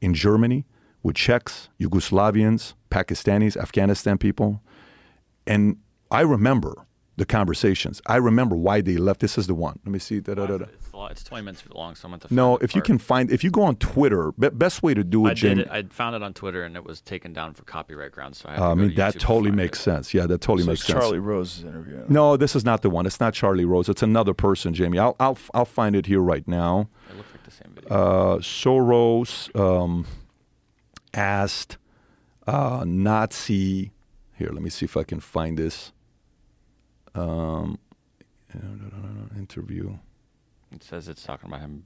in 0.01 0.13
Germany 0.13 0.65
with 1.03 1.15
Czechs, 1.15 1.69
Yugoslavians, 1.79 2.73
Pakistanis, 2.91 3.55
Afghanistan 3.57 4.17
people. 4.17 4.61
And 5.47 5.77
I 6.11 6.21
remember 6.21 6.85
the 7.17 7.25
conversations. 7.25 8.01
I 8.05 8.15
remember 8.15 8.55
why 8.55 8.79
they 8.81 8.95
left. 8.97 9.19
This 9.19 9.37
is 9.37 9.47
the 9.47 9.53
one. 9.53 9.79
Let 9.85 9.91
me 9.91 9.99
see. 9.99 10.19
Da, 10.21 10.35
da, 10.35 10.45
da, 10.45 10.57
da. 10.59 10.65
It's, 10.73 10.91
a 10.93 10.97
lot, 10.97 11.11
it's 11.11 11.23
20 11.23 11.43
minutes 11.43 11.63
long, 11.73 11.95
so 11.95 12.05
I'm 12.07 12.11
going 12.11 12.19
to 12.21 12.33
No, 12.33 12.51
find 12.55 12.61
it 12.61 12.63
if 12.65 12.75
you 12.75 12.79
part. 12.81 12.85
can 12.85 12.97
find, 12.97 13.31
if 13.31 13.43
you 13.43 13.51
go 13.51 13.63
on 13.63 13.75
Twitter, 13.75 14.31
be, 14.39 14.49
best 14.49 14.83
way 14.83 14.93
to 14.93 15.03
do 15.03 15.25
it, 15.27 15.31
I 15.31 15.33
Jamie. 15.33 15.55
did 15.55 15.65
it. 15.67 15.71
I 15.71 15.83
found 15.83 16.15
it 16.15 16.23
on 16.23 16.33
Twitter 16.33 16.63
and 16.63 16.77
it 16.77 16.85
was 16.85 17.01
taken 17.01 17.33
down 17.33 17.53
for 17.55 17.63
copyright 17.63 18.13
grounds. 18.13 18.37
So 18.37 18.47
I, 18.49 18.53
Uh, 18.53 18.57
to 18.57 18.63
I 18.63 18.73
mean, 18.75 18.89
to 18.91 18.95
that 18.95 19.15
YouTube 19.15 19.19
totally 19.19 19.49
find 19.49 19.55
makes 19.57 19.79
it. 19.79 19.83
sense. 19.83 20.13
Yeah, 20.13 20.27
that 20.27 20.39
totally 20.39 20.63
So 20.63 20.67
makes 20.69 20.79
it's 20.81 20.87
sense. 20.87 20.99
Charlie 20.99 21.19
Rose's 21.19 21.63
interview. 21.65 22.05
No, 22.07 22.37
this 22.37 22.55
is 22.55 22.63
not 22.63 22.83
the 22.83 22.89
one. 22.89 23.05
It's 23.05 23.19
not 23.19 23.33
Charlie 23.33 23.65
Rose. 23.65 23.89
It's 23.89 24.03
another 24.03 24.33
person, 24.33 24.73
Jamie. 24.73 24.97
I'll 24.99 25.15
I'll 25.19 25.37
I'll 25.53 25.65
find 25.65 25.95
it 25.97 26.05
here 26.05 26.21
right 26.21 26.47
now. 26.47 26.87
It 27.09 27.17
looked 27.17 27.31
like 27.33 27.43
the 27.43 27.51
same 27.51 27.73
video. 27.75 27.89
Uh, 27.89 28.37
Soros 28.37 29.53
um, 29.59 30.05
asked 31.13 31.77
uh, 32.47 32.83
Nazi. 32.85 33.91
Here, 34.35 34.49
let 34.51 34.61
me 34.61 34.69
see 34.69 34.85
if 34.85 34.95
I 34.97 35.03
can 35.03 35.19
find 35.19 35.57
this. 35.57 35.91
Um, 37.15 37.79
interview. 39.37 39.97
it 40.71 40.83
says 40.83 41.07
it's 41.07 41.23
talking 41.23 41.49
about 41.49 41.61
him, 41.61 41.85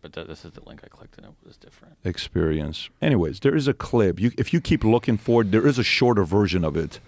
but 0.00 0.12
th- 0.12 0.26
this 0.26 0.44
is 0.44 0.52
the 0.52 0.62
link 0.64 0.80
I 0.84 0.88
clicked 0.88 1.16
and 1.18 1.26
it 1.26 1.32
was 1.44 1.56
different. 1.56 1.96
experience. 2.04 2.88
Anyways, 3.02 3.40
there 3.40 3.54
is 3.54 3.68
a 3.68 3.74
clip. 3.74 4.20
You, 4.20 4.32
if 4.38 4.52
you 4.52 4.60
keep 4.60 4.84
looking 4.84 5.16
for 5.18 5.42
it, 5.42 5.50
there 5.50 5.66
is 5.66 5.78
a 5.78 5.84
shorter 5.84 6.24
version 6.24 6.64
of 6.64 6.76
it 6.76 7.00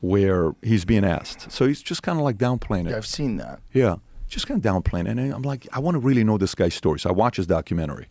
where 0.00 0.52
he's 0.62 0.84
being 0.84 1.04
asked. 1.04 1.50
So 1.52 1.66
he's 1.66 1.82
just 1.82 2.02
kind 2.02 2.18
of 2.18 2.24
like 2.24 2.38
downplaying 2.38 2.86
it. 2.86 2.90
Yeah, 2.90 2.96
I've 2.96 3.06
seen 3.06 3.36
that. 3.36 3.60
Yeah, 3.72 3.96
just 4.28 4.46
kind 4.46 4.64
of 4.64 4.72
downplaying. 4.72 5.02
it. 5.06 5.18
And 5.18 5.32
I'm 5.32 5.42
like, 5.42 5.66
I 5.72 5.78
want 5.80 5.94
to 5.96 5.98
really 6.00 6.24
know 6.24 6.38
this 6.38 6.54
guy's 6.54 6.74
story. 6.74 6.98
So 7.00 7.10
I 7.10 7.12
watch 7.12 7.36
his 7.36 7.46
documentary. 7.46 8.08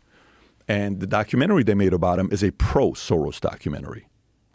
And 0.67 0.99
the 0.99 1.07
documentary 1.07 1.63
they 1.63 1.73
made 1.75 1.93
about 1.93 2.19
him 2.19 2.29
is 2.31 2.43
a 2.43 2.51
pro 2.51 2.91
Soros 2.91 3.39
documentary. 3.39 4.07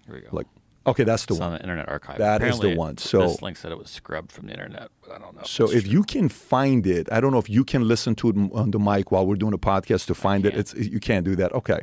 Here 0.06 0.14
we 0.14 0.20
go. 0.22 0.28
Like, 0.32 0.46
okay, 0.86 1.04
that's 1.04 1.26
the 1.26 1.34
it's 1.34 1.40
on 1.40 1.52
the 1.52 1.60
Internet 1.60 1.88
Archive. 1.88 2.18
That 2.18 2.42
is 2.42 2.60
the 2.60 2.76
one. 2.76 2.96
So- 2.98 3.26
this 3.28 3.42
link 3.42 3.56
said 3.56 3.72
it 3.72 3.78
was 3.78 3.90
scrubbed 3.90 4.32
from 4.32 4.46
the 4.46 4.52
internet, 4.52 4.90
but 5.02 5.12
I 5.14 5.18
don't 5.18 5.34
know. 5.36 5.42
So 5.44 5.70
if 5.70 5.86
you 5.86 6.02
can 6.04 6.28
find 6.28 6.86
it, 6.86 7.10
I 7.12 7.20
don't 7.20 7.32
know 7.32 7.38
if 7.38 7.50
you 7.50 7.64
can 7.64 7.86
listen 7.86 8.14
to 8.16 8.30
it 8.30 8.36
on 8.52 8.70
the 8.70 8.78
mic 8.78 9.10
while 9.10 9.26
we're 9.26 9.36
doing 9.36 9.54
a 9.54 9.58
podcast 9.58 10.06
to 10.06 10.14
find 10.14 10.46
it. 10.46 10.50
can't. 10.50 10.60
It's 10.60 10.74
you 10.74 11.00
can't 11.00 11.24
do 11.24 11.36
that. 11.36 11.52
Okay. 11.52 11.80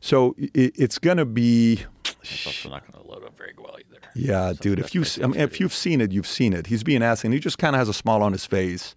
So 0.00 0.34
it, 0.36 0.74
it's 0.76 0.98
gonna 0.98 1.24
be 1.24 1.80
it's 2.22 2.46
also 2.46 2.68
not 2.70 2.82
going 2.90 3.02
to 3.04 3.10
load 3.10 3.24
up 3.24 3.36
very 3.36 3.52
well 3.56 3.76
either. 3.78 4.00
Yeah, 4.14 4.52
So 4.52 4.58
dude. 4.62 4.78
If 4.78 4.94
you 4.94 5.02
makes 5.02 5.18
I 5.18 5.26
mean, 5.26 5.40
if 5.40 5.60
you've 5.60 5.72
seen 5.74 6.00
it, 6.00 6.12
you've 6.12 6.26
seen 6.26 6.52
it. 6.52 6.66
He's 6.66 6.82
being 6.82 7.02
asked, 7.02 7.24
and 7.24 7.32
he 7.32 7.40
just 7.40 7.58
kind 7.58 7.74
of 7.74 7.78
has 7.80 7.88
a 7.88 7.94
smile 7.94 8.22
on 8.22 8.32
his 8.32 8.44
face. 8.46 8.94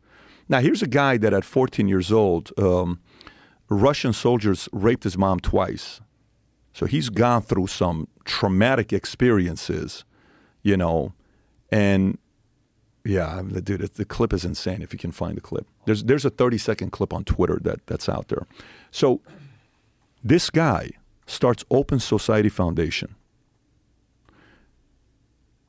Now, 0.50 0.60
here's 0.60 0.82
a 0.82 0.88
guy 0.88 1.18
that 1.18 1.34
at 1.34 1.44
14 1.44 1.88
years 1.90 2.10
old, 2.12 2.52
um, 2.58 3.00
Russian 3.70 4.14
soldiers 4.14 4.70
raped 4.72 5.04
his 5.04 5.18
mom 5.18 5.40
twice. 5.40 6.02
So 6.74 6.86
he's 6.86 7.10
gone 7.10 7.42
through 7.42 7.68
some 7.68 8.08
traumatic 8.24 8.94
experiences, 8.94 10.06
you 10.62 10.78
know, 10.78 11.14
and 11.72 12.18
yeah, 13.04 13.42
dude, 13.42 13.82
the 13.82 14.06
clip 14.06 14.34
is 14.34 14.44
insane. 14.44 14.82
If 14.82 14.94
you 14.94 15.00
can 15.00 15.12
find 15.12 15.38
the 15.38 15.42
clip, 15.42 15.66
there's 15.86 16.04
there's 16.04 16.26
a 16.26 16.30
30 16.30 16.58
second 16.58 16.92
clip 16.92 17.14
on 17.14 17.24
Twitter 17.24 17.58
that 17.64 17.86
that's 17.88 18.10
out 18.10 18.28
there. 18.28 18.46
So 18.92 19.22
this 20.24 20.50
guy 20.50 20.92
starts 21.26 21.64
Open 21.72 22.00
Society 22.00 22.50
Foundation. 22.50 23.16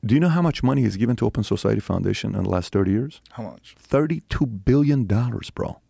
Do 0.05 0.15
you 0.15 0.21
know 0.21 0.29
how 0.29 0.41
much 0.41 0.63
money 0.63 0.81
he's 0.81 0.95
given 0.95 1.15
to 1.17 1.25
Open 1.25 1.43
Society 1.43 1.81
Foundation 1.81 2.35
in 2.35 2.43
the 2.43 2.49
last 2.49 2.71
30 2.71 2.91
years? 2.91 3.21
How 3.31 3.43
much? 3.43 3.75
$32 3.81 4.63
billion, 4.63 5.05
bro. 5.05 5.81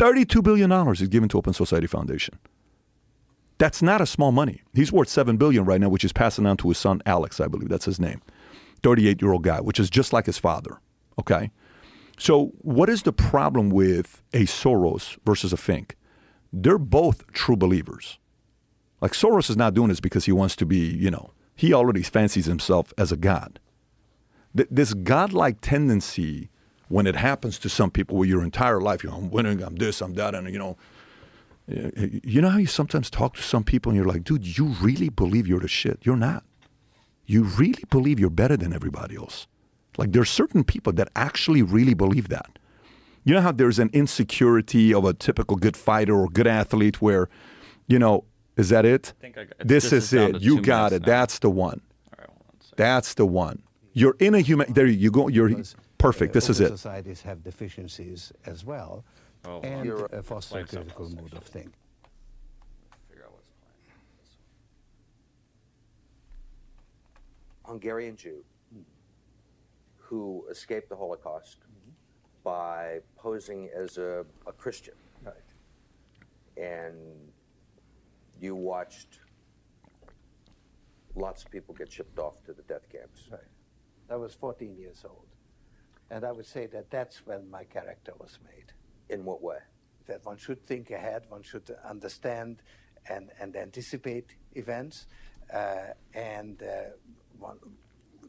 $32 0.00 0.42
billion 0.42 0.72
is 0.92 1.08
given 1.08 1.28
to 1.28 1.36
Open 1.36 1.52
Society 1.52 1.86
Foundation. 1.86 2.38
That's 3.58 3.82
not 3.82 4.00
a 4.00 4.06
small 4.06 4.32
money. 4.32 4.62
He's 4.72 4.90
worth 4.90 5.08
7 5.08 5.36
billion 5.36 5.66
right 5.66 5.78
now, 5.78 5.90
which 5.90 6.04
is 6.04 6.12
passing 6.14 6.46
on 6.46 6.56
to 6.58 6.68
his 6.70 6.78
son, 6.78 7.02
Alex, 7.04 7.38
I 7.38 7.48
believe. 7.48 7.68
That's 7.68 7.84
his 7.84 8.00
name. 8.00 8.22
38 8.82 9.20
year 9.20 9.32
old 9.32 9.42
guy, 9.42 9.60
which 9.60 9.78
is 9.78 9.90
just 9.90 10.14
like 10.14 10.24
his 10.24 10.38
father. 10.38 10.80
Okay? 11.18 11.50
So, 12.18 12.52
what 12.62 12.88
is 12.88 13.02
the 13.02 13.12
problem 13.12 13.68
with 13.68 14.22
a 14.32 14.46
Soros 14.46 15.18
versus 15.26 15.52
a 15.52 15.58
Fink? 15.58 15.98
They're 16.50 16.78
both 16.78 17.30
true 17.32 17.56
believers. 17.56 18.18
Like 19.02 19.12
Soros 19.12 19.50
is 19.50 19.56
not 19.56 19.74
doing 19.74 19.88
this 19.88 20.00
because 20.00 20.24
he 20.24 20.32
wants 20.32 20.56
to 20.56 20.64
be, 20.64 20.78
you 20.78 21.10
know, 21.10 21.32
he 21.54 21.74
already 21.74 22.02
fancies 22.02 22.46
himself 22.46 22.94
as 22.96 23.12
a 23.12 23.18
god. 23.18 23.60
Th- 24.56 24.68
this 24.70 24.94
godlike 24.94 25.58
tendency, 25.60 26.49
when 26.90 27.06
it 27.06 27.14
happens 27.14 27.56
to 27.60 27.68
some 27.68 27.90
people, 27.90 28.16
where 28.18 28.28
your 28.28 28.42
entire 28.42 28.80
life, 28.80 29.04
you 29.04 29.10
know, 29.10 29.16
I'm 29.16 29.30
winning, 29.30 29.62
I'm 29.62 29.76
this, 29.76 30.02
I'm 30.02 30.14
that, 30.14 30.34
and 30.34 30.52
you 30.52 30.58
know, 30.58 30.76
you 31.66 32.40
know 32.42 32.48
how 32.48 32.58
you 32.58 32.66
sometimes 32.66 33.08
talk 33.10 33.36
to 33.36 33.42
some 33.42 33.62
people 33.62 33.90
and 33.90 33.96
you're 33.96 34.12
like, 34.12 34.24
dude, 34.24 34.58
you 34.58 34.66
really 34.82 35.08
believe 35.08 35.46
you're 35.46 35.60
the 35.60 35.68
shit. 35.68 36.00
You're 36.02 36.16
not. 36.16 36.42
You 37.26 37.44
really 37.44 37.84
believe 37.90 38.18
you're 38.18 38.28
better 38.28 38.56
than 38.56 38.72
everybody 38.72 39.14
else. 39.16 39.46
Like 39.96 40.10
there's 40.10 40.30
certain 40.30 40.64
people 40.64 40.92
that 40.94 41.08
actually 41.14 41.62
really 41.62 41.94
believe 41.94 42.28
that. 42.28 42.58
You 43.22 43.34
know 43.34 43.40
how 43.40 43.52
there's 43.52 43.78
an 43.78 43.90
insecurity 43.92 44.92
of 44.92 45.04
a 45.04 45.14
typical 45.14 45.56
good 45.56 45.76
fighter 45.76 46.14
or 46.14 46.28
good 46.28 46.48
athlete 46.48 47.00
where, 47.00 47.28
you 47.86 48.00
know, 48.00 48.24
is 48.56 48.70
that 48.70 48.84
it? 48.84 49.12
think 49.20 49.38
I 49.38 49.44
got- 49.44 49.58
this, 49.60 49.90
this 49.90 49.92
is, 49.92 50.12
is 50.12 50.34
it. 50.34 50.42
You 50.42 50.60
got 50.60 50.92
it. 50.92 51.02
now. 51.02 51.06
That's 51.06 51.38
the 51.38 51.50
one. 51.50 51.82
All 52.06 52.16
right, 52.18 52.28
hold 52.28 52.40
on. 52.48 52.56
That's 52.76 53.14
the 53.14 53.26
one. 53.26 53.62
You're 53.92 54.16
in 54.18 54.34
a 54.34 54.40
human. 54.40 54.72
There 54.72 54.86
you 54.86 55.12
go. 55.12 55.28
You're 55.28 55.48
because, 55.48 55.76
perfect. 56.00 56.30
uh, 56.32 56.34
This 56.34 56.48
is 56.50 56.60
it. 56.60 56.68
Societies 56.68 57.22
have 57.22 57.42
deficiencies 57.42 58.32
as 58.46 58.64
well, 58.64 59.04
Oh, 59.44 59.60
and 59.60 59.86
You're- 59.86 60.04
uh, 60.12 60.22
foster 60.22 60.58
a 60.60 60.64
Play 60.64 60.78
critical 60.80 61.06
mode 61.08 61.16
mood 61.22 61.32
of 61.32 61.38
actually. 61.38 61.52
thinking. 61.62 61.74
Figure 63.08 63.24
out 63.24 63.32
what's 63.32 63.48
playing. 63.48 63.72
Hungarian 67.64 68.16
Jew 68.16 68.44
who 69.96 70.44
escaped 70.50 70.88
the 70.88 70.96
Holocaust 70.96 71.58
by 72.42 72.98
posing 73.16 73.68
as 73.76 73.96
a, 73.96 74.26
a 74.46 74.52
Christian. 74.52 74.94
Right. 75.24 75.34
And 76.56 76.96
you 78.40 78.56
watched 78.56 79.20
lots 81.14 81.44
of 81.44 81.50
people 81.52 81.74
get 81.74 81.92
shipped 81.92 82.18
off 82.18 82.42
to 82.46 82.52
the 82.52 82.62
death 82.62 82.88
camps. 82.90 83.28
Right. 83.30 83.40
I 84.10 84.16
was 84.16 84.34
14 84.34 84.76
years 84.76 85.04
old, 85.04 85.26
and 86.10 86.24
I 86.24 86.32
would 86.32 86.46
say 86.46 86.66
that 86.66 86.90
that's 86.90 87.24
when 87.26 87.50
my 87.50 87.64
character 87.64 88.12
was 88.18 88.38
made. 88.44 88.72
In 89.08 89.24
what 89.24 89.42
way? 89.42 89.58
That 90.06 90.24
one 90.24 90.36
should 90.36 90.66
think 90.66 90.90
ahead, 90.90 91.22
one 91.28 91.42
should 91.42 91.74
understand 91.84 92.62
and, 93.08 93.30
and 93.40 93.56
anticipate 93.56 94.34
events, 94.54 95.06
uh, 95.52 95.94
and 96.14 96.62
uh, 96.62 96.90
one, 97.38 97.58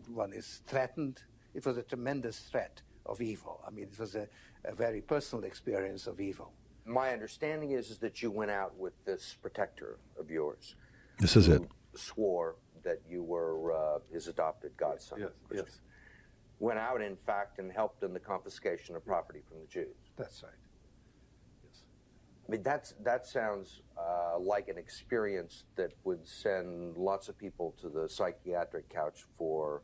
one 0.08 0.34
is 0.34 0.62
threatened. 0.68 1.22
It 1.54 1.66
was 1.66 1.78
a 1.78 1.84
tremendous 1.84 2.40
threat 2.40 2.82
of 3.06 3.22
evil. 3.22 3.62
I 3.68 3.72
mean, 3.72 3.90
it 3.92 4.00
was 4.00 4.16
a, 4.16 4.28
a 4.66 4.74
very 4.74 5.02
personal 5.02 5.44
experience 5.44 6.08
of 6.08 6.22
evil. 6.22 6.54
My 6.86 7.12
understanding 7.12 7.72
is, 7.72 7.90
is 7.90 7.98
that 8.00 8.22
you 8.22 8.32
went 8.32 8.52
out 8.52 8.76
with 8.78 8.94
this 9.06 9.36
protector 9.42 9.98
of 10.20 10.32
yours. 10.32 10.76
This 11.20 11.36
is 11.36 11.48
it. 11.48 11.62
Swore 11.96 12.56
that 12.84 13.00
you 13.08 13.22
were 13.22 13.74
uh, 13.74 14.00
his 14.12 14.28
adopted 14.28 14.76
godson. 14.78 15.20
Yes, 15.20 15.30
yes. 15.54 15.82
Went 16.62 16.78
out, 16.78 17.02
in 17.02 17.18
fact, 17.26 17.58
and 17.58 17.72
helped 17.72 18.04
in 18.04 18.14
the 18.14 18.20
confiscation 18.20 18.96
of 18.96 19.04
property 19.04 19.42
from 19.48 19.58
the 19.62 19.68
Jews. 19.68 19.98
That's 20.16 20.44
right. 20.44 20.62
Yes. 21.66 21.82
I 22.48 22.52
mean, 22.52 22.62
that's 22.62 22.94
that 23.04 23.26
sounds 23.26 23.82
uh, 23.98 24.38
like 24.38 24.68
an 24.68 24.78
experience 24.78 25.64
that 25.76 25.92
would 26.04 26.24
send 26.28 26.98
lots 26.98 27.30
of 27.30 27.36
people 27.46 27.74
to 27.82 27.90
the 27.90 28.08
psychiatric 28.08 28.90
couch 28.90 29.26
for 29.40 29.82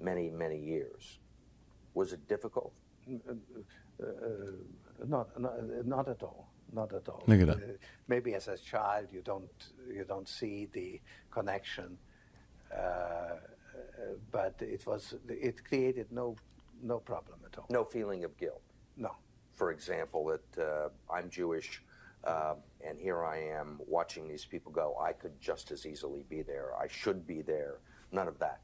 many, 0.00 0.30
many 0.30 0.58
years. 0.58 1.18
Was 1.92 2.14
it 2.14 2.26
difficult? 2.28 2.72
Not, 5.06 5.38
not, 5.38 5.52
not 5.84 6.08
at 6.08 6.22
all. 6.22 6.48
Not 6.72 6.94
at 6.94 7.06
all. 7.10 7.24
Look 7.26 7.42
at 7.42 7.46
that. 7.48 7.56
Uh, 7.56 7.72
maybe 8.08 8.32
as 8.34 8.48
a 8.48 8.56
child 8.56 9.08
you 9.12 9.20
don't 9.22 9.50
you 9.92 10.04
don't 10.04 10.28
see 10.28 10.66
the 10.72 11.00
connection, 11.30 11.98
uh, 12.74 12.80
uh, 12.80 13.36
but 14.30 14.54
it 14.60 14.86
was 14.86 15.14
it 15.28 15.64
created 15.64 16.06
no 16.10 16.36
no 16.82 16.98
problem 16.98 17.38
at 17.44 17.58
all. 17.58 17.66
No 17.70 17.84
feeling 17.84 18.24
of 18.24 18.36
guilt. 18.36 18.62
No. 18.96 19.12
For 19.54 19.70
example, 19.70 20.26
that 20.26 20.62
uh, 20.62 20.88
I'm 21.12 21.30
Jewish, 21.30 21.82
uh, 22.24 22.54
and 22.86 22.98
here 22.98 23.24
I 23.24 23.38
am 23.38 23.80
watching 23.86 24.28
these 24.28 24.44
people 24.44 24.70
go. 24.70 24.96
I 25.00 25.12
could 25.12 25.40
just 25.40 25.70
as 25.70 25.86
easily 25.86 26.24
be 26.28 26.42
there. 26.42 26.76
I 26.78 26.88
should 26.88 27.26
be 27.26 27.40
there. 27.42 27.78
None 28.12 28.28
of 28.28 28.38
that. 28.38 28.60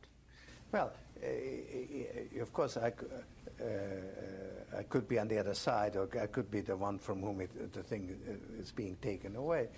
Well, 0.71 0.93
uh, 1.23 2.43
of 2.43 2.53
course, 2.53 2.77
I, 2.77 2.89
uh, 2.89 3.65
uh, 3.65 4.79
I 4.79 4.83
could 4.85 5.09
be 5.09 5.19
on 5.19 5.29
the 5.29 5.39
other 5.39 5.55
side, 5.55 5.97
or 5.97 6.09
I 6.21 6.27
could 6.27 6.51
be 6.51 6.61
the 6.61 6.77
one 6.77 6.99
from 6.99 7.23
whom 7.23 7.41
it, 7.41 7.73
the 7.73 7.83
thing 7.83 8.19
is 8.59 8.73
being 8.73 8.97
taken 9.03 9.37
away. 9.37 9.69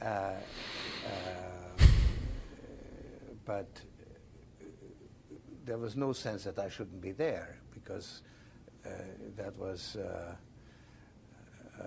Uh, 0.00 0.04
uh, 0.04 0.34
but 3.44 3.68
there 5.64 5.78
was 5.78 5.96
no 5.96 6.12
sense 6.12 6.44
that 6.44 6.58
I 6.58 6.68
shouldn't 6.68 7.00
be 7.00 7.12
there 7.12 7.58
because 7.72 8.22
uh, 8.84 8.90
that 9.36 9.56
was. 9.56 9.96
Uh, 9.96 10.34
uh, 11.80 11.84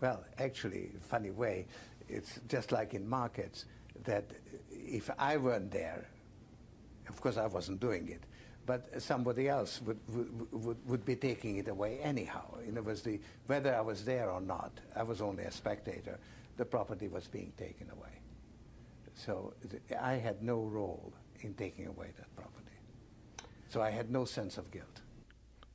well, 0.00 0.24
actually, 0.38 0.90
funny 1.00 1.30
way, 1.30 1.66
it's 2.08 2.38
just 2.48 2.70
like 2.72 2.94
in 2.94 3.08
markets 3.08 3.64
that 4.04 4.24
if 4.70 5.10
I 5.18 5.36
weren't 5.36 5.70
there, 5.70 6.06
of 7.08 7.20
course 7.20 7.36
I 7.36 7.46
wasn't 7.46 7.80
doing 7.80 8.08
it, 8.08 8.22
but 8.66 9.00
somebody 9.00 9.48
else 9.48 9.80
would, 9.82 9.98
would, 10.08 10.52
would, 10.52 10.76
would 10.86 11.04
be 11.04 11.16
taking 11.16 11.56
it 11.56 11.68
away 11.68 11.98
anyhow. 12.02 12.58
In 12.66 12.72
other 12.72 12.82
words, 12.82 13.02
the, 13.02 13.20
whether 13.46 13.74
I 13.74 13.80
was 13.80 14.04
there 14.04 14.30
or 14.30 14.40
not, 14.40 14.72
I 14.94 15.02
was 15.02 15.22
only 15.22 15.44
a 15.44 15.50
spectator, 15.50 16.18
the 16.56 16.64
property 16.64 17.08
was 17.08 17.26
being 17.26 17.52
taken 17.56 17.88
away. 17.90 18.20
So 19.14 19.54
th- 19.70 19.82
I 20.00 20.14
had 20.14 20.42
no 20.42 20.60
role 20.60 21.12
in 21.46 21.54
taking 21.54 21.86
away 21.86 22.08
that 22.18 22.34
property. 22.34 22.76
So 23.68 23.80
I 23.80 23.90
had 23.90 24.10
no 24.10 24.24
sense 24.24 24.58
of 24.58 24.70
guilt. 24.70 25.00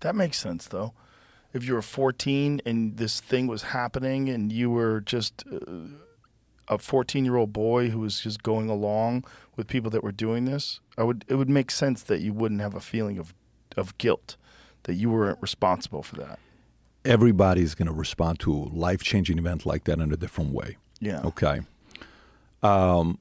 That 0.02 0.15
makes 0.15 0.38
sense, 0.38 0.68
though. 0.68 0.93
If 1.53 1.65
you 1.65 1.73
were 1.73 1.81
14 1.81 2.61
and 2.65 2.98
this 2.98 3.19
thing 3.19 3.48
was 3.48 3.64
happening 3.64 4.30
and 4.30 4.52
you 4.52 4.69
were 4.69 5.02
just 5.02 5.43
uh, 5.52 5.88
a 6.68 6.77
14 6.77 7.26
year 7.26 7.35
old 7.35 7.52
boy 7.52 7.89
who 7.89 7.99
was 7.99 8.22
just 8.22 8.43
going 8.43 8.69
along 8.69 9.26
with 9.56 9.68
people 9.68 9.91
that 9.91 10.03
were 10.03 10.11
doing 10.11 10.45
this, 10.45 10.80
I 10.98 11.03
would 11.03 11.26
it 11.27 11.35
would 11.35 11.49
make 11.49 11.72
sense 11.72 12.03
that 12.03 12.22
you 12.22 12.34
wouldn't 12.34 12.61
have 12.61 12.73
a 12.73 12.80
feeling 12.80 13.18
of, 13.18 13.34
of 13.76 13.98
guilt, 13.98 14.38
that 14.84 14.93
you 14.93 15.10
weren't 15.10 15.41
responsible 15.41 16.03
for 16.03 16.15
that. 16.18 16.39
Everybody's 17.03 17.76
going 17.76 17.88
to 17.88 17.93
respond 17.93 18.39
to 18.41 18.53
a 18.53 18.56
life 18.56 19.03
changing 19.03 19.38
event 19.38 19.65
like 19.65 19.85
that 19.85 19.99
in 19.99 20.14
a 20.14 20.18
different 20.18 20.53
way. 20.53 20.77
Yeah. 20.99 21.22
Okay. 21.23 21.61
Um, 22.64 23.18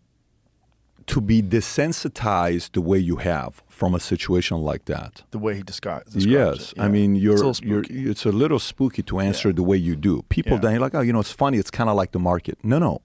to 1.15 1.21
be 1.21 1.43
desensitized 1.43 2.73
the 2.73 2.81
way 2.81 2.99
you 2.99 3.17
have 3.17 3.63
from 3.69 3.95
a 3.95 4.01
situation 4.01 4.57
like 4.71 4.85
that. 4.87 5.23
The 5.31 5.39
way 5.39 5.55
he 5.57 5.63
descri- 5.63 6.05
describes 6.05 6.27
Yes, 6.27 6.73
it. 6.73 6.81
I 6.81 6.85
yeah. 6.85 6.89
mean 6.97 7.11
It's 7.17 7.21
a 7.21 7.25
you're, 7.25 7.37
little 7.37 7.57
you're 7.71 7.85
spooky. 7.85 8.11
it's 8.11 8.25
a 8.27 8.33
little 8.33 8.59
spooky 8.59 9.03
to 9.11 9.21
answer 9.21 9.53
the 9.53 9.63
way 9.63 9.77
you 9.77 9.97
do. 9.97 10.23
People 10.29 10.57
Yeah. 10.57 10.71
die 10.71 10.77
like, 10.79 10.95
oh, 10.95 11.01
you 11.01 11.13
know, 11.13 11.21
it's 11.21 11.33
funny. 11.45 11.59
It's 11.59 11.71
kind 11.71 11.89
of 11.91 11.97
like 11.97 12.13
the 12.13 12.19
market. 12.19 12.59
No, 12.63 12.79
no, 12.79 13.01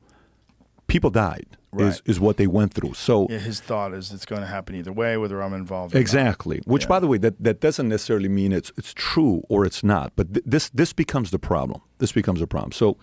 people 0.88 1.10
died 1.10 1.48
is 1.52 1.58
Right. 1.82 1.88
is 1.90 2.02
is 2.06 2.18
what 2.20 2.36
they 2.38 2.48
went 2.48 2.72
through. 2.74 2.94
So 2.94 3.28
yeah, 3.30 3.40
his 3.40 3.60
thought 3.60 3.92
is 3.94 4.12
it's 4.16 4.26
going 4.32 4.42
to 4.42 4.48
happen 4.48 4.76
either 4.76 4.94
way, 4.94 5.18
whether 5.18 5.38
I'm 5.44 5.54
involved. 5.54 5.94
Or 5.94 5.98
not. 5.98 6.02
exactly. 6.02 6.58
Which, 6.66 6.84
Yeah. 6.84 6.90
by 6.94 7.00
the 7.02 7.08
way, 7.08 7.18
that 7.26 7.36
that 7.48 7.60
doesn't 7.60 7.90
necessarily 7.96 8.30
mean 8.40 8.52
it's 8.60 8.72
it's 8.80 8.94
true 8.94 9.38
or 9.50 9.66
it's 9.66 9.84
not. 9.84 10.08
But 10.16 10.26
th- 10.34 10.46
this 10.54 10.70
this 10.70 10.94
becomes 10.94 11.30
the 11.32 11.40
problem. 11.40 11.82
This 11.98 12.12
becomes 12.12 12.42
a 12.42 12.48
problem. 12.48 12.72
So. 12.72 12.98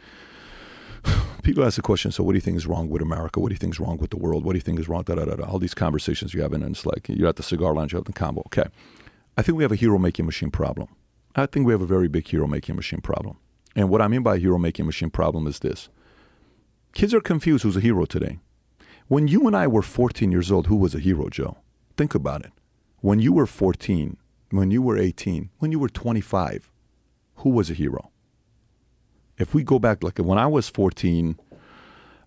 People 1.42 1.64
ask 1.64 1.74
the 1.76 1.82
question, 1.82 2.12
so 2.12 2.22
what 2.22 2.32
do 2.32 2.36
you 2.36 2.40
think 2.40 2.56
is 2.56 2.66
wrong 2.66 2.88
with 2.88 3.02
America? 3.02 3.40
What 3.40 3.48
do 3.48 3.54
you 3.54 3.58
think 3.58 3.74
is 3.74 3.80
wrong 3.80 3.98
with 3.98 4.10
the 4.10 4.16
world? 4.16 4.44
What 4.44 4.52
do 4.52 4.58
you 4.58 4.62
think 4.62 4.78
is 4.78 4.88
wrong? 4.88 5.02
Da, 5.02 5.16
da, 5.16 5.24
da, 5.24 5.34
da. 5.34 5.44
All 5.44 5.58
these 5.58 5.74
conversations 5.74 6.34
you 6.34 6.42
have, 6.42 6.52
and 6.52 6.62
it's 6.62 6.86
like 6.86 7.08
you're 7.08 7.28
at 7.28 7.36
the 7.36 7.42
cigar 7.42 7.74
lounge, 7.74 7.92
you're 7.92 8.00
at 8.00 8.06
the 8.06 8.12
combo. 8.12 8.42
Okay. 8.46 8.66
I 9.36 9.42
think 9.42 9.58
we 9.58 9.64
have 9.64 9.72
a 9.72 9.76
hero 9.76 9.98
making 9.98 10.26
machine 10.26 10.50
problem. 10.50 10.88
I 11.34 11.46
think 11.46 11.66
we 11.66 11.72
have 11.72 11.80
a 11.80 11.86
very 11.86 12.06
big 12.06 12.28
hero 12.28 12.46
making 12.46 12.76
machine 12.76 13.00
problem. 13.00 13.38
And 13.74 13.88
what 13.88 14.00
I 14.00 14.08
mean 14.08 14.22
by 14.22 14.38
hero 14.38 14.58
making 14.58 14.86
machine 14.86 15.10
problem 15.10 15.46
is 15.46 15.58
this 15.58 15.88
kids 16.92 17.12
are 17.12 17.20
confused 17.20 17.64
who's 17.64 17.76
a 17.76 17.80
hero 17.80 18.04
today. 18.04 18.38
When 19.08 19.26
you 19.26 19.46
and 19.46 19.56
I 19.56 19.66
were 19.66 19.82
14 19.82 20.30
years 20.30 20.52
old, 20.52 20.68
who 20.68 20.76
was 20.76 20.94
a 20.94 21.00
hero, 21.00 21.28
Joe? 21.28 21.56
Think 21.96 22.14
about 22.14 22.44
it. 22.44 22.52
When 23.00 23.18
you 23.18 23.32
were 23.32 23.46
14, 23.46 24.16
when 24.50 24.70
you 24.70 24.80
were 24.80 24.96
18, 24.96 25.50
when 25.58 25.72
you 25.72 25.80
were 25.80 25.88
25, 25.88 26.70
who 27.36 27.50
was 27.50 27.68
a 27.68 27.74
hero? 27.74 28.11
If 29.42 29.54
we 29.54 29.64
go 29.64 29.80
back, 29.80 30.04
like 30.04 30.18
when 30.18 30.38
I 30.38 30.46
was 30.46 30.68
14, 30.68 31.36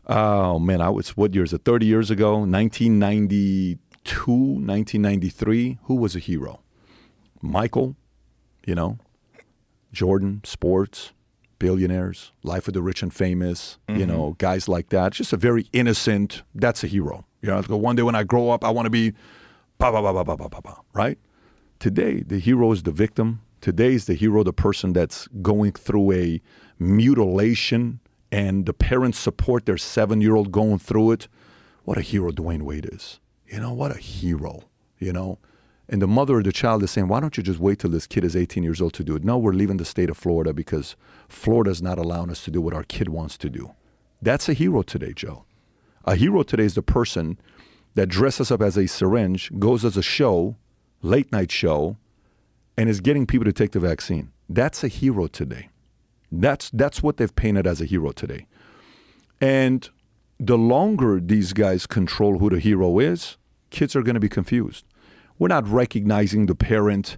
oh 0.07 0.59
man, 0.59 0.81
I 0.81 0.89
was, 0.89 1.15
what 1.15 1.33
year 1.33 1.45
is 1.45 1.53
it? 1.53 1.63
30 1.63 1.85
years 1.85 2.11
ago, 2.11 2.39
1992, 2.39 4.31
1993, 4.31 5.79
who 5.83 5.95
was 5.95 6.15
a 6.15 6.19
hero? 6.19 6.59
Michael, 7.41 7.95
you 8.67 8.75
know, 8.75 8.99
Jordan, 9.93 10.41
sports, 10.43 11.13
billionaires, 11.57 12.33
life 12.43 12.67
of 12.67 12.73
the 12.73 12.81
rich 12.81 13.01
and 13.01 13.13
famous, 13.13 13.77
you 13.87 13.95
mm-hmm. 13.95 14.07
know, 14.07 14.35
guys 14.37 14.67
like 14.67 14.89
that. 14.89 15.13
Just 15.13 15.31
a 15.31 15.37
very 15.37 15.69
innocent, 15.71 16.43
that's 16.53 16.83
a 16.83 16.87
hero. 16.87 17.25
You 17.41 17.49
know, 17.49 17.61
one 17.77 17.95
day 17.95 18.03
when 18.03 18.15
I 18.15 18.23
grow 18.23 18.49
up, 18.49 18.65
I 18.65 18.71
want 18.71 18.87
to 18.87 18.89
be, 18.89 19.11
ba, 19.77 19.89
ba, 19.89 20.01
ba, 20.01 20.11
ba, 20.13 20.25
ba, 20.25 20.35
ba, 20.35 20.49
ba, 20.49 20.61
ba, 20.61 20.75
right? 20.93 21.17
Today, 21.79 22.23
the 22.27 22.39
hero 22.39 22.73
is 22.73 22.83
the 22.83 22.91
victim. 22.91 23.39
Today 23.61 23.93
is 23.93 24.05
the 24.05 24.15
hero, 24.15 24.43
the 24.43 24.51
person 24.51 24.91
that's 24.91 25.29
going 25.41 25.71
through 25.71 26.11
a 26.11 26.41
mutilation 26.79 27.99
and 28.31 28.65
the 28.65 28.73
parents 28.73 29.19
support 29.19 29.65
their 29.65 29.77
seven 29.77 30.21
year 30.21 30.35
old 30.35 30.51
going 30.51 30.79
through 30.79 31.11
it. 31.11 31.27
What 31.83 31.97
a 31.97 32.01
hero 32.01 32.31
Dwyane 32.31 32.63
Wade 32.63 32.89
is. 32.91 33.19
You 33.47 33.59
know, 33.59 33.73
what 33.73 33.95
a 33.95 33.99
hero, 33.99 34.63
you 34.99 35.13
know? 35.13 35.39
And 35.87 36.01
the 36.01 36.07
mother 36.07 36.39
of 36.39 36.43
the 36.45 36.51
child 36.51 36.81
is 36.81 36.91
saying, 36.91 37.07
why 37.07 37.19
don't 37.19 37.37
you 37.37 37.43
just 37.43 37.59
wait 37.59 37.79
till 37.79 37.91
this 37.91 38.07
kid 38.07 38.23
is 38.23 38.35
18 38.35 38.63
years 38.63 38.81
old 38.81 38.93
to 38.93 39.03
do 39.03 39.15
it? 39.15 39.23
No, 39.23 39.37
we're 39.37 39.53
leaving 39.53 39.77
the 39.77 39.85
state 39.85 40.09
of 40.09 40.17
Florida 40.17 40.51
because 40.51 40.95
Florida's 41.29 41.81
not 41.81 41.99
allowing 41.99 42.31
us 42.31 42.43
to 42.45 42.51
do 42.51 42.59
what 42.59 42.73
our 42.73 42.83
kid 42.83 43.09
wants 43.09 43.37
to 43.37 43.49
do. 43.49 43.71
That's 44.21 44.49
a 44.49 44.53
hero 44.53 44.81
today, 44.81 45.13
Joe. 45.13 45.45
A 46.05 46.15
hero 46.15 46.41
today 46.41 46.63
is 46.63 46.73
the 46.73 46.81
person 46.81 47.37
that 47.93 48.07
dresses 48.07 48.51
up 48.51 48.61
as 48.61 48.77
a 48.77 48.87
syringe, 48.87 49.51
goes 49.59 49.85
as 49.85 49.95
a 49.95 50.01
show, 50.01 50.55
late 51.01 51.31
night 51.31 51.51
show, 51.51 51.97
and 52.77 52.89
is 52.89 52.99
getting 52.99 53.27
people 53.27 53.45
to 53.45 53.53
take 53.53 53.71
the 53.71 53.79
vaccine. 53.79 54.31
That's 54.49 54.83
a 54.83 54.87
hero 54.87 55.27
today. 55.27 55.69
That's 56.41 56.69
that's 56.71 57.01
what 57.03 57.17
they've 57.17 57.35
painted 57.35 57.67
as 57.67 57.81
a 57.81 57.85
hero 57.85 58.11
today. 58.11 58.45
And 59.41 59.89
the 60.39 60.57
longer 60.57 61.19
these 61.19 61.53
guys 61.53 61.85
control 61.85 62.39
who 62.39 62.49
the 62.49 62.59
hero 62.59 62.99
is, 62.99 63.37
kids 63.69 63.95
are 63.95 64.03
going 64.03 64.15
to 64.15 64.19
be 64.19 64.29
confused. 64.29 64.85
We're 65.37 65.49
not 65.49 65.67
recognizing 65.67 66.45
the 66.45 66.55
parent 66.55 67.17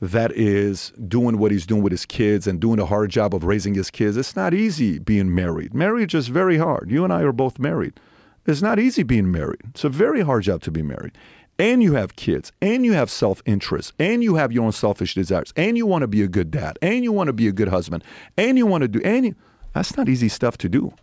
that 0.00 0.32
is 0.32 0.92
doing 1.06 1.38
what 1.38 1.52
he's 1.52 1.66
doing 1.66 1.82
with 1.82 1.92
his 1.92 2.06
kids 2.06 2.46
and 2.46 2.58
doing 2.58 2.78
a 2.78 2.86
hard 2.86 3.10
job 3.10 3.34
of 3.34 3.44
raising 3.44 3.74
his 3.74 3.90
kids. 3.90 4.16
It's 4.16 4.34
not 4.34 4.54
easy 4.54 4.98
being 4.98 5.34
married. 5.34 5.74
Marriage 5.74 6.14
is 6.14 6.28
very 6.28 6.56
hard. 6.56 6.90
You 6.90 7.04
and 7.04 7.12
I 7.12 7.22
are 7.22 7.32
both 7.32 7.58
married. 7.58 8.00
It's 8.46 8.62
not 8.62 8.78
easy 8.78 9.02
being 9.02 9.30
married. 9.30 9.60
It's 9.68 9.84
a 9.84 9.90
very 9.90 10.22
hard 10.22 10.44
job 10.44 10.62
to 10.62 10.70
be 10.70 10.82
married. 10.82 11.12
And 11.60 11.82
you 11.82 11.92
have 11.92 12.16
kids, 12.16 12.52
and 12.62 12.86
you 12.86 12.94
have 12.94 13.10
self 13.10 13.42
interest, 13.44 13.92
and 13.98 14.24
you 14.24 14.36
have 14.36 14.50
your 14.50 14.64
own 14.64 14.72
selfish 14.72 15.14
desires, 15.14 15.52
and 15.56 15.76
you 15.76 15.84
want 15.84 16.00
to 16.00 16.08
be 16.08 16.22
a 16.22 16.26
good 16.26 16.50
dad, 16.50 16.78
and 16.80 17.04
you 17.04 17.12
want 17.12 17.26
to 17.26 17.34
be 17.34 17.48
a 17.48 17.52
good 17.52 17.68
husband, 17.68 18.02
and 18.38 18.56
you 18.56 18.64
want 18.64 18.80
to 18.80 18.88
do 18.88 19.02
any. 19.02 19.34
That's 19.74 19.94
not 19.94 20.08
easy 20.08 20.30
stuff 20.30 20.56
to 20.56 20.70
do. 20.70 20.94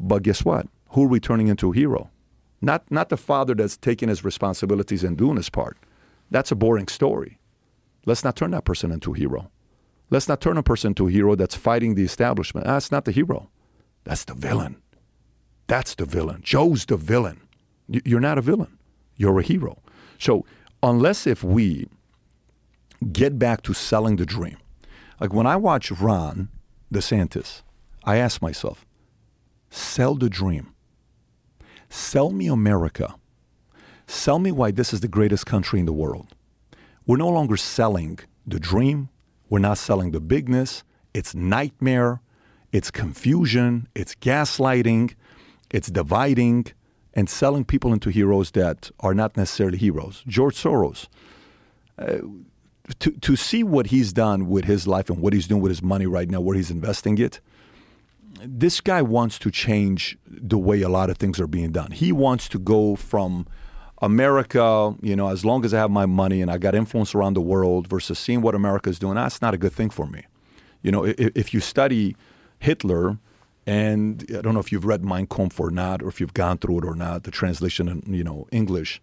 But 0.00 0.24
guess 0.24 0.44
what? 0.44 0.66
Who 0.88 1.04
are 1.04 1.06
we 1.06 1.20
turning 1.20 1.46
into 1.46 1.70
a 1.70 1.74
hero? 1.76 2.10
Not, 2.60 2.90
not 2.90 3.08
the 3.08 3.16
father 3.16 3.54
that's 3.54 3.76
taking 3.76 4.08
his 4.08 4.24
responsibilities 4.24 5.04
and 5.04 5.16
doing 5.16 5.36
his 5.36 5.48
part. 5.48 5.78
That's 6.28 6.50
a 6.50 6.56
boring 6.56 6.88
story. 6.88 7.38
Let's 8.04 8.24
not 8.24 8.34
turn 8.34 8.50
that 8.50 8.64
person 8.64 8.90
into 8.90 9.14
a 9.14 9.16
hero. 9.16 9.48
Let's 10.10 10.26
not 10.26 10.40
turn 10.40 10.56
a 10.56 10.62
person 10.64 10.88
into 10.88 11.06
a 11.06 11.10
hero 11.12 11.36
that's 11.36 11.54
fighting 11.54 11.94
the 11.94 12.02
establishment. 12.02 12.66
That's 12.66 12.90
not 12.90 13.04
the 13.04 13.12
hero. 13.12 13.48
That's 14.02 14.24
the 14.24 14.34
villain. 14.34 14.82
That's 15.68 15.94
the 15.94 16.04
villain. 16.04 16.40
Joe's 16.42 16.84
the 16.86 16.96
villain. 16.96 17.42
You're 17.86 18.18
not 18.18 18.38
a 18.38 18.42
villain. 18.42 18.76
You're 19.14 19.38
a 19.38 19.44
hero. 19.44 19.78
So 20.20 20.44
unless 20.82 21.26
if 21.26 21.42
we 21.42 21.88
get 23.12 23.38
back 23.38 23.62
to 23.62 23.74
selling 23.74 24.16
the 24.16 24.26
dream. 24.26 24.58
Like 25.20 25.32
when 25.32 25.46
I 25.46 25.56
watch 25.56 25.90
Ron 25.90 26.48
DeSantis, 26.92 27.62
I 28.04 28.16
ask 28.16 28.40
myself, 28.42 28.86
sell 29.70 30.14
the 30.14 30.30
dream. 30.30 30.74
Sell 31.88 32.30
me 32.30 32.46
America. 32.46 33.14
Sell 34.06 34.38
me 34.38 34.52
why 34.52 34.70
this 34.70 34.92
is 34.92 35.00
the 35.00 35.08
greatest 35.08 35.46
country 35.46 35.80
in 35.80 35.86
the 35.86 35.92
world. 35.92 36.34
We're 37.06 37.16
no 37.16 37.28
longer 37.28 37.56
selling 37.56 38.20
the 38.46 38.60
dream. 38.60 39.08
We're 39.48 39.58
not 39.58 39.78
selling 39.78 40.12
the 40.12 40.20
bigness. 40.20 40.84
It's 41.14 41.34
nightmare. 41.34 42.20
It's 42.72 42.90
confusion. 42.90 43.88
It's 43.94 44.14
gaslighting. 44.14 45.14
It's 45.70 45.88
dividing 45.88 46.66
and 47.14 47.28
selling 47.28 47.64
people 47.64 47.92
into 47.92 48.10
heroes 48.10 48.52
that 48.52 48.90
are 49.00 49.14
not 49.14 49.36
necessarily 49.36 49.78
heroes. 49.78 50.22
George 50.26 50.56
Soros. 50.56 51.08
Uh, 51.98 52.18
to, 52.98 53.12
to 53.12 53.36
see 53.36 53.62
what 53.62 53.86
he's 53.86 54.12
done 54.12 54.48
with 54.48 54.64
his 54.64 54.86
life 54.86 55.10
and 55.10 55.20
what 55.20 55.32
he's 55.32 55.46
doing 55.46 55.62
with 55.62 55.70
his 55.70 55.82
money 55.82 56.06
right 56.06 56.28
now, 56.28 56.40
where 56.40 56.56
he's 56.56 56.70
investing 56.70 57.18
it, 57.18 57.40
this 58.42 58.80
guy 58.80 59.02
wants 59.02 59.38
to 59.38 59.50
change 59.50 60.18
the 60.26 60.58
way 60.58 60.82
a 60.82 60.88
lot 60.88 61.10
of 61.10 61.18
things 61.18 61.38
are 61.38 61.46
being 61.46 61.72
done. 61.72 61.92
He 61.92 62.10
wants 62.10 62.48
to 62.48 62.58
go 62.58 62.96
from 62.96 63.46
America, 64.02 64.94
you 65.02 65.14
know, 65.14 65.28
as 65.28 65.44
long 65.44 65.64
as 65.64 65.74
I 65.74 65.78
have 65.78 65.90
my 65.90 66.06
money 66.06 66.40
and 66.40 66.50
I 66.50 66.58
got 66.58 66.74
influence 66.74 67.14
around 67.14 67.34
the 67.34 67.40
world 67.40 67.86
versus 67.86 68.18
seeing 68.18 68.40
what 68.40 68.54
America 68.54 68.88
is 68.88 68.98
doing, 68.98 69.16
that's 69.16 69.42
not 69.42 69.52
a 69.52 69.58
good 69.58 69.72
thing 69.72 69.90
for 69.90 70.06
me. 70.06 70.24
You 70.82 70.90
know, 70.90 71.04
if, 71.04 71.18
if 71.18 71.54
you 71.54 71.60
study 71.60 72.16
Hitler, 72.58 73.18
and 73.70 74.26
I 74.36 74.40
don't 74.40 74.54
know 74.54 74.58
if 74.58 74.72
you've 74.72 74.84
read 74.84 75.04
Mein 75.04 75.28
Kampf 75.28 75.60
or 75.60 75.70
not, 75.70 76.02
or 76.02 76.08
if 76.08 76.20
you've 76.20 76.34
gone 76.34 76.58
through 76.58 76.80
it 76.80 76.84
or 76.84 76.96
not, 76.96 77.22
the 77.22 77.30
translation 77.30 77.86
in, 77.86 78.02
you 78.12 78.24
know, 78.24 78.48
English, 78.50 79.00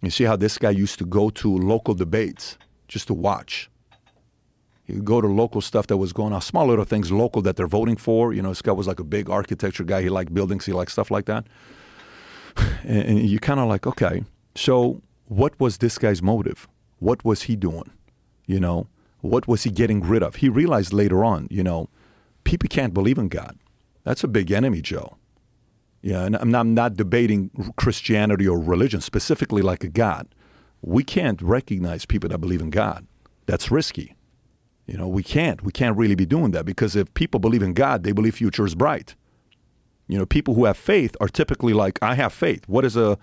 you 0.00 0.10
see 0.10 0.22
how 0.22 0.36
this 0.36 0.58
guy 0.58 0.70
used 0.70 1.00
to 1.00 1.04
go 1.04 1.28
to 1.30 1.56
local 1.56 1.94
debates 1.94 2.56
just 2.86 3.08
to 3.08 3.14
watch. 3.14 3.68
He'd 4.84 5.04
go 5.04 5.20
to 5.20 5.26
local 5.26 5.60
stuff 5.60 5.88
that 5.88 5.96
was 5.96 6.12
going 6.12 6.32
on, 6.32 6.40
small 6.40 6.68
little 6.68 6.84
things 6.84 7.10
local 7.10 7.42
that 7.42 7.56
they're 7.56 7.66
voting 7.66 7.96
for. 7.96 8.32
You 8.32 8.42
know, 8.42 8.50
this 8.50 8.62
guy 8.62 8.70
was 8.70 8.86
like 8.86 9.00
a 9.00 9.04
big 9.04 9.28
architecture 9.28 9.82
guy. 9.82 10.02
He 10.02 10.08
liked 10.08 10.32
buildings. 10.32 10.66
He 10.66 10.72
liked 10.72 10.92
stuff 10.92 11.10
like 11.10 11.24
that. 11.24 11.46
And, 12.84 13.02
and 13.08 13.26
you 13.26 13.40
kind 13.40 13.58
of 13.58 13.68
like, 13.68 13.86
okay, 13.86 14.24
so 14.54 15.02
what 15.26 15.58
was 15.58 15.78
this 15.78 15.98
guy's 15.98 16.22
motive? 16.22 16.68
What 16.98 17.24
was 17.24 17.42
he 17.42 17.56
doing? 17.56 17.90
You 18.46 18.60
know, 18.60 18.86
what 19.20 19.48
was 19.48 19.64
he 19.64 19.70
getting 19.70 20.00
rid 20.00 20.22
of? 20.22 20.36
He 20.36 20.48
realized 20.48 20.92
later 20.92 21.24
on, 21.24 21.48
you 21.50 21.64
know, 21.64 21.88
people 22.44 22.68
can't 22.68 22.94
believe 22.94 23.18
in 23.18 23.28
God. 23.28 23.56
That's 24.04 24.24
a 24.24 24.28
big 24.28 24.50
enemy, 24.50 24.80
Joe. 24.82 25.16
Yeah, 26.02 26.24
and 26.24 26.36
I'm 26.36 26.50
not, 26.50 26.60
I'm 26.60 26.74
not 26.74 26.96
debating 26.96 27.50
Christianity 27.76 28.48
or 28.48 28.58
religion, 28.58 29.00
specifically 29.00 29.62
like 29.62 29.84
a 29.84 29.88
God. 29.88 30.28
We 30.80 31.04
can't 31.04 31.40
recognize 31.42 32.06
people 32.06 32.30
that 32.30 32.38
believe 32.38 32.62
in 32.62 32.70
God. 32.70 33.06
That's 33.46 33.70
risky. 33.70 34.14
You 34.86 34.96
know, 34.96 35.08
we 35.08 35.22
can't. 35.22 35.62
We 35.62 35.72
can't 35.72 35.96
really 35.96 36.14
be 36.14 36.26
doing 36.26 36.52
that 36.52 36.64
because 36.64 36.96
if 36.96 37.12
people 37.14 37.38
believe 37.38 37.62
in 37.62 37.74
God, 37.74 38.02
they 38.02 38.12
believe 38.12 38.36
future 38.36 38.64
is 38.64 38.74
bright. 38.74 39.14
You 40.08 40.18
know, 40.18 40.26
people 40.26 40.54
who 40.54 40.64
have 40.64 40.76
faith 40.76 41.16
are 41.20 41.28
typically 41.28 41.72
like, 41.72 41.98
I 42.02 42.14
have 42.14 42.32
faith. 42.32 42.64
What 42.66 42.84
is 42.84 42.96
a 42.96 43.18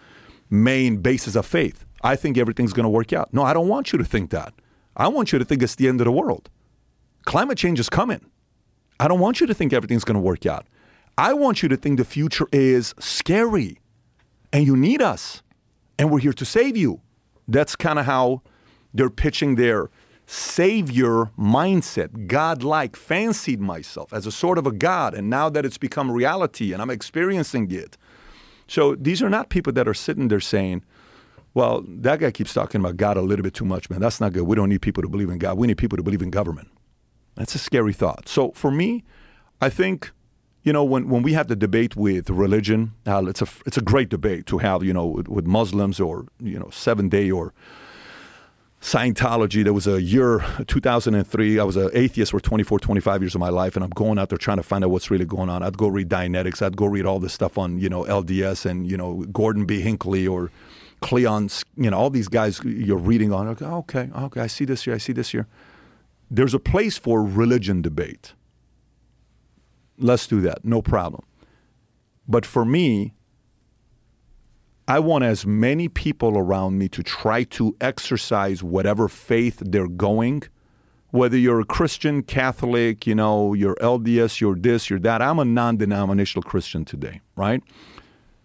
main 0.50 0.98
basis 0.98 1.36
of 1.36 1.46
faith? 1.46 1.84
I 2.02 2.16
think 2.16 2.38
everything's 2.38 2.74
going 2.74 2.86
to 2.86 2.90
work 2.90 3.12
out. 3.12 3.34
No, 3.34 3.44
I 3.44 3.54
don't 3.54 3.68
want 3.68 3.92
you 3.92 3.98
to 3.98 4.06
think 4.06 4.30
that. 4.30 4.54
I 4.96 5.08
want 5.08 5.34
you 5.34 5.40
to 5.40 5.46
think 5.46 5.62
it's 5.62 5.76
the 5.76 5.88
end 5.88 6.00
of 6.00 6.06
the 6.06 6.12
world. 6.12 6.50
Climate 7.26 7.58
change 7.58 7.80
is 7.80 7.90
coming. 7.90 8.30
I 9.00 9.08
don't 9.08 9.20
want 9.20 9.40
you 9.40 9.48
to 9.48 9.54
think 9.54 9.74
everything's 9.74 10.04
going 10.04 10.16
to 10.16 10.22
work 10.22 10.46
out. 10.46 10.66
I 11.18 11.34
want 11.34 11.64
you 11.64 11.70
to 11.70 11.78
think 11.78 11.98
the 11.98 12.06
future 12.06 12.48
is 12.52 12.94
scary 13.00 13.80
and 14.54 14.66
you 14.66 14.76
need 14.78 15.02
us 15.02 15.42
and 15.98 16.12
we're 16.12 16.20
here 16.20 16.34
to 16.34 16.46
save 16.46 16.78
you. 16.78 17.02
That's 17.48 17.76
kind 17.76 17.98
of 18.00 18.06
how 18.06 18.42
they're 18.94 19.10
pitching 19.10 19.56
their 19.56 19.90
savior 20.26 21.32
mindset, 21.40 22.28
God-like, 22.28 22.96
fancied 22.96 23.62
myself 23.62 24.12
as 24.12 24.28
a 24.28 24.32
sort 24.32 24.58
of 24.58 24.68
a 24.68 24.72
God. 24.72 25.14
And 25.14 25.30
now 25.30 25.50
that 25.50 25.66
it's 25.66 25.78
become 25.78 26.12
reality 26.12 26.74
and 26.74 26.82
I'm 26.82 26.90
experiencing 26.90 27.72
it. 27.72 27.98
So 28.68 28.96
these 28.96 29.24
are 29.24 29.30
not 29.30 29.50
people 29.50 29.72
that 29.74 29.88
are 29.88 29.94
sitting 29.94 30.28
there 30.28 30.42
saying, 30.42 30.84
well, 31.54 31.84
that 31.88 32.20
guy 32.20 32.32
keeps 32.32 32.54
talking 32.54 32.82
about 32.82 32.98
God 32.98 33.18
a 33.18 33.22
little 33.22 33.44
bit 33.44 33.54
too 33.54 33.66
much, 33.66 33.90
man. 33.90 34.02
That's 34.02 34.20
not 34.20 34.34
good. 34.34 34.44
We 34.44 34.56
don't 34.56 34.70
need 34.70 34.82
people 34.82 35.02
to 35.02 35.10
believe 35.10 35.30
in 35.30 35.38
God. 35.38 35.58
We 35.58 35.66
need 35.66 35.78
people 35.78 35.98
to 35.98 36.04
believe 36.04 36.22
in 36.22 36.30
government. 36.30 36.68
That's 37.38 37.56
a 37.56 37.60
scary 37.60 37.94
thought. 37.94 38.28
So 38.28 38.52
for 38.52 38.72
me, 38.72 39.04
I 39.62 39.70
think, 39.70 40.12
you 40.64 40.74
know, 40.74 40.84
when, 40.84 41.08
when 41.08 41.24
we 41.24 41.34
have 41.34 41.48
the 41.48 41.56
debate 41.56 41.96
with 41.96 42.30
religion, 42.30 42.94
uh, 43.06 43.24
it's 43.28 43.42
a 43.42 43.48
it's 43.66 43.78
a 43.78 43.82
great 43.82 44.10
debate 44.10 44.46
to 44.48 44.58
have, 44.58 44.84
you 44.84 44.94
know, 44.94 45.06
with, 45.06 45.28
with 45.28 45.46
Muslims 45.46 46.00
or 46.00 46.26
you 46.40 46.60
know, 46.60 46.70
seven 46.72 47.10
day 47.10 47.32
or 47.32 47.54
Scientology. 48.82 49.64
There 49.64 49.74
was 49.74 49.88
a 49.88 50.02
year, 50.02 50.44
2003. 50.68 51.60
I 51.60 51.64
was 51.64 51.76
an 51.78 51.90
atheist 51.94 52.32
for 52.32 52.40
24, 52.40 52.80
25 52.80 53.22
years 53.22 53.36
of 53.36 53.40
my 53.40 53.50
life, 53.50 53.76
and 53.76 53.84
I'm 53.84 53.90
going 53.92 54.20
out 54.20 54.30
there 54.30 54.38
trying 54.38 54.58
to 54.58 54.64
find 54.64 54.84
out 54.84 54.92
what's 54.92 55.10
really 55.10 55.26
going 55.26 55.50
on. 55.50 55.64
I'd 55.64 55.78
go 55.78 55.88
read 55.88 56.10
Dianetics. 56.10 56.62
I'd 56.62 56.78
go 56.78 56.86
read 56.86 57.06
all 57.06 57.20
this 57.20 57.34
stuff 57.34 57.58
on, 57.58 57.80
you 57.80 57.90
know, 57.90 58.04
LDS 58.04 58.66
and, 58.66 58.90
you 58.90 58.96
know, 58.96 59.26
Gordon 59.32 59.66
B. 59.66 59.82
Hinckley 59.82 60.28
or 60.28 60.52
Cleon, 61.02 61.50
you 61.76 61.90
know, 61.90 61.98
all 61.98 62.10
these 62.10 62.28
guys 62.28 62.62
you're 62.64 62.98
reading 62.98 63.34
on. 63.34 63.48
Okay, 63.50 63.66
okay, 63.66 64.10
okay, 64.16 64.42
I 64.42 64.48
see 64.48 64.66
this 64.66 64.84
here, 64.84 64.94
I 64.94 65.00
see 65.00 65.14
this 65.14 65.30
here. 65.30 65.48
There's 66.30 66.54
a 66.54 66.60
place 66.60 66.98
for 66.98 67.24
religion 67.24 67.82
debate. 67.82 68.34
Let's 69.98 70.28
do 70.28 70.42
that, 70.42 70.64
no 70.64 70.82
problem. 70.82 71.24
But 72.28 72.46
for 72.46 72.66
me, 72.66 73.14
I 74.88 75.00
want 75.00 75.24
as 75.24 75.46
many 75.46 75.90
people 75.90 76.38
around 76.38 76.78
me 76.78 76.88
to 76.90 77.04
try 77.04 77.44
to 77.44 77.76
exercise 77.82 78.64
whatever 78.64 79.08
faith 79.08 79.62
they're 79.66 79.88
going, 79.88 80.44
whether 81.10 81.38
you're 81.38 81.62
a 81.62 81.66
Christian, 81.66 82.22
Catholic, 82.24 83.08
you 83.08 83.16
know, 83.16 83.54
you're 83.54 83.76
LDS, 83.76 84.40
you're 84.40 84.56
this, 84.56 84.90
you're 84.90 85.00
that. 85.00 85.22
I'm 85.22 85.40
a 85.40 85.46
non 85.46 85.78
denominational 85.78 86.44
Christian 86.44 86.86
today, 86.86 87.22
right? 87.36 87.64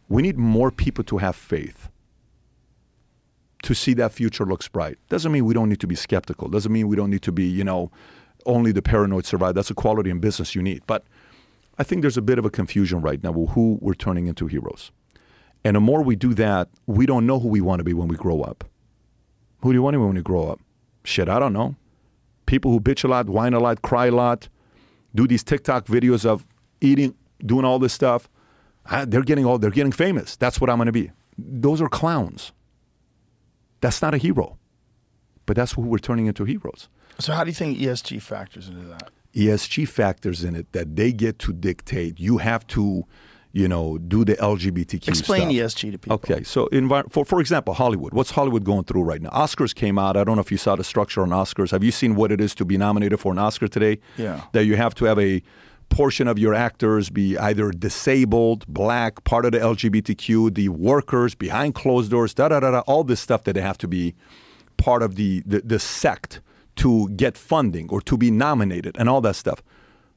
We 0.08 0.22
need 0.22 0.38
more 0.38 0.70
people 0.70 1.04
to 1.04 1.18
have 1.18 1.36
faith 1.36 1.88
to 3.62 3.74
see 3.74 3.94
that 3.94 4.12
future 4.12 4.44
looks 4.44 4.68
bright. 4.68 4.98
Doesn't 5.08 5.32
mean 5.32 5.44
we 5.44 5.54
don't 5.54 5.68
need 5.68 5.80
to 5.80 5.86
be 5.86 5.94
skeptical. 5.94 6.48
Doesn't 6.48 6.72
mean 6.72 6.88
we 6.88 6.96
don't 6.96 7.10
need 7.10 7.22
to 7.22 7.32
be, 7.32 7.44
you 7.44 7.64
know, 7.64 7.90
only 8.44 8.72
the 8.72 8.82
paranoid 8.82 9.24
survive. 9.24 9.54
That's 9.54 9.70
a 9.70 9.74
quality 9.74 10.10
in 10.10 10.18
business 10.18 10.54
you 10.54 10.62
need. 10.62 10.82
But 10.86 11.04
I 11.78 11.84
think 11.84 12.02
there's 12.02 12.16
a 12.16 12.22
bit 12.22 12.38
of 12.38 12.44
a 12.44 12.50
confusion 12.50 13.00
right 13.00 13.22
now 13.22 13.32
with 13.32 13.50
who 13.50 13.78
we're 13.80 13.94
turning 13.94 14.26
into 14.26 14.46
heroes. 14.46 14.90
And 15.64 15.76
the 15.76 15.80
more 15.80 16.02
we 16.02 16.16
do 16.16 16.34
that, 16.34 16.68
we 16.86 17.06
don't 17.06 17.24
know 17.24 17.38
who 17.38 17.48
we 17.48 17.60
want 17.60 17.80
to 17.80 17.84
be 17.84 17.94
when 17.94 18.08
we 18.08 18.16
grow 18.16 18.42
up. 18.42 18.64
Who 19.60 19.70
do 19.70 19.74
you 19.74 19.82
want 19.82 19.94
to 19.94 19.98
be 19.98 20.04
when 20.04 20.16
you 20.16 20.22
grow 20.22 20.48
up? 20.48 20.60
Shit, 21.04 21.28
I 21.28 21.38
don't 21.38 21.52
know. 21.52 21.76
People 22.46 22.72
who 22.72 22.80
bitch 22.80 23.04
a 23.04 23.08
lot, 23.08 23.28
whine 23.28 23.54
a 23.54 23.60
lot, 23.60 23.82
cry 23.82 24.06
a 24.06 24.10
lot, 24.10 24.48
do 25.14 25.28
these 25.28 25.44
TikTok 25.44 25.86
videos 25.86 26.26
of 26.26 26.44
eating, 26.80 27.14
doing 27.46 27.64
all 27.64 27.78
this 27.78 27.92
stuff. 27.92 28.28
They're 29.06 29.22
getting 29.22 29.46
all, 29.46 29.58
they're 29.58 29.70
getting 29.70 29.92
famous. 29.92 30.34
That's 30.34 30.60
what 30.60 30.68
I'm 30.68 30.78
going 30.78 30.86
to 30.86 30.92
be. 30.92 31.12
Those 31.38 31.80
are 31.80 31.88
clowns. 31.88 32.52
That's 33.82 34.00
not 34.00 34.14
a 34.14 34.16
hero. 34.16 34.56
But 35.44 35.56
that's 35.56 35.72
who 35.72 35.82
we're 35.82 35.98
turning 35.98 36.26
into 36.26 36.44
heroes. 36.44 36.88
So 37.18 37.34
how 37.34 37.44
do 37.44 37.50
you 37.50 37.54
think 37.54 37.76
ESG 37.76 38.22
factors 38.22 38.68
into 38.68 38.86
that? 38.86 39.10
ESG 39.34 39.88
factors 39.88 40.44
in 40.44 40.54
it 40.54 40.72
that 40.72 40.96
they 40.96 41.12
get 41.12 41.38
to 41.40 41.52
dictate. 41.52 42.20
You 42.20 42.38
have 42.38 42.66
to, 42.68 43.04
you 43.52 43.66
know, 43.66 43.98
do 43.98 44.24
the 44.24 44.36
LGBTQ 44.36 45.08
Explain 45.08 45.42
stuff. 45.42 45.52
ESG 45.52 45.92
to 45.92 45.98
people. 45.98 46.14
Okay, 46.14 46.42
so 46.42 46.68
for 47.10 47.24
for 47.24 47.40
example, 47.40 47.74
Hollywood. 47.74 48.14
What's 48.14 48.30
Hollywood 48.30 48.64
going 48.64 48.84
through 48.84 49.02
right 49.02 49.20
now? 49.20 49.30
Oscars 49.30 49.74
came 49.74 49.98
out. 49.98 50.16
I 50.16 50.24
don't 50.24 50.36
know 50.36 50.42
if 50.42 50.52
you 50.52 50.58
saw 50.58 50.76
the 50.76 50.84
structure 50.84 51.22
on 51.22 51.30
Oscars. 51.30 51.70
Have 51.72 51.82
you 51.82 51.90
seen 51.90 52.14
what 52.14 52.30
it 52.30 52.40
is 52.40 52.54
to 52.56 52.64
be 52.64 52.78
nominated 52.78 53.18
for 53.20 53.32
an 53.32 53.38
Oscar 53.38 53.68
today? 53.68 53.98
Yeah. 54.16 54.42
That 54.52 54.64
you 54.64 54.76
have 54.76 54.94
to 54.96 55.06
have 55.06 55.18
a 55.18 55.42
portion 55.88 56.26
of 56.28 56.38
your 56.38 56.54
actors 56.54 57.10
be 57.10 57.36
either 57.38 57.70
disabled, 57.70 58.66
black, 58.66 59.24
part 59.24 59.44
of 59.44 59.52
the 59.52 59.58
LGBTQ, 59.58 60.54
the 60.54 60.68
workers 60.70 61.34
behind 61.34 61.74
closed 61.74 62.10
doors, 62.10 62.32
da 62.34 62.48
da 62.48 62.60
da 62.60 62.70
da, 62.70 62.80
all 62.80 63.04
this 63.04 63.20
stuff 63.20 63.44
that 63.44 63.52
they 63.54 63.60
have 63.60 63.78
to 63.78 63.88
be 63.88 64.14
part 64.76 65.02
of 65.02 65.16
the, 65.16 65.42
the, 65.46 65.60
the 65.60 65.78
sect 65.78 66.40
to 66.76 67.08
get 67.10 67.36
funding 67.36 67.88
or 67.90 68.00
to 68.00 68.16
be 68.16 68.30
nominated 68.30 68.96
and 68.98 69.08
all 69.08 69.20
that 69.20 69.36
stuff. 69.36 69.62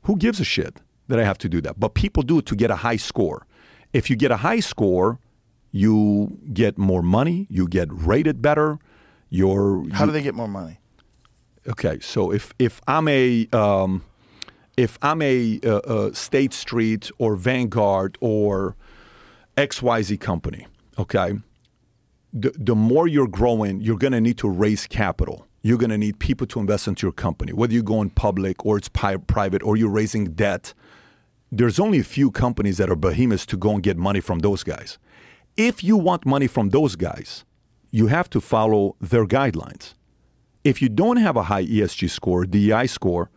Who 0.04 0.16
gives 0.18 0.40
a 0.40 0.44
shit 0.46 0.82
that 1.08 1.20
I 1.20 1.24
have 1.24 1.38
to 1.40 1.50
do 1.50 1.60
that? 1.62 1.80
But 1.80 1.94
people 1.94 2.24
do 2.24 2.40
it 2.40 2.46
to 2.48 2.56
get 2.56 2.72
a 2.72 2.78
high 2.78 2.96
score. 2.96 3.46
If 3.94 4.10
you 4.10 4.16
get 4.16 4.32
a 4.32 4.38
high 4.38 4.62
score, 4.62 5.20
you 5.72 6.38
get 6.54 6.78
more 6.78 7.02
money, 7.02 7.48
you 7.50 7.68
get 7.68 7.90
rated 7.92 8.42
better. 8.42 8.80
Your 9.30 9.84
How 9.92 10.02
you- 10.02 10.06
do 10.08 10.12
they 10.14 10.22
get 10.22 10.36
more 10.36 10.48
money? 10.48 10.80
Okay, 11.68 12.00
so 12.00 12.32
if 12.32 12.54
if 12.60 12.80
I'm 12.88 13.08
a 13.08 13.48
um, 13.52 14.04
if 14.78 14.98
I'm 15.02 15.22
a, 15.22 15.60
uh 15.66 15.78
uh 15.78 16.14
State 16.14 16.54
Street 16.54 17.12
or 17.20 17.36
Vanguard 17.36 18.18
or 18.22 18.76
XYZ 19.58 20.20
company, 20.20 20.68
okay, 21.00 21.36
the, 22.34 22.52
the 22.58 22.76
more 22.76 23.08
you're 23.08 23.28
growing, 23.28 23.82
you're 23.82 23.98
going 23.98 24.14
to 24.14 24.22
need 24.22 24.38
to 24.40 24.50
raise 24.50 24.88
capital. 24.88 25.48
You're 25.64 25.78
going 25.80 25.92
to 25.92 25.98
need 25.98 26.20
people 26.20 26.48
to 26.48 26.60
invest 26.60 26.88
into 26.88 27.08
your 27.08 27.14
company, 27.14 27.54
whether 27.54 27.74
you're 27.74 27.84
going 27.84 28.12
public 28.12 28.66
or 28.66 28.78
it's 28.78 28.90
pi- 28.90 29.18
private 29.18 29.64
or 29.64 29.78
you're 29.78 29.90
raising 29.90 30.34
debt. 30.34 30.74
There's 31.52 31.80
only 31.80 32.00
a 32.00 32.04
few 32.04 32.32
companies 32.32 32.78
that 32.78 32.90
are 32.90 32.96
behemoths 32.98 33.46
to 33.48 33.58
go 33.58 33.72
and 33.72 33.84
get 33.84 33.98
money 33.98 34.22
from 34.22 34.40
those 34.40 34.64
guys. 34.64 35.00
If 35.58 35.84
you 35.84 35.98
want 35.98 36.26
money 36.26 36.48
from 36.48 36.70
those 36.70 36.96
guys, 36.96 37.46
you 37.92 38.08
have 38.08 38.30
to 38.32 38.42
follow 38.42 38.96
their 39.02 39.26
guidelines 39.26 39.94
If 40.64 40.82
you 40.82 40.90
don't 40.90 41.18
have 41.18 41.38
a 41.38 41.44
high 41.44 41.66
ESG 41.66 42.10
score, 42.10 42.46
DEI 42.46 42.88
score, 42.88 43.32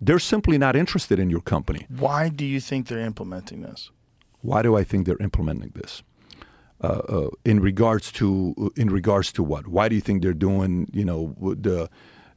they're 0.00 0.18
simply 0.18 0.58
not 0.58 0.76
interested 0.76 1.18
in 1.18 1.28
your 1.30 1.40
company. 1.40 1.86
Why 1.88 2.28
do 2.28 2.44
you 2.44 2.60
think 2.60 2.86
they're 2.88 2.98
implementing 3.06 3.62
this? 3.62 3.90
Why 4.40 4.62
do 4.62 4.76
I 4.76 4.84
think 4.84 5.06
they're 5.06 5.18
implementing 5.20 5.72
this? 5.74 6.02
Uh, 6.80 6.86
uh, 6.86 7.28
in 7.44 7.58
regards 7.58 8.12
to 8.12 8.72
in 8.76 8.88
regards 8.88 9.32
to 9.32 9.42
what? 9.42 9.66
Why 9.66 9.88
do 9.88 9.96
you 9.96 10.00
think 10.00 10.22
they're 10.22 10.32
doing? 10.32 10.88
You 10.92 11.04
know 11.04 11.34
the 11.40 11.88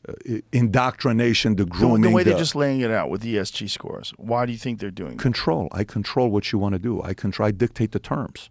uh, 0.10 0.14
indoctrination, 0.52 1.56
the 1.58 1.66
The, 1.66 1.70
grooming, 1.70 2.02
the 2.02 2.10
way 2.10 2.24
they're 2.24 2.34
the- 2.34 2.40
just 2.40 2.56
laying 2.56 2.82
it 2.82 2.90
out 2.90 3.12
with 3.12 3.22
ESG 3.24 3.70
scores. 3.70 4.14
Why 4.18 4.48
do 4.48 4.52
you 4.52 4.58
think 4.58 4.80
they're 4.80 4.90
doing 4.90 5.18
that? 5.18 5.22
control. 5.22 5.68
I 5.72 5.84
control 5.84 6.30
what 6.30 6.52
you 6.52 6.58
want 6.58 6.74
to 6.74 6.80
do. 6.80 7.04
I 7.04 7.14
control. 7.14 7.48
I 7.48 7.52
dictate 7.52 7.92
the 7.92 8.00
terms. 8.00 8.50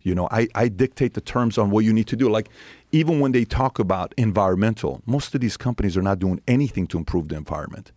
You 0.00 0.14
know, 0.14 0.28
I, 0.30 0.46
I 0.54 0.68
dictate 0.68 1.14
the 1.14 1.20
terms 1.20 1.58
on 1.58 1.70
what 1.70 1.84
you 1.84 1.92
need 1.92 2.06
to 2.06 2.16
do. 2.16 2.30
Like 2.30 2.48
even 2.92 3.18
when 3.20 3.32
they 3.32 3.44
talk 3.44 3.78
about 3.78 4.14
environmental, 4.16 5.02
most 5.04 5.34
of 5.34 5.40
these 5.40 5.56
companies 5.56 5.96
are 5.96 6.02
not 6.02 6.18
doing 6.20 6.40
anything 6.46 6.86
to 6.88 6.96
improve 6.98 7.28
the 7.28 7.36
environment. 7.36 7.90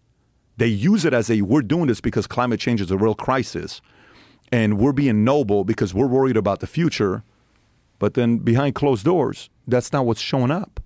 They 0.59 0.67
use 0.67 1.05
it 1.05 1.13
as 1.13 1.31
a 1.31 1.41
we're 1.41 1.61
doing 1.61 1.87
this 1.87 2.01
because 2.01 2.27
climate 2.27 2.59
change 2.59 2.81
is 2.81 2.91
a 2.91 2.97
real 2.97 3.15
crisis, 3.15 3.81
and 4.51 4.77
we're 4.77 4.91
being 4.91 5.23
noble 5.23 5.63
because 5.63 5.93
we're 5.93 6.05
worried 6.07 6.35
about 6.35 6.59
the 6.59 6.67
future. 6.67 7.23
But 7.97 8.13
then 8.15 8.39
behind 8.39 8.75
closed 8.75 9.05
doors, 9.05 9.49
that's 9.65 9.93
not 9.93 10.05
what's 10.05 10.19
showing 10.19 10.51
up. 10.51 10.81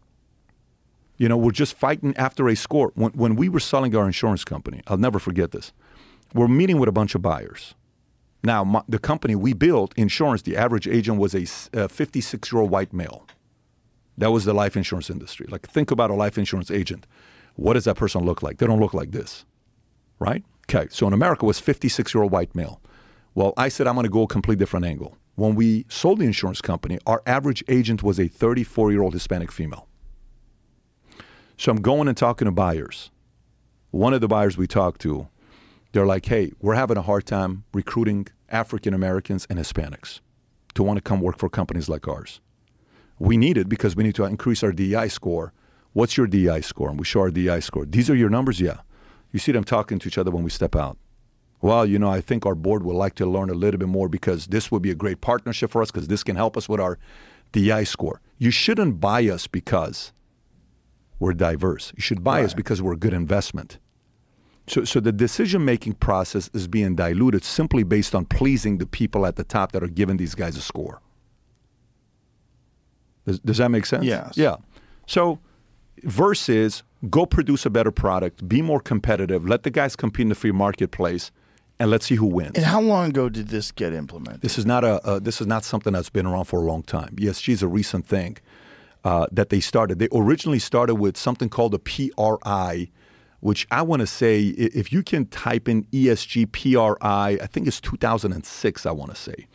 You 1.18 1.27
know, 1.27 1.38
we're 1.38 1.52
just 1.52 1.74
fighting 1.76 2.16
after 2.18 2.48
a 2.50 2.56
score. 2.56 2.92
When, 2.93 3.14
when 3.14 3.35
we 3.35 3.50
were 3.50 3.60
selling 3.60 3.95
our 3.95 4.06
insurance 4.06 4.43
company, 4.43 4.82
I'll 4.85 4.98
never 4.98 5.18
forget 5.18 5.52
this. 5.52 5.74
We're 6.35 6.48
meeting 6.48 6.77
with 6.77 6.88
a 6.88 6.92
bunch 6.92 7.16
of 7.16 7.24
buyers. 7.24 7.74
Now, 8.43 8.64
my, 8.64 8.84
the 8.88 9.00
company 9.00 9.34
we 9.34 9.53
built, 9.53 9.93
insurance, 9.98 10.43
the 10.43 10.56
average 10.56 10.88
agent 10.88 11.18
was 11.18 11.34
a 11.34 11.88
56 11.88 12.52
year 12.52 12.61
old 12.61 12.69
white 12.69 12.93
male. 12.93 13.26
That 14.19 14.32
was 14.32 14.45
the 14.45 14.53
life 14.53 14.77
insurance 14.77 15.10
industry. 15.10 15.48
Like, 15.50 15.68
think 15.68 15.90
about 15.90 16.11
a 16.11 16.14
life 16.14 16.38
insurance 16.38 16.69
agent. 16.69 17.08
What 17.56 17.74
does 17.74 17.85
that 17.85 17.95
person 17.95 18.24
look 18.24 18.43
like? 18.43 18.60
They 18.60 18.68
don't 18.68 18.80
look 18.80 18.93
like 18.93 19.11
this, 19.11 19.45
right? 20.19 20.43
Okay, 20.69 20.88
so 20.90 21.08
in 21.08 21.14
America, 21.14 21.45
was 21.45 21.59
56 21.59 22.14
year 22.14 22.24
old 22.24 22.32
white 22.32 22.56
male. 22.56 22.82
Well, 23.35 23.53
I 23.58 23.69
said 23.69 23.88
I'm 23.88 23.95
going 23.95 24.06
to 24.06 24.09
go 24.09 24.24
a 24.24 24.27
complete 24.27 24.59
different 24.59 24.85
angle. 24.85 25.17
When 25.35 25.56
we 25.56 25.85
sold 25.90 26.19
the 26.19 26.25
insurance 26.25 26.61
company, 26.61 27.00
our 27.08 27.24
average 27.25 27.64
agent 27.67 28.03
was 28.03 28.19
a 28.19 28.27
34 28.27 28.92
year 28.92 29.01
old 29.01 29.14
Hispanic 29.14 29.51
female. 29.51 29.88
So 31.58 31.72
I'm 31.72 31.82
going 31.82 32.08
and 32.08 32.17
talking 32.17 32.45
to 32.45 32.51
buyers. 32.51 33.09
One 33.92 34.14
of 34.14 34.22
the 34.22 34.27
buyers 34.27 34.58
we 34.58 34.67
talked 34.67 35.01
to, 35.01 35.27
they're 35.92 36.06
like, 36.06 36.25
hey, 36.25 36.51
we're 36.59 36.75
having 36.75 36.98
a 36.98 37.01
hard 37.01 37.25
time 37.25 37.64
recruiting 37.74 38.27
African 38.50 38.93
Americans 38.93 39.45
and 39.50 39.59
Hispanics 39.59 40.19
to 40.74 40.83
want 40.83 40.98
to 40.98 41.01
come 41.01 41.22
work 41.22 41.38
for 41.38 41.50
companies 41.50 41.90
like 41.90 42.08
ours. 42.08 42.42
We 43.19 43.38
need 43.38 43.58
it 43.58 43.69
because 43.69 43.95
we 43.95 44.03
need 44.03 44.16
to 44.16 44.25
increase 44.25 44.64
our 44.64 44.72
DEI 44.72 45.08
score. 45.08 45.53
What's 45.93 46.17
your 46.17 46.27
DEI 46.27 46.61
score? 46.61 46.90
And 46.90 47.00
we 47.00 47.06
show 47.06 47.22
our 47.22 47.32
DEI 47.32 47.59
score. 47.59 47.85
These 47.85 48.09
are 48.09 48.16
your 48.16 48.30
numbers? 48.30 48.59
Yeah. 48.59 48.80
You 49.34 49.40
see 49.40 49.52
them 49.52 49.66
talking 49.66 50.00
to 50.00 50.08
each 50.08 50.18
other 50.18 50.32
when 50.32 50.44
we 50.44 50.50
step 50.50 50.76
out. 50.76 50.98
Well, 51.62 51.86
you 51.86 51.98
know, 51.98 52.10
I 52.10 52.22
think 52.22 52.45
our 52.45 52.56
board 52.56 52.84
would 52.84 52.95
like 52.95 53.16
to 53.16 53.26
learn 53.26 53.50
a 53.50 53.53
little 53.53 53.80
bit 53.80 53.88
more 53.88 54.08
because 54.08 54.48
this 54.48 54.72
would 54.72 54.82
be 54.82 54.92
a 54.92 54.95
great 54.95 55.22
partnership 55.22 55.72
for 55.72 55.82
us 55.82 55.92
because 55.92 56.08
this 56.08 56.24
can 56.24 56.36
help 56.36 56.56
us 56.56 56.70
with 56.70 56.80
our 56.80 57.00
DI 57.52 57.84
score. 57.86 58.22
You 58.38 58.52
shouldn't 58.52 59.00
buy 59.00 59.28
us 59.28 59.48
because 59.48 60.14
we're 61.20 61.34
diverse. 61.34 61.94
You 61.95 62.02
should 62.02 62.24
buy 62.24 62.44
us 62.44 62.53
because 62.53 62.82
we're 62.82 62.94
a 62.94 62.98
good 62.98 63.14
investment. 63.14 63.80
So, 64.68 64.84
so 64.84 65.00
the 65.00 65.12
decision 65.12 65.66
making 65.66 65.94
process 65.94 66.50
is 66.53 66.68
being 66.68 66.95
diluted 66.95 67.44
simply 67.44 67.84
based 67.84 68.14
on 68.14 68.26
pleasing 68.26 68.78
the 68.78 68.86
people 68.86 69.26
at 69.26 69.36
the 69.36 69.44
top 69.44 69.72
that 69.74 69.84
are 69.84 69.88
giving 69.88 70.18
these 70.18 70.36
guys 70.36 70.56
a 70.58 70.62
score. 70.62 71.02
Does, 73.26 73.40
does 73.40 73.58
that 73.58 73.70
make 73.70 73.86
sense? 73.86 74.06
Yes. 74.06 74.34
Yeah. 74.36 74.58
So, 75.08 75.40
versus 76.03 76.84
go 77.10 77.26
produce 77.26 77.66
a 77.66 77.70
better 77.70 77.92
product, 77.92 78.48
be 78.48 78.62
more 78.62 78.80
competitive, 78.80 79.48
let 79.48 79.64
the 79.64 79.70
guys 79.70 79.96
compete 79.96 80.24
in 80.24 80.30
the 80.30 80.36
free 80.36 80.52
marketplace, 80.52 81.32
and 81.80 81.90
let's 81.90 82.06
see 82.06 82.16
who 82.16 82.26
wins. 82.26 82.52
And 82.56 82.66
how 82.66 82.82
long 82.82 83.10
ago 83.10 83.30
did 83.30 83.50
this 83.50 83.72
get 83.72 83.94
implemented? 83.94 84.42
This 84.42 84.58
is 84.58 84.66
not 84.66 84.84
a 84.84 85.06
uh, 85.06 85.20
this 85.20 85.42
is 85.42 85.48
not 85.48 85.64
something 85.64 85.94
that's 85.94 86.10
been 86.10 86.26
around 86.26 86.46
for 86.46 86.62
a 86.62 86.66
long 86.66 86.84
time. 86.84 87.16
ESG 87.16 87.50
is 87.50 87.64
a 87.64 87.68
recent 87.68 88.06
thing 88.06 88.38
uh, 89.04 89.28
that 89.32 89.50
they 89.50 89.60
started. 89.60 90.00
They 90.00 90.08
originally 90.14 90.60
started 90.60 90.96
with 90.96 91.18
something 91.18 91.50
called 91.50 91.74
a 91.74 91.80
PRI, 91.80 92.90
which 93.42 93.68
I 93.72 93.82
want 93.82 94.00
to 94.02 94.08
say 94.08 94.42
if 94.42 94.94
you 94.94 95.04
can 95.04 95.26
type 95.26 95.68
in 95.68 95.84
ESG 95.86 96.52
PRI, 96.52 97.38
I 97.42 97.48
think 97.48 97.68
it's 97.68 97.82
2006. 97.82 98.86
I 98.86 98.92
want 98.92 99.12
to 99.12 99.18
say 99.18 99.48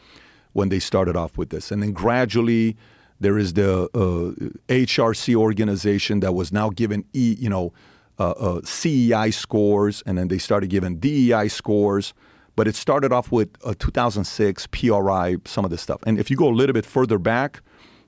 when 0.53 0.69
they 0.69 0.81
started 0.81 1.17
off 1.17 1.39
with 1.39 1.51
this, 1.51 1.71
and 1.71 1.83
then 1.83 1.93
gradually 1.93 2.77
there 3.21 3.39
is 3.39 3.55
the 3.55 3.85
uh, 3.95 4.73
HRC 4.73 5.35
organization 5.35 6.21
that 6.21 6.35
was 6.35 6.53
now 6.53 6.71
given 6.71 7.05
E, 7.13 7.37
you 7.39 7.49
know, 7.49 7.73
uh, 8.19 8.31
uh, 8.31 8.61
CEI 8.65 9.31
scores, 9.31 10.03
and 10.07 10.19
then 10.19 10.29
they 10.29 10.39
started 10.39 10.71
giving 10.71 10.99
DEI 10.99 11.49
scores. 11.49 12.15
But 12.57 12.67
it 12.67 12.75
started 12.75 13.13
off 13.13 13.31
with 13.31 13.51
uh, 13.65 13.75
2006 13.79 14.67
PRI, 14.69 15.37
some 15.45 15.65
of 15.65 15.71
this 15.71 15.81
stuff. 15.81 16.01
And 16.07 16.19
if 16.19 16.29
you 16.29 16.37
go 16.37 16.49
a 16.49 16.55
little 16.55 16.73
bit 16.73 16.85
further 16.85 17.19
back, 17.19 17.61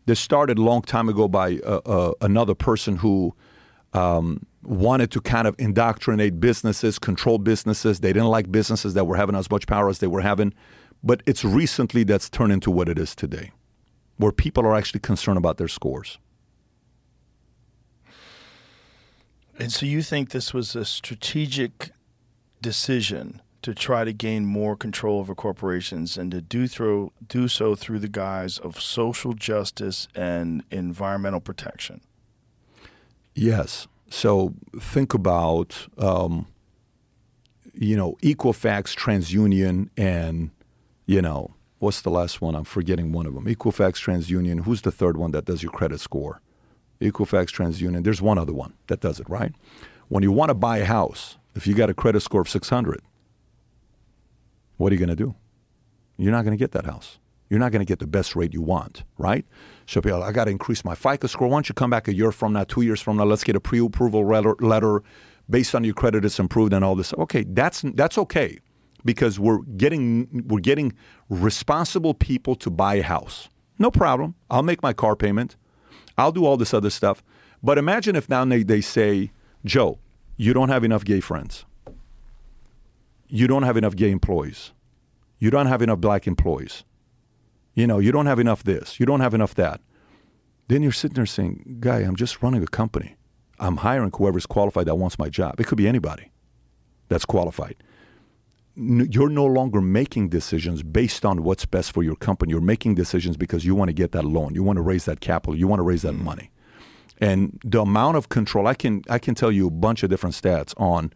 this 0.06 0.18
started 0.18 0.58
a 0.58 0.62
long 0.62 0.82
time 0.82 1.08
ago 1.08 1.28
by 1.28 1.58
uh, 1.58 2.12
another 2.20 2.56
person 2.56 2.96
who 2.96 3.32
um, 3.92 4.44
wanted 4.62 5.10
to 5.12 5.20
kind 5.20 5.46
of 5.46 5.54
indoctrinate 5.58 6.40
businesses, 6.40 6.98
control 6.98 7.38
businesses. 7.38 8.00
They 8.00 8.12
didn't 8.12 8.28
like 8.28 8.50
businesses 8.50 8.94
that 8.94 9.04
were 9.04 9.16
having 9.16 9.36
as 9.36 9.50
much 9.50 9.66
power 9.66 9.88
as 9.88 9.98
they 10.00 10.06
were 10.06 10.20
having. 10.20 10.52
But 11.02 11.22
it's 11.26 11.44
recently 11.44 12.04
that's 12.04 12.28
turned 12.28 12.52
into 12.52 12.70
what 12.70 12.88
it 12.88 12.98
is 12.98 13.14
today, 13.14 13.52
where 14.20 14.32
people 14.32 14.66
are 14.66 14.76
actually 14.76 15.00
concerned 15.00 15.38
about 15.38 15.56
their 15.56 15.68
scores. 15.68 16.18
And 19.58 19.72
so 19.72 19.86
you 19.86 20.02
think 20.02 20.30
this 20.30 20.54
was 20.54 20.76
a 20.76 20.84
strategic 20.84 21.90
decision 22.62 23.40
to 23.62 23.74
try 23.74 24.04
to 24.04 24.12
gain 24.12 24.46
more 24.46 24.76
control 24.76 25.20
over 25.20 25.34
corporations 25.34 26.16
and 26.16 26.30
to 26.30 26.40
do 26.40 26.66
through 26.66 27.12
do 27.26 27.46
so 27.48 27.74
through 27.74 27.98
the 27.98 28.08
guise 28.08 28.58
of 28.58 28.80
social 28.80 29.32
justice 29.34 30.08
and 30.14 30.62
environmental 30.70 31.40
protection. 31.40 32.00
Yes. 33.34 33.86
So 34.08 34.54
think 34.78 35.14
about, 35.14 35.86
um, 35.98 36.46
you 37.74 37.96
know, 37.96 38.16
Equifax, 38.22 38.96
TransUnion, 38.96 39.88
and, 39.96 40.50
you 41.06 41.22
know, 41.22 41.54
what's 41.80 42.02
the 42.02 42.10
last 42.10 42.40
one? 42.40 42.54
I'm 42.54 42.64
forgetting 42.64 43.10
one 43.10 43.26
of 43.26 43.34
them. 43.34 43.46
Equifax, 43.46 43.94
TransUnion. 43.94 44.64
Who's 44.64 44.82
the 44.82 44.92
third 44.92 45.16
one 45.16 45.32
that 45.32 45.46
does 45.46 45.62
your 45.62 45.72
credit 45.72 45.98
score? 45.98 46.40
Equifax, 47.00 47.46
TransUnion. 47.46 48.04
There's 48.04 48.22
one 48.22 48.38
other 48.38 48.52
one 48.52 48.74
that 48.86 49.00
does 49.00 49.18
it, 49.18 49.28
right? 49.28 49.52
When 50.08 50.22
you 50.22 50.30
want 50.30 50.50
to 50.50 50.54
buy 50.54 50.78
a 50.78 50.84
house, 50.84 51.38
if 51.54 51.66
you 51.66 51.74
got 51.74 51.90
a 51.90 51.94
credit 51.94 52.20
score 52.20 52.42
of 52.42 52.48
600, 52.48 53.00
what 54.76 54.92
are 54.92 54.94
you 54.94 54.98
going 54.98 55.08
to 55.08 55.16
do? 55.16 55.34
You're 56.18 56.32
not 56.32 56.44
going 56.44 56.56
to 56.56 56.62
get 56.62 56.72
that 56.72 56.84
house. 56.84 57.18
You're 57.48 57.58
not 57.58 57.72
going 57.72 57.80
to 57.80 57.86
get 57.86 57.98
the 57.98 58.06
best 58.06 58.36
rate 58.36 58.54
you 58.54 58.62
want, 58.62 59.02
right? 59.18 59.44
So 59.86 60.00
people, 60.00 60.22
oh, 60.22 60.26
I 60.26 60.30
got 60.32 60.44
to 60.44 60.50
increase 60.50 60.84
my 60.84 60.94
FICO 60.94 61.26
score. 61.26 61.48
Why 61.48 61.56
don't 61.56 61.68
you 61.68 61.74
come 61.74 61.90
back 61.90 62.06
a 62.06 62.14
year 62.14 62.30
from 62.30 62.52
now, 62.52 62.64
two 62.64 62.82
years 62.82 63.00
from 63.00 63.16
now? 63.16 63.24
Let's 63.24 63.42
get 63.42 63.56
a 63.56 63.60
pre-approval 63.60 64.24
letter, 64.24 64.54
letter 64.60 65.02
based 65.48 65.74
on 65.74 65.82
your 65.82 65.94
credit 65.94 66.24
is 66.24 66.38
improved 66.38 66.72
and 66.72 66.84
all 66.84 66.94
this. 66.94 67.12
Okay, 67.14 67.44
that's 67.44 67.82
that's 67.94 68.18
okay 68.18 68.60
because 69.04 69.38
we're 69.38 69.62
getting 69.62 70.44
we're 70.48 70.60
getting 70.60 70.92
responsible 71.28 72.14
people 72.14 72.54
to 72.56 72.70
buy 72.70 72.96
a 72.96 73.02
house. 73.02 73.48
No 73.78 73.90
problem. 73.90 74.34
I'll 74.50 74.62
make 74.62 74.82
my 74.82 74.92
car 74.92 75.16
payment. 75.16 75.56
I'll 76.18 76.32
do 76.32 76.44
all 76.44 76.56
this 76.56 76.74
other 76.74 76.90
stuff. 76.90 77.22
But 77.62 77.78
imagine 77.78 78.16
if 78.16 78.28
now 78.28 78.44
they, 78.44 78.62
they 78.62 78.80
say, 78.80 79.30
Joe, 79.64 79.98
you 80.36 80.52
don't 80.52 80.68
have 80.68 80.84
enough 80.84 81.04
gay 81.04 81.20
friends. 81.20 81.64
You 83.28 83.46
don't 83.46 83.62
have 83.62 83.76
enough 83.76 83.94
gay 83.94 84.10
employees. 84.10 84.72
You 85.38 85.50
don't 85.50 85.66
have 85.66 85.82
enough 85.82 85.98
black 85.98 86.26
employees. 86.26 86.84
You 87.74 87.86
know, 87.86 87.98
you 87.98 88.12
don't 88.12 88.26
have 88.26 88.38
enough 88.38 88.64
this. 88.64 88.98
You 88.98 89.06
don't 89.06 89.20
have 89.20 89.34
enough 89.34 89.54
that. 89.54 89.80
Then 90.68 90.82
you're 90.82 90.92
sitting 90.92 91.14
there 91.14 91.26
saying, 91.26 91.78
Guy, 91.80 92.00
I'm 92.00 92.16
just 92.16 92.42
running 92.42 92.62
a 92.62 92.66
company. 92.66 93.16
I'm 93.58 93.78
hiring 93.78 94.10
whoever's 94.14 94.46
qualified 94.46 94.86
that 94.86 94.96
wants 94.96 95.18
my 95.18 95.28
job. 95.28 95.60
It 95.60 95.66
could 95.66 95.78
be 95.78 95.88
anybody 95.88 96.32
that's 97.08 97.24
qualified. 97.24 97.76
You're 98.80 99.28
no 99.28 99.44
longer 99.44 99.80
making 99.80 100.30
decisions 100.30 100.82
based 100.82 101.24
on 101.24 101.42
what's 101.42 101.66
best 101.66 101.92
for 101.92 102.02
your 102.02 102.16
company. 102.16 102.52
You're 102.52 102.62
making 102.62 102.94
decisions 102.94 103.36
because 103.36 103.64
you 103.64 103.74
want 103.74 103.90
to 103.90 103.92
get 103.92 104.12
that 104.12 104.24
loan. 104.24 104.54
You 104.54 104.62
want 104.62 104.78
to 104.78 104.82
raise 104.82 105.04
that 105.04 105.20
capital. 105.20 105.54
You 105.54 105.68
want 105.68 105.80
to 105.80 105.84
raise 105.84 106.02
that 106.02 106.14
money. 106.14 106.50
And 107.18 107.60
the 107.62 107.82
amount 107.82 108.16
of 108.16 108.30
control, 108.30 108.66
I 108.66 108.74
can, 108.74 109.02
I 109.10 109.18
can 109.18 109.34
tell 109.34 109.52
you 109.52 109.66
a 109.66 109.70
bunch 109.70 110.02
of 110.02 110.08
different 110.08 110.34
stats 110.34 110.72
on 110.78 111.12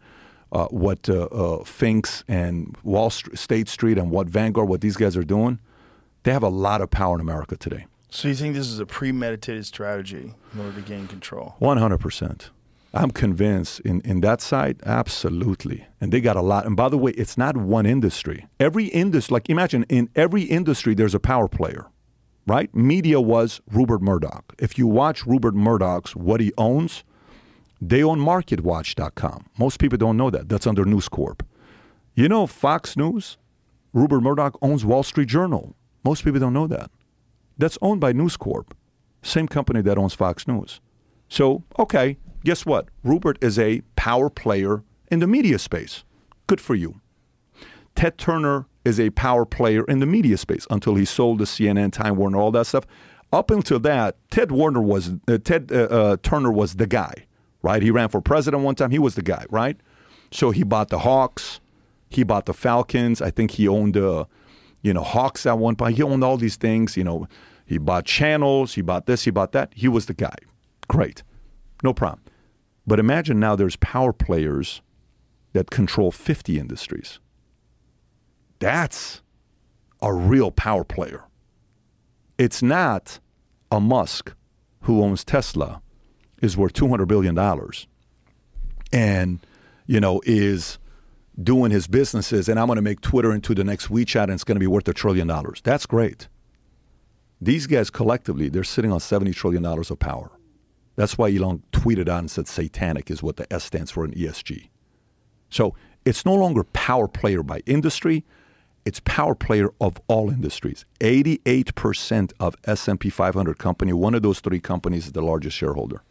uh, 0.51 0.67
what 0.67 1.09
uh, 1.09 1.23
uh, 1.23 1.63
Finks 1.63 2.23
and 2.27 2.77
Wall 2.83 3.09
Street, 3.09 3.37
State 3.37 3.67
Street 3.67 3.97
and 3.97 4.11
what 4.11 4.27
Vanguard, 4.27 4.69
what 4.69 4.81
these 4.81 4.95
guys 4.95 5.17
are 5.17 5.23
doing. 5.23 5.57
They 6.21 6.31
have 6.31 6.43
a 6.43 6.49
lot 6.49 6.81
of 6.81 6.91
power 6.91 7.15
in 7.15 7.21
America 7.21 7.57
today. 7.57 7.87
So 8.09 8.27
you 8.27 8.35
think 8.35 8.55
this 8.55 8.67
is 8.67 8.79
a 8.79 8.85
premeditated 8.85 9.65
strategy 9.65 10.33
in 10.53 10.59
order 10.59 10.73
to 10.73 10.81
gain 10.81 11.07
control? 11.07 11.55
One 11.59 11.77
hundred 11.77 11.97
percent. 11.97 12.51
I'm 12.95 13.11
convinced 13.11 13.81
in, 13.81 14.01
in 14.01 14.21
that 14.21 14.41
side, 14.41 14.79
absolutely. 14.85 15.85
And 16.01 16.11
they 16.13 16.21
got 16.21 16.37
a 16.37 16.41
lot. 16.41 16.65
And 16.65 16.77
by 16.77 16.89
the 16.89 16.97
way, 16.97 17.11
it's 17.11 17.37
not 17.37 17.57
one 17.57 17.85
industry. 17.85 18.47
Every 18.59 18.85
industry, 18.85 19.33
like 19.33 19.49
imagine 19.49 19.83
in 19.89 20.09
every 20.15 20.43
industry, 20.43 20.95
there's 20.95 21.15
a 21.15 21.19
power 21.19 21.47
player, 21.49 21.87
right? 22.47 22.73
Media 22.75 23.21
was 23.21 23.61
Rupert 23.71 24.01
Murdoch. 24.01 24.55
If 24.59 24.77
you 24.77 24.87
watch 24.87 25.25
Rupert 25.25 25.55
Murdoch's 25.55 26.15
what 26.15 26.39
he 26.41 26.53
owns, 26.57 27.03
They 27.81 28.03
own 28.03 28.19
MarketWatch.com. 28.19 29.45
Most 29.57 29.79
people 29.79 29.97
don't 29.97 30.17
know 30.17 30.29
that. 30.29 30.49
That's 30.49 30.65
under 30.67 30.85
News 30.85 31.09
Corp. 31.09 31.45
You 32.15 32.29
know, 32.29 32.47
Fox 32.47 32.95
News, 32.97 33.37
Rupert 33.93 34.21
Murdoch 34.23 34.57
owns 34.61 34.85
Wall 34.85 35.03
Street 35.03 35.27
Journal. 35.29 35.75
Most 36.03 36.23
people 36.23 36.39
don't 36.39 36.53
know 36.53 36.67
that. 36.67 36.89
That's 37.57 37.77
owned 37.81 38.01
by 38.01 38.13
News 38.13 38.37
Corp, 38.37 38.75
same 39.21 39.47
company 39.47 39.81
that 39.81 39.97
owns 39.97 40.13
Fox 40.13 40.47
News. 40.47 40.79
So, 41.29 41.63
okay, 41.77 42.17
guess 42.45 42.65
what? 42.65 42.87
Rupert 43.03 43.37
is 43.41 43.59
a 43.59 43.81
power 43.95 44.29
player 44.29 44.83
in 45.11 45.19
the 45.19 45.27
media 45.27 45.59
space. 45.59 46.03
Good 46.47 46.61
for 46.61 46.75
you. 46.75 47.01
Ted 47.95 48.17
Turner 48.17 48.67
is 48.85 48.99
a 48.99 49.09
power 49.11 49.45
player 49.45 49.83
in 49.85 49.99
the 49.99 50.05
media 50.05 50.37
space 50.37 50.67
until 50.69 50.95
he 50.95 51.05
sold 51.05 51.39
the 51.39 51.45
CNN, 51.45 51.91
Time 51.91 52.15
Warner, 52.17 52.37
all 52.37 52.51
that 52.51 52.67
stuff. 52.67 52.85
Up 53.33 53.49
until 53.49 53.79
that, 53.79 54.15
Ted 54.29 54.51
Warner 54.51 54.81
was 54.81 55.13
uh, 55.27 55.39
Ted 55.43 55.71
uh, 55.71 55.85
uh, 55.85 56.17
Turner 56.21 56.51
was 56.51 56.75
the 56.75 56.85
guy, 56.85 57.25
right? 57.63 57.81
He 57.81 57.89
ran 57.89 58.09
for 58.09 58.21
president 58.21 58.63
one 58.63 58.75
time. 58.75 58.91
He 58.91 58.99
was 58.99 59.15
the 59.15 59.23
guy, 59.23 59.45
right? 59.49 59.77
So 60.31 60.51
he 60.51 60.63
bought 60.63 60.89
the 60.89 60.99
Hawks, 60.99 61.59
he 62.09 62.23
bought 62.23 62.45
the 62.45 62.53
Falcons. 62.53 63.21
I 63.21 63.31
think 63.31 63.51
he 63.51 63.67
owned 63.67 63.97
uh, 63.97 64.25
you 64.83 64.93
know 64.93 65.03
Hawks 65.03 65.45
at 65.45 65.57
one 65.57 65.75
point. 65.75 65.97
He 65.97 66.03
owned 66.03 66.23
all 66.23 66.37
these 66.37 66.55
things. 66.55 66.95
You 66.95 67.03
know, 67.03 67.27
he 67.65 67.79
bought 67.79 68.05
channels, 68.05 68.75
he 68.75 68.81
bought 68.81 69.07
this, 69.07 69.23
he 69.23 69.31
bought 69.31 69.51
that. 69.53 69.71
He 69.75 69.87
was 69.87 70.05
the 70.05 70.13
guy. 70.13 70.35
Great, 70.87 71.23
no 71.83 71.93
problem. 71.93 72.21
But 72.87 72.99
imagine 72.99 73.39
now 73.39 73.55
there's 73.55 73.75
power 73.77 74.13
players 74.13 74.81
that 75.53 75.71
control 75.71 76.11
50 76.11 76.59
industries. 76.59 77.19
That's 78.59 79.21
a 80.01 80.13
real 80.13 80.51
power 80.51 80.83
player. 80.83 81.23
It's 82.37 82.61
not 82.61 83.19
a 83.71 83.79
Musk 83.79 84.33
who 84.81 85.01
owns 85.01 85.23
Tesla 85.23 85.81
is 86.41 86.55
worth 86.55 86.73
$200 86.73 87.07
billion 87.07 87.37
and, 88.91 89.39
you 89.87 89.99
know, 89.99 90.21
is 90.25 90.77
doing 91.41 91.71
his 91.71 91.87
businesses 91.87 92.47
and 92.47 92.59
I'm 92.59 92.67
going 92.67 92.75
to 92.75 92.81
make 92.81 93.01
Twitter 93.01 93.33
into 93.33 93.55
the 93.55 93.63
next 93.63 93.87
WeChat 93.87 94.23
and 94.23 94.33
it's 94.33 94.43
going 94.43 94.57
to 94.57 94.59
be 94.59 94.67
worth 94.67 94.87
a 94.87 94.93
trillion 94.93 95.27
dollars. 95.27 95.61
That's 95.63 95.85
great. 95.85 96.27
These 97.41 97.67
guys 97.67 97.89
collectively, 97.89 98.49
they're 98.49 98.63
sitting 98.63 98.91
on 98.91 98.99
$70 98.99 99.33
trillion 99.33 99.65
of 99.65 99.99
power. 99.99 100.31
That's 100.95 101.17
why 101.17 101.33
Elon 101.33 101.63
tweeted 101.71 102.07
out 102.07 102.19
and 102.19 102.31
said 102.31 102.47
satanic 102.47 103.11
is 103.11 103.21
what 103.21 103.37
the 103.37 103.51
S 103.51 103.63
stands 103.65 103.91
for 103.91 104.05
in 104.05 104.11
ESG. 104.11 104.69
So 105.49 105.75
it's 106.05 106.25
no 106.25 106.33
longer 106.33 106.63
power 106.63 107.07
player 107.07 107.43
by 107.43 107.61
industry 107.65 108.23
it's 108.85 109.01
power 109.03 109.33
player 109.33 109.69
of 109.81 109.99
all 110.07 110.29
industries. 110.29 110.85
88% 110.99 112.31
of 112.39 112.55
S&P 112.65 113.09
500 113.09 113.57
company, 113.57 113.93
one 113.93 114.13
of 114.13 114.21
those 114.21 114.39
three 114.39 114.59
companies 114.59 115.07
is 115.07 115.11
the 115.11 115.23
largest 115.23 115.57
shareholder. 115.57 116.03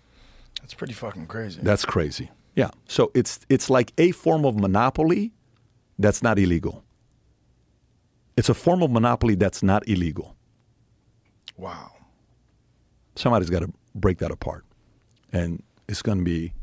That's 0.60 0.74
pretty 0.74 0.92
fucking 0.92 1.26
crazy. 1.26 1.60
That's 1.62 1.84
crazy. 1.84 2.30
Yeah. 2.56 2.70
So 2.88 3.12
it's 3.14 3.40
it's 3.48 3.68
like 3.68 3.92
a 3.98 4.12
form 4.12 4.44
of 4.44 4.58
monopoly 4.58 5.32
that's 5.98 6.22
not 6.22 6.38
illegal. 6.38 6.82
It's 8.36 8.48
a 8.48 8.54
form 8.54 8.82
of 8.82 8.90
monopoly 8.90 9.34
that's 9.34 9.62
not 9.62 9.86
illegal. 9.88 10.34
Wow. 11.56 11.92
Somebody's 13.14 13.50
got 13.50 13.60
to 13.60 13.72
break 13.94 14.18
that 14.18 14.30
apart. 14.30 14.64
And 15.34 15.64
it's 15.88 16.00
going 16.00 16.18
to 16.18 16.24
be 16.24 16.54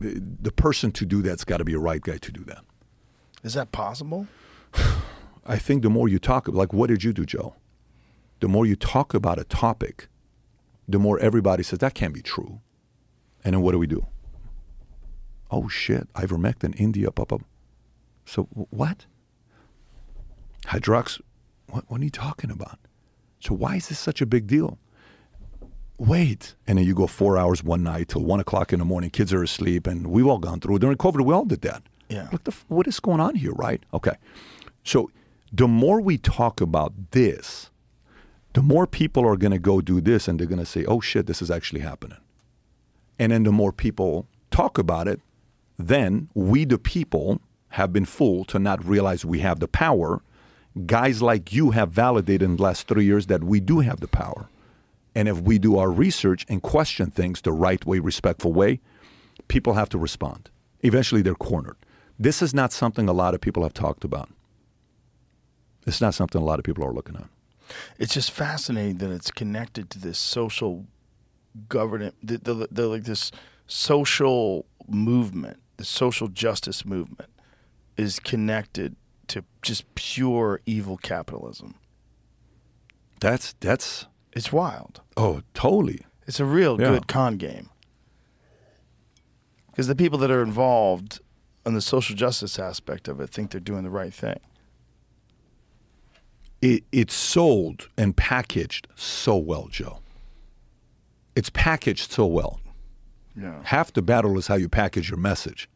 the, 0.00 0.22
the 0.42 0.52
person 0.52 0.92
to 0.92 1.06
do 1.06 1.22
that's 1.22 1.44
got 1.44 1.56
to 1.56 1.64
be 1.64 1.72
a 1.72 1.78
right 1.78 2.00
guy 2.00 2.18
to 2.18 2.30
do 2.30 2.44
that. 2.44 2.62
Is 3.42 3.54
that 3.54 3.72
possible? 3.72 4.28
I 5.46 5.56
think 5.56 5.82
the 5.82 5.88
more 5.90 6.08
you 6.08 6.18
talk, 6.18 6.46
like 6.46 6.74
what 6.74 6.88
did 6.88 7.02
you 7.02 7.14
do, 7.14 7.24
Joe? 7.24 7.56
The 8.40 8.48
more 8.48 8.66
you 8.66 8.76
talk 8.76 9.14
about 9.14 9.38
a 9.38 9.44
topic, 9.44 10.08
the 10.86 10.98
more 10.98 11.18
everybody 11.18 11.62
says 11.62 11.78
that 11.78 11.94
can't 11.94 12.12
be 12.12 12.22
true. 12.22 12.60
And 13.44 13.54
then 13.54 13.62
what 13.62 13.72
do 13.72 13.78
we 13.78 13.86
do? 13.86 14.06
Oh 15.50 15.68
shit, 15.68 16.12
ivermectin, 16.12 16.78
India, 16.78 17.10
pop 17.10 17.32
up. 17.32 17.40
So 18.26 18.44
what? 18.52 19.06
Hydrox, 20.66 21.20
what, 21.68 21.84
what 21.88 22.02
are 22.02 22.04
you 22.04 22.10
talking 22.10 22.50
about? 22.50 22.78
So 23.40 23.54
why 23.54 23.76
is 23.76 23.88
this 23.88 23.98
such 23.98 24.20
a 24.20 24.26
big 24.26 24.46
deal? 24.46 24.78
Wait, 26.00 26.54
and 26.66 26.78
then 26.78 26.86
you 26.86 26.94
go 26.94 27.06
four 27.06 27.36
hours 27.36 27.62
one 27.62 27.82
night 27.82 28.08
till 28.08 28.22
one 28.22 28.40
o'clock 28.40 28.72
in 28.72 28.78
the 28.78 28.86
morning. 28.86 29.10
Kids 29.10 29.34
are 29.34 29.42
asleep, 29.42 29.86
and 29.86 30.06
we've 30.06 30.26
all 30.26 30.38
gone 30.38 30.58
through 30.58 30.78
during 30.78 30.96
COVID. 30.96 31.26
We 31.26 31.34
all 31.34 31.44
did 31.44 31.60
that. 31.60 31.82
Yeah. 32.08 32.28
What, 32.30 32.44
the, 32.44 32.54
what 32.68 32.88
is 32.88 32.98
going 33.00 33.20
on 33.20 33.34
here, 33.34 33.52
right? 33.52 33.82
Okay. 33.92 34.16
So 34.82 35.10
the 35.52 35.68
more 35.68 36.00
we 36.00 36.16
talk 36.16 36.62
about 36.62 36.94
this, 37.10 37.68
the 38.54 38.62
more 38.62 38.86
people 38.86 39.26
are 39.26 39.36
going 39.36 39.52
to 39.52 39.58
go 39.58 39.82
do 39.82 40.00
this 40.00 40.26
and 40.26 40.40
they're 40.40 40.46
going 40.46 40.58
to 40.58 40.64
say, 40.64 40.86
oh 40.86 41.00
shit, 41.00 41.26
this 41.26 41.42
is 41.42 41.50
actually 41.50 41.80
happening. 41.82 42.18
And 43.18 43.30
then 43.30 43.42
the 43.42 43.52
more 43.52 43.70
people 43.70 44.26
talk 44.50 44.78
about 44.78 45.06
it, 45.06 45.20
then 45.78 46.30
we, 46.32 46.64
the 46.64 46.78
people, 46.78 47.42
have 47.74 47.92
been 47.92 48.06
fooled 48.06 48.48
to 48.48 48.58
not 48.58 48.82
realize 48.84 49.24
we 49.24 49.40
have 49.40 49.60
the 49.60 49.68
power. 49.68 50.22
Guys 50.86 51.20
like 51.20 51.52
you 51.52 51.72
have 51.72 51.92
validated 51.92 52.42
in 52.42 52.56
the 52.56 52.62
last 52.62 52.88
three 52.88 53.04
years 53.04 53.26
that 53.26 53.44
we 53.44 53.60
do 53.60 53.80
have 53.80 54.00
the 54.00 54.08
power. 54.08 54.48
And 55.14 55.28
if 55.28 55.40
we 55.40 55.58
do 55.58 55.78
our 55.78 55.90
research 55.90 56.46
and 56.48 56.62
question 56.62 57.10
things 57.10 57.40
the 57.42 57.52
right 57.52 57.84
way, 57.84 57.98
respectful 57.98 58.52
way, 58.52 58.80
people 59.48 59.74
have 59.74 59.88
to 59.90 59.98
respond. 59.98 60.50
Eventually, 60.80 61.22
they're 61.22 61.34
cornered. 61.34 61.76
This 62.18 62.42
is 62.42 62.54
not 62.54 62.72
something 62.72 63.08
a 63.08 63.12
lot 63.12 63.34
of 63.34 63.40
people 63.40 63.62
have 63.62 63.74
talked 63.74 64.04
about. 64.04 64.28
It's 65.86 66.00
not 66.00 66.14
something 66.14 66.40
a 66.40 66.44
lot 66.44 66.58
of 66.58 66.64
people 66.64 66.84
are 66.84 66.92
looking 66.92 67.16
at. 67.16 67.28
It's 67.98 68.14
just 68.14 68.30
fascinating 68.30 68.98
that 68.98 69.10
it's 69.10 69.30
connected 69.30 69.90
to 69.90 69.98
this 69.98 70.18
social 70.18 70.86
governance, 71.68 72.14
the, 72.22 72.38
the, 72.38 72.68
the, 72.70 72.88
like 72.88 73.04
this 73.04 73.32
social 73.66 74.66
movement, 74.88 75.58
the 75.76 75.84
social 75.84 76.28
justice 76.28 76.84
movement 76.84 77.30
is 77.96 78.18
connected 78.18 78.96
to 79.28 79.44
just 79.62 79.94
pure 79.94 80.60
evil 80.66 80.96
capitalism. 80.96 81.74
That's 83.20 83.54
that's 83.60 84.06
it's 84.32 84.52
wild. 84.52 85.00
Oh, 85.16 85.42
totally. 85.54 86.04
It's 86.26 86.40
a 86.40 86.44
real 86.44 86.80
Yeah. 86.80 86.88
good 86.90 87.08
con 87.08 87.36
game. 87.36 87.68
Because 89.70 89.86
the 89.86 89.94
people 89.96 90.18
that 90.18 90.30
are 90.30 90.42
involved 90.42 91.20
in 91.66 91.74
the 91.74 91.80
social 91.80 92.14
justice 92.16 92.58
aspect 92.58 93.08
of 93.08 93.20
it 93.20 93.30
think 93.30 93.50
they're 93.50 93.60
doing 93.60 93.82
the 93.84 93.90
right 93.90 94.12
thing. 94.14 94.38
it, 96.62 96.84
it's 96.92 97.14
sold 97.14 97.88
and 97.96 98.14
packaged 98.14 98.86
so 98.94 99.34
well, 99.34 99.68
Joe. 99.68 100.00
It's 101.34 101.48
packaged 101.48 102.12
so 102.12 102.26
well. 102.26 102.60
Yeah. 103.34 103.60
Half 103.64 103.94
the 103.94 104.02
battle 104.02 104.36
is 104.36 104.48
how 104.48 104.56
you 104.56 104.68
package 104.68 105.08
your 105.08 105.18
message, 105.18 105.70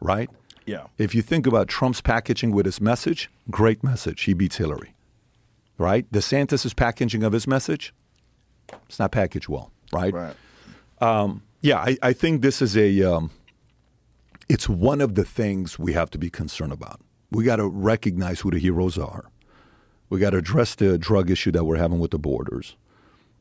right? 0.00 0.30
Yeah. 0.64 0.86
If 0.96 1.12
you 1.12 1.22
think 1.22 1.44
about 1.44 1.66
Trump's 1.66 2.00
packaging 2.00 2.52
with 2.52 2.66
his 2.66 2.80
message, 2.80 3.30
great 3.50 3.82
message. 3.82 4.22
He 4.22 4.32
beats 4.32 4.58
Hillary, 4.58 4.91
right? 5.78 6.10
DeSantis' 6.12 6.74
packaging 6.74 7.22
of 7.22 7.32
his 7.32 7.46
message, 7.46 7.94
it's 8.88 8.98
not 8.98 9.12
packaged 9.12 9.48
well, 9.48 9.70
right? 9.92 10.12
Right. 10.12 10.36
Um, 11.00 11.42
yeah, 11.60 11.78
I, 11.78 11.96
I 12.02 12.12
think 12.12 12.42
this 12.42 12.62
is 12.62 12.76
a, 12.76 13.02
um, 13.02 13.30
it's 14.48 14.68
one 14.68 15.00
of 15.00 15.14
the 15.14 15.24
things 15.24 15.78
we 15.78 15.92
have 15.92 16.10
to 16.10 16.18
be 16.18 16.30
concerned 16.30 16.72
about. 16.72 17.00
We 17.30 17.44
got 17.44 17.56
to 17.56 17.66
recognize 17.66 18.40
who 18.40 18.50
the 18.50 18.58
heroes 18.58 18.98
are. 18.98 19.26
We 20.10 20.20
got 20.20 20.30
to 20.30 20.36
address 20.36 20.74
the 20.74 20.98
drug 20.98 21.30
issue 21.30 21.52
that 21.52 21.64
we're 21.64 21.78
having 21.78 21.98
with 21.98 22.10
the 22.10 22.18
borders. 22.18 22.76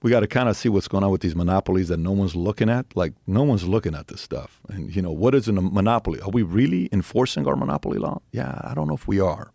We 0.02 0.10
got 0.10 0.22
to 0.22 0.28
kind 0.28 0.50
of 0.50 0.56
see 0.56 0.70
what's 0.70 0.88
going 0.88 1.04
on 1.04 1.12
with 1.12 1.22
these 1.22 1.36
monopolies 1.36 1.90
that 1.90 1.98
no 1.98 2.12
one's 2.12 2.36
looking 2.36 2.70
at. 2.70 2.96
Like 2.96 3.14
no 3.28 3.44
one's 3.44 3.66
looking 3.66 3.94
at 3.94 4.08
this 4.08 4.22
stuff. 4.22 4.62
And 4.70 4.96
you 4.96 5.02
know, 5.02 5.12
what 5.12 5.36
is 5.36 5.48
a 5.48 5.52
monopoly? 5.52 6.22
Are 6.22 6.30
we 6.30 6.44
really 6.44 6.90
enforcing 6.92 7.46
our 7.46 7.56
monopoly 7.56 8.00
law? 8.00 8.22
Yeah, 8.32 8.60
I 8.64 8.74
don't 8.74 8.88
know 8.88 8.96
if 8.96 9.08
we 9.08 9.20
are. 9.20 9.52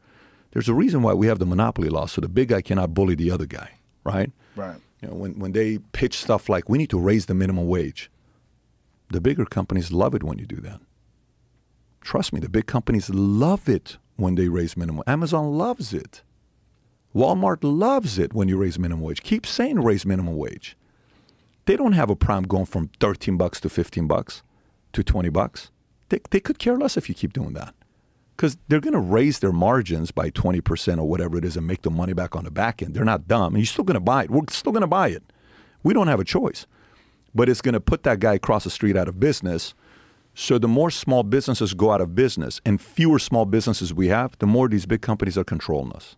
There's 0.56 0.70
a 0.70 0.74
reason 0.74 1.02
why 1.02 1.12
we 1.12 1.26
have 1.26 1.38
the 1.38 1.44
monopoly 1.44 1.90
law, 1.90 2.06
so 2.06 2.22
the 2.22 2.30
big 2.30 2.48
guy 2.48 2.62
cannot 2.62 2.94
bully 2.94 3.14
the 3.14 3.30
other 3.30 3.44
guy, 3.44 3.72
right? 4.04 4.32
Right. 4.56 4.78
You 5.02 5.08
know, 5.08 5.14
when 5.14 5.38
when 5.38 5.52
they 5.52 5.80
pitch 5.92 6.16
stuff 6.16 6.48
like 6.48 6.66
we 6.66 6.78
need 6.78 6.88
to 6.88 6.98
raise 6.98 7.26
the 7.26 7.34
minimum 7.34 7.68
wage, 7.68 8.10
the 9.10 9.20
bigger 9.20 9.44
companies 9.44 9.92
love 9.92 10.14
it 10.14 10.22
when 10.22 10.38
you 10.38 10.46
do 10.46 10.56
that. 10.62 10.80
Trust 12.00 12.32
me, 12.32 12.40
the 12.40 12.48
big 12.48 12.64
companies 12.64 13.10
love 13.10 13.68
it 13.68 13.98
when 14.16 14.36
they 14.36 14.48
raise 14.48 14.78
minimum. 14.78 15.02
Amazon 15.06 15.58
loves 15.58 15.92
it. 15.92 16.22
Walmart 17.14 17.58
loves 17.60 18.18
it 18.18 18.32
when 18.32 18.48
you 18.48 18.56
raise 18.56 18.78
minimum 18.78 19.04
wage. 19.04 19.22
Keep 19.22 19.44
saying 19.44 19.82
raise 19.82 20.06
minimum 20.06 20.38
wage. 20.38 20.74
They 21.66 21.76
don't 21.76 21.92
have 21.92 22.08
a 22.08 22.16
problem 22.16 22.44
going 22.48 22.64
from 22.64 22.88
13 22.98 23.36
bucks 23.36 23.60
to 23.60 23.68
15 23.68 24.06
bucks 24.06 24.42
to 24.94 25.04
20 25.04 25.28
bucks. 25.28 25.70
They, 26.08 26.20
they 26.30 26.40
could 26.40 26.58
care 26.58 26.78
less 26.78 26.96
if 26.96 27.10
you 27.10 27.14
keep 27.14 27.34
doing 27.34 27.52
that 27.52 27.74
because 28.36 28.58
they're 28.68 28.80
going 28.80 28.92
to 28.92 29.00
raise 29.00 29.38
their 29.38 29.52
margins 29.52 30.10
by 30.10 30.30
20% 30.30 30.98
or 30.98 31.04
whatever 31.04 31.38
it 31.38 31.44
is 31.44 31.56
and 31.56 31.66
make 31.66 31.82
the 31.82 31.90
money 31.90 32.12
back 32.12 32.36
on 32.36 32.44
the 32.44 32.50
back 32.50 32.82
end. 32.82 32.94
They're 32.94 33.04
not 33.04 33.26
dumb. 33.26 33.54
And 33.54 33.58
you're 33.58 33.66
still 33.66 33.84
going 33.84 33.94
to 33.94 34.00
buy 34.00 34.24
it. 34.24 34.30
We're 34.30 34.42
still 34.50 34.72
going 34.72 34.82
to 34.82 34.86
buy 34.86 35.08
it. 35.08 35.22
We 35.82 35.94
don't 35.94 36.08
have 36.08 36.20
a 36.20 36.24
choice. 36.24 36.66
But 37.34 37.48
it's 37.48 37.62
going 37.62 37.72
to 37.72 37.80
put 37.80 38.02
that 38.02 38.20
guy 38.20 38.34
across 38.34 38.64
the 38.64 38.70
street 38.70 38.96
out 38.96 39.08
of 39.08 39.18
business. 39.18 39.74
So 40.34 40.58
the 40.58 40.68
more 40.68 40.90
small 40.90 41.22
businesses 41.22 41.72
go 41.72 41.92
out 41.92 42.02
of 42.02 42.14
business 42.14 42.60
and 42.66 42.78
fewer 42.78 43.18
small 43.18 43.46
businesses 43.46 43.94
we 43.94 44.08
have, 44.08 44.36
the 44.38 44.46
more 44.46 44.68
these 44.68 44.84
big 44.84 45.00
companies 45.00 45.38
are 45.38 45.44
controlling 45.44 45.92
us. 45.92 46.16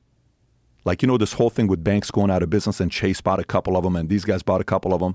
Like, 0.85 1.03
you 1.03 1.07
know, 1.07 1.19
this 1.19 1.35
whole 1.35 1.51
thing 1.51 1.69
with 1.69 1.85
banks 1.85 2.11
going 2.11 2.31
out 2.31 2.43
of 2.43 2.51
business 2.51 2.81
and 2.81 2.91
Chase 2.91 3.21
bought 3.21 3.39
a 3.39 3.45
couple 3.45 3.77
of 3.77 3.85
them 3.85 3.95
and 3.95 4.09
these 4.09 4.25
guys 4.25 4.43
bought 4.43 4.61
a 4.61 4.65
couple 4.65 4.93
of 4.93 5.01
them. 5.01 5.15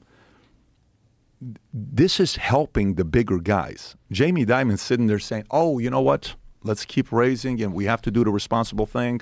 this 1.74 2.22
is 2.22 2.38
helping 2.38 2.96
the 2.96 3.04
bigger 3.04 3.38
guys. 3.40 3.98
Jamie 4.10 4.46
Dimon's 4.46 4.82
sitting 4.82 5.08
there 5.08 5.20
saying, 5.20 5.44
"Oh, 5.52 5.78
you 5.78 5.90
know 5.90 6.00
what? 6.00 6.36
Let's 6.64 6.86
keep 6.86 7.12
raising, 7.12 7.62
and 7.62 7.74
we 7.74 7.86
have 7.86 8.02
to 8.04 8.12
do 8.12 8.24
the 8.24 8.32
responsible 8.32 8.86
thing." 8.86 9.22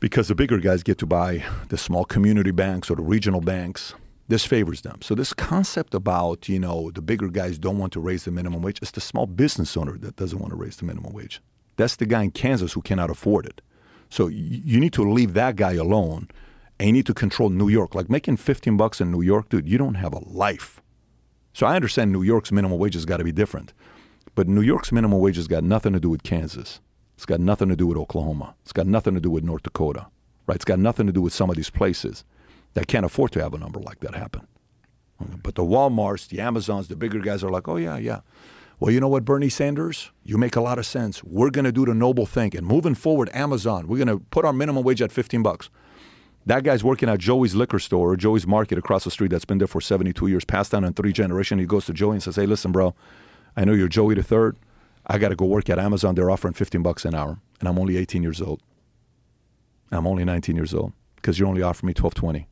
Because 0.00 0.28
the 0.28 0.34
bigger 0.34 0.58
guys 0.58 0.82
get 0.82 0.98
to 0.98 1.06
buy 1.06 1.44
the 1.68 1.76
small 1.76 2.04
community 2.04 2.52
banks 2.52 2.90
or 2.90 2.96
the 2.96 3.02
regional 3.02 3.42
banks, 3.42 3.94
this 4.28 4.46
favors 4.46 4.80
them. 4.80 5.00
So 5.02 5.14
this 5.14 5.34
concept 5.34 5.94
about 5.94 6.48
you 6.48 6.58
know 6.58 6.90
the 6.90 7.02
bigger 7.02 7.28
guys 7.28 7.58
don't 7.58 7.78
want 7.78 7.92
to 7.92 8.00
raise 8.00 8.24
the 8.24 8.30
minimum 8.30 8.62
wage, 8.62 8.78
it's 8.80 8.92
the 8.92 9.00
small 9.00 9.26
business 9.26 9.76
owner 9.76 9.98
that 9.98 10.16
doesn't 10.16 10.38
want 10.38 10.52
to 10.52 10.56
raise 10.56 10.76
the 10.76 10.86
minimum 10.86 11.12
wage. 11.12 11.42
That's 11.76 11.96
the 11.96 12.06
guy 12.06 12.22
in 12.22 12.30
Kansas 12.30 12.72
who 12.72 12.82
cannot 12.82 13.10
afford 13.10 13.46
it. 13.46 13.60
So 14.08 14.28
you 14.28 14.80
need 14.80 14.92
to 14.94 15.02
leave 15.02 15.34
that 15.34 15.56
guy 15.56 15.74
alone, 15.74 16.28
and 16.78 16.86
you 16.88 16.92
need 16.92 17.06
to 17.06 17.14
control 17.14 17.50
New 17.50 17.68
York. 17.68 17.94
Like 17.94 18.10
making 18.10 18.38
15 18.38 18.76
bucks 18.76 19.00
in 19.00 19.10
New 19.10 19.22
York, 19.22 19.48
dude, 19.48 19.68
you 19.68 19.78
don't 19.78 19.94
have 19.94 20.12
a 20.12 20.18
life. 20.18 20.80
So 21.52 21.66
I 21.66 21.76
understand 21.76 22.12
New 22.12 22.22
York's 22.22 22.52
minimum 22.52 22.78
wage 22.78 22.94
has 22.94 23.04
got 23.04 23.18
to 23.18 23.24
be 23.24 23.32
different, 23.32 23.72
but 24.40 24.48
New 24.48 24.62
York's 24.62 24.90
minimum 24.90 25.18
wage 25.18 25.36
has 25.36 25.48
got 25.48 25.62
nothing 25.62 25.92
to 25.92 26.00
do 26.00 26.08
with 26.08 26.22
Kansas. 26.22 26.80
It's 27.14 27.26
got 27.26 27.40
nothing 27.40 27.68
to 27.68 27.76
do 27.76 27.86
with 27.86 27.98
Oklahoma. 27.98 28.54
It's 28.62 28.72
got 28.72 28.86
nothing 28.86 29.12
to 29.12 29.20
do 29.20 29.28
with 29.28 29.44
North 29.44 29.64
Dakota, 29.64 30.06
right? 30.46 30.54
It's 30.54 30.64
got 30.64 30.78
nothing 30.78 31.06
to 31.06 31.12
do 31.12 31.20
with 31.20 31.34
some 31.34 31.50
of 31.50 31.56
these 31.56 31.68
places 31.68 32.24
that 32.72 32.86
can't 32.86 33.04
afford 33.04 33.32
to 33.32 33.42
have 33.42 33.52
a 33.52 33.58
number 33.58 33.78
like 33.78 34.00
that 34.00 34.14
happen. 34.14 34.46
But 35.42 35.56
the 35.56 35.62
Walmarts, 35.62 36.26
the 36.26 36.40
Amazons, 36.40 36.88
the 36.88 36.96
bigger 36.96 37.18
guys 37.18 37.44
are 37.44 37.50
like, 37.50 37.68
oh, 37.68 37.76
yeah, 37.76 37.98
yeah. 37.98 38.20
Well, 38.78 38.90
you 38.90 38.98
know 38.98 39.08
what, 39.08 39.26
Bernie 39.26 39.50
Sanders? 39.50 40.10
You 40.24 40.38
make 40.38 40.56
a 40.56 40.62
lot 40.62 40.78
of 40.78 40.86
sense. 40.86 41.22
We're 41.22 41.50
going 41.50 41.66
to 41.66 41.72
do 41.72 41.84
the 41.84 41.92
noble 41.92 42.24
thing. 42.24 42.56
And 42.56 42.66
moving 42.66 42.94
forward, 42.94 43.28
Amazon, 43.34 43.88
we're 43.88 44.02
going 44.02 44.18
to 44.18 44.24
put 44.30 44.46
our 44.46 44.54
minimum 44.54 44.84
wage 44.84 45.02
at 45.02 45.12
15 45.12 45.42
bucks. 45.42 45.68
That 46.46 46.64
guy's 46.64 46.82
working 46.82 47.10
at 47.10 47.18
Joey's 47.18 47.54
liquor 47.54 47.78
store 47.78 48.12
or 48.12 48.16
Joey's 48.16 48.46
market 48.46 48.78
across 48.78 49.04
the 49.04 49.10
street 49.10 49.32
that's 49.32 49.44
been 49.44 49.58
there 49.58 49.66
for 49.66 49.82
72 49.82 50.26
years, 50.28 50.46
passed 50.46 50.72
down 50.72 50.84
in 50.84 50.94
three 50.94 51.12
generations. 51.12 51.60
He 51.60 51.66
goes 51.66 51.84
to 51.84 51.92
Joey 51.92 52.12
and 52.12 52.22
says, 52.22 52.36
hey, 52.36 52.46
listen, 52.46 52.72
bro, 52.72 52.94
I 53.56 53.64
know 53.64 53.72
you're 53.72 53.88
Joey 53.88 54.14
the 54.14 54.22
third. 54.22 54.56
I 55.06 55.18
got 55.18 55.30
to 55.30 55.36
go 55.36 55.44
work 55.44 55.68
at 55.70 55.78
Amazon. 55.78 56.14
They're 56.14 56.30
offering 56.30 56.54
15 56.54 56.82
bucks 56.82 57.04
an 57.04 57.14
hour, 57.14 57.40
and 57.58 57.68
I'm 57.68 57.78
only 57.78 57.96
18 57.96 58.22
years 58.22 58.40
old. 58.40 58.62
I'm 59.90 60.06
only 60.06 60.24
19 60.24 60.56
years 60.56 60.72
old 60.72 60.92
because 61.16 61.38
you're 61.38 61.48
only 61.48 61.62
offering 61.62 61.88
me 61.88 61.94
12.20. 61.94 62.46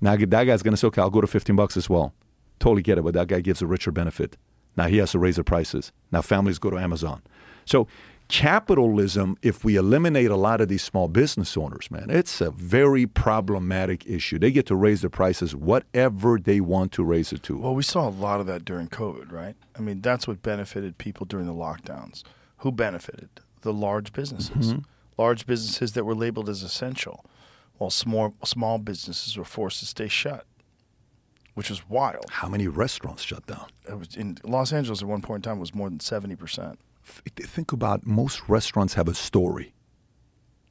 Now 0.00 0.16
that 0.16 0.44
guy's 0.44 0.62
to 0.62 0.76
say, 0.76 0.86
okay, 0.88 1.00
I'll 1.00 1.10
go 1.10 1.20
to 1.20 1.26
15 1.26 1.56
bucks 1.56 1.76
as 1.76 1.88
well. 1.88 2.14
Totally 2.58 2.82
get 2.82 2.98
it, 2.98 3.02
but 3.02 3.14
that 3.14 3.28
guy 3.28 3.40
gives 3.40 3.62
a 3.62 3.66
richer 3.66 3.90
benefit. 3.90 4.36
Now 4.76 4.86
he 4.86 4.98
has 4.98 5.12
to 5.12 5.18
raise 5.18 5.36
the 5.36 5.44
prices. 5.44 5.92
Now 6.12 6.22
families 6.22 6.58
go 6.58 6.70
to 6.70 6.78
Amazon. 6.78 7.22
So 7.64 7.88
capitalism, 8.28 9.36
if 9.42 9.64
we 9.64 9.76
eliminate 9.76 10.30
a 10.30 10.36
lot 10.36 10.60
of 10.60 10.68
these 10.68 10.82
small 10.82 11.08
business 11.08 11.56
owners, 11.56 11.90
man, 11.90 12.10
it's 12.10 12.40
a 12.40 12.50
very 12.50 13.06
problematic 13.06 14.06
issue. 14.06 14.38
They 14.38 14.50
get 14.50 14.66
to 14.66 14.76
raise 14.76 15.02
the 15.02 15.10
prices 15.10 15.54
whatever 15.54 16.38
they 16.38 16.60
want 16.60 16.92
to 16.92 17.04
raise 17.04 17.32
it 17.32 17.42
to. 17.44 17.58
Well, 17.58 17.74
we 17.74 17.82
saw 17.82 18.08
a 18.08 18.10
lot 18.10 18.40
of 18.40 18.46
that 18.46 18.64
during 18.64 18.88
COVID, 18.88 19.32
right? 19.32 19.56
I 19.76 19.80
mean, 19.80 20.00
that's 20.00 20.26
what 20.26 20.42
benefited 20.42 20.98
people 20.98 21.26
during 21.26 21.46
the 21.46 21.54
lockdowns. 21.54 22.22
Who 22.58 22.72
benefited? 22.72 23.28
The 23.62 23.72
large 23.72 24.12
businesses. 24.12 24.72
Mm-hmm. 24.72 24.80
Large 25.18 25.46
businesses 25.46 25.92
that 25.92 26.04
were 26.04 26.14
labeled 26.14 26.48
as 26.48 26.62
essential, 26.62 27.24
while 27.78 27.88
small 27.90 28.34
small 28.44 28.76
businesses 28.78 29.38
were 29.38 29.44
forced 29.44 29.80
to 29.80 29.86
stay 29.86 30.08
shut, 30.08 30.44
which 31.54 31.70
was 31.70 31.88
wild. 31.88 32.26
How 32.28 32.48
many 32.48 32.68
restaurants 32.68 33.22
shut 33.22 33.46
down? 33.46 33.66
It 33.88 33.98
was 33.98 34.14
in 34.14 34.36
Los 34.44 34.74
Angeles 34.74 35.00
at 35.00 35.08
one 35.08 35.22
point 35.22 35.46
in 35.46 35.50
time 35.50 35.58
was 35.58 35.74
more 35.74 35.88
than 35.88 36.00
seventy 36.00 36.36
percent. 36.36 36.78
Think 37.06 37.72
about 37.72 38.06
most 38.06 38.48
restaurants 38.48 38.94
have 38.94 39.08
a 39.08 39.14
story. 39.14 39.72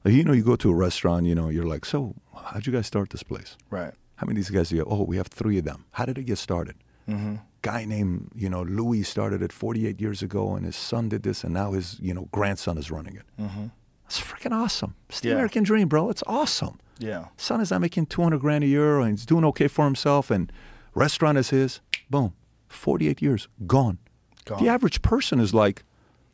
Like, 0.04 0.14
you 0.14 0.24
know, 0.24 0.34
you 0.34 0.44
go 0.44 0.56
to 0.58 0.70
a 0.70 0.76
restaurant, 0.76 1.26
you 1.26 1.34
know, 1.34 1.50
you're 1.50 1.66
like, 1.66 1.86
so 1.86 2.14
how'd 2.36 2.68
you 2.68 2.74
guys 2.74 2.86
start 2.88 3.10
this 3.10 3.24
place? 3.24 3.58
Right. 3.70 3.94
How 4.18 4.28
many 4.28 4.40
of 4.40 4.46
these 4.46 4.50
guys 4.56 4.70
do 4.70 4.76
you 4.76 4.82
have? 4.82 4.92
Oh, 4.92 5.04
we 5.04 5.18
have 5.18 5.28
three 5.28 5.58
of 5.58 5.66
them. 5.66 5.86
How 5.92 6.06
did 6.06 6.18
it 6.18 6.24
get 6.24 6.38
started? 6.38 6.76
Mm-hmm. 7.10 7.36
Guy 7.62 7.86
named, 7.86 8.30
you 8.36 8.50
know, 8.50 8.62
Louis 8.64 9.04
started 9.04 9.42
it 9.42 9.52
48 9.52 10.00
years 10.00 10.22
ago, 10.22 10.56
and 10.56 10.66
his 10.66 10.76
son 10.76 11.10
did 11.10 11.24
this, 11.24 11.44
and 11.44 11.54
now 11.54 11.72
his, 11.72 12.00
you 12.00 12.14
know, 12.14 12.28
grandson 12.32 12.78
is 12.78 12.92
running 12.92 13.16
it. 13.16 13.24
Mm-hmm. 13.40 13.68
It's 14.06 14.22
freaking 14.22 14.52
awesome. 14.52 14.96
It's 15.10 15.22
the 15.22 15.30
Yeah. 15.30 15.36
American 15.36 15.64
dream, 15.64 15.88
bro. 15.88 16.10
It's 16.10 16.24
awesome. 16.28 16.80
Yeah. 17.00 17.26
Son 17.38 17.60
is 17.62 17.72
not 17.72 17.82
making 17.82 18.06
200 18.08 18.40
grand 18.40 18.64
a 18.64 18.68
year, 18.68 19.00
and 19.00 19.12
he's 19.12 19.26
doing 19.26 19.44
okay 19.46 19.68
for 19.68 19.86
himself, 19.86 20.30
and 20.30 20.52
restaurant 20.94 21.38
is 21.38 21.50
his. 21.50 21.80
Boom. 22.10 22.34
48 22.68 23.22
years, 23.22 23.48
gone. 23.66 23.98
Gone. 24.46 24.64
The 24.64 24.70
average 24.70 25.02
person 25.02 25.40
is 25.40 25.54
like, 25.54 25.84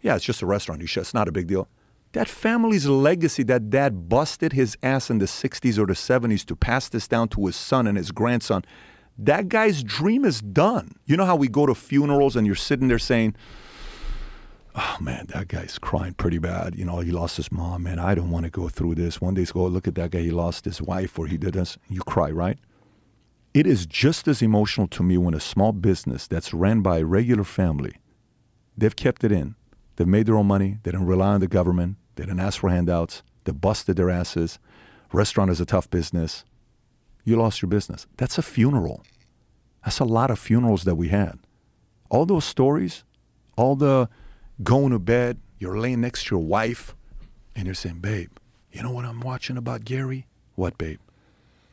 yeah, 0.02 0.16
it's 0.16 0.26
just 0.26 0.42
a 0.42 0.46
restaurant. 0.46 0.82
It's 0.82 1.14
not 1.14 1.28
a 1.28 1.32
big 1.32 1.48
deal. 1.48 1.68
That 2.14 2.28
family's 2.28 2.88
legacy, 2.88 3.44
that 3.44 3.70
dad 3.70 4.10
busted 4.10 4.54
his 4.54 4.78
ass 4.84 5.10
in 5.10 5.20
the 5.20 5.26
60s 5.26 5.78
or 5.78 5.86
the 5.86 5.94
70s 5.94 6.46
to 6.46 6.56
pass 6.56 6.90
this 6.90 7.08
down 7.08 7.30
to 7.30 7.46
his 7.46 7.56
son 7.56 7.88
and 7.88 7.98
his 7.98 8.12
grandson. 8.12 8.66
That 9.18 9.48
guy's 9.48 9.84
dream 9.84 10.26
is 10.26 10.42
done. 10.42 10.96
You 11.06 11.16
know 11.16 11.26
how 11.26 11.36
we 11.36 11.48
go 11.48 11.66
to 11.66 11.76
funerals 11.76 12.36
and 12.36 12.46
you're 12.46 12.56
sitting 12.56 12.90
there 12.90 13.00
saying, 13.00 13.36
oh 14.76 14.98
man, 15.00 15.28
that 15.34 15.48
guy's 15.48 15.78
crying 15.78 16.14
pretty 16.14 16.38
bad. 16.38 16.76
You 16.76 16.86
know, 16.86 17.00
he 17.00 17.12
lost 17.12 17.38
his 17.38 17.52
mom, 17.52 17.84
man. 17.84 18.00
I 18.00 18.16
don't 18.16 18.32
want 18.32 18.46
to 18.46 18.50
go 18.50 18.70
through 18.70 18.96
this. 18.96 19.22
One 19.22 19.34
day, 19.34 19.46
go 19.46 19.66
look 19.66 19.88
at 19.88 19.96
that 19.96 20.12
guy. 20.12 20.20
He 20.20 20.32
lost 20.32 20.66
his 20.66 20.82
wife, 20.82 21.18
or 21.20 21.28
he 21.28 21.38
did 21.38 21.54
this. 21.54 21.78
You 21.90 22.02
cry, 22.02 22.32
right? 22.32 22.58
It 23.54 23.68
is 23.68 23.86
just 23.86 24.28
as 24.28 24.42
emotional 24.42 24.88
to 24.88 25.04
me 25.04 25.18
when 25.18 25.34
a 25.34 25.40
small 25.40 25.74
business 25.74 26.28
that's 26.28 26.54
ran 26.54 26.82
by 26.82 27.00
a 27.00 27.06
regular 27.06 27.44
family, 27.44 27.96
they've 28.78 28.96
kept 28.96 29.24
it 29.24 29.32
in. 29.32 29.56
They've 29.96 30.08
made 30.08 30.26
their 30.26 30.38
own 30.38 30.48
money. 30.48 30.78
They 30.84 30.92
didn't 30.92 31.08
rely 31.08 31.34
on 31.34 31.42
the 31.42 31.48
government. 31.48 31.98
They 32.16 32.24
didn't 32.24 32.40
ask 32.40 32.60
for 32.60 32.70
handouts. 32.70 33.24
They 33.44 33.52
busted 33.52 33.96
their 33.96 34.10
asses. 34.10 34.60
Restaurant 35.12 35.52
is 35.52 35.60
a 35.60 35.66
tough 35.66 35.90
business. 35.90 36.46
You 37.24 37.36
lost 37.36 37.62
your 37.62 37.70
business. 37.70 38.08
That's 38.18 38.38
a 38.38 38.42
funeral. 38.42 39.04
That's 39.84 40.00
a 40.00 40.06
lot 40.06 40.32
of 40.32 40.40
funerals 40.40 40.84
that 40.84 40.96
we 40.96 41.10
had. 41.10 41.40
All 42.10 42.26
those 42.26 42.46
stories, 42.46 43.04
all 43.58 43.76
the 43.76 44.10
going 44.64 44.92
to 44.92 45.00
bed, 45.00 45.40
you're 45.60 45.78
laying 45.78 46.02
next 46.02 46.26
to 46.26 46.36
your 46.36 46.44
wife, 46.44 46.96
and 47.56 47.66
you're 47.66 47.76
saying, 47.76 48.00
Babe, 48.00 48.32
you 48.72 48.84
know 48.84 48.92
what 48.92 49.06
I'm 49.06 49.20
watching 49.20 49.58
about 49.58 49.86
Gary? 49.86 50.28
What, 50.56 50.78
babe? 50.78 51.00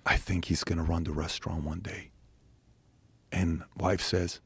I 0.05 0.17
think 0.17 0.47
he's 0.47 0.65
going 0.65 0.79
to 0.79 0.85
run 0.85 1.05
the 1.05 1.13
restaurant 1.13 1.65
one 1.65 1.81
day. 1.81 2.11
And 3.31 3.63
wife 3.77 4.01
says, 4.01 4.41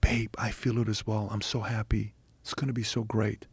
Babe, 0.00 0.34
I 0.38 0.50
feel 0.50 0.78
it 0.78 0.88
as 0.88 1.06
well. 1.06 1.28
I'm 1.30 1.42
so 1.42 1.60
happy. 1.60 2.14
It's 2.46 2.54
going 2.54 2.68
to 2.68 2.72
be 2.72 2.84
so 2.84 3.02
great. 3.02 3.48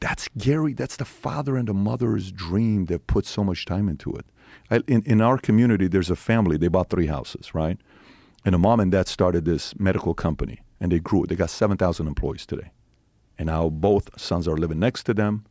That's 0.00 0.28
Gary. 0.38 0.72
That's 0.72 0.96
the 0.96 1.04
father 1.04 1.58
and 1.58 1.68
the 1.68 1.74
mother's 1.74 2.32
dream 2.32 2.86
that 2.86 3.06
put 3.06 3.26
so 3.26 3.44
much 3.44 3.66
time 3.66 3.86
into 3.86 4.14
it. 4.14 4.24
I, 4.70 4.76
in, 4.86 5.02
in 5.02 5.20
our 5.20 5.36
community, 5.36 5.86
there's 5.86 6.08
a 6.08 6.16
family. 6.16 6.56
They 6.56 6.68
bought 6.68 6.88
three 6.88 7.08
houses, 7.08 7.54
right? 7.54 7.76
And 8.46 8.54
the 8.54 8.58
mom 8.58 8.80
and 8.80 8.90
dad 8.90 9.08
started 9.08 9.44
this 9.44 9.78
medical 9.78 10.14
company, 10.14 10.60
and 10.80 10.90
they 10.90 11.00
grew 11.00 11.24
it. 11.24 11.26
They 11.28 11.36
got 11.36 11.50
7,000 11.50 12.06
employees 12.06 12.46
today. 12.46 12.70
And 13.36 13.48
now 13.48 13.68
both 13.68 14.18
sons 14.18 14.48
are 14.48 14.56
living 14.56 14.78
next 14.78 15.02
to 15.02 15.12
them. 15.12 15.44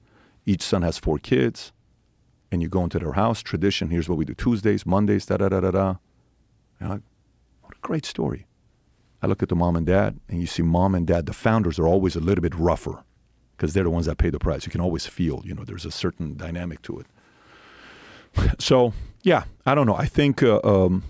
Each 0.48 0.64
son 0.64 0.82
has 0.82 0.98
four 0.98 1.20
kids. 1.20 1.74
And 2.52 2.64
you 2.64 2.70
go 2.70 2.86
into 2.86 2.98
their 2.98 3.14
house, 3.14 3.44
tradition, 3.44 3.92
here's 3.92 4.10
what 4.10 4.18
we 4.18 4.26
do 4.26 4.34
Tuesdays, 4.34 4.84
Mondays, 4.84 5.28
da 5.28 5.38
da 5.38 5.50
da 5.50 5.60
da 5.60 5.70
da. 5.70 5.96
And 6.80 7.04
what 7.62 7.76
a 7.78 7.82
great 7.82 8.08
story. 8.08 8.48
I 9.22 9.28
look 9.28 9.44
at 9.44 9.50
the 9.50 9.56
mom 9.56 9.76
and 9.76 9.86
dad, 9.86 10.20
and 10.30 10.40
you 10.40 10.48
see 10.48 10.64
mom 10.64 10.96
and 10.96 11.06
dad, 11.06 11.26
the 11.26 11.34
founders 11.34 11.78
are 11.78 11.88
always 11.88 12.16
a 12.16 12.20
little 12.20 12.42
bit 12.42 12.56
rougher 12.56 13.04
because 13.58 13.74
they're 13.74 13.84
the 13.84 13.90
ones 13.90 14.06
that 14.06 14.18
pay 14.18 14.30
the 14.30 14.40
price. 14.40 14.66
You 14.66 14.72
can 14.72 14.82
always 14.82 15.06
feel, 15.06 15.42
you 15.44 15.54
know, 15.54 15.66
there's 15.66 15.86
a 15.86 15.92
certain 15.92 16.38
dynamic 16.38 16.82
to 16.84 17.00
it. 17.00 17.08
So, 18.60 18.94
yeah, 19.24 19.46
I 19.66 19.74
don't 19.76 19.88
know. 19.88 19.96
I 19.96 20.06
think, 20.06 20.44
uh, 20.44 20.62
um, 20.64 21.04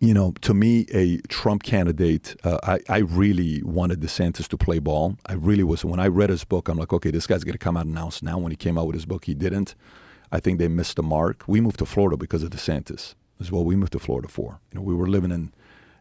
you 0.00 0.14
know, 0.14 0.32
to 0.40 0.54
me, 0.54 0.86
a 0.92 1.18
Trump 1.28 1.62
candidate, 1.62 2.34
uh, 2.44 2.58
I, 2.62 2.80
I 2.88 2.98
really 2.98 3.62
wanted 3.62 4.00
DeSantis 4.00 4.48
to 4.48 4.56
play 4.56 4.78
ball. 4.78 5.16
I 5.26 5.34
really 5.34 5.64
was. 5.64 5.84
When 5.84 6.00
I 6.00 6.06
read 6.06 6.30
his 6.30 6.44
book, 6.44 6.68
I'm 6.68 6.78
like, 6.78 6.92
okay, 6.92 7.10
this 7.10 7.26
guy's 7.26 7.44
going 7.44 7.52
to 7.52 7.58
come 7.58 7.76
out 7.76 7.84
and 7.86 7.92
announce 7.94 8.22
now. 8.22 8.38
When 8.38 8.50
he 8.50 8.56
came 8.56 8.78
out 8.78 8.86
with 8.86 8.94
his 8.94 9.06
book, 9.06 9.26
he 9.26 9.34
didn't. 9.34 9.74
I 10.32 10.40
think 10.40 10.58
they 10.58 10.68
missed 10.68 10.96
the 10.96 11.02
mark. 11.02 11.44
We 11.46 11.60
moved 11.60 11.78
to 11.80 11.86
Florida 11.86 12.16
because 12.16 12.42
of 12.42 12.50
DeSantis. 12.50 13.14
Is 13.40 13.52
what 13.52 13.64
we 13.64 13.76
moved 13.76 13.92
to 13.92 14.00
Florida 14.00 14.26
for. 14.26 14.60
You 14.72 14.80
know, 14.80 14.84
we 14.84 14.94
were 14.94 15.06
living 15.06 15.30
in 15.30 15.52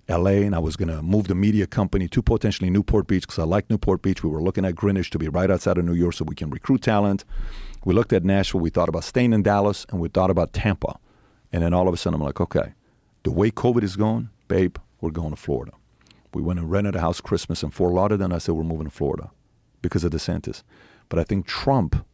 L.A. 0.09 0.43
and 0.43 0.55
I 0.55 0.59
was 0.59 0.77
going 0.77 0.87
to 0.87 1.01
move 1.01 1.27
the 1.27 1.35
media 1.35 1.67
company 1.67 2.07
to 2.07 2.21
potentially 2.21 2.69
Newport 2.69 3.07
Beach 3.07 3.23
because 3.23 3.39
I 3.39 3.43
like 3.43 3.69
Newport 3.69 4.01
Beach. 4.01 4.23
We 4.23 4.29
were 4.29 4.41
looking 4.41 4.63
at 4.63 4.75
Greenwich 4.75 5.09
to 5.11 5.19
be 5.19 5.27
right 5.27 5.51
outside 5.51 5.77
of 5.77 5.83
New 5.83 5.93
York 5.93 6.13
so 6.13 6.23
we 6.25 6.35
can 6.35 6.49
recruit 6.49 6.81
talent. 6.81 7.25
We 7.83 7.93
looked 7.93 8.13
at 8.13 8.23
Nashville. 8.23 8.61
We 8.61 8.69
thought 8.69 8.87
about 8.87 9.03
staying 9.03 9.33
in 9.33 9.43
Dallas, 9.43 9.85
and 9.89 9.99
we 9.99 10.07
thought 10.07 10.29
about 10.29 10.53
Tampa. 10.53 10.97
And 11.51 11.61
then 11.61 11.73
all 11.73 11.87
of 11.87 11.93
a 11.93 11.97
sudden, 11.97 12.19
I'm 12.19 12.25
like, 12.25 12.39
okay, 12.39 12.73
the 13.23 13.31
way 13.31 13.51
COVID 13.51 13.83
is 13.83 13.97
going, 13.97 14.29
babe, 14.47 14.77
we're 15.01 15.11
going 15.11 15.31
to 15.31 15.35
Florida. 15.35 15.73
We 16.33 16.41
went 16.41 16.59
and 16.59 16.71
rented 16.71 16.95
a 16.95 17.01
house 17.01 17.19
Christmas 17.19 17.61
in 17.61 17.71
Fort 17.71 17.93
Lauderdale. 17.93 18.33
I 18.33 18.37
said 18.37 18.55
we're 18.55 18.63
moving 18.63 18.87
to 18.87 18.93
Florida 18.93 19.31
because 19.81 20.03
of 20.03 20.11
DeSantis. 20.11 20.63
But 21.09 21.19
I 21.19 21.23
think 21.23 21.47
Trump 21.47 22.05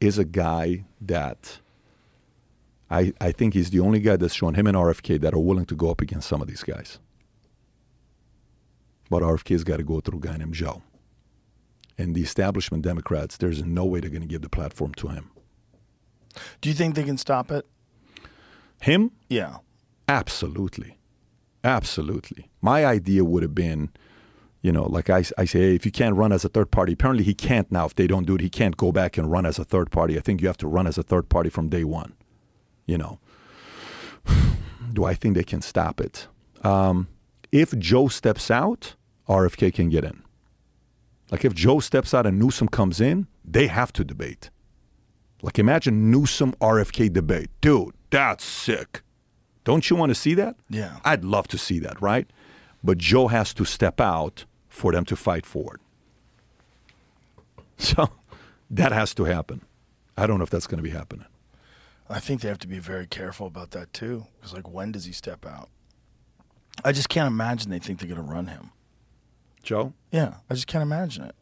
is 0.00 0.18
a 0.18 0.24
guy 0.24 0.84
that 1.00 1.60
I, 2.90 3.12
I 3.20 3.32
think 3.32 3.54
he's 3.54 3.70
the 3.70 3.80
only 3.80 4.00
guy 4.00 4.16
that's 4.16 4.34
shown 4.34 4.54
him 4.54 4.66
and 4.66 4.76
RFK 4.76 5.20
that 5.20 5.34
are 5.34 5.38
willing 5.38 5.66
to 5.66 5.74
go 5.74 5.90
up 5.90 6.00
against 6.00 6.28
some 6.28 6.40
of 6.40 6.48
these 6.48 6.62
guys. 6.62 6.98
But 9.08 9.22
RFK's 9.22 9.64
got 9.64 9.76
to 9.76 9.84
go 9.84 10.00
through 10.00 10.18
a 10.18 10.22
guy 10.22 10.36
named 10.36 10.54
Joe. 10.54 10.82
And 11.98 12.14
the 12.14 12.22
establishment 12.22 12.82
Democrats, 12.82 13.36
there's 13.36 13.64
no 13.64 13.84
way 13.84 14.00
they're 14.00 14.10
going 14.10 14.22
to 14.22 14.28
give 14.28 14.42
the 14.42 14.48
platform 14.48 14.94
to 14.94 15.08
him. 15.08 15.30
Do 16.60 16.68
you 16.68 16.74
think 16.74 16.94
they 16.94 17.04
can 17.04 17.16
stop 17.16 17.50
it? 17.50 17.66
Him? 18.80 19.12
Yeah. 19.28 19.58
Absolutely. 20.08 20.98
Absolutely. 21.64 22.50
My 22.60 22.84
idea 22.84 23.24
would 23.24 23.42
have 23.42 23.54
been, 23.54 23.90
you 24.60 24.70
know, 24.70 24.84
like 24.84 25.10
I, 25.10 25.24
I 25.38 25.46
say, 25.46 25.60
hey, 25.60 25.74
if 25.74 25.86
you 25.86 25.92
can't 25.92 26.14
run 26.14 26.32
as 26.32 26.44
a 26.44 26.48
third 26.48 26.70
party, 26.70 26.92
apparently 26.92 27.24
he 27.24 27.34
can't 27.34 27.70
now. 27.72 27.86
If 27.86 27.94
they 27.94 28.06
don't 28.06 28.26
do 28.26 28.34
it, 28.34 28.40
he 28.40 28.50
can't 28.50 28.76
go 28.76 28.92
back 28.92 29.16
and 29.16 29.30
run 29.30 29.46
as 29.46 29.58
a 29.58 29.64
third 29.64 29.90
party. 29.90 30.16
I 30.16 30.20
think 30.20 30.40
you 30.40 30.46
have 30.46 30.58
to 30.58 30.68
run 30.68 30.86
as 30.86 30.98
a 30.98 31.02
third 31.02 31.28
party 31.28 31.50
from 31.50 31.68
day 31.68 31.84
one. 31.84 32.12
You 32.84 32.98
know, 32.98 33.18
do 34.92 35.04
I 35.04 35.14
think 35.14 35.34
they 35.34 35.42
can 35.42 35.62
stop 35.62 36.00
it? 36.00 36.28
Um, 36.62 37.08
if 37.56 37.76
Joe 37.78 38.08
steps 38.08 38.50
out, 38.50 38.94
RFK 39.28 39.72
can 39.72 39.88
get 39.88 40.04
in. 40.04 40.22
Like 41.30 41.44
if 41.44 41.54
Joe 41.54 41.80
steps 41.80 42.14
out 42.14 42.26
and 42.26 42.38
Newsom 42.38 42.68
comes 42.68 43.00
in, 43.00 43.26
they 43.44 43.66
have 43.66 43.92
to 43.94 44.04
debate. 44.04 44.50
Like 45.42 45.58
imagine 45.58 46.10
Newsom 46.10 46.52
RFK 46.60 47.12
debate. 47.12 47.50
Dude, 47.60 47.94
that's 48.10 48.44
sick. 48.44 49.02
Don't 49.64 49.90
you 49.90 49.96
want 49.96 50.10
to 50.10 50.14
see 50.14 50.34
that? 50.34 50.56
Yeah. 50.70 50.98
I'd 51.04 51.24
love 51.24 51.48
to 51.48 51.58
see 51.58 51.78
that, 51.80 52.00
right? 52.00 52.28
But 52.84 52.98
Joe 52.98 53.28
has 53.28 53.52
to 53.54 53.64
step 53.64 54.00
out 54.00 54.44
for 54.68 54.92
them 54.92 55.04
to 55.06 55.16
fight 55.16 55.44
forward. 55.44 55.80
So 57.78 58.08
that 58.70 58.92
has 58.92 59.12
to 59.14 59.24
happen. 59.24 59.62
I 60.16 60.26
don't 60.26 60.38
know 60.38 60.44
if 60.44 60.50
that's 60.50 60.66
going 60.66 60.78
to 60.78 60.82
be 60.82 60.90
happening. 60.90 61.26
I 62.08 62.20
think 62.20 62.40
they 62.40 62.48
have 62.48 62.58
to 62.60 62.68
be 62.68 62.78
very 62.78 63.06
careful 63.06 63.46
about 63.46 63.72
that 63.72 63.92
too. 63.92 64.26
Because 64.36 64.54
like, 64.54 64.68
when 64.68 64.92
does 64.92 65.04
he 65.04 65.12
step 65.12 65.44
out? 65.44 65.68
I 66.84 66.92
just 66.92 67.08
can't 67.08 67.26
imagine 67.26 67.70
they 67.70 67.78
think 67.78 67.98
they're 67.98 68.08
going 68.08 68.24
to 68.24 68.32
run 68.32 68.46
him. 68.46 68.70
Joe? 69.62 69.92
Yeah, 70.12 70.34
I 70.50 70.54
just 70.54 70.66
can't 70.66 70.82
imagine 70.82 71.24
it. 71.24 71.34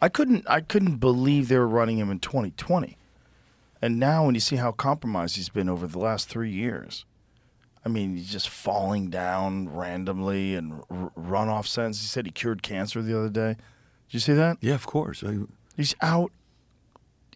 I 0.00 0.08
couldn't. 0.08 0.44
I 0.48 0.60
couldn't 0.60 0.96
believe 0.96 1.48
they 1.48 1.58
were 1.58 1.68
running 1.68 1.98
him 1.98 2.10
in 2.10 2.18
2020, 2.18 2.96
and 3.80 4.00
now 4.00 4.24
when 4.26 4.34
you 4.34 4.40
see 4.40 4.56
how 4.56 4.72
compromised 4.72 5.36
he's 5.36 5.48
been 5.48 5.68
over 5.68 5.86
the 5.86 5.98
last 6.00 6.28
three 6.28 6.50
years, 6.50 7.04
I 7.84 7.88
mean, 7.88 8.16
he's 8.16 8.32
just 8.32 8.48
falling 8.48 9.10
down 9.10 9.68
randomly 9.68 10.56
and 10.56 10.82
r- 10.90 11.12
runoff 11.16 11.68
sense. 11.68 12.00
He 12.00 12.06
said 12.08 12.26
he 12.26 12.32
cured 12.32 12.64
cancer 12.64 13.00
the 13.00 13.16
other 13.16 13.28
day. 13.28 13.54
Did 14.08 14.14
you 14.14 14.18
see 14.20 14.32
that? 14.32 14.56
Yeah, 14.60 14.74
of 14.74 14.86
course. 14.86 15.22
I- 15.22 15.38
He's 15.76 15.94
out. 16.02 16.32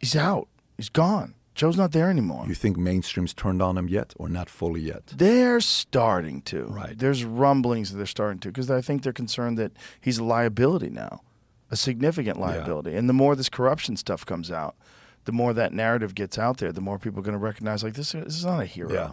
He's 0.00 0.16
out. 0.16 0.48
He's 0.76 0.88
gone. 0.88 1.34
Joe's 1.56 1.76
not 1.76 1.92
there 1.92 2.10
anymore. 2.10 2.44
You 2.46 2.54
think 2.54 2.76
mainstream's 2.76 3.32
turned 3.34 3.62
on 3.62 3.76
him 3.78 3.88
yet 3.88 4.12
or 4.18 4.28
not 4.28 4.48
fully 4.50 4.82
yet? 4.82 5.06
They're 5.16 5.60
starting 5.60 6.42
to. 6.42 6.64
Right. 6.66 6.96
There's 6.98 7.24
rumblings 7.24 7.90
that 7.90 7.96
they're 7.96 8.06
starting 8.06 8.38
to 8.40 8.48
because 8.48 8.70
I 8.70 8.82
think 8.82 9.02
they're 9.02 9.12
concerned 9.14 9.56
that 9.58 9.72
he's 10.00 10.18
a 10.18 10.24
liability 10.24 10.90
now, 10.90 11.22
a 11.70 11.76
significant 11.76 12.38
liability. 12.38 12.94
And 12.94 13.08
the 13.08 13.14
more 13.14 13.34
this 13.34 13.48
corruption 13.48 13.96
stuff 13.96 14.26
comes 14.26 14.50
out, 14.50 14.76
the 15.24 15.32
more 15.32 15.54
that 15.54 15.72
narrative 15.72 16.14
gets 16.14 16.38
out 16.38 16.58
there, 16.58 16.72
the 16.72 16.82
more 16.82 16.98
people 16.98 17.20
are 17.20 17.22
going 17.22 17.32
to 17.32 17.38
recognize 17.38 17.82
like 17.82 17.94
this, 17.94 18.12
this 18.12 18.36
is 18.36 18.44
not 18.44 18.60
a 18.60 18.66
hero. 18.66 18.92
Yeah. 18.92 19.12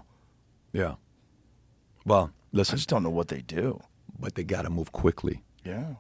Yeah. 0.74 0.96
Well, 2.06 2.32
listen. 2.52 2.74
I 2.74 2.78
just 2.78 2.90
don't 2.90 3.04
know 3.04 3.10
what 3.10 3.30
they 3.30 3.42
do. 3.42 3.80
but 4.20 4.36
they 4.36 4.44
got 4.44 4.64
to 4.64 4.70
move 4.70 4.92
quickly. 4.92 5.44
Yeah. 5.64 5.96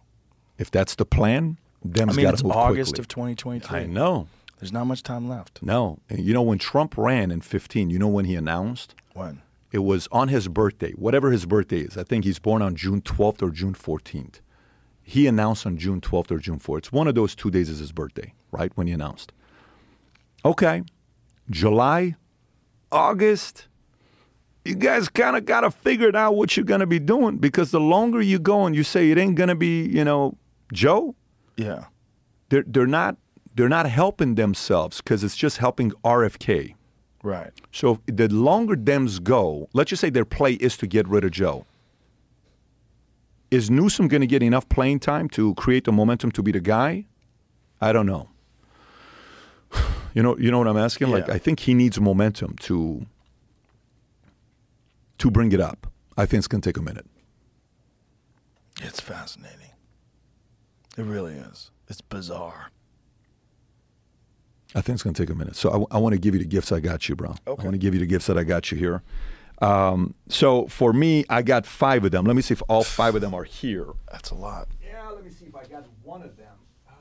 If 0.58 0.70
that's 0.72 0.96
the 0.96 1.06
plan, 1.06 1.58
them's 1.84 2.14
I 2.14 2.16
mean, 2.18 2.26
got 2.26 2.38
to 2.38 2.44
move 2.44 2.52
August 2.54 2.96
quickly. 2.96 3.02
of 3.02 3.08
2023. 3.08 3.80
I 3.80 3.86
know. 3.86 4.28
There's 4.64 4.72
not 4.72 4.86
much 4.88 5.04
time 5.04 5.28
left. 5.28 5.60
No. 5.62 6.00
And 6.10 6.20
you 6.26 6.34
know, 6.34 6.42
when 6.42 6.58
Trump 6.58 6.98
ran 6.98 7.32
in 7.32 7.42
15, 7.42 7.90
you 7.90 8.00
know 8.00 8.08
when 8.08 8.24
he 8.24 8.36
announced? 8.36 8.96
When? 9.14 9.42
It 9.74 9.80
was 9.80 10.08
on 10.10 10.30
his 10.30 10.48
birthday, 10.48 10.92
whatever 10.94 11.32
his 11.32 11.46
birthday 11.46 11.80
is. 11.80 11.98
I 11.98 12.04
think 12.04 12.24
he's 12.24 12.40
born 12.40 12.62
on 12.62 12.74
June 12.76 13.02
12th 13.02 13.42
or 13.42 13.50
June 13.50 13.74
14th. 13.74 14.36
He 15.02 15.28
announced 15.28 15.66
on 15.66 15.76
June 15.78 16.00
12th 16.00 16.32
or 16.32 16.38
June 16.38 16.60
4th. 16.60 16.78
It's 16.78 16.92
one 16.94 17.10
of 17.10 17.16
those 17.16 17.36
two 17.36 17.52
days 17.52 17.68
is 17.68 17.80
his 17.80 17.92
birthday, 17.92 18.34
right? 18.54 18.72
When 18.76 18.88
he 18.88 18.94
announced. 18.94 19.34
Okay. 20.46 20.84
July, 21.50 22.16
August, 22.90 23.68
you 24.64 24.76
guys 24.76 25.10
kind 25.10 25.36
of 25.36 25.44
got 25.44 25.62
to 25.62 25.72
figure 25.72 26.08
it 26.08 26.16
out 26.16 26.36
what 26.36 26.56
you're 26.56 26.64
going 26.64 26.80
to 26.80 26.88
be 26.88 27.00
doing 27.00 27.36
because 27.36 27.72
the 27.72 27.82
longer 27.82 28.22
you 28.22 28.40
go 28.40 28.66
and 28.66 28.74
you 28.78 28.84
say 28.84 29.12
it 29.12 29.18
ain't 29.18 29.36
going 29.36 29.50
to 29.50 29.56
be, 29.56 29.86
you 29.86 30.06
know, 30.06 30.38
Joe, 30.72 31.16
Yeah. 31.58 31.86
they're, 32.48 32.64
they're 32.66 32.88
not 32.88 33.18
they're 33.56 33.70
not 33.70 33.88
helping 33.88 34.36
themselves 34.36 35.02
because 35.02 35.24
it's 35.24 35.36
just 35.36 35.58
helping 35.58 35.92
RFK. 36.04 36.76
Right. 37.24 37.52
So 37.72 38.02
the 38.06 38.28
longer 38.28 38.76
Dems 38.76 39.24
go, 39.24 39.70
let's 39.74 39.90
just 39.90 40.02
say 40.02 40.10
their 40.10 40.26
play 40.26 40.54
is 40.54 40.76
to 40.78 40.88
get 40.88 41.08
rid 41.08 41.24
of 41.24 41.32
Joe. 41.32 41.66
Is 43.50 43.70
Newsom 43.70 44.08
going 44.08 44.22
to 44.22 44.28
get 44.28 44.42
enough 44.44 44.68
playing 44.68 45.00
time 45.00 45.30
to 45.30 45.54
create 45.56 45.86
the 45.86 45.92
momentum 45.92 46.32
to 46.32 46.44
be 46.44 46.52
the 46.52 46.60
guy? 46.60 47.06
I 47.80 47.94
don't 47.94 48.06
know. 48.06 48.30
You 50.16 50.22
know, 50.22 50.38
you 50.38 50.52
know 50.52 50.60
what 50.60 50.68
I'm 50.68 50.78
asking? 50.78 51.10
Like, 51.10 51.28
I 51.28 51.40
think 51.40 51.62
he 51.62 51.74
needs 51.74 52.00
momentum 52.00 52.56
to 52.58 53.08
to 55.18 55.32
bring 55.32 55.52
it 55.54 55.60
up. 55.60 55.92
I 56.16 56.28
think 56.28 56.38
it's 56.38 56.48
going 56.48 56.62
to 56.62 56.70
take 56.70 56.78
a 56.78 56.84
minute. 56.84 57.08
It's 58.80 59.00
fascinating. 59.00 59.72
It 61.00 61.06
really 61.06 61.34
is. 61.34 61.72
It's 61.88 62.02
bizarre. 62.02 62.70
I 64.76 64.82
think 64.82 64.96
it's 64.96 65.04
going 65.04 65.14
to 65.14 65.22
take 65.22 65.30
a 65.30 65.36
minute. 65.36 65.56
So 65.56 65.88
I, 65.92 65.98
want 65.98 66.14
to 66.14 66.20
give 66.20 66.34
you 66.34 66.40
the 66.40 66.48
gifts 66.48 66.72
I 66.72 66.80
got 66.80 67.08
you, 67.08 67.16
bro. 67.16 67.36
Okay. 67.48 67.62
I 67.62 67.66
want 67.66 67.74
to 67.74 67.78
give 67.78 67.94
you 67.94 68.00
the 68.00 68.06
gifts 68.06 68.26
that 68.28 68.38
I 68.38 68.44
got 68.44 68.72
you 68.72 68.78
here. 68.78 69.04
Um, 69.62 70.16
so 70.30 70.68
for 70.68 70.94
me, 70.94 71.26
I 71.30 71.42
got 71.42 71.66
five 71.66 72.04
of 72.04 72.12
them. 72.12 72.26
Let 72.26 72.36
me 72.36 72.42
see 72.42 72.54
if 72.54 72.64
all 72.68 72.84
five 72.84 73.16
of 73.16 73.22
them 73.22 73.34
are 73.34 73.44
here. 73.44 73.88
That's 74.12 74.32
a 74.32 74.36
lot. 74.36 74.68
Yeah, 74.84 75.10
let 75.10 75.24
me 75.24 75.32
see 75.32 75.46
if 75.46 75.56
I 75.56 75.64
got 75.66 75.86
one 76.04 76.24
of 76.24 76.36
them. 76.38 76.56
Uh, 76.90 76.94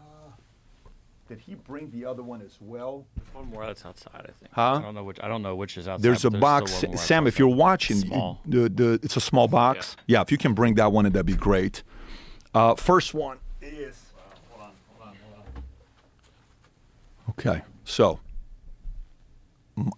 did 1.28 1.40
he 1.40 1.54
bring 1.54 1.90
the 1.90 2.04
other 2.04 2.22
one 2.22 2.42
as 2.42 2.58
well? 2.60 3.06
One 3.32 3.48
more 3.48 3.66
that's 3.66 3.84
outside, 3.86 4.12
I 4.14 4.32
think. 4.38 4.52
Huh? 4.52 4.74
I 4.74 4.82
don't 4.82 4.94
know 4.94 5.04
which. 5.04 5.18
I 5.22 5.28
don't 5.28 5.42
know 5.42 5.56
which 5.56 5.78
is 5.78 5.88
outside. 5.88 6.02
There's 6.02 6.24
a 6.24 6.30
but 6.30 6.40
box, 6.40 6.72
still 6.72 6.90
one 6.90 6.96
more 6.96 7.04
Sam. 7.04 7.26
If 7.26 7.38
you're 7.38 7.48
watching, 7.48 7.96
Small. 7.96 8.40
The, 8.46 8.68
the 8.68 9.00
it's 9.02 9.16
a 9.16 9.20
small 9.20 9.48
box. 9.48 9.96
Yeah. 10.06 10.20
if 10.20 10.30
you 10.30 10.38
can 10.38 10.52
bring 10.52 10.74
that 10.74 10.92
one, 10.92 11.06
in, 11.06 11.12
that'd 11.12 11.26
be 11.26 11.34
great. 11.34 11.82
Uh, 12.54 12.74
first 12.74 13.14
one 13.14 13.38
is 13.62 14.12
Hold 14.50 14.62
on, 14.62 14.70
hold 14.98 15.08
on, 15.08 15.16
hold 15.24 15.46
on. 15.46 15.62
Okay. 17.44 17.62
So 17.84 18.20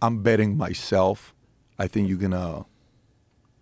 I'm 0.01 0.23
betting 0.23 0.57
myself. 0.57 1.35
I 1.79 1.87
think 1.87 2.09
you're 2.09 2.19
gonna 2.19 2.65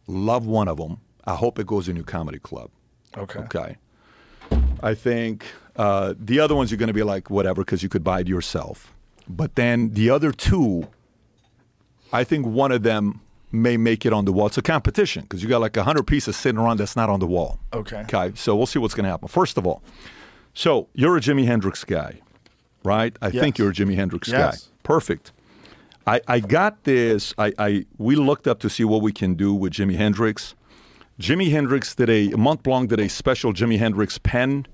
love 0.07 0.47
one 0.47 0.69
of 0.69 0.77
them. 0.77 1.01
I 1.25 1.35
hope 1.35 1.59
it 1.59 1.67
goes 1.67 1.89
in 1.89 1.97
your 1.97 2.05
comedy 2.05 2.39
club. 2.39 2.71
Okay. 3.17 3.41
Okay. 3.41 3.77
I 4.83 4.95
think 4.95 5.47
uh, 5.77 6.15
the 6.19 6.41
other 6.41 6.55
ones 6.55 6.71
you're 6.71 6.79
going 6.79 6.89
to 6.89 6.93
be 6.93 7.03
like, 7.05 7.31
whatever, 7.31 7.63
because 7.63 7.83
you 7.83 7.89
could 7.89 8.03
buy 8.03 8.21
it 8.21 8.29
yourself. 8.29 8.93
But 9.29 9.55
then 9.55 9.91
the 9.91 10.11
other 10.11 10.33
two, 10.33 10.89
I 12.13 12.25
think 12.25 12.47
one 12.47 12.73
of 12.73 12.83
them 12.83 13.21
may 13.53 13.77
make 13.77 14.05
it 14.05 14.13
on 14.13 14.25
the 14.25 14.33
wall. 14.33 14.47
It's 14.47 14.59
a 14.59 14.63
competition 14.63 15.23
because 15.23 15.43
you 15.43 15.49
got 15.49 15.61
like 15.61 15.77
100 15.77 16.07
pieces 16.07 16.37
sitting 16.37 16.59
around 16.59 16.79
that's 16.79 16.97
not 16.97 17.09
on 17.09 17.21
the 17.21 17.27
wall. 17.27 17.61
Okay. 17.73 18.01
Okay. 18.01 18.33
So 18.35 18.57
we'll 18.57 18.67
see 18.67 18.79
what's 18.79 18.95
going 18.95 19.05
to 19.05 19.11
happen. 19.11 19.29
First 19.29 19.57
of 19.57 19.67
all, 19.67 19.83
so 20.55 20.89
you're 20.95 21.17
a 21.17 21.21
Jimi 21.21 21.47
Hendrix 21.47 21.85
guy, 21.85 22.21
right? 22.85 23.17
I 23.23 23.31
think 23.31 23.59
you're 23.59 23.71
a 23.71 23.73
Jimi 23.73 23.95
Hendrix 23.95 24.29
Yes. 24.29 24.39
guy. 24.67 24.69
Perfect. 24.83 25.33
I, 26.07 26.21
I 26.27 26.41
got 26.41 26.83
this. 26.85 27.33
I, 27.39 27.53
I 27.59 27.87
we 27.99 28.17
looked 28.17 28.47
up 28.49 28.59
to 28.61 28.69
see 28.71 28.85
what 28.85 29.03
we 29.03 29.13
can 29.13 29.35
do 29.35 29.55
with 29.55 29.73
Jimi 29.75 29.97
Hendrix. 29.97 30.55
Jimi 31.21 31.51
Hendrix 31.51 31.95
did 31.95 32.11
a 32.11 32.31
Mont 32.37 32.63
Blanc 32.65 32.89
did 32.91 32.99
a 32.99 33.09
special 33.09 33.53
Jimi 33.53 33.79
Hendrix 33.79 34.19
pen 34.19 34.67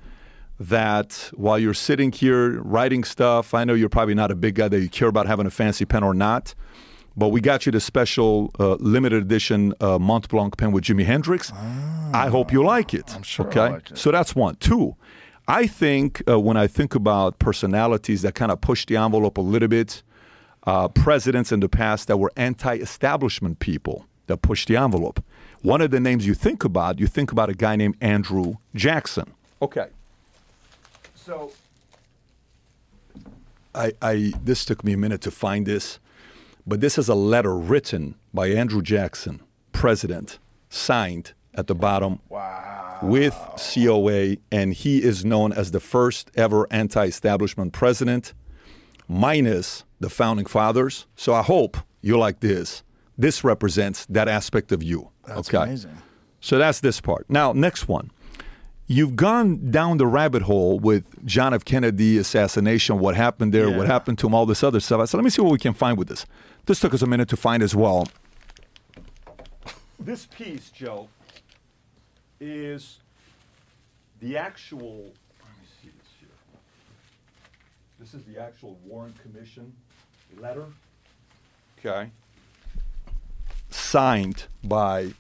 that 0.61 1.31
while 1.35 1.59
you're 1.59 1.75
sitting 1.75 2.11
here 2.13 2.61
writing 2.63 3.05
stuff, 3.05 3.55
I 3.55 3.65
know 3.65 3.75
you're 3.75 3.89
probably 3.89 4.15
not 4.15 4.31
a 4.31 4.35
big 4.35 4.55
guy 4.57 4.69
that 4.69 4.81
you 4.81 4.89
care 4.89 5.09
about 5.09 5.27
having 5.27 5.47
a 5.47 5.51
fancy 5.51 5.85
pen 5.85 6.03
or 6.03 6.15
not, 6.15 6.55
but 7.17 7.29
we 7.29 7.41
got 7.41 7.67
you 7.67 7.73
the 7.73 7.81
special 7.81 8.51
uh, 8.59 8.75
limited 8.81 9.23
edition 9.23 9.75
uh, 9.81 9.99
Mont 9.99 10.29
Blanc 10.29 10.57
pen 10.57 10.73
with 10.73 10.85
Jimi 10.85 11.05
Hendrix. 11.05 11.53
I 12.13 12.29
hope 12.29 12.53
you 12.53 12.65
like 12.65 12.95
it. 12.95 13.15
I'm 13.15 13.23
sure 13.23 13.47
okay, 13.47 13.69
like 13.69 13.91
it. 13.91 13.99
so 13.99 14.11
that's 14.11 14.35
one. 14.35 14.57
Two, 14.57 14.97
I 15.49 15.67
think 15.67 16.23
uh, 16.29 16.39
when 16.39 16.59
I 16.59 16.67
think 16.67 16.95
about 16.95 17.39
personalities 17.39 18.21
that 18.21 18.35
kind 18.35 18.53
of 18.53 18.61
push 18.61 18.85
the 18.85 18.99
envelope 18.99 19.39
a 19.39 19.41
little 19.41 19.69
bit, 19.69 20.03
uh, 20.65 20.89
presidents 20.89 21.51
in 21.51 21.61
the 21.61 21.69
past 21.69 22.07
that 22.09 22.19
were 22.19 22.31
anti-establishment 22.37 23.59
people 23.59 24.07
that 24.27 24.43
pushed 24.43 24.69
the 24.69 24.77
envelope. 24.77 25.25
One 25.63 25.81
of 25.81 25.91
the 25.91 26.01
names 26.01 26.27
you 26.27 26.35
think 26.35 26.65
about, 26.65 27.01
you 27.01 27.07
think 27.07 27.33
about 27.33 27.49
a 27.49 27.55
guy 27.55 27.77
named 27.77 27.97
Andrew 28.03 28.57
Jackson. 28.75 29.33
Okay. 29.63 29.89
So 31.15 31.53
I, 33.75 33.93
I 34.03 34.33
this 34.45 34.67
took 34.67 34.85
me 34.85 34.93
a 34.93 34.99
minute 34.99 35.23
to 35.23 35.31
find 35.31 35.65
this, 35.67 35.99
but 36.67 36.83
this 36.83 36.99
is 36.99 37.09
a 37.09 37.15
letter 37.15 37.57
written 37.57 38.17
by 38.35 38.49
Andrew 38.49 38.83
Jackson, 38.83 39.41
president, 39.73 40.39
signed 40.69 41.33
at 41.55 41.67
the 41.67 41.75
bottom 41.75 42.21
with 43.03 43.35
COA, 43.57 44.37
and 44.51 44.75
he 44.75 45.03
is 45.03 45.25
known 45.25 45.53
as 45.53 45.71
the 45.71 45.81
first 45.81 46.31
ever 46.35 46.67
anti-establishment 46.71 47.73
president, 47.73 48.35
minus 49.07 49.85
the 50.01 50.11
founding 50.11 50.47
fathers. 50.47 51.07
So 51.17 51.33
I 51.35 51.43
hope 51.43 51.77
you 52.03 52.19
like 52.19 52.41
this. 52.41 52.83
This 53.17 53.43
represents 53.43 54.07
that 54.07 54.29
aspect 54.29 54.73
of 54.73 54.83
you. 54.83 55.11
That's 55.27 55.49
okay. 55.49 55.65
amazing. 55.65 55.99
So 56.41 56.59
that's 56.59 56.81
this 56.81 57.01
part. 57.01 57.27
Now, 57.29 57.53
next 57.53 57.89
one. 57.89 58.11
You've 58.91 59.17
gone 59.17 59.71
down 59.71 59.99
the 59.99 60.07
rabbit 60.07 60.43
hole 60.43 60.79
with 60.79 61.27
John 61.27 61.53
F. 61.53 61.63
Kennedy 61.63 62.17
assassination, 62.17 62.99
what 62.99 63.17
happened 63.17 63.53
there, 63.53 63.71
what 63.71 63.87
happened 63.87 64.19
to 64.21 64.27
him, 64.27 64.35
all 64.35 64.47
this 64.47 64.63
other 64.63 64.81
stuff. 64.81 65.11
So 65.11 65.19
let 65.19 65.25
me 65.25 65.29
see 65.29 65.43
what 65.43 65.53
we 65.53 65.59
can 65.59 65.75
find 65.75 65.99
with 65.99 66.09
this. 66.09 66.25
This 66.65 66.81
took 66.81 66.95
us 66.95 67.03
a 67.03 67.07
minute 67.07 67.29
to 67.29 67.37
find 67.37 67.63
as 67.63 67.77
well. 67.77 68.09
This 70.01 70.25
piece, 70.25 70.71
Joe, 70.71 71.09
is 72.41 72.99
the 74.21 74.37
actual. 74.37 75.13
Let 75.41 75.51
me 75.61 75.67
see 75.83 75.91
this 75.99 76.09
here. 76.21 76.29
This 77.99 78.15
is 78.15 78.25
the 78.25 78.41
actual 78.41 78.79
Warren 78.85 79.15
Commission 79.23 79.73
letter. 80.39 80.67
Okay. 81.79 82.11
Signed 83.71 84.47
by 84.65 85.13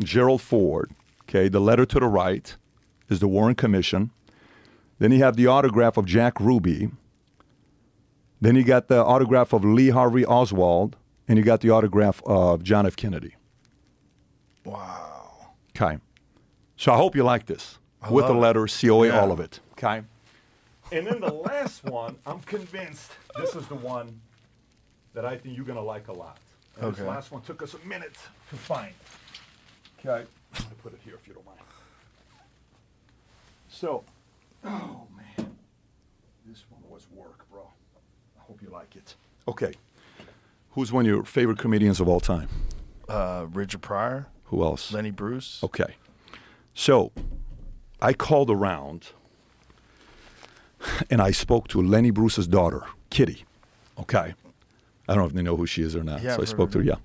Gerald 0.00 0.42
Ford. 0.42 0.90
Okay, 1.28 1.48
the 1.48 1.60
letter 1.60 1.84
to 1.86 2.00
the 2.00 2.06
right 2.06 2.56
is 3.08 3.20
the 3.20 3.28
Warren 3.28 3.54
Commission. 3.54 4.10
Then 4.98 5.12
you 5.12 5.18
have 5.18 5.36
the 5.36 5.46
autograph 5.46 5.96
of 5.96 6.06
Jack 6.06 6.40
Ruby. 6.40 6.90
Then 8.40 8.56
you 8.56 8.64
got 8.64 8.88
the 8.88 9.04
autograph 9.04 9.52
of 9.52 9.64
Lee 9.64 9.90
Harvey 9.90 10.24
Oswald, 10.24 10.96
and 11.26 11.38
you 11.38 11.44
got 11.44 11.60
the 11.60 11.70
autograph 11.70 12.22
of 12.24 12.62
John 12.62 12.86
F. 12.86 12.96
Kennedy. 12.96 13.34
Wow. 14.64 15.54
Okay. 15.70 15.98
So 16.76 16.92
I 16.92 16.96
hope 16.96 17.16
you 17.16 17.22
like 17.24 17.46
this 17.46 17.78
I 18.02 18.10
with 18.10 18.26
the 18.26 18.34
letter, 18.34 18.66
COA, 18.66 19.06
Yeah. 19.08 19.20
all 19.20 19.32
of 19.32 19.40
it. 19.40 19.60
Okay. 19.72 20.02
And 20.92 21.06
then 21.06 21.20
the 21.20 21.32
last 21.32 21.84
one, 21.84 22.16
I'm 22.26 22.40
convinced 22.40 23.12
this 23.36 23.54
is 23.56 23.66
the 23.66 23.74
one 23.74 24.20
that 25.14 25.24
I 25.24 25.36
think 25.36 25.56
you're 25.56 25.64
going 25.66 25.78
to 25.78 25.82
like 25.82 26.08
a 26.08 26.12
lot. 26.12 26.38
And 26.76 26.84
Okay. 26.86 26.98
This 26.98 27.06
last 27.08 27.32
one 27.32 27.42
took 27.42 27.62
us 27.62 27.74
a 27.74 27.86
minute 27.86 28.16
to 28.50 28.56
find. 28.56 28.92
Okay. 29.98 30.24
I'm 30.54 30.62
going 30.62 30.68
to 30.76 30.82
put 30.82 30.92
it 30.92 31.00
here 31.04 31.14
if 31.14 31.26
you 31.26 31.34
don't 31.34 31.44
mind. 31.46 31.58
So, 33.68 34.04
oh 34.64 35.06
man, 35.16 35.56
this 36.46 36.64
one 36.70 36.80
was 36.88 37.06
work, 37.12 37.46
bro. 37.50 37.68
I 38.38 38.42
hope 38.42 38.60
you 38.62 38.68
like 38.70 38.96
it. 38.96 39.14
Okay. 39.48 39.74
Who's 40.72 40.92
one 40.92 41.04
of 41.06 41.10
your 41.10 41.24
favorite 41.24 41.58
comedians 41.58 42.00
of 42.00 42.08
all 42.08 42.20
time? 42.20 42.48
Uh, 43.08 43.46
Richard 43.52 43.82
Pryor, 43.82 44.26
Who 44.44 44.62
else? 44.62 44.92
Lenny 44.92 45.10
Bruce. 45.10 45.60
Okay. 45.62 45.96
So 46.78 47.10
I 48.02 48.12
called 48.12 48.50
around 48.50 49.08
and 51.10 51.22
I 51.22 51.30
spoke 51.30 51.68
to 51.68 51.80
Lenny 51.80 52.10
Bruce's 52.10 52.46
daughter, 52.46 52.82
Kitty. 53.08 53.46
Okay. 53.98 54.34
I 55.08 55.14
don't 55.14 55.22
know 55.22 55.24
if 55.24 55.32
they 55.32 55.42
know 55.42 55.56
who 55.56 55.66
she 55.66 55.82
is 55.82 55.96
or 55.96 56.04
not. 56.04 56.22
Yeah, 56.22 56.36
so 56.36 56.42
I 56.42 56.44
spoke 56.44 56.70
to 56.72 56.78
her, 56.78 56.84
yeah. 56.84 56.96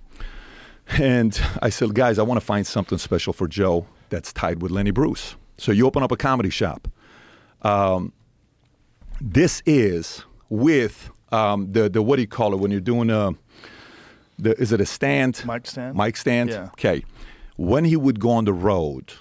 And 1.00 1.40
I 1.62 1.70
said, 1.70 1.96
guys, 1.96 2.20
I 2.20 2.24
want 2.24 2.38
to 2.38 2.46
find 2.46 2.68
something 2.68 2.98
special 2.98 3.32
for 3.32 3.48
Joe 3.48 3.88
that's 4.10 4.34
tied 4.34 4.62
with 4.62 4.72
Lenny 4.72 4.92
Bruce. 4.92 5.36
So 5.58 5.72
you 5.72 5.88
open 5.88 6.04
up 6.04 6.12
a 6.12 6.18
comedy 6.18 6.50
shop. 6.50 6.90
Um, 7.62 8.12
this 9.22 9.64
is 9.66 10.26
with 10.50 11.10
um, 11.32 11.72
the, 11.72 11.88
the, 11.88 12.02
what 12.02 12.18
do 12.18 12.24
you 12.24 12.28
call 12.28 12.54
it 12.54 12.58
when 12.58 12.72
you're 12.72 12.82
doing 12.82 13.10
a, 13.10 13.32
the, 14.38 14.52
is 14.60 14.74
it 14.74 14.82
a 14.82 14.86
stand? 14.86 15.42
Mic 15.46 15.66
stand? 15.66 15.96
Mic 15.96 16.18
stand? 16.18 16.50
Yeah. 16.50 16.66
Okay. 16.74 17.06
When 17.56 17.86
he 17.86 17.96
would 17.96 18.20
go 18.20 18.32
on 18.32 18.44
the 18.44 18.54
road, 18.54 19.14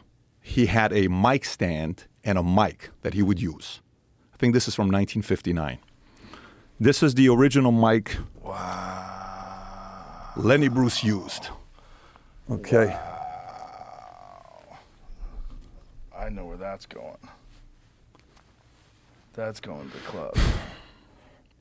he 0.50 0.66
had 0.66 0.92
a 0.92 1.06
mic 1.06 1.44
stand 1.44 2.06
and 2.24 2.36
a 2.36 2.42
mic 2.42 2.90
that 3.02 3.14
he 3.14 3.22
would 3.22 3.40
use. 3.40 3.80
I 4.34 4.36
think 4.36 4.52
this 4.52 4.66
is 4.66 4.74
from 4.74 4.86
1959. 4.86 5.78
This 6.80 7.04
is 7.04 7.14
the 7.14 7.28
original 7.28 7.70
mic 7.70 8.16
Lenny 10.36 10.68
Bruce 10.68 11.04
used. 11.04 11.48
Okay. 12.50 12.96
I 16.16 16.28
know 16.30 16.46
where 16.46 16.56
that's 16.56 16.84
going. 16.84 17.16
That's 19.34 19.60
going 19.60 19.88
to 19.88 19.96
the 19.96 20.02
club. 20.02 20.36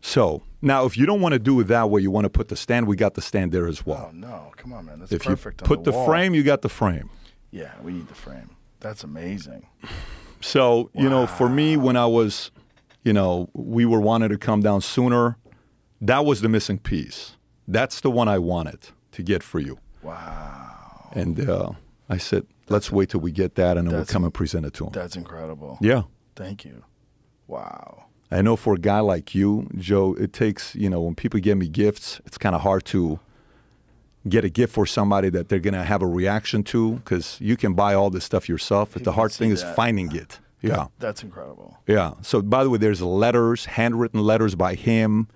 So 0.02 0.42
now, 0.64 0.86
if 0.86 0.98
you 0.98 1.06
don't 1.06 1.22
want 1.22 1.34
to 1.34 1.40
do 1.40 1.60
it 1.60 1.66
that 1.66 1.92
way, 1.92 2.02
you 2.02 2.10
want 2.10 2.26
to 2.26 2.30
put 2.30 2.48
the 2.48 2.56
stand. 2.56 2.88
We 2.88 2.96
got 2.96 3.14
the 3.14 3.22
stand 3.22 3.52
there 3.52 3.68
as 3.68 3.86
well. 3.86 4.10
Oh 4.10 4.16
no, 4.16 4.52
come 4.56 4.74
on, 4.74 4.86
man. 4.86 5.00
That's 5.00 5.12
if 5.12 5.24
perfect. 5.24 5.62
you 5.62 5.66
on 5.66 5.68
put 5.68 5.84
the, 5.84 5.92
the, 5.92 5.98
wall. 5.98 6.08
frame, 6.08 6.34
you 6.34 6.42
got 6.42 6.64
the 6.64 6.70
frame. 6.70 7.10
Yeah, 7.52 7.72
we 7.84 7.92
need 7.92 8.08
the 8.08 8.16
frame. 8.16 8.50
That's 8.80 9.04
amazing. 9.04 9.68
So, 10.42 10.90
you 10.94 11.10
know, 11.10 11.28
for 11.28 11.50
me, 11.50 11.76
when 11.76 11.98
I 11.98 12.06
was, 12.06 12.52
you 13.04 13.12
know, 13.14 13.50
we 13.54 13.86
were 13.86 14.00
wanting 14.00 14.30
to 14.30 14.38
come 14.38 14.62
down 14.62 14.82
sooner, 14.82 15.38
that 16.02 16.26
was 16.26 16.42
the 16.42 16.50
missing 16.50 16.80
piece. 16.80 17.36
That's 17.68 18.00
the 18.02 18.10
one 18.10 18.28
I 18.28 18.40
wanted 18.40 18.80
to 19.12 19.24
get 19.24 19.44
for 19.44 19.60
you. 19.60 19.80
Wow, 20.02 21.10
And 21.12 21.48
uh, 21.50 21.72
I 22.08 22.18
said, 22.18 22.48
let's 22.70 22.90
wait 22.90 23.10
till 23.10 23.20
we 23.20 23.32
get 23.34 23.56
that 23.56 23.78
and 23.78 23.86
then 23.88 23.96
we'll 23.96 24.06
come 24.06 24.24
and 24.24 24.34
present 24.34 24.66
it 24.66 24.74
to 24.76 24.86
him. 24.86 24.92
that's 24.94 25.18
incredible. 25.18 25.78
Yeah. 25.82 26.04
Thank 26.38 26.64
you. 26.64 26.84
Wow. 27.48 28.06
I 28.32 28.42
know 28.42 28.56
for 28.56 28.76
a 28.76 28.78
guy 28.78 29.00
like 29.02 29.36
you, 29.36 29.68
Joe, 29.76 30.14
it 30.14 30.32
takes, 30.32 30.74
you 30.76 30.90
know, 30.90 31.02
when 31.02 31.16
people 31.16 31.40
give 31.42 31.58
me 31.58 31.68
gifts, 31.68 32.22
it's 32.26 32.38
kind 32.38 32.56
of 32.56 32.62
hard 32.62 32.86
to 32.86 33.20
get 34.28 34.44
a 34.44 34.50
gift 34.50 34.74
for 34.74 34.86
somebody 34.86 35.30
that 35.30 35.50
they're 35.50 35.60
going 35.60 35.74
to 35.74 35.84
have 35.84 36.02
a 36.02 36.08
reaction 36.08 36.64
to 36.64 36.94
because 36.96 37.38
you 37.40 37.56
can 37.56 37.74
buy 37.74 37.94
all 37.94 38.10
this 38.10 38.26
stuff 38.26 38.50
yourself. 38.50 38.92
But 38.94 39.04
the 39.04 39.14
hard 39.14 39.32
thing 39.32 39.52
is 39.52 39.64
finding 39.76 40.14
it. 40.16 40.40
Yeah. 40.62 40.88
That's 41.00 41.24
incredible. 41.24 41.78
Yeah. 41.88 42.16
So, 42.22 42.42
by 42.42 42.64
the 42.64 42.70
way, 42.70 42.78
there's 42.78 43.02
letters, 43.02 43.66
handwritten 43.66 44.22
letters 44.22 44.56
by 44.56 44.76
him, 44.76 45.30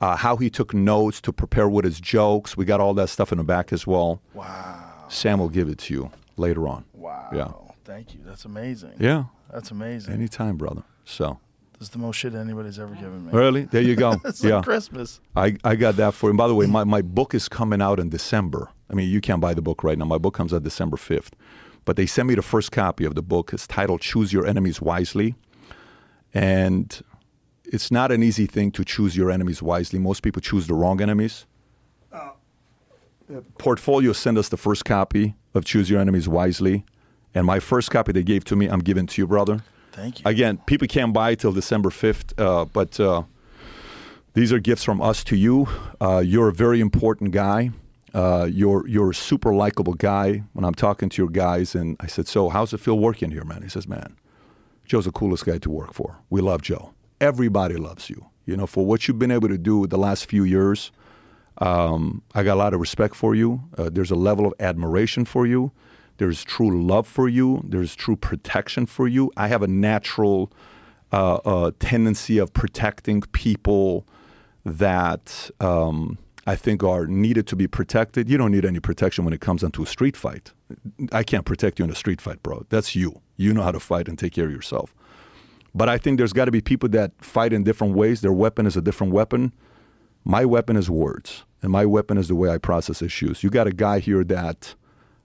uh, 0.00 0.16
how 0.16 0.36
he 0.36 0.50
took 0.50 0.74
notes 0.74 1.20
to 1.22 1.32
prepare 1.32 1.68
with 1.68 1.84
his 1.84 2.00
jokes. 2.00 2.56
We 2.56 2.64
got 2.64 2.80
all 2.80 2.94
that 2.94 3.08
stuff 3.08 3.30
in 3.30 3.38
the 3.38 3.44
back 3.44 3.72
as 3.72 3.86
well. 3.86 4.20
Wow. 4.34 5.04
Sam 5.08 5.38
will 5.38 5.48
give 5.48 5.68
it 5.68 5.78
to 5.78 5.94
you 5.94 6.10
later 6.36 6.66
on. 6.66 6.84
Wow. 6.94 7.30
Yeah. 7.32 7.52
Thank 7.84 8.14
you. 8.14 8.20
That's 8.24 8.44
amazing. 8.44 8.94
Yeah. 8.98 9.24
That's 9.52 9.70
amazing. 9.70 10.12
Anytime, 10.12 10.56
brother. 10.56 10.82
So, 11.04 11.38
This 11.78 11.88
is 11.88 11.90
the 11.90 11.98
most 11.98 12.16
shit 12.16 12.34
anybody's 12.34 12.78
ever 12.78 12.94
given 12.94 13.26
me. 13.26 13.32
really? 13.32 13.64
There 13.64 13.82
you 13.82 13.96
go. 13.96 14.16
It's 14.24 14.42
yeah. 14.42 14.56
like 14.56 14.64
Christmas. 14.64 15.20
I, 15.34 15.56
I 15.62 15.76
got 15.76 15.96
that 15.96 16.14
for 16.14 16.30
him. 16.30 16.36
By 16.36 16.48
the 16.48 16.54
way, 16.54 16.66
my, 16.66 16.84
my 16.84 17.02
book 17.02 17.34
is 17.34 17.48
coming 17.48 17.82
out 17.82 18.00
in 18.00 18.08
December. 18.08 18.70
I 18.90 18.94
mean, 18.94 19.10
you 19.10 19.20
can't 19.20 19.40
buy 19.40 19.52
the 19.52 19.62
book 19.62 19.84
right 19.84 19.98
now. 19.98 20.06
My 20.06 20.18
book 20.18 20.34
comes 20.34 20.54
out 20.54 20.62
December 20.62 20.96
5th. 20.96 21.32
But 21.84 21.96
they 21.96 22.06
sent 22.06 22.28
me 22.28 22.34
the 22.34 22.42
first 22.42 22.72
copy 22.72 23.04
of 23.04 23.14
the 23.14 23.22
book. 23.22 23.52
It's 23.52 23.66
titled 23.66 24.00
Choose 24.00 24.32
Your 24.32 24.46
Enemies 24.46 24.80
Wisely. 24.80 25.34
And 26.32 27.00
it's 27.64 27.90
not 27.90 28.10
an 28.10 28.22
easy 28.22 28.46
thing 28.46 28.70
to 28.72 28.84
choose 28.84 29.16
your 29.16 29.30
enemies 29.30 29.62
wisely. 29.62 29.98
Most 29.98 30.22
people 30.22 30.40
choose 30.40 30.66
the 30.66 30.74
wrong 30.74 31.00
enemies. 31.00 31.46
Uh, 32.12 32.30
Portfolio 33.58 34.12
sent 34.12 34.38
us 34.38 34.48
the 34.48 34.56
first 34.56 34.84
copy 34.84 35.34
of 35.54 35.64
Choose 35.64 35.90
Your 35.90 36.00
Enemies 36.00 36.28
Wisely. 36.28 36.84
And 37.34 37.46
my 37.46 37.60
first 37.60 37.90
copy 37.90 38.12
they 38.12 38.22
gave 38.22 38.44
to 38.44 38.56
me, 38.56 38.66
I'm 38.66 38.80
giving 38.80 39.06
to 39.06 39.22
you, 39.22 39.26
brother. 39.26 39.62
Thank 39.96 40.20
you. 40.20 40.24
Again, 40.26 40.58
people 40.66 40.86
can't 40.86 41.14
buy 41.14 41.34
till 41.34 41.52
December 41.52 41.88
5th, 41.88 42.38
uh, 42.38 42.66
but 42.66 43.00
uh, 43.00 43.22
these 44.34 44.52
are 44.52 44.58
gifts 44.58 44.84
from 44.84 45.00
us 45.00 45.24
to 45.24 45.36
you. 45.36 45.66
Uh, 46.00 46.18
you're 46.18 46.48
a 46.48 46.52
very 46.52 46.80
important 46.80 47.30
guy. 47.30 47.70
Uh, 48.12 48.46
you're, 48.50 48.86
you're 48.86 49.10
a 49.10 49.14
super 49.14 49.54
likable 49.54 49.94
guy. 49.94 50.42
When 50.52 50.66
I'm 50.66 50.74
talking 50.74 51.08
to 51.08 51.22
your 51.22 51.30
guys, 51.30 51.74
and 51.74 51.96
I 51.98 52.08
said, 52.08 52.28
So, 52.28 52.50
how's 52.50 52.74
it 52.74 52.80
feel 52.80 52.98
working 52.98 53.30
here, 53.30 53.44
man? 53.44 53.62
He 53.62 53.70
says, 53.70 53.88
Man, 53.88 54.16
Joe's 54.84 55.06
the 55.06 55.12
coolest 55.12 55.46
guy 55.46 55.56
to 55.58 55.70
work 55.70 55.94
for. 55.94 56.18
We 56.28 56.42
love 56.42 56.60
Joe. 56.60 56.92
Everybody 57.18 57.76
loves 57.76 58.10
you. 58.10 58.26
You 58.44 58.56
know, 58.56 58.66
for 58.66 58.84
what 58.84 59.08
you've 59.08 59.18
been 59.18 59.30
able 59.30 59.48
to 59.48 59.58
do 59.58 59.86
the 59.86 59.98
last 59.98 60.26
few 60.26 60.44
years, 60.44 60.92
um, 61.58 62.22
I 62.34 62.42
got 62.42 62.54
a 62.54 62.60
lot 62.60 62.74
of 62.74 62.80
respect 62.80 63.16
for 63.16 63.34
you. 63.34 63.62
Uh, 63.78 63.88
there's 63.90 64.10
a 64.10 64.14
level 64.14 64.46
of 64.46 64.52
admiration 64.60 65.24
for 65.24 65.46
you. 65.46 65.72
There's 66.18 66.44
true 66.44 66.82
love 66.82 67.06
for 67.06 67.28
you. 67.28 67.62
There's 67.64 67.94
true 67.94 68.16
protection 68.16 68.86
for 68.86 69.06
you. 69.06 69.30
I 69.36 69.48
have 69.48 69.62
a 69.62 69.66
natural 69.66 70.52
uh, 71.12 71.36
uh, 71.44 71.70
tendency 71.78 72.38
of 72.38 72.52
protecting 72.52 73.20
people 73.32 74.06
that 74.64 75.50
um, 75.60 76.18
I 76.46 76.56
think 76.56 76.82
are 76.82 77.06
needed 77.06 77.46
to 77.48 77.56
be 77.56 77.66
protected. 77.66 78.28
You 78.28 78.38
don't 78.38 78.52
need 78.52 78.64
any 78.64 78.80
protection 78.80 79.24
when 79.24 79.34
it 79.34 79.40
comes 79.40 79.62
onto 79.62 79.82
a 79.82 79.86
street 79.86 80.16
fight. 80.16 80.52
I 81.12 81.22
can't 81.22 81.44
protect 81.44 81.78
you 81.78 81.84
in 81.84 81.90
a 81.90 81.94
street 81.94 82.20
fight, 82.20 82.42
bro. 82.42 82.66
That's 82.68 82.96
you. 82.96 83.20
You 83.36 83.52
know 83.52 83.62
how 83.62 83.72
to 83.72 83.80
fight 83.80 84.08
and 84.08 84.18
take 84.18 84.32
care 84.32 84.46
of 84.46 84.52
yourself. 84.52 84.94
But 85.74 85.88
I 85.88 85.98
think 85.98 86.18
there's 86.18 86.32
got 86.32 86.46
to 86.46 86.50
be 86.50 86.60
people 86.60 86.88
that 86.90 87.12
fight 87.20 87.52
in 87.52 87.62
different 87.62 87.94
ways. 87.94 88.22
Their 88.22 88.32
weapon 88.32 88.66
is 88.66 88.76
a 88.76 88.80
different 88.80 89.12
weapon. 89.12 89.52
My 90.24 90.44
weapon 90.44 90.76
is 90.76 90.90
words, 90.90 91.44
and 91.62 91.70
my 91.70 91.84
weapon 91.84 92.18
is 92.18 92.28
the 92.28 92.34
way 92.34 92.50
I 92.50 92.58
process 92.58 93.02
issues. 93.02 93.44
You 93.44 93.50
got 93.50 93.66
a 93.66 93.72
guy 93.72 94.00
here 94.00 94.24
that 94.24 94.74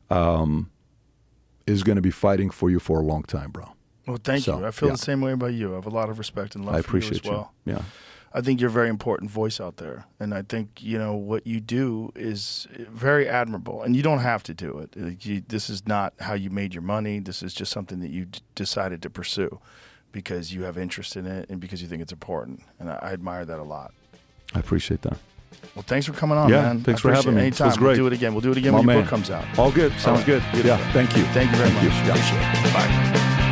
um, 0.09 0.69
is 1.67 1.83
going 1.83 1.95
to 1.95 2.01
be 2.01 2.11
fighting 2.11 2.49
for 2.49 2.69
you 2.69 2.79
for 2.79 2.99
a 2.99 3.03
long 3.03 3.23
time, 3.23 3.51
bro. 3.51 3.73
Well, 4.07 4.17
thank 4.23 4.43
So, 4.43 4.59
you. 4.59 4.65
I 4.65 4.71
feel 4.71 4.89
yeah. 4.89 4.93
the 4.95 4.97
same 4.97 5.21
way 5.21 5.31
about 5.31 5.53
you. 5.53 5.73
I 5.73 5.75
have 5.75 5.85
a 5.85 5.89
lot 5.91 6.09
of 6.09 6.17
respect 6.17 6.55
and 6.55 6.65
love 6.65 6.75
I 6.75 6.81
for 6.81 6.97
you 6.97 7.09
as 7.09 7.23
well. 7.23 7.53
you. 7.65 7.73
Yeah. 7.73 7.83
I 8.33 8.39
think 8.39 8.61
you're 8.61 8.69
a 8.69 8.73
very 8.73 8.87
important 8.87 9.29
voice 9.29 9.59
out 9.59 9.75
there, 9.75 10.05
and 10.17 10.33
I 10.33 10.41
think 10.41 10.81
you 10.81 10.97
know 10.97 11.13
what 11.13 11.45
you 11.45 11.59
do 11.59 12.13
is 12.15 12.65
very 12.89 13.27
admirable. 13.27 13.83
And 13.83 13.93
you 13.93 14.01
don't 14.01 14.19
have 14.19 14.41
to 14.43 14.53
do 14.53 14.77
it. 14.79 15.25
You, 15.25 15.43
this 15.45 15.69
is 15.69 15.85
not 15.85 16.13
how 16.21 16.33
you 16.33 16.49
made 16.49 16.73
your 16.73 16.81
money. 16.81 17.19
This 17.19 17.43
is 17.43 17.53
just 17.53 17.73
something 17.73 17.99
that 17.99 18.09
you 18.09 18.25
d- 18.25 18.39
decided 18.55 19.01
to 19.01 19.09
pursue 19.09 19.59
because 20.13 20.53
you 20.53 20.63
have 20.63 20.77
interest 20.77 21.17
in 21.17 21.25
it 21.25 21.49
and 21.49 21.59
because 21.59 21.81
you 21.81 21.89
think 21.89 22.01
it's 22.01 22.13
important. 22.13 22.61
And 22.79 22.89
I, 22.89 22.99
I 23.01 23.11
admire 23.11 23.43
that 23.43 23.59
a 23.59 23.63
lot. 23.63 23.93
I 24.55 24.59
appreciate 24.59 25.01
that. 25.01 25.17
Well, 25.75 25.83
thanks 25.87 26.05
for 26.05 26.13
coming 26.13 26.37
on, 26.37 26.49
Yeah, 26.49 26.61
man. 26.63 26.81
thanks 26.81 26.99
I 26.99 27.03
for 27.03 27.13
having 27.13 27.35
me. 27.35 27.41
Anytime. 27.43 27.67
It 27.67 27.69
was 27.69 27.77
great. 27.77 27.97
We'll 27.97 27.97
do 27.97 28.07
it 28.07 28.13
again. 28.13 28.33
We'll 28.33 28.41
do 28.41 28.51
it 28.51 28.57
again 28.57 28.73
My 28.73 28.79
when 28.79 28.87
your 28.87 28.95
man. 28.95 29.03
book 29.03 29.09
comes 29.09 29.29
out. 29.29 29.45
All 29.57 29.71
good. 29.71 29.91
Sounds 29.99 30.19
right. 30.19 30.25
good. 30.25 30.43
Beautiful. 30.51 30.69
Yeah. 30.77 30.91
Thank 30.91 31.15
you. 31.15 31.23
Thank 31.25 31.51
you 31.51 31.57
very 31.57 31.71
much. 31.71 31.83
Yeah. 31.83 32.09
Appreciate 32.09 32.65
it. 32.65 32.73
Bye. 32.73 33.47